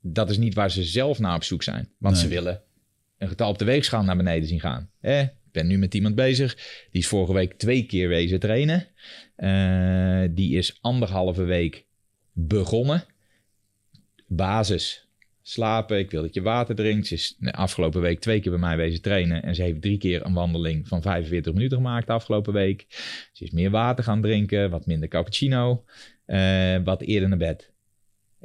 dat 0.00 0.30
is 0.30 0.38
niet 0.38 0.54
waar 0.54 0.70
ze 0.70 0.84
zelf 0.84 1.18
naar 1.18 1.34
op 1.34 1.44
zoek 1.44 1.62
zijn. 1.62 1.88
Want 1.98 2.18
ze 2.18 2.28
willen 2.28 2.62
een 3.18 3.28
getal 3.28 3.50
op 3.50 3.58
de 3.58 3.64
weegschaal 3.64 4.02
naar 4.02 4.16
beneden 4.16 4.48
zien 4.48 4.60
gaan. 4.60 4.90
Eh, 5.00 5.20
ik 5.20 5.52
ben 5.52 5.66
nu 5.66 5.78
met 5.78 5.94
iemand 5.94 6.14
bezig, 6.14 6.54
die 6.90 7.00
is 7.00 7.06
vorige 7.06 7.32
week 7.32 7.52
twee 7.52 7.86
keer 7.86 8.08
wezen 8.08 8.40
trainen. 8.40 8.86
Eh, 9.36 10.22
die 10.30 10.56
is 10.56 10.78
anderhalve 10.80 11.44
week 11.44 11.84
begonnen. 12.32 13.04
Basis. 14.26 15.04
Slapen, 15.42 15.98
ik 15.98 16.10
wil 16.10 16.22
dat 16.22 16.34
je 16.34 16.42
water 16.42 16.74
drinkt. 16.74 17.06
Ze 17.06 17.14
is 17.14 17.36
de 17.38 17.52
afgelopen 17.52 18.00
week 18.00 18.20
twee 18.20 18.40
keer 18.40 18.50
bij 18.50 18.60
mij 18.60 18.76
wezen 18.76 19.02
trainen. 19.02 19.42
En 19.42 19.54
ze 19.54 19.62
heeft 19.62 19.82
drie 19.82 19.98
keer 19.98 20.24
een 20.24 20.32
wandeling 20.32 20.88
van 20.88 21.02
45 21.02 21.52
minuten 21.52 21.76
gemaakt 21.76 22.06
de 22.06 22.12
afgelopen 22.12 22.52
week. 22.52 22.86
Ze 23.32 23.44
is 23.44 23.50
meer 23.50 23.70
water 23.70 24.04
gaan 24.04 24.22
drinken, 24.22 24.70
wat 24.70 24.86
minder 24.86 25.08
cappuccino, 25.08 25.84
eh, 26.24 26.76
wat 26.84 27.02
eerder 27.02 27.28
naar 27.28 27.38
bed. 27.38 27.72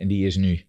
En 0.01 0.07
die 0.07 0.25
is 0.25 0.35
nu 0.35 0.61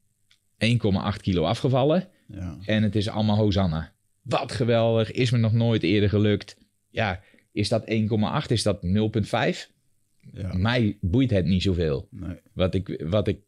1,8 0.65 1.21
kilo 1.21 1.43
afgevallen. 1.45 2.09
Ja. 2.29 2.59
En 2.65 2.83
het 2.83 2.97
is 2.97 3.09
allemaal 3.09 3.37
Hosanna. 3.37 3.93
Wat 4.23 4.53
geweldig, 4.53 5.11
is 5.13 5.31
me 5.31 5.39
nog 5.39 5.53
nooit 5.53 5.83
eerder 5.83 6.09
gelukt. 6.09 6.57
Ja, 6.91 7.21
is 7.53 7.69
dat 7.69 7.83
1,8? 7.91 8.47
Is 8.47 8.63
dat 8.63 8.79
0,5? 8.83 9.71
Ja. 10.33 10.53
Mij 10.55 10.97
boeit 11.01 11.31
het 11.31 11.45
niet 11.45 11.63
zoveel. 11.63 12.09
Nee. 12.11 12.37
Wat 12.53 12.75
ik, 12.75 13.03
wat 13.05 13.29
ik 13.29 13.39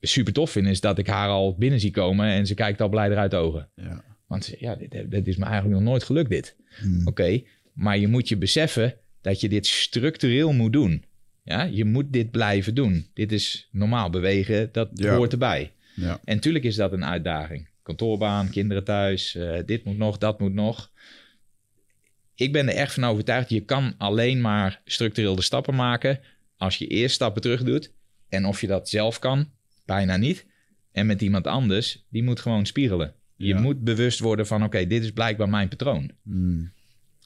super 0.00 0.32
tof 0.32 0.50
vind, 0.50 0.66
is 0.66 0.80
dat 0.80 0.98
ik 0.98 1.06
haar 1.06 1.28
al 1.28 1.56
binnen 1.58 1.80
zie 1.80 1.90
komen 1.90 2.26
en 2.26 2.46
ze 2.46 2.54
kijkt 2.54 2.80
al 2.80 2.88
blij 2.88 3.10
eruit 3.10 3.30
de 3.30 3.36
ogen. 3.36 3.68
Ja. 3.74 4.04
Want 4.26 4.44
ze- 4.44 4.56
ja, 4.58 4.74
dit, 4.74 5.10
dit 5.10 5.26
is 5.26 5.36
me 5.36 5.44
eigenlijk 5.44 5.74
nog 5.74 5.88
nooit 5.88 6.02
gelukt, 6.04 6.30
dit. 6.30 6.56
Hmm. 6.80 7.06
Oké, 7.06 7.42
maar 7.72 7.98
je 7.98 8.08
moet 8.08 8.28
je 8.28 8.36
beseffen 8.36 8.94
dat 9.20 9.40
je 9.40 9.48
dit 9.48 9.66
structureel 9.66 10.52
moet 10.52 10.72
doen. 10.72 11.04
Ja, 11.46 11.62
je 11.62 11.84
moet 11.84 12.12
dit 12.12 12.30
blijven 12.30 12.74
doen. 12.74 13.06
Dit 13.14 13.32
is 13.32 13.68
normaal 13.72 14.10
bewegen, 14.10 14.68
dat 14.72 14.88
Ja. 14.92 15.14
hoort 15.16 15.32
erbij. 15.32 15.72
Ja. 15.94 16.20
En 16.24 16.40
tuurlijk 16.40 16.64
is 16.64 16.76
dat 16.76 16.92
een 16.92 17.04
uitdaging. 17.04 17.68
Kantoorbaan, 17.82 18.50
kinderen 18.50 18.84
thuis, 18.84 19.34
eh, 19.34 19.58
dit 19.66 19.84
moet 19.84 19.96
nog, 19.96 20.18
dat 20.18 20.40
moet 20.40 20.52
nog. 20.52 20.90
Ik 22.34 22.52
ben 22.52 22.68
er 22.68 22.74
echt 22.74 22.94
van 22.94 23.04
overtuigd, 23.04 23.48
je 23.50 23.60
kan 23.60 23.94
alleen 23.98 24.40
maar 24.40 24.80
structureel 24.84 25.36
de 25.36 25.42
stappen 25.42 25.74
maken 25.74 26.20
als 26.56 26.76
je 26.76 26.86
eerst 26.86 27.14
stappen 27.14 27.42
terug 27.42 27.62
doet. 27.62 27.92
En 28.28 28.44
of 28.44 28.60
je 28.60 28.66
dat 28.66 28.88
zelf 28.88 29.18
kan, 29.18 29.50
bijna 29.84 30.16
niet. 30.16 30.46
En 30.92 31.06
met 31.06 31.22
iemand 31.22 31.46
anders, 31.46 32.04
die 32.10 32.22
moet 32.22 32.40
gewoon 32.40 32.66
spiegelen. 32.66 33.14
Je 33.36 33.46
Ja. 33.46 33.60
moet 33.60 33.84
bewust 33.84 34.18
worden 34.18 34.46
van, 34.46 34.64
oké, 34.64 34.86
dit 34.86 35.02
is 35.04 35.10
blijkbaar 35.12 35.48
mijn 35.48 35.68
patroon. 35.68 36.10
Hmm. 36.22 36.72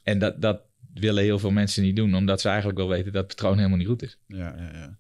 En 0.03 0.19
dat, 0.19 0.43
dat 0.43 0.61
willen 0.95 1.23
heel 1.23 1.39
veel 1.39 1.51
mensen 1.51 1.83
niet 1.83 1.97
doen, 1.97 2.15
omdat 2.15 2.41
ze 2.41 2.49
eigenlijk 2.49 2.79
wel 2.79 2.89
weten 2.89 3.13
dat 3.13 3.23
het 3.27 3.35
patroon 3.37 3.57
helemaal 3.57 3.79
niet 3.79 3.87
goed 3.87 4.03
is. 4.03 4.17
Ja, 4.27 4.55
ja, 4.59 4.71
ja. 4.73 4.99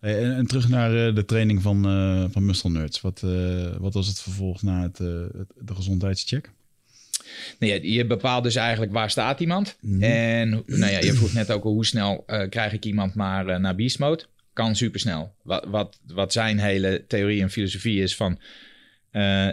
Hey, 0.00 0.22
en, 0.22 0.36
en 0.36 0.46
terug 0.46 0.68
naar 0.68 1.06
eh, 1.08 1.14
de 1.14 1.24
training 1.24 1.62
van, 1.62 1.84
eh 1.86 2.24
van 2.30 2.44
Muscle 2.44 2.70
Nerds. 2.70 3.00
Wat, 3.00 3.22
eh, 3.24 3.76
wat 3.78 3.94
was 3.94 4.06
het 4.06 4.20
vervolg 4.20 4.62
na 4.62 4.82
het, 4.82 4.98
het, 4.98 5.52
de 5.58 5.74
gezondheidscheck? 5.74 6.50
Nee, 7.58 7.82
je- 7.82 7.92
je 7.92 8.06
bepaalt 8.06 8.44
dus 8.44 8.54
eigenlijk 8.56 8.92
waar 8.92 9.10
staat 9.10 9.40
iemand. 9.40 9.76
Mhm. 9.80 10.02
En 10.02 10.48
nou 10.66 10.92
ja, 10.92 10.98
je 11.00 11.12
vroeg 11.12 11.32
net 11.32 11.50
ook 11.50 11.64
al 11.64 11.72
hoe 11.72 11.86
snel 11.86 12.24
krijg 12.48 12.72
ik 12.72 12.84
iemand 12.84 13.14
maar 13.14 13.60
naar 13.60 13.74
beast 13.74 13.98
mode. 13.98 14.24
Kan 14.52 14.76
supersnel. 14.76 15.34
Wat, 15.42 15.64
wat, 15.66 15.98
wat 16.06 16.32
zijn 16.32 16.58
hele 16.58 17.04
theorie 17.08 17.42
en 17.42 17.50
filosofie 17.50 18.02
is 18.02 18.16
van... 18.16 18.38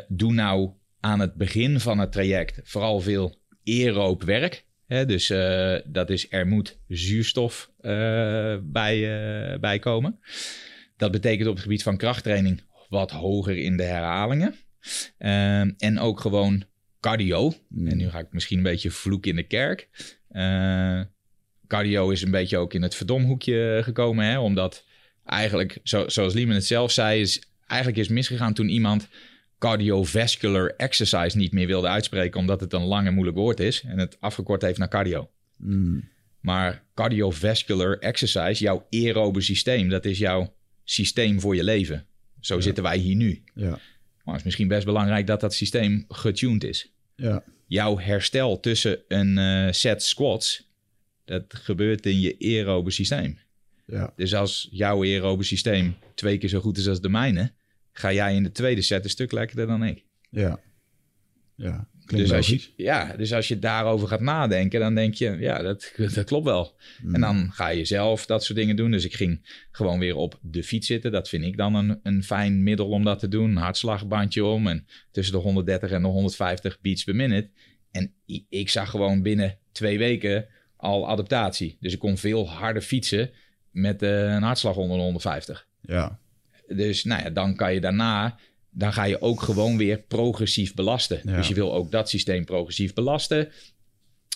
doe 0.08 0.34
nou 0.34 0.70
aan 1.00 1.20
het 1.20 1.34
begin 1.34 1.80
van 1.80 2.00
het 2.00 2.12
traject 2.12 2.60
vooral 2.64 3.00
veel 3.00 3.38
aeroop 3.64 4.24
werk. 4.24 4.66
Hè? 4.90 5.06
Dus 5.06 5.30
eh, 5.30 5.76
dat 5.86 6.10
is 6.10 6.28
er 6.30 6.48
moet 6.48 6.78
zuurstof 6.88 7.72
eh, 7.82 8.58
bij, 8.62 8.96
eh, 9.52 9.60
bij 9.60 9.80
komen. 9.80 10.20
Dat 10.98 11.12
betekent 11.12 11.48
op 11.48 11.54
het 11.54 11.64
gebied 11.64 11.84
van 11.84 11.98
krachttraining 11.98 12.62
wat 12.90 13.12
hoger 13.12 13.58
in 13.58 13.78
de 13.78 13.84
herhalingen. 13.84 14.56
En 15.78 16.00
ook 16.00 16.20
gewoon 16.20 16.64
cardio. 17.00 17.54
En 17.86 17.98
nu 17.98 18.10
ga 18.10 18.20
ik 18.20 18.28
misschien 18.32 18.58
een 18.58 18.64
beetje 18.64 18.92
vloek 18.92 19.26
in 19.26 19.36
de 19.36 19.44
kerk. 19.44 19.90
Cardio 21.68 22.10
is 22.10 22.22
een 22.22 22.32
beetje 22.32 22.58
ook 22.58 22.74
in 22.74 22.82
het 22.82 22.96
verdomhoekje 22.96 23.80
gekomen. 23.84 24.26
Hè? 24.26 24.40
Omdat 24.40 24.86
eigenlijk, 25.26 25.80
zo, 25.84 26.08
zoals 26.08 26.34
Liemen 26.34 26.56
het 26.56 26.66
zelf 26.66 26.92
zei, 26.92 27.22
is 27.22 27.44
eigenlijk 27.68 28.00
is 28.00 28.08
misgegaan 28.08 28.54
toen 28.54 28.70
iemand 28.70 29.08
cardiovascular 29.60 30.74
exercise 30.78 31.38
niet 31.38 31.52
meer 31.52 31.68
wilde 31.68 31.88
uitspreken. 31.88 32.40
Omdat 32.40 32.62
het 32.62 32.74
een 32.74 32.84
lang 32.84 33.08
en 33.08 33.14
moeilijk 33.14 33.38
woord 33.38 33.60
is. 33.60 33.84
En 33.84 33.98
het 33.98 34.18
afgekort 34.20 34.62
heeft 34.62 34.78
naar 34.78 34.88
cardio. 34.88 35.30
Hmm. 35.58 36.10
Maar 36.40 36.84
cardiovascular 36.94 37.98
exercise, 37.98 38.64
jouw 38.64 38.88
aerobe 38.90 39.42
systeem, 39.42 39.90
dat 39.90 40.06
is 40.06 40.18
jouw 40.18 40.54
systeem 40.84 41.40
voor 41.40 41.56
je 41.56 41.64
leven. 41.64 42.06
Zo 42.40 42.60
zitten 42.60 42.84
wij 42.84 42.98
hier 42.98 43.16
nu. 43.16 43.44
Ja, 43.54 43.70
Maar 43.70 43.80
het 44.24 44.36
is 44.36 44.44
misschien 44.44 44.68
best 44.68 44.86
belangrijk 44.86 45.28
dat 45.28 45.40
dat 45.40 45.54
systeem 45.54 46.06
getuned 46.08 46.64
is 46.64 46.92
ja, 47.16 47.44
jouw 47.66 47.98
herstel 47.98 48.60
tussen 48.60 49.00
een 49.08 49.38
eh, 49.38 49.72
set 49.72 50.04
squats, 50.04 50.70
dat 51.26 51.44
gebeurt 51.48 52.06
in 52.06 52.20
je 52.20 52.36
aerobe 52.40 52.92
systeem. 52.92 53.40
ja, 53.86 54.14
Dus 54.16 54.36
als 54.36 54.68
jouw 54.72 55.04
aerobe 55.04 55.44
systeem 55.44 55.96
twee 56.16 56.38
keer 56.38 56.50
zo 56.50 56.60
goed 56.60 56.78
is 56.78 56.88
als 56.88 57.02
de 57.02 57.10
mijne, 57.10 57.54
ga 58.00 58.14
jij 58.14 58.36
in 58.36 58.44
de 58.44 58.52
tweede 58.52 58.82
set 58.82 59.04
een 59.04 59.10
stuk 59.10 59.32
lekkerder 59.32 59.68
dan 59.68 59.84
ik. 59.84 60.06
ja. 60.30 60.60
Ja, 61.56 61.88
klinkt 62.06 62.28
Dus 62.28 62.38
als, 62.38 62.48
je, 62.48 62.54
logisch. 62.54 62.74
ja, 62.76 63.16
dus 63.18 63.34
als 63.34 63.48
je 63.48 63.60
daarover 63.60 64.08
gaat 64.08 64.20
nadenken, 64.20 64.80
dan 64.80 64.96
denk 64.96 65.14
je, 65.14 65.38
ja, 65.40 65.62
dat, 65.62 65.94
dat 66.16 66.24
klopt 66.24 66.46
wel. 66.46 66.76
Hmm. 67.02 67.16
En 67.16 67.22
dan 67.22 67.52
ga 67.52 67.68
je 67.68 67.86
zelf 67.86 68.26
dat 68.26 68.44
soort 68.44 68.58
dingen 68.58 68.76
doen. 68.76 68.92
Dus 68.92 69.06
ik 69.06 69.14
ging 69.14 69.66
gewoon 69.72 70.00
weer 70.00 70.16
op 70.16 70.40
de 70.42 70.64
fiets 70.64 70.88
zitten. 70.88 71.12
Dat 71.12 71.30
vind 71.30 71.44
ik 71.44 71.58
dan 71.58 71.76
een, 71.76 72.00
een 72.04 72.24
fijn 72.24 72.64
middel 72.64 72.90
om 72.90 73.04
dat 73.04 73.20
te 73.20 73.28
doen. 73.28 73.50
Een 73.50 73.56
hartslagbandje 73.56 74.46
om 74.46 74.68
en 74.68 74.88
tussen 75.12 75.36
de 75.36 75.42
130 75.42 75.92
en 75.92 76.02
de 76.02 76.08
150 76.08 76.82
beats 76.82 77.04
per 77.04 77.16
minute. 77.16 77.50
En 77.92 78.14
ik 78.50 78.70
zag 78.70 78.90
gewoon 78.90 79.22
binnen 79.22 79.58
twee 79.72 79.98
weken 79.98 80.48
al 80.76 81.10
adaptatie. 81.10 81.78
Dus 81.80 81.94
ik 81.94 82.00
kon 82.00 82.18
veel 82.18 82.50
harder 82.50 82.82
fietsen 82.82 83.32
met 83.72 84.02
eh, 84.02 84.34
een 84.34 84.44
hartslag 84.44 84.76
onder 84.76 84.98
de 84.98 85.04
150. 85.04 85.68
Ja, 85.82 86.20
Dus 86.76 87.04
nou 87.04 87.24
ja, 87.24 87.30
dan 87.30 87.56
kan 87.56 87.74
je 87.74 87.82
daarna, 87.82 88.38
dan 88.70 88.94
ga 88.94 89.04
je 89.04 89.22
ook 89.22 89.42
gewoon 89.42 89.78
weer 89.78 89.98
progressief 89.98 90.74
belasten. 90.74 91.22
Ja. 91.24 91.36
Dus 91.36 91.48
je 91.48 91.54
wil 91.54 91.74
ook 91.74 91.92
dat 91.92 92.10
systeem 92.10 92.46
progressief 92.46 92.94
belasten. 92.94 93.52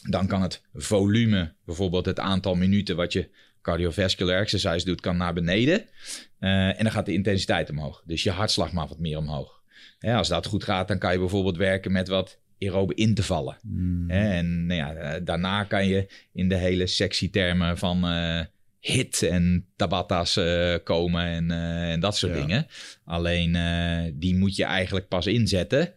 Dan 0.09 0.27
kan 0.27 0.41
het 0.41 0.61
volume, 0.73 1.53
bijvoorbeeld 1.65 2.05
het 2.05 2.19
aantal 2.19 2.55
minuten 2.55 2.95
wat 2.95 3.13
je 3.13 3.29
cardiovascular 3.61 4.39
exercise 4.39 4.85
doet, 4.85 5.01
kan 5.01 5.17
naar 5.17 5.33
beneden. 5.33 5.85
Eh, 6.39 6.67
en 6.67 6.83
dan 6.83 6.91
gaat 6.91 7.05
de 7.05 7.13
intensiteit 7.13 7.69
omhoog. 7.69 8.03
Dus 8.05 8.23
je 8.23 8.31
hartslag 8.31 8.71
mag 8.71 8.89
wat 8.89 8.99
meer 8.99 9.17
omhoog. 9.17 9.61
Als 9.99 10.27
dat 10.27 10.45
goed 10.45 10.63
gaat, 10.63 10.87
dan 10.87 10.97
kan 10.97 11.11
je 11.11 11.19
bijvoorbeeld 11.19 11.57
werken 11.57 11.91
met 11.91 12.07
wat 12.07 12.39
aerobe 12.59 12.95
in 12.95 13.13
te 13.13 13.23
vallen. 13.23 13.57
Hmm. 13.61 14.09
En 14.09 14.65
nou 14.65 14.79
ja, 14.79 14.93
eh, 14.93 15.21
daarna 15.23 15.63
kan 15.63 15.87
je 15.87 16.07
in 16.33 16.49
de 16.49 16.55
hele 16.55 16.87
sexy 16.87 17.29
termen 17.29 17.77
van 17.77 18.07
eh, 18.07 18.41
hit 18.83 19.21
en 19.21 19.65
tabatas 19.75 20.37
eh, 20.37 20.75
komen 20.83 21.25
en, 21.25 21.51
eh, 21.51 21.91
en 21.91 21.99
dat 21.99 22.17
soort 22.17 22.33
Ja. 22.33 22.39
dingen. 22.41 22.67
Alleen 23.05 23.55
eh, 23.55 24.11
die 24.13 24.35
moet 24.35 24.55
je 24.55 24.63
eigenlijk 24.63 25.07
pas 25.07 25.27
inzetten 25.27 25.93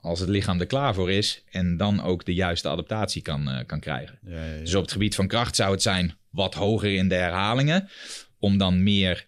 als 0.00 0.20
het 0.20 0.28
lichaam 0.28 0.60
er 0.60 0.66
klaar 0.66 0.94
voor 0.94 1.10
is 1.10 1.44
en 1.50 1.76
dan 1.76 2.02
ook 2.02 2.24
de 2.24 2.34
juiste 2.34 2.68
adaptatie 2.68 3.22
kan, 3.22 3.64
kan 3.66 3.80
krijgen. 3.80 4.18
ja, 4.26 4.44
ja, 4.44 4.54
ja. 4.54 4.60
Dus 4.60 4.74
op 4.74 4.82
het 4.82 4.92
gebied 4.92 5.14
van 5.14 5.26
kracht 5.26 5.56
zou 5.56 5.70
het 5.72 5.82
zijn 5.82 6.14
wat 6.30 6.54
hoger 6.54 6.94
in 6.94 7.08
de 7.08 7.14
herhalingen, 7.14 7.88
om 8.38 8.58
dan 8.58 8.82
meer 8.82 9.26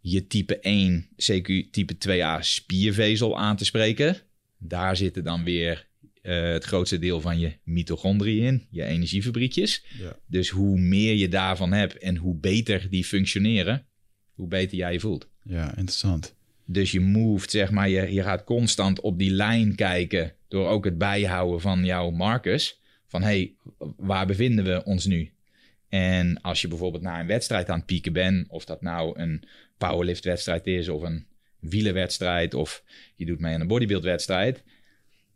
je 0.00 0.26
type 0.26 0.58
1, 0.58 1.08
CQ 1.16 1.70
type 1.70 1.94
2a 1.98 2.40
spiervezel 2.40 3.38
aan 3.38 3.56
te 3.56 3.64
spreken. 3.64 4.16
Daar 4.58 4.96
zitten 4.96 5.24
dan 5.24 5.44
weer 5.44 5.86
eh, 6.24 6.52
het 6.52 6.64
grootste 6.64 6.98
deel 6.98 7.20
van 7.20 7.38
je 7.38 7.52
mitochondriën 7.62 8.44
in, 8.44 8.66
je 8.70 8.84
energiefabriekjes. 8.84 9.84
Ja. 9.98 10.16
Dus 10.26 10.48
hoe 10.48 10.78
meer 10.78 11.14
je 11.14 11.28
daarvan 11.28 11.72
hebt 11.72 11.98
en 11.98 12.16
hoe 12.16 12.36
beter 12.36 12.86
die 12.90 13.04
functioneren, 13.04 13.86
hoe 14.34 14.48
beter 14.48 14.76
jij 14.76 14.92
je 14.92 15.00
voelt. 15.00 15.28
ja, 15.42 15.68
interessant. 15.68 16.34
Dus 16.66 16.92
je 16.92 17.00
moved, 17.00 17.50
zeg 17.50 17.70
maar, 17.70 17.88
je, 17.88 18.12
je 18.12 18.22
gaat 18.22 18.44
constant 18.44 19.00
op 19.00 19.18
die 19.18 19.30
lijn 19.30 19.74
kijken 19.74 20.32
door 20.48 20.68
ook 20.68 20.84
het 20.84 20.98
bijhouden 20.98 21.60
van 21.60 21.84
jouw 21.84 22.10
markers. 22.10 22.80
Van 23.06 23.22
hey, 23.22 23.54
waar 23.96 24.26
bevinden 24.26 24.64
we 24.64 24.84
ons 24.84 25.06
nu? 25.06 25.32
En 25.88 26.40
als 26.40 26.60
je 26.60 26.68
bijvoorbeeld 26.68 27.02
naar 27.02 27.20
een 27.20 27.26
wedstrijd 27.26 27.68
aan 27.68 27.76
het 27.76 27.86
pieken 27.86 28.12
bent, 28.12 28.48
of 28.48 28.64
dat 28.64 28.82
nou 28.82 29.18
een 29.18 29.42
powerliftwedstrijd 29.78 30.66
is 30.66 30.88
of 30.88 31.02
een 31.02 31.26
wielenwedstrijd 31.58 32.54
of 32.54 32.82
je 33.14 33.24
doet 33.24 33.40
mee 33.40 33.54
aan 33.54 33.60
een 33.60 33.66
bodybuildwedstrijd, 33.66 34.62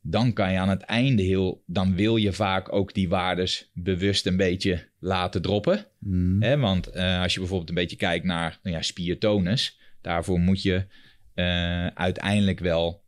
dan 0.02 0.32
kan 0.32 0.52
je 0.52 0.58
aan 0.58 0.68
het 0.68 0.82
einde 0.82 1.22
heel, 1.22 1.62
dan 1.66 1.94
wil 1.94 2.16
je 2.16 2.32
vaak 2.32 2.72
ook 2.72 2.94
die 2.94 3.08
waardes 3.08 3.70
bewust 3.74 4.26
een 4.26 4.36
beetje 4.36 4.88
laten 4.98 5.42
droppen. 5.42 5.86
Hmm. 5.98 6.42
Hè, 6.42 6.58
want 6.58 6.86
eh, 6.86 7.22
als 7.22 7.32
je 7.32 7.38
bijvoorbeeld 7.38 7.68
een 7.68 7.74
beetje 7.74 7.96
kijkt 7.96 8.24
naar 8.24 8.58
nou 8.62 8.76
ja, 8.76 8.82
spiertonus, 8.82 9.78
daarvoor 10.00 10.38
moet 10.38 10.62
je 10.62 10.86
eh, 11.34 11.86
uiteindelijk 11.86 12.58
wel 12.58 13.02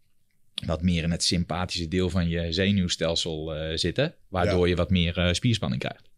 wat 0.67 0.83
meer 0.83 1.03
in 1.03 1.11
het 1.11 1.25
sympathische 1.25 1.89
deel 1.89 2.11
van 2.11 2.29
je 2.29 2.53
zenuwstelsel 2.53 3.55
eh, 3.55 3.77
zitten, 3.77 4.15
waardoor 4.29 4.69
je 4.69 4.77
wat 4.77 4.91
meer 4.91 5.29
spierspanning 5.33 5.83
krijgt. 5.83 6.10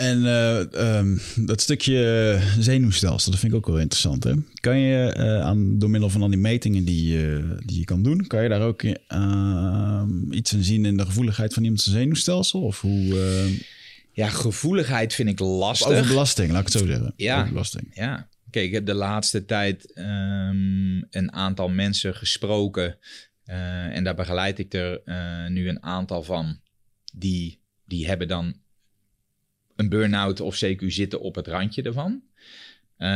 En 0.00 0.24
eh, 0.26 0.72
ehm, 0.98 1.16
dat 1.36 1.60
stukje 1.60 2.38
zenuwstelsel, 2.58 3.30
dat 3.30 3.40
vind 3.40 3.52
ik 3.52 3.58
ook 3.58 3.66
wel 3.66 3.78
interessant. 3.78 4.24
Hè? 4.24 4.32
Kan 4.60 4.78
je 4.78 5.12
eh, 5.12 5.40
aan, 5.40 5.78
door 5.78 5.90
middel 5.90 6.10
van 6.10 6.22
al 6.22 6.28
die 6.28 6.38
metingen 6.38 6.84
die, 6.84 7.26
eh, 7.26 7.44
die 7.64 7.78
je 7.78 7.84
kan 7.84 8.02
doen, 8.02 8.26
kan 8.26 8.42
je 8.42 8.48
daar 8.48 8.60
ook 8.62 8.82
eh, 8.82 10.02
iets 10.30 10.52
in 10.52 10.64
zien 10.64 10.84
in 10.84 10.96
de 10.96 11.04
gevoeligheid 11.06 11.54
van 11.54 11.62
iemands 11.62 11.84
zenuwstelsel? 11.84 12.60
Of 12.62 12.80
hoe. 12.80 13.20
eh, 13.20 13.60
Ja, 14.12 14.28
gevoeligheid 14.28 15.14
vind 15.14 15.28
ik 15.28 15.38
lastig. 15.38 15.88
overbelasting, 15.88 16.50
laat 16.50 16.66
ik 16.66 16.72
het 16.72 16.80
zo 16.82 16.86
zeggen. 16.86 17.12
Ja. 17.16 17.38
Overbelasting. 17.38 17.90
Ja, 17.94 18.28
kijk, 18.50 18.66
ik 18.66 18.72
heb 18.72 18.86
de 18.86 18.94
laatste 18.94 19.44
tijd 19.44 19.92
ehm, 19.92 20.96
een 21.10 21.32
aantal 21.32 21.68
mensen 21.68 22.14
gesproken. 22.14 22.98
en 23.92 24.04
daar 24.04 24.14
begeleid 24.14 24.58
ik 24.58 24.74
er 24.74 25.00
nu 25.50 25.68
een 25.68 25.82
aantal 25.82 26.22
van. 26.22 26.60
Die, 27.14 27.60
die 27.86 28.06
hebben 28.06 28.28
dan 28.28 28.54
een 29.80 29.88
burn-out 29.88 30.40
of 30.40 30.64
CQ 30.64 30.86
zitten 30.86 31.20
op 31.20 31.34
het 31.34 31.46
randje 31.46 31.82
ervan. 31.82 32.22
Eh, 32.96 33.08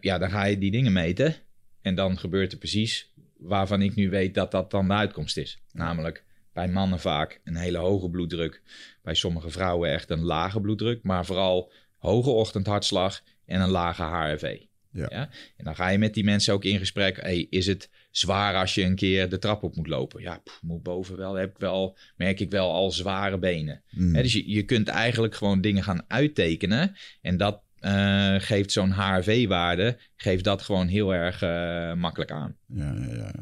ja, 0.00 0.18
dan 0.18 0.30
ga 0.30 0.44
je 0.44 0.58
die 0.58 0.70
dingen 0.70 0.92
meten. 0.92 1.34
En 1.82 1.94
dan 1.94 2.18
gebeurt 2.18 2.52
er 2.52 2.58
precies 2.58 3.12
waarvan 3.36 3.82
ik 3.82 3.94
nu 3.94 4.10
weet 4.10 4.34
dat 4.34 4.50
dat 4.50 4.70
dan 4.70 4.88
de 4.88 4.94
uitkomst 4.94 5.36
is. 5.36 5.58
Namelijk 5.72 6.24
bij 6.52 6.68
mannen 6.68 7.00
vaak 7.00 7.40
een 7.44 7.56
hele 7.56 7.78
hoge 7.78 8.10
bloeddruk. 8.10 8.62
Bij 9.02 9.14
sommige 9.14 9.50
vrouwen 9.50 9.90
echt 9.90 10.10
een 10.10 10.22
lage 10.22 10.60
bloeddruk. 10.60 11.02
Maar 11.02 11.26
vooral 11.26 11.72
hoge 11.98 12.30
ochtendhartslag 12.30 13.22
en 13.46 13.60
een 13.60 13.68
lage 13.68 14.02
HRV. 14.02 14.58
Ja. 14.92 15.08
En 15.56 15.64
dan 15.64 15.74
ga 15.74 15.88
je 15.88 15.98
met 15.98 16.14
die 16.14 16.24
mensen 16.24 16.54
ook 16.54 16.64
in 16.64 16.78
gesprek. 16.78 17.20
Hey, 17.20 17.46
is 17.50 17.66
het 17.66 17.90
zwaar 18.10 18.54
als 18.54 18.74
je 18.74 18.82
een 18.82 18.94
keer 18.94 19.28
de 19.28 19.38
trap 19.38 19.62
op 19.62 19.76
moet 19.76 19.86
lopen? 19.86 20.22
Ja, 20.22 20.38
pff, 20.44 20.58
moet 20.62 20.82
boven 20.82 21.16
wel. 21.16 21.34
Heb 21.34 21.50
ik 21.50 21.58
wel, 21.58 21.96
merk 22.16 22.40
ik 22.40 22.50
wel 22.50 22.72
al 22.72 22.90
zware 22.90 23.38
benen. 23.38 23.82
Mm. 23.90 24.12
Dus 24.12 24.32
je, 24.32 24.50
je 24.50 24.62
kunt 24.62 24.88
eigenlijk 24.88 25.34
gewoon 25.34 25.60
dingen 25.60 25.82
gaan 25.82 26.04
uittekenen. 26.08 26.96
En 27.22 27.36
dat 27.36 27.60
eh, 27.78 28.34
geeft 28.38 28.72
zo'n 28.72 28.90
HRV-waarde, 28.92 29.98
geeft 30.16 30.44
dat 30.44 30.62
gewoon 30.62 30.86
heel 30.86 31.14
erg 31.14 31.42
eh, 31.42 31.94
makkelijk 31.94 32.30
aan. 32.30 32.56
Ja, 32.66 32.94
ja, 32.94 33.14
ja. 33.16 33.32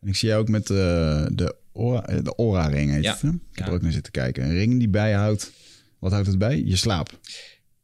En 0.00 0.08
ik 0.08 0.16
zie 0.16 0.28
jou 0.28 0.40
ook 0.40 0.48
met 0.48 0.70
eh, 0.70 0.76
de, 1.32 1.56
Ora, 1.72 2.20
de 2.20 2.34
Aura-ring. 2.36 2.90
Heet 2.90 3.04
Ja. 3.04 3.12
het? 3.12 3.22
Ik 3.22 3.30
heb 3.30 3.40
Ja. 3.52 3.66
er 3.66 3.72
ook 3.72 3.82
naar 3.82 3.92
zitten 3.92 4.12
kijken. 4.12 4.44
Een 4.44 4.54
ring 4.54 4.78
die 4.78 4.88
bijhoudt. 4.88 5.52
Wat 5.98 6.12
houdt 6.12 6.26
het 6.26 6.38
bij? 6.38 6.62
Je 6.64 6.76
slaap. 6.76 7.20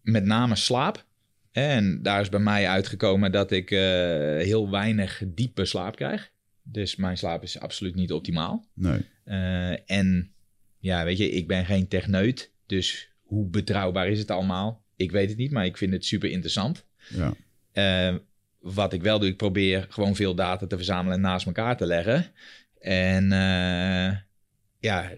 Met 0.03 0.25
name 0.25 0.57
slaap. 0.57 1.05
En 1.57 2.03
daar 2.03 2.21
is 2.21 2.29
bij 2.29 2.41
mij 2.41 2.69
uitgekomen 2.69 3.33
dat 3.33 3.51
ik 3.51 3.71
eh, 3.71 3.79
heel 4.37 4.71
weinig 4.71 5.23
diepe 5.27 5.65
slaap 5.65 5.97
krijg. 5.97 6.31
Dus 6.63 6.97
mijn 6.97 7.17
slaap 7.17 7.43
is 7.43 7.59
absoluut 7.61 7.95
niet 7.95 8.13
optimaal. 8.13 8.67
Nee. 8.75 9.07
Eh, 9.25 9.91
en 9.91 10.33
ja, 10.79 11.05
weet 11.05 11.19
je, 11.19 11.31
ik 11.31 11.47
ben 11.47 11.65
geen 11.65 11.89
techneut. 11.89 12.53
Dus 12.67 13.11
hoe 13.23 13.47
betrouwbaar 13.47 14.09
is 14.09 14.19
het 14.19 14.31
allemaal? 14.31 14.83
Ik 14.97 15.11
weet 15.11 15.29
het 15.29 15.39
niet, 15.39 15.51
maar 15.51 15.65
ik 15.65 15.77
vind 15.77 15.93
het 15.93 16.05
super 16.05 16.31
interessant. 16.31 16.85
Ja. 17.09 17.35
Eh, 17.73 18.17
wat 18.59 18.93
ik 18.93 19.03
wel 19.03 19.19
doe, 19.19 19.29
ik 19.29 19.37
probeer 19.37 19.87
gewoon 19.89 20.17
veel 20.17 20.35
data 20.35 20.67
te 20.67 20.77
verzamelen 20.77 21.17
en 21.17 21.23
naast 21.23 21.47
elkaar 21.47 21.77
te 21.77 21.87
leggen. 21.87 22.27
En 22.81 23.29
ja, 24.81 25.13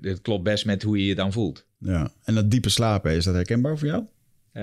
het 0.00 0.20
klopt 0.20 0.44
best 0.44 0.64
met 0.64 0.82
hoe 0.82 0.98
je 0.98 1.06
je 1.06 1.14
dan 1.14 1.32
voelt. 1.32 1.66
ja. 1.78 2.10
En 2.24 2.34
dat 2.34 2.50
diepe 2.50 2.68
slapen, 2.68 3.12
is 3.12 3.24
dat 3.24 3.34
herkenbaar 3.34 3.78
voor 3.78 3.88
jou? 3.88 4.04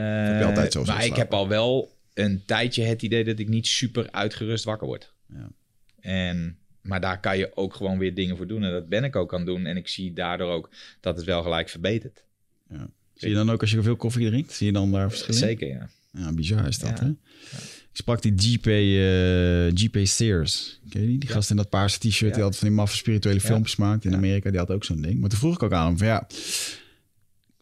Heb 0.01 0.39
je 0.39 0.45
altijd 0.45 0.71
zo 0.73 0.81
Eh, 0.81 0.87
Maar 0.87 1.05
ik 1.05 1.15
heb 1.15 1.33
al 1.33 1.47
wel 1.47 1.95
een 2.13 2.43
tijdje 2.45 2.83
het 2.83 3.01
idee 3.01 3.23
dat 3.23 3.39
ik 3.39 3.47
niet 3.47 3.67
super 3.67 4.11
uitgerust 4.11 4.63
wakker 4.63 4.87
word. 4.87 5.13
Ja. 5.33 5.47
En, 5.99 6.57
maar 6.81 7.01
daar 7.01 7.19
kan 7.19 7.37
je 7.37 7.51
ook 7.55 7.73
gewoon 7.75 7.97
weer 7.97 8.13
dingen 8.13 8.37
voor 8.37 8.47
doen. 8.47 8.63
En 8.63 8.71
dat 8.71 8.89
ben 8.89 9.03
ik 9.03 9.15
ook 9.15 9.33
aan 9.33 9.39
het 9.39 9.47
doen. 9.47 9.65
En 9.65 9.77
ik 9.77 9.87
zie 9.87 10.13
daardoor 10.13 10.51
ook 10.51 10.69
dat 10.99 11.15
het 11.15 11.25
wel 11.25 11.43
gelijk 11.43 11.69
verbetert. 11.69 12.23
Zie 13.13 13.29
je 13.29 13.35
dan 13.35 13.51
ook 13.51 13.61
als 13.61 13.71
je 13.71 13.81
veel 13.81 13.95
koffie 13.95 14.27
drinkt? 14.27 14.51
Zie 14.53 14.67
je 14.67 14.73
dan 14.73 14.91
daar 14.91 15.09
verschillen? 15.09 15.39
Zeker, 15.39 15.67
ja. 15.67 15.89
Ja, 16.11 16.33
bizar 16.33 16.67
is 16.67 16.79
dat, 16.79 16.99
Ja. 16.99 17.03
hè? 17.05 17.09
Ik 17.91 18.01
sprak 18.01 18.21
die 18.21 18.33
GP, 18.37 18.65
eh 18.67 19.71
GP 19.83 20.07
Sears. 20.07 20.79
Ken 20.89 21.01
je 21.01 21.07
die? 21.07 21.17
Die 21.19 21.29
gast 21.29 21.49
in 21.49 21.55
dat 21.55 21.69
paarse 21.69 21.99
t-shirt. 21.99 22.19
Ja. 22.29 22.33
Die 22.35 22.43
altijd 22.43 22.57
van 22.57 22.67
die 22.67 22.77
maffe 22.77 22.95
spirituele 22.95 23.39
Ja. 23.39 23.45
filmpjes 23.45 23.75
maakt. 23.75 24.05
In 24.05 24.11
Ja. 24.11 24.17
Amerika, 24.17 24.49
die 24.49 24.59
had 24.59 24.71
ook 24.71 24.83
zo'n 24.83 25.01
ding. 25.01 25.19
Maar 25.19 25.29
toen 25.29 25.39
vroeg 25.39 25.55
ik 25.55 25.63
ook 25.63 25.71
aan 25.71 25.85
hem 25.87 25.97
van 25.97 26.07
ja... 26.07 26.27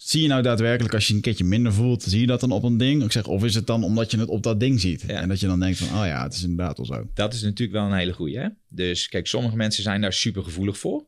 Zie 0.04 0.22
je 0.22 0.28
nou 0.28 0.42
daadwerkelijk 0.42 0.94
als 0.94 1.08
je 1.08 1.14
een 1.14 1.22
keertje 1.22 1.44
minder 1.44 1.74
voelt, 1.74 2.04
zie 2.04 2.20
je 2.20 2.28
dat 2.28 2.40
dan 2.40 2.52
op 2.52 2.64
een 2.64 2.78
ding? 2.78 3.04
Ik 3.04 3.12
zeg, 3.12 3.28
of 3.28 3.44
is 3.44 3.56
het 3.56 3.68
dan 3.68 3.84
omdat 3.84 4.12
je 4.12 4.20
het 4.20 4.30
op 4.30 4.44
dat 4.44 4.60
ding 4.60 4.80
ziet? 4.80 5.04
Ja. 5.08 5.22
En 5.22 5.28
dat 5.28 5.40
je 5.40 5.48
dan 5.48 5.60
denkt 5.60 5.78
van, 5.78 6.00
oh 6.00 6.06
ja, 6.06 6.24
het 6.24 6.34
is 6.34 6.44
inderdaad 6.44 6.78
wel 6.78 6.86
zo. 6.86 7.10
Dat 7.14 7.34
is 7.34 7.42
natuurlijk 7.42 7.78
wel 7.78 7.86
een 7.86 7.98
hele 7.98 8.14
goeie. 8.14 8.38
Hè? 8.38 8.48
Dus 8.68 9.10
kijk, 9.10 9.28
sommige 9.28 9.56
mensen 9.56 9.84
zijn 9.84 10.02
daar 10.02 10.14
super 10.14 10.44
gevoelig 10.44 10.78
voor. 10.78 11.06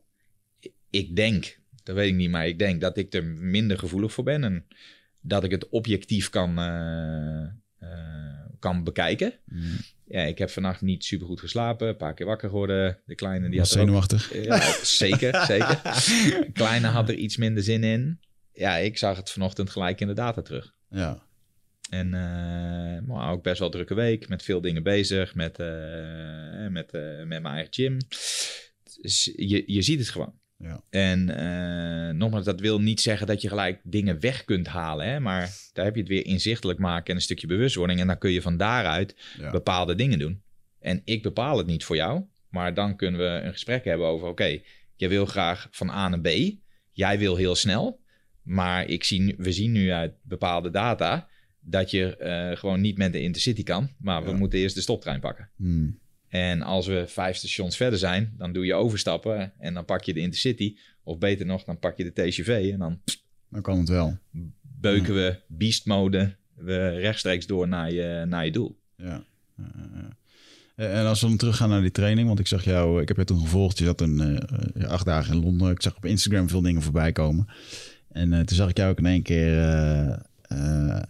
Ik 0.90 1.16
denk, 1.16 1.58
dat 1.82 1.94
weet 1.94 2.08
ik 2.08 2.14
niet, 2.14 2.30
maar 2.30 2.46
ik 2.46 2.58
denk 2.58 2.80
dat 2.80 2.96
ik 2.96 3.14
er 3.14 3.24
minder 3.24 3.78
gevoelig 3.78 4.12
voor 4.12 4.24
ben. 4.24 4.44
En 4.44 4.66
dat 5.20 5.44
ik 5.44 5.50
het 5.50 5.68
objectief 5.68 6.30
kan, 6.30 6.58
eh, 6.58 7.42
eh, 7.78 8.50
kan 8.58 8.84
bekijken. 8.84 9.32
Mm. 9.44 9.76
Ja, 10.08 10.22
ik 10.22 10.38
heb 10.38 10.50
vannacht 10.50 10.80
niet 10.80 11.04
super 11.04 11.26
goed 11.26 11.40
geslapen. 11.40 11.88
Een 11.88 11.96
paar 11.96 12.14
keer 12.14 12.26
wakker 12.26 12.48
geworden. 12.48 12.98
De 13.06 13.14
kleine 13.14 13.48
die 13.48 13.58
Was 13.58 13.74
had 13.74 13.88
er 13.88 13.94
ook 13.94 14.04
zenuwachtig. 14.10 14.44
Ja, 14.44 14.84
zeker, 14.84 15.44
zeker. 15.46 15.80
De 15.82 16.50
kleine 16.62 16.86
had 16.86 17.08
er 17.08 17.14
iets 17.14 17.36
minder 17.36 17.62
zin 17.62 17.84
in. 17.84 18.18
Ja, 18.56 18.76
ik 18.76 18.98
zag 18.98 19.16
het 19.16 19.30
vanochtend 19.30 19.70
gelijk 19.70 20.00
in 20.00 20.06
de 20.06 20.12
data 20.12 20.42
terug. 20.42 20.74
Ja. 20.90 21.22
En 21.90 22.10
maar 23.06 23.30
ook 23.30 23.42
best 23.42 23.58
wel 23.58 23.70
drukke 23.70 23.94
week, 23.94 24.28
met 24.28 24.42
veel 24.42 24.60
dingen 24.60 24.82
bezig, 24.82 25.34
met, 25.34 25.58
eh, 25.58 26.66
met, 26.68 26.90
eh, 26.92 27.16
met 27.18 27.42
mijn 27.42 27.46
eigen 27.46 27.74
gym. 27.74 27.98
Dus 29.00 29.32
je, 29.36 29.62
je 29.66 29.82
ziet 29.82 29.98
het 29.98 30.08
gewoon. 30.08 30.34
Ja. 30.58 30.80
En 30.90 31.24
nogmaals, 32.16 32.44
dat 32.44 32.60
wil 32.60 32.80
niet 32.80 33.00
zeggen 33.00 33.26
dat 33.26 33.42
je 33.42 33.48
gelijk 33.48 33.80
dingen 33.82 34.20
weg 34.20 34.44
kunt 34.44 34.66
halen, 34.66 35.06
hè? 35.06 35.20
maar 35.20 35.50
daar 35.72 35.84
heb 35.84 35.94
je 35.94 36.00
het 36.00 36.10
weer 36.10 36.26
inzichtelijk 36.26 36.78
maken 36.78 37.06
en 37.06 37.14
een 37.14 37.20
stukje 37.22 37.46
bewustwording. 37.46 38.00
En 38.00 38.06
dan 38.06 38.18
kun 38.18 38.30
je 38.30 38.42
van 38.42 38.56
daaruit 38.56 39.16
Ja. 39.38 39.50
bepaalde 39.50 39.94
dingen 39.94 40.18
doen. 40.18 40.42
En 40.80 41.02
ik 41.04 41.22
bepaal 41.22 41.58
het 41.58 41.66
niet 41.66 41.84
voor 41.84 41.96
jou, 41.96 42.24
maar 42.48 42.74
dan 42.74 42.96
kunnen 42.96 43.20
we 43.20 43.26
een 43.46 43.52
gesprek 43.52 43.84
hebben 43.84 44.06
over: 44.06 44.28
oké, 44.28 44.58
je 44.94 45.08
wil 45.08 45.26
graag 45.26 45.68
van 45.70 45.90
A 45.90 46.08
naar 46.08 46.20
B, 46.20 46.28
jij 46.92 47.18
wil 47.18 47.36
heel 47.36 47.54
snel, 47.54 48.00
maar 48.46 48.88
ik 48.88 49.04
zie, 49.04 49.34
we 49.38 49.52
zien 49.52 49.72
nu 49.72 49.90
uit 49.92 50.12
bepaalde 50.22 50.70
data 50.70 51.28
dat 51.60 51.90
je 51.90 52.16
eh, 52.16 52.56
gewoon 52.56 52.80
niet 52.80 52.98
met 52.98 53.12
de 53.12 53.20
Intercity 53.20 53.62
kan, 53.62 53.90
maar 53.98 54.24
we 54.24 54.30
Ja. 54.30 54.36
moeten 54.36 54.58
eerst 54.58 54.74
de 54.74 54.80
stoptrein 54.80 55.20
pakken. 55.20 55.48
Hmm. 55.56 55.98
En 56.28 56.62
als 56.62 56.86
we 56.86 57.04
vijf 57.06 57.36
stations 57.36 57.76
verder 57.76 57.98
zijn, 57.98 58.34
dan 58.36 58.52
doe 58.52 58.64
je 58.66 58.74
overstappen 58.74 59.52
en 59.58 59.74
dan 59.74 59.84
pak 59.84 60.02
je 60.02 60.14
de 60.14 60.20
Intercity. 60.20 60.76
Of 61.02 61.18
beter 61.18 61.46
nog, 61.46 61.64
dan 61.64 61.78
pak 61.78 61.96
je 61.96 62.04
de 62.04 62.12
TGV 62.22 62.68
en 62.72 62.78
dan 62.78 63.00
Dan 63.50 63.62
kan 63.62 63.78
het 63.78 63.88
wel. 63.88 64.18
beuken 64.80 65.14
we 65.14 65.36
beast 65.46 65.86
mode 65.86 66.34
we 66.54 66.88
rechtstreeks 66.88 67.46
door 67.46 67.68
naar 67.68 67.92
je, 67.92 68.24
naar 68.28 68.44
je 68.44 68.50
doel. 68.52 68.78
Ja. 68.96 69.24
Eh, 70.76 70.98
En 71.00 71.06
als 71.06 71.20
we 71.20 71.26
dan 71.28 71.36
teruggaan 71.36 71.68
naar 71.68 71.80
die 71.80 71.90
training, 71.90 72.26
want 72.26 72.38
ik 72.38 72.46
zag 72.46 72.64
jou, 72.64 73.00
ik 73.02 73.08
heb 73.08 73.16
je 73.16 73.24
toen 73.24 73.40
gevolgd, 73.40 73.78
je 73.78 73.84
zat 73.84 74.00
een 74.00 74.20
eh, 74.20 74.82
eh, 74.82 74.88
acht 74.90 75.04
dagen 75.04 75.34
in 75.34 75.42
Londen. 75.42 75.70
Ik 75.70 75.82
zag 75.82 75.96
op 75.96 76.04
Instagram 76.04 76.48
veel 76.48 76.60
dingen 76.62 76.82
voorbij 76.82 77.12
komen. 77.12 77.46
En 78.16 78.32
eh, 78.32 78.40
toen 78.40 78.56
zag 78.56 78.68
ik 78.68 78.76
jou 78.76 78.90
ook 78.90 78.98
in 78.98 79.06
één 79.06 79.22
keer. 79.22 79.58
eh, 79.58 80.12
eh, 80.42 81.02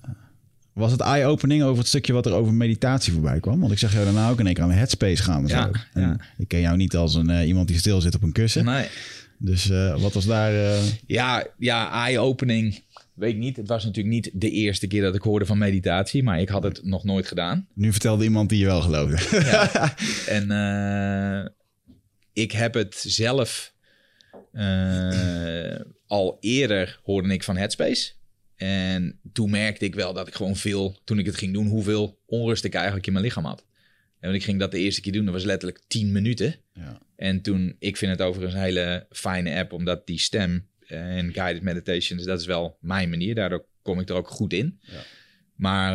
was 0.73 0.93
het 0.93 1.01
eye-opening 1.01 1.63
over 1.63 1.79
het 1.79 1.87
stukje 1.87 2.13
wat 2.13 2.27
er 2.27 2.33
over 2.33 2.55
meditatie 2.55 3.13
voorbij 3.13 3.41
kwam? 3.41 3.61
Want 3.61 3.73
ik 3.73 3.79
zag 3.79 3.93
jou 3.93 4.05
daarna 4.05 4.31
ook 4.31 4.39
in 4.39 4.47
één 4.47 4.55
keer 4.55 4.63
aan 4.63 4.71
de 4.71 4.77
headspace 4.77 5.23
gaan. 5.23 5.43
En 5.43 5.49
Ja, 5.49 5.63
zo. 5.63 5.81
En 5.93 6.01
ja. 6.01 6.17
Ik 6.39 6.49
ken 6.49 6.61
jou 6.61 6.77
niet 6.77 6.97
als 6.97 7.15
een, 7.15 7.47
iemand 7.47 7.69
die 7.69 7.79
stil 7.79 8.01
zit 8.01 8.15
op 8.15 8.23
een 8.23 8.33
kussen. 8.33 8.65
Nee. 8.65 8.87
Dus 9.39 9.67
wat 9.99 10.13
was 10.13 10.27
daar... 10.27 10.53
Ja, 11.07 11.47
ja 11.59 11.91
eye-opening. 12.07 12.85
Weet 13.15 13.33
ik 13.33 13.39
niet. 13.39 13.57
Het 13.57 13.69
was 13.69 13.85
natuurlijk 13.85 14.15
niet 14.15 14.31
de 14.33 14.51
eerste 14.51 14.87
keer 14.87 15.03
dat 15.03 15.15
ik 15.15 15.23
hoorde 15.23 15.47
van 15.47 15.59
meditatie, 15.59 16.23
maar 16.23 16.41
ik 16.41 16.49
had 16.49 16.63
het 16.63 16.81
nog 16.85 17.05
nooit 17.05 17.27
gedaan. 17.27 17.67
nu 17.75 17.93
vertelde 17.93 18.25
iemand 18.25 18.49
die 18.49 18.59
je 18.59 18.65
wel 18.65 18.81
geloofde. 18.83 19.17
En 20.37 20.51
eh, 20.51 21.51
ik 22.33 22.53
heb 22.53 22.75
het 22.75 23.05
zelf 23.07 23.75
al 26.07 26.37
eerder 26.41 27.01
hoorde 27.03 27.33
ik 27.33 27.43
van 27.43 27.57
Headspace. 27.57 28.13
En 28.57 29.21
toen 29.33 29.51
merkte 29.51 29.85
ik 29.85 29.95
wel 29.95 30.13
dat 30.13 30.29
ik 30.29 30.35
gewoon 30.35 30.57
veel, 30.57 30.99
toen 31.05 31.19
ik 31.19 31.27
het 31.27 31.37
ging 31.37 31.53
doen, 31.53 31.67
hoeveel 31.67 32.21
onrust 32.27 32.65
ik 32.65 32.75
eigenlijk 32.75 33.07
in 33.07 33.13
mijn 33.13 33.25
lichaam 33.25 33.45
had. 33.45 33.65
En 34.21 34.35
ik 34.35 34.45
ging 34.45 34.59
dat 34.59 34.71
de 34.71 34.79
eerste 34.79 35.01
keer 35.01 35.13
doen, 35.13 35.25
dat 35.25 35.35
was 35.35 35.45
letterlijk 35.45 35.81
10 35.87 36.13
minuten. 36.13 36.55
ja. 36.73 36.99
En 37.17 37.41
toen, 37.43 37.77
ik 37.79 37.97
vind 37.97 38.13
het 38.13 38.23
overigens 38.23 38.55
een 38.55 38.67
hele 38.67 39.07
fijne 39.11 39.59
app, 39.59 39.73
omdat 39.73 40.07
die 40.07 40.19
stem 40.19 40.69
en 40.87 41.33
guided 41.33 41.63
meditations, 41.63 42.25
dat 42.25 42.41
is 42.41 42.47
wel 42.47 42.77
mijn 42.81 43.11
manier. 43.11 43.35
Daardoor 43.35 43.67
kom 43.83 44.01
ik 44.01 44.09
er 44.09 44.15
ook 44.15 44.29
goed 44.29 44.53
in. 44.53 44.79
Ja. 44.81 45.03
Maar 45.55 45.95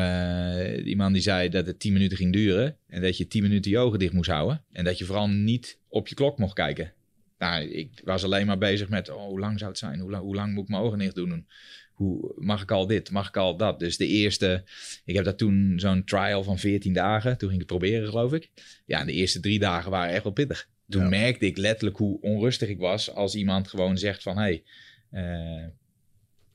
eh, 0.60 0.84
die 0.84 0.96
man 0.96 1.14
die 1.14 1.22
zei 1.22 1.50
dat 1.50 1.66
het 1.66 1.80
10 1.80 1.94
minuten 1.94 2.18
ging 2.18 2.34
duren 2.34 2.78
en 2.88 3.02
dat 3.02 3.18
je 3.18 3.28
10 3.28 3.42
minuten 3.42 3.72
je 3.72 3.78
ogen 3.78 4.00
dicht 4.00 4.14
moest 4.14 4.30
houden. 4.30 4.64
En 4.72 4.84
dat 4.84 4.98
je 4.98 5.06
vooral 5.06 5.30
niet 5.30 5.80
op 5.88 6.08
je 6.08 6.16
klok 6.16 6.38
mocht 6.38 6.54
kijken. 6.54 6.94
Nou, 7.42 7.64
ik 7.64 8.02
was 8.04 8.24
alleen 8.24 8.46
maar 8.46 8.58
bezig 8.58 8.90
met, 8.90 9.10
oh, 9.10 9.26
hoe 9.26 9.40
lang 9.40 9.58
zou 9.58 9.70
het 9.70 9.80
zijn? 9.80 10.00
Hoe 10.00 10.12
lang, 10.12 10.24
hoe 10.24 10.36
lang 10.36 10.54
moet 10.54 10.64
ik 10.64 10.70
mijn 10.70 10.82
ogen 10.82 11.00
dicht 11.00 11.16
doen? 11.16 11.48
Hoe, 11.94 12.34
mag 12.36 12.62
ik 12.62 12.72
al 12.72 12.88
dit? 12.88 13.12
Mag 13.12 13.28
ik 13.28 13.38
al 13.38 13.58
dat? 13.58 13.80
Dus 13.80 13.98
de 13.98 14.08
eerste, 14.08 14.64
ik 15.06 15.16
heb 15.16 15.26
dat 15.26 15.38
toen 15.38 15.74
zo'n 15.76 16.04
trial 16.04 16.44
van 16.44 16.58
14 16.58 16.94
dagen. 16.94 17.38
Toen 17.38 17.50
ging 17.50 17.62
ik 17.62 17.70
het 17.70 17.80
proberen, 17.80 18.10
geloof 18.10 18.34
ik. 18.34 18.50
Ja, 18.86 19.06
de 19.06 19.12
eerste 19.12 19.40
drie 19.40 19.60
dagen 19.60 19.92
waren 19.92 20.14
echt 20.14 20.24
wel 20.24 20.32
pittig. 20.32 20.70
Toen 20.90 21.02
Ja. 21.02 21.10
merkte 21.10 21.46
ik 21.46 21.58
letterlijk 21.58 21.98
hoe 21.98 22.22
onrustig 22.22 22.70
ik 22.70 22.80
was 22.80 23.12
als 23.14 23.36
iemand 23.36 23.68
gewoon 23.68 23.98
zegt 23.98 24.24
van... 24.24 24.38
Hey, 24.38 24.64
eh, 25.10 25.66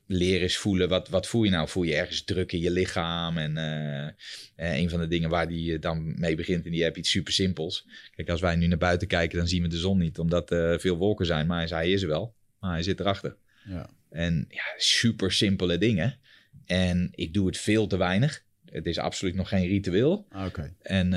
leer 0.07 0.41
eens 0.41 0.57
voelen, 0.57 0.89
wat, 0.89 1.09
wat 1.09 1.27
voel 1.27 1.43
je 1.43 1.49
nou? 1.49 1.67
Voel 1.67 1.83
je 1.83 1.95
ergens 1.95 2.23
druk 2.23 2.51
in 2.51 2.59
je 2.59 2.71
lichaam? 2.71 3.37
En 3.37 3.57
eh, 3.57 4.07
eh, 4.55 4.77
een 4.77 4.89
van 4.89 4.99
de 4.99 5.07
dingen 5.07 5.29
waar 5.29 5.47
die 5.47 5.73
eh, 5.73 5.81
dan 5.81 6.19
mee 6.19 6.35
begint 6.35 6.65
in 6.65 6.71
die 6.71 6.85
app 6.85 6.97
iets 6.97 7.09
super 7.09 7.33
simpels. 7.33 7.85
Kijk, 8.15 8.29
als 8.29 8.41
wij 8.41 8.55
nu 8.55 8.67
naar 8.67 8.77
buiten 8.77 9.07
kijken, 9.07 9.37
dan 9.37 9.47
zien 9.47 9.61
we 9.61 9.67
de 9.67 9.77
zon 9.77 9.97
niet, 9.97 10.19
omdat 10.19 10.51
er 10.51 10.79
veel 10.79 10.97
wolken 10.97 11.25
zijn. 11.25 11.47
Maar 11.47 11.67
hij 11.67 11.91
is 11.91 12.01
er 12.01 12.07
wel, 12.07 12.35
maar 12.59 12.71
hij 12.71 12.83
zit 12.83 12.99
erachter. 12.99 13.35
Ja. 13.65 13.89
En 14.09 14.45
ja, 14.49 14.63
super 14.77 15.31
simpele 15.31 15.77
dingen. 15.77 16.19
En 16.65 17.09
ik 17.11 17.33
doe 17.33 17.47
het 17.47 17.57
veel 17.57 17.87
te 17.87 17.97
weinig. 17.97 18.45
Het 18.65 18.85
is 18.85 18.97
absoluut 18.97 19.35
nog 19.35 19.49
geen 19.49 19.67
ritueel. 19.67 20.25
Ah. 20.29 20.47
En 20.81 21.13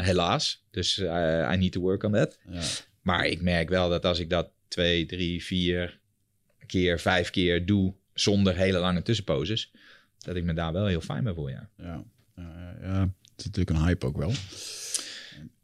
helaas. 0.00 0.64
Dus 0.70 0.98
I 0.98 1.56
need 1.56 1.72
to 1.72 1.80
work 1.80 2.02
on 2.02 2.12
that. 2.12 2.38
Ja. 2.50 2.62
Maar 3.02 3.26
ik 3.26 3.42
merk 3.42 3.68
wel 3.68 3.88
dat 3.88 4.04
als 4.04 4.18
ik 4.18 4.30
dat 4.30 4.50
twee, 4.68 5.06
drie, 5.06 5.44
vier 5.44 5.98
keer, 6.66 7.00
vijf 7.00 7.30
keer 7.30 7.66
doe 7.66 7.94
zonder 8.14 8.56
hele 8.56 8.78
lange 8.78 9.02
tussenposes, 9.02 9.72
dat 10.18 10.36
ik 10.36 10.44
me 10.44 10.54
daar 10.54 10.72
wel 10.72 10.86
heel 10.86 11.00
fijn 11.00 11.24
bij 11.24 11.34
voel, 11.34 11.48
ja. 11.48 11.68
Ja, 11.78 12.04
ja. 12.82 13.00
Het 13.00 13.38
is 13.38 13.44
natuurlijk 13.44 13.70
een 13.78 13.84
hype 13.84 14.06
ook 14.06 14.16
wel. 14.16 14.32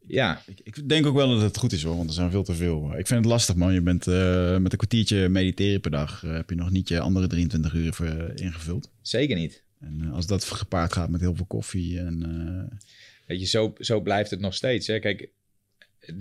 ja, 0.06 0.42
Ik, 0.46 0.60
ik 0.62 0.88
denk 0.88 1.06
ook 1.06 1.14
wel 1.14 1.28
dat 1.28 1.40
het 1.42 1.56
goed 1.56 1.72
is 1.72 1.82
hoor, 1.82 1.96
want 1.96 2.08
er 2.08 2.14
zijn 2.14 2.30
veel 2.30 2.42
te 2.42 2.54
veel. 2.54 2.84
Ik 2.98 3.06
vind 3.06 3.20
het 3.20 3.32
lastig 3.32 3.54
man. 3.54 3.72
Je 3.72 3.80
bent 3.80 4.06
eh, 4.06 4.56
met 4.56 4.72
een 4.72 4.78
kwartiertje 4.78 5.28
mediteren 5.28 5.80
per 5.80 5.90
dag. 5.90 6.24
eh, 6.24 6.32
heb 6.32 6.50
je 6.50 6.56
nog 6.56 6.70
niet 6.70 6.88
je 6.88 7.00
andere 7.00 7.26
23 7.26 7.72
uur 7.74 7.92
voor, 7.92 8.32
ingevuld. 8.34 8.90
zeker 9.02 9.36
niet. 9.36 9.62
En 9.80 10.00
eh, 10.02 10.12
als 10.12 10.26
dat 10.26 10.44
gepaard 10.44 10.92
gaat 10.92 11.10
met 11.10 11.20
heel 11.20 11.34
veel 11.34 11.46
koffie 11.46 11.98
en... 11.98 12.22
eh, 12.70 12.78
Weet 13.26 13.40
je, 13.40 13.46
zo, 13.46 13.74
zo 13.78 14.00
blijft 14.00 14.30
het 14.30 14.40
nog 14.40 14.54
steeds. 14.54 14.86
Hè? 14.86 14.98
Kijk, 14.98 15.28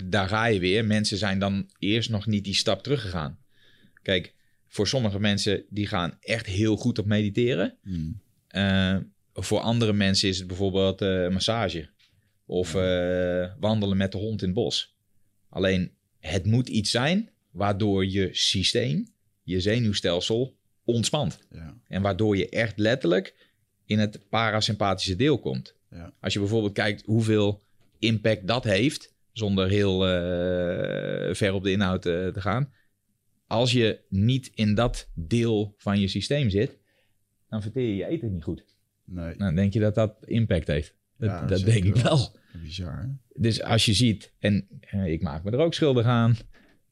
daar 0.04 0.28
ga 0.28 0.46
je 0.46 0.60
weer. 0.60 0.84
Mensen 0.84 1.16
zijn 1.18 1.38
dan 1.38 1.70
eerst 1.78 2.10
nog 2.10 2.26
niet 2.26 2.44
die 2.44 2.54
stap 2.54 2.82
teruggegaan. 2.82 3.38
Kijk, 4.02 4.34
voor 4.70 4.88
sommige 4.88 5.20
mensen 5.20 5.64
die 5.68 5.86
gaan 5.86 6.16
echt 6.20 6.46
heel 6.46 6.76
goed 6.76 6.98
op 6.98 7.06
mediteren. 7.06 7.76
hmm, 7.82 8.20
Eh, 8.46 8.96
voor 9.34 9.60
andere 9.60 9.92
mensen 9.92 10.28
is 10.28 10.38
het 10.38 10.46
bijvoorbeeld 10.46 11.02
eh, 11.02 11.28
massage. 11.28 11.88
Of 12.46 12.74
eh, 12.74 13.52
wandelen 13.60 13.96
met 13.96 14.12
de 14.12 14.18
hond 14.18 14.40
in 14.40 14.48
het 14.48 14.56
bos. 14.56 14.96
Alleen, 15.48 15.90
het 16.18 16.46
moet 16.46 16.68
iets 16.68 16.90
zijn 16.90 17.30
waardoor 17.50 18.06
je 18.06 18.28
systeem, 18.32 19.08
je 19.42 19.60
zenuwstelsel 19.60 20.56
ontspant. 20.84 21.38
ja, 21.52 21.76
En 21.88 22.02
waardoor 22.02 22.36
je 22.36 22.48
echt 22.48 22.78
letterlijk 22.78 23.48
in 23.84 23.98
het 23.98 24.28
parasympathische 24.28 25.16
deel 25.16 25.38
komt. 25.38 25.74
Ja. 25.90 26.12
Als 26.20 26.32
je 26.32 26.38
bijvoorbeeld 26.38 26.72
kijkt 26.72 27.02
hoeveel 27.04 27.62
impact 27.98 28.46
dat 28.46 28.64
heeft, 28.64 29.14
zonder 29.32 29.68
heel 29.68 29.98
ver 31.34 31.52
op 31.52 31.62
de 31.62 31.70
inhoud 31.70 32.02
te 32.02 32.32
gaan. 32.34 32.72
Als 33.50 33.72
je 33.72 34.00
niet 34.08 34.50
in 34.54 34.74
dat 34.74 35.08
deel 35.14 35.74
van 35.76 36.00
je 36.00 36.08
systeem 36.08 36.50
zit, 36.50 36.78
dan 37.48 37.62
verteer 37.62 37.88
je 37.88 37.96
je 37.96 38.06
eten 38.06 38.32
niet 38.32 38.42
goed. 38.42 38.64
nee, 39.04 39.34
Nou, 39.36 39.54
denk 39.54 39.72
je 39.72 39.80
dat 39.80 39.94
dat 39.94 40.16
impact 40.24 40.66
heeft? 40.66 40.94
Dat, 41.16 41.30
Ja, 41.30 41.46
dat 41.46 41.60
denk 41.60 41.84
ik 41.84 41.94
wel. 41.94 42.16
wel. 42.16 42.36
bizar 42.62 43.00
hè? 43.02 43.08
Dus 43.34 43.62
als 43.62 43.84
je 43.84 43.92
ziet, 43.92 44.32
en 44.38 44.66
eh, 44.80 45.06
ik 45.06 45.22
maak 45.22 45.44
me 45.44 45.50
er 45.50 45.58
ook 45.58 45.74
schuldig 45.74 46.06
aan, 46.06 46.36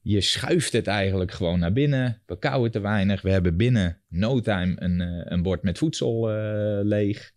je 0.01 0.21
schuift 0.21 0.73
het 0.73 0.87
eigenlijk 0.87 1.31
gewoon 1.31 1.59
naar 1.59 1.73
binnen. 1.73 2.21
We 2.25 2.39
kauwen 2.39 2.71
te 2.71 2.79
weinig. 2.79 3.21
We 3.21 3.31
hebben 3.31 3.57
binnen 3.57 3.97
no 4.07 4.39
time 4.39 4.75
een, 4.75 5.01
eh, 5.01 5.21
een 5.23 5.41
bord 5.41 5.63
met 5.63 5.77
voedsel 5.77 6.31
eh, 6.31 6.79
leeg. 6.83 7.33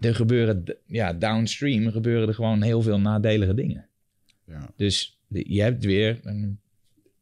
Er 0.00 0.14
gebeuren, 0.14 0.64
ja, 0.86 1.12
downstream 1.12 1.90
gebeuren 1.90 2.28
er 2.28 2.34
gewoon 2.34 2.62
heel 2.62 2.82
veel 2.82 3.00
nadelige 3.00 3.54
dingen. 3.54 3.88
Ja, 4.46 4.70
Dus 4.76 5.20
je 5.28 5.62
hebt 5.62 5.84
weer 5.84 6.20
een 6.22 6.62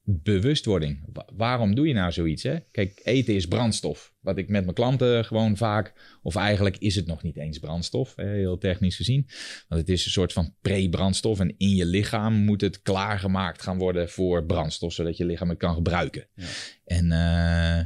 bewustwording. 0.04 1.00
Wa- 1.12 1.28
waarom 1.32 1.74
doe 1.74 1.88
je 1.88 1.94
nou 1.94 2.12
zoiets? 2.12 2.42
Hè? 2.42 2.56
Kijk, 2.70 3.00
eten 3.04 3.34
is 3.34 3.46
brandstof. 3.46 4.14
Wat 4.20 4.38
ik 4.38 4.48
met 4.48 4.62
mijn 4.62 4.74
klanten 4.74 5.24
gewoon 5.24 5.56
vaak... 5.56 6.18
of 6.22 6.36
eigenlijk 6.36 6.76
is 6.78 6.94
het 6.94 7.06
nog 7.06 7.22
niet 7.22 7.36
eens 7.36 7.58
brandstof, 7.58 8.12
heel 8.16 8.58
technisch 8.58 8.96
gezien. 8.96 9.26
Want 9.68 9.80
het 9.80 9.90
is 9.90 10.04
een 10.04 10.10
soort 10.10 10.32
van 10.32 10.54
pre-brandstof... 10.60 11.40
en 11.40 11.54
in 11.58 11.74
je 11.74 11.86
lichaam 11.86 12.34
moet 12.34 12.60
het 12.60 12.82
klaargemaakt 12.82 13.62
gaan 13.62 13.78
worden 13.78 14.08
voor 14.08 14.44
brandstof... 14.44 14.92
zodat 14.92 15.16
je 15.16 15.24
lichaam 15.24 15.48
het 15.48 15.58
kan 15.58 15.74
gebruiken. 15.74 16.26
Ja. 16.34 16.46
En 16.84 17.12
eh, 17.12 17.84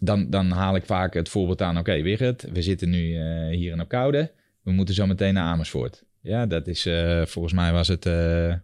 dan, 0.00 0.30
dan 0.30 0.50
haal 0.50 0.76
ik 0.76 0.84
vaak 0.86 1.14
het 1.14 1.28
voorbeeld 1.28 1.62
aan... 1.62 1.78
oké, 1.78 2.02
Wigert, 2.02 2.50
we 2.52 2.62
zitten 2.62 2.90
nu 2.90 3.16
eh, 3.16 3.56
hier 3.56 3.72
in 3.72 3.80
Opkoude... 3.80 4.32
we 4.62 4.72
moeten 4.72 4.94
zo 4.94 5.06
meteen 5.06 5.34
naar 5.34 5.44
Amersfoort. 5.52 6.04
Ja, 6.20 6.46
dat 6.46 6.66
is... 6.66 6.86
eh, 6.86 7.26
volgens 7.26 7.54
mij 7.54 7.72
was 7.72 7.88
het... 7.88 8.06
eh, 8.06 8.54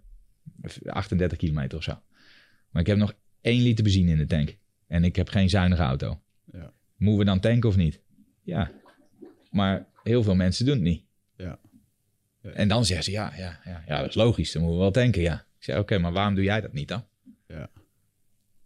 38 0.87 1.39
kilometer 1.39 1.79
of 1.79 1.85
zo. 1.85 2.01
Maar 2.71 2.83
ik 2.83 2.89
heb 2.89 2.97
nog 2.97 3.15
1 3.41 3.63
liter 3.63 3.85
benzine 3.85 4.11
in 4.11 4.19
de 4.19 4.27
tank. 4.27 4.57
En 4.87 5.05
ik 5.05 5.17
heb 5.17 5.29
geen 5.29 5.49
zuinige 5.51 5.83
auto. 5.83 6.21
Ja. 6.53 6.73
Moeten 6.97 7.19
we 7.19 7.25
dan 7.25 7.41
tanken 7.41 7.69
of 7.69 7.77
niet? 7.77 8.01
Ja. 8.43 8.71
Maar 9.51 9.87
heel 10.03 10.23
veel 10.23 10.35
mensen 10.35 10.65
doen 10.65 10.75
het 10.75 10.85
niet. 10.85 11.05
Ja. 11.37 11.59
Ja. 12.43 12.51
En 12.51 12.69
dan 12.69 12.85
zeggen 12.85 13.05
ze, 13.05 13.11
ja, 13.11 13.33
ja, 13.37 13.61
ja, 13.65 13.83
ja, 13.87 14.01
dat 14.01 14.09
is 14.09 14.15
logisch. 14.15 14.53
Dan 14.53 14.63
moeten 14.63 14.79
we 14.79 14.85
wel 14.85 15.03
tanken, 15.03 15.23
ja. 15.23 15.35
Ik 15.59 15.65
zeg, 15.65 15.79
oké, 15.79 15.99
maar 15.99 16.13
waarom 16.13 16.35
doe 16.35 16.45
jij 16.45 16.61
dat 16.61 16.73
niet 16.73 16.89
dan? 16.89 17.07
Ja. 17.49 17.71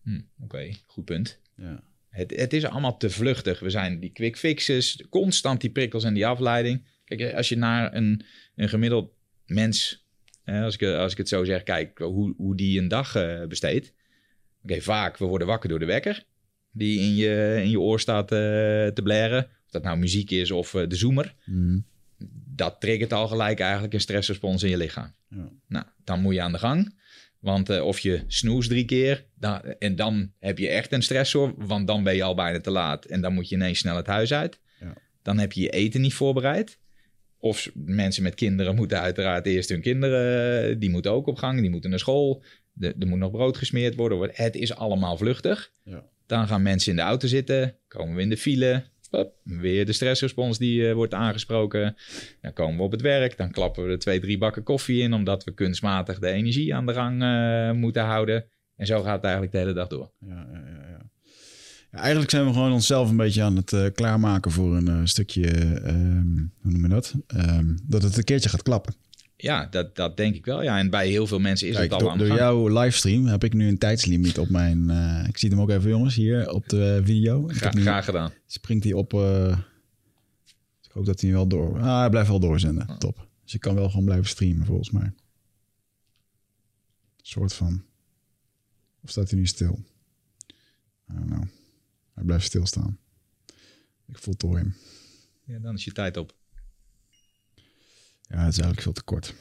Hm, 0.03 0.21
oké, 0.41 0.73
goed 0.87 1.05
punt. 1.05 1.41
ja, 1.57 1.83
Het, 2.09 2.37
het 2.37 2.53
is 2.53 2.65
allemaal 2.65 2.97
te 2.97 3.11
vluchtig. 3.11 3.61
We 3.61 3.71
zijn 3.71 4.01
die 4.01 4.11
quick 4.11 4.37
fixes, 4.37 5.05
constant 5.11 5.61
die 5.61 5.71
prikkels 5.71 6.05
en 6.05 6.15
die 6.15 6.27
afleiding. 6.27 6.85
Kijk, 7.05 7.35
als 7.35 7.49
je 7.49 7.57
naar 7.57 7.95
een, 7.95 8.25
een 8.55 8.69
gemiddeld 8.69 9.13
mens, 9.47 10.02
als, 10.45 10.75
ik, 10.75 10.83
als 10.83 11.13
ik 11.13 11.19
het 11.19 11.29
zo 11.29 11.45
zeg, 11.45 11.63
kijk 11.63 11.99
hoe, 11.99 12.35
hoe 12.37 12.57
die 12.57 12.79
een 12.79 12.89
dag 12.89 13.15
eh, 13.15 13.45
besteedt. 13.45 13.93
Oké, 14.63 14.81
vaak, 14.81 15.17
we 15.17 15.25
worden 15.25 15.47
wakker 15.47 15.69
door 15.69 15.79
de 15.79 15.85
wekker. 15.85 16.25
Die 16.71 17.01
in 17.01 17.15
je, 17.15 17.61
in 17.63 17.71
je 17.71 17.81
oor 17.81 18.01
staat 18.01 18.33
eh, 18.33 18.39
te 18.87 19.01
blaren. 19.03 19.45
Of 19.45 19.71
dat 19.71 19.83
nou 19.83 19.99
muziek 19.99 20.31
is 20.31 20.51
of 20.51 20.75
eh, 20.75 20.89
de 20.89 20.97
zoomer. 20.97 21.35
Hmm, 21.45 21.85
Dat 22.55 22.81
triggert 22.81 23.13
al 23.13 23.29
gelijk 23.29 23.61
eigenlijk 23.61 23.93
een 23.93 24.01
stressrespons 24.01 24.63
in 24.63 24.71
je 24.71 24.77
lichaam. 24.77 25.15
ja, 25.29 25.49
Nou, 25.69 25.85
dan 26.05 26.21
moet 26.21 26.35
je 26.35 26.43
aan 26.43 26.53
de 26.53 26.59
gang. 26.59 27.01
Want 27.39 27.81
of 27.81 27.99
je 27.99 28.25
snoest 28.27 28.69
drie 28.69 28.85
keer, 28.85 29.25
dan, 29.35 29.63
en 29.63 29.97
dan 29.97 30.33
heb 30.39 30.59
je 30.59 30.69
echt 30.69 30.93
een 30.93 31.03
stressor, 31.03 31.55
want 31.57 31.87
dan 31.87 32.03
ben 32.03 32.15
je 32.15 32.23
al 32.23 32.35
bijna 32.35 32.61
te 32.61 32.71
laat. 32.71 33.05
En 33.05 33.21
dan 33.21 33.35
moet 33.35 33.49
je 33.49 33.55
ineens 33.55 33.79
snel 33.79 33.97
het 33.97 34.07
huis 34.07 34.33
uit. 34.33 34.61
Ja. 34.81 34.95
Dan 35.23 35.39
heb 35.39 35.53
je 35.53 35.61
je 35.61 35.71
eten 35.71 36.01
niet 36.01 36.15
voorbereid. 36.15 36.79
Of 37.43 37.71
mensen 37.75 38.23
met 38.23 38.35
kinderen 38.35 38.75
moeten 38.75 39.01
uiteraard 39.01 39.47
eerst 39.47 39.69
hun 39.69 39.81
kinderen, 39.81 40.71
eh, 40.71 40.77
die 40.79 40.91
moeten 40.91 41.13
ook 41.13 41.27
op 41.27 41.37
gang, 41.37 41.61
die 41.61 41.71
moeten 41.71 41.91
naar 41.91 41.99
school. 41.99 42.43
De- 42.73 42.95
Er 42.99 43.07
moet 43.07 43.19
nog 43.19 43.31
brood 43.31 43.57
gesmeerd 43.57 43.95
worden. 43.95 44.31
Het 44.33 44.55
is 44.57 44.75
allemaal 44.75 45.17
vluchtig. 45.17 45.73
Ja. 45.85 46.05
Dan 46.27 46.47
gaan 46.47 46.63
mensen 46.63 46.91
in 46.91 46.97
de 46.97 47.03
auto 47.03 47.27
zitten, 47.29 47.77
komen 47.89 48.15
we 48.17 48.23
in 48.23 48.29
de 48.29 48.37
file. 48.37 48.83
Hop, 49.11 49.35
weer 49.45 49.87
de 49.87 49.93
stressrespons 49.93 50.59
die 50.59 50.89
eh, 50.89 50.95
wordt 50.95 51.15
aangesproken. 51.15 51.97
Dan 52.41 52.53
komen 52.53 52.77
we 52.77 52.83
op 52.83 52.93
het 52.93 53.01
werk, 53.01 53.37
dan 53.37 53.51
klappen 53.51 53.85
we 53.85 53.91
er 53.91 53.99
twee, 53.99 54.21
drie 54.21 54.39
bakken 54.39 54.63
koffie 54.63 55.03
in, 55.03 55.13
omdat 55.13 55.45
we 55.45 55.55
kunstmatig 55.55 56.19
de 56.19 56.29
energie 56.29 56.75
aan 56.75 56.87
de 56.87 56.93
gang 56.93 57.23
eh, 57.23 57.73
moeten 57.81 58.03
houden. 58.05 58.45
En 58.77 58.87
zo 58.87 59.03
gaat 59.03 59.15
het 59.15 59.23
eigenlijk 59.25 59.53
de 59.53 59.59
hele 59.59 59.73
dag 59.73 59.89
door. 59.89 60.13
ja, 60.27 60.47
ja, 60.53 60.82
ja, 61.93 61.99
Eigenlijk 61.99 62.31
zijn 62.31 62.47
we 62.47 62.53
gewoon 62.53 62.73
onszelf 62.73 63.11
een 63.11 63.17
beetje 63.17 63.43
aan 63.43 63.57
het 63.57 63.73
eh, 63.73 63.87
klaarmaken 63.95 64.51
voor 64.51 64.77
een 64.77 64.89
eh, 64.89 65.01
stukje, 65.05 65.47
ehm, 65.75 66.37
hoe 66.61 66.73
noem 66.73 66.83
je 66.83 66.89
dat? 66.89 67.15
Ehm, 67.27 67.77
dat 67.83 68.03
het 68.03 68.17
een 68.17 68.25
keertje 68.25 68.49
gaat 68.49 68.63
klappen. 68.63 68.95
Ja, 69.37 69.67
dat, 69.67 69.97
dat 69.97 70.17
denk 70.17 70.35
ik 70.35 70.45
wel. 70.45 70.63
Ja, 70.63 70.79
en 70.79 70.91
bij 70.91 71.09
heel 71.09 71.27
veel 71.27 71.39
mensen 71.39 71.69
is 71.69 71.75
Kijk, 71.75 71.85
het 71.85 71.93
al 71.95 71.99
door, 72.01 72.11
aan 72.11 72.19
door 72.19 72.37
jouw 72.37 72.69
livestream 72.81 73.27
heb 73.27 73.45
ik 73.45 73.53
nu 73.53 73.69
een 73.69 73.79
tijdslimiet 73.79 74.39
op 74.39 74.49
mijn... 74.49 74.91
eh, 74.91 75.25
ik 75.29 75.39
zie 75.39 75.49
hem 75.51 75.61
ook 75.61 75.71
even 75.71 75.91
jongens 75.91 76.15
hier 76.15 76.51
op 76.51 76.69
de 76.69 77.01
video. 77.05 77.49
Ik 77.49 77.57
Gra- 77.57 77.65
heb 77.67 77.75
nu- 77.75 77.81
graag 77.83 78.05
gedaan. 78.05 78.33
springt 78.47 78.85
hij 78.85 78.93
op... 78.93 79.15
eh, 79.15 79.59
ik 80.83 80.91
hoop 80.93 81.07
dat 81.07 81.21
hij 81.21 81.33
wel 81.33 81.47
door... 81.47 81.79
Ah, 81.81 81.99
hij 82.01 82.11
blijft 82.11 82.29
wel 82.29 82.41
doorzenden. 82.41 82.89
Oh. 82.89 82.97
Top. 82.97 83.27
Dus 83.43 83.53
je 83.53 83.59
kan 83.59 83.75
wel 83.75 83.89
gewoon 83.91 84.05
blijven 84.05 84.27
streamen 84.29 84.67
volgens 84.67 84.91
mij. 84.91 85.05
Een 85.05 85.15
soort 87.23 87.53
van... 87.53 87.83
Of 89.03 89.11
staat 89.11 89.31
hij 89.31 89.39
nu 89.39 89.47
stil? 89.47 89.79
I 91.11 91.15
don't 91.15 91.27
know. 91.31 91.45
Hij 92.23 92.31
blijft 92.31 92.47
stilstaan. 92.47 92.99
Ik 94.09 94.19
voltooi 94.19 94.57
hem. 94.63 94.75
Ja, 95.45 95.59
dan 95.59 95.75
is 95.75 95.85
je 95.85 95.93
tijd 95.93 96.17
op. 96.17 96.35
Ja, 98.29 98.39
het 98.45 98.53
is 98.53 98.59
eigenlijk 98.59 98.81
veel 98.81 98.93
te 98.93 99.03
kort. 99.03 99.35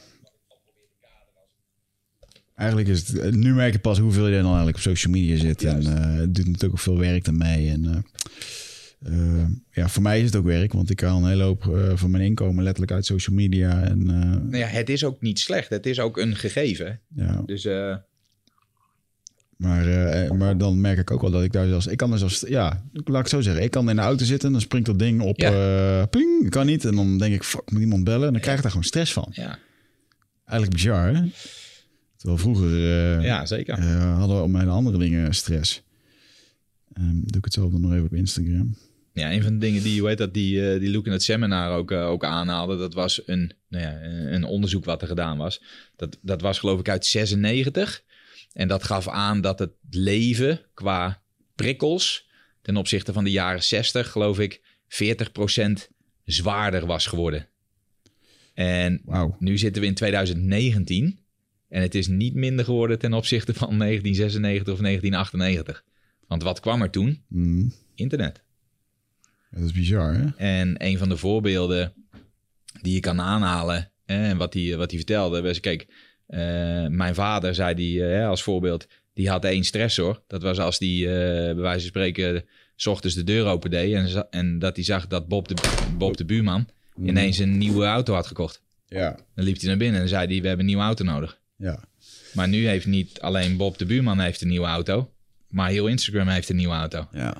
Eigenlijk 2.54 2.88
is 2.88 3.08
het... 3.08 3.18
eh, 3.18 3.32
Nu 3.32 3.54
merk 3.54 3.72
je 3.72 3.78
pas 3.78 3.98
hoeveel 3.98 4.26
je 4.28 4.36
dan 4.36 4.46
eigenlijk 4.46 4.76
op 4.76 4.82
social 4.82 5.12
media 5.12 5.36
zit. 5.36 5.64
En 5.64 5.86
eh, 5.86 6.14
het 6.14 6.34
doet 6.34 6.46
natuurlijk 6.46 6.72
ook 6.72 6.78
veel 6.78 6.98
werk 6.98 7.26
ermee. 7.26 7.70
En 7.70 8.04
eh, 9.02 9.46
ja, 9.70 9.88
voor 9.88 10.02
mij 10.02 10.18
is 10.20 10.24
het 10.26 10.36
ook 10.36 10.44
werk. 10.44 10.72
Want 10.72 10.90
ik 10.90 11.00
haal 11.00 11.18
een 11.18 11.28
hele 11.28 11.42
hoop 11.42 11.92
van 11.94 12.10
mijn 12.10 12.24
inkomen 12.24 12.62
letterlijk 12.64 12.92
uit 12.92 13.06
social 13.06 13.36
media. 13.36 13.82
En 13.82 14.00
eh, 14.10 14.16
Nou 14.30 14.56
ja, 14.56 14.66
het 14.66 14.88
is 14.88 15.04
ook 15.04 15.20
niet 15.20 15.38
slecht. 15.38 15.68
Het 15.68 15.86
is 15.86 16.00
ook 16.00 16.16
een 16.18 16.36
gegeven. 16.36 17.00
ja, 17.14 17.42
Dus 17.46 17.62
maar, 19.62 19.86
eh, 19.86 20.30
maar 20.30 20.58
dan 20.58 20.80
merk 20.80 20.98
ik 20.98 21.10
ook 21.10 21.20
wel 21.20 21.30
dat 21.30 21.42
ik 21.42 21.52
daar 21.52 21.66
zelfs... 21.66 21.86
Ik 21.86 21.96
kan 21.96 22.12
er 22.12 22.18
zelfs... 22.18 22.44
Ja, 22.48 22.82
laat 22.92 23.06
ik 23.08 23.14
het 23.16 23.28
zo 23.28 23.40
zeggen. 23.40 23.62
Ik 23.62 23.70
kan 23.70 23.90
in 23.90 23.96
de 23.96 24.02
auto 24.02 24.24
zitten. 24.24 24.52
Dan 24.52 24.60
springt 24.60 24.86
dat 24.86 24.98
ding 24.98 25.20
op... 25.20 25.40
Ja. 25.40 25.50
eh, 26.00 26.06
ping, 26.08 26.50
kan 26.50 26.66
niet. 26.66 26.84
En 26.84 26.94
dan 26.94 27.18
denk 27.18 27.34
ik, 27.34 27.42
fuck, 27.42 27.70
moet 27.70 27.80
iemand 27.80 28.04
bellen. 28.04 28.26
En 28.26 28.32
dan 28.32 28.40
krijg 28.40 28.56
ik 28.56 28.62
daar 28.62 28.70
gewoon 28.70 28.86
stress 28.86 29.12
van. 29.12 29.28
ja, 29.32 29.58
Eigenlijk 30.44 30.72
bizar, 30.82 31.14
hè? 31.14 31.22
Terwijl 32.16 32.38
vroeger... 32.40 32.68
eh, 33.18 33.24
ja, 33.24 33.46
zeker. 33.46 33.78
eh, 33.78 34.18
hadden 34.18 34.36
we 34.36 34.42
op 34.42 34.50
mijn 34.50 34.68
andere 34.68 34.98
dingen 34.98 35.34
stress. 35.34 35.82
Ehm, 36.92 37.12
doe 37.14 37.36
ik 37.38 37.44
hetzelfde 37.44 37.78
nog 37.78 37.92
even 37.92 38.04
op 38.04 38.14
Instagram. 38.14 38.76
Ja, 39.12 39.32
een 39.32 39.42
van 39.42 39.52
de 39.52 39.58
dingen 39.58 39.82
die, 39.82 40.00
hoe 40.00 40.08
heet 40.08 40.18
dat, 40.18 40.34
die, 40.34 40.70
eh, 40.72 40.80
die 40.80 40.88
Luke 40.90 41.06
in 41.06 41.12
het 41.12 41.22
seminar 41.22 41.70
ook, 41.76 41.90
eh, 41.90 42.06
ook 42.06 42.24
aanhaalde, 42.24 42.76
dat 42.76 42.94
was 42.94 43.22
een, 43.26 43.52
nou 43.68 43.84
ja, 43.84 44.00
een 44.32 44.44
onderzoek 44.44 44.84
wat 44.84 45.02
er 45.02 45.08
gedaan 45.08 45.36
was. 45.38 45.62
Dat, 45.96 46.18
dat 46.22 46.40
was 46.40 46.58
geloof 46.58 46.80
ik 46.80 46.88
uit 46.88 47.06
96. 47.06 48.02
En 48.52 48.68
dat 48.68 48.82
gaf 48.82 49.08
aan 49.08 49.40
dat 49.40 49.58
het 49.58 49.72
leven 49.90 50.60
qua 50.74 51.22
prikkels 51.54 52.30
ten 52.62 52.76
opzichte 52.76 53.12
van 53.12 53.24
de 53.24 53.30
jaren 53.30 53.62
60, 53.62 54.10
geloof 54.10 54.38
ik, 54.38 54.60
40% 54.88 55.90
zwaarder 56.24 56.86
was 56.86 57.06
geworden. 57.06 57.48
En 58.54 59.02
nu 59.38 59.58
zitten 59.58 59.82
we 59.82 59.88
in 59.88 59.94
2019 59.94 61.20
en 61.68 61.82
het 61.82 61.94
is 61.94 62.06
niet 62.06 62.34
minder 62.34 62.64
geworden 62.64 62.98
ten 62.98 63.12
opzichte 63.12 63.54
van 63.54 63.78
1996 63.78 64.72
of 64.74 64.80
1998. 64.80 65.84
Want 66.26 66.42
wat 66.42 66.60
kwam 66.60 66.82
er 66.82 66.90
toen? 66.90 67.22
Mm, 67.28 67.72
Internet. 67.94 68.42
dat 69.50 69.62
is 69.64 69.72
bizar, 69.72 70.14
hè? 70.14 70.26
En 70.36 70.84
een 70.84 70.98
van 70.98 71.08
de 71.08 71.16
voorbeelden 71.16 71.92
die 72.82 72.94
je 72.94 73.00
kan 73.00 73.20
aanhalen, 73.20 73.92
En 74.04 74.36
wat 74.36 74.54
hij, 74.54 74.76
wat 74.76 74.90
hij 74.90 74.98
vertelde 74.98 75.42
was, 75.42 75.60
kijk, 75.60 75.86
mijn 76.88 77.14
vader 77.14 77.54
zei 77.54 77.74
die 77.74 78.06
eh, 78.06 78.28
als 78.28 78.42
voorbeeld, 78.42 78.86
die 79.14 79.28
had 79.28 79.44
één 79.44 79.64
stressor. 79.64 80.22
Dat 80.26 80.42
was 80.42 80.58
als 80.58 80.78
die 80.78 81.06
eh, 81.06 81.12
bij 81.54 81.54
wijze 81.62 81.78
van 81.80 81.88
spreken 81.88 82.44
s 82.76 82.86
ochtends 82.86 83.16
de 83.16 83.24
deur 83.24 83.46
open 83.46 83.70
deed 83.70 83.94
en, 83.94 84.26
en 84.30 84.58
dat 84.58 84.76
hij 84.76 84.84
zag 84.84 85.06
dat 85.06 85.28
Bob 85.28 85.48
de, 85.48 85.54
Bob 85.98 86.16
de 86.16 86.24
buurman 86.24 86.68
ineens 87.04 87.38
een 87.38 87.58
nieuwe 87.58 87.84
auto 87.84 88.14
had 88.14 88.26
gekocht. 88.26 88.62
Ja, 88.86 89.16
Dan 89.34 89.44
liep 89.44 89.58
hij 89.60 89.68
naar 89.68 89.76
binnen 89.76 90.00
en 90.00 90.08
zei 90.08 90.26
hij, 90.26 90.40
we 90.40 90.46
hebben 90.46 90.58
een 90.58 90.66
nieuwe 90.66 90.82
auto 90.82 91.04
nodig. 91.04 91.40
ja. 91.56 91.84
Maar 92.32 92.48
nu 92.48 92.66
heeft 92.68 92.86
niet 92.86 93.20
alleen 93.20 93.56
Bob 93.56 93.78
de 93.78 93.84
buurman 93.86 94.20
heeft 94.20 94.40
een 94.40 94.48
nieuwe 94.48 94.66
auto, 94.66 95.12
maar 95.48 95.70
heel 95.70 95.86
Instagram 95.86 96.28
heeft 96.28 96.48
een 96.48 96.56
nieuwe 96.56 96.74
auto. 96.74 97.08
Ja, 97.12 97.36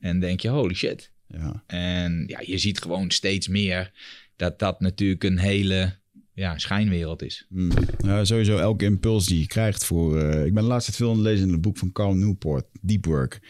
En 0.00 0.20
denk 0.20 0.40
je, 0.40 0.48
holy 0.48 0.74
shit. 0.74 1.10
ja. 1.28 1.62
En 1.66 2.24
ja, 2.26 2.40
je 2.44 2.58
ziet 2.58 2.80
gewoon 2.80 3.10
steeds 3.10 3.48
meer 3.48 3.90
dat 4.36 4.58
dat 4.58 4.80
natuurlijk 4.80 5.24
een 5.24 5.38
hele 5.38 5.94
ja, 6.36 6.58
schijnwereld 6.58 7.22
is. 7.22 7.46
Mm. 7.48 7.70
Ja, 7.98 8.24
sowieso 8.24 8.56
elke 8.58 8.84
impuls 8.84 9.26
die 9.26 9.38
je 9.40 9.46
krijgt 9.46 9.84
voor... 9.84 10.18
eh, 10.20 10.44
ik 10.44 10.54
ben 10.54 10.62
de 10.62 10.68
laatste 10.68 10.90
tijd 10.90 11.02
veel 11.02 11.10
aan 11.10 11.16
het 11.18 11.26
lezen 11.26 11.46
in 11.46 11.52
het 11.52 11.60
boek 11.60 11.78
van 11.78 11.92
Carl 11.92 12.14
Newport, 12.14 12.64
Deep 12.80 13.04
Work. 13.06 13.40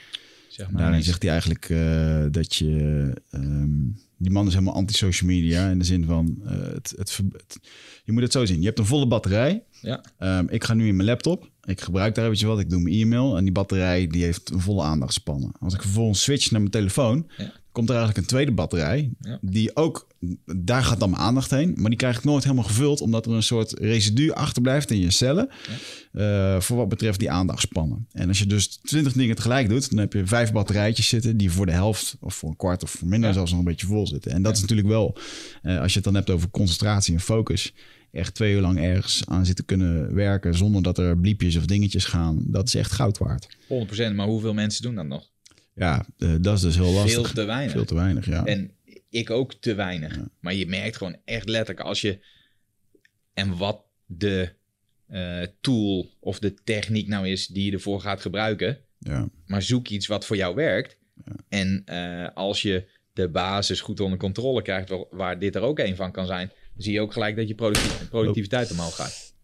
Zeg 0.48 0.70
maar. 0.70 0.82
Daarin 0.82 1.02
zegt 1.02 1.22
hij 1.22 1.30
eigenlijk 1.30 1.68
eh, 1.70 2.24
dat 2.30 2.54
je... 2.54 3.12
ehm, 3.30 3.70
die 4.18 4.30
man 4.30 4.46
is 4.46 4.52
helemaal 4.52 4.74
anti-social 4.74 5.30
media 5.30 5.70
in 5.70 5.78
de 5.78 5.84
zin 5.84 6.04
van... 6.04 6.40
eh, 6.44 6.50
het, 6.60 6.94
het, 6.96 7.20
het- 7.32 7.58
je 8.04 8.12
moet 8.12 8.22
het 8.22 8.32
zo 8.32 8.44
zien. 8.44 8.60
Je 8.60 8.66
hebt 8.66 8.78
een 8.78 8.86
volle 8.86 9.06
batterij. 9.06 9.62
Ja, 9.80 10.04
Ehm, 10.18 10.46
ik 10.48 10.64
ga 10.64 10.74
nu 10.74 10.86
in 10.88 10.96
mijn 10.96 11.08
laptop. 11.08 11.50
Ik 11.64 11.80
gebruik 11.80 12.14
daar 12.14 12.24
eventjes 12.24 12.48
wat. 12.48 12.60
Ik 12.60 12.70
doe 12.70 12.80
mijn 12.80 12.94
e-mail. 12.94 13.36
En 13.36 13.42
die 13.44 13.52
batterij 13.52 14.06
die 14.06 14.22
heeft 14.24 14.50
een 14.50 14.60
volle 14.60 14.82
aandachtspannen. 14.82 15.52
Als 15.60 15.74
ik 15.74 15.80
vervolgens 15.82 16.22
switch 16.22 16.50
naar 16.50 16.60
mijn 16.60 16.72
telefoon... 16.72 17.30
Ja. 17.36 17.52
Komt 17.76 17.88
er 17.88 17.94
eigenlijk 17.96 18.24
een 18.26 18.32
tweede 18.34 18.52
batterij. 18.52 19.10
Ja. 19.20 19.38
Die 19.42 19.76
ook... 19.76 20.06
Daar 20.56 20.82
gaat 20.84 21.00
dan 21.00 21.10
mijn 21.10 21.22
aandacht 21.22 21.50
heen. 21.50 21.74
Maar 21.76 21.88
die 21.90 21.98
krijg 21.98 22.16
ik 22.18 22.24
nooit 22.24 22.42
helemaal 22.44 22.64
gevuld. 22.64 23.00
Omdat 23.00 23.26
er 23.26 23.32
een 23.32 23.42
soort 23.42 23.72
residu 23.78 24.30
achterblijft 24.30 24.90
in 24.90 24.98
je 24.98 25.10
cellen. 25.10 25.48
eh, 26.12 26.60
voor 26.60 26.76
wat 26.76 26.88
betreft 26.88 27.18
die 27.18 27.30
aandachtspannen. 27.30 28.06
En 28.12 28.28
als 28.28 28.38
je 28.38 28.46
dus 28.46 28.66
20 28.76 29.12
dingen 29.12 29.36
tegelijk 29.36 29.68
doet... 29.68 29.90
dan 29.90 29.98
heb 29.98 30.12
je 30.12 30.26
vijf 30.26 30.52
batterijtjes 30.52 31.08
zitten... 31.08 31.36
die 31.36 31.50
voor 31.50 31.66
de 31.66 31.72
helft 31.72 32.16
of 32.20 32.34
voor 32.34 32.48
een 32.48 32.56
kwart 32.56 32.82
of 32.82 32.90
voor 32.90 33.08
minder 33.08 33.28
Ja. 33.28 33.34
zelfs 33.34 33.50
nog 33.50 33.58
een 33.60 33.66
beetje 33.66 33.86
vol 33.86 34.06
zitten. 34.06 34.32
En 34.32 34.42
dat 34.42 34.54
is 34.54 34.60
natuurlijk 34.60 34.88
wel... 34.88 35.18
eh, 35.62 35.80
als 35.80 35.88
je 35.90 35.94
het 35.96 36.04
dan 36.04 36.14
hebt 36.14 36.30
over 36.30 36.50
concentratie 36.50 37.14
en 37.14 37.20
focus 37.20 37.72
echt 38.12 38.34
twee 38.34 38.54
uur 38.54 38.60
lang 38.60 38.78
ergens 38.78 39.22
aan 39.26 39.46
zitten 39.46 39.64
kunnen 39.64 40.14
werken 40.14 40.54
zonder 40.54 40.82
dat 40.82 40.98
er 40.98 41.18
bliepjes 41.18 41.56
of 41.56 41.64
dingetjes 41.66 42.04
gaan, 42.04 42.38
dat 42.46 42.66
is 42.68 42.74
echt 42.74 42.92
goud 42.92 43.18
waard. 43.18 43.56
100%. 43.68 44.14
Maar 44.14 44.26
hoeveel 44.26 44.54
mensen 44.54 44.82
doen 44.82 44.94
dat 44.94 45.06
nog? 45.06 45.34
Ja, 45.76 46.06
eh, 46.18 46.34
dat 46.40 46.54
is 46.56 46.60
dus 46.60 46.76
heel 46.76 46.92
lastig. 46.92 47.12
Veel 47.12 47.34
te 47.34 47.44
weinig. 47.44 47.72
Veel 47.72 47.84
te 47.84 47.94
weinig, 47.94 48.26
ja. 48.26 48.44
En 48.44 48.70
ik 49.10 49.30
ook 49.30 49.54
te 49.54 49.74
weinig. 49.74 50.18
Maar 50.40 50.54
je 50.54 50.66
merkt 50.66 50.96
gewoon 50.96 51.16
echt 51.24 51.48
letterlijk 51.48 51.86
als 51.86 52.00
je... 52.00 52.18
En 53.34 53.56
wat 53.56 53.80
de 54.06 54.52
eh, 55.06 55.42
tool 55.60 56.10
of 56.20 56.38
de 56.38 56.54
techniek 56.64 57.08
nou 57.08 57.28
is 57.28 57.46
die 57.46 57.64
je 57.64 57.72
ervoor 57.72 58.00
gaat 58.00 58.20
gebruiken. 58.20 58.78
ja. 58.98 59.28
Maar 59.46 59.62
zoek 59.62 59.88
iets 59.88 60.06
wat 60.06 60.26
voor 60.26 60.36
jou 60.36 60.54
werkt. 60.54 60.98
En 61.48 61.82
eh, 61.84 62.28
als 62.34 62.62
je 62.62 62.84
de 63.12 63.28
basis 63.28 63.80
goed 63.80 64.00
onder 64.00 64.18
controle 64.18 64.62
krijgt, 64.62 64.88
waar, 64.88 65.04
waar 65.10 65.38
dit 65.38 65.54
er 65.54 65.62
ook 65.62 65.78
een 65.78 65.96
van 65.96 66.12
kan 66.12 66.26
zijn, 66.26 66.50
zie 66.76 66.92
je 66.92 67.00
ook 67.00 67.12
gelijk 67.12 67.36
dat 67.36 67.48
je 67.48 67.54
producti- 67.54 68.08
productiviteit 68.08 68.70
omhoog 68.70 68.94
gaat. 68.96 69.34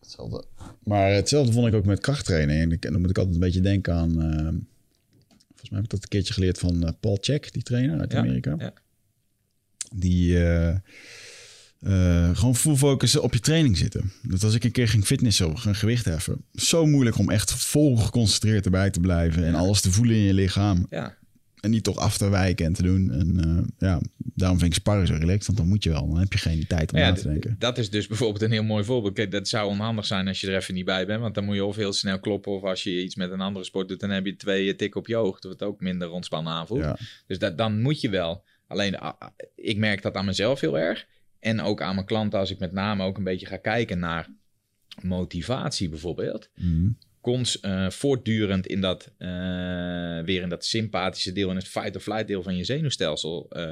Hetzelfde. 0.00 0.44
Maar 0.84 1.12
hetzelfde 1.12 1.52
vond 1.52 1.66
ik 1.66 1.74
ook 1.74 1.84
met 1.84 2.00
krachttraining. 2.00 2.80
En 2.80 2.92
dan 2.92 3.00
moet 3.00 3.10
ik 3.10 3.18
altijd 3.18 3.34
een 3.34 3.40
beetje 3.42 3.60
denken 3.60 3.94
aan... 3.94 4.22
eh, 4.22 4.54
volgens 5.70 5.78
mij 5.78 5.78
heb 5.80 5.84
ik 5.84 5.90
dat 5.90 6.02
een 6.02 6.08
keertje 6.08 6.32
geleerd 6.32 6.58
van 6.58 6.86
eh, 6.86 6.92
Paul 7.00 7.18
Check, 7.20 7.52
die 7.52 7.62
trainer 7.62 8.00
uit 8.00 8.14
Amerika. 8.14 8.54
ja. 8.58 8.72
Die 9.92 10.36
eh, 10.36 10.68
eh, 11.80 12.36
gewoon 12.36 12.56
full 12.56 12.76
focus 12.76 13.16
op 13.16 13.32
je 13.32 13.40
training 13.40 13.76
zitten. 13.76 14.12
Dat 14.22 14.44
als 14.44 14.54
ik 14.54 14.64
een 14.64 14.70
keer 14.70 14.88
ging 14.88 15.04
fitnessen 15.04 15.52
of 15.52 15.60
gaan 15.60 15.74
gewicht 15.74 16.04
heffen... 16.04 16.44
zo 16.54 16.86
moeilijk 16.86 17.18
om 17.18 17.30
echt 17.30 17.52
vol 17.52 17.96
geconcentreerd 17.96 18.64
erbij 18.64 18.90
te 18.90 19.00
blijven... 19.00 19.44
en 19.44 19.54
alles 19.54 19.80
te 19.80 19.90
voelen 19.90 20.16
in 20.16 20.22
je 20.22 20.34
lichaam. 20.34 20.86
Ja, 20.90 21.16
En 21.60 21.70
niet 21.70 21.84
toch 21.84 21.96
af 21.96 22.18
te 22.18 22.28
wijken 22.28 22.66
en 22.66 22.72
te 22.72 22.82
doen. 22.82 23.10
En 23.10 23.40
eh, 23.44 23.88
ja, 23.88 24.00
daarom 24.16 24.58
vind 24.58 24.70
ik 24.72 24.78
sparren 24.78 25.06
zo 25.06 25.14
relaxed. 25.14 25.46
Want 25.46 25.58
dan 25.58 25.68
moet 25.68 25.84
je 25.84 25.90
wel. 25.90 26.06
Dan 26.06 26.18
heb 26.18 26.32
je 26.32 26.38
geen 26.38 26.66
tijd 26.66 26.92
om 26.92 26.98
ja, 26.98 27.08
na 27.08 27.14
te 27.14 27.28
denken. 27.28 27.56
dat 27.58 27.78
is 27.78 27.90
dus 27.90 28.06
bijvoorbeeld 28.06 28.42
een 28.42 28.50
heel 28.50 28.62
mooi 28.62 28.84
voorbeeld. 28.84 29.14
Kijk, 29.14 29.30
dat 29.30 29.48
zou 29.48 29.68
onhandig 29.68 30.06
zijn 30.06 30.28
als 30.28 30.40
je 30.40 30.46
er 30.46 30.56
even 30.56 30.74
niet 30.74 30.84
bij 30.84 31.06
bent. 31.06 31.20
Want 31.20 31.34
dan 31.34 31.44
moet 31.44 31.54
je 31.54 31.64
of 31.64 31.76
heel 31.76 31.92
snel 31.92 32.20
kloppen. 32.20 32.52
Of 32.52 32.62
als 32.62 32.82
je 32.82 33.02
iets 33.02 33.14
met 33.14 33.30
een 33.30 33.40
andere 33.40 33.64
sport 33.64 33.88
doet, 33.88 34.00
dan 34.00 34.10
heb 34.10 34.26
je 34.26 34.36
twee 34.36 34.76
tikken 34.76 35.00
op 35.00 35.06
je 35.06 35.16
oog. 35.16 35.40
Dat 35.40 35.52
het 35.52 35.62
ook 35.62 35.80
minder 35.80 36.10
ontspannen 36.10 36.52
aanvoelt. 36.52 36.82
Ja, 36.82 36.98
Dus 37.26 37.38
dat, 37.38 37.58
dan 37.58 37.82
moet 37.82 38.00
je 38.00 38.10
wel. 38.10 38.44
Alleen, 38.66 38.98
ah, 38.98 39.12
ah, 39.18 39.28
ik 39.54 39.76
merk 39.76 40.02
dat 40.02 40.14
aan 40.14 40.24
mezelf 40.24 40.60
heel 40.60 40.78
erg. 40.78 41.06
En 41.40 41.60
ook 41.60 41.82
aan 41.82 41.94
mijn 41.94 42.06
klanten 42.06 42.38
als 42.38 42.50
ik 42.50 42.58
met 42.58 42.72
name 42.72 43.04
ook 43.04 43.16
een 43.16 43.24
beetje 43.24 43.46
ga 43.46 43.56
kijken 43.56 43.98
naar 43.98 44.28
motivatie 45.02 45.88
bijvoorbeeld. 45.88 46.50
Mhm. 46.54 46.88
Cons, 47.20 47.60
eh, 47.60 47.90
voortdurend 47.90 48.66
in 48.66 48.80
dat, 48.80 49.14
eh, 49.18 49.28
weer 50.20 50.42
in 50.42 50.48
dat 50.48 50.64
sympathische 50.64 51.32
deel, 51.32 51.50
in 51.50 51.56
het 51.56 51.68
fight-or-flight 51.68 52.26
deel 52.26 52.42
van 52.42 52.56
je 52.56 52.64
zenuwstelsel 52.64 53.50
eh, 53.50 53.62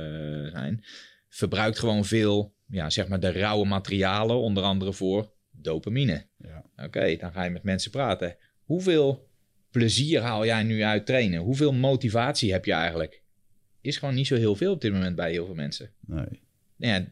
zijn, 0.51 0.85
verbruikt 1.29 1.79
gewoon 1.79 2.05
veel, 2.05 2.55
ja, 2.67 2.91
zeg 2.91 3.09
maar 3.09 3.21
de 3.21 3.33
rauwe 3.33 3.67
materialen, 3.67 4.37
onder 4.37 4.63
andere 4.63 4.93
voor 4.93 5.33
dopamine. 5.51 6.27
ja. 6.37 6.65
Oké, 6.85 7.17
dan 7.17 7.33
ga 7.33 7.45
je 7.45 7.51
met 7.51 7.63
mensen 7.63 7.91
praten. 7.91 8.37
Hoeveel 8.65 9.29
plezier 9.71 10.21
haal 10.21 10.45
jij 10.45 10.63
nu 10.63 10.83
uit 10.83 11.07
trainen? 11.07 11.41
Hoeveel 11.41 11.73
motivatie 11.73 12.53
heb 12.53 12.65
je 12.65 12.73
eigenlijk? 12.73 13.23
Is 13.81 13.97
gewoon 13.97 14.15
niet 14.15 14.27
zo 14.27 14.37
heel 14.37 14.57
veel 14.57 14.73
op 14.73 14.81
dit 14.81 14.93
moment 14.93 15.17
bij 15.17 15.31
heel 15.31 15.47
veel 15.47 15.55
mensen. 15.55 15.91
Nee, 16.07 16.41
ja, 16.77 17.07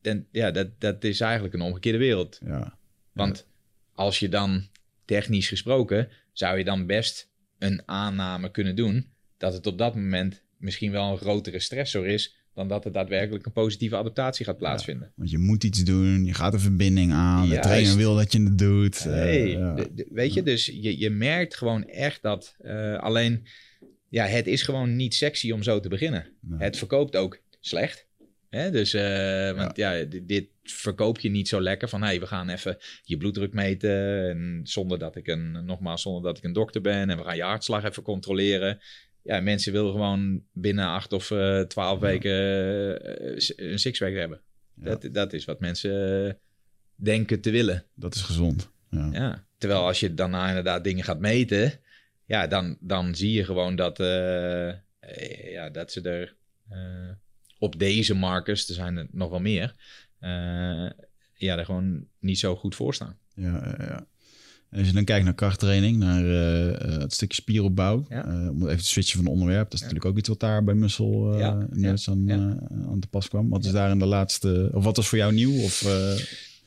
dan, 0.00 0.26
ja 0.30 0.50
dat, 0.50 0.80
dat 0.80 1.04
is 1.04 1.20
eigenlijk 1.20 1.54
een 1.54 1.60
omgekeerde 1.60 1.98
wereld. 1.98 2.40
ja. 2.44 2.78
Want 3.12 3.46
als 3.94 4.18
je 4.18 4.28
dan 4.28 4.68
technisch 5.10 5.48
gesproken, 5.48 6.08
zou 6.32 6.58
je 6.58 6.64
dan 6.64 6.86
best 6.86 7.30
een 7.58 7.82
aanname 7.86 8.50
kunnen 8.50 8.76
doen 8.76 9.06
dat 9.38 9.52
het 9.52 9.66
op 9.66 9.78
dat 9.78 9.94
moment 9.94 10.42
misschien 10.56 10.90
wel 10.90 11.10
een 11.10 11.18
grotere 11.18 11.58
stressor 11.58 12.06
is 12.06 12.36
dan 12.54 12.68
dat 12.68 12.84
er 12.84 12.92
daadwerkelijk 12.92 13.46
een 13.46 13.52
positieve 13.52 13.96
adaptatie 13.96 14.44
gaat 14.44 14.58
plaatsvinden. 14.58 15.12
Want 15.16 15.30
je 15.30 15.38
moet 15.38 15.64
iets 15.64 15.84
doen. 15.84 16.24
Je 16.24 16.34
gaat 16.34 16.52
een 16.54 16.60
verbinding 16.60 17.12
aan. 17.12 17.48
De 17.48 17.58
trainer 17.58 17.96
wil 17.96 18.14
dat 18.14 18.32
je 18.32 18.42
het 18.42 18.58
doet. 18.58 19.06
Eh, 19.06 19.52
ja. 19.52 19.74
de- 19.74 19.94
de- 19.94 20.06
weet 20.10 20.34
je, 20.34 20.42
dus 20.42 20.66
je, 20.66 20.98
je 20.98 21.10
merkt 21.10 21.56
gewoon 21.56 21.84
echt 21.84 22.22
dat 22.22 22.54
eh, 22.58 22.98
alleen, 22.98 23.46
ja, 24.08 24.26
het 24.26 24.46
is 24.46 24.62
gewoon 24.62 24.96
niet 24.96 25.14
sexy 25.14 25.50
om 25.50 25.62
zo 25.62 25.80
te 25.80 25.88
beginnen. 25.88 26.26
Nee. 26.40 26.58
Het 26.58 26.76
verkoopt 26.78 27.16
ook 27.16 27.40
slecht. 27.60 28.06
Hè? 28.50 28.70
Dus, 28.70 28.94
eh, 28.94 29.52
want 29.52 29.76
ja, 29.76 30.04
dit, 30.04 30.28
dit 30.28 30.48
verkoop 30.62 31.20
je 31.20 31.30
niet 31.30 31.48
zo 31.48 31.60
lekker 31.60 31.88
van, 31.88 32.02
hey, 32.02 32.20
we 32.20 32.26
gaan 32.26 32.48
even 32.48 32.76
je 33.02 33.16
bloeddruk 33.16 33.52
meten 33.52 34.28
en 34.28 34.60
zonder 34.62 34.98
dat 34.98 35.16
ik 35.16 35.26
een, 35.26 35.64
nogmaals, 35.64 36.02
zonder 36.02 36.22
dat 36.22 36.38
ik 36.38 36.44
een 36.44 36.52
dokter 36.52 36.80
ben 36.80 37.10
en 37.10 37.16
we 37.16 37.24
gaan 37.24 37.36
je 37.36 37.42
hartslag 37.42 37.84
even 37.84 38.02
controleren. 38.02 38.80
Ja, 39.22 39.40
mensen 39.40 39.72
willen 39.72 39.92
gewoon 39.92 40.42
binnen 40.52 40.86
acht 40.86 41.12
of 41.12 41.30
eh, 41.30 41.60
twaalf 41.60 42.00
weken 42.00 42.32
eh, 43.02 43.70
een 43.70 43.78
sixpack 43.78 44.14
hebben. 44.14 44.40
Ja. 44.74 44.84
Dat, 44.84 45.08
dat 45.12 45.32
is 45.32 45.44
wat 45.44 45.60
mensen 45.60 46.38
denken 46.94 47.40
te 47.40 47.50
willen. 47.50 47.84
Dat 47.94 48.14
is 48.14 48.22
gezond. 48.22 48.70
Ja. 48.90 49.46
Terwijl 49.58 49.86
als 49.86 50.00
je 50.00 50.14
daarna 50.14 50.48
inderdaad 50.48 50.84
dingen 50.84 51.04
gaat 51.04 51.20
meten, 51.20 51.72
ja, 52.24 52.46
dan, 52.46 52.76
dan 52.80 53.14
zie 53.14 53.32
je 53.32 53.44
gewoon 53.44 53.76
dat, 53.76 53.98
ja, 55.44 55.70
dat 55.70 55.92
ze 55.92 56.00
er 56.00 56.36
op 57.60 57.78
deze 57.78 58.14
markers, 58.14 58.68
er 58.68 58.74
zijn 58.74 58.96
er 58.96 59.06
nog 59.10 59.30
wel 59.30 59.40
meer, 59.40 59.74
eh, 60.18 60.30
ja, 61.34 61.58
er 61.58 61.64
gewoon 61.64 62.04
niet 62.18 62.38
zo 62.38 62.56
goed 62.56 62.74
voor 62.74 62.94
staan. 62.94 63.16
Ja, 63.34 63.74
ja, 63.78 64.06
als 64.78 64.86
je 64.86 64.92
dan 64.92 65.04
kijkt 65.04 65.24
naar 65.24 65.34
krachttraining, 65.34 65.96
naar 65.96 66.24
eh, 66.24 66.68
eh, 66.68 67.00
het 67.00 67.12
stukje 67.12 67.42
spieropbouw, 67.42 68.06
Ja. 68.08 68.48
om 68.50 68.66
even 68.68 68.78
te 68.78 68.84
switchen 68.84 69.22
van 69.22 69.32
onderwerp, 69.32 69.64
dat 69.64 69.74
is 69.74 69.80
natuurlijk 69.80 70.10
ook 70.10 70.18
iets 70.18 70.28
wat 70.28 70.40
daar 70.40 70.64
bij 70.64 70.74
Muscle 70.74 71.38
Ja, 71.38 71.66
net 71.70 72.06
aan, 72.08 72.30
aan 72.88 73.00
te 73.00 73.08
pas 73.08 73.28
kwam. 73.28 73.48
Wat 73.48 73.64
is 73.64 73.72
daar 73.72 73.90
in 73.90 73.98
de 73.98 74.06
laatste, 74.06 74.70
of 74.72 74.84
wat 74.84 74.96
was 74.96 75.08
voor 75.08 75.18
jou 75.18 75.32
nieuw? 75.32 75.62
Of, 75.62 75.82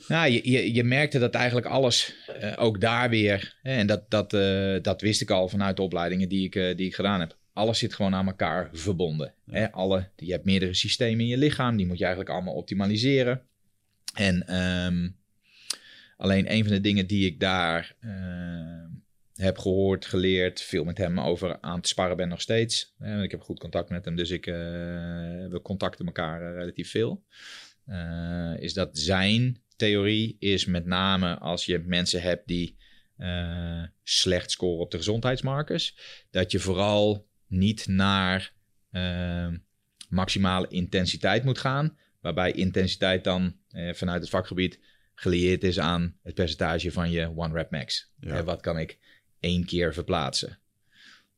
Nou, 0.07 0.31
je, 0.31 0.51
je, 0.51 0.73
je 0.73 0.83
merkte 0.83 1.19
dat 1.19 1.33
eigenlijk 1.33 1.67
alles, 1.67 2.15
ook 2.55 2.81
daar 2.81 3.09
weer, 3.09 3.55
hè, 3.61 3.75
en 3.75 3.87
dat, 3.87 4.09
dat, 4.09 4.29
dat 4.83 5.01
wist 5.01 5.21
ik 5.21 5.29
al 5.29 5.49
vanuit 5.49 5.75
de 5.75 5.81
opleidingen 5.81 6.29
die 6.29 6.45
ik, 6.45 6.77
die 6.77 6.87
ik 6.87 6.95
gedaan 6.95 7.19
heb. 7.19 7.37
Alles 7.53 7.80
zit 7.80 7.93
gewoon 7.93 8.15
aan 8.15 8.27
elkaar 8.27 8.69
verbonden. 8.71 9.34
Hè? 9.45 9.71
Alle, 9.71 10.09
je 10.15 10.31
hebt 10.31 10.45
meerdere 10.45 10.73
systemen 10.73 11.19
in 11.19 11.27
je 11.27 11.38
lichaam, 11.38 11.75
die 11.75 11.88
moet 11.88 11.97
je 11.97 12.05
eigenlijk 12.05 12.34
allemaal 12.34 12.53
optimaliseren. 12.53 13.41
En 14.13 14.47
ehm, 14.47 15.09
alleen 16.17 16.51
een 16.51 16.63
van 16.63 16.73
de 16.73 16.81
dingen 16.81 17.07
die 17.07 17.25
ik 17.25 17.39
daar 17.39 17.95
eh, 17.99 18.84
heb 19.35 19.57
gehoord, 19.57 20.05
geleerd, 20.05 20.61
veel 20.61 20.84
met 20.84 20.97
hem 20.97 21.19
over 21.19 21.61
aan 21.61 21.81
te 21.81 21.89
sparren 21.89 22.17
ben 22.17 22.27
nog 22.27 22.41
steeds. 22.41 22.95
Ik 23.21 23.31
heb 23.31 23.41
goed 23.41 23.59
contact 23.59 23.89
met 23.89 24.05
hem, 24.05 24.15
dus 24.15 24.30
ik, 24.30 24.47
eh, 24.47 24.53
we 25.49 25.59
contacten 25.63 26.05
elkaar 26.05 26.41
eh, 26.41 26.57
relatief 26.57 26.89
veel. 26.89 27.23
Eh, 27.85 28.53
is 28.57 28.73
dat 28.73 28.97
zijn 28.97 29.61
theorie 29.75 30.35
is 30.39 30.65
met 30.65 30.85
name 30.85 31.38
als 31.38 31.65
je 31.65 31.80
mensen 31.80 32.21
hebt 32.21 32.47
die 32.47 32.81
slecht 34.03 34.51
scoren 34.51 34.84
op 34.84 34.91
de 34.91 34.97
gezondheidsmarkers, 34.97 35.97
dat 36.31 36.51
je 36.51 36.59
vooral 36.59 37.27
niet 37.53 37.88
naar 37.88 38.53
eh, 38.89 39.47
maximale 40.09 40.67
intensiteit 40.67 41.43
moet 41.43 41.57
gaan, 41.57 41.97
Waarbij 42.23 42.51
intensiteit 42.51 43.23
dan 43.23 43.55
eh, 43.69 43.93
vanuit 43.93 44.21
het 44.21 44.30
vakgebied 44.30 44.80
gelieerd 45.15 45.63
is 45.63 45.80
aan 45.80 46.15
het 46.21 46.34
percentage 46.34 46.91
van 46.91 47.11
je 47.11 47.31
one 47.35 47.53
rep 47.53 47.71
max. 47.71 48.11
Ja. 48.19 48.38
Eh, 48.38 48.43
wat 48.43 48.61
kan 48.61 48.80
ik 48.80 48.97
één 49.39 49.65
keer 49.65 49.93
verplaatsen? 49.93 50.59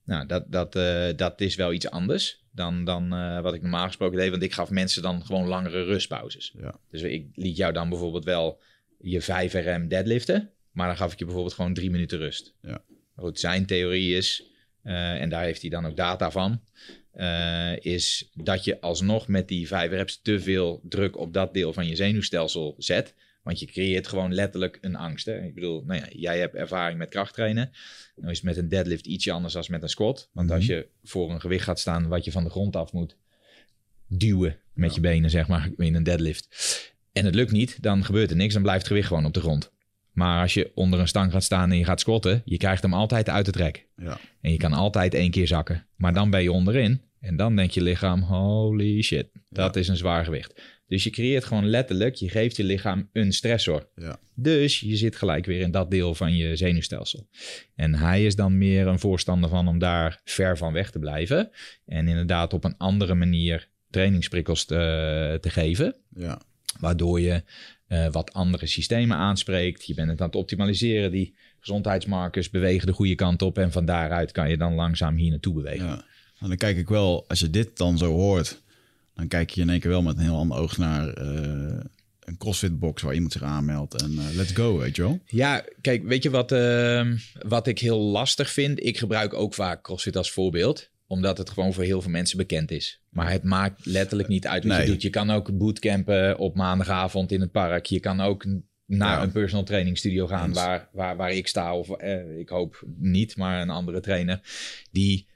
Nou, 0.03 0.25
dat, 0.25 0.51
dat, 0.51 0.75
eh, 0.75 1.07
dat 1.15 1.41
is 1.41 1.55
wel 1.55 1.73
iets 1.73 1.89
anders 1.89 2.43
dan, 2.51 2.83
dan 2.83 3.09
wat 3.41 3.53
ik 3.53 3.61
normaal 3.61 3.87
gesproken 3.87 4.17
deed. 4.17 4.29
Want 4.29 4.43
ik 4.43 4.53
gaf 4.53 4.69
mensen 4.69 5.01
dan 5.01 5.25
gewoon 5.25 5.47
langere 5.47 5.83
rustpauzes. 5.83 6.53
Ja. 6.57 6.79
Dus 6.89 7.01
ik 7.01 7.27
liet 7.33 7.57
jou 7.57 7.73
dan 7.73 7.89
bijvoorbeeld 7.89 8.25
wel 8.25 8.61
je 8.99 9.21
5 9.21 9.53
RM 9.53 9.87
deadliften. 9.87 10.51
Maar 10.71 10.87
dan 10.87 10.97
gaf 10.97 11.11
ik 11.13 11.19
je 11.19 11.25
bijvoorbeeld 11.25 11.55
gewoon 11.55 11.73
drie 11.73 11.91
minuten 11.91 12.17
rust. 12.17 12.53
Ja. 12.61 12.83
Goed, 13.15 13.39
zijn 13.39 13.65
theorie 13.65 14.17
is, 14.17 14.43
eh, 14.85 15.21
en 15.21 15.29
daar 15.29 15.43
heeft 15.43 15.61
hij 15.61 15.69
dan 15.69 15.85
ook 15.85 15.95
data 15.95 16.31
van, 16.31 16.61
eh, 17.11 17.77
is 17.79 18.29
dat 18.33 18.63
je 18.63 18.81
alsnog 18.81 19.27
met 19.27 19.47
die 19.47 19.67
5 19.67 19.91
reps 19.91 20.21
te 20.21 20.39
veel 20.39 20.81
druk 20.83 21.17
op 21.17 21.33
dat 21.33 21.53
deel 21.53 21.73
van 21.73 21.87
je 21.87 21.95
zenuwstelsel 21.95 22.75
zet. 22.77 23.13
Want 23.43 23.59
je 23.59 23.65
creëert 23.65 24.07
gewoon 24.07 24.33
letterlijk 24.33 24.77
een 24.81 24.95
angst. 24.95 25.25
Hè? 25.25 25.43
Ik 25.43 25.53
bedoel, 25.53 25.83
nou 25.85 25.99
ja, 25.99 26.07
jij 26.11 26.39
hebt 26.39 26.55
ervaring 26.55 26.97
met 26.97 27.09
krachttrainen. 27.09 27.71
Nou 28.15 28.31
is 28.31 28.37
het 28.37 28.45
met 28.45 28.57
een 28.57 28.69
deadlift 28.69 29.05
ietsje 29.05 29.31
anders 29.31 29.53
dan 29.53 29.63
met 29.69 29.81
een 29.81 29.89
squat. 29.89 30.29
Want 30.31 30.51
als 30.51 30.65
je 30.65 30.87
voor 31.03 31.31
een 31.31 31.41
gewicht 31.41 31.63
gaat 31.63 31.79
staan 31.79 32.07
wat 32.07 32.25
je 32.25 32.31
van 32.31 32.43
de 32.43 32.49
grond 32.49 32.75
af 32.75 32.91
moet 32.93 33.17
duwen 34.07 34.59
met 34.73 34.89
Ja. 34.89 34.95
je 34.95 35.01
benen, 35.01 35.29
zeg 35.29 35.47
maar, 35.47 35.69
in 35.77 35.95
een 35.95 36.03
deadlift. 36.03 36.47
En 37.11 37.25
het 37.25 37.35
lukt 37.35 37.51
niet, 37.51 37.81
dan 37.81 38.05
gebeurt 38.05 38.29
er 38.29 38.35
niks. 38.35 38.53
Dan 38.53 38.61
blijft 38.61 38.79
het 38.81 38.89
gewicht 38.89 39.07
gewoon 39.07 39.25
op 39.25 39.33
de 39.33 39.39
grond. 39.39 39.71
Maar 40.15 40.41
als 40.41 40.53
je 40.53 40.71
onder 40.75 40.99
een 40.99 41.07
stang 41.07 41.31
gaat 41.31 41.43
staan 41.43 41.71
en 41.71 41.77
je 41.77 41.85
gaat 41.85 41.99
squatten, 41.99 42.41
je 42.45 42.57
krijgt 42.57 42.81
hem 42.81 42.93
altijd 42.93 43.29
uit 43.29 43.45
het 43.45 43.55
rek. 43.55 43.87
Ja. 43.97 44.17
En 44.41 44.51
je 44.51 44.57
kan 44.57 44.73
altijd 44.73 45.13
één 45.13 45.31
keer 45.31 45.47
zakken. 45.47 45.85
Maar 45.95 46.13
dan 46.13 46.29
ben 46.29 46.43
je 46.43 46.51
onderin. 46.51 47.01
En 47.19 47.35
dan 47.35 47.55
denkt 47.55 47.73
je 47.73 47.81
lichaam, 47.81 48.21
holy 48.21 49.01
shit, 49.01 49.27
dat 49.49 49.75
is 49.75 49.87
een 49.87 49.97
zwaar 49.97 50.25
gewicht. 50.25 50.61
Dus 50.87 51.03
je 51.03 51.09
creëert 51.09 51.43
gewoon 51.43 51.69
letterlijk, 51.69 52.15
je 52.15 52.29
geeft 52.29 52.55
je 52.55 52.63
lichaam 52.63 53.09
een 53.13 53.33
stressor. 53.33 53.87
Ja. 53.95 54.19
Dus 54.35 54.79
je 54.79 54.95
zit 54.95 55.15
gelijk 55.15 55.45
weer 55.45 55.59
in 55.59 55.71
dat 55.71 55.91
deel 55.91 56.15
van 56.15 56.35
je 56.35 56.55
zenuwstelsel. 56.55 57.27
En 57.75 57.95
hij 57.95 58.25
is 58.25 58.35
dan 58.35 58.57
meer 58.57 58.87
een 58.87 58.99
voorstander 58.99 59.49
van 59.49 59.67
om 59.67 59.79
daar 59.79 60.21
ver 60.23 60.57
van 60.57 60.73
weg 60.73 60.91
te 60.91 60.99
blijven. 60.99 61.49
En 61.85 62.07
inderdaad 62.07 62.53
op 62.53 62.63
een 62.63 62.77
andere 62.77 63.13
manier 63.13 63.67
trainingsprikkels 63.89 64.65
te, 64.65 65.37
te 65.41 65.49
geven. 65.49 65.95
Ja. 66.15 66.41
Waardoor 66.79 67.19
je 67.19 67.43
eh, 67.87 68.07
wat 68.11 68.33
andere 68.33 68.65
systemen 68.65 69.17
aanspreekt. 69.17 69.85
Je 69.85 69.93
bent 69.93 70.09
het 70.09 70.21
aan 70.21 70.27
het 70.27 70.35
optimaliseren. 70.35 71.11
Die 71.11 71.35
gezondheidsmarkers 71.59 72.49
bewegen 72.49 72.87
de 72.87 72.93
goede 72.93 73.15
kant 73.15 73.41
op. 73.41 73.57
En 73.57 73.71
van 73.71 73.85
daaruit 73.85 74.31
kan 74.31 74.49
je 74.49 74.57
dan 74.57 74.73
langzaam 74.73 75.15
hier 75.15 75.29
naartoe 75.29 75.53
bewegen. 75.53 75.85
Ja. 75.85 76.05
En 76.39 76.47
dan 76.47 76.57
kijk 76.57 76.77
ik 76.77 76.87
wel, 76.87 77.25
als 77.27 77.39
je 77.39 77.49
dit 77.49 77.77
dan 77.77 77.97
zo 77.97 78.11
hoort, 78.11 78.61
dan 79.13 79.27
kijk 79.27 79.49
je 79.49 79.61
in 79.61 79.69
één 79.69 79.79
keer 79.79 79.89
wel 79.89 80.01
met 80.01 80.17
een 80.17 80.23
heel 80.23 80.37
ander 80.37 80.57
oog 80.57 80.77
naar 80.77 81.07
eh, 81.07 81.79
een 82.19 82.37
CrossFit 82.37 82.79
box 82.79 83.01
waar 83.01 83.13
iemand 83.13 83.31
zich 83.31 83.43
aanmeldt 83.43 84.01
en 84.01 84.11
eh, 84.17 84.35
let's 84.35 84.51
go, 84.51 84.77
weet 84.77 84.95
je 84.95 85.01
wel? 85.01 85.19
Ja, 85.25 85.65
kijk, 85.81 86.03
weet 86.03 86.23
je 86.23 86.29
wat, 86.29 86.51
ehm, 86.51 87.17
wat 87.47 87.67
ik 87.67 87.79
heel 87.79 87.99
lastig 87.99 88.49
vind? 88.49 88.83
Ik 88.83 88.97
gebruik 88.97 89.33
ook 89.33 89.53
vaak 89.53 89.83
CrossFit 89.83 90.17
als 90.17 90.31
voorbeeld 90.31 90.89
omdat 91.07 91.37
het 91.37 91.49
gewoon 91.49 91.73
voor 91.73 91.83
heel 91.83 92.01
veel 92.01 92.11
mensen 92.11 92.37
bekend 92.37 92.71
is. 92.71 93.01
Maar 93.09 93.31
het 93.31 93.43
maakt 93.43 93.85
letterlijk 93.85 94.29
niet 94.29 94.47
uit 94.47 94.63
wat 94.63 94.77
Nee. 94.77 94.85
je 94.85 94.91
doet. 94.91 95.01
Je 95.01 95.09
kan 95.09 95.31
ook 95.31 95.57
bootcampen 95.57 96.37
op 96.37 96.55
maandagavond 96.55 97.31
in 97.31 97.41
het 97.41 97.51
park. 97.51 97.85
Je 97.85 97.99
kan 97.99 98.21
ook 98.21 98.45
naar 98.85 99.17
Ja. 99.17 99.23
een 99.23 99.31
personal 99.31 99.65
training 99.65 99.97
studio 99.97 100.27
gaan 100.27 100.53
waar, 100.53 100.89
waar, 100.91 101.15
waar 101.15 101.31
ik 101.31 101.47
sta. 101.47 101.75
Of 101.77 101.89
eh, 101.89 102.39
ik 102.39 102.49
hoop 102.49 102.83
niet, 102.97 103.37
maar 103.37 103.61
een 103.61 103.69
andere 103.69 103.99
trainer. 103.99 104.39
Die, 104.91 105.27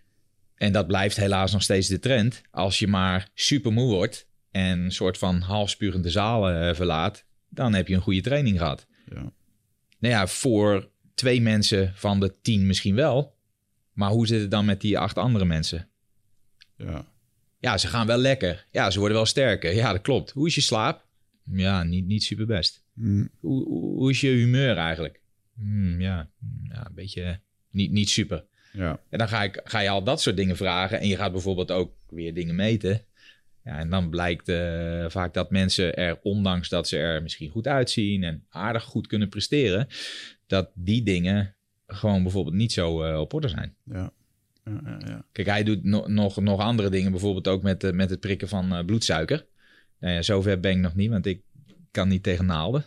en 0.56 0.72
dat 0.72 0.88
blijft 0.88 1.18
helaas 1.18 1.52
nog 1.52 1.62
steeds 1.64 1.88
de 1.88 2.00
trend. 2.00 2.42
Als 2.52 2.80
je 2.80 2.88
maar 2.88 3.30
super 3.34 3.72
moe 3.74 3.94
wordt 3.94 4.28
en 4.52 4.80
een 4.80 4.92
soort 4.92 5.18
van 5.18 5.40
halfspurende 5.42 6.10
zalen 6.10 6.70
eh, 6.70 6.76
verlaat, 6.76 7.26
dan 7.50 7.74
heb 7.74 7.88
je 7.88 7.96
een 7.96 8.02
goede 8.02 8.22
training 8.22 8.58
gehad. 8.58 8.88
Ja. 9.14 9.32
Nou 10.00 10.14
ja, 10.14 10.28
voor 10.28 10.90
twee 11.14 11.42
mensen 11.42 11.92
van 11.96 12.20
de 12.20 12.36
tien 12.42 12.68
misschien 12.68 12.96
wel. 12.96 13.38
Maar 14.00 14.12
hoe 14.12 14.28
zit 14.28 14.42
het 14.42 14.52
dan 14.52 14.66
met 14.66 14.82
die 14.82 15.00
acht 15.00 15.18
andere 15.18 15.46
mensen? 15.46 15.88
Ja. 16.76 17.06
Ja, 17.60 17.78
ze 17.78 17.88
gaan 17.88 18.08
wel 18.08 18.18
lekker. 18.18 18.66
Ja, 18.72 18.92
ze 18.92 19.00
worden 19.00 19.18
wel 19.18 19.26
sterker. 19.26 19.76
Ja, 19.76 19.92
dat 19.92 20.02
klopt. 20.02 20.32
Hoe 20.32 20.48
is 20.48 20.56
je 20.56 20.62
slaap? 20.62 21.06
Ja, 21.44 21.84
niet, 21.84 22.06
niet 22.06 22.24
super 22.24 22.46
best. 22.46 22.84
Mm, 22.94 23.30
Hoe, 23.40 23.66
hoe, 23.68 24.10
is 24.10 24.22
je 24.22 24.28
humeur 24.28 24.78
eigenlijk? 24.78 25.22
Hmm, 25.56 26.02
ja, 26.02 26.30
ja, 26.64 26.86
een 26.86 26.96
beetje 26.96 27.40
niet, 27.72 27.92
niet 27.92 28.10
super. 28.10 28.46
ja. 28.74 29.00
En 29.10 29.18
dan 29.18 29.28
ga, 29.28 29.44
ik, 29.44 29.62
ga 29.64 29.80
je 29.80 29.90
al 29.90 30.04
dat 30.04 30.22
soort 30.22 30.38
dingen 30.38 30.58
vragen. 30.58 31.00
En 31.00 31.08
je 31.08 31.16
gaat 31.16 31.32
bijvoorbeeld 31.32 31.72
ook 31.72 31.94
weer 32.10 32.34
dingen 32.34 32.56
meten. 32.56 33.02
Ja, 33.64 33.78
en 33.80 33.90
dan 33.90 34.10
blijkt 34.10 34.50
eh, 34.50 35.06
vaak 35.10 35.34
dat 35.34 35.52
mensen 35.52 35.96
er, 35.96 36.20
ondanks 36.22 36.70
dat 36.70 36.88
ze 36.88 36.98
er 36.98 37.22
misschien 37.22 37.50
goed 37.50 37.68
uitzien 37.68 38.24
en 38.24 38.46
aardig 38.50 38.84
goed 38.84 39.08
kunnen 39.08 39.30
presteren, 39.30 39.88
dat 40.48 40.72
die 40.74 41.04
dingen 41.04 41.56
gewoon 41.94 42.24
bijvoorbeeld 42.24 42.56
niet 42.56 42.72
zo 42.72 43.04
eh, 43.04 43.20
op 43.20 43.34
orde 43.34 43.48
zijn. 43.48 43.76
Ja. 43.84 44.12
Ja, 44.66 44.80
ja, 44.86 45.00
ja. 45.08 45.24
Kijk, 45.32 45.48
hij 45.48 45.64
doet 45.64 45.84
no- 45.84 46.08
nog, 46.08 46.42
nog 46.42 46.60
andere 46.60 46.90
dingen, 46.90 47.12
bijvoorbeeld 47.12 47.48
ook 47.48 47.62
met, 47.62 47.84
eh, 47.84 47.92
met 47.92 48.10
het 48.10 48.20
prikken 48.20 48.48
van 48.48 48.74
eh, 48.74 48.86
bloedsuiker. 48.86 49.46
Nou 50.00 50.14
ja, 50.14 50.22
zover 50.22 50.60
ben 50.60 50.72
ik 50.72 50.78
nog 50.78 50.96
niet, 50.96 51.10
want 51.10 51.26
ik 51.26 51.42
kan 51.92 52.08
niet 52.08 52.24
tegen 52.24 52.46
naalden. 52.46 52.86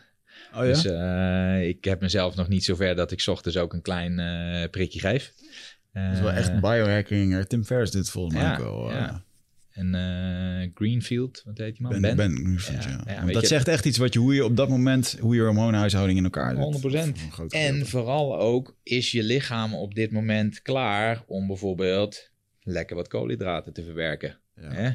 Oh 0.54 0.66
ja? 0.66 0.72
Dus 0.72 0.84
ik 1.68 1.84
heb 1.84 2.00
mezelf 2.00 2.36
nog 2.36 2.48
niet 2.48 2.64
zover 2.64 2.94
dat 2.94 3.10
ik 3.10 3.24
ochtends 3.26 3.56
ook 3.56 3.72
een 3.72 3.82
klein 3.82 4.14
prikje 4.70 5.00
geef. 5.00 5.32
dat 5.92 6.12
is 6.12 6.20
wel 6.20 6.32
echt 6.32 6.60
biohacking. 6.60 7.44
Tim 7.44 7.64
Ferriss 7.64 7.92
dit 7.92 8.10
volgens 8.10 8.34
mij 8.34 8.44
Ja, 8.44 8.52
ook 8.52 8.58
wel. 8.58 8.90
ja. 8.90 9.22
En 9.72 9.94
eh, 9.94 10.70
Greenfield, 10.74 11.42
wat 11.44 11.58
heet 11.58 11.76
die 11.76 11.82
man? 11.82 12.00
Ben, 12.00 12.16
ben, 12.16 12.36
Greenfield, 12.36 12.84
Ja, 12.84 13.02
ja. 13.06 13.24
dat 13.26 13.40
je- 13.40 13.46
zegt 13.46 13.68
echt 13.68 13.84
iets 13.84 13.98
wat 13.98 14.12
je, 14.12 14.18
hoe 14.18 14.34
je 14.34 14.44
op 14.44 14.56
dat 14.56 14.68
moment, 14.68 15.16
hoe 15.20 15.34
je 15.34 15.40
hormoonhuishouding 15.40 16.18
in 16.18 16.24
elkaar 16.24 16.54
zet. 16.54 16.64
100%. 16.64 17.18
Voor 17.18 17.26
een 17.26 17.32
groot 17.32 17.52
En 17.52 17.86
vooral 17.86 18.38
ook, 18.38 18.76
is 18.82 19.10
je 19.12 19.22
lichaam 19.22 19.74
op 19.74 19.94
dit 19.94 20.10
moment 20.10 20.62
klaar 20.62 21.22
om 21.26 21.46
bijvoorbeeld 21.46 22.30
lekker 22.62 22.96
wat 22.96 23.08
koolhydraten 23.08 23.72
te 23.72 23.84
verwerken? 23.84 24.38
Ja. 24.60 24.72
Hè? 24.72 24.90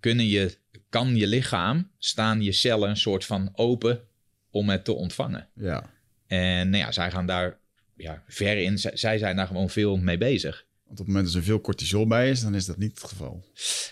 Kunnen 0.00 0.26
je, 0.26 0.56
kan 0.88 1.16
je 1.16 1.26
lichaam, 1.26 1.90
staan 1.98 2.42
je 2.42 2.52
cellen 2.52 2.88
een 2.88 2.96
soort 2.96 3.24
van 3.24 3.50
open 3.52 4.00
om 4.50 4.68
het 4.68 4.84
te 4.84 4.92
ontvangen? 4.92 5.48
ja. 5.54 5.90
En 6.26 6.70
nou 6.70 6.82
ja, 6.84 6.92
zij 6.92 7.10
gaan 7.10 7.26
daar 7.26 7.58
ja, 7.96 8.22
ver 8.26 8.56
in. 8.58 8.78
Zij 8.78 9.18
zijn 9.18 9.36
daar 9.36 9.46
gewoon 9.46 9.70
veel 9.70 9.96
mee 9.96 10.18
bezig. 10.18 10.66
Want 10.90 11.02
op 11.02 11.06
het 11.06 11.14
moment 11.14 11.32
dat 11.32 11.42
er 11.42 11.48
veel 11.48 11.60
cortisol 11.60 12.06
bij 12.06 12.30
is, 12.30 12.40
dan 12.40 12.54
is 12.54 12.66
dat 12.66 12.76
niet 12.76 12.90
het 12.90 13.10
geval. 13.10 13.44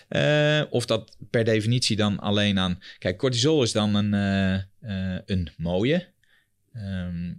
Eh, 0.07 0.61
of 0.69 0.85
dat 0.85 1.17
per 1.29 1.43
definitie 1.43 1.95
dan 1.95 2.19
alleen 2.19 2.59
aan... 2.59 2.79
Kijk, 2.97 3.17
cortisol 3.17 3.63
is 3.63 3.71
dan 3.71 3.95
een, 3.95 4.13
eh, 4.13 4.53
eh, 5.15 5.21
een 5.25 5.49
mooie. 5.57 6.07
Ehm 6.73 7.33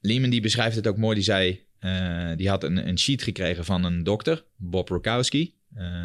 Lehman 0.00 0.30
die 0.30 0.40
beschrijft 0.40 0.76
het 0.76 0.86
ook 0.86 0.96
mooi. 0.96 1.14
Die 1.14 1.24
zei, 1.24 1.64
die 2.36 2.48
had 2.48 2.64
een, 2.64 2.88
een 2.88 2.98
sheet 2.98 3.22
gekregen 3.22 3.64
van 3.64 3.84
een 3.84 4.02
dokter, 4.02 4.44
Bob 4.56 4.88
Rokowski. 4.88 5.54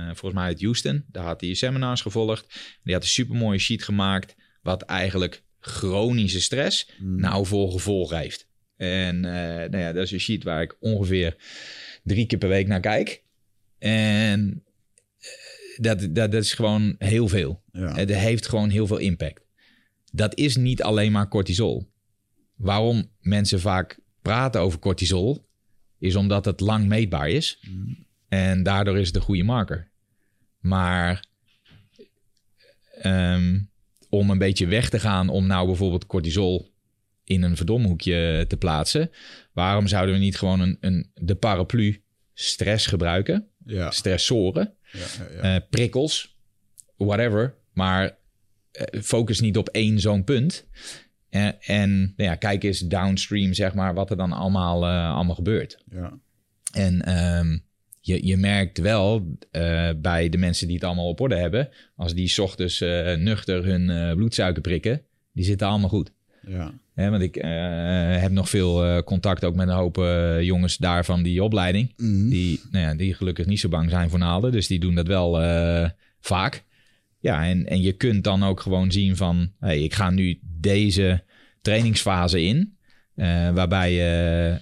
volgens 0.05 0.33
mij 0.33 0.43
uit 0.43 0.61
Houston. 0.61 1.05
Daar 1.07 1.25
had 1.25 1.41
hij 1.41 1.53
seminars 1.53 2.01
gevolgd. 2.01 2.59
Die 2.83 2.93
had 2.93 3.03
een 3.03 3.09
supermooie 3.09 3.59
sheet 3.59 3.83
gemaakt... 3.83 4.35
wat 4.61 4.81
eigenlijk 4.81 5.43
chronische 5.59 6.41
stress 6.41 6.89
Mm. 6.97 7.19
nou 7.19 7.45
voor 7.45 7.71
gevolg 7.71 8.11
heeft. 8.11 8.47
En 8.77 9.19
nou 9.19 9.77
ja, 9.77 9.91
dat 9.93 10.03
is 10.03 10.11
een 10.11 10.19
sheet 10.19 10.43
waar 10.43 10.61
ik 10.61 10.75
ongeveer 10.79 11.35
drie 12.03 12.25
keer 12.25 12.37
per 12.37 12.49
week 12.49 12.67
naar 12.67 12.79
kijk. 12.79 13.23
En 13.79 14.63
eh, 15.19 15.27
dat, 15.77 15.99
dat, 15.99 16.31
dat 16.31 16.43
is 16.43 16.53
gewoon 16.53 16.95
heel 16.97 17.27
veel. 17.27 17.61
Ja. 17.71 17.95
Het 17.95 18.09
heeft 18.09 18.47
gewoon 18.47 18.69
heel 18.69 18.87
veel 18.87 18.97
impact. 18.97 19.41
Dat 20.11 20.37
is 20.37 20.55
niet 20.55 20.83
alleen 20.83 21.11
maar 21.11 21.27
cortisol. 21.27 21.91
Waarom 22.55 23.09
mensen 23.19 23.59
vaak 23.59 23.99
praten 24.21 24.61
over 24.61 24.79
cortisol, 24.79 25.47
is 25.99 26.15
omdat 26.15 26.45
het 26.45 26.59
lang 26.59 26.87
meetbaar 26.87 27.29
is. 27.29 27.59
Mm. 27.61 28.05
En 28.27 28.63
daardoor 28.63 28.99
is 28.99 29.07
het 29.07 29.15
een 29.15 29.21
goede 29.21 29.43
marker. 29.43 29.89
Maar 30.59 31.25
ehm, 33.01 33.59
om 34.09 34.29
een 34.29 34.37
beetje 34.37 34.65
weg 34.65 34.89
te 34.89 34.99
gaan 34.99 35.29
om 35.29 35.47
nou 35.47 35.65
bijvoorbeeld 35.65 36.05
cortisol 36.05 36.71
in 37.23 37.43
een 37.43 37.55
verdomhoekje 37.55 38.45
te 38.47 38.57
plaatsen, 38.57 39.11
waarom 39.53 39.87
zouden 39.87 40.15
we 40.15 40.21
niet 40.21 40.37
gewoon 40.37 40.59
een, 40.59 40.77
een, 40.79 41.11
de 41.13 41.35
paraplu 41.35 42.03
stress 42.33 42.87
gebruiken? 42.87 43.47
Ja. 43.65 43.91
Stressoren, 43.91 44.73
Ja, 44.91 44.99
ja, 44.99 45.35
ja. 45.41 45.55
eh, 45.55 45.61
prikkels, 45.69 46.35
whatever. 46.97 47.55
Maar 47.73 48.17
eh, 48.71 49.01
focus 49.01 49.39
niet 49.39 49.57
op 49.57 49.69
één 49.69 49.99
zo'n 49.99 50.23
punt. 50.23 50.65
Eh, 51.29 51.47
en 51.59 51.99
nou 51.99 52.29
ja, 52.29 52.35
kijk 52.35 52.63
eens 52.63 52.79
downstream, 52.79 53.53
zeg 53.53 53.73
maar, 53.73 53.93
wat 53.93 54.09
er 54.09 54.17
dan 54.17 54.31
allemaal, 54.31 54.85
allemaal 54.87 55.35
gebeurt. 55.35 55.77
ja. 55.91 56.19
En 56.73 57.01
ehm, 57.01 57.57
je, 57.99 58.25
je 58.25 58.37
merkt 58.37 58.77
wel 58.77 59.37
bij 59.97 60.29
de 60.29 60.37
mensen 60.37 60.67
die 60.67 60.75
het 60.75 60.85
allemaal 60.85 61.07
op 61.07 61.19
orde 61.21 61.35
hebben, 61.35 61.69
als 61.95 62.13
die 62.13 62.27
's 62.27 62.39
ochtends 62.39 62.79
nuchter 63.17 63.65
hun 63.65 64.15
bloedsuiker 64.15 64.61
prikken, 64.61 65.01
die 65.33 65.45
zitten 65.45 65.67
allemaal 65.67 65.89
goed. 65.89 66.11
Ja. 66.47 66.73
Want 66.95 67.21
ik 67.21 67.35
eh, 67.35 68.21
heb 68.21 68.31
nog 68.31 68.49
veel 68.49 68.85
eh, 68.85 69.03
contact 69.03 69.45
ook 69.45 69.55
met 69.55 69.67
een 69.67 69.73
hoop 69.73 69.97
eh, 69.97 70.41
jongens 70.41 70.77
daar 70.77 71.05
van 71.05 71.23
die 71.23 71.43
opleiding. 71.43 71.93
Mhm. 71.97 72.29
Die, 72.29 72.61
nou 72.71 72.85
ja, 72.85 72.95
die 72.95 73.13
gelukkig 73.13 73.45
niet 73.45 73.59
zo 73.59 73.69
bang 73.69 73.89
zijn 73.89 74.09
voor 74.09 74.19
naalden. 74.19 74.51
Dus 74.51 74.67
die 74.67 74.79
doen 74.79 74.95
dat 74.95 75.07
wel 75.07 75.41
vaak. 76.19 76.63
Ja, 77.19 77.45
en, 77.45 77.65
en 77.65 77.81
je 77.81 77.91
kunt 77.91 78.23
dan 78.23 78.43
ook 78.43 78.59
gewoon 78.59 78.91
zien 78.91 79.15
van... 79.15 79.51
Hey, 79.59 79.83
ik 79.83 79.93
ga 79.93 80.09
nu 80.09 80.39
deze 80.41 81.23
trainingsfase 81.61 82.41
in. 82.41 82.77
waarbij 83.53 83.93
je 83.93 84.57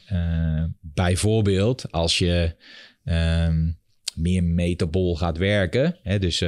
bijvoorbeeld 0.82 1.92
als 1.92 2.18
je 2.18 2.56
ehm, 3.04 3.72
meer 4.16 4.44
metabol 4.44 5.18
gaat 5.18 5.38
werken... 5.38 5.98
Hè, 6.04 6.20
dus 6.20 6.44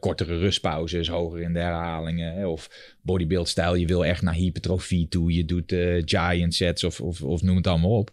kortere 0.00 0.38
rustpauzes, 0.38 1.08
hoger 1.08 1.40
in 1.40 1.52
de 1.52 1.60
herhalingen... 1.60 2.34
Hè, 2.34 2.46
of 2.46 2.94
bodybuild-stijl, 3.06 3.74
je 3.74 3.86
wil 3.86 4.04
echt 4.04 4.22
naar 4.22 4.34
hypertrofie 4.34 5.08
toe... 5.08 5.32
je 5.34 5.44
doet 5.44 5.72
eh, 5.72 6.02
giant 6.04 6.54
sets 6.54 6.84
of, 6.84 7.00
of, 7.00 7.22
of 7.22 7.42
noem 7.42 7.56
het 7.56 7.66
allemaal 7.66 7.98
op... 7.98 8.10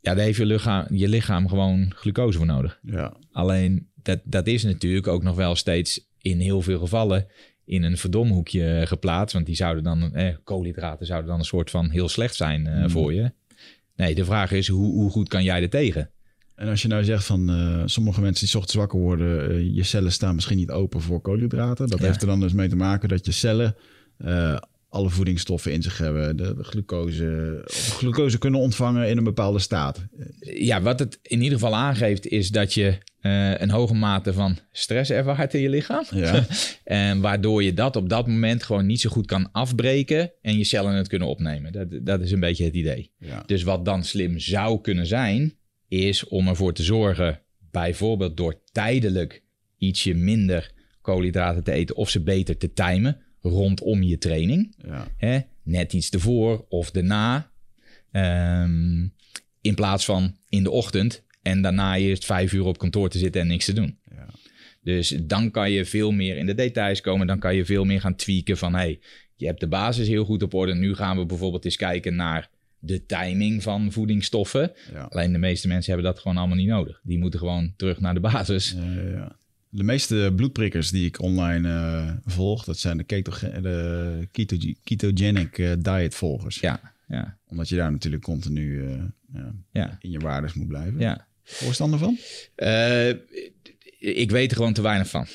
Ja, 0.00 0.14
daar 0.14 0.24
heeft 0.24 0.38
je 0.38 0.46
lichaam, 0.46 0.86
je 0.90 1.08
lichaam 1.08 1.48
gewoon 1.48 1.92
glucose 1.94 2.38
voor 2.38 2.46
nodig. 2.46 2.78
Ja, 2.82 3.16
Alleen 3.32 3.88
dat, 4.02 4.20
dat 4.24 4.46
is 4.46 4.62
natuurlijk 4.62 5.06
ook 5.06 5.22
nog 5.22 5.36
wel 5.36 5.54
steeds 5.54 6.06
in 6.18 6.40
heel 6.40 6.62
veel 6.62 6.78
gevallen 6.78 7.26
in 7.64 7.82
een 7.82 7.96
verdomhoekje 7.96 8.82
geplaatst. 8.86 9.34
Want 9.34 9.46
die 9.46 9.54
zouden 9.54 9.82
dan, 9.84 10.14
eh, 10.14 10.34
koolhydraten 10.44 11.06
zouden 11.06 11.30
dan 11.30 11.38
een 11.38 11.44
soort 11.44 11.70
van 11.70 11.90
heel 11.90 12.08
slecht 12.08 12.34
zijn 12.34 12.66
eh, 12.66 12.82
Mm. 12.82 12.90
voor 12.90 13.12
je. 13.14 13.32
Nee, 13.96 14.14
de 14.14 14.24
vraag 14.24 14.52
is 14.52 14.68
hoe, 14.68 14.92
hoe 14.92 15.10
goed 15.10 15.28
kan 15.28 15.42
jij 15.44 15.62
er 15.62 15.70
tegen? 15.70 16.10
En 16.54 16.68
als 16.68 16.82
je 16.82 16.88
nou 16.88 17.04
zegt 17.04 17.24
van 17.24 17.50
eh, 17.50 17.82
sommige 17.84 18.20
mensen 18.20 18.40
die 18.40 18.48
's 18.48 18.54
ochtends 18.54 18.76
wakker 18.76 18.98
worden, 18.98 19.50
eh, 19.50 19.74
je 19.74 19.82
cellen 19.82 20.12
staan 20.12 20.34
misschien 20.34 20.56
niet 20.56 20.70
open 20.70 21.00
voor 21.00 21.20
koolhydraten. 21.20 21.88
Dat 21.88 21.98
Ja. 22.00 22.06
heeft 22.06 22.20
er 22.20 22.26
dan 22.26 22.40
dus 22.40 22.52
mee 22.52 22.68
te 22.68 22.76
maken 22.76 23.08
dat 23.08 23.26
je 23.26 23.32
cellen 23.32 23.76
eh, 24.22 24.56
alle 24.88 25.10
voedingsstoffen 25.10 25.72
in 25.72 25.82
zich 25.82 25.98
hebben, 25.98 26.36
de 26.36 26.56
glucose, 26.58 27.60
glucose 27.70 28.38
kunnen 28.38 28.60
ontvangen 28.60 29.08
in 29.08 29.16
een 29.16 29.24
bepaalde 29.24 29.58
staat. 29.58 30.06
Ja, 30.40 30.82
wat 30.82 30.98
het 30.98 31.18
in 31.22 31.42
ieder 31.42 31.58
geval 31.58 31.76
aangeeft 31.76 32.26
is 32.26 32.48
dat 32.48 32.74
je 32.74 32.98
eh, 33.20 33.60
een 33.60 33.70
hoge 33.70 33.94
mate 33.94 34.32
van 34.32 34.58
stress 34.72 35.10
ervaart 35.10 35.54
in 35.54 35.60
je 35.60 35.68
lichaam. 35.68 36.04
Ja. 36.14 36.46
En 36.84 37.20
waardoor 37.20 37.62
je 37.62 37.74
dat 37.74 37.96
op 37.96 38.08
dat 38.08 38.26
moment 38.26 38.62
gewoon 38.62 38.86
niet 38.86 39.00
zo 39.00 39.10
goed 39.10 39.26
kan 39.26 39.52
afbreken 39.52 40.32
en 40.42 40.58
je 40.58 40.64
cellen 40.64 40.94
het 40.94 41.08
kunnen 41.08 41.28
opnemen. 41.28 41.72
Dat, 41.72 41.86
dat 41.90 42.20
is 42.20 42.30
een 42.30 42.40
beetje 42.40 42.64
het 42.64 42.74
idee. 42.74 43.10
Ja. 43.18 43.42
Dus 43.46 43.62
wat 43.62 43.84
dan 43.84 44.04
slim 44.04 44.38
zou 44.38 44.80
kunnen 44.80 45.06
zijn, 45.06 45.54
is 45.88 46.28
om 46.28 46.48
ervoor 46.48 46.72
te 46.72 46.82
zorgen, 46.82 47.40
bijvoorbeeld 47.70 48.36
door 48.36 48.62
tijdelijk 48.72 49.42
ietsje 49.78 50.14
minder 50.14 50.72
koolhydraten 51.00 51.64
te 51.64 51.72
eten 51.72 51.96
of 51.96 52.10
ze 52.10 52.22
beter 52.22 52.56
te 52.56 52.72
timen 52.72 53.20
rondom 53.42 54.02
je 54.02 54.18
training. 54.18 54.74
Ja. 54.86 55.06
Hè? 55.16 55.38
Net 55.62 55.92
iets 55.92 56.10
ervoor 56.10 56.66
of 56.68 56.90
daarna. 56.90 57.50
Ehm, 58.10 59.06
in 59.60 59.74
plaats 59.74 60.04
van 60.04 60.36
in 60.48 60.62
de 60.62 60.70
ochtend 60.70 61.22
en 61.42 61.62
daarna 61.62 61.96
eerst 61.96 62.24
vijf 62.24 62.52
uur 62.52 62.64
op 62.64 62.78
kantoor 62.78 63.08
te 63.08 63.18
zitten 63.18 63.40
en 63.40 63.46
niks 63.46 63.64
te 63.64 63.72
doen. 63.72 63.98
Ja. 64.10 64.26
Dus 64.82 65.08
dan 65.22 65.50
kan 65.50 65.70
je 65.70 65.84
veel 65.84 66.10
meer 66.10 66.36
in 66.36 66.46
de 66.46 66.54
details 66.54 67.00
komen. 67.00 67.26
Dan 67.26 67.38
kan 67.38 67.54
je 67.54 67.64
veel 67.64 67.84
meer 67.84 68.00
gaan 68.00 68.14
tweaken 68.14 68.58
van... 68.58 68.74
hey, 68.74 69.00
je 69.36 69.46
hebt 69.46 69.60
de 69.60 69.68
basis 69.68 70.08
heel 70.08 70.24
goed 70.24 70.42
op 70.42 70.54
orde. 70.54 70.74
Nu 70.74 70.94
gaan 70.94 71.18
we 71.18 71.26
bijvoorbeeld 71.26 71.64
eens 71.64 71.76
kijken 71.76 72.14
naar 72.14 72.50
de 72.78 73.06
timing 73.06 73.62
van 73.62 73.92
voedingsstoffen. 73.92 74.72
Ja. 74.92 75.02
Alleen 75.02 75.32
de 75.32 75.38
meeste 75.38 75.68
mensen 75.68 75.92
hebben 75.92 76.12
dat 76.12 76.20
gewoon 76.20 76.36
allemaal 76.36 76.56
niet 76.56 76.68
nodig. 76.68 77.00
Die 77.02 77.18
moeten 77.18 77.38
gewoon 77.38 77.72
terug 77.76 78.00
naar 78.00 78.14
de 78.14 78.20
basis. 78.20 78.76
Ja, 78.76 78.92
ja, 78.92 79.10
ja. 79.10 79.36
De 79.74 79.82
meeste 79.82 80.32
bloedprikkers 80.36 80.90
die 80.90 81.06
ik 81.06 81.20
online 81.20 81.68
eh, 81.68 82.10
volg, 82.24 82.64
dat 82.64 82.78
zijn 82.78 82.96
de, 82.96 83.04
de 83.06 84.28
keto- 84.32 84.56
ketogenic 84.84 85.58
eh, 85.58 85.72
diet 85.78 86.14
volgers. 86.14 86.58
Ja, 86.60 86.92
ja, 87.08 87.38
Omdat 87.46 87.68
je 87.68 87.76
daar 87.76 87.92
natuurlijk 87.92 88.22
continu 88.22 88.86
eh, 88.88 89.42
ja, 89.72 89.96
in 90.00 90.10
je 90.10 90.18
waardes 90.18 90.54
moet 90.54 90.66
blijven. 90.66 91.00
ja. 91.00 91.26
Voorstander 91.44 91.98
van? 91.98 92.18
Ik 93.98 94.30
weet 94.30 94.50
er 94.50 94.56
gewoon 94.56 94.72
te 94.72 94.82
weinig 94.82 95.08
van. 95.08 95.26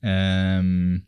Ehm, 0.00 0.98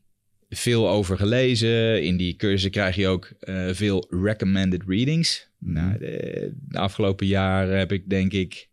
veel 0.48 0.88
over 0.88 1.16
gelezen. 1.16 2.02
In 2.02 2.16
die 2.16 2.36
cursus 2.36 2.70
krijg 2.70 2.96
je 2.96 3.06
ook 3.06 3.32
veel 3.72 4.06
recommended 4.10 4.82
readings. 4.86 5.48
Nou, 5.58 5.98
de, 5.98 6.52
de 6.68 6.78
afgelopen 6.78 7.26
jaren 7.26 7.78
heb 7.78 7.92
ik 7.92 8.08
denk 8.10 8.32
ik 8.32 8.68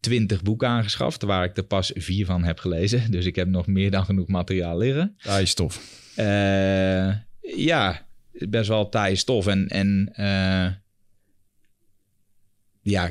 twintig 0.00 0.42
boeken 0.42 0.68
aangeschaft... 0.68 1.22
waar 1.22 1.44
ik 1.44 1.56
er 1.56 1.62
pas 1.62 1.92
vier 1.94 2.26
van 2.26 2.44
heb 2.44 2.58
gelezen. 2.58 3.10
Dus 3.10 3.24
ik 3.24 3.36
heb 3.36 3.48
nog 3.48 3.66
meer 3.66 3.90
dan 3.90 4.04
genoeg 4.04 4.28
materiaal 4.28 4.78
liggen. 4.78 5.16
Taaie 5.22 5.46
stof. 5.46 5.80
Eh, 6.16 7.12
ja, 7.40 8.06
best 8.32 8.68
wel 8.68 8.88
taaie 8.88 9.16
stof. 9.16 9.46
En, 9.46 9.68
en 9.68 10.10
eh, 10.12 10.72
ja, 12.82 13.10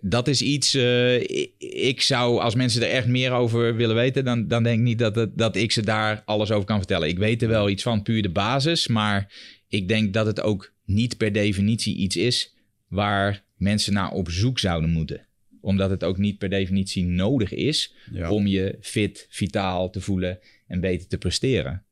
dat 0.00 0.28
is 0.28 0.42
iets. 0.42 0.74
eh, 0.74 1.20
ik, 1.20 1.52
ik 1.58 2.02
zou, 2.02 2.40
als 2.40 2.54
mensen 2.54 2.82
er 2.82 2.90
echt 2.90 3.06
meer 3.06 3.32
over 3.32 3.76
willen 3.76 3.96
weten, 3.96 4.24
dan, 4.24 4.48
dan 4.48 4.62
denk 4.62 4.78
ik 4.78 4.84
niet 4.84 4.98
dat, 4.98 5.16
het, 5.16 5.38
dat 5.38 5.56
ik 5.56 5.72
ze 5.72 5.82
daar 5.82 6.22
alles 6.24 6.50
over 6.50 6.66
kan 6.66 6.78
vertellen. 6.78 7.08
Ik 7.08 7.18
weet 7.18 7.42
er 7.42 7.48
wel 7.48 7.68
iets 7.68 7.82
van, 7.82 8.02
puur 8.02 8.22
de 8.22 8.30
basis. 8.30 8.86
Maar 8.86 9.32
ik 9.68 9.88
denk 9.88 10.12
dat 10.12 10.26
het 10.26 10.40
ook 10.40 10.72
niet 10.84 11.16
per 11.16 11.32
definitie 11.32 11.96
iets 11.96 12.16
is 12.16 12.54
waar 12.88 13.44
mensen 13.56 13.92
naar 13.92 14.10
op 14.10 14.30
zoek 14.30 14.58
zouden 14.58 14.90
moeten. 14.90 15.26
Omdat 15.62 15.90
het 15.90 16.04
ook 16.04 16.18
niet 16.18 16.38
per 16.38 16.48
definitie 16.48 17.04
nodig 17.04 17.52
is 17.52 17.94
Ja. 18.12 18.30
om 18.30 18.46
je 18.46 18.76
fit, 18.80 19.26
vitaal 19.30 19.90
te 19.90 20.00
voelen 20.00 20.38
en 20.66 20.80
beter 20.80 21.08
te 21.08 21.18
presteren. 21.18 21.84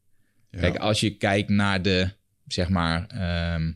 Ja. 0.51 0.61
Kijk, 0.61 0.77
als 0.77 1.01
je 1.01 1.17
kijkt 1.17 1.49
naar 1.49 1.83
de, 1.83 2.11
zeg 2.47 2.69
maar, 2.69 3.07
ehm, 3.07 3.73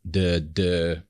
de, 0.00 0.48
de, 0.52 1.00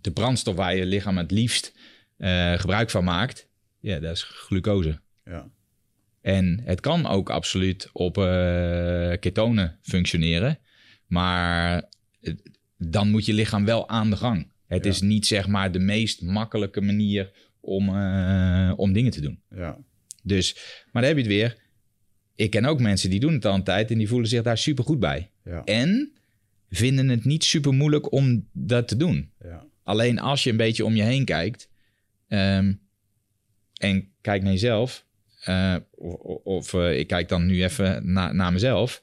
de 0.00 0.10
brandstof 0.10 0.54
waar 0.56 0.76
je 0.76 0.86
lichaam 0.86 1.18
het 1.18 1.30
liefst 1.30 1.72
eh, 2.16 2.52
gebruik 2.58 2.90
van 2.90 3.04
maakt, 3.04 3.48
ja, 3.80 3.98
dat 3.98 4.16
is 4.16 4.22
glucose. 4.22 5.00
ja. 5.24 5.52
En 6.20 6.60
het 6.64 6.80
kan 6.80 7.06
ook 7.06 7.30
absoluut 7.30 7.88
op 7.92 8.18
eh, 8.18 8.24
ketonen 9.20 9.78
functioneren, 9.82 10.58
maar 11.06 11.88
dan 12.78 13.10
moet 13.10 13.26
je 13.26 13.32
lichaam 13.32 13.64
wel 13.64 13.88
aan 13.88 14.10
de 14.10 14.16
gang. 14.16 14.52
Het 14.74 14.84
Ja. 14.84 14.90
is 14.90 15.00
niet 15.00 15.26
zeg 15.26 15.46
maar 15.46 15.72
de 15.72 15.78
meest 15.78 16.22
makkelijke 16.22 16.80
manier 16.80 17.30
om, 17.60 17.88
eh, 17.88 18.72
om 18.76 18.92
dingen 18.92 19.10
te 19.10 19.20
doen. 19.20 19.40
ja. 19.54 19.78
Dus, 20.22 20.54
maar 20.92 21.02
daar 21.02 21.10
heb 21.14 21.20
je 21.24 21.26
het 21.28 21.32
weer. 21.32 21.56
Ik 22.34 22.50
ken 22.50 22.64
ook 22.64 22.80
mensen 22.80 23.10
die 23.10 23.20
doen 23.20 23.32
het 23.32 23.44
al 23.44 23.54
een 23.54 23.64
tijd 23.64 23.90
en 23.90 23.98
die 23.98 24.08
voelen 24.08 24.28
zich 24.28 24.42
daar 24.42 24.58
super 24.58 24.84
goed 24.84 24.98
bij. 25.00 25.30
Ja. 25.44 25.64
En 25.64 26.12
vinden 26.70 27.08
het 27.08 27.24
niet 27.24 27.44
super 27.44 27.72
moeilijk 27.72 28.12
om 28.12 28.48
dat 28.52 28.88
te 28.88 28.96
doen. 28.96 29.30
ja. 29.42 29.64
Alleen 29.82 30.18
als 30.18 30.44
je 30.44 30.50
een 30.50 30.56
beetje 30.56 30.84
om 30.84 30.94
je 30.94 31.02
heen 31.02 31.24
kijkt 31.24 31.68
ehm, 32.28 32.72
en 33.74 34.08
kijkt 34.20 34.44
naar 34.44 34.52
jezelf, 34.52 35.06
eh, 35.40 35.76
of, 35.90 36.40
of 36.44 36.74
eh, 36.74 36.98
ik 36.98 37.06
kijk 37.06 37.28
dan 37.28 37.46
nu 37.46 37.62
even 37.64 38.12
na, 38.12 38.32
naar 38.32 38.52
mezelf. 38.52 39.02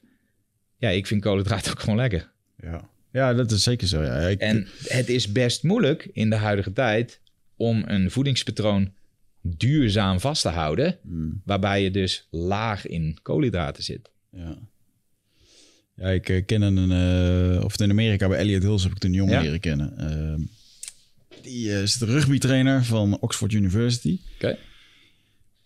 Ja, 0.76 0.88
ik 0.88 1.06
vind 1.06 1.20
koolhydraten 1.22 1.70
ook 1.72 1.80
gewoon 1.80 1.96
lekker. 1.96 2.32
Ja. 2.62 2.90
Ja, 3.12 3.34
dat 3.34 3.50
is 3.50 3.62
zeker 3.62 3.86
zo. 3.88 4.02
Ja. 4.02 4.18
Ik, 4.18 4.40
En 4.40 4.66
het 4.86 5.08
is 5.08 5.32
best 5.32 5.62
moeilijk 5.62 6.08
in 6.12 6.30
de 6.30 6.36
huidige 6.36 6.72
tijd 6.72 7.20
om 7.56 7.82
een 7.86 8.10
voedingspatroon 8.10 8.92
duurzaam 9.42 10.20
vast 10.20 10.42
te 10.42 10.48
houden, 10.48 10.98
Hmm, 11.02 11.40
waarbij 11.44 11.82
je 11.82 11.90
dus 11.90 12.26
laag 12.30 12.86
in 12.86 13.18
koolhydraten 13.22 13.82
zit. 13.82 14.10
ja. 14.30 14.58
Ja, 15.96 16.08
ik 16.08 16.28
eh, 16.28 16.44
ken 16.46 16.62
een, 16.62 16.90
eh, 17.56 17.64
of 17.64 17.80
in 17.80 17.90
Amerika 17.90 18.28
bij 18.28 18.38
Elliot 18.38 18.62
Hills 18.62 18.82
heb 18.82 18.92
ik 18.92 18.98
toen 18.98 19.12
jong 19.12 19.30
Ja. 19.30 19.40
leren 19.40 19.60
kennen. 19.60 19.98
Ehm, 19.98 20.40
die 21.42 21.72
eh, 21.72 21.82
is 21.82 21.98
de 21.98 22.04
rugbytrainer 22.04 22.84
van 22.84 23.18
Oxford 23.20 23.52
University. 23.52 24.20
Oké. 24.34 24.56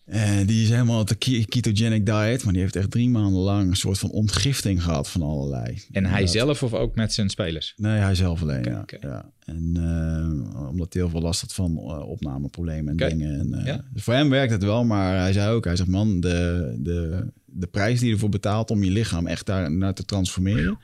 En 0.07 0.47
die 0.47 0.63
is 0.63 0.69
helemaal 0.71 1.01
op 1.01 1.09
de 1.09 1.15
ke- 1.15 1.45
ketogenic 1.49 2.07
diet, 2.07 2.45
maar 2.45 2.53
die 2.53 2.63
heeft 2.63 2.77
echt 2.77 2.91
drie 2.91 3.09
maanden 3.09 3.41
lang 3.41 3.69
een 3.71 3.77
soort 3.77 3.99
van 3.99 4.11
ontgifting 4.11 4.83
gehad 4.83 5.09
van 5.09 5.23
allerlei. 5.23 5.83
En 5.93 6.05
hij 6.05 6.27
zelf 6.27 6.63
of 6.63 6.75
ook 6.75 6.95
met 6.95 7.13
zijn 7.13 7.29
spelers? 7.29 7.75
Nee, 7.77 7.99
hij 7.99 8.15
zelf 8.15 8.43
alleen, 8.43 8.65
ja. 8.65 8.85
ja. 9.01 9.31
En 9.45 9.73
eh, 9.77 10.69
omdat 10.69 10.93
hij 10.93 11.03
heel 11.03 11.11
veel 11.11 11.21
last 11.21 11.41
had 11.41 11.55
van 11.55 11.77
eh, 11.77 12.09
opnameproblemen 12.09 12.97
en 12.99 13.09
dingen. 13.09 13.41
En, 13.41 13.55
eh, 13.55 13.67
Ja. 13.67 13.85
dus 13.93 14.03
voor 14.03 14.15
hem 14.15 14.31
werkt 14.31 14.53
het 14.53 14.63
wel, 14.63 14.85
maar 14.85 15.19
hij 15.19 15.33
zei 15.33 15.55
ook, 15.55 15.65
hij 15.65 15.77
zegt 15.77 15.89
man, 15.89 16.21
de, 16.21 16.75
de, 16.79 17.27
de 17.45 17.67
prijs 17.67 17.99
die 17.99 18.09
je 18.09 18.15
ervoor 18.15 18.29
betaalt 18.29 18.71
om 18.71 18.85
je 18.85 18.91
lichaam 18.91 19.27
echt 19.27 19.47
daar 19.47 19.73
naar 19.73 19.95
te 19.95 20.05
transformeren, 20.05 20.79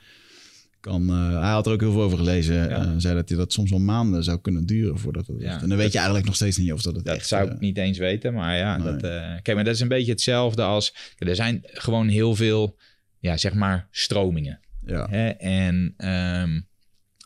kan, 0.83 1.09
eh, 1.09 1.41
hij 1.41 1.51
had 1.51 1.65
er 1.65 1.73
ook 1.73 1.81
heel 1.81 1.91
veel 1.91 2.01
over 2.01 2.17
gelezen. 2.17 2.55
Ja. 2.55 2.69
eh, 2.69 2.91
zei 2.97 3.15
dat 3.15 3.29
hij 3.29 3.37
dat 3.37 3.53
soms 3.53 3.69
wel 3.69 3.79
maanden 3.79 4.23
zou 4.23 4.39
kunnen 4.41 4.65
duren 4.65 4.99
voordat 4.99 5.27
het 5.27 5.35
Ja, 5.41 5.61
En 5.61 5.69
dan 5.69 5.77
weet 5.77 5.91
je 5.91 5.97
eigenlijk 5.97 6.25
nog 6.25 6.35
steeds 6.35 6.57
niet 6.57 6.73
of 6.73 6.81
dat 6.81 6.95
het 6.95 7.05
Dat 7.05 7.15
echt... 7.15 7.27
zou 7.27 7.47
eh, 7.47 7.53
ik 7.53 7.59
niet 7.59 7.77
eens 7.77 7.97
weten, 7.97 8.33
maar 8.33 8.57
ja. 8.57 8.77
Nee. 8.77 8.91
Dat, 8.91 9.03
eh, 9.03 9.31
kijk, 9.41 9.53
maar 9.53 9.63
dat 9.63 9.73
is 9.73 9.79
een 9.79 9.87
beetje 9.87 10.11
hetzelfde 10.11 10.61
als... 10.61 10.95
Er 11.17 11.35
zijn 11.35 11.61
gewoon 11.63 12.07
heel 12.07 12.35
veel, 12.35 12.77
ja, 13.19 13.37
zeg 13.37 13.53
maar, 13.53 13.87
stromingen. 13.91 14.59
ja, 14.85 15.07
Hè? 15.09 15.29
En 15.29 15.93
ehm, 15.97 16.59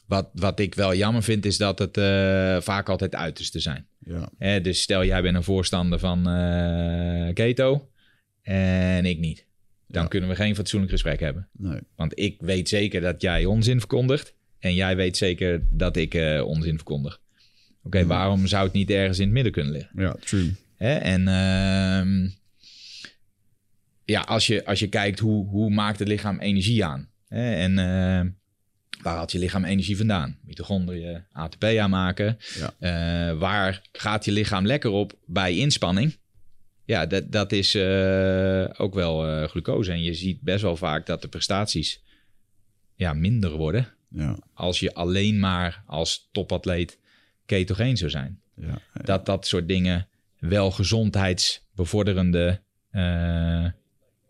wat, 0.07 0.29
wat 0.33 0.59
ik 0.59 0.75
wel 0.75 0.95
jammer 0.95 1.23
vind, 1.23 1.45
is 1.45 1.57
dat 1.57 1.79
het 1.79 1.97
eh, 1.97 2.61
vaak 2.61 2.89
altijd 2.89 3.15
uiterste 3.15 3.59
zijn. 3.59 3.87
ja, 3.99 4.29
Hè? 4.37 4.61
Dus 4.61 4.81
stel, 4.81 5.05
jij 5.05 5.21
bent 5.21 5.35
een 5.35 5.43
voorstander 5.43 5.99
van 5.99 6.29
eh, 6.29 7.33
keto 7.33 7.89
en 8.41 9.05
ik 9.05 9.19
niet. 9.19 9.46
Dan 9.87 10.01
Ja. 10.03 10.07
kunnen 10.07 10.29
we 10.29 10.35
geen 10.35 10.55
fatsoenlijk 10.55 10.91
gesprek 10.91 11.19
hebben. 11.19 11.47
nee, 11.51 11.79
Want 11.95 12.19
ik 12.19 12.35
weet 12.41 12.69
zeker 12.69 13.01
dat 13.01 13.21
jij 13.21 13.45
onzin 13.45 13.79
verkondigt. 13.79 14.33
En 14.59 14.73
jij 14.73 14.95
weet 14.95 15.17
zeker 15.17 15.61
dat 15.71 15.95
ik 15.95 16.13
eh, 16.13 16.41
onzin 16.45 16.75
verkondig. 16.75 17.19
Oké, 17.83 18.05
waarom 18.05 18.47
zou 18.47 18.63
het 18.63 18.73
niet 18.73 18.89
ergens 18.89 19.17
in 19.19 19.23
het 19.23 19.33
midden 19.33 19.51
kunnen 19.51 19.71
liggen? 19.73 19.91
ja, 20.01 20.15
true. 20.19 20.53
Hè? 20.75 20.93
En 20.95 21.27
ehm, 21.27 22.29
ja, 24.05 24.21
als 24.21 24.47
je, 24.47 24.65
als 24.65 24.79
je 24.79 24.87
kijkt 24.87 25.19
hoe, 25.19 25.47
hoe 25.47 25.69
maakt 25.69 25.99
het 25.99 26.07
lichaam 26.07 26.39
energie 26.39 26.85
aan? 26.85 27.09
Hè? 27.27 27.53
En 27.55 27.71
eh, 27.79 28.31
waar 29.03 29.15
haalt 29.15 29.31
je 29.31 29.39
lichaam 29.39 29.63
energie 29.65 29.97
vandaan? 29.97 30.37
Mitochondriën, 30.43 31.23
ATP 31.31 31.63
aanmaken. 31.63 32.37
Ja. 32.59 32.73
Eh, 32.79 33.37
waar 33.39 33.81
gaat 33.91 34.25
je 34.25 34.31
lichaam 34.31 34.65
lekker 34.65 34.89
op 34.89 35.13
bij 35.25 35.55
inspanning? 35.57 36.17
Ja, 36.87 37.05
dat, 37.05 37.31
dat 37.31 37.51
is 37.51 37.75
eh, 37.75 38.65
ook 38.77 38.93
wel 38.93 39.27
eh, 39.27 39.47
glucose. 39.47 39.91
En 39.91 40.03
je 40.03 40.13
ziet 40.13 40.41
best 40.41 40.61
wel 40.61 40.75
vaak 40.77 41.05
dat 41.05 41.21
de 41.21 41.27
prestaties 41.27 42.03
ja, 42.95 43.13
minder 43.13 43.51
worden. 43.51 43.87
Ja, 44.09 44.37
Als 44.53 44.79
je 44.79 44.93
alleen 44.93 45.39
maar 45.39 45.83
als 45.85 46.29
topatleet 46.31 46.99
ketogeen 47.45 47.97
zou 47.97 48.09
zijn 48.11 48.41
ja, 48.55 48.81
dat 49.03 49.25
dat 49.25 49.47
soort 49.47 49.67
dingen 49.67 50.07
wel 50.39 50.71
gezondheidsbevorderende. 50.71 52.61
eh, 52.91 53.65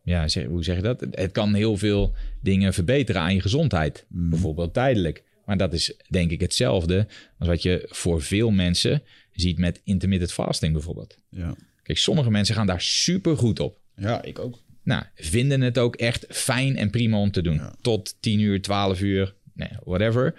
ja, 0.04 0.28
zeg, 0.28 0.46
hoe 0.46 0.64
zeg 0.64 0.76
je 0.76 0.82
dat? 0.82 1.06
Het 1.12 1.32
kan 1.32 1.54
heel 1.54 1.78
veel 1.78 2.16
dingen 2.42 2.74
verbeteren 2.74 3.22
aan 3.22 3.34
je 3.34 3.42
gezondheid. 3.42 4.06
Mm. 4.10 4.30
Bijvoorbeeld 4.30 4.74
tijdelijk. 4.74 5.24
Maar 5.46 5.58
dat 5.58 5.74
is 5.74 5.98
denk 6.10 6.32
ik 6.32 6.42
hetzelfde 6.42 7.08
als 7.40 7.48
wat 7.48 7.62
je 7.62 7.86
voor 7.90 8.22
veel 8.22 8.52
mensen 8.52 9.02
ziet 9.32 9.58
met 9.58 9.82
intermittent 9.84 10.34
fasting 10.34 10.74
bijvoorbeeld. 10.74 11.18
ja. 11.30 11.56
Kijk, 11.88 12.00
sommige 12.00 12.30
mensen 12.32 12.56
gaan 12.56 12.68
daar 12.68 12.82
super 12.82 13.38
goed 13.38 13.60
op. 13.60 13.80
ja, 13.96 14.22
ik 14.22 14.40
ook. 14.40 14.60
Nou, 14.84 15.04
vinden 15.16 15.62
het 15.62 15.78
ook 15.78 15.96
echt 15.96 16.26
fijn 16.30 16.78
en 16.78 16.90
prima 16.90 17.18
om 17.20 17.32
te 17.32 17.42
doen. 17.42 17.56
Ja. 17.56 17.76
Tot 17.82 18.16
10 18.20 18.40
uur, 18.40 18.62
12 18.62 19.02
uur, 19.02 19.36
nee, 19.54 19.70
whatever. 19.84 20.34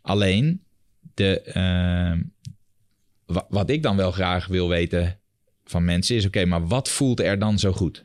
Alleen, 0.00 0.62
de, 1.14 1.40
ehm, 1.40 2.22
wa- 3.26 3.46
wat 3.48 3.70
ik 3.70 3.82
dan 3.82 3.96
wel 3.96 4.10
graag 4.12 4.46
wil 4.46 4.68
weten 4.68 5.18
van 5.64 5.84
mensen 5.84 6.16
is... 6.16 6.26
oké, 6.26 6.44
maar 6.44 6.66
wat 6.66 6.88
voelt 6.88 7.20
er 7.20 7.38
dan 7.38 7.58
zo 7.58 7.72
goed? 7.72 8.04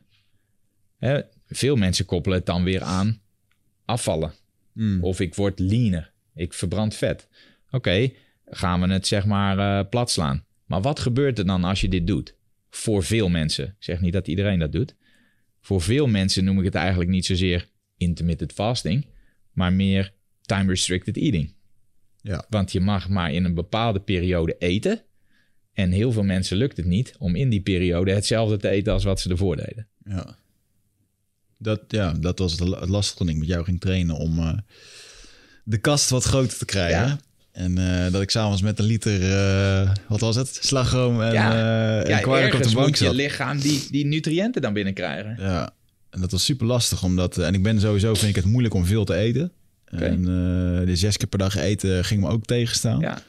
Hè, 0.98 1.22
veel 1.48 1.76
mensen 1.76 2.06
koppelen 2.06 2.38
het 2.38 2.46
dan 2.48 2.64
weer 2.64 2.82
aan 2.84 3.22
afvallen. 3.86 4.34
Mm. 4.74 5.04
Of 5.04 5.20
ik 5.20 5.36
word 5.36 5.60
leaner. 5.60 6.12
Ik 6.36 6.54
verbrand 6.54 6.96
vet. 6.96 7.28
Oké, 7.72 8.12
gaan 8.46 8.82
we 8.82 8.88
het 8.88 9.08
zeg 9.08 9.26
maar 9.26 9.80
eh 9.80 9.90
plat 9.90 10.12
slaan. 10.12 10.46
Maar 10.66 10.82
wat 10.82 11.00
gebeurt 11.00 11.40
er 11.40 11.46
dan 11.46 11.64
als 11.64 11.82
je 11.82 11.90
dit 11.90 12.08
doet? 12.08 12.36
Voor 12.70 13.04
veel 13.04 13.30
mensen. 13.30 13.66
Ik 13.66 13.74
zeg 13.84 14.02
niet 14.02 14.14
dat 14.14 14.28
iedereen 14.28 14.60
dat 14.60 14.72
doet. 14.72 14.96
Voor 15.62 15.82
veel 15.82 16.08
mensen 16.08 16.44
noem 16.44 16.60
ik 16.60 16.66
het 16.66 16.76
eigenlijk 16.76 17.10
niet 17.10 17.26
zozeer 17.26 17.70
intermittent 17.98 18.54
fasting, 18.54 19.06
maar 19.52 19.74
meer 19.74 20.14
time 20.42 20.70
restricted 20.70 21.18
eating. 21.18 21.54
Ja. 22.22 22.46
Want 22.50 22.72
je 22.72 22.80
mag 22.80 23.10
maar 23.10 23.34
in 23.34 23.44
een 23.44 23.54
bepaalde 23.54 24.00
periode 24.00 24.56
eten. 24.60 25.02
En 25.74 25.92
heel 25.92 26.12
veel 26.12 26.24
mensen 26.24 26.58
lukt 26.58 26.78
het 26.78 26.86
niet 26.86 27.16
om 27.20 27.36
in 27.36 27.50
die 27.50 27.62
periode 27.62 28.12
hetzelfde 28.12 28.58
te 28.58 28.70
eten 28.70 28.94
als 28.94 29.04
wat 29.04 29.20
ze 29.20 29.30
ervoor 29.30 29.56
deden. 29.56 29.88
Ja. 30.04 30.38
Dat, 31.58 31.82
ja, 31.88 32.14
dat 32.14 32.40
was 32.40 32.52
het 32.52 32.60
la- 32.60 32.80
het 32.80 32.90
lastige 32.90 33.30
ik 33.30 33.38
met 33.38 33.48
jou 33.48 33.64
ging 33.64 33.80
trainen 33.80 34.16
om 34.16 34.40
eh, 34.40 34.58
de 35.64 35.78
kast 35.78 36.10
wat 36.10 36.24
groter 36.24 36.58
te 36.58 36.66
krijgen. 36.66 37.08
Ja. 37.08 37.20
En 37.58 37.78
eh, 37.78 38.12
dat 38.12 38.22
ik 38.22 38.30
s'avonds 38.30 38.62
met 38.62 38.80
een 38.80 38.86
liter, 38.86 39.32
eh, 39.32 39.92
wat 40.08 40.20
was 40.20 40.36
het? 40.36 40.58
Slagroom 40.62 41.22
en, 41.22 41.34
Ja. 41.34 41.52
eh 41.54 42.04
en 42.04 42.10
Ja, 42.10 42.20
kwark 42.20 42.54
op 42.54 42.64
de 42.64 42.72
bank 42.74 42.88
moet 42.88 42.98
je 42.98 43.06
zat. 43.06 43.14
lichaam 43.14 43.60
die, 43.60 43.88
die 43.92 44.06
nutriënten 44.06 44.62
dan 44.62 44.74
binnenkrijgen. 44.74 45.36
Ja, 45.40 45.74
en 46.10 46.22
dat 46.22 46.32
was 46.32 46.46
super 46.46 46.66
lastig. 46.68 47.04
Omdat, 47.04 47.38
en 47.38 47.54
ik 47.54 47.64
ben 47.64 47.80
sowieso, 47.80 48.14
vind 48.14 48.30
ik 48.30 48.36
het 48.36 48.46
moeilijk 48.46 48.74
om 48.74 48.86
veel 48.86 49.06
te 49.06 49.14
eten. 49.16 49.52
Oké. 49.94 50.04
En 50.06 50.24
de 50.86 50.96
zes 50.96 51.18
keer 51.18 51.28
per 51.28 51.40
dag 51.40 51.56
eten 51.56 52.06
ging 52.06 52.22
me 52.22 52.30
ook 52.30 52.46
tegenstaan. 52.46 53.00
Ja. 53.00 53.22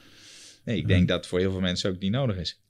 Nee, 0.65 0.77
ik 0.77 0.89
denk 0.89 1.09
dat 1.09 1.27
voor 1.27 1.39
heel 1.39 1.51
veel 1.51 1.61
mensen 1.61 1.91
ook 1.91 1.99
niet 1.99 2.11
nodig 2.13 2.37
is. 2.37 2.61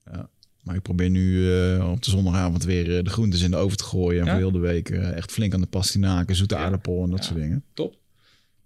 Maar 0.63 0.75
ik 0.77 0.83
probeer 0.83 1.11
nu 1.11 1.49
op 1.81 2.03
de 2.05 2.11
zondagavond 2.11 2.65
weer 2.65 3.05
de 3.05 3.11
groentes 3.11 3.43
in 3.43 3.51
de 3.51 3.57
oven 3.57 3.77
te 3.77 3.85
gooien. 3.85 4.21
En 4.21 4.27
Ja. 4.27 4.31
voor 4.33 4.41
heel 4.41 4.53
de 4.53 4.59
week 4.59 4.91
echt 4.91 5.33
flink 5.33 5.55
aan 5.55 5.61
de 5.61 5.67
pastinaken, 5.67 6.37
zoete 6.37 6.55
Ja. 6.55 6.61
aardappel 6.61 7.03
en 7.05 7.11
dat 7.11 7.19
Ja. 7.19 7.25
soort 7.25 7.39
dingen. 7.41 7.65
Top. 7.75 7.97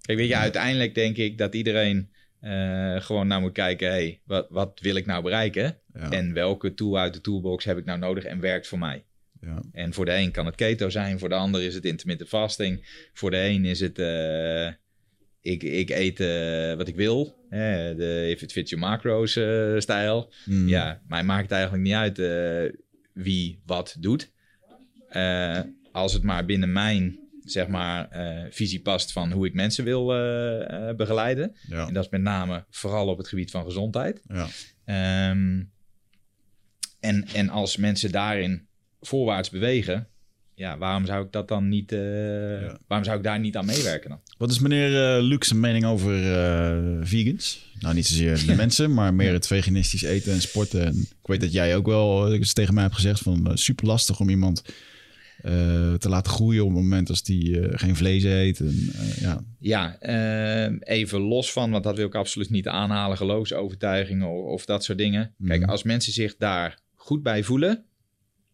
Kijk, 0.00 0.18
weet 0.18 0.28
je, 0.28 0.36
uiteindelijk 0.36 0.94
denk 0.94 1.16
ik 1.16 1.38
dat 1.38 1.54
iedereen 1.54 2.08
eh, 2.42 3.00
gewoon 3.00 3.26
naar 3.26 3.40
moet 3.40 3.52
kijken... 3.52 3.88
hey, 3.88 4.20
wat, 4.24 4.46
wat 4.50 4.78
wil 4.80 4.96
ik 4.96 5.06
nou 5.06 5.22
bereiken? 5.22 5.78
Ja. 5.94 6.10
En 6.10 6.32
welke 6.32 6.74
tool 6.74 6.98
uit 6.98 7.14
de 7.14 7.20
toolbox 7.20 7.64
heb 7.64 7.78
ik 7.78 7.84
nou 7.84 7.98
nodig 7.98 8.24
en 8.24 8.40
werkt 8.40 8.66
voor 8.66 8.78
mij? 8.78 9.04
ja. 9.40 9.62
En 9.72 9.92
voor 9.92 10.04
de 10.04 10.14
een 10.14 10.30
kan 10.30 10.46
het 10.46 10.54
keto 10.54 10.90
zijn, 10.90 11.18
voor 11.18 11.28
de 11.28 11.34
ander 11.34 11.62
is 11.62 11.74
het 11.74 11.84
intermittent 11.84 12.28
fasting. 12.28 13.08
Voor 13.12 13.30
de 13.30 13.36
een 13.36 13.64
is 13.64 13.80
het... 13.80 13.98
eh, 13.98 14.66
ik, 15.40 15.62
ik 15.62 15.90
eet 15.90 16.20
eh, 16.20 16.74
wat 16.74 16.88
ik 16.88 16.96
wil. 16.96 17.46
hè, 17.48 17.94
de 17.94 18.28
if 18.30 18.42
it 18.42 18.52
fits 18.52 18.70
your 18.70 18.86
macros 18.86 19.40
stijl. 19.82 20.32
Mm. 20.44 20.68
Ja, 20.68 21.02
mij 21.08 21.22
maakt 21.22 21.42
het 21.42 21.52
eigenlijk 21.52 21.82
niet 21.82 21.94
uit 21.94 22.18
wie 23.12 23.60
wat 23.66 23.96
doet. 24.00 24.30
Als 25.92 26.12
het 26.12 26.22
maar 26.22 26.44
binnen 26.44 26.72
mijn 26.72 27.21
zeg 27.44 27.66
maar, 27.68 28.08
eh, 28.08 28.44
visie 28.50 28.80
past 28.80 29.12
van 29.12 29.32
hoe 29.32 29.46
ik 29.46 29.54
mensen 29.54 29.84
wil 29.84 30.14
eh, 30.14 30.88
eh, 30.88 30.96
begeleiden. 30.96 31.56
Ja. 31.68 31.86
En 31.86 31.94
dat 31.94 32.04
is 32.04 32.10
met 32.10 32.20
name 32.20 32.64
vooral 32.70 33.06
op 33.08 33.18
het 33.18 33.28
gebied 33.28 33.50
van 33.50 33.64
gezondheid. 33.64 34.22
Ja. 34.28 34.46
Ehm, 34.84 35.62
en, 37.00 37.26
en 37.34 37.48
als 37.48 37.76
mensen 37.76 38.12
daarin 38.12 38.66
voorwaarts 39.00 39.50
bewegen, 39.50 40.06
ja, 40.54 40.78
waarom 40.78 41.06
zou 41.06 41.24
ik 41.24 41.32
dat 41.32 41.48
dan 41.48 41.68
niet, 41.68 41.90
Ja. 41.90 42.78
waarom 42.86 43.06
zou 43.06 43.16
ik 43.16 43.24
daar 43.24 43.40
niet 43.40 43.56
aan 43.56 43.66
meewerken 43.66 44.10
dan? 44.10 44.20
Wat 44.38 44.50
is 44.50 44.58
meneer 44.58 45.16
uh, 45.16 45.22
Luc 45.22 45.46
zijn 45.46 45.60
mening 45.60 45.84
over 45.84 46.18
vegans? 47.06 47.70
Nou, 47.78 47.94
niet 47.94 48.06
zozeer 48.06 48.46
de 48.46 48.54
mensen, 48.64 48.94
maar 48.94 49.14
meer 49.14 49.32
het 49.32 49.46
veganistisch 49.46 50.02
eten 50.02 50.32
en 50.32 50.40
sporten. 50.40 50.86
En 50.86 50.96
ik 50.98 51.26
weet 51.26 51.40
dat 51.40 51.52
jij 51.52 51.76
ook 51.76 51.86
wel 51.86 52.32
eens 52.32 52.52
tegen 52.52 52.74
mij 52.74 52.82
hebt 52.82 52.94
gezegd 52.94 53.20
van 53.20 53.50
super 53.58 53.86
lastig 53.86 54.20
om 54.20 54.28
iemand 54.28 54.62
te 55.98 56.08
laten 56.08 56.32
groeien 56.32 56.62
op 56.64 56.68
het 56.68 56.78
moment 56.78 57.08
als 57.08 57.22
die 57.22 57.60
eh, 57.60 57.78
geen 57.78 57.96
vlees 57.96 58.24
eet. 58.24 58.60
En, 58.60 58.88
eh, 58.98 59.16
ja. 59.20 59.44
Ja, 59.58 59.98
ehm, 59.98 60.76
even 60.80 61.20
los 61.20 61.52
van, 61.52 61.70
want 61.70 61.84
dat 61.84 61.96
wil 61.96 62.06
ik 62.06 62.14
absoluut 62.14 62.50
niet 62.50 62.68
aanhalen, 62.68 63.16
geloofsovertuigingen 63.16 64.28
of, 64.28 64.44
of 64.44 64.64
dat 64.64 64.84
soort 64.84 64.98
dingen. 64.98 65.34
Kijk, 65.46 65.60
Mhm. 65.60 65.70
als 65.70 65.82
mensen 65.82 66.12
zich 66.12 66.36
daar 66.36 66.78
goed 66.94 67.22
bij 67.22 67.42
voelen, 67.42 67.84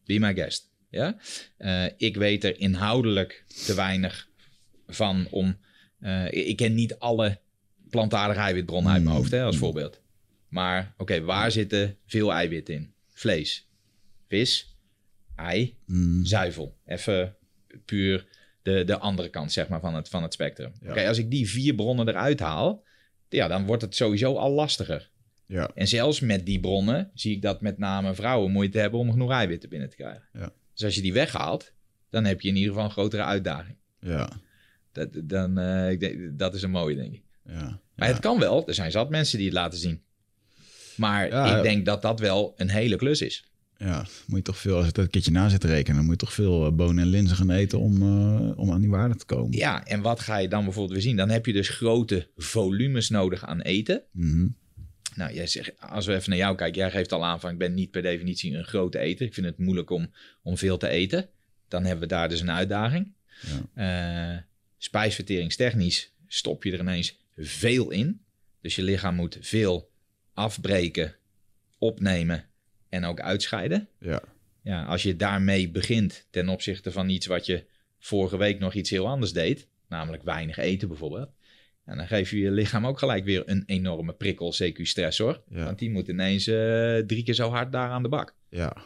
be 0.04 0.18
my 0.18 0.34
guest. 0.34 0.70
Ja? 0.90 1.16
Eh, 1.56 1.84
ik 1.96 2.16
weet 2.16 2.44
er 2.44 2.60
inhoudelijk 2.60 3.44
te 3.66 3.74
weinig 3.74 4.28
van 4.86 5.26
om... 5.30 5.56
eh, 6.00 6.32
ik 6.32 6.56
ken 6.56 6.74
niet 6.74 6.98
alle 6.98 7.40
plantaardige 7.90 8.40
eiwitbronnen 8.40 8.92
uit 8.92 9.00
mijn 9.02 9.12
Mhm. 9.14 9.20
hoofd, 9.22 9.32
hè, 9.34 9.42
als 9.42 9.56
voorbeeld. 9.56 10.00
Maar 10.48 10.94
oké, 10.96 11.20
waar 11.20 11.50
zitten 11.50 11.96
veel 12.06 12.32
eiwitten 12.32 12.74
in? 12.74 12.92
Vlees, 13.12 13.68
vis, 14.28 14.67
ei, 15.38 15.76
Mm, 15.86 16.24
zuivel. 16.24 16.76
Even 16.86 17.34
puur 17.84 18.26
de, 18.62 18.84
de 18.84 18.98
andere 18.98 19.28
kant 19.28 19.52
zeg 19.52 19.68
maar, 19.68 19.80
van, 19.80 19.94
het, 19.94 20.08
van 20.08 20.22
het 20.22 20.32
spectrum. 20.32 20.72
Ja. 20.82 20.90
Oké, 20.90 21.08
als 21.08 21.18
ik 21.18 21.30
die 21.30 21.48
vier 21.48 21.74
bronnen 21.74 22.08
eruit 22.08 22.40
haal, 22.40 22.84
ja, 23.28 23.48
dan 23.48 23.66
wordt 23.66 23.82
het 23.82 23.94
sowieso 23.96 24.34
al 24.36 24.50
lastiger. 24.50 25.10
ja, 25.46 25.70
En 25.74 25.88
zelfs 25.88 26.20
met 26.20 26.46
die 26.46 26.60
bronnen 26.60 27.10
zie 27.14 27.34
ik 27.34 27.42
dat 27.42 27.60
met 27.60 27.78
name 27.78 28.14
vrouwen 28.14 28.50
moeite 28.52 28.78
hebben 28.78 29.00
om 29.00 29.10
genoeg 29.10 29.30
eiwitten 29.30 29.68
binnen 29.68 29.88
te 29.90 29.96
krijgen. 29.96 30.22
Ja. 30.32 30.52
Dus 30.74 30.84
als 30.84 30.94
je 30.94 31.00
die 31.02 31.12
weghaalt, 31.12 31.72
dan 32.10 32.24
heb 32.24 32.40
je 32.40 32.48
in 32.48 32.54
ieder 32.56 32.70
geval 32.70 32.84
een 32.84 32.90
grotere 32.92 33.22
uitdaging. 33.22 33.76
ja, 34.00 34.28
Dat, 34.92 35.08
dan, 35.24 35.58
eh, 35.58 35.90
ik 35.90 36.00
denk, 36.00 36.38
dat 36.38 36.54
is 36.54 36.62
een 36.62 36.70
mooie, 36.70 36.96
denk 36.96 37.14
ik. 37.14 37.22
ja. 37.46 37.80
Maar 37.94 38.08
het 38.08 38.18
kan 38.20 38.38
wel. 38.38 38.68
Er 38.68 38.74
zijn 38.74 38.90
zat 38.90 39.10
mensen 39.10 39.36
die 39.38 39.46
het 39.46 39.56
laten 39.56 39.78
zien. 39.78 40.02
Maar 40.96 41.28
Ja, 41.28 41.56
ik 41.56 41.62
denk 41.62 41.84
dat 41.86 42.02
dat 42.02 42.20
wel 42.20 42.52
een 42.56 42.68
hele 42.70 42.96
klus 42.96 43.20
is. 43.20 43.47
Ja, 43.78 44.06
moet 44.26 44.38
je 44.38 44.44
toch 44.44 44.58
veel, 44.58 44.76
als 44.76 44.86
je 44.86 44.92
dat 44.92 45.04
een 45.04 45.10
keertje 45.10 45.30
na 45.30 45.48
zit 45.48 45.60
te 45.60 45.66
rekenen, 45.66 45.96
dan 45.96 46.04
moet 46.04 46.20
je 46.20 46.26
toch 46.26 46.34
veel 46.34 46.66
eh, 46.66 46.72
bonen 46.72 47.04
en 47.04 47.10
linzen 47.10 47.36
gaan 47.36 47.50
eten 47.50 47.78
om, 47.78 48.02
eh, 48.02 48.58
om 48.58 48.72
aan 48.72 48.80
die 48.80 48.90
waarde 48.90 49.16
te 49.16 49.24
komen. 49.24 49.58
Ja, 49.58 49.84
en 49.84 50.00
wat 50.00 50.20
ga 50.20 50.36
je 50.36 50.48
dan 50.48 50.64
bijvoorbeeld 50.64 50.94
weer 50.94 51.02
zien? 51.02 51.16
Dan 51.16 51.28
heb 51.28 51.46
je 51.46 51.52
dus 51.52 51.68
grote 51.68 52.28
volumes 52.36 53.08
nodig 53.08 53.44
aan 53.44 53.60
eten. 53.60 54.02
Mhm. 54.12 54.48
Nou, 55.14 55.34
jij 55.34 55.46
zegt, 55.46 55.72
als 55.80 56.06
we 56.06 56.14
even 56.14 56.30
naar 56.30 56.38
jou 56.38 56.56
kijken, 56.56 56.80
jij 56.80 56.90
geeft 56.90 57.12
al 57.12 57.24
aan 57.24 57.40
van 57.40 57.50
ik 57.50 57.58
ben 57.58 57.74
niet 57.74 57.90
per 57.90 58.02
definitie 58.02 58.54
een 58.54 58.64
grote 58.64 58.98
eter. 58.98 59.26
Ik 59.26 59.34
vind 59.34 59.46
het 59.46 59.58
moeilijk 59.58 59.90
om, 59.90 60.10
om 60.42 60.56
veel 60.56 60.76
te 60.76 60.88
eten. 60.88 61.28
Dan 61.68 61.84
hebben 61.84 62.08
we 62.08 62.14
daar 62.14 62.28
dus 62.28 62.40
een 62.40 62.50
uitdaging. 62.50 63.12
Ja. 63.74 64.34
Eh, 64.34 64.42
spijsverteringstechnisch 64.78 66.12
stop 66.26 66.64
je 66.64 66.72
er 66.72 66.80
ineens 66.80 67.18
veel 67.36 67.90
in. 67.90 68.20
Dus 68.60 68.76
je 68.76 68.82
lichaam 68.82 69.14
moet 69.14 69.38
veel 69.40 69.90
afbreken, 70.34 71.14
opnemen 71.78 72.47
en 72.88 73.04
ook 73.04 73.20
uitscheiden. 73.20 73.88
Ja. 74.00 74.22
Ja, 74.62 74.84
als 74.84 75.02
je 75.02 75.16
daarmee 75.16 75.70
begint 75.70 76.26
ten 76.30 76.48
opzichte 76.48 76.92
van 76.92 77.08
iets 77.08 77.26
wat 77.26 77.46
je 77.46 77.64
vorige 77.98 78.36
week 78.36 78.58
nog 78.58 78.74
iets 78.74 78.90
heel 78.90 79.08
anders 79.08 79.32
deed, 79.32 79.68
namelijk 79.88 80.22
weinig 80.22 80.56
eten 80.58 80.88
bijvoorbeeld. 80.88 81.30
En 81.84 81.96
dan 81.96 82.06
geef 82.06 82.30
je 82.30 82.38
je 82.38 82.50
lichaam 82.50 82.86
ook 82.86 82.98
gelijk 82.98 83.24
weer 83.24 83.42
een 83.46 83.62
enorme 83.66 84.12
prikkel, 84.12 84.54
CQ 84.62 84.82
stressor. 84.82 85.42
Ja. 85.50 85.64
Want 85.64 85.78
die 85.78 85.90
moet 85.90 86.08
ineens 86.08 86.46
eh, 86.46 86.96
drie 86.96 87.22
keer 87.24 87.34
zo 87.34 87.48
hard 87.50 87.72
daar 87.72 87.90
aan 87.90 88.02
de 88.02 88.08
bak. 88.08 88.34
Ja. 88.48 88.76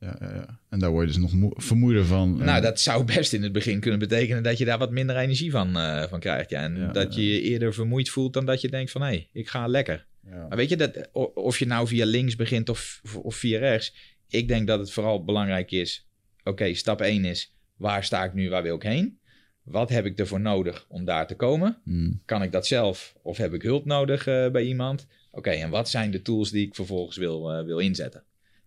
Ja, 0.00 0.16
ja, 0.20 0.34
ja. 0.34 0.60
En 0.68 0.78
daar 0.78 0.90
word 0.90 1.06
je 1.06 1.12
dus 1.12 1.22
nog 1.22 1.32
moe- 1.32 1.52
vermoeider 1.56 2.04
van. 2.04 2.36
Nou, 2.36 2.56
Eh, 2.56 2.62
dat 2.62 2.80
zou 2.80 3.04
best 3.04 3.32
in 3.32 3.42
het 3.42 3.52
begin 3.52 3.80
kunnen 3.80 3.98
betekenen 3.98 4.42
dat 4.42 4.58
je 4.58 4.64
daar 4.64 4.78
wat 4.78 4.90
minder 4.90 5.16
energie 5.16 5.50
van, 5.50 5.76
eh, 5.76 6.08
van 6.08 6.20
krijgt. 6.20 6.50
Ja. 6.50 6.60
En 6.62 6.90
dat 6.92 7.14
je 7.14 7.26
je 7.26 7.40
eerder 7.40 7.74
vermoeid 7.74 8.08
voelt 8.10 8.32
dan 8.32 8.44
dat 8.46 8.60
je 8.60 8.68
denkt 8.68 8.90
van 8.90 9.00
hé, 9.00 9.06
hey, 9.06 9.28
ik 9.32 9.48
ga 9.48 9.66
lekker. 9.66 10.06
Ja. 10.26 10.46
Maar 10.48 10.56
weet 10.56 10.68
je, 10.68 10.76
dat, 10.76 11.08
of 11.34 11.58
je 11.58 11.66
nou 11.66 11.86
via 11.86 12.04
links 12.04 12.36
begint 12.36 12.68
of, 12.68 13.00
of 13.22 13.36
via 13.36 13.58
rechts. 13.58 13.94
Ik 14.28 14.48
denk 14.48 14.66
dat 14.66 14.78
het 14.78 14.92
vooral 14.92 15.24
belangrijk 15.24 15.70
is. 15.70 16.08
Oké, 16.44 16.74
stap 16.74 17.00
1 17.00 17.24
is 17.24 17.54
Waar 17.76 18.04
sta 18.04 18.24
ik 18.24 18.34
nu? 18.34 18.50
Waar 18.50 18.62
wil 18.62 18.74
ik 18.74 18.82
heen? 18.82 19.18
Wat 19.62 19.88
heb 19.88 20.04
ik 20.04 20.18
ervoor 20.18 20.40
nodig 20.40 20.86
om 20.88 21.04
daar 21.04 21.26
te 21.26 21.34
komen? 21.34 21.78
Mm. 21.84 22.20
Kan 22.24 22.42
ik 22.42 22.52
dat 22.52 22.66
zelf 22.66 23.14
of 23.22 23.36
heb 23.36 23.54
ik 23.54 23.62
hulp 23.62 23.84
nodig 23.84 24.26
eh, 24.26 24.50
bij 24.50 24.62
iemand? 24.62 25.06
Oké, 25.30 25.50
en 25.50 25.70
wat 25.70 25.88
zijn 25.88 26.10
de 26.10 26.22
tools 26.22 26.50
die 26.50 26.66
ik 26.66 26.74
vervolgens 26.74 27.16
wil, 27.16 27.52
eh, 27.52 27.64
wil 27.64 27.78
inzetten? 27.78 28.22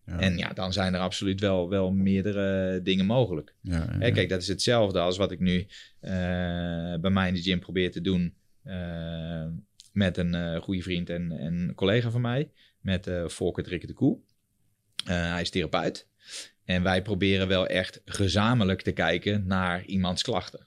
Ja. 0.05 0.19
En 0.19 0.37
ja, 0.37 0.49
dan 0.53 0.73
zijn 0.73 0.93
er 0.93 0.99
absoluut 0.99 1.39
wel, 1.39 1.69
wel 1.69 1.91
meerdere 1.91 2.81
dingen 2.81 3.05
mogelijk. 3.05 3.53
Ja, 3.61 3.73
ja, 3.73 3.97
Hè, 3.97 4.05
ja. 4.05 4.13
kijk, 4.13 4.29
dat 4.29 4.41
is 4.41 4.47
hetzelfde 4.47 4.99
als 4.99 5.17
wat 5.17 5.31
ik 5.31 5.39
nu 5.39 5.67
eh, 5.99 6.11
bij 7.01 7.09
mij 7.09 7.27
in 7.27 7.33
de 7.33 7.41
gym 7.41 7.59
probeer 7.59 7.91
te 7.91 8.01
doen 8.01 8.33
met 9.97 10.17
een 10.17 10.35
eh 10.35 10.61
goede 10.61 10.81
vriend 10.81 11.09
en, 11.09 11.31
en 11.31 11.71
collega 11.75 12.09
van 12.11 12.21
mij, 12.21 12.51
met 12.81 13.07
eh 13.07 13.27
Volker 13.27 13.67
Rikke 13.67 13.87
de 13.87 13.93
Koe. 13.93 14.19
Eh, 15.05 15.31
hij 15.31 15.41
is 15.41 15.49
therapeut. 15.49 16.07
En 16.63 16.83
wij 16.83 17.01
proberen 17.01 17.47
wel 17.47 17.67
echt 17.67 18.01
gezamenlijk 18.05 18.81
te 18.81 18.91
kijken 18.91 19.47
naar 19.47 19.85
iemands 19.85 20.23
klachten. 20.23 20.65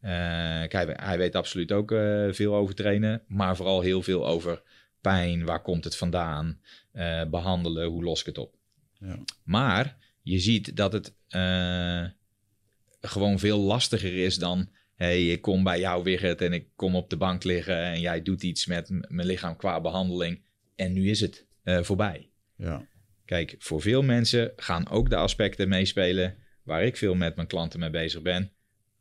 Kijk, 0.00 0.72
hij, 0.72 0.96
hij 1.00 1.18
weet 1.18 1.34
absoluut 1.34 1.72
ook 1.72 1.90
veel 2.30 2.54
over 2.54 2.74
trainen, 2.74 3.22
maar 3.26 3.56
vooral 3.56 3.80
heel 3.80 4.02
veel 4.02 4.26
over 4.26 4.62
pijn, 5.00 5.44
waar 5.44 5.62
komt 5.62 5.84
het 5.84 5.96
vandaan, 5.96 6.60
eh, 6.92 7.24
behandelen, 7.24 7.88
hoe 7.88 8.04
los 8.04 8.20
ik 8.20 8.26
het 8.26 8.38
op. 8.38 8.54
Ja. 8.92 9.18
Maar 9.44 9.96
je 10.22 10.38
ziet 10.38 10.76
dat 10.76 10.92
het 10.92 11.14
gewoon 13.00 13.38
veel 13.38 13.58
lastiger 13.58 14.24
is 14.24 14.36
dan... 14.36 14.68
hey, 15.02 15.26
ik 15.26 15.42
kom 15.42 15.62
bij 15.62 15.78
jou, 15.78 16.02
Wigert, 16.02 16.40
en 16.40 16.52
ik 16.52 16.68
kom 16.76 16.96
op 16.96 17.10
de 17.10 17.16
bank 17.16 17.44
liggen... 17.44 17.76
en 17.76 18.00
jij 18.00 18.22
doet 18.22 18.42
iets 18.42 18.66
met 18.66 18.88
mijn 19.08 19.26
lichaam 19.26 19.56
qua 19.56 19.80
behandeling... 19.80 20.42
en 20.76 20.92
nu 20.92 21.08
is 21.08 21.20
het 21.20 21.46
eh, 21.62 21.82
voorbij. 21.82 22.30
Ja. 22.56 22.86
Kijk, 23.24 23.54
voor 23.58 23.80
veel 23.80 24.02
mensen 24.02 24.52
gaan 24.56 24.88
ook 24.88 25.10
de 25.10 25.16
aspecten 25.16 25.68
meespelen... 25.68 26.36
waar 26.62 26.84
ik 26.84 26.96
veel 26.96 27.14
met 27.14 27.36
mijn 27.36 27.48
klanten 27.48 27.80
mee 27.80 27.90
bezig 27.90 28.22
ben. 28.22 28.52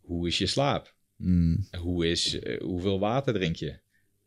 Hoe 0.01 0.27
is 0.27 0.37
je 0.37 0.47
slaap? 0.47 0.95
Mm. 1.15 1.67
Hoe 1.77 2.07
is, 2.07 2.39
eh, 2.39 2.61
hoeveel 2.61 2.99
water 2.99 3.33
drink 3.33 3.55
je? 3.55 3.79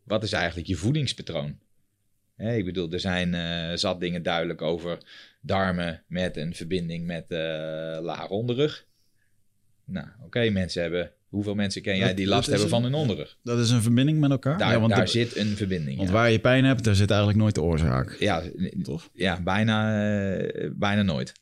Wat 0.03 0.23
is 0.23 0.31
eigenlijk 0.31 0.67
je 0.67 0.75
voedingspatroon? 0.75 1.59
Hè, 2.35 2.55
ik 2.55 2.65
bedoel, 2.65 2.91
er 2.91 2.99
zijn 2.99 3.33
eh, 3.33 3.77
zat 3.77 3.99
dingen 3.99 4.23
duidelijk 4.23 4.61
over 4.61 4.97
darmen 5.41 6.03
met 6.07 6.37
een 6.37 6.55
verbinding 6.55 7.05
met 7.05 7.25
lage 8.01 8.33
onderrug. 8.33 8.87
Nou, 9.85 10.07
oké, 10.23 10.49
mensen 10.49 10.81
hebben... 10.81 11.11
Hoeveel 11.25 11.55
mensen 11.55 11.81
ken 11.81 11.97
jij 11.97 12.13
die 12.13 12.27
last 12.27 12.49
hebben 12.49 12.69
van 12.69 12.83
hun 12.83 12.93
onderrug? 12.93 13.37
Dat 13.43 13.59
is 13.59 13.69
een 13.69 13.81
verbinding 13.81 14.19
met 14.19 14.31
elkaar? 14.31 14.57
Daar, 14.57 14.71
ja, 14.71 14.79
want 14.79 14.91
daar 14.91 15.05
de- 15.05 15.11
zit 15.11 15.35
een 15.35 15.55
verbinding. 15.55 15.97
want 15.97 16.09
ja. 16.09 16.15
waar 16.15 16.31
je 16.31 16.39
pijn 16.39 16.63
hebt, 16.65 16.83
daar 16.83 16.95
zit 16.95 17.09
eigenlijk 17.09 17.39
nooit 17.39 17.55
de 17.55 17.61
oorzaak. 17.61 18.15
Ja, 18.19 18.43
Toch? 18.83 19.09
ja 19.13 19.41
bijna, 19.41 20.07
eh, 20.37 20.69
bijna 20.73 21.01
nooit. 21.01 21.33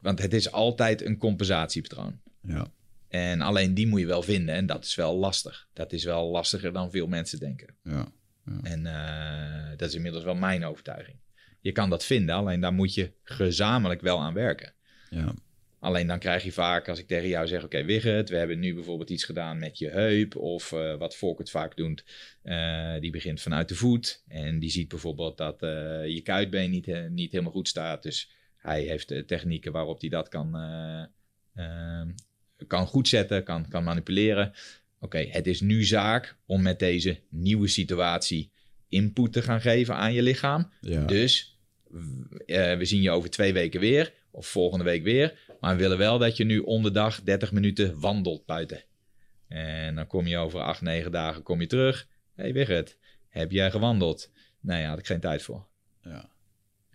Want 0.00 0.22
het 0.22 0.32
is 0.34 0.52
altijd 0.52 1.04
een 1.04 1.18
compensatiepatroon. 1.18 2.20
Ja. 2.42 2.66
En 3.08 3.40
alleen 3.40 3.74
die 3.74 3.86
moet 3.86 4.00
je 4.00 4.06
wel 4.06 4.22
vinden. 4.22 4.54
En 4.54 4.66
dat 4.66 4.84
is 4.84 4.94
wel 4.94 5.16
lastig. 5.16 5.66
Dat 5.72 5.92
is 5.92 6.04
wel 6.04 6.30
lastiger 6.30 6.72
dan 6.72 6.90
veel 6.90 7.06
mensen 7.06 7.38
denken. 7.38 7.74
Ja. 7.82 8.06
En 8.62 8.86
eh, 8.86 9.76
dat 9.76 9.88
is 9.88 9.94
inmiddels 9.94 10.24
wel 10.24 10.34
mijn 10.34 10.64
overtuiging. 10.64 11.16
Je 11.60 11.72
kan 11.72 11.90
dat 11.90 12.04
vinden, 12.04 12.34
alleen 12.34 12.60
daar 12.60 12.72
moet 12.72 12.94
je 12.94 13.12
gezamenlijk 13.22 14.00
wel 14.00 14.20
aan 14.20 14.34
werken. 14.34 14.72
Ja. 15.10 15.34
Alleen 15.86 16.06
dan 16.06 16.18
krijg 16.18 16.42
je 16.44 16.52
vaak, 16.52 16.88
als 16.88 16.98
ik 16.98 17.06
tegen 17.06 17.28
jou 17.28 17.46
zeg: 17.46 17.64
Oké, 17.64 17.84
Wigert, 17.84 18.28
we 18.28 18.36
hebben 18.36 18.58
nu 18.58 18.74
bijvoorbeeld 18.74 19.10
iets 19.10 19.24
gedaan 19.24 19.58
met 19.58 19.78
je 19.78 19.88
heup. 19.88 20.36
Of 20.36 20.72
eh, 20.72 20.96
wat 20.96 21.16
Volkert 21.16 21.50
vaak 21.50 21.76
doet, 21.76 22.04
eh, 22.42 23.00
die 23.00 23.10
begint 23.10 23.40
vanuit 23.40 23.68
de 23.68 23.74
voet. 23.74 24.22
En 24.28 24.58
die 24.58 24.70
ziet 24.70 24.88
bijvoorbeeld 24.88 25.36
dat 25.36 25.62
eh, 25.62 26.06
je 26.06 26.20
kuitbeen 26.22 26.70
niet, 26.70 27.10
niet 27.10 27.32
helemaal 27.32 27.52
goed 27.52 27.68
staat. 27.68 28.02
Dus 28.02 28.30
hij 28.56 28.82
heeft 28.82 29.22
technieken 29.26 29.72
waarop 29.72 30.00
hij 30.00 30.08
dat 30.08 30.28
kan, 30.28 30.56
eh, 30.56 31.02
eh, 31.54 32.08
kan 32.66 32.86
goedzetten, 32.86 33.44
kan, 33.44 33.68
kan 33.68 33.84
manipuleren. 33.84 34.52
Oké, 35.00 35.18
het 35.18 35.46
is 35.46 35.60
nu 35.60 35.84
zaak 35.84 36.36
om 36.46 36.62
met 36.62 36.78
deze 36.78 37.20
nieuwe 37.28 37.68
situatie 37.68 38.52
input 38.88 39.32
te 39.32 39.42
gaan 39.42 39.60
geven 39.60 39.94
aan 39.94 40.12
je 40.12 40.22
lichaam. 40.22 40.72
Ja. 40.80 41.04
Dus 41.04 41.60
we 42.46 42.78
zien 42.80 43.02
je 43.02 43.10
over 43.10 43.30
twee 43.30 43.52
weken 43.52 43.80
weer, 43.80 44.12
of 44.30 44.46
volgende 44.46 44.84
week 44.84 45.02
weer. 45.02 45.38
Maar 45.60 45.76
we 45.76 45.82
willen 45.82 45.98
wel 45.98 46.18
dat 46.18 46.36
je 46.36 46.44
nu 46.44 46.58
om 46.58 46.82
de 46.82 46.90
dag 46.90 47.22
30 47.22 47.52
minuten 47.52 48.00
wandelt 48.00 48.46
buiten. 48.46 48.84
En 49.48 49.94
dan 49.94 50.06
kom 50.06 50.26
je 50.26 50.36
over 50.36 50.60
acht, 50.60 50.80
negen 50.80 51.12
dagen 51.12 51.42
kom 51.42 51.60
je 51.60 51.66
terug. 51.66 52.08
Hé 52.34 52.42
hey 52.42 52.52
Wigert, 52.52 52.98
heb 53.28 53.50
jij 53.50 53.70
gewandeld? 53.70 54.30
Nee, 54.60 54.80
daar 54.80 54.88
had 54.90 54.98
ik 54.98 55.06
geen 55.06 55.20
tijd 55.20 55.42
voor. 55.42 55.66
Ja. 56.02 56.28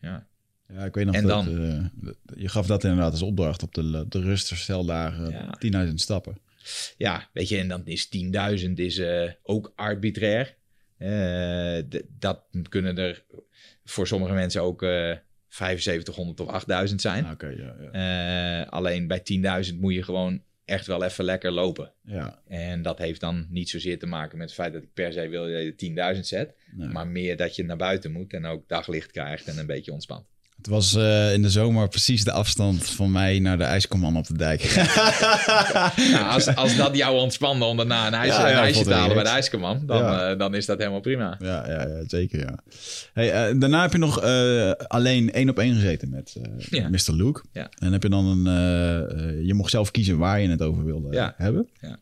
Ja, 0.01 0.27
Ja, 0.67 0.85
ik 0.85 0.93
weet 0.95 1.05
nog 1.05 1.15
En 1.15 1.27
dat... 1.27 1.45
dan? 1.45 1.63
eh, 1.65 1.85
dat- 1.93 2.17
je 2.35 2.47
gaf 2.49 2.65
dat 2.67 2.83
inderdaad 2.83 3.11
als 3.11 3.21
opdracht 3.21 3.63
op 3.63 3.73
de, 3.73 4.05
de 4.09 4.21
rusthersteldagen. 4.21 5.29
Ja. 5.29 5.85
10.000 5.87 5.93
stappen. 5.93 6.37
ja 6.97 7.29
weet 7.33 7.49
je, 7.49 7.57
en 7.57 7.67
dan 7.67 7.85
is 7.85 8.09
10.000 8.65 8.71
is 8.75 8.97
eh, 8.97 9.31
ook 9.43 9.71
arbitrair. 9.75 10.57
Eh, 10.97 11.81
dat 12.19 12.43
kunnen 12.69 12.97
er 12.97 13.23
voor 13.83 14.07
sommige 14.07 14.33
mensen 14.33 14.61
ook 14.61 14.83
eh 14.83 15.15
7500 15.53 16.39
of 16.39 16.47
8000 16.47 17.01
zijn. 17.01 17.25
Ah, 17.25 17.35
ja, 17.39 17.75
ja. 17.91 18.61
Eh, 18.61 18.69
alleen 18.69 19.07
bij 19.07 19.21
10.000 19.71 19.79
moet 19.79 19.93
je 19.93 20.03
gewoon 20.03 20.43
echt 20.65 20.87
wel 20.87 21.03
even 21.03 21.23
lekker 21.23 21.51
lopen. 21.51 21.93
ja. 22.01 22.41
En 22.47 22.81
dat 22.81 22.97
heeft 22.97 23.19
dan 23.19 23.47
niet 23.49 23.69
zozeer 23.69 23.99
te 23.99 24.05
maken 24.05 24.37
met 24.37 24.47
het 24.47 24.55
feit 24.55 24.73
dat 24.73 24.83
ik 24.83 24.93
per 24.93 25.13
se 25.13 25.27
wil 25.27 25.41
dat 25.41 25.79
je 25.79 26.15
10.000 26.15 26.19
zet. 26.19 26.55
Nee. 26.71 26.87
Maar 26.87 27.07
meer 27.07 27.37
dat 27.37 27.55
je 27.55 27.63
naar 27.63 27.77
buiten 27.77 28.11
moet 28.11 28.33
en 28.33 28.45
ook 28.45 28.67
daglicht 28.67 29.11
krijgt 29.11 29.47
en 29.47 29.57
een 29.57 29.65
beetje 29.65 29.91
ontspant. 29.91 30.25
Het 30.61 30.69
was 30.69 30.95
eh, 30.95 31.33
in 31.33 31.41
de 31.41 31.49
zomer 31.49 31.87
precies 31.87 32.23
de 32.23 32.31
afstand 32.31 32.85
van 32.89 33.11
mij 33.11 33.39
naar 33.39 33.57
de 33.57 33.63
ijskomman 33.63 34.17
op 34.17 34.27
de 34.27 34.37
dijk. 34.37 34.61
Nou, 36.11 36.25
als, 36.29 36.55
als 36.55 36.75
dat 36.75 36.95
jou 36.95 37.17
ontspande 37.17 37.65
om 37.65 37.77
daarna 37.77 38.07
een 38.07 38.13
ijsje, 38.13 38.41
Ja, 38.41 38.47
ja, 38.47 38.51
een 38.51 38.57
ik 38.57 38.63
ijsje 38.63 38.73
vond 38.73 38.87
te 38.87 38.93
halen 38.93 39.15
bij 39.15 39.23
de 39.23 39.29
ijskerman, 39.29 39.85
dan, 39.85 39.97
Ja. 39.97 40.31
eh, 40.31 40.37
dan 40.37 40.55
is 40.55 40.65
dat 40.65 40.77
helemaal 40.77 40.99
prima. 40.99 41.35
Ja, 41.39 41.67
ja, 41.67 41.87
ja 41.87 42.03
zeker 42.07 42.39
ja. 42.39 42.59
Hey, 43.13 43.31
eh, 43.31 43.59
daarna 43.59 43.81
heb 43.81 43.91
je 43.91 43.97
nog 43.97 44.21
alleen 44.87 45.31
één 45.31 45.49
op 45.49 45.59
één 45.59 45.73
gezeten 45.73 46.09
met. 46.09 46.35
Mr. 46.69 47.13
Luke. 47.13 47.43
En 47.79 47.91
heb 47.91 48.03
je 48.03 48.09
dan 48.09 48.25
een... 48.25 49.45
je 49.45 49.53
mocht 49.53 49.71
zelf 49.71 49.91
kiezen 49.91 50.17
waar 50.17 50.41
je 50.41 50.49
het 50.49 50.61
over 50.61 50.85
wilde 50.85 51.33
hebben. 51.37 51.69
Ja. 51.79 51.97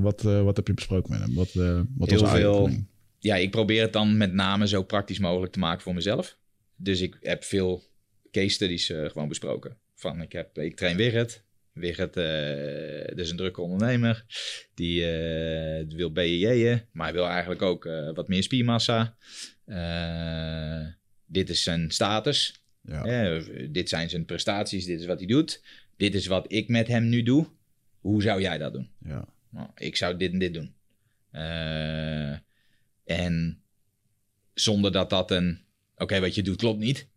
Wat, 0.00 0.22
wat 0.22 0.56
heb 0.56 0.66
je 0.66 0.74
besproken 0.74 1.10
met 1.10 1.20
hem? 1.20 1.34
Wat, 1.34 1.52
wat 1.96 2.10
Heel 2.10 2.20
was 2.20 2.30
veel. 2.30 2.70
Ja, 3.18 3.34
ik 3.36 3.50
probeer 3.50 3.82
het 3.82 3.92
dan 3.92 4.16
met 4.16 4.32
name 4.32 4.68
zo 4.68 4.82
praktisch 4.82 5.18
mogelijk 5.18 5.52
te 5.52 5.58
maken 5.58 5.82
voor 5.82 5.94
mezelf. 5.94 6.36
Dus 6.76 7.00
ik 7.00 7.16
heb 7.20 7.44
veel 7.44 7.82
case 8.30 8.48
studies 8.48 8.90
eh, 8.90 9.08
gewoon 9.08 9.28
besproken. 9.28 9.76
Van 9.94 10.22
ik, 10.22 10.32
heb, 10.32 10.58
ik 10.58 10.76
train 10.76 10.96
Wigert. 10.96 11.42
Wigert 11.72 12.16
eh 12.16 13.16
is 13.16 13.30
een 13.30 13.36
drukke 13.36 13.60
ondernemer. 13.60 14.24
Die 14.74 15.06
eh, 15.06 15.86
wil 15.88 16.12
BJJ'en, 16.12 16.86
maar 16.92 17.06
hij 17.06 17.14
wil 17.14 17.26
eigenlijk 17.26 17.62
ook 17.62 17.84
wat 18.14 18.28
meer 18.28 18.42
spiermassa. 18.42 19.16
Dit 21.26 21.50
is 21.50 21.62
zijn 21.62 21.90
status. 21.90 22.62
Ja. 22.82 23.40
Dit 23.70 23.88
zijn 23.88 24.10
zijn 24.10 24.24
prestaties, 24.24 24.84
dit 24.84 25.00
is 25.00 25.06
wat 25.06 25.18
hij 25.18 25.26
doet. 25.26 25.62
Dit 25.96 26.14
is 26.14 26.26
wat 26.26 26.52
ik 26.52 26.68
met 26.68 26.86
hem 26.86 27.08
nu 27.08 27.22
doe. 27.22 27.46
Hoe 28.00 28.22
zou 28.22 28.40
jij 28.40 28.58
dat 28.58 28.72
doen? 28.72 28.90
Ja. 29.04 29.28
Nou, 29.50 29.68
ik 29.74 29.96
zou 29.96 30.16
dit 30.16 30.32
en 30.32 30.38
dit 30.38 30.54
doen. 30.54 30.74
En 33.04 33.62
zonder 34.54 34.92
dat 34.92 35.10
dat 35.10 35.30
een... 35.30 35.60
Oké, 35.96 36.20
wat 36.20 36.34
je 36.34 36.42
doet 36.42 36.56
klopt 36.56 36.78
niet. 36.78 37.08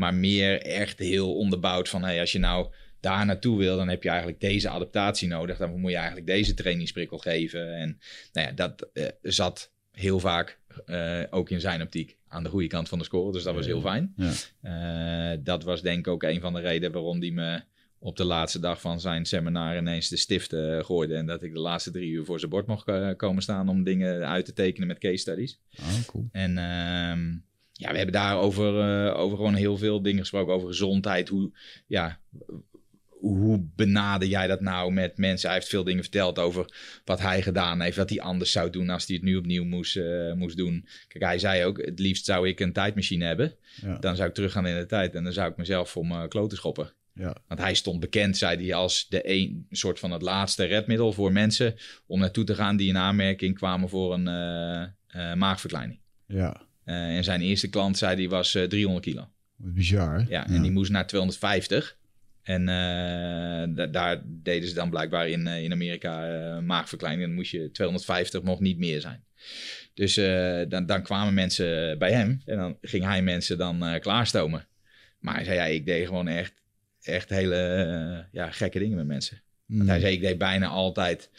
Maar 0.00 0.14
meer 0.14 0.62
echt 0.62 0.98
heel 0.98 1.34
onderbouwd 1.34 1.88
van... 1.88 2.02
Hey, 2.02 2.20
als 2.20 2.32
je 2.32 2.38
nou 2.38 2.72
daar 3.00 3.26
naartoe 3.26 3.58
wil... 3.58 3.76
dan 3.76 3.88
heb 3.88 4.02
je 4.02 4.08
eigenlijk 4.08 4.40
deze 4.40 4.68
adaptatie 4.68 5.28
nodig. 5.28 5.58
Dan 5.58 5.80
moet 5.80 5.90
je 5.90 5.96
eigenlijk 5.96 6.26
deze 6.26 6.54
trainingsprikkel 6.54 7.18
geven. 7.18 7.74
En 7.74 8.00
nou 8.32 8.46
ja, 8.46 8.52
dat 8.52 8.88
eh, 8.92 9.06
zat 9.22 9.72
heel 9.90 10.20
vaak 10.20 10.58
eh, 10.86 11.22
ook 11.30 11.50
in 11.50 11.60
zijn 11.60 11.82
optiek 11.82 12.16
aan 12.28 12.42
de 12.42 12.48
goede 12.48 12.66
kant 12.66 12.88
van 12.88 12.98
de 12.98 13.04
score. 13.04 13.32
Dus 13.32 13.42
dat 13.42 13.54
was 13.54 13.66
heel 13.66 13.80
fijn. 13.80 14.14
Ja. 14.16 14.32
Eh, 14.60 15.38
dat 15.42 15.62
was 15.64 15.82
denk 15.82 15.98
ik 15.98 16.12
ook 16.12 16.22
een 16.22 16.40
van 16.40 16.52
de 16.52 16.60
redenen 16.60 16.92
waarom 16.92 17.20
die 17.20 17.32
me 17.32 17.62
op 17.98 18.16
de 18.16 18.24
laatste 18.24 18.60
dag 18.60 18.80
van 18.80 19.00
zijn 19.00 19.26
seminar 19.26 19.76
ineens 19.76 20.08
de 20.08 20.16
stift 20.16 20.52
eh, 20.52 20.84
gooide. 20.84 21.14
En 21.14 21.26
dat 21.26 21.42
ik 21.42 21.52
de 21.52 21.60
laatste 21.60 21.90
drie 21.90 22.10
uur 22.10 22.24
voor 22.24 22.38
zijn 22.38 22.50
bord 22.50 22.66
mocht 22.66 23.16
komen 23.16 23.42
staan 23.42 23.68
om 23.68 23.84
dingen 23.84 24.28
uit 24.28 24.44
te 24.44 24.52
tekenen 24.52 24.88
met 24.88 24.98
case 24.98 25.16
studies. 25.16 25.60
Oh, 25.78 26.06
cool. 26.06 26.28
En 26.32 26.58
ehm, 26.58 27.49
ja, 27.80 27.90
we 27.90 27.96
hebben 27.96 28.14
daar 28.14 28.38
over, 28.38 28.80
eh, 28.80 29.18
over 29.18 29.36
gewoon 29.36 29.54
heel 29.54 29.76
veel 29.76 30.02
dingen 30.02 30.20
gesproken. 30.20 30.54
Over 30.54 30.68
gezondheid. 30.68 31.28
Hoe, 31.28 31.50
ja, 31.86 32.18
hoe 33.08 33.66
benader 33.76 34.28
jij 34.28 34.46
dat 34.46 34.60
nou 34.60 34.92
met 34.92 35.16
mensen? 35.16 35.48
Hij 35.48 35.58
heeft 35.58 35.70
veel 35.70 35.84
dingen 35.84 36.02
verteld 36.02 36.38
over 36.38 36.72
wat 37.04 37.20
hij 37.20 37.42
gedaan 37.42 37.80
heeft. 37.80 37.96
Wat 37.96 38.10
hij 38.10 38.20
anders 38.20 38.52
zou 38.52 38.70
doen 38.70 38.88
als 38.88 39.06
hij 39.06 39.16
het 39.16 39.24
nu 39.24 39.36
opnieuw 39.36 39.64
moest, 39.64 39.96
eh, 39.96 40.32
moest 40.32 40.56
doen. 40.56 40.86
Kijk, 41.08 41.24
hij 41.24 41.38
zei 41.38 41.64
ook, 41.64 41.84
het 41.84 41.98
liefst 41.98 42.24
zou 42.24 42.48
ik 42.48 42.60
een 42.60 42.72
tijdmachine 42.72 43.24
hebben. 43.24 43.54
Ja. 43.82 43.98
Dan 43.98 44.16
zou 44.16 44.28
ik 44.28 44.34
teruggaan 44.34 44.66
in 44.66 44.76
de 44.76 44.86
tijd 44.86 45.14
en 45.14 45.24
dan 45.24 45.32
zou 45.32 45.50
ik 45.50 45.56
mezelf 45.56 45.90
voor 45.90 46.06
mijn 46.06 46.28
kloten 46.28 46.56
schoppen. 46.56 46.92
Ja. 47.14 47.36
Want 47.48 47.60
hij 47.60 47.74
stond 47.74 48.00
bekend, 48.00 48.36
zei 48.36 48.66
hij, 48.66 48.74
als 48.74 49.08
de 49.08 49.30
een 49.30 49.66
soort 49.70 49.98
van 49.98 50.10
het 50.10 50.22
laatste 50.22 50.64
redmiddel 50.64 51.12
voor 51.12 51.32
mensen 51.32 51.74
om 52.06 52.20
naartoe 52.20 52.44
te 52.44 52.54
gaan 52.54 52.76
die 52.76 52.88
in 52.88 52.96
aanmerking 52.96 53.54
kwamen 53.54 53.88
voor 53.88 54.14
een 54.14 54.28
eh, 55.06 55.34
maagverkleining. 55.34 56.00
Ja. 56.26 56.68
Eh, 56.84 57.16
en 57.16 57.24
zijn 57.24 57.40
eerste 57.40 57.68
klant, 57.68 57.98
zei 57.98 58.16
hij, 58.16 58.28
was 58.28 58.54
eh, 58.54 58.64
300 58.64 59.04
kilo. 59.04 59.28
Wat 59.56 59.74
bizar. 59.74 60.18
hè? 60.18 60.24
Ja, 60.28 60.46
en 60.46 60.62
die 60.62 60.70
moest 60.70 60.90
naar 60.90 61.06
250. 61.06 61.98
En 62.42 62.60
uh, 62.60 63.76
da 63.76 63.86
daar 63.86 64.22
deden 64.24 64.68
ze 64.68 64.74
dan 64.74 64.90
blijkbaar 64.90 65.28
in, 65.28 65.46
uh, 65.46 65.62
in 65.62 65.72
Amerika 65.72 66.30
uh, 66.30 66.58
maagverkleining. 66.62 67.26
Dan 67.26 67.34
moest 67.34 67.50
je 67.50 67.70
250, 67.70 68.42
mocht 68.42 68.60
niet 68.60 68.78
meer 68.78 69.00
zijn. 69.00 69.24
Dus 69.94 70.14
dan, 70.68 70.86
dan 70.86 71.02
kwamen 71.02 71.34
mensen 71.34 71.98
bij 71.98 72.12
hem 72.12 72.42
en 72.44 72.56
dan 72.56 72.78
ging 72.80 73.04
hij 73.04 73.22
mensen 73.22 73.58
dan 73.58 73.98
klaarstomen. 74.00 74.66
Maar 75.18 75.34
hij 75.34 75.44
zei, 75.44 75.56
ja, 75.56 75.64
ik 75.64 75.86
deed 75.86 76.06
gewoon 76.06 76.28
echt, 76.28 76.52
echt 77.02 77.28
hele 77.28 78.26
ja, 78.32 78.50
gekke 78.50 78.78
dingen 78.78 78.96
met 78.96 79.06
mensen. 79.06 79.42
Mm. 79.66 79.76
Want 79.76 79.88
hij 79.88 80.00
zei, 80.00 80.12
ik 80.12 80.20
deed 80.20 80.38
bijna 80.38 80.66
altijd... 80.66 81.30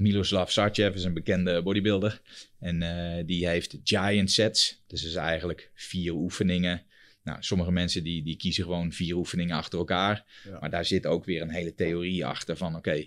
Miloslav 0.00 0.50
Sarcev 0.50 0.94
is 0.94 1.04
een 1.04 1.14
bekende 1.14 1.62
bodybuilder. 1.62 2.20
En 2.58 2.78
die 3.26 3.48
heeft 3.48 3.78
giant 3.84 4.30
sets. 4.30 4.82
Dus 4.86 5.04
is 5.04 5.14
eigenlijk 5.14 5.70
vier 5.74 6.12
oefeningen 6.12 6.82
nou, 7.22 7.38
sommige 7.42 7.72
mensen 7.72 8.04
die, 8.04 8.22
die 8.22 8.36
kiezen 8.36 8.64
gewoon 8.64 8.92
vier 8.92 9.14
oefeningen 9.14 9.56
achter 9.56 9.78
elkaar. 9.78 10.24
Maar 10.60 10.70
daar 10.70 10.84
zit 10.84 11.06
ook 11.06 11.24
weer 11.24 11.42
een 11.42 11.50
hele 11.50 11.74
theorie 11.74 12.26
achter 12.26 12.56
van 12.56 12.76
oké, 12.76 13.06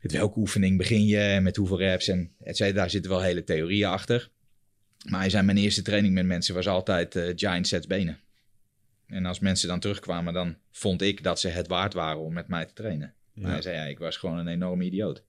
met 0.00 0.12
welke 0.12 0.38
oefening 0.38 0.78
begin 0.78 1.06
je 1.06 1.18
en 1.18 1.42
met 1.42 1.56
hoeveel 1.56 1.78
reps 1.78 2.08
en 2.08 2.32
et 2.42 2.56
cetera. 2.56 2.76
Daar 2.76 2.90
zitten 2.90 3.10
wel 3.10 3.22
hele 3.22 3.44
theorieën 3.44 3.88
achter. 3.88 4.30
Maar 5.08 5.20
hij 5.20 5.30
zei, 5.30 5.44
mijn 5.44 5.58
eerste 5.58 5.82
training 5.82 6.14
met 6.14 6.26
mensen 6.26 6.54
was 6.54 6.68
altijd 6.68 7.16
uh, 7.16 7.32
giant 7.34 7.66
sets 7.66 7.86
benen. 7.86 8.20
En 9.06 9.26
als 9.26 9.38
mensen 9.38 9.68
dan 9.68 9.80
terugkwamen, 9.80 10.34
dan 10.34 10.56
vond 10.70 11.02
ik 11.02 11.22
dat 11.22 11.40
ze 11.40 11.48
het 11.48 11.66
waard 11.66 11.94
waren 11.94 12.20
om 12.20 12.32
met 12.32 12.48
mij 12.48 12.64
te 12.64 12.72
trainen. 12.72 13.14
Maar 13.32 13.50
hij 13.52 13.62
zei, 13.62 13.76
ja, 13.76 13.84
ik 13.84 13.98
was 13.98 14.16
gewoon 14.16 14.38
een 14.38 14.48
enorme 14.48 14.84
idioot. 14.84 15.24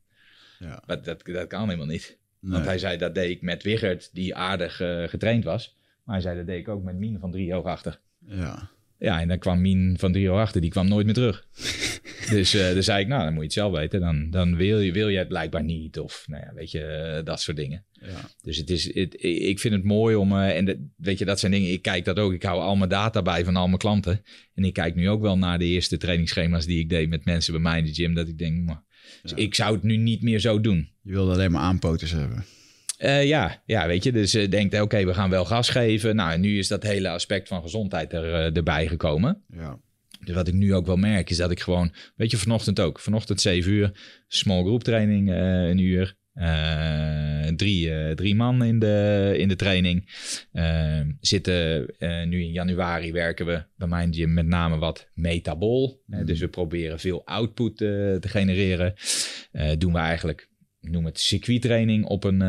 Ja. 0.62 0.84
Dat, 0.86 1.06
dat, 1.06 1.26
dat 1.26 1.48
kan 1.48 1.64
helemaal 1.64 1.86
niet. 1.86 2.18
Want 2.40 2.66
hij 2.66 2.78
zei, 2.78 2.98
dat 2.98 3.16
deed 3.16 3.30
ik 3.30 3.42
met 3.42 3.64
Wigert, 3.64 4.10
die 4.14 4.36
aardig 4.36 4.82
uh, 4.82 5.08
getraind 5.08 5.44
was. 5.44 5.78
Maar 6.04 6.16
hij 6.16 6.24
zei, 6.24 6.38
dat 6.38 6.46
deed 6.46 6.60
ik 6.60 6.68
ook 6.68 6.84
met 6.84 6.96
Mien 6.96 7.20
van 7.20 7.32
drie 7.32 7.54
hoog 7.54 7.66
achter. 7.66 8.00
Ja. 8.26 8.70
Ja, 8.98 9.22
en 9.22 9.28
dan 9.28 9.38
kwam 9.38 9.62
Mien 9.62 9.96
van 10.00 10.12
drie 10.12 10.30
hoog 10.30 10.40
achter, 10.40 10.62
die 10.62 10.70
kwam 10.70 10.88
nooit 10.88 11.06
meer 11.06 11.14
terug. 11.14 11.48
dus 12.30 12.56
uh, 12.56 12.74
dan 12.74 12.84
zei 12.84 13.02
ik, 13.02 13.08
nou, 13.08 13.24
dan 13.24 13.34
moet 13.34 13.42
je 13.42 13.46
het 13.46 13.54
zelf 13.54 13.74
weten. 13.74 14.00
Dan, 14.00 14.30
dan 14.30 14.56
wil, 14.56 14.80
je, 14.80 14.92
wil 14.92 15.08
je 15.08 15.18
het 15.18 15.28
blijkbaar 15.28 15.64
niet. 15.64 16.00
Of, 16.00 16.26
nou 16.28 16.44
ja, 16.46 16.54
weet 16.54 16.72
je, 16.72 17.16
uh, 17.18 17.26
dat 17.26 17.42
soort 17.42 17.58
dingen. 17.58 17.86
Ja. 17.92 18.30
Dus 18.42 18.58
het 18.58 18.70
is, 18.70 18.94
het, 18.94 19.24
ik 19.24 19.60
vind 19.60 19.74
het 19.74 19.84
mooi 19.84 20.16
om, 20.16 20.32
uh, 20.32 20.58
en 20.58 20.66
de, 20.66 20.88
weet 20.96 21.18
je, 21.18 21.26
dat 21.26 21.40
zijn 21.40 21.52
dingen, 21.52 21.72
ik 21.72 21.82
kijk 21.82 22.06
dat 22.06 22.20
ook. 22.20 22.34
Ik 22.34 22.44
hou 22.44 22.62
al 22.62 22.76
mijn 22.76 22.90
data 22.90 23.22
bij 23.22 23.44
van 23.44 23.56
al 23.56 23.68
mijn 23.68 23.78
klanten. 23.78 24.24
En 24.54 24.64
ik 24.64 24.74
kijk 24.74 24.96
nu 24.96 25.10
ook 25.10 25.22
wel 25.22 25.38
naar 25.38 25.60
de 25.60 25.66
eerste 25.66 25.98
trainingsschema's 25.98 26.66
die 26.66 26.80
ik 26.80 26.90
deed 26.90 27.10
met 27.10 27.26
mensen 27.26 27.54
bij 27.54 27.62
mij 27.62 27.78
in 27.78 27.86
de 27.86 27.94
gym. 27.94 28.14
Dat 28.14 28.28
ik 28.28 28.38
denk, 28.38 28.66
maar, 28.66 28.84
dus 29.22 29.34
ik 29.34 29.56
zou 29.56 29.74
het 29.74 29.84
nu 29.84 29.98
niet 29.98 30.22
meer 30.22 30.40
zo 30.40 30.62
doen. 30.62 30.90
Je 31.02 31.12
wilde 31.12 31.34
alleen 31.34 31.52
maar 31.52 31.62
aanpoters 31.62 32.12
hebben. 32.12 32.46
Uh, 33.00 33.26
ja, 33.26 33.62
ja, 33.66 33.88
weet 33.88 34.04
je. 34.04 34.12
Dus 34.12 34.36
uh, 34.36 34.50
denkt, 34.50 34.82
oké, 34.82 35.06
we 35.06 35.14
gaan 35.14 35.30
wel 35.30 35.46
gas 35.46 35.70
geven. 35.70 36.16
Nou, 36.16 36.32
en 36.32 36.42
nu 36.42 36.58
is 36.58 36.68
dat 36.68 36.84
hele 36.84 37.10
aspect 37.10 37.48
van 37.48 37.62
gezondheid 37.62 38.14
er, 38.14 38.26
uh, 38.26 38.56
erbij 38.56 38.88
gekomen. 38.88 39.44
Ja. 39.54 39.80
Dus 40.26 40.36
wat 40.36 40.48
ik 40.48 40.54
nu 40.54 40.76
ook 40.76 40.86
wel 40.86 40.96
merk, 40.96 41.30
is 41.30 41.38
dat 41.38 41.52
ik 41.52 41.60
gewoon... 41.60 41.94
Weet 42.16 42.32
je, 42.32 42.38
vanochtend 42.38 42.80
ook. 42.80 43.00
Vanochtend 43.00 43.42
7 43.42 43.72
uur, 43.72 43.92
small 44.28 44.64
group 44.64 44.84
training, 44.84 45.30
een 45.30 45.78
uur. 45.78 46.16
Drie, 47.56 48.14
drie 48.16 48.36
man 48.36 48.64
in 48.64 48.80
de, 48.80 49.34
in 49.38 49.48
de 49.48 49.56
training. 49.56 50.10
zitten 51.20 51.86
nu 52.30 52.42
in 52.42 52.52
januari 52.52 53.12
werken 53.12 53.46
we 53.46 53.64
bij 53.76 53.88
mijn 53.88 54.14
gym 54.14 54.34
met 54.34 54.46
name 54.46 54.78
wat 54.78 55.08
metabol. 55.14 56.04
Mm. 56.06 56.26
dus 56.26 56.40
we 56.40 56.48
proberen 56.48 57.00
veel 57.00 57.26
output 57.26 57.78
te 57.78 58.28
genereren. 58.28 58.94
doen 59.78 59.94
we 59.94 60.00
eigenlijk 60.00 60.50
noem 60.82 61.06
het 61.06 61.20
circuittraining 61.20 62.06
op 62.06 62.24
een, 62.24 62.40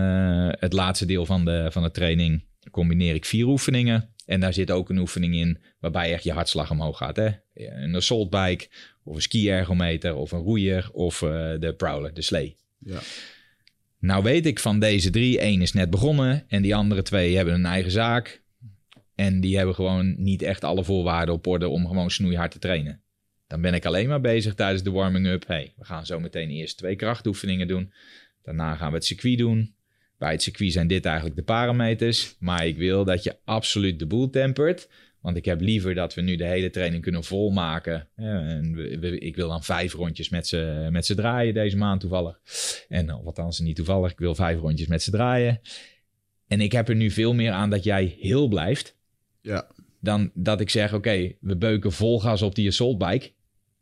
het 0.59 0.72
laatste 0.72 1.06
deel 1.06 1.26
van 1.26 1.44
de, 1.44 1.68
van 1.70 1.82
de 1.82 1.90
training 1.90 2.44
combineer 2.70 3.14
ik 3.14 3.24
vier 3.24 3.46
oefeningen. 3.46 4.10
En 4.26 4.40
daar 4.40 4.52
zit 4.52 4.70
ook 4.70 4.90
een 4.90 4.98
oefening 4.98 5.34
in 5.34 5.59
waarbij 5.80 6.12
echt 6.12 6.24
je 6.24 6.32
hartslag 6.32 6.70
omhoog 6.70 6.96
gaat. 6.96 7.16
Hè? 7.16 7.30
Een 7.54 7.94
assault 7.94 8.30
bike 8.30 8.68
of 9.04 9.14
een 9.14 9.22
ski-ergometer 9.22 10.14
of 10.14 10.32
een 10.32 10.42
roeier 10.42 10.90
of 10.92 11.18
de 11.18 11.74
prowler, 11.76 12.14
de 12.14 12.22
slee. 12.22 12.56
Ja. 12.78 13.00
Nou 14.02 14.22
weet 14.22 14.46
ik 14.46 14.58
van 14.58 14.78
deze 14.78 15.10
drie, 15.10 15.38
één 15.38 15.60
is 15.60 15.72
net 15.72 15.90
begonnen 15.90 16.44
en 16.48 16.62
die 16.62 16.74
andere 16.74 17.02
twee 17.02 17.36
hebben 17.36 17.54
een 17.54 17.66
eigen 17.66 17.90
zaak. 17.90 18.42
En 19.14 19.40
die 19.40 19.56
hebben 19.56 19.74
gewoon 19.74 20.14
niet 20.18 20.42
echt 20.42 20.64
alle 20.64 20.84
voorwaarden 20.84 21.34
op 21.34 21.46
orde 21.46 21.68
om 21.68 21.86
gewoon 21.86 22.10
snoeihard 22.10 22.50
te 22.50 22.58
trainen. 22.58 23.02
Dan 23.46 23.60
ben 23.60 23.74
ik 23.74 23.86
alleen 23.86 24.08
maar 24.08 24.20
bezig 24.20 24.54
tijdens 24.54 24.82
de 24.82 24.90
warming-up. 24.90 25.46
Hey, 25.46 25.72
we 25.76 25.84
gaan 25.84 26.06
zo 26.06 26.20
meteen 26.20 26.50
eerst 26.50 26.76
twee 26.76 26.96
krachtoefeningen 26.96 27.68
doen. 27.68 27.92
Daarna 28.42 28.74
gaan 28.74 28.88
we 28.88 28.94
het 28.94 29.04
circuit 29.04 29.38
doen. 29.38 29.74
Bij 30.18 30.32
het 30.32 30.42
circuit 30.42 30.72
zijn 30.72 30.86
dit 30.86 31.04
eigenlijk 31.04 31.36
de 31.36 31.42
parameters. 31.42 32.36
Maar 32.38 32.66
ik 32.66 32.76
wil 32.76 33.04
dat 33.04 33.22
je 33.22 33.36
absoluut 33.44 33.98
de 33.98 34.06
boel 34.06 34.30
tempert. 34.30 34.88
Want 35.23 35.36
ik 35.36 35.44
heb 35.44 35.61
liever 35.61 35.94
dat 35.94 36.15
we 36.15 36.20
nu 36.20 36.36
de 36.36 36.44
hele 36.44 36.70
training 36.70 37.03
kunnen 37.03 37.24
volmaken. 37.24 38.09
En 38.16 38.74
ik 39.23 39.36
wil 39.36 39.49
dan 39.49 39.62
vijf 39.62 39.93
rondjes 39.93 40.28
met 40.28 40.47
ze, 40.47 40.89
met 40.90 41.07
ze 41.07 41.15
draaien 41.15 41.55
deze 41.55 41.77
maand 41.77 42.01
toevallig. 42.01 42.40
En 42.89 43.15
of 43.15 43.24
althans 43.24 43.59
niet 43.59 43.77
toevallig, 43.77 44.11
ik 44.11 44.19
wil 44.19 44.35
vijf 44.35 44.59
rondjes 44.59 44.86
met 44.86 45.03
ze 45.03 45.11
draaien. 45.11 45.61
En 46.47 46.61
ik 46.61 46.73
heb 46.73 46.89
er 46.89 46.97
nu 46.97 47.11
veel 47.11 47.35
meer 47.35 47.53
aan 47.53 47.70
dat 47.70 47.85
jij 47.85 48.16
heel 48.20 48.49
blijft. 48.49 48.97
Ja. 49.40 49.66
Dan 50.01 50.31
dat 50.35 50.61
ik 50.61 50.70
zeg, 50.70 50.94
oké, 50.94 51.32
we 51.40 51.57
beuken 51.57 51.93
vol 51.93 52.20
gas 52.20 52.43
op 52.43 52.55
die 52.55 52.69
assault 52.69 52.99
bike. 52.99 53.31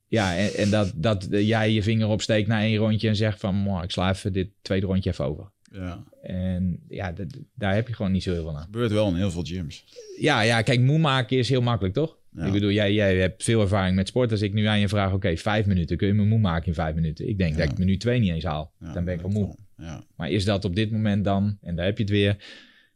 Ja, 0.07 0.37
en, 0.37 0.55
en, 0.55 0.71
dat, 0.71 0.93
dat 0.97 1.27
jij 1.31 1.73
je 1.73 1.83
vinger 1.83 2.09
opsteekt 2.09 2.49
na 2.49 2.61
één 2.61 2.77
rondje 2.77 3.09
en 3.09 3.17
zegt 3.17 3.41
van... 3.41 3.83
ik 3.83 3.91
sla 3.91 4.11
even 4.11 4.33
dit 4.33 4.49
tweede 4.63 4.87
rondje 4.87 5.11
even 5.11 5.25
over. 5.25 5.51
Ja. 5.71 6.05
En 6.23 6.81
ja, 6.89 7.15
daar 7.55 7.75
heb 7.75 7.89
je 7.89 7.95
gewoon 7.95 8.13
niet 8.13 8.23
zo 8.23 8.33
heel 8.33 8.43
veel 8.43 8.57
aan. 8.57 8.63
gebeurt 8.63 8.93
wel 8.93 9.09
in 9.09 9.15
heel 9.15 9.31
veel 9.31 9.43
gyms. 9.43 9.85
Ja, 10.19 10.41
ja 10.41 10.63
kijk, 10.63 10.81
moe 10.81 10.99
maken 10.99 11.39
is 11.39 11.49
heel 11.49 11.63
makkelijk, 11.63 11.95
toch? 11.95 12.19
Ja. 12.33 12.45
Ik 12.45 12.53
bedoel, 12.53 12.71
jij, 12.71 12.93
jij 12.93 13.17
hebt 13.17 13.45
veel 13.45 13.61
ervaring 13.61 13.97
met 13.97 14.09
sport. 14.09 14.31
Als 14.31 14.41
ik 14.41 14.53
nu 14.53 14.65
aan 14.65 14.81
je 14.81 14.89
vraag, 14.89 15.13
oké, 15.13 15.37
vijf 15.37 15.67
minuten, 15.67 15.97
kun 15.97 16.07
je 16.07 16.15
me 16.15 16.25
moe 16.25 16.39
maken 16.39 16.67
in 16.67 16.75
vijf 16.75 16.95
minuten? 16.95 17.29
Ik 17.29 17.39
denk 17.39 17.57
dat 17.57 17.71
ik 17.71 17.79
minuut 17.79 18.01
twee 18.01 18.19
niet 18.19 18.33
eens 18.33 18.45
haal. 18.45 18.73
dan 18.79 19.05
ben 19.05 19.15
ik 19.15 19.23
al 19.23 19.31
moe. 19.31 19.57
Ja. 19.77 20.05
Maar 20.17 20.31
is 20.31 20.45
dat 20.45 20.65
op 20.65 20.75
dit 20.75 20.91
moment 20.91 21.25
dan, 21.25 21.59
en 21.61 21.77
daar 21.77 21.85
heb 21.85 21.97
je 21.97 22.03
het 22.03 22.13
weer... 22.13 22.37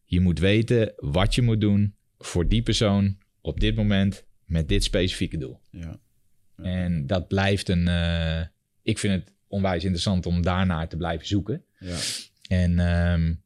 Je 0.05 0.21
moet 0.21 0.39
weten 0.39 0.93
wat 0.97 1.35
je 1.35 1.43
moet 1.43 1.61
doen 1.61 1.95
voor 2.19 2.49
die 2.49 2.63
persoon 2.63 3.17
op 3.41 3.61
dit 3.61 3.77
moment 3.77 4.25
met 4.45 4.69
dit 4.69 4.85
specifieke 4.85 5.39
doel. 5.39 5.61
Ja. 5.71 6.01
En 6.57 7.07
dat 7.07 7.29
blijft 7.29 7.69
een. 7.69 7.87
Uh, 7.87 8.41
ik 8.83 8.99
vind 8.99 9.15
het 9.15 9.35
onwijs 9.47 9.83
interessant 9.83 10.27
om 10.27 10.43
daarnaar 10.43 10.89
te 10.89 10.97
blijven 10.97 11.27
zoeken. 11.27 11.65
Ja. 11.79 11.97
En 12.49 12.79
um, 12.79 13.43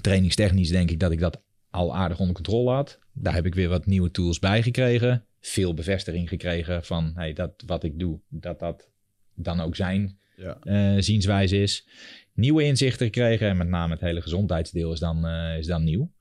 trainingstechnisch 0.00 0.68
denk 0.68 0.90
ik 0.90 1.00
dat 1.00 1.12
ik 1.12 1.20
dat 1.20 1.42
al 1.70 1.96
aardig 1.96 2.18
onder 2.18 2.34
controle 2.34 2.70
had. 2.70 2.98
Daar 3.12 3.34
heb 3.34 3.46
ik 3.46 3.54
weer 3.54 3.68
wat 3.68 3.86
nieuwe 3.86 4.10
tools 4.10 4.38
bij 4.38 4.62
gekregen. 4.62 5.24
Veel 5.40 5.74
bevestiging 5.74 6.28
gekregen 6.28 6.84
van 6.84 7.12
hey, 7.14 7.32
dat 7.32 7.62
wat 7.66 7.84
ik 7.84 7.98
doe, 7.98 8.20
dat 8.28 8.58
dat 8.58 8.90
dan 9.34 9.60
ook 9.60 9.76
zijn 9.76 10.18
ja. 10.36 10.58
uh, 10.62 11.02
zienswijze 11.02 11.62
is 11.62 11.88
nieuwe 12.34 12.64
inzichten 12.64 13.06
gekregen. 13.06 13.48
En 13.48 13.56
met 13.56 13.68
name 13.68 13.92
het 13.92 14.00
hele 14.00 14.20
gezondheidsdeel 14.20 14.92
is 14.92 14.98
dan, 14.98 15.26
uh, 15.26 15.58
is 15.58 15.66
dan 15.66 15.84
nieuw. 15.84 16.12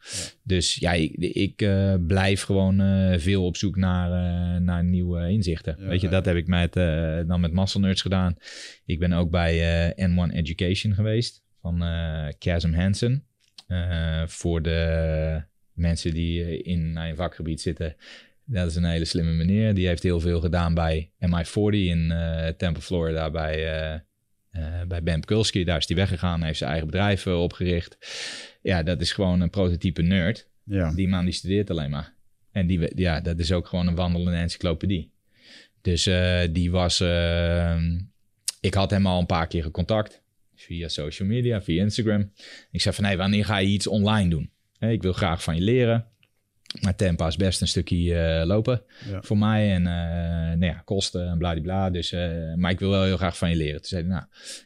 Dus 0.43 0.75
ja, 0.75 0.91
ik, 0.91 1.15
ik 1.17 1.61
uh, 1.61 1.93
blijf 2.07 2.41
gewoon 2.41 2.81
veel 3.19 3.45
op 3.45 3.57
zoek 3.57 3.75
naar, 3.75 4.61
naar 4.61 4.83
nieuwe 4.83 5.29
inzichten. 5.29 5.75
Ja, 5.79 5.87
Weet 5.87 6.01
je, 6.01 6.09
dat 6.09 6.25
heb 6.25 6.35
ik 6.35 6.47
met, 6.47 6.73
dan 7.27 7.39
met 7.39 7.53
Muscle 7.53 7.81
Nerds 7.81 8.01
gedaan. 8.01 8.35
Ik 8.85 8.99
ben 8.99 9.13
ook 9.13 9.29
bij 9.29 9.93
N1 9.95 10.33
Education 10.33 10.93
geweest 10.93 11.43
van 11.61 11.83
Chasm 12.39 12.73
Hansen. 12.73 13.23
voor 14.27 14.61
de 14.61 15.43
mensen 15.73 16.13
die 16.13 16.61
in 16.61 16.97
een 16.97 17.15
vakgebied 17.15 17.61
zitten. 17.61 17.95
Dat 18.45 18.69
is 18.69 18.75
een 18.75 18.85
hele 18.85 19.05
slimme 19.05 19.31
meneer. 19.31 19.73
Die 19.73 19.87
heeft 19.87 20.03
heel 20.03 20.19
veel 20.19 20.39
gedaan 20.39 20.73
bij 20.73 21.11
MI40 21.19 21.69
in 21.69 22.13
Tampa, 22.57 22.79
Florida. 22.79 23.29
Bij 23.29 24.01
uh, 24.51 24.81
bij 24.87 25.03
Ben 25.03 25.23
Kulski, 25.23 25.63
daar 25.63 25.77
is 25.77 25.87
hij 25.87 25.95
weggegaan, 25.95 26.43
heeft 26.43 26.57
zijn 26.57 26.69
eigen 26.69 26.89
bedrijf 26.89 27.25
uh, 27.25 27.41
opgericht. 27.41 27.97
Ja, 28.61 28.83
dat 28.83 29.01
is 29.01 29.11
gewoon 29.11 29.41
een 29.41 29.49
prototype 29.49 30.01
nerd. 30.01 30.47
Ja. 30.63 30.91
Die 30.91 31.07
man 31.07 31.25
die 31.25 31.33
studeert 31.33 31.69
alleen 31.69 31.89
maar. 31.89 32.13
En 32.51 32.67
die, 32.67 32.91
ja, 32.95 33.21
dat 33.21 33.39
is 33.39 33.51
ook 33.51 33.67
gewoon 33.67 33.87
een 33.87 33.95
wandelende 33.95 34.37
encyclopedie. 34.37 35.11
Dus 35.81 36.07
uh, 36.07 36.41
die 36.51 36.71
was... 36.71 37.01
ik 38.59 38.73
had 38.73 38.91
hem 38.91 39.05
al 39.05 39.19
een 39.19 39.25
paar 39.25 39.47
keer 39.47 39.71
contact. 39.71 40.21
Via 40.69 40.87
social 40.87 41.27
media, 41.27 41.61
via 41.61 41.81
Instagram. 41.81 42.31
Ik 42.71 42.81
zei 42.81 42.95
van, 42.95 43.03
hé, 43.03 43.09
hey, 43.09 43.19
wanneer 43.19 43.45
ga 43.45 43.57
je 43.57 43.67
iets 43.67 43.87
online 43.87 44.29
doen? 44.29 44.51
Hey, 44.77 44.93
ik 44.93 45.01
wil 45.01 45.13
graag 45.13 45.43
van 45.43 45.55
je 45.55 45.61
leren. 45.61 46.05
Maar 46.81 46.95
Tampa 46.95 47.27
is 47.27 47.35
best 47.35 47.61
een 47.61 47.67
stukje 47.67 48.39
uh, 48.39 48.45
lopen 48.45 48.81
ja. 49.09 49.21
voor 49.21 49.37
mij. 49.37 49.73
En 49.73 49.81
uh, 49.81 49.89
nou 50.59 50.65
ja, 50.65 50.81
kosten 50.85 51.27
en 51.27 51.37
bladibla. 51.37 51.89
Dus, 51.89 52.11
uh, 52.11 52.53
maar 52.55 52.71
ik 52.71 52.79
wil 52.79 52.89
wel 52.89 53.03
heel 53.03 53.17
graag 53.17 53.37
van 53.37 53.49
je 53.49 53.55
leren. 53.55 53.75
Toen 53.75 53.85
zei 53.85 54.01
hij, 54.01 54.11
nou, 54.11 54.23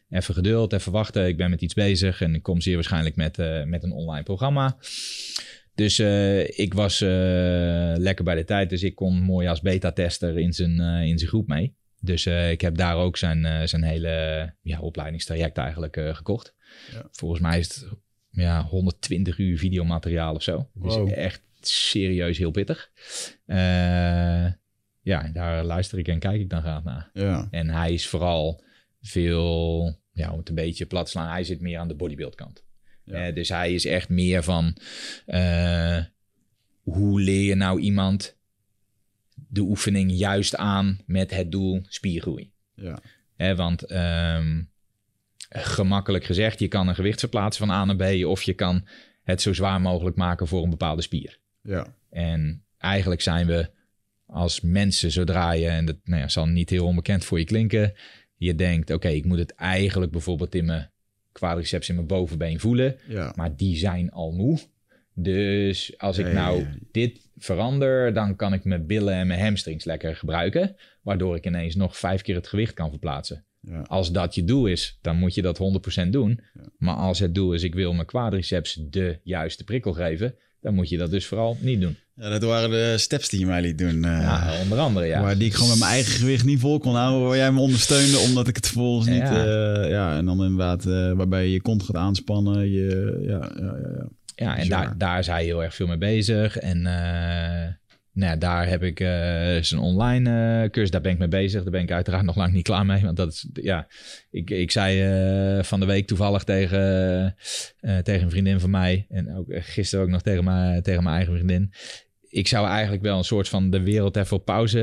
even 0.09 0.33
geduld, 0.33 0.73
even 0.73 0.91
wachten. 0.91 1.27
Ik 1.27 1.37
ben 1.37 1.49
met 1.49 1.61
iets 1.61 1.73
bezig 1.73 2.21
en 2.21 2.35
ik 2.35 2.43
kom 2.43 2.61
zeer 2.61 2.75
waarschijnlijk 2.75 3.15
met, 3.15 3.37
met 3.65 3.83
een 3.83 3.91
online 3.91 4.23
programma. 4.23 4.77
Dus 5.75 5.99
ik 6.55 6.73
was 6.73 6.99
lekker 7.99 8.23
bij 8.23 8.35
de 8.35 8.43
tijd. 8.43 8.69
Dus 8.69 8.83
ik 8.83 8.95
kon 8.95 9.21
mooi 9.21 9.47
als 9.47 9.61
beta-tester 9.61 10.39
in 10.39 10.53
zijn, 10.53 10.79
in 10.79 11.17
zijn 11.17 11.29
groep 11.29 11.47
mee. 11.47 11.75
Dus 12.05 12.25
ik 12.25 12.61
heb 12.61 12.77
daar 12.77 12.95
ook 12.95 13.17
zijn, 13.17 13.67
zijn 13.67 13.83
hele 13.83 14.53
ja, 14.61 14.79
opleidingstraject 14.79 15.57
eigenlijk 15.57 15.95
gekocht. 15.95 16.53
Ja. 16.91 17.07
Volgens 17.11 17.41
mij 17.41 17.59
is 17.59 17.67
het 17.67 17.87
ja, 18.29 18.63
120 18.63 19.37
uur 19.37 19.57
videomateriaal 19.57 20.35
of 20.35 20.43
zo. 20.43 20.69
Dus 20.73 21.11
echt 21.11 21.41
serieus 21.61 22.37
heel 22.37 22.51
pittig. 22.51 22.91
Ja, 25.03 25.29
daar 25.33 25.63
luister 25.63 25.97
ik 25.97 26.07
en 26.07 26.19
kijk 26.19 26.41
ik 26.41 26.49
dan 26.49 26.61
graag 26.61 26.83
naar. 26.83 27.09
Ja. 27.13 27.47
En 27.51 27.69
hij 27.69 27.93
is 27.93 28.07
vooral 28.07 28.63
veel, 29.01 29.95
ja, 30.11 30.31
om 30.31 30.37
het 30.37 30.49
een 30.49 30.55
beetje 30.55 30.85
plat 30.85 31.05
te 31.05 31.11
slaan, 31.11 31.31
hij 31.31 31.43
zit 31.43 31.61
meer 31.61 31.79
aan 31.79 31.87
de 31.87 31.95
bodybuild 31.95 32.35
kant. 32.35 32.63
Ja. 33.03 33.27
Eh, 33.27 33.35
dus 33.35 33.49
hij 33.49 33.73
is 33.73 33.85
echt 33.85 34.09
meer 34.09 34.43
van, 34.43 34.77
eh, 35.25 35.99
hoe 36.83 37.21
leer 37.21 37.43
je 37.43 37.55
nou 37.55 37.79
iemand 37.79 38.37
de 39.49 39.61
oefening 39.61 40.11
juist 40.11 40.55
aan 40.55 40.99
met 41.05 41.31
het 41.31 41.51
doel 41.51 41.81
spiergroei? 41.87 42.51
Ja. 42.75 42.99
Want 43.55 43.83
ehm, 43.85 44.61
gemakkelijk 45.49 46.23
gezegd, 46.23 46.59
je 46.59 46.67
kan 46.67 46.87
een 46.87 46.95
gewicht 46.95 47.19
verplaatsen 47.19 47.67
van 47.67 47.75
A 47.75 47.85
naar 47.85 47.95
B 47.95 48.25
of 48.25 48.41
je 48.43 48.53
kan 48.53 48.87
het 49.23 49.41
zo 49.41 49.53
zwaar 49.53 49.81
mogelijk 49.81 50.15
maken 50.15 50.47
voor 50.47 50.63
een 50.63 50.69
bepaalde 50.69 51.01
spier. 51.01 51.39
Ja. 51.61 51.95
En 52.09 52.63
eigenlijk 52.77 53.21
zijn 53.21 53.47
we 53.47 53.69
als 54.25 54.61
mensen, 54.61 55.11
zodra 55.11 55.51
je, 55.51 55.67
en 55.67 55.85
dat 55.85 55.97
nou 56.03 56.21
ja, 56.21 56.27
zal 56.27 56.45
niet 56.45 56.69
heel 56.69 56.85
onbekend 56.85 57.25
voor 57.25 57.39
je 57.39 57.45
klinken, 57.45 57.93
je 58.35 58.55
denkt, 58.55 58.91
oké, 58.91 59.07
ik 59.07 59.25
moet 59.25 59.37
het 59.37 59.55
eigenlijk 59.55 60.11
bijvoorbeeld 60.11 60.55
in 60.55 60.65
mijn 60.65 60.91
quadriceps 61.31 61.89
in 61.89 61.95
mijn 61.95 62.07
bovenbeen 62.07 62.59
voelen, 62.59 62.97
Ja. 63.07 63.33
maar 63.35 63.55
die 63.55 63.77
zijn 63.77 64.11
al 64.11 64.31
moe. 64.31 64.59
Dus 65.15 65.93
als 65.97 66.17
ik 66.17 66.33
nou 66.33 66.65
dit 66.91 67.19
verander, 67.37 68.13
dan 68.13 68.35
kan 68.35 68.53
ik 68.53 68.63
mijn 68.63 68.85
billen 68.85 69.13
en 69.13 69.27
mijn 69.27 69.39
hamstrings 69.39 69.85
lekker 69.85 70.15
gebruiken, 70.15 70.75
waardoor 71.01 71.35
ik 71.35 71.45
ineens 71.45 71.75
nog 71.75 71.97
vijf 71.97 72.21
keer 72.21 72.35
het 72.35 72.47
gewicht 72.47 72.73
kan 72.73 72.89
verplaatsen. 72.89 73.43
Ja. 73.61 73.81
Als 73.87 74.11
dat 74.11 74.35
je 74.35 74.43
doel 74.43 74.65
is, 74.65 74.97
dan 75.01 75.17
moet 75.17 75.33
je 75.33 75.41
dat 75.41 75.59
100% 76.05 76.09
doen. 76.09 76.39
Ja. 76.53 76.61
Maar 76.77 76.95
als 76.95 77.19
het 77.19 77.35
doel 77.35 77.53
is, 77.53 77.63
ik 77.63 77.73
wil 77.75 77.93
mijn 77.93 78.05
quadriceps 78.07 78.79
de 78.89 79.19
juiste 79.23 79.63
prikkel 79.63 79.93
geven, 79.93 80.35
dan 80.61 80.73
moet 80.73 80.89
je 80.89 80.97
dat 80.97 81.11
dus 81.11 81.25
vooral 81.25 81.57
niet 81.59 81.81
doen. 81.81 81.95
Ja, 82.15 82.29
dat 82.29 82.43
waren 82.43 82.69
de 82.69 82.97
steps 82.97 83.29
die 83.29 83.39
je 83.39 83.45
mij 83.45 83.61
liet 83.61 83.77
doen. 83.77 84.03
eh, 84.03 84.21
Ja, 84.21 84.61
onder 84.61 84.77
andere, 84.77 85.05
ja. 85.05 85.21
Waar 85.21 85.37
die 85.37 85.47
ik 85.47 85.53
gewoon 85.53 85.69
met 85.69 85.79
mijn 85.79 85.91
eigen 85.91 86.11
gewicht 86.13 86.45
niet 86.45 86.59
vol 86.59 86.79
kon 86.79 86.95
houden. 86.95 87.27
Waar 87.27 87.37
jij 87.37 87.51
me 87.51 87.59
ondersteunde, 87.59 88.17
omdat 88.17 88.47
ik 88.47 88.55
het 88.55 88.65
vervolgens 88.65 89.07
niet... 89.07 89.17
Ja. 89.17 89.43
Ja, 89.45 89.85
ja 89.87 90.17
en 90.17 90.25
dan 90.25 90.43
inderdaad 90.43 90.85
eh, 90.85 91.11
waarbij 91.11 91.43
je 91.45 91.51
je 91.51 91.61
kont 91.61 91.83
gaat 91.83 91.95
aanspannen. 91.95 92.71
Je, 92.71 93.17
ja, 93.21 93.51
ja, 93.59 93.77
ja, 93.81 94.07
ja. 94.35 94.57
En 94.57 94.69
daar, 94.69 94.97
daar 94.97 95.19
is 95.19 95.27
hij 95.27 95.43
heel 95.43 95.63
erg 95.63 95.75
veel 95.75 95.87
mee 95.87 95.97
bezig. 95.97 96.57
En 96.57 96.77
eh, 96.77 97.71
nou 98.13 98.31
ja, 98.31 98.35
daar 98.35 98.67
heb 98.67 98.83
ik 98.83 98.99
eh 98.99 99.07
zijn 99.61 99.81
online 99.81 100.61
eh, 100.63 100.69
cursus, 100.69 100.91
daar 100.91 101.01
ben 101.01 101.11
ik 101.11 101.17
mee 101.17 101.27
bezig. 101.27 101.61
Daar 101.61 101.71
ben 101.71 101.81
ik 101.81 101.91
uiteraard 101.91 102.25
nog 102.31 102.35
lang 102.35 102.53
niet 102.53 102.63
klaar 102.63 102.85
mee. 102.85 103.01
Want 103.01 103.17
dat 103.17 103.31
is, 103.31 103.47
ja, 103.53 103.87
ik, 104.31 104.49
ik 104.49 104.71
zei 104.71 105.63
van 105.63 105.79
de 105.79 105.85
week 105.85 106.07
toevallig 106.07 106.43
tegen, 106.43 107.35
tegen 108.03 108.21
een 108.21 108.29
vriendin 108.29 108.59
van 108.59 108.69
mij. 108.69 109.05
En 109.09 109.35
ook 109.35 109.45
gisteren 109.49 110.05
ook 110.05 110.11
nog 110.11 110.21
tegen, 110.21 110.43
mijn 110.43 110.81
tegen 110.81 111.03
mijn 111.03 111.15
eigen 111.15 111.33
vriendin. 111.33 111.73
Ik 112.29 112.47
zou 112.47 112.67
eigenlijk 112.67 113.01
wel 113.03 113.17
een 113.17 113.23
soort 113.23 113.49
van 113.49 113.69
de 113.69 113.81
wereld 113.81 114.17
even 114.17 114.37
op 114.37 114.45
pauze 114.45 114.79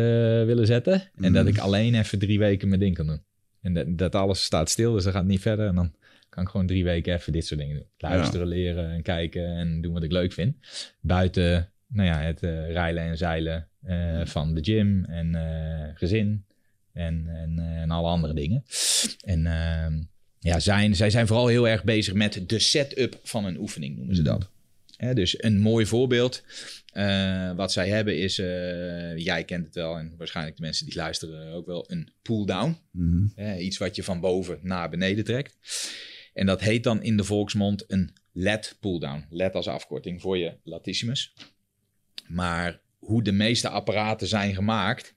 willen 0.46 0.66
zetten. 0.66 0.92
En 0.94 1.10
Mhm. 1.16 1.32
dat 1.32 1.46
ik 1.46 1.58
alleen 1.58 1.94
even 1.94 2.18
drie 2.18 2.38
weken 2.38 2.68
mijn 2.68 2.80
ding 2.80 2.94
kan 2.94 3.06
doen. 3.06 3.22
En 3.62 3.74
dat, 3.74 3.86
dat 3.88 4.14
alles 4.14 4.42
staat 4.44 4.70
stil, 4.70 4.92
dus 4.92 5.04
dat 5.04 5.12
gaat 5.12 5.24
niet 5.24 5.40
verder. 5.40 5.66
En 5.66 5.74
dan 5.74 5.94
kan 6.30 6.42
ik 6.42 6.48
gewoon 6.48 6.66
drie 6.66 6.84
weken 6.84 7.14
even 7.14 7.32
dit 7.32 7.46
soort 7.46 7.60
dingen 7.60 7.76
doen. 7.76 7.86
Luisteren, 7.98 8.46
leren 8.46 8.90
en 8.90 9.02
kijken 9.02 9.46
en 9.56 9.80
doen 9.80 9.92
wat 9.92 10.02
ik 10.02 10.12
leuk 10.12 10.32
vind. 10.32 10.56
Buiten 11.00 11.72
nou 11.92 12.08
ja, 12.08 12.20
het 12.20 12.42
eh 12.42 12.70
rijlen 12.72 13.02
en 13.02 13.16
zeilen 13.16 13.68
eh, 13.82 14.24
van 14.24 14.54
de 14.54 14.64
gym 14.64 15.04
en 15.04 15.34
eh, 15.34 15.88
gezin 15.94 16.44
en, 16.92 17.28
en, 17.28 17.58
en 17.58 17.90
alle 17.90 18.08
andere 18.08 18.34
dingen. 18.34 18.64
En 19.24 19.46
ehm, 19.46 20.02
ja, 20.38 20.60
zijn, 20.60 20.96
zij 20.96 21.10
zijn 21.10 21.26
vooral 21.26 21.46
heel 21.46 21.68
erg 21.68 21.84
bezig 21.84 22.14
met 22.14 22.42
de 22.46 22.58
setup 22.58 23.18
van 23.22 23.44
een 23.44 23.58
oefening, 23.58 23.96
noemen 23.96 24.16
ze 24.16 24.22
dat. 24.22 24.48
Dus 25.14 25.42
een 25.42 25.58
mooi 25.58 25.86
voorbeeld. 25.86 26.42
wat 27.56 27.72
zij 27.72 27.88
hebben 27.88 28.18
is, 28.18 28.36
jij 29.16 29.44
kent 29.44 29.64
het 29.64 29.74
wel 29.74 29.98
en 29.98 30.14
waarschijnlijk 30.18 30.56
de 30.56 30.62
mensen 30.62 30.86
die 30.86 30.94
luisteren 30.94 31.52
ook 31.52 31.66
wel, 31.66 31.84
een 31.88 32.12
pull-down. 32.22 32.76
Mhm. 32.90 33.26
Hè, 33.34 33.56
iets 33.56 33.78
wat 33.78 33.96
je 33.96 34.02
van 34.02 34.20
boven 34.20 34.58
naar 34.62 34.90
beneden 34.90 35.24
trekt. 35.24 35.56
En 36.32 36.46
dat 36.46 36.60
heet 36.60 36.84
dan 36.84 37.02
in 37.02 37.16
de 37.16 37.24
volksmond 37.24 37.84
een 37.86 38.16
LED 38.32 38.76
pull-down. 38.80 39.26
LED 39.30 39.54
als 39.54 39.66
afkorting 39.68 40.20
voor 40.20 40.38
je 40.38 40.56
latissimus. 40.64 41.34
Maar 42.28 42.80
hoe 42.98 43.22
de 43.22 43.32
meeste 43.32 43.68
apparaten 43.68 44.26
zijn 44.26 44.54
gemaakt, 44.54 45.14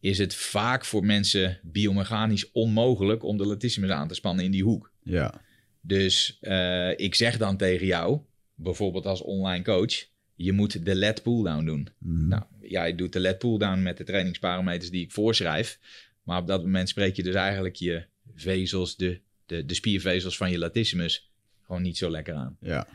is 0.00 0.18
het 0.18 0.34
vaak 0.34 0.84
voor 0.84 1.04
mensen 1.04 1.60
biomechanisch 1.62 2.50
onmogelijk 2.50 3.24
om 3.24 3.36
de 3.36 3.46
latissimus 3.46 3.90
aan 3.90 4.08
te 4.08 4.14
spannen 4.14 4.44
in 4.44 4.50
die 4.50 4.64
hoek. 4.64 4.92
ja. 5.02 5.48
Dus 5.82 6.38
eh, 6.40 6.98
ik 6.98 7.14
zeg 7.14 7.36
dan 7.36 7.56
tegen 7.56 7.86
jou, 7.86 8.20
bijvoorbeeld 8.54 9.06
als 9.06 9.22
online 9.22 9.64
coach, 9.64 10.08
je 10.34 10.52
moet 10.52 10.84
de 10.84 10.94
LED 10.94 11.22
pull-down 11.22 11.64
doen. 11.64 11.88
Mhm. 11.98 12.28
Nou, 12.28 12.42
jij 12.60 12.94
doet 12.94 13.12
de 13.12 13.20
LED 13.20 13.38
pull-down 13.38 13.82
met 13.82 13.96
de 13.96 14.04
trainingsparameters 14.04 14.90
die 14.90 15.04
ik 15.04 15.12
voorschrijf. 15.12 15.78
Maar 16.22 16.40
op 16.40 16.46
dat 16.46 16.62
moment 16.62 16.88
spreek 16.88 17.16
je 17.16 17.22
dus 17.22 17.34
eigenlijk 17.34 17.76
je 17.76 18.04
vezels, 18.34 18.96
de, 18.96 19.20
de, 19.50 19.64
de 19.64 19.74
spiervezels 19.74 20.36
van 20.36 20.50
je 20.50 20.58
latissimus, 20.58 21.30
gewoon 21.62 21.82
niet 21.82 21.98
zo 21.98 22.10
lekker 22.10 22.34
aan. 22.34 22.56
ja. 22.60 22.86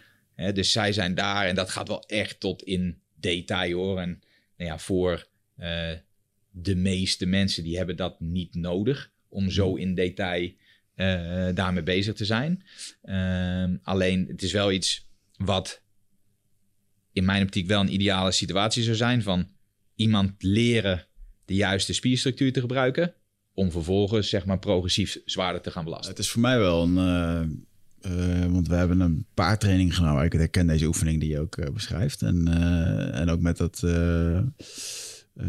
Dus 0.53 0.71
zij 0.71 0.93
zijn 0.93 1.15
daar 1.15 1.45
en 1.45 1.55
dat 1.55 1.69
gaat 1.69 1.87
wel 1.87 2.03
echt 2.03 2.39
tot 2.39 2.63
in 2.63 3.01
detail 3.15 3.77
hoor. 3.77 3.99
En 3.99 4.23
nou 4.57 4.69
ja, 4.69 4.79
voor 4.79 5.27
eh, 5.55 5.91
de 6.51 6.75
meeste 6.75 7.25
mensen 7.25 7.63
die 7.63 7.77
hebben 7.77 7.95
dat 7.95 8.19
niet 8.19 8.55
nodig 8.55 9.11
om 9.29 9.49
zo 9.49 9.75
in 9.75 9.95
detail 9.95 10.51
eh, 10.95 11.49
daarmee 11.53 11.83
bezig 11.83 12.15
te 12.15 12.25
zijn. 12.25 12.63
Ehm, 13.01 13.77
alleen 13.83 14.27
het 14.27 14.41
is 14.41 14.51
wel 14.51 14.71
iets 14.71 15.07
wat 15.37 15.81
in 17.11 17.25
mijn 17.25 17.43
optiek 17.43 17.67
wel 17.67 17.81
een 17.81 17.93
ideale 17.93 18.31
situatie 18.31 18.83
zou 18.83 18.95
zijn 18.95 19.21
van 19.21 19.49
iemand 19.95 20.43
leren 20.43 21.07
de 21.45 21.55
juiste 21.55 21.93
spierstructuur 21.93 22.53
te 22.53 22.59
gebruiken 22.59 23.13
om 23.55 23.71
vervolgens 23.71 24.29
zeg 24.29 24.45
maar 24.45 24.59
progressief 24.59 25.19
zwaarder 25.25 25.61
te 25.61 25.71
gaan 25.71 25.83
belasten. 25.83 26.09
Het 26.09 26.19
is 26.19 26.29
voor 26.29 26.41
mij 26.41 26.57
wel 26.59 26.83
een... 26.83 26.97
eh, 26.97 27.41
eh, 28.41 28.51
want 28.51 28.67
we 28.67 28.75
hebben 28.75 28.99
een 28.99 29.25
paar 29.33 29.57
trainingen 29.59 29.93
gedaan. 29.93 30.15
waar 30.15 30.25
Ik 30.25 30.33
herken 30.33 30.67
deze 30.67 30.85
oefening 30.85 31.19
die 31.19 31.29
je 31.29 31.39
ook 31.39 31.57
eh, 31.57 31.73
beschrijft. 31.73 32.21
En, 32.21 32.47
en 33.13 33.29
ook 33.29 33.39
met 33.41 33.57
dat 33.57 33.81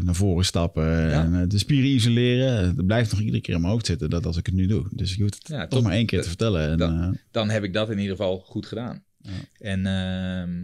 naar 0.03 0.15
voren 0.15 0.45
stappen 0.45 1.11
en 1.11 1.49
de 1.49 1.57
spieren 1.57 1.89
isoleren. 1.89 2.65
Het 2.75 2.85
blijft 2.85 3.11
nog 3.11 3.19
iedere 3.19 3.41
keer 3.41 3.53
in 3.55 3.61
mijn 3.61 3.71
hoofd 3.73 3.85
zitten 3.85 4.09
dat 4.09 4.25
als 4.25 4.37
ik 4.37 4.45
het 4.45 4.55
nu 4.55 4.65
doe. 4.67 4.85
Dus 4.91 5.15
je 5.15 5.21
hoeft 5.21 5.33
het 5.35 5.47
Ja, 5.47 5.67
toch 5.67 5.83
maar 5.83 5.91
één 5.91 6.05
keer 6.05 6.21
te 6.21 6.27
vertellen. 6.27 6.69
En, 6.69 6.77
Dan- 6.77 7.17
dan 7.31 7.49
heb 7.49 7.63
ik 7.63 7.73
dat 7.73 7.89
in 7.89 7.99
ieder 7.99 8.15
geval 8.15 8.39
goed 8.39 8.65
gedaan. 8.65 9.03
Ja. 9.21 9.31
En 9.59 9.85
ehm, 9.85 10.63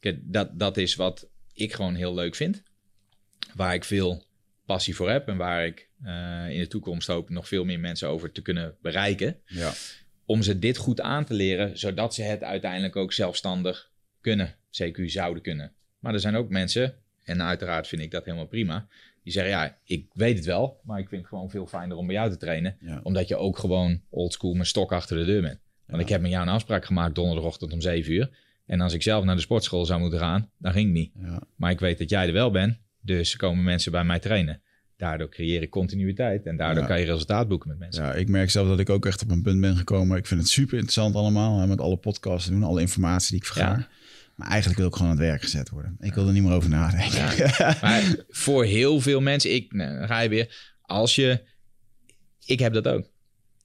kijk, 0.00 0.18
dat, 0.22 0.58
dat 0.58 0.76
is 0.76 0.94
wat 0.94 1.28
ik 1.52 1.72
gewoon 1.72 1.94
heel 1.94 2.14
leuk 2.14 2.34
vind. 2.34 2.62
Waar 3.54 3.74
ik 3.74 3.84
veel 3.84 4.24
passie 4.72 4.94
voor 4.96 5.10
heb 5.10 5.28
en 5.28 5.36
waar 5.36 5.66
ik 5.66 5.88
eh, 6.02 6.46
in 6.50 6.58
de 6.58 6.66
toekomst 6.66 7.06
hoop 7.08 7.28
nog 7.30 7.48
veel 7.48 7.64
meer 7.64 7.80
mensen 7.80 8.08
over 8.08 8.32
te 8.32 8.42
kunnen 8.42 8.74
bereiken. 8.82 9.36
ja. 9.46 9.72
Om 10.26 10.42
ze 10.42 10.58
dit 10.58 10.76
goed 10.76 11.00
aan 11.00 11.24
te 11.24 11.34
leren, 11.34 11.78
zodat 11.78 12.14
ze 12.14 12.22
het 12.22 12.42
uiteindelijk 12.42 12.96
ook 12.96 13.12
zelfstandig 13.12 13.90
kunnen. 14.20 14.54
CQ 14.82 15.04
zouden 15.04 15.42
kunnen. 15.42 15.72
Maar 15.98 16.14
er 16.14 16.20
zijn 16.20 16.36
ook 16.36 16.48
mensen, 16.48 16.94
en 17.24 17.42
uiteraard 17.42 17.88
vind 17.88 18.02
ik 18.02 18.10
dat 18.10 18.24
helemaal 18.24 18.46
prima, 18.46 18.86
die 19.22 19.32
zeggen 19.32 19.52
ja, 19.52 19.78
ik 19.84 20.06
weet 20.12 20.36
het 20.36 20.44
wel, 20.46 20.80
maar 20.84 20.98
ik 20.98 21.08
vind 21.08 21.20
het 21.20 21.30
gewoon 21.30 21.50
veel 21.50 21.66
fijner 21.66 21.96
om 21.96 22.06
bij 22.06 22.14
jou 22.14 22.30
te 22.30 22.36
trainen 22.36 22.76
Ja. 22.80 23.00
omdat 23.02 23.28
je 23.28 23.36
ook 23.36 23.58
gewoon 23.58 24.00
oldschool 24.10 24.52
mijn 24.52 24.66
stok 24.66 24.92
achter 24.92 25.16
de 25.16 25.24
deur 25.24 25.42
bent. 25.42 25.58
Want 25.86 25.98
Ja. 25.98 26.04
ik 26.04 26.08
heb 26.08 26.20
met 26.20 26.30
jou 26.30 26.42
een 26.42 26.52
afspraak 26.52 26.84
gemaakt 26.84 27.14
donderdagochtend 27.14 27.72
om 27.72 27.80
7 27.80 28.12
uur. 28.12 28.30
En 28.66 28.80
als 28.80 28.92
ik 28.94 29.02
zelf 29.02 29.24
naar 29.24 29.34
de 29.36 29.40
sportschool 29.40 29.84
zou 29.86 30.00
moeten 30.00 30.18
gaan, 30.18 30.50
dan 30.58 30.72
ging 30.72 30.84
het 30.86 30.94
niet. 30.94 31.12
Ja. 31.20 31.42
Maar 31.56 31.70
ik 31.70 31.80
weet 31.80 31.98
dat 31.98 32.10
jij 32.10 32.26
er 32.26 32.32
wel 32.32 32.50
bent, 32.50 32.78
dus 33.00 33.36
komen 33.36 33.64
mensen 33.64 33.92
bij 33.92 34.04
mij 34.04 34.18
trainen. 34.18 34.62
Daardoor 34.96 35.28
creëer 35.28 35.62
ik 35.62 35.70
continuïteit 35.70 36.46
en 36.46 36.56
daardoor 36.56 36.82
Ja. 36.82 36.88
kan 36.88 37.00
je 37.00 37.06
resultaat 37.06 37.48
boeken 37.48 37.68
met 37.68 37.78
mensen. 37.78 38.04
Ja, 38.04 38.12
ik 38.14 38.28
merk 38.28 38.50
zelf 38.50 38.68
dat 38.68 38.78
ik 38.80 38.90
ook 38.90 39.06
echt 39.06 39.22
op 39.22 39.30
een 39.30 39.42
punt 39.42 39.60
ben 39.60 39.76
gekomen. 39.76 40.16
Ik 40.18 40.26
vind 40.26 40.40
het 40.40 40.48
super 40.50 40.72
interessant 40.74 41.14
allemaal. 41.14 41.60
Hè, 41.60 41.66
met 41.66 41.80
alle 41.80 41.96
podcasts 41.96 42.48
doen, 42.48 42.62
alle 42.62 42.80
informatie 42.80 43.30
die 43.30 43.38
ik 43.40 43.46
vergaar. 43.46 43.78
Ja. 43.78 43.88
Maar 44.36 44.48
eigenlijk 44.48 44.78
wil 44.78 44.88
ik 44.88 44.94
gewoon 44.94 45.10
aan 45.10 45.16
het 45.16 45.26
werk 45.26 45.42
gezet 45.42 45.68
worden. 45.68 45.96
Ik 46.00 46.14
wil 46.14 46.26
er 46.26 46.32
niet 46.32 46.42
meer 46.42 46.52
over 46.52 46.70
nadenken. 46.70 47.50
Maar 47.82 48.14
voor 48.28 48.64
heel 48.64 49.00
veel 49.00 49.20
mensen, 49.20 49.54
ik, 49.54 49.72
nou, 49.72 50.06
ga 50.06 50.20
je 50.20 50.28
weer, 50.28 50.74
als 50.82 51.14
je, 51.14 51.40
ik 52.44 52.58
heb 52.58 52.72
dat 52.72 52.88
ook. 52.88 53.10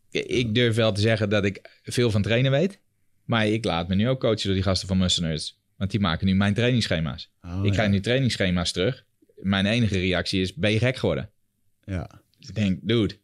Ik 0.10 0.56
durf 0.56 0.76
wel 0.76 0.92
te 0.92 1.02
zeggen 1.02 1.30
dat 1.30 1.46
ik 1.46 1.80
veel 1.84 2.12
van 2.12 2.22
trainen 2.22 2.52
weet, 2.52 2.80
maar 3.26 3.48
ik 3.48 3.66
laat 3.66 3.88
me 3.88 3.96
nu 3.96 4.10
ook 4.10 4.20
coachen 4.20 4.44
door 4.44 4.54
die 4.54 4.64
gasten 4.64 4.88
van 4.88 4.98
Muscle 4.98 5.28
Nerds. 5.28 5.64
Want 5.78 5.92
die 5.92 6.00
maken 6.00 6.26
nu 6.28 6.36
mijn 6.36 6.54
trainingsschema's. 6.54 7.32
Oh, 7.42 7.58
ik 7.60 7.66
ja. 7.66 7.72
krijg 7.72 7.90
nu 7.90 8.00
trainingsschema's 8.00 8.72
terug. 8.72 9.06
Mijn 9.36 9.66
enige 9.66 10.00
reactie 10.00 10.42
is, 10.42 10.54
ben 10.54 10.72
je 10.72 10.80
gek 10.80 10.96
geworden? 10.96 11.30
Ja. 11.84 12.10
Dus 12.40 12.50
ik 12.50 12.56
denk, 12.56 12.80
dude, 12.82 13.18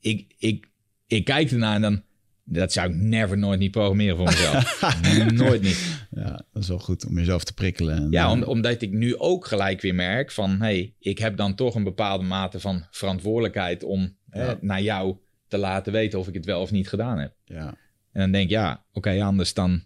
ik, 0.00 0.34
ik, 0.38 0.68
ik 1.06 1.24
kijk 1.24 1.50
ernaar 1.50 1.74
en 1.74 1.80
dan, 1.82 2.02
dat 2.44 2.72
zou 2.72 2.88
ik 2.90 2.96
never 2.96 3.38
nooit 3.38 3.58
niet 3.58 3.70
programmeren 3.70 4.16
voor 4.16 4.24
mezelf. 4.26 4.80
nooit 5.32 5.62
niet. 5.62 6.06
ja, 6.10 6.44
dat 6.52 6.62
is 6.62 6.68
wel 6.68 6.78
goed 6.78 7.06
om 7.06 7.18
jezelf 7.18 7.44
te 7.44 7.54
prikkelen. 7.54 7.96
En, 7.96 8.10
Ja, 8.10 8.24
eh, 8.24 8.30
om, 8.30 8.42
omdat 8.42 8.82
ik 8.82 8.90
nu 8.92 9.16
ook 9.16 9.46
gelijk 9.46 9.80
weer 9.80 9.94
merk 9.94 10.30
van, 10.32 10.60
hey, 10.60 10.94
ik 10.98 11.18
heb 11.18 11.36
dan 11.36 11.54
toch 11.54 11.74
een 11.74 11.84
bepaalde 11.84 12.24
mate 12.24 12.60
van 12.60 12.86
verantwoordelijkheid 12.90 13.82
om 13.82 14.16
Ja. 14.32 14.46
eh, 14.48 14.54
naar 14.60 14.82
jou 14.82 15.16
te 15.48 15.58
laten 15.58 15.92
weten 15.92 16.18
of 16.18 16.28
ik 16.28 16.34
het 16.34 16.44
wel 16.44 16.60
of 16.60 16.70
niet 16.70 16.88
gedaan 16.88 17.18
heb. 17.18 17.34
ja. 17.44 17.74
En 18.12 18.20
dan 18.20 18.30
denk 18.30 18.44
ik, 18.44 18.50
ja, 18.50 18.84
oké, 18.92 19.22
anders 19.22 19.54
dan 19.54 19.82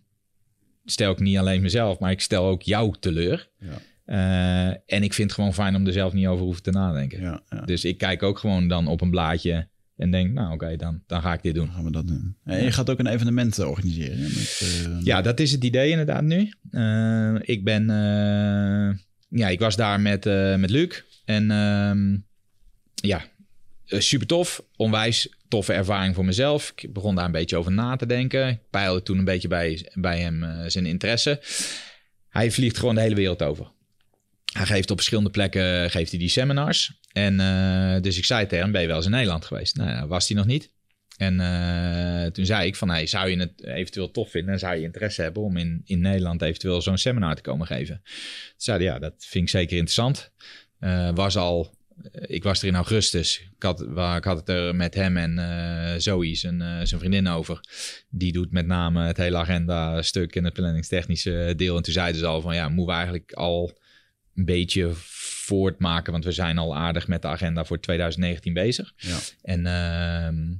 stel 0.85 1.13
ik 1.13 1.19
niet 1.19 1.37
alleen 1.39 1.63
mezelf, 1.63 1.99
maar 1.99 2.11
ik 2.11 2.21
stel 2.21 2.47
ook 2.47 2.63
jou 2.63 2.95
teleur. 3.01 3.51
Ja. 3.59 3.79
Eh, 4.05 4.67
en 4.67 5.03
ik 5.03 5.15
vind 5.15 5.31
het 5.31 5.33
gewoon 5.33 5.55
fijn 5.55 5.75
om 5.75 5.87
er 5.87 5.93
zelf 5.93 6.13
niet 6.13 6.27
over 6.27 6.45
hoeven 6.45 6.63
te 6.63 6.71
nadenken. 6.71 7.21
Ja, 7.21 7.43
ja. 7.51 7.61
Dus 7.61 7.85
ik 7.85 7.99
kijk 7.99 8.23
ook 8.23 8.39
gewoon 8.39 8.69
dan 8.69 8.87
op 8.87 9.01
een 9.01 9.11
blaadje 9.11 9.69
en 9.97 10.11
denk, 10.11 10.33
nou 10.33 10.53
oké, 10.53 10.77
dan, 10.77 11.03
dan 11.07 11.23
ga 11.23 11.33
ik 11.33 11.43
dit 11.43 11.55
doen. 11.55 11.67
Dan 11.67 11.75
gaan 11.75 11.85
we 11.85 11.91
dat 11.91 12.09
doen. 12.09 12.37
En 12.45 12.65
je 12.65 12.73
gaat 12.73 12.91
ook 12.91 12.99
een 12.99 13.07
evenement 13.07 13.59
eh, 13.59 13.69
organiseren. 13.69 14.19
Met, 14.19 14.61
eh, 14.63 15.05
Ja, 15.05 15.23
dat 15.23 15.41
is 15.41 15.53
het 15.53 15.65
idee 15.65 15.91
inderdaad 15.91 16.23
nu. 16.23 16.41
Ik 17.41 17.65
ben, 17.65 17.87
ja, 19.29 19.49
ik 19.49 19.61
was 19.61 19.77
daar 19.77 20.01
met, 20.01 20.25
met 20.59 20.71
Luc 20.71 21.03
en 21.25 21.51
ehm, 21.51 22.17
ja, 22.95 23.25
super 23.85 24.27
tof. 24.27 24.65
Onwijs 24.77 25.35
toffe 25.49 25.73
ervaring 25.73 26.15
voor 26.15 26.25
mezelf. 26.25 26.73
Ik 26.77 26.93
begon 26.93 27.15
daar 27.15 27.25
een 27.25 27.33
beetje 27.33 27.57
over 27.57 27.73
na 27.73 27.97
te 27.97 28.07
denken. 28.07 28.49
Ik 28.49 28.59
peilde 28.71 29.03
toen 29.03 29.19
een 29.19 29.25
beetje 29.25 29.49
bij, 29.49 29.91
bij 29.95 30.21
hem 30.21 30.45
zijn 30.67 30.87
interesse. 30.87 31.41
Hij 32.29 32.51
vliegt 32.51 32.79
gewoon 32.79 32.95
de 32.95 33.01
hele 33.01 33.15
wereld 33.15 33.43
over. 33.43 33.73
Hij 34.55 34.67
geeft 34.67 34.91
op 34.91 34.97
verschillende 34.97 35.31
plekken 35.31 35.91
geeft 35.91 36.11
hij 36.11 36.19
die 36.19 36.29
seminars. 36.29 37.01
En 37.13 37.41
eh, 37.41 38.03
dus 38.03 38.19
ik 38.19 38.25
zei 38.25 38.47
tegen 38.47 38.65
hem, 38.65 38.73
ben 38.73 38.81
je 38.81 38.87
wel 38.87 38.97
eens 38.97 39.05
in 39.05 39.11
Nederland 39.11 39.45
geweest? 39.45 39.77
Nou, 39.77 40.09
was 40.09 40.29
hij 40.29 40.37
nog 40.37 40.47
niet. 40.47 40.73
En 41.17 41.41
eh, 41.41 42.31
toen 42.31 42.47
zei 42.47 42.67
ik 42.67 42.77
van, 42.77 42.89
hey, 42.89 43.07
zou 43.07 43.29
je 43.29 43.37
het 43.37 43.65
eventueel 43.65 44.11
tof 44.11 44.31
vinden? 44.31 44.53
En 44.53 44.59
zou 44.59 44.75
je 44.75 44.83
interesse 44.83 45.23
hebben 45.23 45.43
om 45.43 45.57
in, 45.57 45.83
in 45.85 46.01
Nederland 46.01 46.43
eventueel 46.43 46.83
zo'n 46.83 46.99
seminar 46.99 47.35
te 47.35 47.43
komen 47.43 47.67
geven? 47.67 48.01
Toen 48.05 48.55
zei 48.57 48.77
hij, 48.77 48.87
ja, 48.87 48.99
dat 48.99 49.15
vind 49.19 49.45
ik 49.45 49.51
zeker 49.51 49.77
interessant. 49.77 50.31
Eh, 50.79 51.11
was 51.15 51.37
al, 51.37 51.75
ik 52.13 52.43
was 52.43 52.63
er 52.63 52.69
in 52.69 52.75
augustus. 52.75 53.41
Ik 53.57 53.63
had, 53.63 53.85
waar, 53.89 54.17
ik 54.17 54.25
had 54.25 54.37
het 54.37 54.49
er 54.49 54.75
met 54.75 54.95
hem 54.95 55.17
en 55.17 55.39
eh 55.39 56.01
Zoe, 56.01 56.35
zijn, 56.35 56.63
eh, 56.63 56.81
zijn 56.83 57.01
vriendin, 57.01 57.29
over. 57.29 57.61
Die 58.09 58.33
doet 58.33 58.51
met 58.51 58.67
name 58.67 59.07
het 59.07 59.17
hele 59.17 59.37
agenda-stuk 59.37 60.37
en 60.37 60.45
het 60.45 60.53
planningstechnische 60.53 61.53
deel. 61.57 61.77
En 61.77 61.83
toen 61.83 61.93
zeiden 61.93 62.21
ze 62.21 62.27
al 62.27 62.41
van, 62.41 62.55
ja, 62.55 62.69
moeten 62.69 62.87
we 62.87 62.93
eigenlijk 62.93 63.33
al 63.33 63.79
een 64.35 64.45
beetje 64.45 64.91
voortmaken. 65.45 66.13
Want 66.13 66.25
we 66.25 66.33
zijn 66.33 66.59
al 66.59 66.77
aardig 66.77 67.09
met 67.09 67.23
de 67.23 67.29
agenda 67.29 67.65
voor 67.65 67.81
2019 67.81 68.53
bezig. 68.53 68.93
Ja. 68.97 69.19
En 69.43 69.67
ehm, 69.67 70.55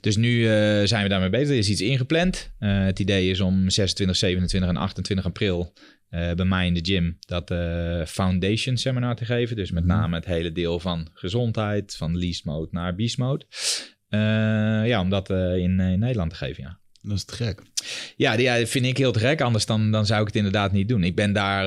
dus 0.00 0.16
nu 0.16 0.48
eh, 0.48 0.86
zijn 0.86 1.02
we 1.02 1.08
daarmee 1.08 1.30
bezig. 1.30 1.48
Er 1.48 1.56
is 1.56 1.68
iets 1.68 1.80
ingepland. 1.80 2.50
Eh, 2.58 2.84
het 2.84 2.98
idee 2.98 3.30
is 3.30 3.40
om 3.40 3.70
26, 3.70 4.16
27 4.16 4.70
en 4.70 4.76
28 4.76 5.26
april 5.26 5.72
eh, 6.08 6.32
bij 6.32 6.44
mij 6.44 6.66
in 6.66 6.74
de 6.74 6.84
gym 6.84 7.16
dat 7.20 7.54
foundation 8.08 8.76
seminar 8.76 9.16
te 9.16 9.24
geven. 9.24 9.56
Dus 9.56 9.70
met 9.70 9.84
Mhm. 9.84 9.96
name 9.96 10.16
het 10.16 10.24
hele 10.24 10.52
deel 10.52 10.80
van 10.80 11.08
gezondheid, 11.12 11.96
van 11.96 12.18
least 12.18 12.44
mode 12.44 12.68
naar 12.70 12.94
beast 12.94 13.18
mode. 13.18 13.44
Ja, 14.86 15.00
om 15.00 15.10
dat 15.10 15.30
in, 15.30 15.80
in 15.80 15.98
Nederland 15.98 16.30
te 16.30 16.36
geven, 16.36 16.62
ja. 16.62 16.78
Dat 17.02 17.16
is 17.16 17.24
te 17.24 17.34
gek. 17.34 17.62
Ja, 18.16 18.36
die, 18.36 18.44
ja, 18.44 18.66
vind 18.66 18.86
ik 18.86 18.96
heel 18.96 19.12
te 19.12 19.18
gek. 19.18 19.40
Anders 19.40 19.66
dan, 19.66 19.90
dan 19.90 20.06
zou 20.06 20.20
ik 20.20 20.26
het 20.26 20.36
inderdaad 20.36 20.72
niet 20.72 20.88
doen. 20.88 21.04
Ik 21.04 21.14
ben 21.14 21.32
daar, 21.32 21.64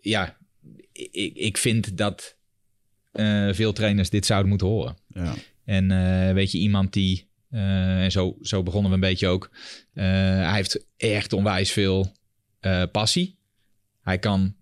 ja, 0.00 0.36
ik, 0.92 1.36
ik 1.36 1.56
vind 1.56 1.96
dat 1.96 2.36
eh, 3.12 3.48
veel 3.52 3.72
trainers 3.72 4.10
dit 4.10 4.26
zouden 4.26 4.48
moeten 4.48 4.66
horen. 4.66 4.96
Ja. 5.06 5.34
En 5.64 5.90
eh, 5.90 6.34
weet 6.34 6.52
je, 6.52 6.58
iemand 6.58 6.92
die, 6.92 7.28
eh, 7.50 8.02
en 8.02 8.10
zo, 8.10 8.36
zo 8.42 8.62
begonnen 8.62 8.90
we 8.90 8.94
een 8.96 9.02
beetje 9.02 9.26
ook, 9.26 9.50
hij 9.94 10.54
heeft 10.54 10.86
echt 10.96 11.32
onwijs 11.32 11.72
veel 11.72 12.12
passie. 12.92 13.38
Hij 14.02 14.18
kan 14.18 14.54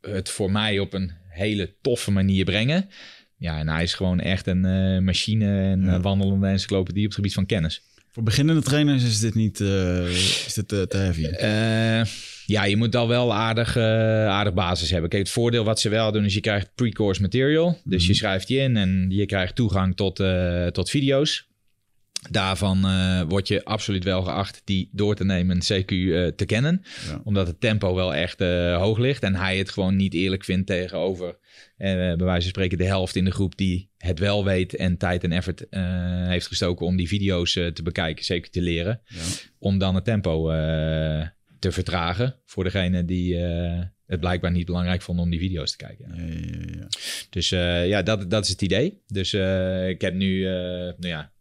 het 0.00 0.28
voor 0.28 0.52
mij 0.52 0.78
op 0.78 0.92
een 0.92 1.12
hele 1.28 1.74
toffe 1.80 2.10
manier 2.10 2.44
brengen. 2.44 2.88
Ja, 3.36 3.58
en 3.58 3.68
hij 3.68 3.82
is 3.82 3.94
gewoon 3.94 4.20
echt 4.20 4.46
een 4.46 5.04
machine 5.04 5.62
en 5.62 5.82
Ja. 5.84 6.00
wandelende 6.00 6.46
encyclopedie 6.46 7.00
op 7.02 7.06
het 7.06 7.14
gebied 7.14 7.34
van 7.34 7.46
kennis. 7.46 7.82
Voor 8.08 8.22
beginnende 8.22 8.62
trainers 8.62 9.04
is 9.04 9.20
dit 9.20 9.34
niet 9.34 9.60
is 9.60 10.52
dit, 10.54 10.68
te 10.68 10.96
heavy. 10.96 11.26
Ja, 12.46 12.64
je 12.64 12.76
moet 12.76 12.96
al 12.96 13.08
wel 13.08 13.34
aardig, 13.34 13.76
eh, 13.76 13.82
aardig 14.26 14.54
basis 14.54 14.90
hebben. 14.90 15.10
Kijk, 15.10 15.22
het 15.22 15.32
voordeel 15.32 15.64
wat 15.64 15.80
ze 15.80 15.88
wel 15.88 16.12
doen 16.12 16.24
is 16.24 16.34
je 16.34 16.40
krijgt 16.40 16.70
pre-course 16.74 17.20
material. 17.20 17.78
Dus 17.84 18.06
je 18.06 18.14
schrijft 18.14 18.48
je 18.48 18.56
in 18.56 18.76
en 18.76 19.06
je 19.08 19.26
krijgt 19.26 19.54
toegang 19.54 19.96
tot, 19.96 20.20
eh, 20.20 20.66
tot 20.66 20.90
video's. 20.90 21.50
Daarvan 22.30 22.84
eh 22.84 23.22
word 23.28 23.48
je 23.48 23.64
absoluut 23.64 24.04
wel 24.04 24.22
geacht 24.22 24.62
die 24.64 24.88
door 24.92 25.14
te 25.14 25.24
nemen 25.24 25.56
en 25.60 25.82
CQ 25.82 25.86
te 26.36 26.44
kennen. 26.46 26.82
Ja. 27.08 27.20
Omdat 27.24 27.46
het 27.46 27.60
tempo 27.60 27.94
wel 27.94 28.14
echt 28.14 28.38
hoog 28.78 28.98
ligt. 28.98 29.22
En 29.22 29.34
hij 29.34 29.58
het 29.58 29.70
gewoon 29.70 29.96
niet 29.96 30.14
eerlijk 30.14 30.44
vindt 30.44 30.66
tegenover, 30.66 31.38
bij 31.76 32.16
wijze 32.16 32.40
van 32.40 32.42
spreken, 32.42 32.78
de 32.78 32.84
helft 32.84 33.16
in 33.16 33.24
de 33.24 33.30
groep 33.30 33.56
die 33.56 33.90
het 33.98 34.18
wel 34.18 34.44
weet 34.44 34.74
en 34.76 34.96
tijd 34.96 35.24
en 35.24 35.32
effort 35.32 35.66
heeft 36.28 36.46
gestoken 36.46 36.86
om 36.86 36.96
die 36.96 37.08
video's 37.08 37.52
te 37.52 37.82
bekijken, 37.82 38.24
zeker 38.24 38.50
te 38.50 38.60
leren 38.62 39.00
Ja. 39.04 39.20
om 39.58 39.78
dan 39.78 39.94
het 39.94 40.04
tempo 40.04 40.50
te 41.62 41.72
vertragen 41.72 42.36
voor 42.46 42.64
degene 42.64 43.04
die 43.04 43.38
eh, 43.46 43.82
het 44.06 44.20
blijkbaar 44.20 44.50
niet 44.50 44.66
belangrijk 44.66 45.02
vonden 45.02 45.24
om 45.24 45.30
die 45.30 45.38
video's 45.40 45.70
te 45.70 45.76
kijken. 45.76 46.14
Ja, 46.16 46.22
ja, 46.24 46.34
ja, 46.34 46.78
ja. 46.80 46.86
Dus 47.30 47.52
eh, 47.52 47.88
ja, 47.88 48.02
dat, 48.02 48.30
dat 48.30 48.44
is 48.44 48.50
het 48.50 48.62
idee. 48.62 49.02
Dus 49.06 49.32
eh, 49.32 49.88
ik 49.88 50.00
heb 50.00 50.14
nu, 50.14 50.42
nou 50.44 50.94
ja, 50.98 51.32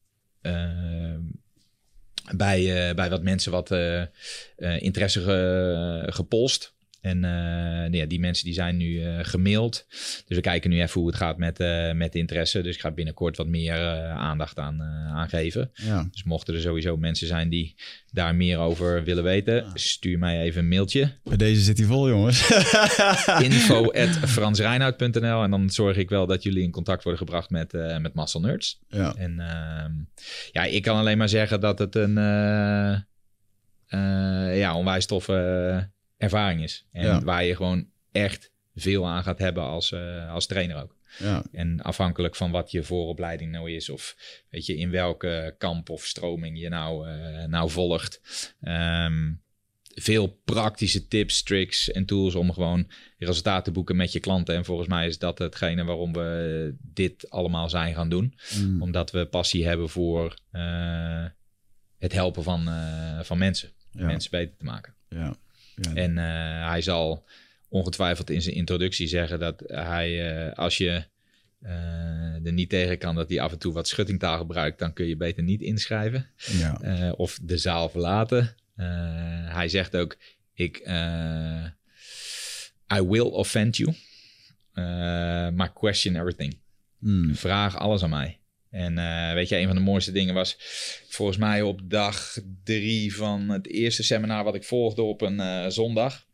bij, 2.36 2.94
bij 2.96 3.10
wat 3.10 3.24
mensen 3.24 3.52
wat 3.52 3.72
interesse 4.80 5.22
ge- 5.22 6.08
gepolst. 6.10 6.76
En 7.02 7.24
eh, 7.24 7.32
nou 7.32 7.98
ja, 7.98 8.06
die 8.06 8.20
mensen 8.20 8.46
die 8.46 8.54
zijn 8.54 8.78
nu 8.78 9.04
eh, 9.04 9.20
gemaild. 9.22 9.86
Dus 10.26 10.38
we 10.38 10.42
kijken 10.42 10.70
nu 10.70 10.82
even 10.82 11.00
hoe 11.00 11.10
het 11.10 11.18
gaat 11.18 11.38
met, 11.38 11.60
eh, 11.60 11.92
met 11.92 12.14
de 12.14 12.20
interesse. 12.20 12.62
Dus 12.62 12.76
ik 12.76 12.82
ga 12.82 12.92
binnenkort 12.92 13.38
wat 13.38 13.48
meer 13.48 13.78
aandacht 14.10 14.60
aan, 14.60 14.82
aan 15.14 15.30
geven. 15.30 15.72
Ja. 15.74 16.08
Dus 16.12 16.24
mochten 16.24 16.54
er 16.54 16.62
sowieso 16.62 16.98
mensen 16.98 17.28
zijn 17.28 17.50
die 17.50 17.76
daar 18.12 18.36
meer 18.36 18.58
over 18.58 19.04
willen 19.04 19.24
weten, 19.24 19.66
stuur 19.74 20.20
mij 20.20 20.42
even 20.42 20.62
een 20.62 20.68
mailtje. 20.68 21.12
Bij 21.24 21.38
deze 21.38 21.62
zit 21.62 21.78
hij 21.78 21.88
vol, 21.88 22.10
jongens. 22.10 22.50
info.fransreinoud.nl 23.50 25.44
En 25.44 25.52
dan 25.52 25.70
zorg 25.70 25.98
ik 25.98 26.10
wel 26.10 26.28
dat 26.28 26.44
jullie 26.44 26.64
in 26.64 26.72
contact 26.72 27.04
worden 27.04 27.22
gebracht 27.22 27.50
met, 27.50 27.72
met 28.02 28.14
Muscle 28.14 28.42
Nerds. 28.42 28.80
ja. 28.88 29.16
En 29.16 29.40
ehm, 29.40 29.92
ja, 30.52 30.64
ik 30.64 30.82
kan 30.82 30.98
alleen 30.98 31.18
maar 31.18 31.30
zeggen 31.30 31.60
dat 31.60 31.80
het 31.80 31.96
een 31.96 32.14
ja, 34.54 34.76
onwijs 34.76 35.06
toffe 35.06 35.90
ervaring 36.22 36.64
is. 36.64 36.86
En 36.92 37.06
Ja. 37.06 37.22
waar 37.22 37.44
je 37.44 37.56
gewoon 37.56 37.88
echt 38.12 38.52
veel 38.76 39.08
aan 39.08 39.24
gaat 39.24 39.40
hebben 39.40 39.64
als, 39.64 39.92
eh, 39.92 40.34
als 40.34 40.46
trainer 40.46 40.82
ook. 40.82 40.96
ja. 41.20 41.44
En 41.52 41.82
afhankelijk 41.82 42.36
van 42.36 42.52
wat 42.52 42.72
je 42.72 42.84
vooropleiding 42.84 43.52
nou 43.52 43.72
is, 43.72 43.90
of 43.90 44.16
weet 44.50 44.66
je, 44.66 44.78
in 44.78 44.92
welke 44.92 45.56
kamp 45.58 45.90
of 45.90 46.06
stroming 46.06 46.60
je 46.60 46.70
nou, 46.70 47.08
eh, 47.10 47.46
nou 47.46 47.70
volgt. 47.70 48.22
Ehm, 48.62 49.32
veel 49.96 50.28
praktische 50.46 51.08
tips, 51.08 51.44
tricks 51.44 51.92
en 51.92 52.06
tools 52.06 52.36
om 52.36 52.54
gewoon 52.54 52.92
resultaten 53.18 53.64
te 53.64 53.72
boeken 53.72 53.96
met 53.96 54.12
je 54.12 54.20
klanten. 54.20 54.56
En 54.56 54.66
volgens 54.66 54.88
mij 54.88 55.08
is 55.08 55.18
dat 55.20 55.38
hetgene 55.38 55.84
waarom 55.84 56.14
we 56.14 56.76
dit 56.82 57.30
allemaal 57.30 57.70
zijn 57.70 57.94
gaan 57.96 58.10
doen. 58.10 58.34
Mm. 58.60 58.82
Omdat 58.82 59.12
we 59.12 59.26
passie 59.26 59.68
hebben 59.68 59.90
voor 59.90 60.34
eh, 60.52 61.26
het 61.98 62.14
helpen 62.14 62.44
van, 62.44 62.70
van 63.22 63.38
mensen. 63.38 63.70
Ja. 63.92 64.06
Mensen 64.06 64.32
beter 64.32 64.58
te 64.58 64.66
maken. 64.66 64.94
Ja. 65.10 65.36
Ja. 65.82 65.94
En 65.94 66.18
eh, 66.18 66.70
hij 66.70 66.82
zal 66.82 67.26
ongetwijfeld 67.70 68.30
in 68.30 68.42
zijn 68.42 68.56
introductie 68.56 69.08
zeggen 69.08 69.40
dat 69.40 69.64
hij, 69.66 70.36
eh, 70.36 70.58
als 70.58 70.78
je 70.78 71.04
eh, 71.62 72.46
er 72.46 72.54
niet 72.54 72.70
tegen 72.70 72.98
kan 72.98 73.16
dat 73.16 73.30
hij 73.30 73.42
af 73.42 73.52
en 73.52 73.60
toe 73.60 73.74
wat 73.74 73.88
schuttingtaal 73.88 74.38
gebruikt, 74.38 74.80
dan 74.80 74.94
kun 74.94 75.08
je 75.08 75.16
beter 75.18 75.44
niet 75.44 75.62
inschrijven 75.62 76.30
ja. 76.36 77.12
of 77.12 77.40
de 77.42 77.58
zaal 77.58 77.90
verlaten. 77.90 78.56
Hij 79.46 79.70
zegt 79.70 79.96
ook: 79.96 80.18
ik, 80.54 80.78
I 82.94 83.02
will 83.02 83.20
offend 83.20 83.78
you, 83.78 83.96
maar 85.54 85.74
question 85.74 86.16
everything. 86.16 86.60
Mm. 87.00 87.36
Vraag 87.36 87.78
alles 87.78 88.04
aan 88.04 88.10
mij. 88.10 88.41
En 88.72 88.98
eh, 88.98 89.34
weet 89.34 89.50
je, 89.50 89.58
een 89.58 89.68
van 89.68 89.76
de 89.76 89.82
mooiste 89.82 90.12
dingen 90.12 90.34
was 90.34 90.56
volgens 91.10 91.38
mij 91.38 91.62
op 91.62 91.80
dag 91.84 92.38
drie 92.64 93.16
van 93.16 93.50
het 93.50 93.68
eerste 93.68 94.04
seminar 94.04 94.44
wat 94.44 94.56
ik 94.56 94.64
volgde 94.64 95.02
op 95.02 95.22
een 95.22 95.40
eh, 95.40 95.66
zondag. 95.68 96.26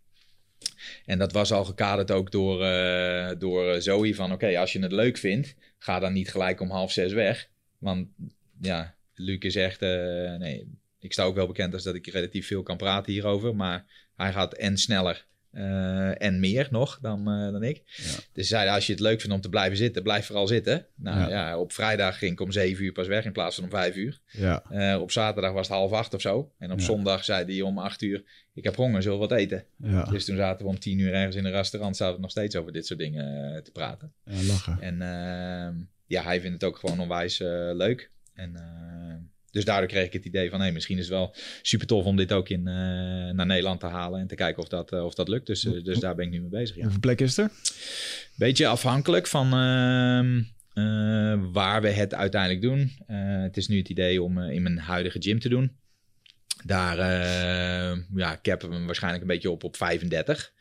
En 1.06 1.18
dat 1.18 1.32
was 1.32 1.52
al 1.52 1.66
gekaderd 1.66 2.12
ook 2.12 2.32
door, 2.32 2.64
eh, 2.64 3.40
door 3.40 3.82
Zoe 3.82 4.16
van 4.16 4.32
oké, 4.32 4.60
als 4.60 4.74
je 4.74 4.80
het 4.80 4.92
leuk 4.92 5.18
vindt, 5.18 5.56
ga 5.78 6.00
dan 6.00 6.14
niet 6.14 6.32
gelijk 6.32 6.60
om 6.62 6.70
half 6.70 6.92
zes 6.92 7.14
weg. 7.14 7.50
Want 7.78 8.08
ja, 8.62 8.96
Luc 9.16 9.40
is 9.40 9.56
echt, 9.56 9.80
nee, 10.40 10.68
ik 11.00 11.14
sta 11.14 11.24
ook 11.24 11.36
wel 11.36 11.48
bekend 11.48 11.74
als 11.74 11.84
dat 11.84 11.96
ik 11.96 12.08
relatief 12.08 12.48
veel 12.48 12.64
kan 12.64 12.78
praten 12.78 13.12
hierover. 13.12 13.56
Maar 13.56 13.86
hij 14.16 14.32
gaat 14.32 14.54
en 14.54 14.78
sneller 14.78 15.26
eh, 15.58 16.22
en 16.22 16.40
meer 16.40 16.68
nog 16.72 17.00
dan, 17.02 17.20
eh, 17.20 17.52
dan 17.52 17.64
ik. 17.64 17.82
Ja. 17.86 18.04
Dus 18.04 18.22
ze 18.34 18.44
zeiden, 18.44 18.74
als 18.74 18.86
je 18.86 18.92
het 18.92 19.02
leuk 19.02 19.20
vindt 19.20 19.36
om 19.36 19.42
te 19.42 19.50
blijven 19.50 19.78
zitten, 19.78 20.04
blijf 20.04 20.26
vooral 20.26 20.48
zitten. 20.48 20.86
Nou 20.96 21.20
Ja. 21.20 21.30
ja, 21.30 21.60
op 21.60 21.72
vrijdag 21.74 22.18
ging 22.18 22.32
ik 22.32 22.40
om 22.40 22.52
zeven 22.52 22.84
uur 22.86 22.92
pas 22.92 23.08
weg 23.08 23.26
in 23.26 23.32
plaats 23.32 23.56
van 23.56 23.64
om 23.64 23.70
vijf 23.70 23.96
uur. 23.96 24.20
Ja. 24.32 24.64
Eh, 24.70 25.02
op 25.02 25.12
zaterdag 25.12 25.52
was 25.52 25.68
het 25.68 25.76
half 25.76 25.92
acht 25.92 26.14
of 26.14 26.22
zo. 26.22 26.52
En 26.58 26.72
op 26.72 26.82
zondag 26.82 27.24
zei 27.24 27.46
hij 27.46 27.62
om 27.62 27.78
acht 27.78 28.02
uur, 28.02 28.24
ik 28.54 28.64
heb 28.64 28.76
honger, 28.76 29.02
zullen 29.02 29.20
we 29.20 29.28
wat 29.28 29.38
eten? 29.38 29.64
Ja. 29.78 30.04
Dus 30.04 30.26
toen 30.26 30.36
zaten 30.36 30.66
we 30.66 30.72
om 30.72 30.80
tien 30.80 31.00
uur 31.00 31.14
ergens 31.14 31.36
in 31.36 31.46
een 31.46 31.52
restaurant, 31.52 31.98
zaten 31.98 32.16
we 32.16 32.22
nog 32.22 32.32
steeds 32.32 32.56
over 32.56 32.72
dit 32.72 32.86
soort 32.86 33.00
dingen 33.00 33.64
te 33.64 33.72
praten. 33.72 34.14
Ja, 34.24 34.44
lachen. 34.48 34.78
En 34.82 35.02
ehm, 35.02 35.76
ja, 36.06 36.24
hij 36.24 36.42
vindt 36.42 36.62
het 36.62 36.64
ook 36.64 36.78
gewoon 36.78 37.00
onwijs 37.00 37.40
leuk. 37.74 38.10
En, 38.34 38.56
dus 39.52 39.66
daardoor 39.66 39.88
kreeg 39.88 40.06
ik 40.06 40.14
het 40.14 40.26
idee 40.26 40.50
van, 40.50 40.60
hey, 40.60 40.72
misschien 40.72 40.98
is 40.98 41.04
het 41.04 41.14
wel 41.14 41.36
super 41.62 41.88
tof 41.88 42.06
om 42.06 42.16
dit 42.16 42.32
ook 42.32 42.50
in, 42.50 42.64
naar 42.64 43.46
Nederland 43.46 43.80
te 43.80 43.86
halen 43.86 44.20
en 44.20 44.28
te 44.28 44.36
kijken 44.36 44.64
of 44.64 44.70
dat, 44.70 44.92
of 44.92 45.14
dat 45.14 45.28
lukt. 45.28 45.48
Dus, 45.48 45.62
dus 45.62 46.00
daar 46.00 46.16
ben 46.16 46.26
ik 46.26 46.32
nu 46.32 46.40
mee 46.40 46.50
bezig. 46.50 46.76
Ja. 46.76 46.82
Hoeveel 46.82 47.00
plek 47.00 47.22
is 47.22 47.38
er? 47.38 47.52
Beetje 48.36 48.68
afhankelijk 48.68 49.28
van 49.28 49.54
ehm, 49.54 50.42
waar 51.52 51.82
we 51.82 51.90
het 51.90 52.14
uiteindelijk 52.14 52.62
doen. 52.62 52.92
het 53.42 53.58
is 53.58 53.68
nu 53.68 53.78
het 53.78 53.90
idee 53.90 54.22
om 54.22 54.40
in 54.40 54.62
mijn 54.62 54.78
huidige 54.78 55.22
gym 55.22 55.40
te 55.40 55.50
doen. 55.50 55.76
Daar 56.66 56.98
ja, 58.16 58.40
cappen 58.42 58.70
we 58.70 58.76
hem 58.76 58.86
waarschijnlijk 58.86 59.24
een 59.24 59.30
beetje 59.30 59.52
op 59.52 59.64
op 59.64 59.76
35. 59.76 60.52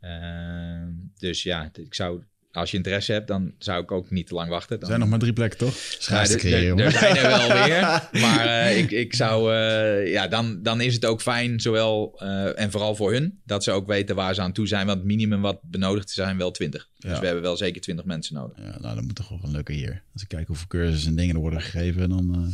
Uh, 0.00 0.86
dus 1.18 1.42
ja, 1.42 1.70
ik 1.74 1.94
zou 1.94 2.22
als 2.56 2.70
je 2.70 2.76
interesse 2.76 3.12
hebt, 3.12 3.28
dan 3.28 3.52
zou 3.58 3.82
ik 3.82 3.92
ook 3.92 4.10
niet 4.10 4.26
te 4.26 4.34
lang 4.34 4.48
wachten. 4.48 4.68
Dan... 4.70 4.80
Er 4.80 4.86
zijn 4.86 5.00
nog 5.00 5.08
maar 5.08 5.18
drie 5.18 5.32
plekken, 5.32 5.58
toch? 5.58 5.74
Ja, 5.98 6.20
er, 6.20 6.80
er 6.80 6.92
zijn 6.92 7.16
er 7.16 7.28
wel 7.28 7.64
weer. 7.64 8.08
Maar 8.22 8.46
uh, 8.46 8.78
ik, 8.78 8.90
ik 8.90 9.14
zou... 9.14 9.52
Uh, 9.52 10.12
ja, 10.12 10.28
dan, 10.28 10.62
dan 10.62 10.80
is 10.80 10.94
het 10.94 11.04
ook 11.04 11.20
fijn, 11.20 11.60
zowel 11.60 12.20
uh, 12.22 12.60
en 12.60 12.70
vooral 12.70 12.94
voor 12.94 13.12
hun... 13.12 13.40
dat 13.44 13.64
ze 13.64 13.70
ook 13.70 13.86
weten 13.86 14.16
waar 14.16 14.34
ze 14.34 14.40
aan 14.40 14.52
toe 14.52 14.66
zijn. 14.66 14.86
Want 14.86 14.98
het 14.98 15.06
minimum 15.06 15.40
wat 15.40 15.58
benodigd 15.62 16.10
zijn 16.10 16.38
wel 16.38 16.50
20. 16.50 16.88
Ja. 17.06 17.12
Dus 17.12 17.20
we 17.20 17.26
hebben 17.26 17.44
wel 17.44 17.56
zeker 17.56 17.80
20 17.80 18.04
mensen 18.04 18.34
nodig. 18.34 18.58
Ja, 18.58 18.78
nou, 18.80 18.94
dat 18.94 19.04
moet 19.04 19.14
toch 19.14 19.28
wel 19.28 19.38
een 19.42 19.50
leuke 19.50 19.72
hier. 19.72 20.02
Als 20.12 20.22
ik 20.22 20.28
kijk 20.28 20.46
hoeveel 20.46 20.66
cursussen 20.66 21.10
en 21.10 21.16
dingen 21.16 21.34
er 21.34 21.40
worden 21.40 21.60
gegeven, 21.60 22.08
dan... 22.08 22.52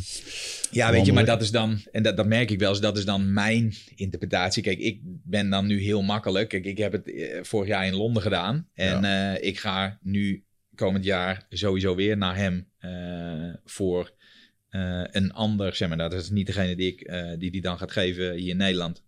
ja, 0.71 0.91
weet 0.91 1.05
je, 1.05 1.13
maar 1.13 1.25
dat 1.25 1.41
is 1.41 1.51
dan... 1.51 1.81
En 1.91 2.03
dat, 2.03 2.17
dat 2.17 2.27
merk 2.27 2.51
ik 2.51 2.59
wel 2.59 2.69
eens, 2.69 2.81
dat 2.81 2.97
is 2.97 3.05
dan 3.05 3.33
mijn 3.33 3.73
interpretatie. 3.95 4.63
Kijk, 4.63 4.79
ik 4.79 4.99
ben 5.03 5.49
dan 5.49 5.65
nu 5.65 5.81
heel 5.81 6.01
makkelijk. 6.01 6.49
Kijk, 6.49 6.65
ik 6.65 6.77
heb 6.77 6.91
het 6.91 7.11
vorig 7.47 7.67
jaar 7.67 7.85
in 7.85 7.93
Londen 7.95 8.21
gedaan. 8.21 8.67
En 8.73 9.01
ja. 9.01 9.37
ik 9.37 9.59
ga 9.59 9.99
nu 10.01 10.43
komend 10.75 11.03
jaar 11.03 11.45
sowieso 11.49 11.95
weer 11.95 12.17
naar 12.17 12.35
hem 12.35 12.67
voor 13.65 14.13
een 15.11 15.33
ander 15.33 15.75
seminar. 15.75 16.09
Dat 16.09 16.21
is 16.21 16.29
niet 16.29 16.47
degene 16.47 16.75
die, 16.75 16.95
ik, 16.95 17.13
die 17.39 17.51
die 17.51 17.61
dan 17.61 17.77
gaat 17.77 17.91
geven 17.91 18.33
hier 18.33 18.49
in 18.49 18.57
Nederland. 18.57 19.03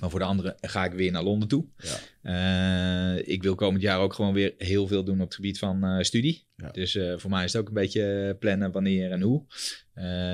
Maar 0.00 0.10
voor 0.10 0.18
de 0.18 0.24
andere 0.24 0.56
ga 0.60 0.84
ik 0.84 0.92
weer 0.92 1.12
naar 1.12 1.22
Londen 1.22 1.48
toe. 1.48 1.66
Ja. 1.76 3.14
ik 3.14 3.42
wil 3.42 3.54
komend 3.54 3.82
jaar 3.82 3.98
ook 3.98 4.12
gewoon 4.12 4.32
weer 4.32 4.54
heel 4.58 4.86
veel 4.86 5.04
doen 5.04 5.20
op 5.20 5.26
het 5.26 5.34
gebied 5.34 5.58
van 5.58 6.04
studie. 6.04 6.46
Ja. 6.56 6.70
Dus 6.70 6.98
voor 7.16 7.30
mij 7.30 7.44
is 7.44 7.52
het 7.52 7.60
ook 7.60 7.68
een 7.68 7.74
beetje 7.74 8.36
plannen 8.38 8.72
wanneer 8.72 9.10
en 9.10 9.20
hoe. 9.20 9.44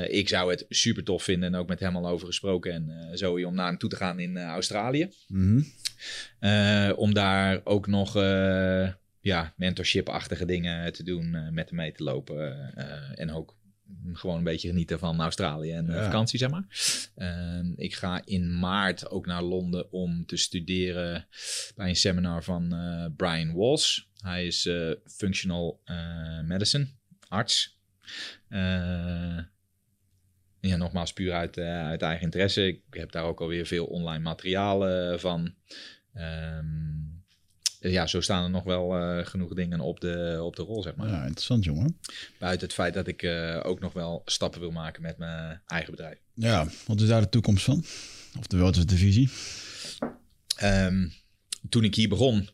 ik 0.09 0.28
zou 0.28 0.51
het 0.51 0.66
super 0.68 1.05
tof 1.05 1.22
vinden 1.22 1.55
en 1.55 1.60
ook 1.60 1.68
met 1.68 1.81
hem 1.81 1.97
al 1.97 2.09
over 2.09 2.26
gesproken. 2.26 2.72
En 2.72 3.18
Zoe 3.18 3.47
om 3.47 3.55
naar 3.55 3.66
hem 3.66 3.78
toe 3.78 3.90
te 3.90 3.97
gaan 3.97 4.18
in 4.18 4.39
Australië. 4.39 5.09
Mm 5.26 5.64
-hmm. 6.40 6.93
om 6.93 7.14
daar 7.14 7.60
ook 7.64 7.86
nog 7.86 8.14
ja, 9.20 9.55
mentorship-achtige 9.56 10.44
dingen 10.44 10.93
te 10.93 11.02
doen, 11.02 11.55
met 11.55 11.68
hem 11.68 11.78
mee 11.78 11.93
te 11.93 12.02
lopen. 12.02 12.74
En 13.16 13.32
ook 13.32 13.56
gewoon 14.12 14.37
een 14.37 14.45
beetje 14.45 14.69
genieten 14.69 14.99
van 14.99 15.21
Australië 15.21 15.73
en 15.73 15.87
ja. 15.87 16.05
vakantie, 16.05 16.39
zeg 16.39 16.51
maar. 16.51 16.65
Uh, 17.16 17.73
ik 17.77 17.95
ga 17.95 18.23
in 18.25 18.59
maart 18.59 19.11
ook 19.11 19.27
naar 19.27 19.43
Londen 19.43 19.93
om 19.93 20.27
te 20.27 20.37
studeren 20.37 21.27
bij 21.75 21.89
een 21.89 21.97
seminar 21.97 22.45
van 22.45 22.69
Brian 23.16 23.55
Walls. 23.55 24.11
Hij 24.21 24.47
is 24.47 24.69
functional 25.07 25.81
medicine, 26.45 26.87
arts. 27.29 27.79
ja, 30.61 30.77
nogmaals, 30.77 31.12
puur 31.12 31.33
uit, 31.33 31.59
uit 31.59 32.03
eigen 32.03 32.25
interesse. 32.25 32.66
Ik 32.66 32.81
heb 32.91 33.12
daar 33.12 33.25
ook 33.25 33.41
alweer 33.41 33.66
veel 33.66 33.87
online 33.87 34.23
materiaal 34.23 35.19
van. 35.19 35.55
Um, 36.15 37.14
ja, 37.90 38.06
zo 38.06 38.20
staan 38.20 38.44
er 38.44 38.51
nog 38.51 38.65
wel 38.65 38.98
uh, 38.98 39.27
genoeg 39.27 39.55
dingen 39.55 39.81
op 39.81 40.01
de, 40.01 40.39
op 40.43 40.56
de 40.56 40.62
rol, 40.62 40.82
zeg 40.82 40.94
maar. 40.94 41.09
Ja, 41.09 41.23
interessant, 41.23 41.65
jongen. 41.65 41.98
Buiten 42.39 42.66
het 42.66 42.77
feit 42.77 42.94
dat 42.94 43.06
ik 43.06 43.23
uh, 43.23 43.61
ook 43.62 43.81
nog 43.81 43.93
wel 43.93 44.23
stappen 44.24 44.61
wil 44.61 44.70
maken 44.70 45.02
met 45.02 45.19
mijn 45.19 45.61
eigen 45.66 45.90
bedrijf. 45.90 46.19
Ja, 46.35 46.66
wat 46.86 47.01
is 47.01 47.09
daar 47.09 47.20
de 47.20 47.28
toekomst 47.28 47.65
van? 47.65 47.85
Oftewel, 48.39 48.65
wat 48.65 48.77
is 48.77 48.86
de 48.86 48.97
visie? 48.97 49.31
Um, 50.62 51.12
toen 51.69 51.85
ik 51.85 51.94
hier 51.94 52.09
begon, 52.09 52.48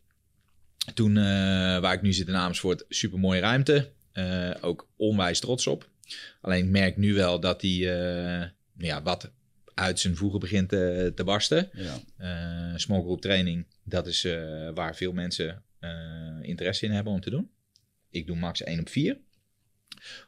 toen 0.95 1.17
uh, 1.17 1.25
waar 1.79 1.95
ik 1.95 2.03
nu 2.03 2.13
zit 2.13 2.29
in 2.29 2.37
Amersfoort, 2.37 2.85
super 2.89 3.19
mooie 3.19 3.41
ruimte. 3.41 3.93
ook 4.61 4.89
onwijs 4.97 5.41
trots 5.41 5.67
op. 5.67 5.89
Alleen 6.41 6.65
ik 6.65 6.71
merk 6.71 6.97
nu 6.97 7.15
wel 7.15 7.41
dat 7.41 7.61
die 7.61 7.87
ja, 8.77 9.03
wat 9.03 9.31
uit 9.75 10.01
zijn 10.01 10.17
voegen 10.17 10.41
begint 10.41 10.69
te, 10.69 11.13
te 11.15 11.25
barsten. 11.25 11.71
Ja. 11.73 12.79
small 12.79 13.01
group 13.01 13.21
training 13.21 13.67
dat 13.85 14.07
is 14.07 14.25
uh, 14.25 14.71
waar 14.75 14.97
veel 14.97 15.13
mensen 15.13 15.63
uh, 15.81 15.91
interesse 16.41 16.85
in 16.85 16.93
hebben 16.93 17.13
om 17.13 17.21
te 17.21 17.31
doen. 17.31 17.51
Ik 18.11 18.27
doe 18.27 18.37
max 18.37 18.63
1 18.63 18.81
op 18.81 18.89
4 18.89 19.19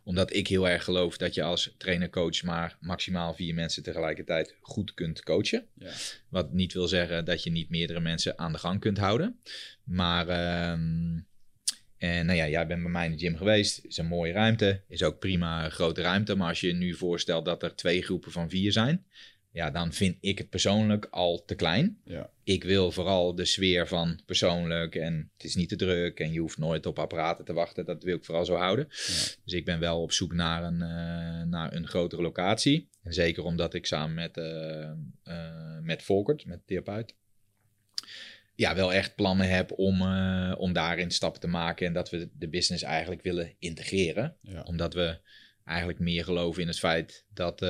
omdat 0.05 0.35
ik 0.35 0.49
heel 0.49 0.69
erg 0.69 0.85
geloof 0.85 1.17
dat 1.17 1.35
je 1.35 1.43
als 1.43 1.75
trainer-coach 1.79 2.43
maar 2.43 2.77
maximaal 2.81 3.35
vier 3.35 3.55
mensen 3.55 3.83
tegelijkertijd 3.83 4.55
goed 4.61 4.95
kunt 4.95 5.23
coachen. 5.23 5.67
Ja. 5.75 5.93
Wat 6.29 6.53
niet 6.53 6.73
wil 6.73 6.89
zeggen 6.89 7.25
dat 7.25 7.43
je 7.43 7.51
niet 7.51 7.71
meerdere 7.71 8.01
mensen 8.01 8.39
aan 8.39 8.53
de 8.53 8.59
gang 8.59 8.81
kunt 8.81 8.99
houden. 8.99 9.41
Maar 9.85 10.29
um, 10.73 11.27
en 11.97 12.27
nou 12.27 12.39
ja, 12.39 12.49
jij 12.49 12.67
bent 12.67 12.83
bij 12.83 12.91
mij 12.91 13.05
in 13.05 13.13
de 13.13 13.19
gym 13.19 13.37
geweest. 13.37 13.85
Is 13.85 13.97
een 13.97 14.07
mooie 14.07 14.33
ruimte. 14.33 14.81
Is 14.89 15.03
ook 15.03 15.19
prima 15.19 15.69
grote 15.69 16.03
ruimte. 16.03 16.35
Maar 16.35 16.49
als 16.49 16.61
je 16.61 16.67
je 16.67 16.75
nu 16.75 16.95
voorstelt 16.95 17.45
dat 17.45 17.63
er 17.63 17.75
twee 17.75 18.03
groepen 18.03 18.33
van 18.33 18.51
vier 18.51 18.73
zijn 18.73 19.05
ja, 19.53 19.71
dan 19.71 19.93
vind 19.93 20.17
ik 20.21 20.39
het 20.39 20.51
persoonlijk 20.51 21.07
al 21.11 21.45
te 21.45 21.55
klein. 21.55 21.99
Ja. 22.05 22.31
Ik 22.45 22.65
wil 22.65 22.93
vooral 22.93 23.35
de 23.35 23.45
sfeer 23.45 23.89
van 23.89 24.21
persoonlijk 24.27 24.95
en 24.95 25.31
het 25.33 25.45
is 25.45 25.55
niet 25.55 25.69
te 25.69 25.77
druk 25.77 26.21
en 26.21 26.33
je 26.33 26.41
hoeft 26.41 26.59
nooit 26.59 26.87
op 26.87 26.99
apparaten 26.99 27.45
te 27.45 27.53
wachten. 27.53 27.85
Dat 27.85 28.03
wil 28.03 28.17
ik 28.17 28.25
vooral 28.25 28.45
zo 28.45 28.55
houden. 28.55 28.85
Ja. 28.89 28.95
Dus 29.45 29.53
ik 29.53 29.65
ben 29.65 29.81
wel 29.81 30.03
op 30.03 30.13
zoek 30.13 30.33
naar 30.33 30.65
een, 30.65 30.81
uh, 30.81 31.43
naar 31.51 31.73
een 31.73 31.89
grotere 31.89 32.23
locatie. 32.23 32.89
En 33.03 33.13
zeker 33.13 33.45
omdat 33.45 33.75
ik 33.75 33.87
samen 33.87 34.15
met, 34.15 34.37
uh, 34.37 34.91
uh, 35.25 35.79
met 35.81 36.03
Volkert, 36.03 36.47
met 36.47 36.59
de 36.59 36.65
therapeut, 36.65 37.15
ja, 38.55 38.75
wel 38.75 38.93
echt 38.93 39.15
plannen 39.15 39.49
heb 39.49 39.73
om, 39.79 40.03
om 40.57 40.73
daarin 40.73 41.11
stappen 41.11 41.41
te 41.41 41.47
maken 41.47 41.87
en 41.87 41.93
dat 41.93 42.11
we 42.11 42.31
de 42.39 42.49
business 42.49 42.83
eigenlijk 42.83 43.23
willen 43.23 43.55
integreren. 43.59 44.37
Ja. 44.41 44.63
Omdat 44.63 44.95
we 44.95 45.19
eigenlijk 45.65 45.99
meer 45.99 46.25
geloven 46.25 46.63
in 46.63 46.69
het 46.69 46.79
feit 46.79 47.27
dat 47.35 47.61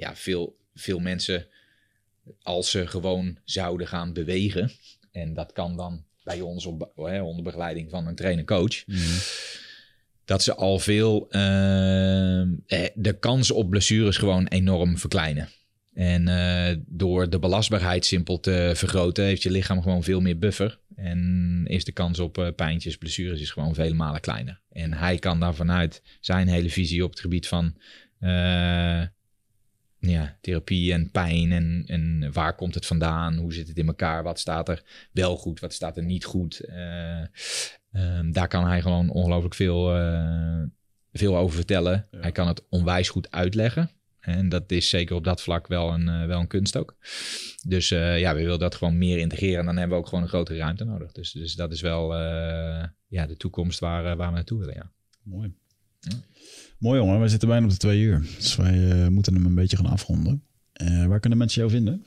ja, 0.00 0.16
veel, 0.16 0.56
veel 0.74 0.98
mensen, 0.98 1.46
als 2.42 2.70
ze 2.70 2.86
gewoon 2.86 3.38
zouden 3.44 3.86
gaan 3.86 4.12
bewegen, 4.12 4.70
en 5.12 5.34
dat 5.34 5.52
kan 5.52 5.76
dan 5.76 6.04
bij 6.22 6.40
ons 6.40 6.66
op, 6.66 6.92
hè, 6.96 7.22
onder 7.22 7.44
begeleiding 7.44 7.90
van 7.90 8.06
een 8.06 8.14
trainer-coach, 8.14 8.86
mm. 8.86 8.96
dat 10.24 10.42
ze 10.42 10.54
al 10.54 10.78
veel 10.78 11.24
uh, 11.26 11.32
de 12.94 13.16
kans 13.20 13.50
op 13.50 13.70
blessures 13.70 14.16
gewoon 14.16 14.46
enorm 14.46 14.98
verkleinen. 14.98 15.48
En 15.94 16.28
uh, 16.28 16.82
door 16.86 17.30
de 17.30 17.38
belastbaarheid 17.38 18.06
simpel 18.06 18.40
te 18.40 18.72
vergroten, 18.74 19.24
heeft 19.24 19.42
je 19.42 19.50
lichaam 19.50 19.82
gewoon 19.82 20.02
veel 20.02 20.20
meer 20.20 20.38
buffer. 20.38 20.78
En 20.96 21.64
is 21.66 21.84
de 21.84 21.92
kans 21.92 22.18
op 22.18 22.38
uh, 22.38 22.48
pijntjes, 22.56 22.96
blessures 22.96 23.40
is 23.40 23.50
gewoon 23.50 23.74
vele 23.74 23.94
malen 23.94 24.20
kleiner. 24.20 24.60
En 24.72 24.92
hij 24.92 25.18
kan 25.18 25.40
daar 25.40 25.54
vanuit 25.54 26.02
zijn 26.20 26.48
hele 26.48 26.70
visie 26.70 27.04
op 27.04 27.10
het 27.10 27.20
gebied 27.20 27.48
van 27.48 27.76
uh, 28.20 29.02
ja, 30.00 30.38
therapie 30.40 30.92
en 30.92 31.10
pijn 31.10 31.52
en, 31.52 31.82
en 31.86 32.32
waar 32.32 32.54
komt 32.54 32.74
het 32.74 32.86
vandaan? 32.86 33.36
Hoe 33.36 33.52
zit 33.52 33.68
het 33.68 33.78
in 33.78 33.86
elkaar? 33.86 34.22
Wat 34.22 34.38
staat 34.38 34.68
er 34.68 35.08
wel 35.12 35.36
goed? 35.36 35.60
Wat 35.60 35.72
staat 35.72 35.96
er 35.96 36.04
niet 36.04 36.24
goed? 36.24 36.60
Uh, 36.68 37.24
um, 37.92 38.32
daar 38.32 38.48
kan 38.48 38.66
hij 38.66 38.82
gewoon 38.82 39.10
ongelooflijk 39.10 39.54
veel, 39.54 39.96
uh, 39.96 40.62
veel 41.12 41.36
over 41.36 41.56
vertellen. 41.56 42.06
Ja. 42.10 42.20
Hij 42.20 42.32
kan 42.32 42.46
het 42.46 42.62
onwijs 42.68 43.08
goed 43.08 43.30
uitleggen. 43.30 43.90
En 44.20 44.48
dat 44.48 44.70
is 44.70 44.88
zeker 44.88 45.16
op 45.16 45.24
dat 45.24 45.42
vlak 45.42 45.66
wel 45.66 45.92
een, 45.92 46.06
uh, 46.06 46.26
wel 46.26 46.40
een 46.40 46.46
kunst 46.46 46.76
ook. 46.76 46.96
Dus 47.66 47.88
ja, 47.88 48.34
we 48.34 48.40
willen 48.40 48.58
dat 48.58 48.74
gewoon 48.74 48.98
meer 48.98 49.18
integreren. 49.18 49.58
En 49.58 49.66
dan 49.66 49.76
hebben 49.76 49.96
we 49.96 50.02
ook 50.02 50.08
gewoon 50.08 50.24
een 50.24 50.30
grotere 50.30 50.58
ruimte 50.58 50.84
nodig. 50.84 51.12
Dus, 51.12 51.32
dus 51.32 51.54
dat 51.54 51.72
is 51.72 51.80
wel 51.80 52.16
ja, 53.06 53.26
de 53.26 53.36
toekomst 53.36 53.78
waar, 53.78 54.16
waar 54.16 54.28
we 54.28 54.34
naartoe 54.34 54.58
willen. 54.58 54.74
Ja. 54.74 54.90
Mooi. 55.22 55.54
Mooi 56.80 56.98
jongen, 56.98 57.20
we 57.20 57.28
zitten 57.28 57.48
bijna 57.48 57.64
op 57.64 57.70
de 57.70 57.76
twee 57.76 58.00
uur. 58.00 58.26
Dus 58.36 58.56
wij 58.56 58.74
uh, 58.74 59.08
moeten 59.08 59.34
hem 59.34 59.46
een 59.46 59.54
beetje 59.54 59.76
gaan 59.76 59.86
afronden. 59.86 60.44
Uh, 60.82 61.06
waar 61.06 61.20
kunnen 61.20 61.38
mensen 61.38 61.60
jou 61.60 61.72
vinden? 61.72 62.06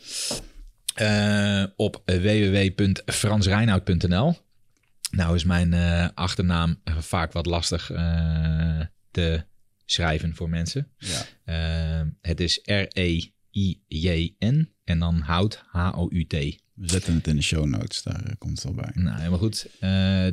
Uh, 1.01 1.63
op 1.75 2.01
www.fransreinoud.nl 2.05 4.35
Nou 5.11 5.35
is 5.35 5.43
mijn 5.43 5.73
achternaam 6.13 6.81
vaak 6.83 7.31
wat 7.31 7.45
lastig 7.45 7.85
te 9.11 9.45
schrijven 9.85 10.35
voor 10.35 10.49
mensen. 10.49 10.87
Ja. 10.97 11.25
het 12.21 12.39
is 12.39 12.59
R-E-I-J-N 12.63 14.69
en 14.83 14.99
dan 14.99 15.19
hout, 15.19 15.63
H-O-U-T. 15.67 16.33
We 16.73 16.89
zetten 16.89 17.13
het 17.13 17.27
in 17.27 17.35
de 17.35 17.41
show 17.41 17.65
notes, 17.65 18.03
daar 18.03 18.35
komt 18.37 18.61
het 18.61 18.65
al 18.65 18.73
bij. 18.73 18.91
Nou, 18.93 19.17
helemaal 19.17 19.39
goed. 19.39 19.67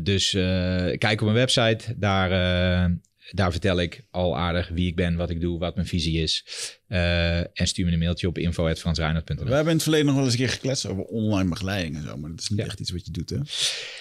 dus 0.05 0.31
kijk 0.99 1.21
op 1.21 1.21
mijn 1.21 1.35
website, 1.35 1.95
daar 1.97 2.31
daar 3.33 3.51
vertel 3.51 3.81
ik 3.81 4.03
al 4.11 4.37
aardig 4.39 4.69
wie 4.69 4.87
ik 4.87 4.97
ben, 4.97 5.17
wat 5.17 5.31
ik 5.31 5.41
doe, 5.41 5.59
wat 5.59 5.75
mijn 5.75 5.87
visie 5.87 6.23
is. 6.23 6.45
Uh, 6.89 7.39
en 7.39 7.67
stuur 7.67 7.87
me 7.87 7.93
een 7.93 7.99
mailtje 7.99 8.29
op 8.29 8.39
info.fransreinert.nl. 8.39 9.45
We 9.45 9.51
hebben 9.51 9.67
in 9.69 9.73
het 9.73 9.83
verleden 9.83 10.07
nog 10.07 10.15
wel 10.15 10.25
eens 10.25 10.33
een 10.33 10.39
keer 10.39 10.49
gekletst 10.49 10.87
over 10.87 11.03
online 11.05 11.49
begeleiding 11.49 11.97
en 11.97 12.03
zo. 12.03 12.17
Maar 12.17 12.31
dat 12.31 12.41
is 12.41 12.49
niet 12.49 12.59
ja. 12.59 12.65
echt 12.65 12.81
iets 12.81 12.91
wat 12.91 13.05
je 13.07 13.13
doet, 13.13 13.31
hè? 13.31 13.39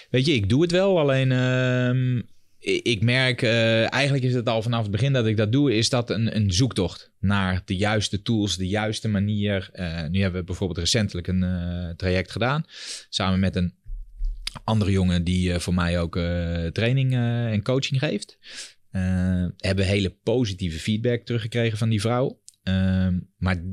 Weet 0.10 0.26
je, 0.26 0.34
ik 0.34 0.50
doe 0.50 0.62
het 0.62 0.72
wel. 0.72 1.00
Alleen 1.00 1.32
uh, 1.32 2.22
i- 2.74 2.80
ik 2.84 3.04
merk, 3.04 3.42
eh, 3.42 3.94
eigenlijk 3.94 4.24
is 4.24 4.34
het 4.34 4.50
al 4.50 4.62
vanaf 4.62 4.82
het 4.82 4.92
begin 4.92 5.14
dat 5.14 5.26
ik 5.26 5.38
dat 5.38 5.52
doe, 5.52 5.76
is 5.76 5.90
dat 5.90 6.10
een, 6.10 6.36
een 6.36 6.52
zoektocht 6.54 7.12
naar 7.20 7.62
de 7.66 7.76
juiste 7.76 8.22
tools, 8.22 8.56
de 8.58 8.68
juiste 8.68 9.08
manier. 9.08 9.70
Eh, 9.74 10.06
nu 10.08 10.22
hebben 10.22 10.40
we 10.40 10.46
bijvoorbeeld 10.46 10.80
recentelijk 10.80 11.28
een 11.28 11.44
eh, 11.44 11.90
traject 11.96 12.32
gedaan, 12.32 12.64
samen 13.10 13.40
met 13.40 13.56
een 13.56 13.74
andere 14.64 14.92
jongen 14.92 15.24
die 15.24 15.54
eh, 15.54 15.60
voor 15.60 15.74
mij 15.74 16.00
ook 16.00 16.16
eh, 16.16 16.66
training 16.66 17.14
eh, 17.14 17.46
en 17.52 17.64
coaching 17.64 18.00
geeft. 18.00 18.38
Eh, 18.92 19.46
hebben 19.58 19.86
hele 19.86 20.10
positieve 20.10 20.80
feedback 20.80 21.22
teruggekregen 21.22 21.78
van 21.78 21.90
die 21.90 22.02
vrouw. 22.02 22.42
Ehm, 22.64 23.20
maar 23.38 23.64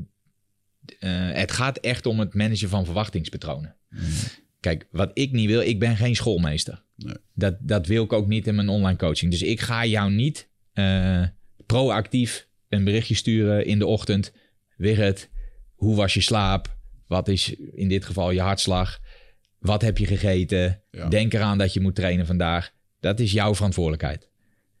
eh, 0.99 1.31
het 1.31 1.51
gaat 1.51 1.77
echt 1.77 2.05
om 2.05 2.19
het 2.19 2.33
managen 2.33 2.69
van 2.69 2.85
verwachtingspatronen. 2.85 3.75
Kijk, 4.59 4.87
wat 4.91 5.11
ik 5.13 5.31
niet 5.31 5.47
wil, 5.47 5.61
ik 5.61 5.79
ben 5.79 5.95
geen 5.95 6.15
schoolmeester. 6.15 6.83
Nee. 6.95 7.15
Dat, 7.33 7.57
dat 7.59 7.87
wil 7.87 8.03
ik 8.03 8.13
ook 8.13 8.27
niet 8.27 8.47
in 8.47 8.55
mijn 8.55 8.69
online 8.69 8.97
coaching. 8.97 9.31
Dus 9.31 9.41
ik 9.41 9.61
ga 9.61 9.85
jou 9.85 10.11
niet 10.11 10.49
eh, 10.73 11.23
proactief 11.65 12.47
een 12.69 12.83
berichtje 12.83 13.15
sturen 13.15 13.65
in 13.65 13.79
de 13.79 13.85
ochtend. 13.85 14.33
Wigert, 14.75 15.29
hoe 15.75 15.95
was 15.95 16.13
je 16.13 16.21
slaap? 16.21 16.77
Wat 17.07 17.27
is 17.27 17.55
in 17.55 17.87
dit 17.87 18.05
geval 18.05 18.31
je 18.31 18.41
hartslag? 18.41 18.99
Wat 19.59 19.81
heb 19.81 19.97
je 19.97 20.05
gegeten? 20.05 20.81
Ja. 20.91 21.09
Denk 21.09 21.33
eraan 21.33 21.57
dat 21.57 21.73
je 21.73 21.79
moet 21.79 21.95
trainen 21.95 22.25
vandaag. 22.25 22.71
Dat 22.99 23.19
is 23.19 23.31
jouw 23.31 23.55
verantwoordelijkheid. 23.55 24.29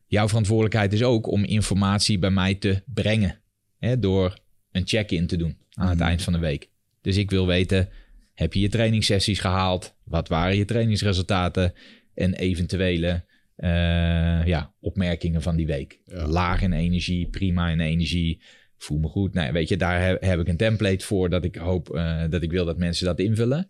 Jouw 0.07 0.27
verantwoordelijkheid 0.27 0.93
is 0.93 1.03
ook 1.03 1.27
om 1.27 1.43
informatie 1.43 2.19
bij 2.19 2.29
mij 2.29 2.55
te 2.55 2.81
brengen. 2.85 3.39
Hè, 3.79 3.99
door 3.99 4.37
een 4.71 4.87
check-in 4.87 5.27
te 5.27 5.37
doen 5.37 5.57
aan 5.73 5.87
het 5.89 5.97
Mhm. 5.97 6.07
eind 6.07 6.21
van 6.21 6.33
de 6.33 6.39
week. 6.39 6.69
Dus 7.01 7.17
ik 7.17 7.29
wil 7.29 7.47
weten, 7.47 7.89
heb 8.33 8.53
je 8.53 8.59
je 8.59 8.69
trainingssessies 8.69 9.39
gehaald? 9.39 9.95
Wat 10.03 10.27
waren 10.27 10.57
je 10.57 10.65
trainingsresultaten? 10.65 11.73
En 12.13 12.33
eventuele 12.33 13.25
eh, 13.55 14.45
ja, 14.45 14.73
opmerkingen 14.79 15.41
van 15.41 15.55
die 15.55 15.65
week. 15.65 15.99
Ja. 16.05 16.27
Laag 16.27 16.61
in 16.61 16.73
energie, 16.73 17.27
prima 17.29 17.69
in 17.69 17.79
energie. 17.79 18.41
Voel 18.77 18.97
me 18.99 19.07
goed. 19.07 19.33
Nou, 19.33 19.51
weet 19.51 19.69
je, 19.69 19.77
daar 19.77 20.05
heb, 20.05 20.21
heb 20.21 20.39
ik 20.39 20.47
een 20.47 20.57
template 20.57 21.05
voor 21.05 21.29
dat 21.29 21.43
ik 21.43 21.55
hoop 21.55 21.95
eh, 21.95 22.23
dat 22.29 22.41
ik 22.43 22.51
wil 22.51 22.65
dat 22.65 22.77
mensen 22.77 23.05
dat 23.05 23.19
invullen. 23.19 23.67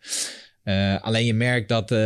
Eh, 0.67 1.01
alleen 1.01 1.25
je 1.25 1.33
merkt 1.33 1.69
dat, 1.69 1.91
eh, 1.91 1.97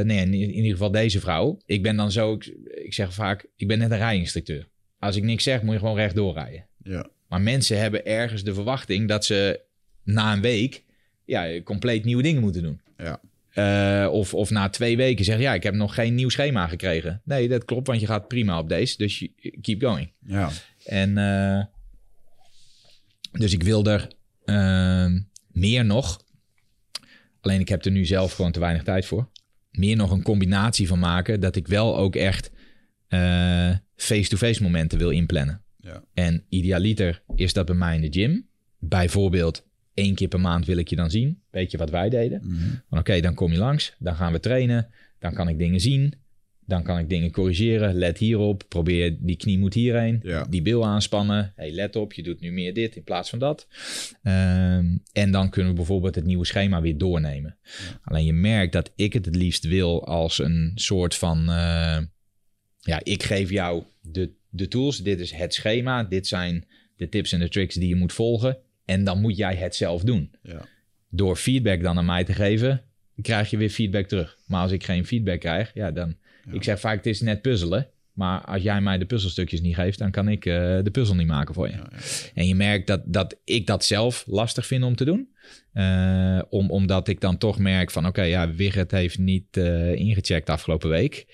nee, 0.00 0.18
in, 0.18 0.32
in 0.32 0.52
ieder 0.52 0.70
geval 0.70 0.90
deze 0.90 1.20
vrouw. 1.20 1.58
Ik 1.66 1.82
ben 1.82 1.96
dan 1.96 2.12
zo, 2.12 2.32
ik, 2.32 2.54
ik 2.84 2.94
zeg 2.94 3.14
vaak, 3.14 3.46
ik 3.56 3.68
ben 3.68 3.78
net 3.78 3.90
een 3.90 3.96
rijinstructeur. 3.96 4.68
Als 4.98 5.16
ik 5.16 5.22
niks 5.22 5.44
zeg, 5.44 5.62
moet 5.62 5.72
je 5.72 5.78
gewoon 5.78 5.96
rechtdoor 5.96 6.34
rijden. 6.34 6.66
Ja. 6.82 7.06
Maar 7.28 7.40
mensen 7.40 7.78
hebben 7.78 8.06
ergens 8.06 8.44
de 8.44 8.54
verwachting 8.54 9.08
dat 9.08 9.24
ze 9.24 9.60
na 10.02 10.32
een 10.32 10.40
week 10.40 10.82
ja, 11.24 11.62
compleet 11.62 12.04
nieuwe 12.04 12.22
dingen 12.22 12.42
moeten 12.42 12.62
doen. 12.62 12.80
Ja. 12.96 13.20
Eh, 13.50 14.12
of, 14.12 14.34
of 14.34 14.50
na 14.50 14.68
twee 14.68 14.96
weken 14.96 15.24
zeggen, 15.24 15.44
ja, 15.44 15.54
ik 15.54 15.62
heb 15.62 15.74
nog 15.74 15.94
geen 15.94 16.14
nieuw 16.14 16.28
schema 16.28 16.66
gekregen. 16.66 17.20
Nee, 17.24 17.48
dat 17.48 17.64
klopt, 17.64 17.86
want 17.86 18.00
je 18.00 18.06
gaat 18.06 18.28
prima 18.28 18.58
op 18.58 18.68
deze. 18.68 18.96
Dus 18.96 19.28
keep 19.60 19.82
going. 19.82 20.12
Ja. 20.26 20.50
En 20.84 21.14
dus 23.32 23.52
ik 23.52 23.62
wil 23.62 23.84
er 23.84 24.08
ehm, 24.44 25.20
meer 25.48 25.84
nog. 25.84 26.22
Alleen 27.44 27.60
ik 27.60 27.68
heb 27.68 27.84
er 27.84 27.90
nu 27.90 28.04
zelf 28.04 28.32
gewoon 28.32 28.52
te 28.52 28.60
weinig 28.60 28.82
tijd 28.82 29.06
voor. 29.06 29.28
Meer 29.70 29.96
nog 29.96 30.10
een 30.10 30.22
combinatie 30.22 30.88
van 30.88 30.98
maken. 30.98 31.40
Dat 31.40 31.56
ik 31.56 31.66
wel 31.68 31.96
ook 31.96 32.16
echt 32.16 32.50
eh, 33.08 33.70
face-to-face 33.96 34.62
momenten 34.62 34.98
wil 34.98 35.10
inplannen. 35.10 35.62
Ja. 35.76 36.04
En 36.14 36.44
idealiter 36.48 37.22
is 37.34 37.52
dat 37.52 37.66
bij 37.66 37.74
mij 37.74 37.94
in 37.94 38.00
de 38.00 38.20
gym. 38.20 38.46
Bijvoorbeeld 38.78 39.66
één 39.94 40.14
keer 40.14 40.28
per 40.28 40.40
maand 40.40 40.66
wil 40.66 40.76
ik 40.76 40.88
je 40.88 40.96
dan 40.96 41.10
zien. 41.10 41.42
Weet 41.50 41.70
je 41.70 41.78
wat 41.78 41.90
wij 41.90 42.08
deden? 42.08 42.40
Mhm. 42.44 42.98
Oké, 42.98 43.20
dan 43.20 43.34
kom 43.34 43.52
je 43.52 43.58
langs, 43.58 43.94
dan 43.98 44.14
gaan 44.14 44.32
we 44.32 44.40
trainen, 44.40 44.90
dan 45.18 45.34
kan 45.34 45.48
ik 45.48 45.58
dingen 45.58 45.80
zien, 45.80 46.14
dan 46.66 46.82
kan 46.82 46.98
ik 46.98 47.08
dingen 47.08 47.30
corrigeren. 47.30 47.94
Let 47.94 48.18
hierop, 48.18 48.64
probeer 48.68 49.16
die 49.20 49.36
knie 49.36 49.58
moet 49.58 49.74
hierheen, 49.74 50.20
Ja. 50.22 50.44
die 50.50 50.62
bil 50.62 50.86
aanspannen. 50.86 51.52
Hey, 51.56 51.70
let 51.70 51.96
op, 51.96 52.12
je 52.12 52.22
doet 52.22 52.40
nu 52.40 52.52
meer 52.52 52.74
dit 52.74 52.96
in 52.96 53.02
plaats 53.04 53.30
van 53.30 53.38
dat. 53.38 53.66
Ehm, 54.22 54.96
en 55.12 55.30
dan 55.30 55.50
kunnen 55.50 55.70
we 55.70 55.76
bijvoorbeeld 55.76 56.14
het 56.14 56.24
nieuwe 56.24 56.44
schema 56.46 56.80
weer 56.80 56.98
doornemen. 56.98 57.56
Alleen 58.02 58.24
je 58.24 58.32
merkt 58.32 58.72
dat 58.72 58.92
ik 58.96 59.12
het 59.12 59.24
het 59.24 59.36
liefst 59.36 59.64
wil 59.64 60.06
als 60.06 60.38
een 60.38 60.72
soort 60.74 61.14
van, 61.14 61.38
eh, 61.48 61.98
ja, 62.80 63.00
ik 63.02 63.22
geef 63.22 63.50
jou 63.50 63.82
de, 64.00 64.30
de 64.50 64.68
tools, 64.68 65.02
dit 65.02 65.20
is 65.20 65.32
het 65.32 65.54
schema, 65.54 66.04
dit 66.04 66.26
zijn 66.26 66.64
de 66.96 67.08
tips 67.08 67.32
en 67.32 67.38
de 67.38 67.48
tricks 67.48 67.74
die 67.74 67.88
je 67.88 67.96
moet 67.96 68.12
volgen. 68.12 68.56
En 68.84 69.04
dan 69.04 69.20
moet 69.20 69.36
jij 69.36 69.54
het 69.54 69.74
zelf 69.74 70.02
doen 70.02 70.30
Ja. 70.42 70.66
door 71.08 71.36
feedback 71.36 71.82
dan 71.82 71.98
aan 71.98 72.04
mij 72.04 72.24
te 72.24 72.32
geven, 72.32 72.82
krijg 73.22 73.50
je 73.50 73.56
weer 73.56 73.70
feedback 73.70 74.06
terug. 74.06 74.38
Maar 74.46 74.60
als 74.62 74.72
ik 74.72 74.84
geen 74.84 75.06
feedback 75.06 75.40
krijg, 75.40 75.70
ja, 75.74 75.90
dan. 75.90 76.16
Ik 76.52 76.64
zeg 76.64 76.80
vaak: 76.80 76.96
het 76.96 77.06
is 77.06 77.20
net 77.20 77.42
puzzelen. 77.42 77.88
Maar 78.14 78.40
als 78.40 78.62
jij 78.62 78.80
mij 78.80 78.98
de 78.98 79.04
puzzelstukjes 79.04 79.60
niet 79.60 79.74
geeft, 79.74 79.98
dan 79.98 80.10
kan 80.10 80.28
ik 80.28 80.46
eh, 80.46 80.54
de 80.82 80.90
puzzel 80.92 81.14
niet 81.14 81.26
maken 81.26 81.54
voor 81.54 81.66
je. 81.68 81.72
Ja, 81.72 81.86
ja. 81.90 81.98
En 82.34 82.46
je 82.46 82.54
merkt 82.54 82.86
dat, 82.86 83.02
dat 83.04 83.40
ik 83.44 83.66
dat 83.66 83.84
zelf 83.84 84.24
lastig 84.26 84.66
vind 84.66 84.84
om 84.84 84.96
te 84.96 85.04
doen. 85.04 85.28
Eh, 85.72 86.42
om, 86.48 86.70
omdat 86.70 87.08
ik 87.08 87.20
dan 87.20 87.38
toch 87.38 87.58
merk 87.58 87.90
van 87.90 88.06
oké, 88.06 88.22
ja, 88.22 88.54
Wigert 88.54 88.90
heeft 88.90 89.18
niet 89.18 89.56
eh, 89.56 89.94
ingecheckt 89.94 90.50
afgelopen 90.50 90.88
week. 90.88 91.26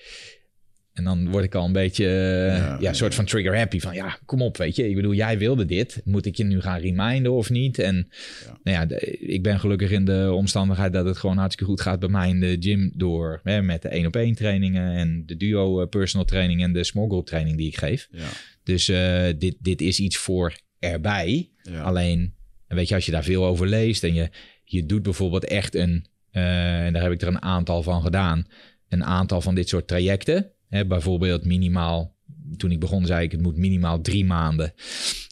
En 0.93 1.03
dan 1.03 1.29
word 1.29 1.43
ik 1.43 1.55
al 1.55 1.65
een 1.65 1.71
beetje, 1.71 2.05
eh, 2.05 2.75
Ja, 2.79 2.93
soort 2.93 3.15
van 3.15 3.25
trigger 3.25 3.57
happy. 3.57 3.79
Van 3.79 3.93
ja, 3.93 4.17
kom 4.25 4.41
op, 4.41 4.57
weet 4.57 4.75
je. 4.75 4.89
Ik 4.89 4.95
bedoel, 4.95 5.13
jij 5.13 5.37
wilde 5.37 5.65
dit. 5.65 6.01
Moet 6.03 6.25
ik 6.25 6.35
je 6.35 6.43
nu 6.43 6.61
gaan 6.61 6.79
reminden 6.79 7.31
of 7.31 7.49
niet? 7.49 7.79
En 7.79 8.09
Ja. 8.45 8.57
nou 8.63 8.89
ja, 8.89 8.97
ik 9.19 9.43
ben 9.43 9.59
gelukkig 9.59 9.91
in 9.91 10.05
de 10.05 10.31
omstandigheid 10.33 10.93
dat 10.93 11.05
het 11.05 11.17
gewoon 11.17 11.37
hartstikke 11.37 11.71
goed 11.71 11.81
gaat 11.81 11.99
bij 11.99 12.09
mij 12.09 12.29
in 12.29 12.39
de 12.39 12.57
gym. 12.59 12.91
Door 12.95 13.39
hè, 13.43 13.61
met 13.61 13.81
de 13.81 13.87
één 13.87 14.05
op 14.05 14.15
één 14.15 14.35
trainingen 14.35 14.95
en 14.95 15.23
de 15.25 15.37
duo 15.37 15.81
eh, 15.81 15.87
personal 15.87 16.25
training 16.25 16.61
en 16.63 16.73
de 16.73 16.83
small 16.83 17.07
group 17.07 17.25
training 17.25 17.57
die 17.57 17.67
ik 17.67 17.77
geef. 17.77 18.07
Ja. 18.11 18.27
Dus 18.63 18.89
eh, 18.89 19.23
dit, 19.37 19.55
dit 19.59 19.81
is 19.81 19.99
iets 19.99 20.17
voor 20.17 20.53
erbij. 20.79 21.49
Alleen, 21.83 22.33
weet 22.67 22.87
je, 22.87 22.95
als 22.95 23.05
je 23.05 23.11
daar 23.11 23.23
veel 23.23 23.45
over 23.45 23.67
leest 23.67 24.03
en 24.03 24.13
je, 24.13 24.29
je 24.63 24.85
doet 24.85 25.03
bijvoorbeeld 25.03 25.45
echt 25.45 25.75
een, 25.75 26.05
en 26.31 26.93
daar 26.93 27.03
heb 27.03 27.11
ik 27.11 27.21
er 27.21 27.27
een 27.27 27.41
aantal 27.41 27.83
van 27.83 28.01
gedaan, 28.01 28.45
een 28.89 29.03
aantal 29.03 29.41
van 29.41 29.55
dit 29.55 29.69
soort 29.69 29.87
trajecten. 29.87 30.51
Hè, 30.71 30.85
bijvoorbeeld 30.85 31.45
minimaal, 31.45 32.15
toen 32.57 32.71
ik 32.71 32.79
begon 32.79 33.05
zei 33.05 33.23
ik 33.23 33.31
het 33.31 33.41
moet 33.41 33.57
minimaal 33.57 34.01
drie 34.01 34.25
maanden. 34.25 34.73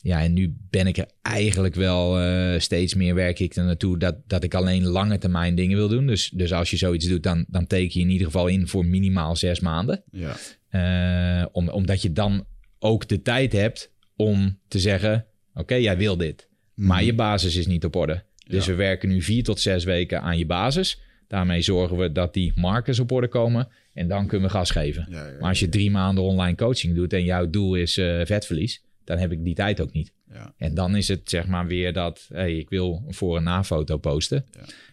Ja, 0.02 0.22
en 0.22 0.34
nu 0.34 0.56
ben 0.70 0.88
ik 0.88 0.98
er 0.98 1.10
eigenlijk 1.22 1.76
wel 1.76 2.20
eh, 2.20 2.60
steeds 2.60 2.94
meer 2.94 3.16
werk 3.16 3.40
ik 3.40 3.56
er 3.56 3.64
naartoe 3.64 3.98
dat, 3.98 4.16
dat 4.28 4.44
ik 4.44 4.54
alleen 4.54 4.86
lange 4.86 5.18
termijn 5.18 5.56
dingen 5.56 5.78
wil 5.78 5.88
doen. 5.88 6.08
Dus, 6.08 6.30
dus 6.30 6.54
als 6.54 6.70
je 6.70 6.78
zoiets 6.78 7.08
doet, 7.08 7.24
dan, 7.24 7.46
dan 7.48 7.68
teken 7.68 8.00
je 8.00 8.06
in 8.06 8.12
ieder 8.12 8.26
geval 8.26 8.48
in 8.48 8.68
voor 8.68 8.86
minimaal 8.86 9.36
zes 9.36 9.60
maanden. 9.60 10.04
Ja. 10.12 10.36
Eh, 10.70 11.46
om, 11.52 11.70
omdat 11.70 12.02
je 12.02 12.12
dan 12.12 12.46
ook 12.80 13.08
de 13.08 13.22
tijd 13.22 13.52
hebt 13.52 13.92
om 14.16 14.60
te 14.68 14.80
zeggen: 14.80 15.26
Oké, 15.54 15.76
jij 15.76 15.98
wil 15.98 16.18
dit, 16.18 16.50
maar 16.74 17.04
je 17.04 17.14
basis 17.14 17.56
is 17.56 17.68
niet 17.68 17.86
op 17.86 17.96
orde. 17.96 18.24
Dus 18.48 18.66
Ja. 18.66 18.72
we 18.72 18.78
werken 18.78 19.10
nu 19.10 19.22
vier 19.22 19.44
tot 19.44 19.60
zes 19.60 19.84
weken 19.84 20.22
aan 20.22 20.38
je 20.38 20.46
basis. 20.46 21.02
Daarmee 21.28 21.62
zorgen 21.62 21.98
we 21.98 22.12
dat 22.12 22.34
die 22.34 22.52
markers 22.56 23.00
op 23.00 23.12
orde 23.12 23.28
komen 23.28 23.68
en 23.94 24.08
dan 24.08 24.28
kunnen 24.28 24.48
we 24.48 24.54
gas 24.54 24.72
geven. 24.72 25.08
Ja, 25.10 25.26
ja, 25.28 25.34
Maar 25.40 25.50
als 25.50 25.60
je 25.60 25.70
drie 25.70 25.92
maanden 25.92 26.24
online 26.24 26.56
coaching 26.56 26.96
doet 26.96 27.14
en 27.14 27.24
jouw 27.24 27.50
doel 27.50 27.76
is 27.76 27.98
eh, 27.98 28.22
vetverlies, 28.26 28.84
dan 29.04 29.18
heb 29.18 29.32
ik 29.32 29.44
die 29.44 29.56
tijd 29.56 29.82
ook 29.82 29.94
niet. 29.94 30.12
Ja. 30.34 30.54
En 30.58 30.74
dan 30.74 30.96
is 30.96 31.08
het 31.08 31.22
zeg 31.30 31.48
maar 31.48 31.68
weer 31.68 31.94
dat, 31.94 32.26
hey, 32.34 32.54
ik 32.58 32.70
wil 32.70 33.04
een 33.08 33.14
voor- 33.14 33.38
en 33.38 33.44
na-foto 33.44 33.98
posten. 33.98 34.46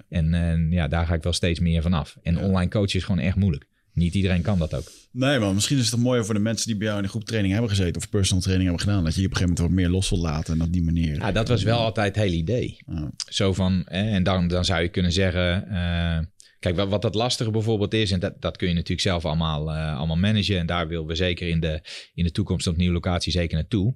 En 0.09 0.35
eh, 0.35 0.73
ja, 0.73 0.89
daar 0.89 1.07
ga 1.07 1.15
ik 1.15 1.23
wel 1.23 1.33
steeds 1.33 1.61
meer 1.61 1.83
van 1.83 1.93
af. 1.93 2.17
En 2.23 2.39
online 2.39 2.71
coachen 2.71 2.99
is 2.99 3.05
gewoon 3.05 3.21
echt 3.21 3.37
moeilijk. 3.37 3.67
Niet 3.93 4.15
iedereen 4.15 4.43
kan 4.43 4.59
dat 4.59 4.75
ook. 4.75 4.91
Nee, 5.13 5.39
man. 5.39 5.55
Misschien 5.55 5.79
is 5.79 5.91
het 5.91 6.01
mooier 6.01 6.25
voor 6.25 6.35
de 6.35 6.41
mensen 6.41 6.67
die 6.67 6.77
bij 6.77 6.87
jou 6.87 6.99
in 6.99 7.05
de 7.05 7.09
groep 7.11 7.25
training 7.25 7.53
hebben 7.53 7.71
gezeten 7.71 7.97
of 7.97 8.09
personal 8.11 8.43
training 8.43 8.69
hebben 8.69 8.87
gedaan. 8.89 9.05
Dat 9.05 9.15
je 9.15 9.21
je 9.21 9.27
op 9.27 9.33
een 9.33 9.39
gegeven 9.39 9.57
moment 9.63 9.77
wat 9.77 9.85
meer 9.85 9.95
los 9.97 10.11
wil 10.11 10.19
laten 10.19 10.55
en 10.55 10.63
op 10.67 10.73
die 10.73 10.83
manier. 10.83 11.15
Ja, 11.15 11.33
dat 11.33 11.49
was 11.49 11.63
wel 11.63 11.79
altijd 11.79 12.15
het 12.15 12.25
hele 12.25 12.37
idee. 12.37 12.77
Ja. 12.87 13.11
Zo 13.29 13.53
van, 13.53 13.83
hè, 13.85 14.11
en 14.11 14.23
dan, 14.23 14.49
dan 14.49 14.65
zou 14.65 14.83
je 14.83 14.89
kunnen 14.89 15.13
zeggen... 15.13 15.69
eh, 15.69 16.19
kijk, 16.67 16.79
wat, 16.79 16.89
wat 16.89 17.03
het 17.03 17.15
lastige 17.15 17.51
bijvoorbeeld 17.51 17.95
is... 17.95 18.11
en 18.11 18.21
dat, 18.21 18.41
dat 18.41 18.57
kun 18.57 18.69
je 18.69 18.75
natuurlijk 18.75 19.01
zelf 19.01 19.25
allemaal, 19.25 19.73
eh, 19.73 19.97
allemaal 19.97 20.17
managen... 20.17 20.59
en 20.59 20.67
daar 20.67 20.89
willen 20.89 21.07
we 21.07 21.15
zeker 21.15 21.49
in 21.49 21.61
de, 21.61 21.81
in 22.15 22.25
de 22.25 22.31
toekomst 22.31 22.67
op 22.67 22.77
nieuwe 22.77 22.93
locatie 22.93 23.33
zeker 23.33 23.57
naartoe. 23.57 23.95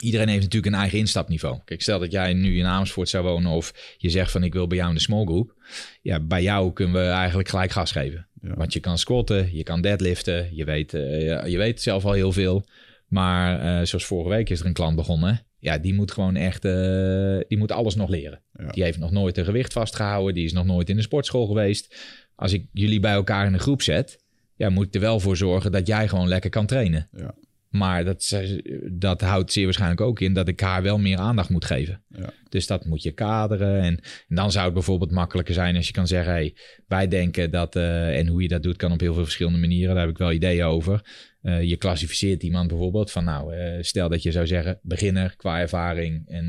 Iedereen 0.00 0.28
heeft 0.28 0.42
natuurlijk 0.42 0.72
een 0.74 0.80
eigen 0.80 0.98
instapniveau. 0.98 1.60
Kijk, 1.64 1.82
stel 1.82 1.98
dat 1.98 2.12
jij 2.12 2.32
nu 2.32 2.58
in 2.58 2.66
Amersfoort 2.66 3.08
zou 3.08 3.24
wonen... 3.24 3.50
of 3.50 3.96
je 3.98 4.10
zegt 4.10 4.30
van 4.30 4.44
ik 4.44 4.52
wil 4.52 4.66
bij 4.66 4.76
jou 4.76 4.88
in 4.88 4.94
de 4.94 5.00
small 5.00 5.24
group. 5.24 5.54
Ja, 6.02 6.20
bij 6.20 6.42
jou 6.42 6.72
kunnen 6.72 6.94
we 6.94 7.08
eigenlijk 7.08 7.48
gelijk 7.48 7.70
gas 7.70 7.92
geven. 7.92 8.26
Ja. 8.42 8.54
Want 8.54 8.72
je 8.72 8.80
kan 8.80 8.98
squatten, 8.98 9.56
je 9.56 9.62
kan 9.62 9.80
deadliften... 9.80 10.56
je 10.56 10.64
weet, 10.64 10.94
eh, 10.94 11.46
je 11.46 11.56
weet 11.56 11.82
zelf 11.82 12.04
al 12.04 12.12
heel 12.12 12.32
veel... 12.32 12.66
Maar 13.06 13.60
eh, 13.60 13.86
zoals 13.86 14.04
vorige 14.04 14.28
week 14.28 14.50
is 14.50 14.60
er 14.60 14.66
een 14.66 14.72
klant 14.72 14.96
begonnen. 14.96 15.46
Ja, 15.62 15.78
die 15.78 15.94
moet 15.94 16.12
gewoon 16.12 16.36
echt, 16.36 16.64
eh, 16.64 17.38
die 17.48 17.58
moet 17.58 17.72
alles 17.72 17.94
nog 17.94 18.08
leren. 18.08 18.40
Ja. 18.52 18.70
Die 18.70 18.82
heeft 18.82 18.98
nog 18.98 19.10
nooit 19.10 19.38
een 19.38 19.44
gewicht 19.44 19.72
vastgehouden. 19.72 20.34
Die 20.34 20.44
is 20.44 20.52
nog 20.52 20.64
nooit 20.64 20.88
in 20.88 20.96
de 20.96 21.02
sportschool 21.02 21.46
geweest. 21.46 21.96
Als 22.34 22.52
ik 22.52 22.66
jullie 22.72 23.00
bij 23.00 23.12
elkaar 23.12 23.46
in 23.46 23.52
een 23.52 23.60
groep 23.60 23.82
zet, 23.82 24.24
ja, 24.56 24.70
moet 24.70 24.86
ik 24.86 24.94
er 24.94 25.00
wel 25.00 25.20
voor 25.20 25.36
zorgen 25.36 25.72
dat 25.72 25.86
jij 25.86 26.08
gewoon 26.08 26.28
lekker 26.28 26.50
kan 26.50 26.66
trainen. 26.66 27.08
Ja. 27.12 27.34
Maar 27.68 28.04
dat, 28.04 28.42
dat 28.90 29.20
houdt 29.20 29.52
zeer 29.52 29.64
waarschijnlijk 29.64 30.00
ook 30.00 30.20
in 30.20 30.32
dat 30.32 30.48
ik 30.48 30.60
haar 30.60 30.82
wel 30.82 30.98
meer 30.98 31.18
aandacht 31.18 31.50
moet 31.50 31.64
geven. 31.64 32.02
Ja. 32.08 32.32
Dus 32.48 32.66
dat 32.66 32.84
moet 32.84 33.02
je 33.02 33.12
kaderen. 33.12 33.80
En, 33.80 34.00
en, 34.28 34.36
dan 34.36 34.52
zou 34.52 34.64
het 34.64 34.74
bijvoorbeeld 34.74 35.10
makkelijker 35.10 35.54
zijn 35.54 35.76
als 35.76 35.86
je 35.86 35.92
kan 35.92 36.06
zeggen: 36.06 36.32
hey, 36.32 36.54
wij 36.86 37.08
denken 37.08 37.50
dat. 37.50 37.76
Uh, 37.76 38.18
en 38.18 38.26
hoe 38.26 38.42
je 38.42 38.48
dat 38.48 38.62
doet, 38.62 38.76
kan 38.76 38.92
op 38.92 39.00
heel 39.00 39.14
veel 39.14 39.22
verschillende 39.22 39.58
manieren. 39.58 39.94
Daar 39.94 40.04
heb 40.04 40.12
ik 40.12 40.18
wel 40.18 40.32
ideeën 40.32 40.64
over. 40.64 41.04
Uh, 41.42 41.62
je 41.62 41.76
klassificeert 41.76 42.42
iemand 42.42 42.68
bijvoorbeeld 42.68 43.10
van: 43.10 43.24
nou, 43.24 43.56
uh, 43.56 43.82
stel 43.82 44.08
dat 44.08 44.22
je 44.22 44.32
zou 44.32 44.46
zeggen: 44.46 44.78
beginner 44.82 45.34
qua 45.36 45.60
ervaring 45.60 46.28
en 46.28 46.48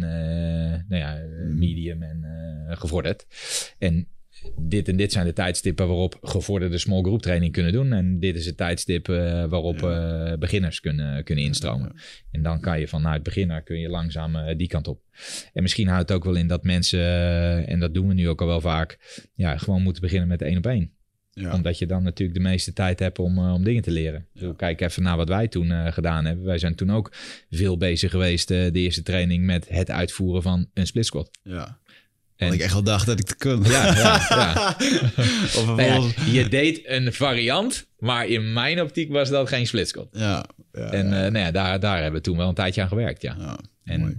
nou 0.87 1.01
ja, 1.01 1.21
medium 1.53 2.03
en 2.03 2.25
gevorderd. 2.69 3.25
En 3.79 4.07
dit 4.59 4.87
en 4.87 4.95
dit 4.95 5.11
zijn 5.11 5.25
de 5.25 5.33
tijdstippen 5.33 5.87
waarop 5.87 6.17
gevorderde 6.21 6.77
small 6.77 7.01
group 7.01 7.21
training 7.21 7.51
kunnen 7.51 7.71
doen. 7.71 7.93
En 7.93 8.19
dit 8.19 8.35
is 8.35 8.45
het 8.45 8.57
tijdstip 8.57 9.07
waarop 9.49 9.79
ja. 9.79 10.37
beginners 10.37 10.79
kunnen, 10.79 11.23
kunnen 11.23 11.43
instromen. 11.43 11.91
Ja. 11.95 12.01
En 12.31 12.43
dan 12.43 12.59
kan 12.59 12.79
je 12.79 12.87
vanuit 12.87 13.23
beginner 13.23 13.61
kun 13.61 13.79
je 13.79 13.89
langzaam 13.89 14.57
die 14.57 14.67
kant 14.67 14.87
op. 14.87 15.01
En 15.53 15.61
misschien 15.61 15.87
houdt 15.87 16.09
het 16.09 16.17
ook 16.17 16.23
wel 16.23 16.35
in 16.35 16.47
dat 16.47 16.63
mensen, 16.63 16.99
en 17.67 17.79
dat 17.79 17.93
doen 17.93 18.07
we 18.07 18.13
nu 18.13 18.29
ook 18.29 18.41
al 18.41 18.47
wel 18.47 18.61
vaak, 18.61 19.21
ja, 19.35 19.57
gewoon 19.57 19.81
moeten 19.81 20.01
beginnen 20.01 20.27
met 20.27 20.41
één 20.41 20.57
op 20.57 20.65
één. 20.65 20.92
Omdat 21.51 21.77
je 21.77 21.85
dan 21.85 22.03
natuurlijk 22.03 22.37
de 22.37 22.43
meeste 22.43 22.73
tijd 22.73 22.99
hebt 22.99 23.19
om, 23.19 23.39
om 23.39 23.63
dingen 23.63 23.81
te 23.81 23.91
leren. 23.91 24.27
Dus 24.33 24.53
kijk 24.57 24.81
even 24.81 25.03
naar 25.03 25.17
wat 25.17 25.27
wij 25.27 25.47
toen 25.47 25.93
gedaan 25.93 26.25
hebben. 26.25 26.45
Wij 26.45 26.57
zijn 26.57 26.75
toen 26.75 26.91
ook 26.91 27.11
veel 27.49 27.77
bezig 27.77 28.11
geweest, 28.11 28.47
de 28.47 28.71
eerste 28.71 29.03
training, 29.03 29.45
met 29.45 29.69
het 29.69 29.91
uitvoeren 29.91 30.41
van 30.41 30.69
een 30.73 30.87
split 30.87 31.05
squat. 31.05 31.29
Ja. 31.43 31.81
En 32.35 32.53
ik 32.53 32.59
echt 32.59 32.73
wel 32.73 32.83
dacht 32.83 33.05
dat 33.05 33.19
ik 33.19 33.25
te 33.25 33.35
kon. 33.37 33.63
Ja, 33.63 33.95
ja, 33.95 34.25
ja. 34.29 34.75
of 35.59 35.65
nou 35.65 35.81
ja, 35.81 36.01
je 36.31 36.47
deed 36.47 36.81
een 36.85 37.13
variant, 37.13 37.87
maar 37.99 38.27
in 38.27 38.53
mijn 38.53 38.81
optiek 38.81 39.11
was 39.11 39.29
dat 39.29 39.47
geen 39.47 39.67
splitscot. 39.67 40.07
Ja, 40.11 40.45
ja, 40.71 40.91
en 40.91 41.09
nou 41.09 41.37
ja, 41.37 41.51
daar, 41.51 41.79
daar 41.79 42.01
hebben 42.01 42.13
we 42.13 42.21
toen 42.21 42.37
wel 42.37 42.47
een 42.47 42.53
tijdje 42.53 42.81
aan 42.81 42.87
gewerkt, 42.87 43.21
ja. 43.21 43.57
en, 43.83 44.17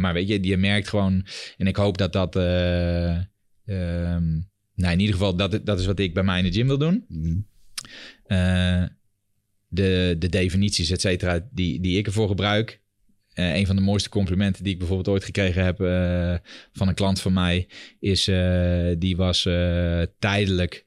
maar 0.00 0.12
weet 0.12 0.28
je, 0.28 0.42
je 0.42 0.56
merkt 0.56 0.88
gewoon... 0.88 1.26
En 1.56 1.66
ik 1.66 1.76
hoop 1.76 1.98
dat 1.98 2.12
dat... 2.12 2.36
Um, 2.36 4.46
nou, 4.78 4.92
in 4.92 5.00
ieder 5.00 5.14
geval, 5.14 5.36
dat, 5.36 5.60
dat 5.64 5.80
is 5.80 5.86
wat 5.86 5.98
ik 5.98 6.14
bij 6.14 6.22
mij 6.22 6.38
in 6.38 6.44
de 6.44 6.52
gym 6.52 6.66
wil 6.66 6.78
doen. 6.78 7.04
Mm. 7.08 7.46
de, 9.68 10.16
de 10.18 10.28
definities, 10.28 10.90
et 10.90 11.00
cetera, 11.00 11.48
die, 11.50 11.80
die 11.80 11.98
ik 11.98 12.06
ervoor 12.06 12.28
gebruik... 12.28 12.80
Uh, 13.34 13.56
een 13.56 13.66
van 13.66 13.76
de 13.76 13.82
mooiste 13.82 14.08
complimenten 14.08 14.64
die 14.64 14.72
ik 14.72 14.78
bijvoorbeeld 14.78 15.08
ooit 15.08 15.24
gekregen 15.24 15.64
heb 15.64 15.80
uh, 15.80 16.34
van 16.72 16.88
een 16.88 16.94
klant 16.94 17.20
van 17.20 17.32
mij 17.32 17.68
is, 18.00 18.24
die 18.98 19.16
was 19.16 19.42
tijdelijk 20.18 20.86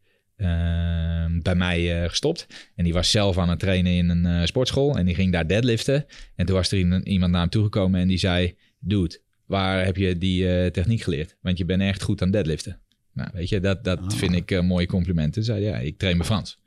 bij 1.41 1.55
mij 1.55 2.09
gestopt. 2.09 2.47
En 2.75 2.83
die 2.83 2.93
was 2.93 3.11
zelf 3.11 3.37
aan 3.37 3.49
het 3.49 3.59
trainen 3.59 3.91
in 3.91 4.09
een 4.09 4.47
sportschool 4.47 4.97
en 4.97 5.05
die 5.05 5.15
ging 5.15 5.31
daar 5.31 5.47
deadliften. 5.47 6.05
En 6.35 6.45
toen 6.45 6.55
was 6.55 6.71
er 6.71 7.07
iemand 7.07 7.31
naar 7.31 7.41
hem 7.41 7.49
toegekomen 7.49 8.01
en 8.01 8.07
die 8.07 8.17
zei, 8.17 8.55
dude, 8.79 9.21
waar 9.45 9.85
heb 9.85 9.97
je 9.97 10.17
die 10.17 10.71
techniek 10.71 11.01
geleerd? 11.01 11.37
Want 11.41 11.57
je 11.57 11.65
bent 11.65 11.81
echt 11.81 12.03
goed 12.03 12.21
aan 12.21 12.31
deadliften. 12.31 12.80
Nou, 13.13 13.29
weet 13.33 13.49
je, 13.49 13.59
dat, 13.59 13.83
dat 13.83 13.99
oh. 13.99 14.09
vind 14.09 14.33
ik 14.33 14.61
mooie 14.61 14.87
complimenten. 14.87 15.43
Zei, 15.43 15.63
ja, 15.63 15.77
ik 15.77 15.97
train 15.97 16.17
me 16.17 16.23
Frans. 16.23 16.59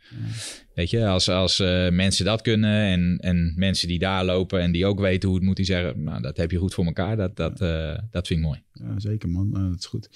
Weet 0.75 0.91
je, 0.91 1.07
als, 1.07 1.29
als 1.29 1.61
uh, 1.61 1.91
mensen 1.91 2.25
dat 2.25 2.43
kunnen 2.43 2.81
en, 2.81 3.19
en 3.21 3.53
mensen 3.57 3.89
die 3.89 3.99
daar 3.99 4.25
lopen 4.25 4.61
en 4.61 4.73
die 4.73 4.87
ook 4.87 5.01
weten 5.01 5.29
hoe 5.29 5.39
het 5.39 5.47
moet, 5.47 5.57
die 5.57 5.65
zeggen, 5.65 6.03
nou, 6.03 6.23
dat 6.23 6.37
heb 6.37 6.51
je 6.51 6.59
goed 6.59 6.75
voor 6.75 6.85
elkaar. 6.85 7.17
Dat, 7.17 7.37
dat, 7.37 7.61
uh, 7.61 7.99
dat 8.11 8.27
vind 8.27 8.41
ik 8.41 8.47
mooi. 8.47 8.63
Ja, 8.73 9.01
zeker 9.01 9.29
man, 9.29 9.51
dat 9.51 9.79
is 9.79 9.87
goed. 9.87 10.09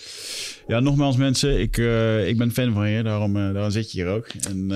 Ja, 0.66 0.80
nogmaals 0.80 1.16
mensen, 1.16 1.60
ik, 1.60 1.76
ik 2.26 2.38
ben 2.38 2.52
fan 2.52 2.72
van 2.72 2.90
je, 2.90 3.02
daarom, 3.02 3.34
daarom 3.34 3.70
zit 3.70 3.92
je 3.92 4.02
hier 4.02 4.10
ook. 4.10 4.26
En, 4.26 4.70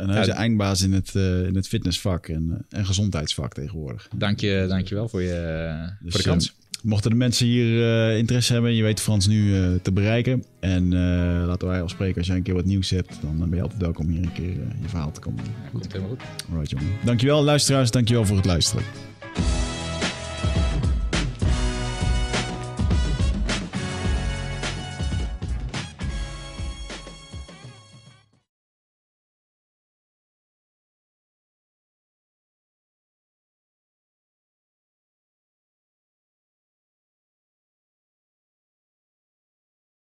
en 0.00 0.08
hij 0.08 0.20
is 0.20 0.26
ja, 0.26 0.34
eindbaas 0.34 0.82
in 0.82 0.92
het, 0.92 1.14
in 1.14 1.54
het 1.54 1.68
fitnessvak 1.68 2.28
en, 2.28 2.66
en 2.68 2.86
gezondheidsvak 2.86 3.54
tegenwoordig. 3.54 4.08
Dank 4.16 4.40
je, 4.40 4.64
dank 4.68 4.88
je 4.88 4.94
wel 4.94 5.08
voor, 5.08 5.22
je, 5.22 5.92
dus, 6.00 6.12
voor 6.12 6.22
de 6.22 6.28
kans 6.28 6.56
mochten 6.82 7.10
de 7.10 7.16
mensen 7.16 7.46
hier 7.46 7.82
eh, 7.82 8.16
interesse 8.16 8.52
hebben, 8.52 8.74
je 8.74 8.82
weet 8.82 9.00
Frans 9.00 9.26
nu 9.26 9.56
eh, 9.56 9.68
te 9.82 9.92
bereiken. 9.92 10.44
En 10.60 10.92
eh, 10.92 11.46
laten 11.46 11.68
wij 11.68 11.82
afspreken, 11.82 12.18
als 12.18 12.26
jij 12.26 12.36
een 12.36 12.42
keer 12.42 12.54
wat 12.54 12.64
nieuws 12.64 12.90
hebt, 12.90 13.18
dan 13.22 13.38
ben 13.38 13.54
je 13.54 13.62
altijd 13.62 13.80
welkom 13.80 14.08
hier 14.08 14.22
een 14.22 14.32
keer 14.32 14.50
je 14.82 14.88
verhaal 14.88 15.12
te 15.12 15.20
komen. 15.20 15.44
Goed, 15.72 15.92
helemaal 15.92 16.08
goed. 16.08 16.22
Alright 16.50 16.70
jongen. 16.70 16.86
Dankjewel 17.04 17.42
luisteraars, 17.42 17.90
dankjewel 17.90 18.24
voor 18.24 18.36
het 18.36 18.46
luisteren. 18.46 18.84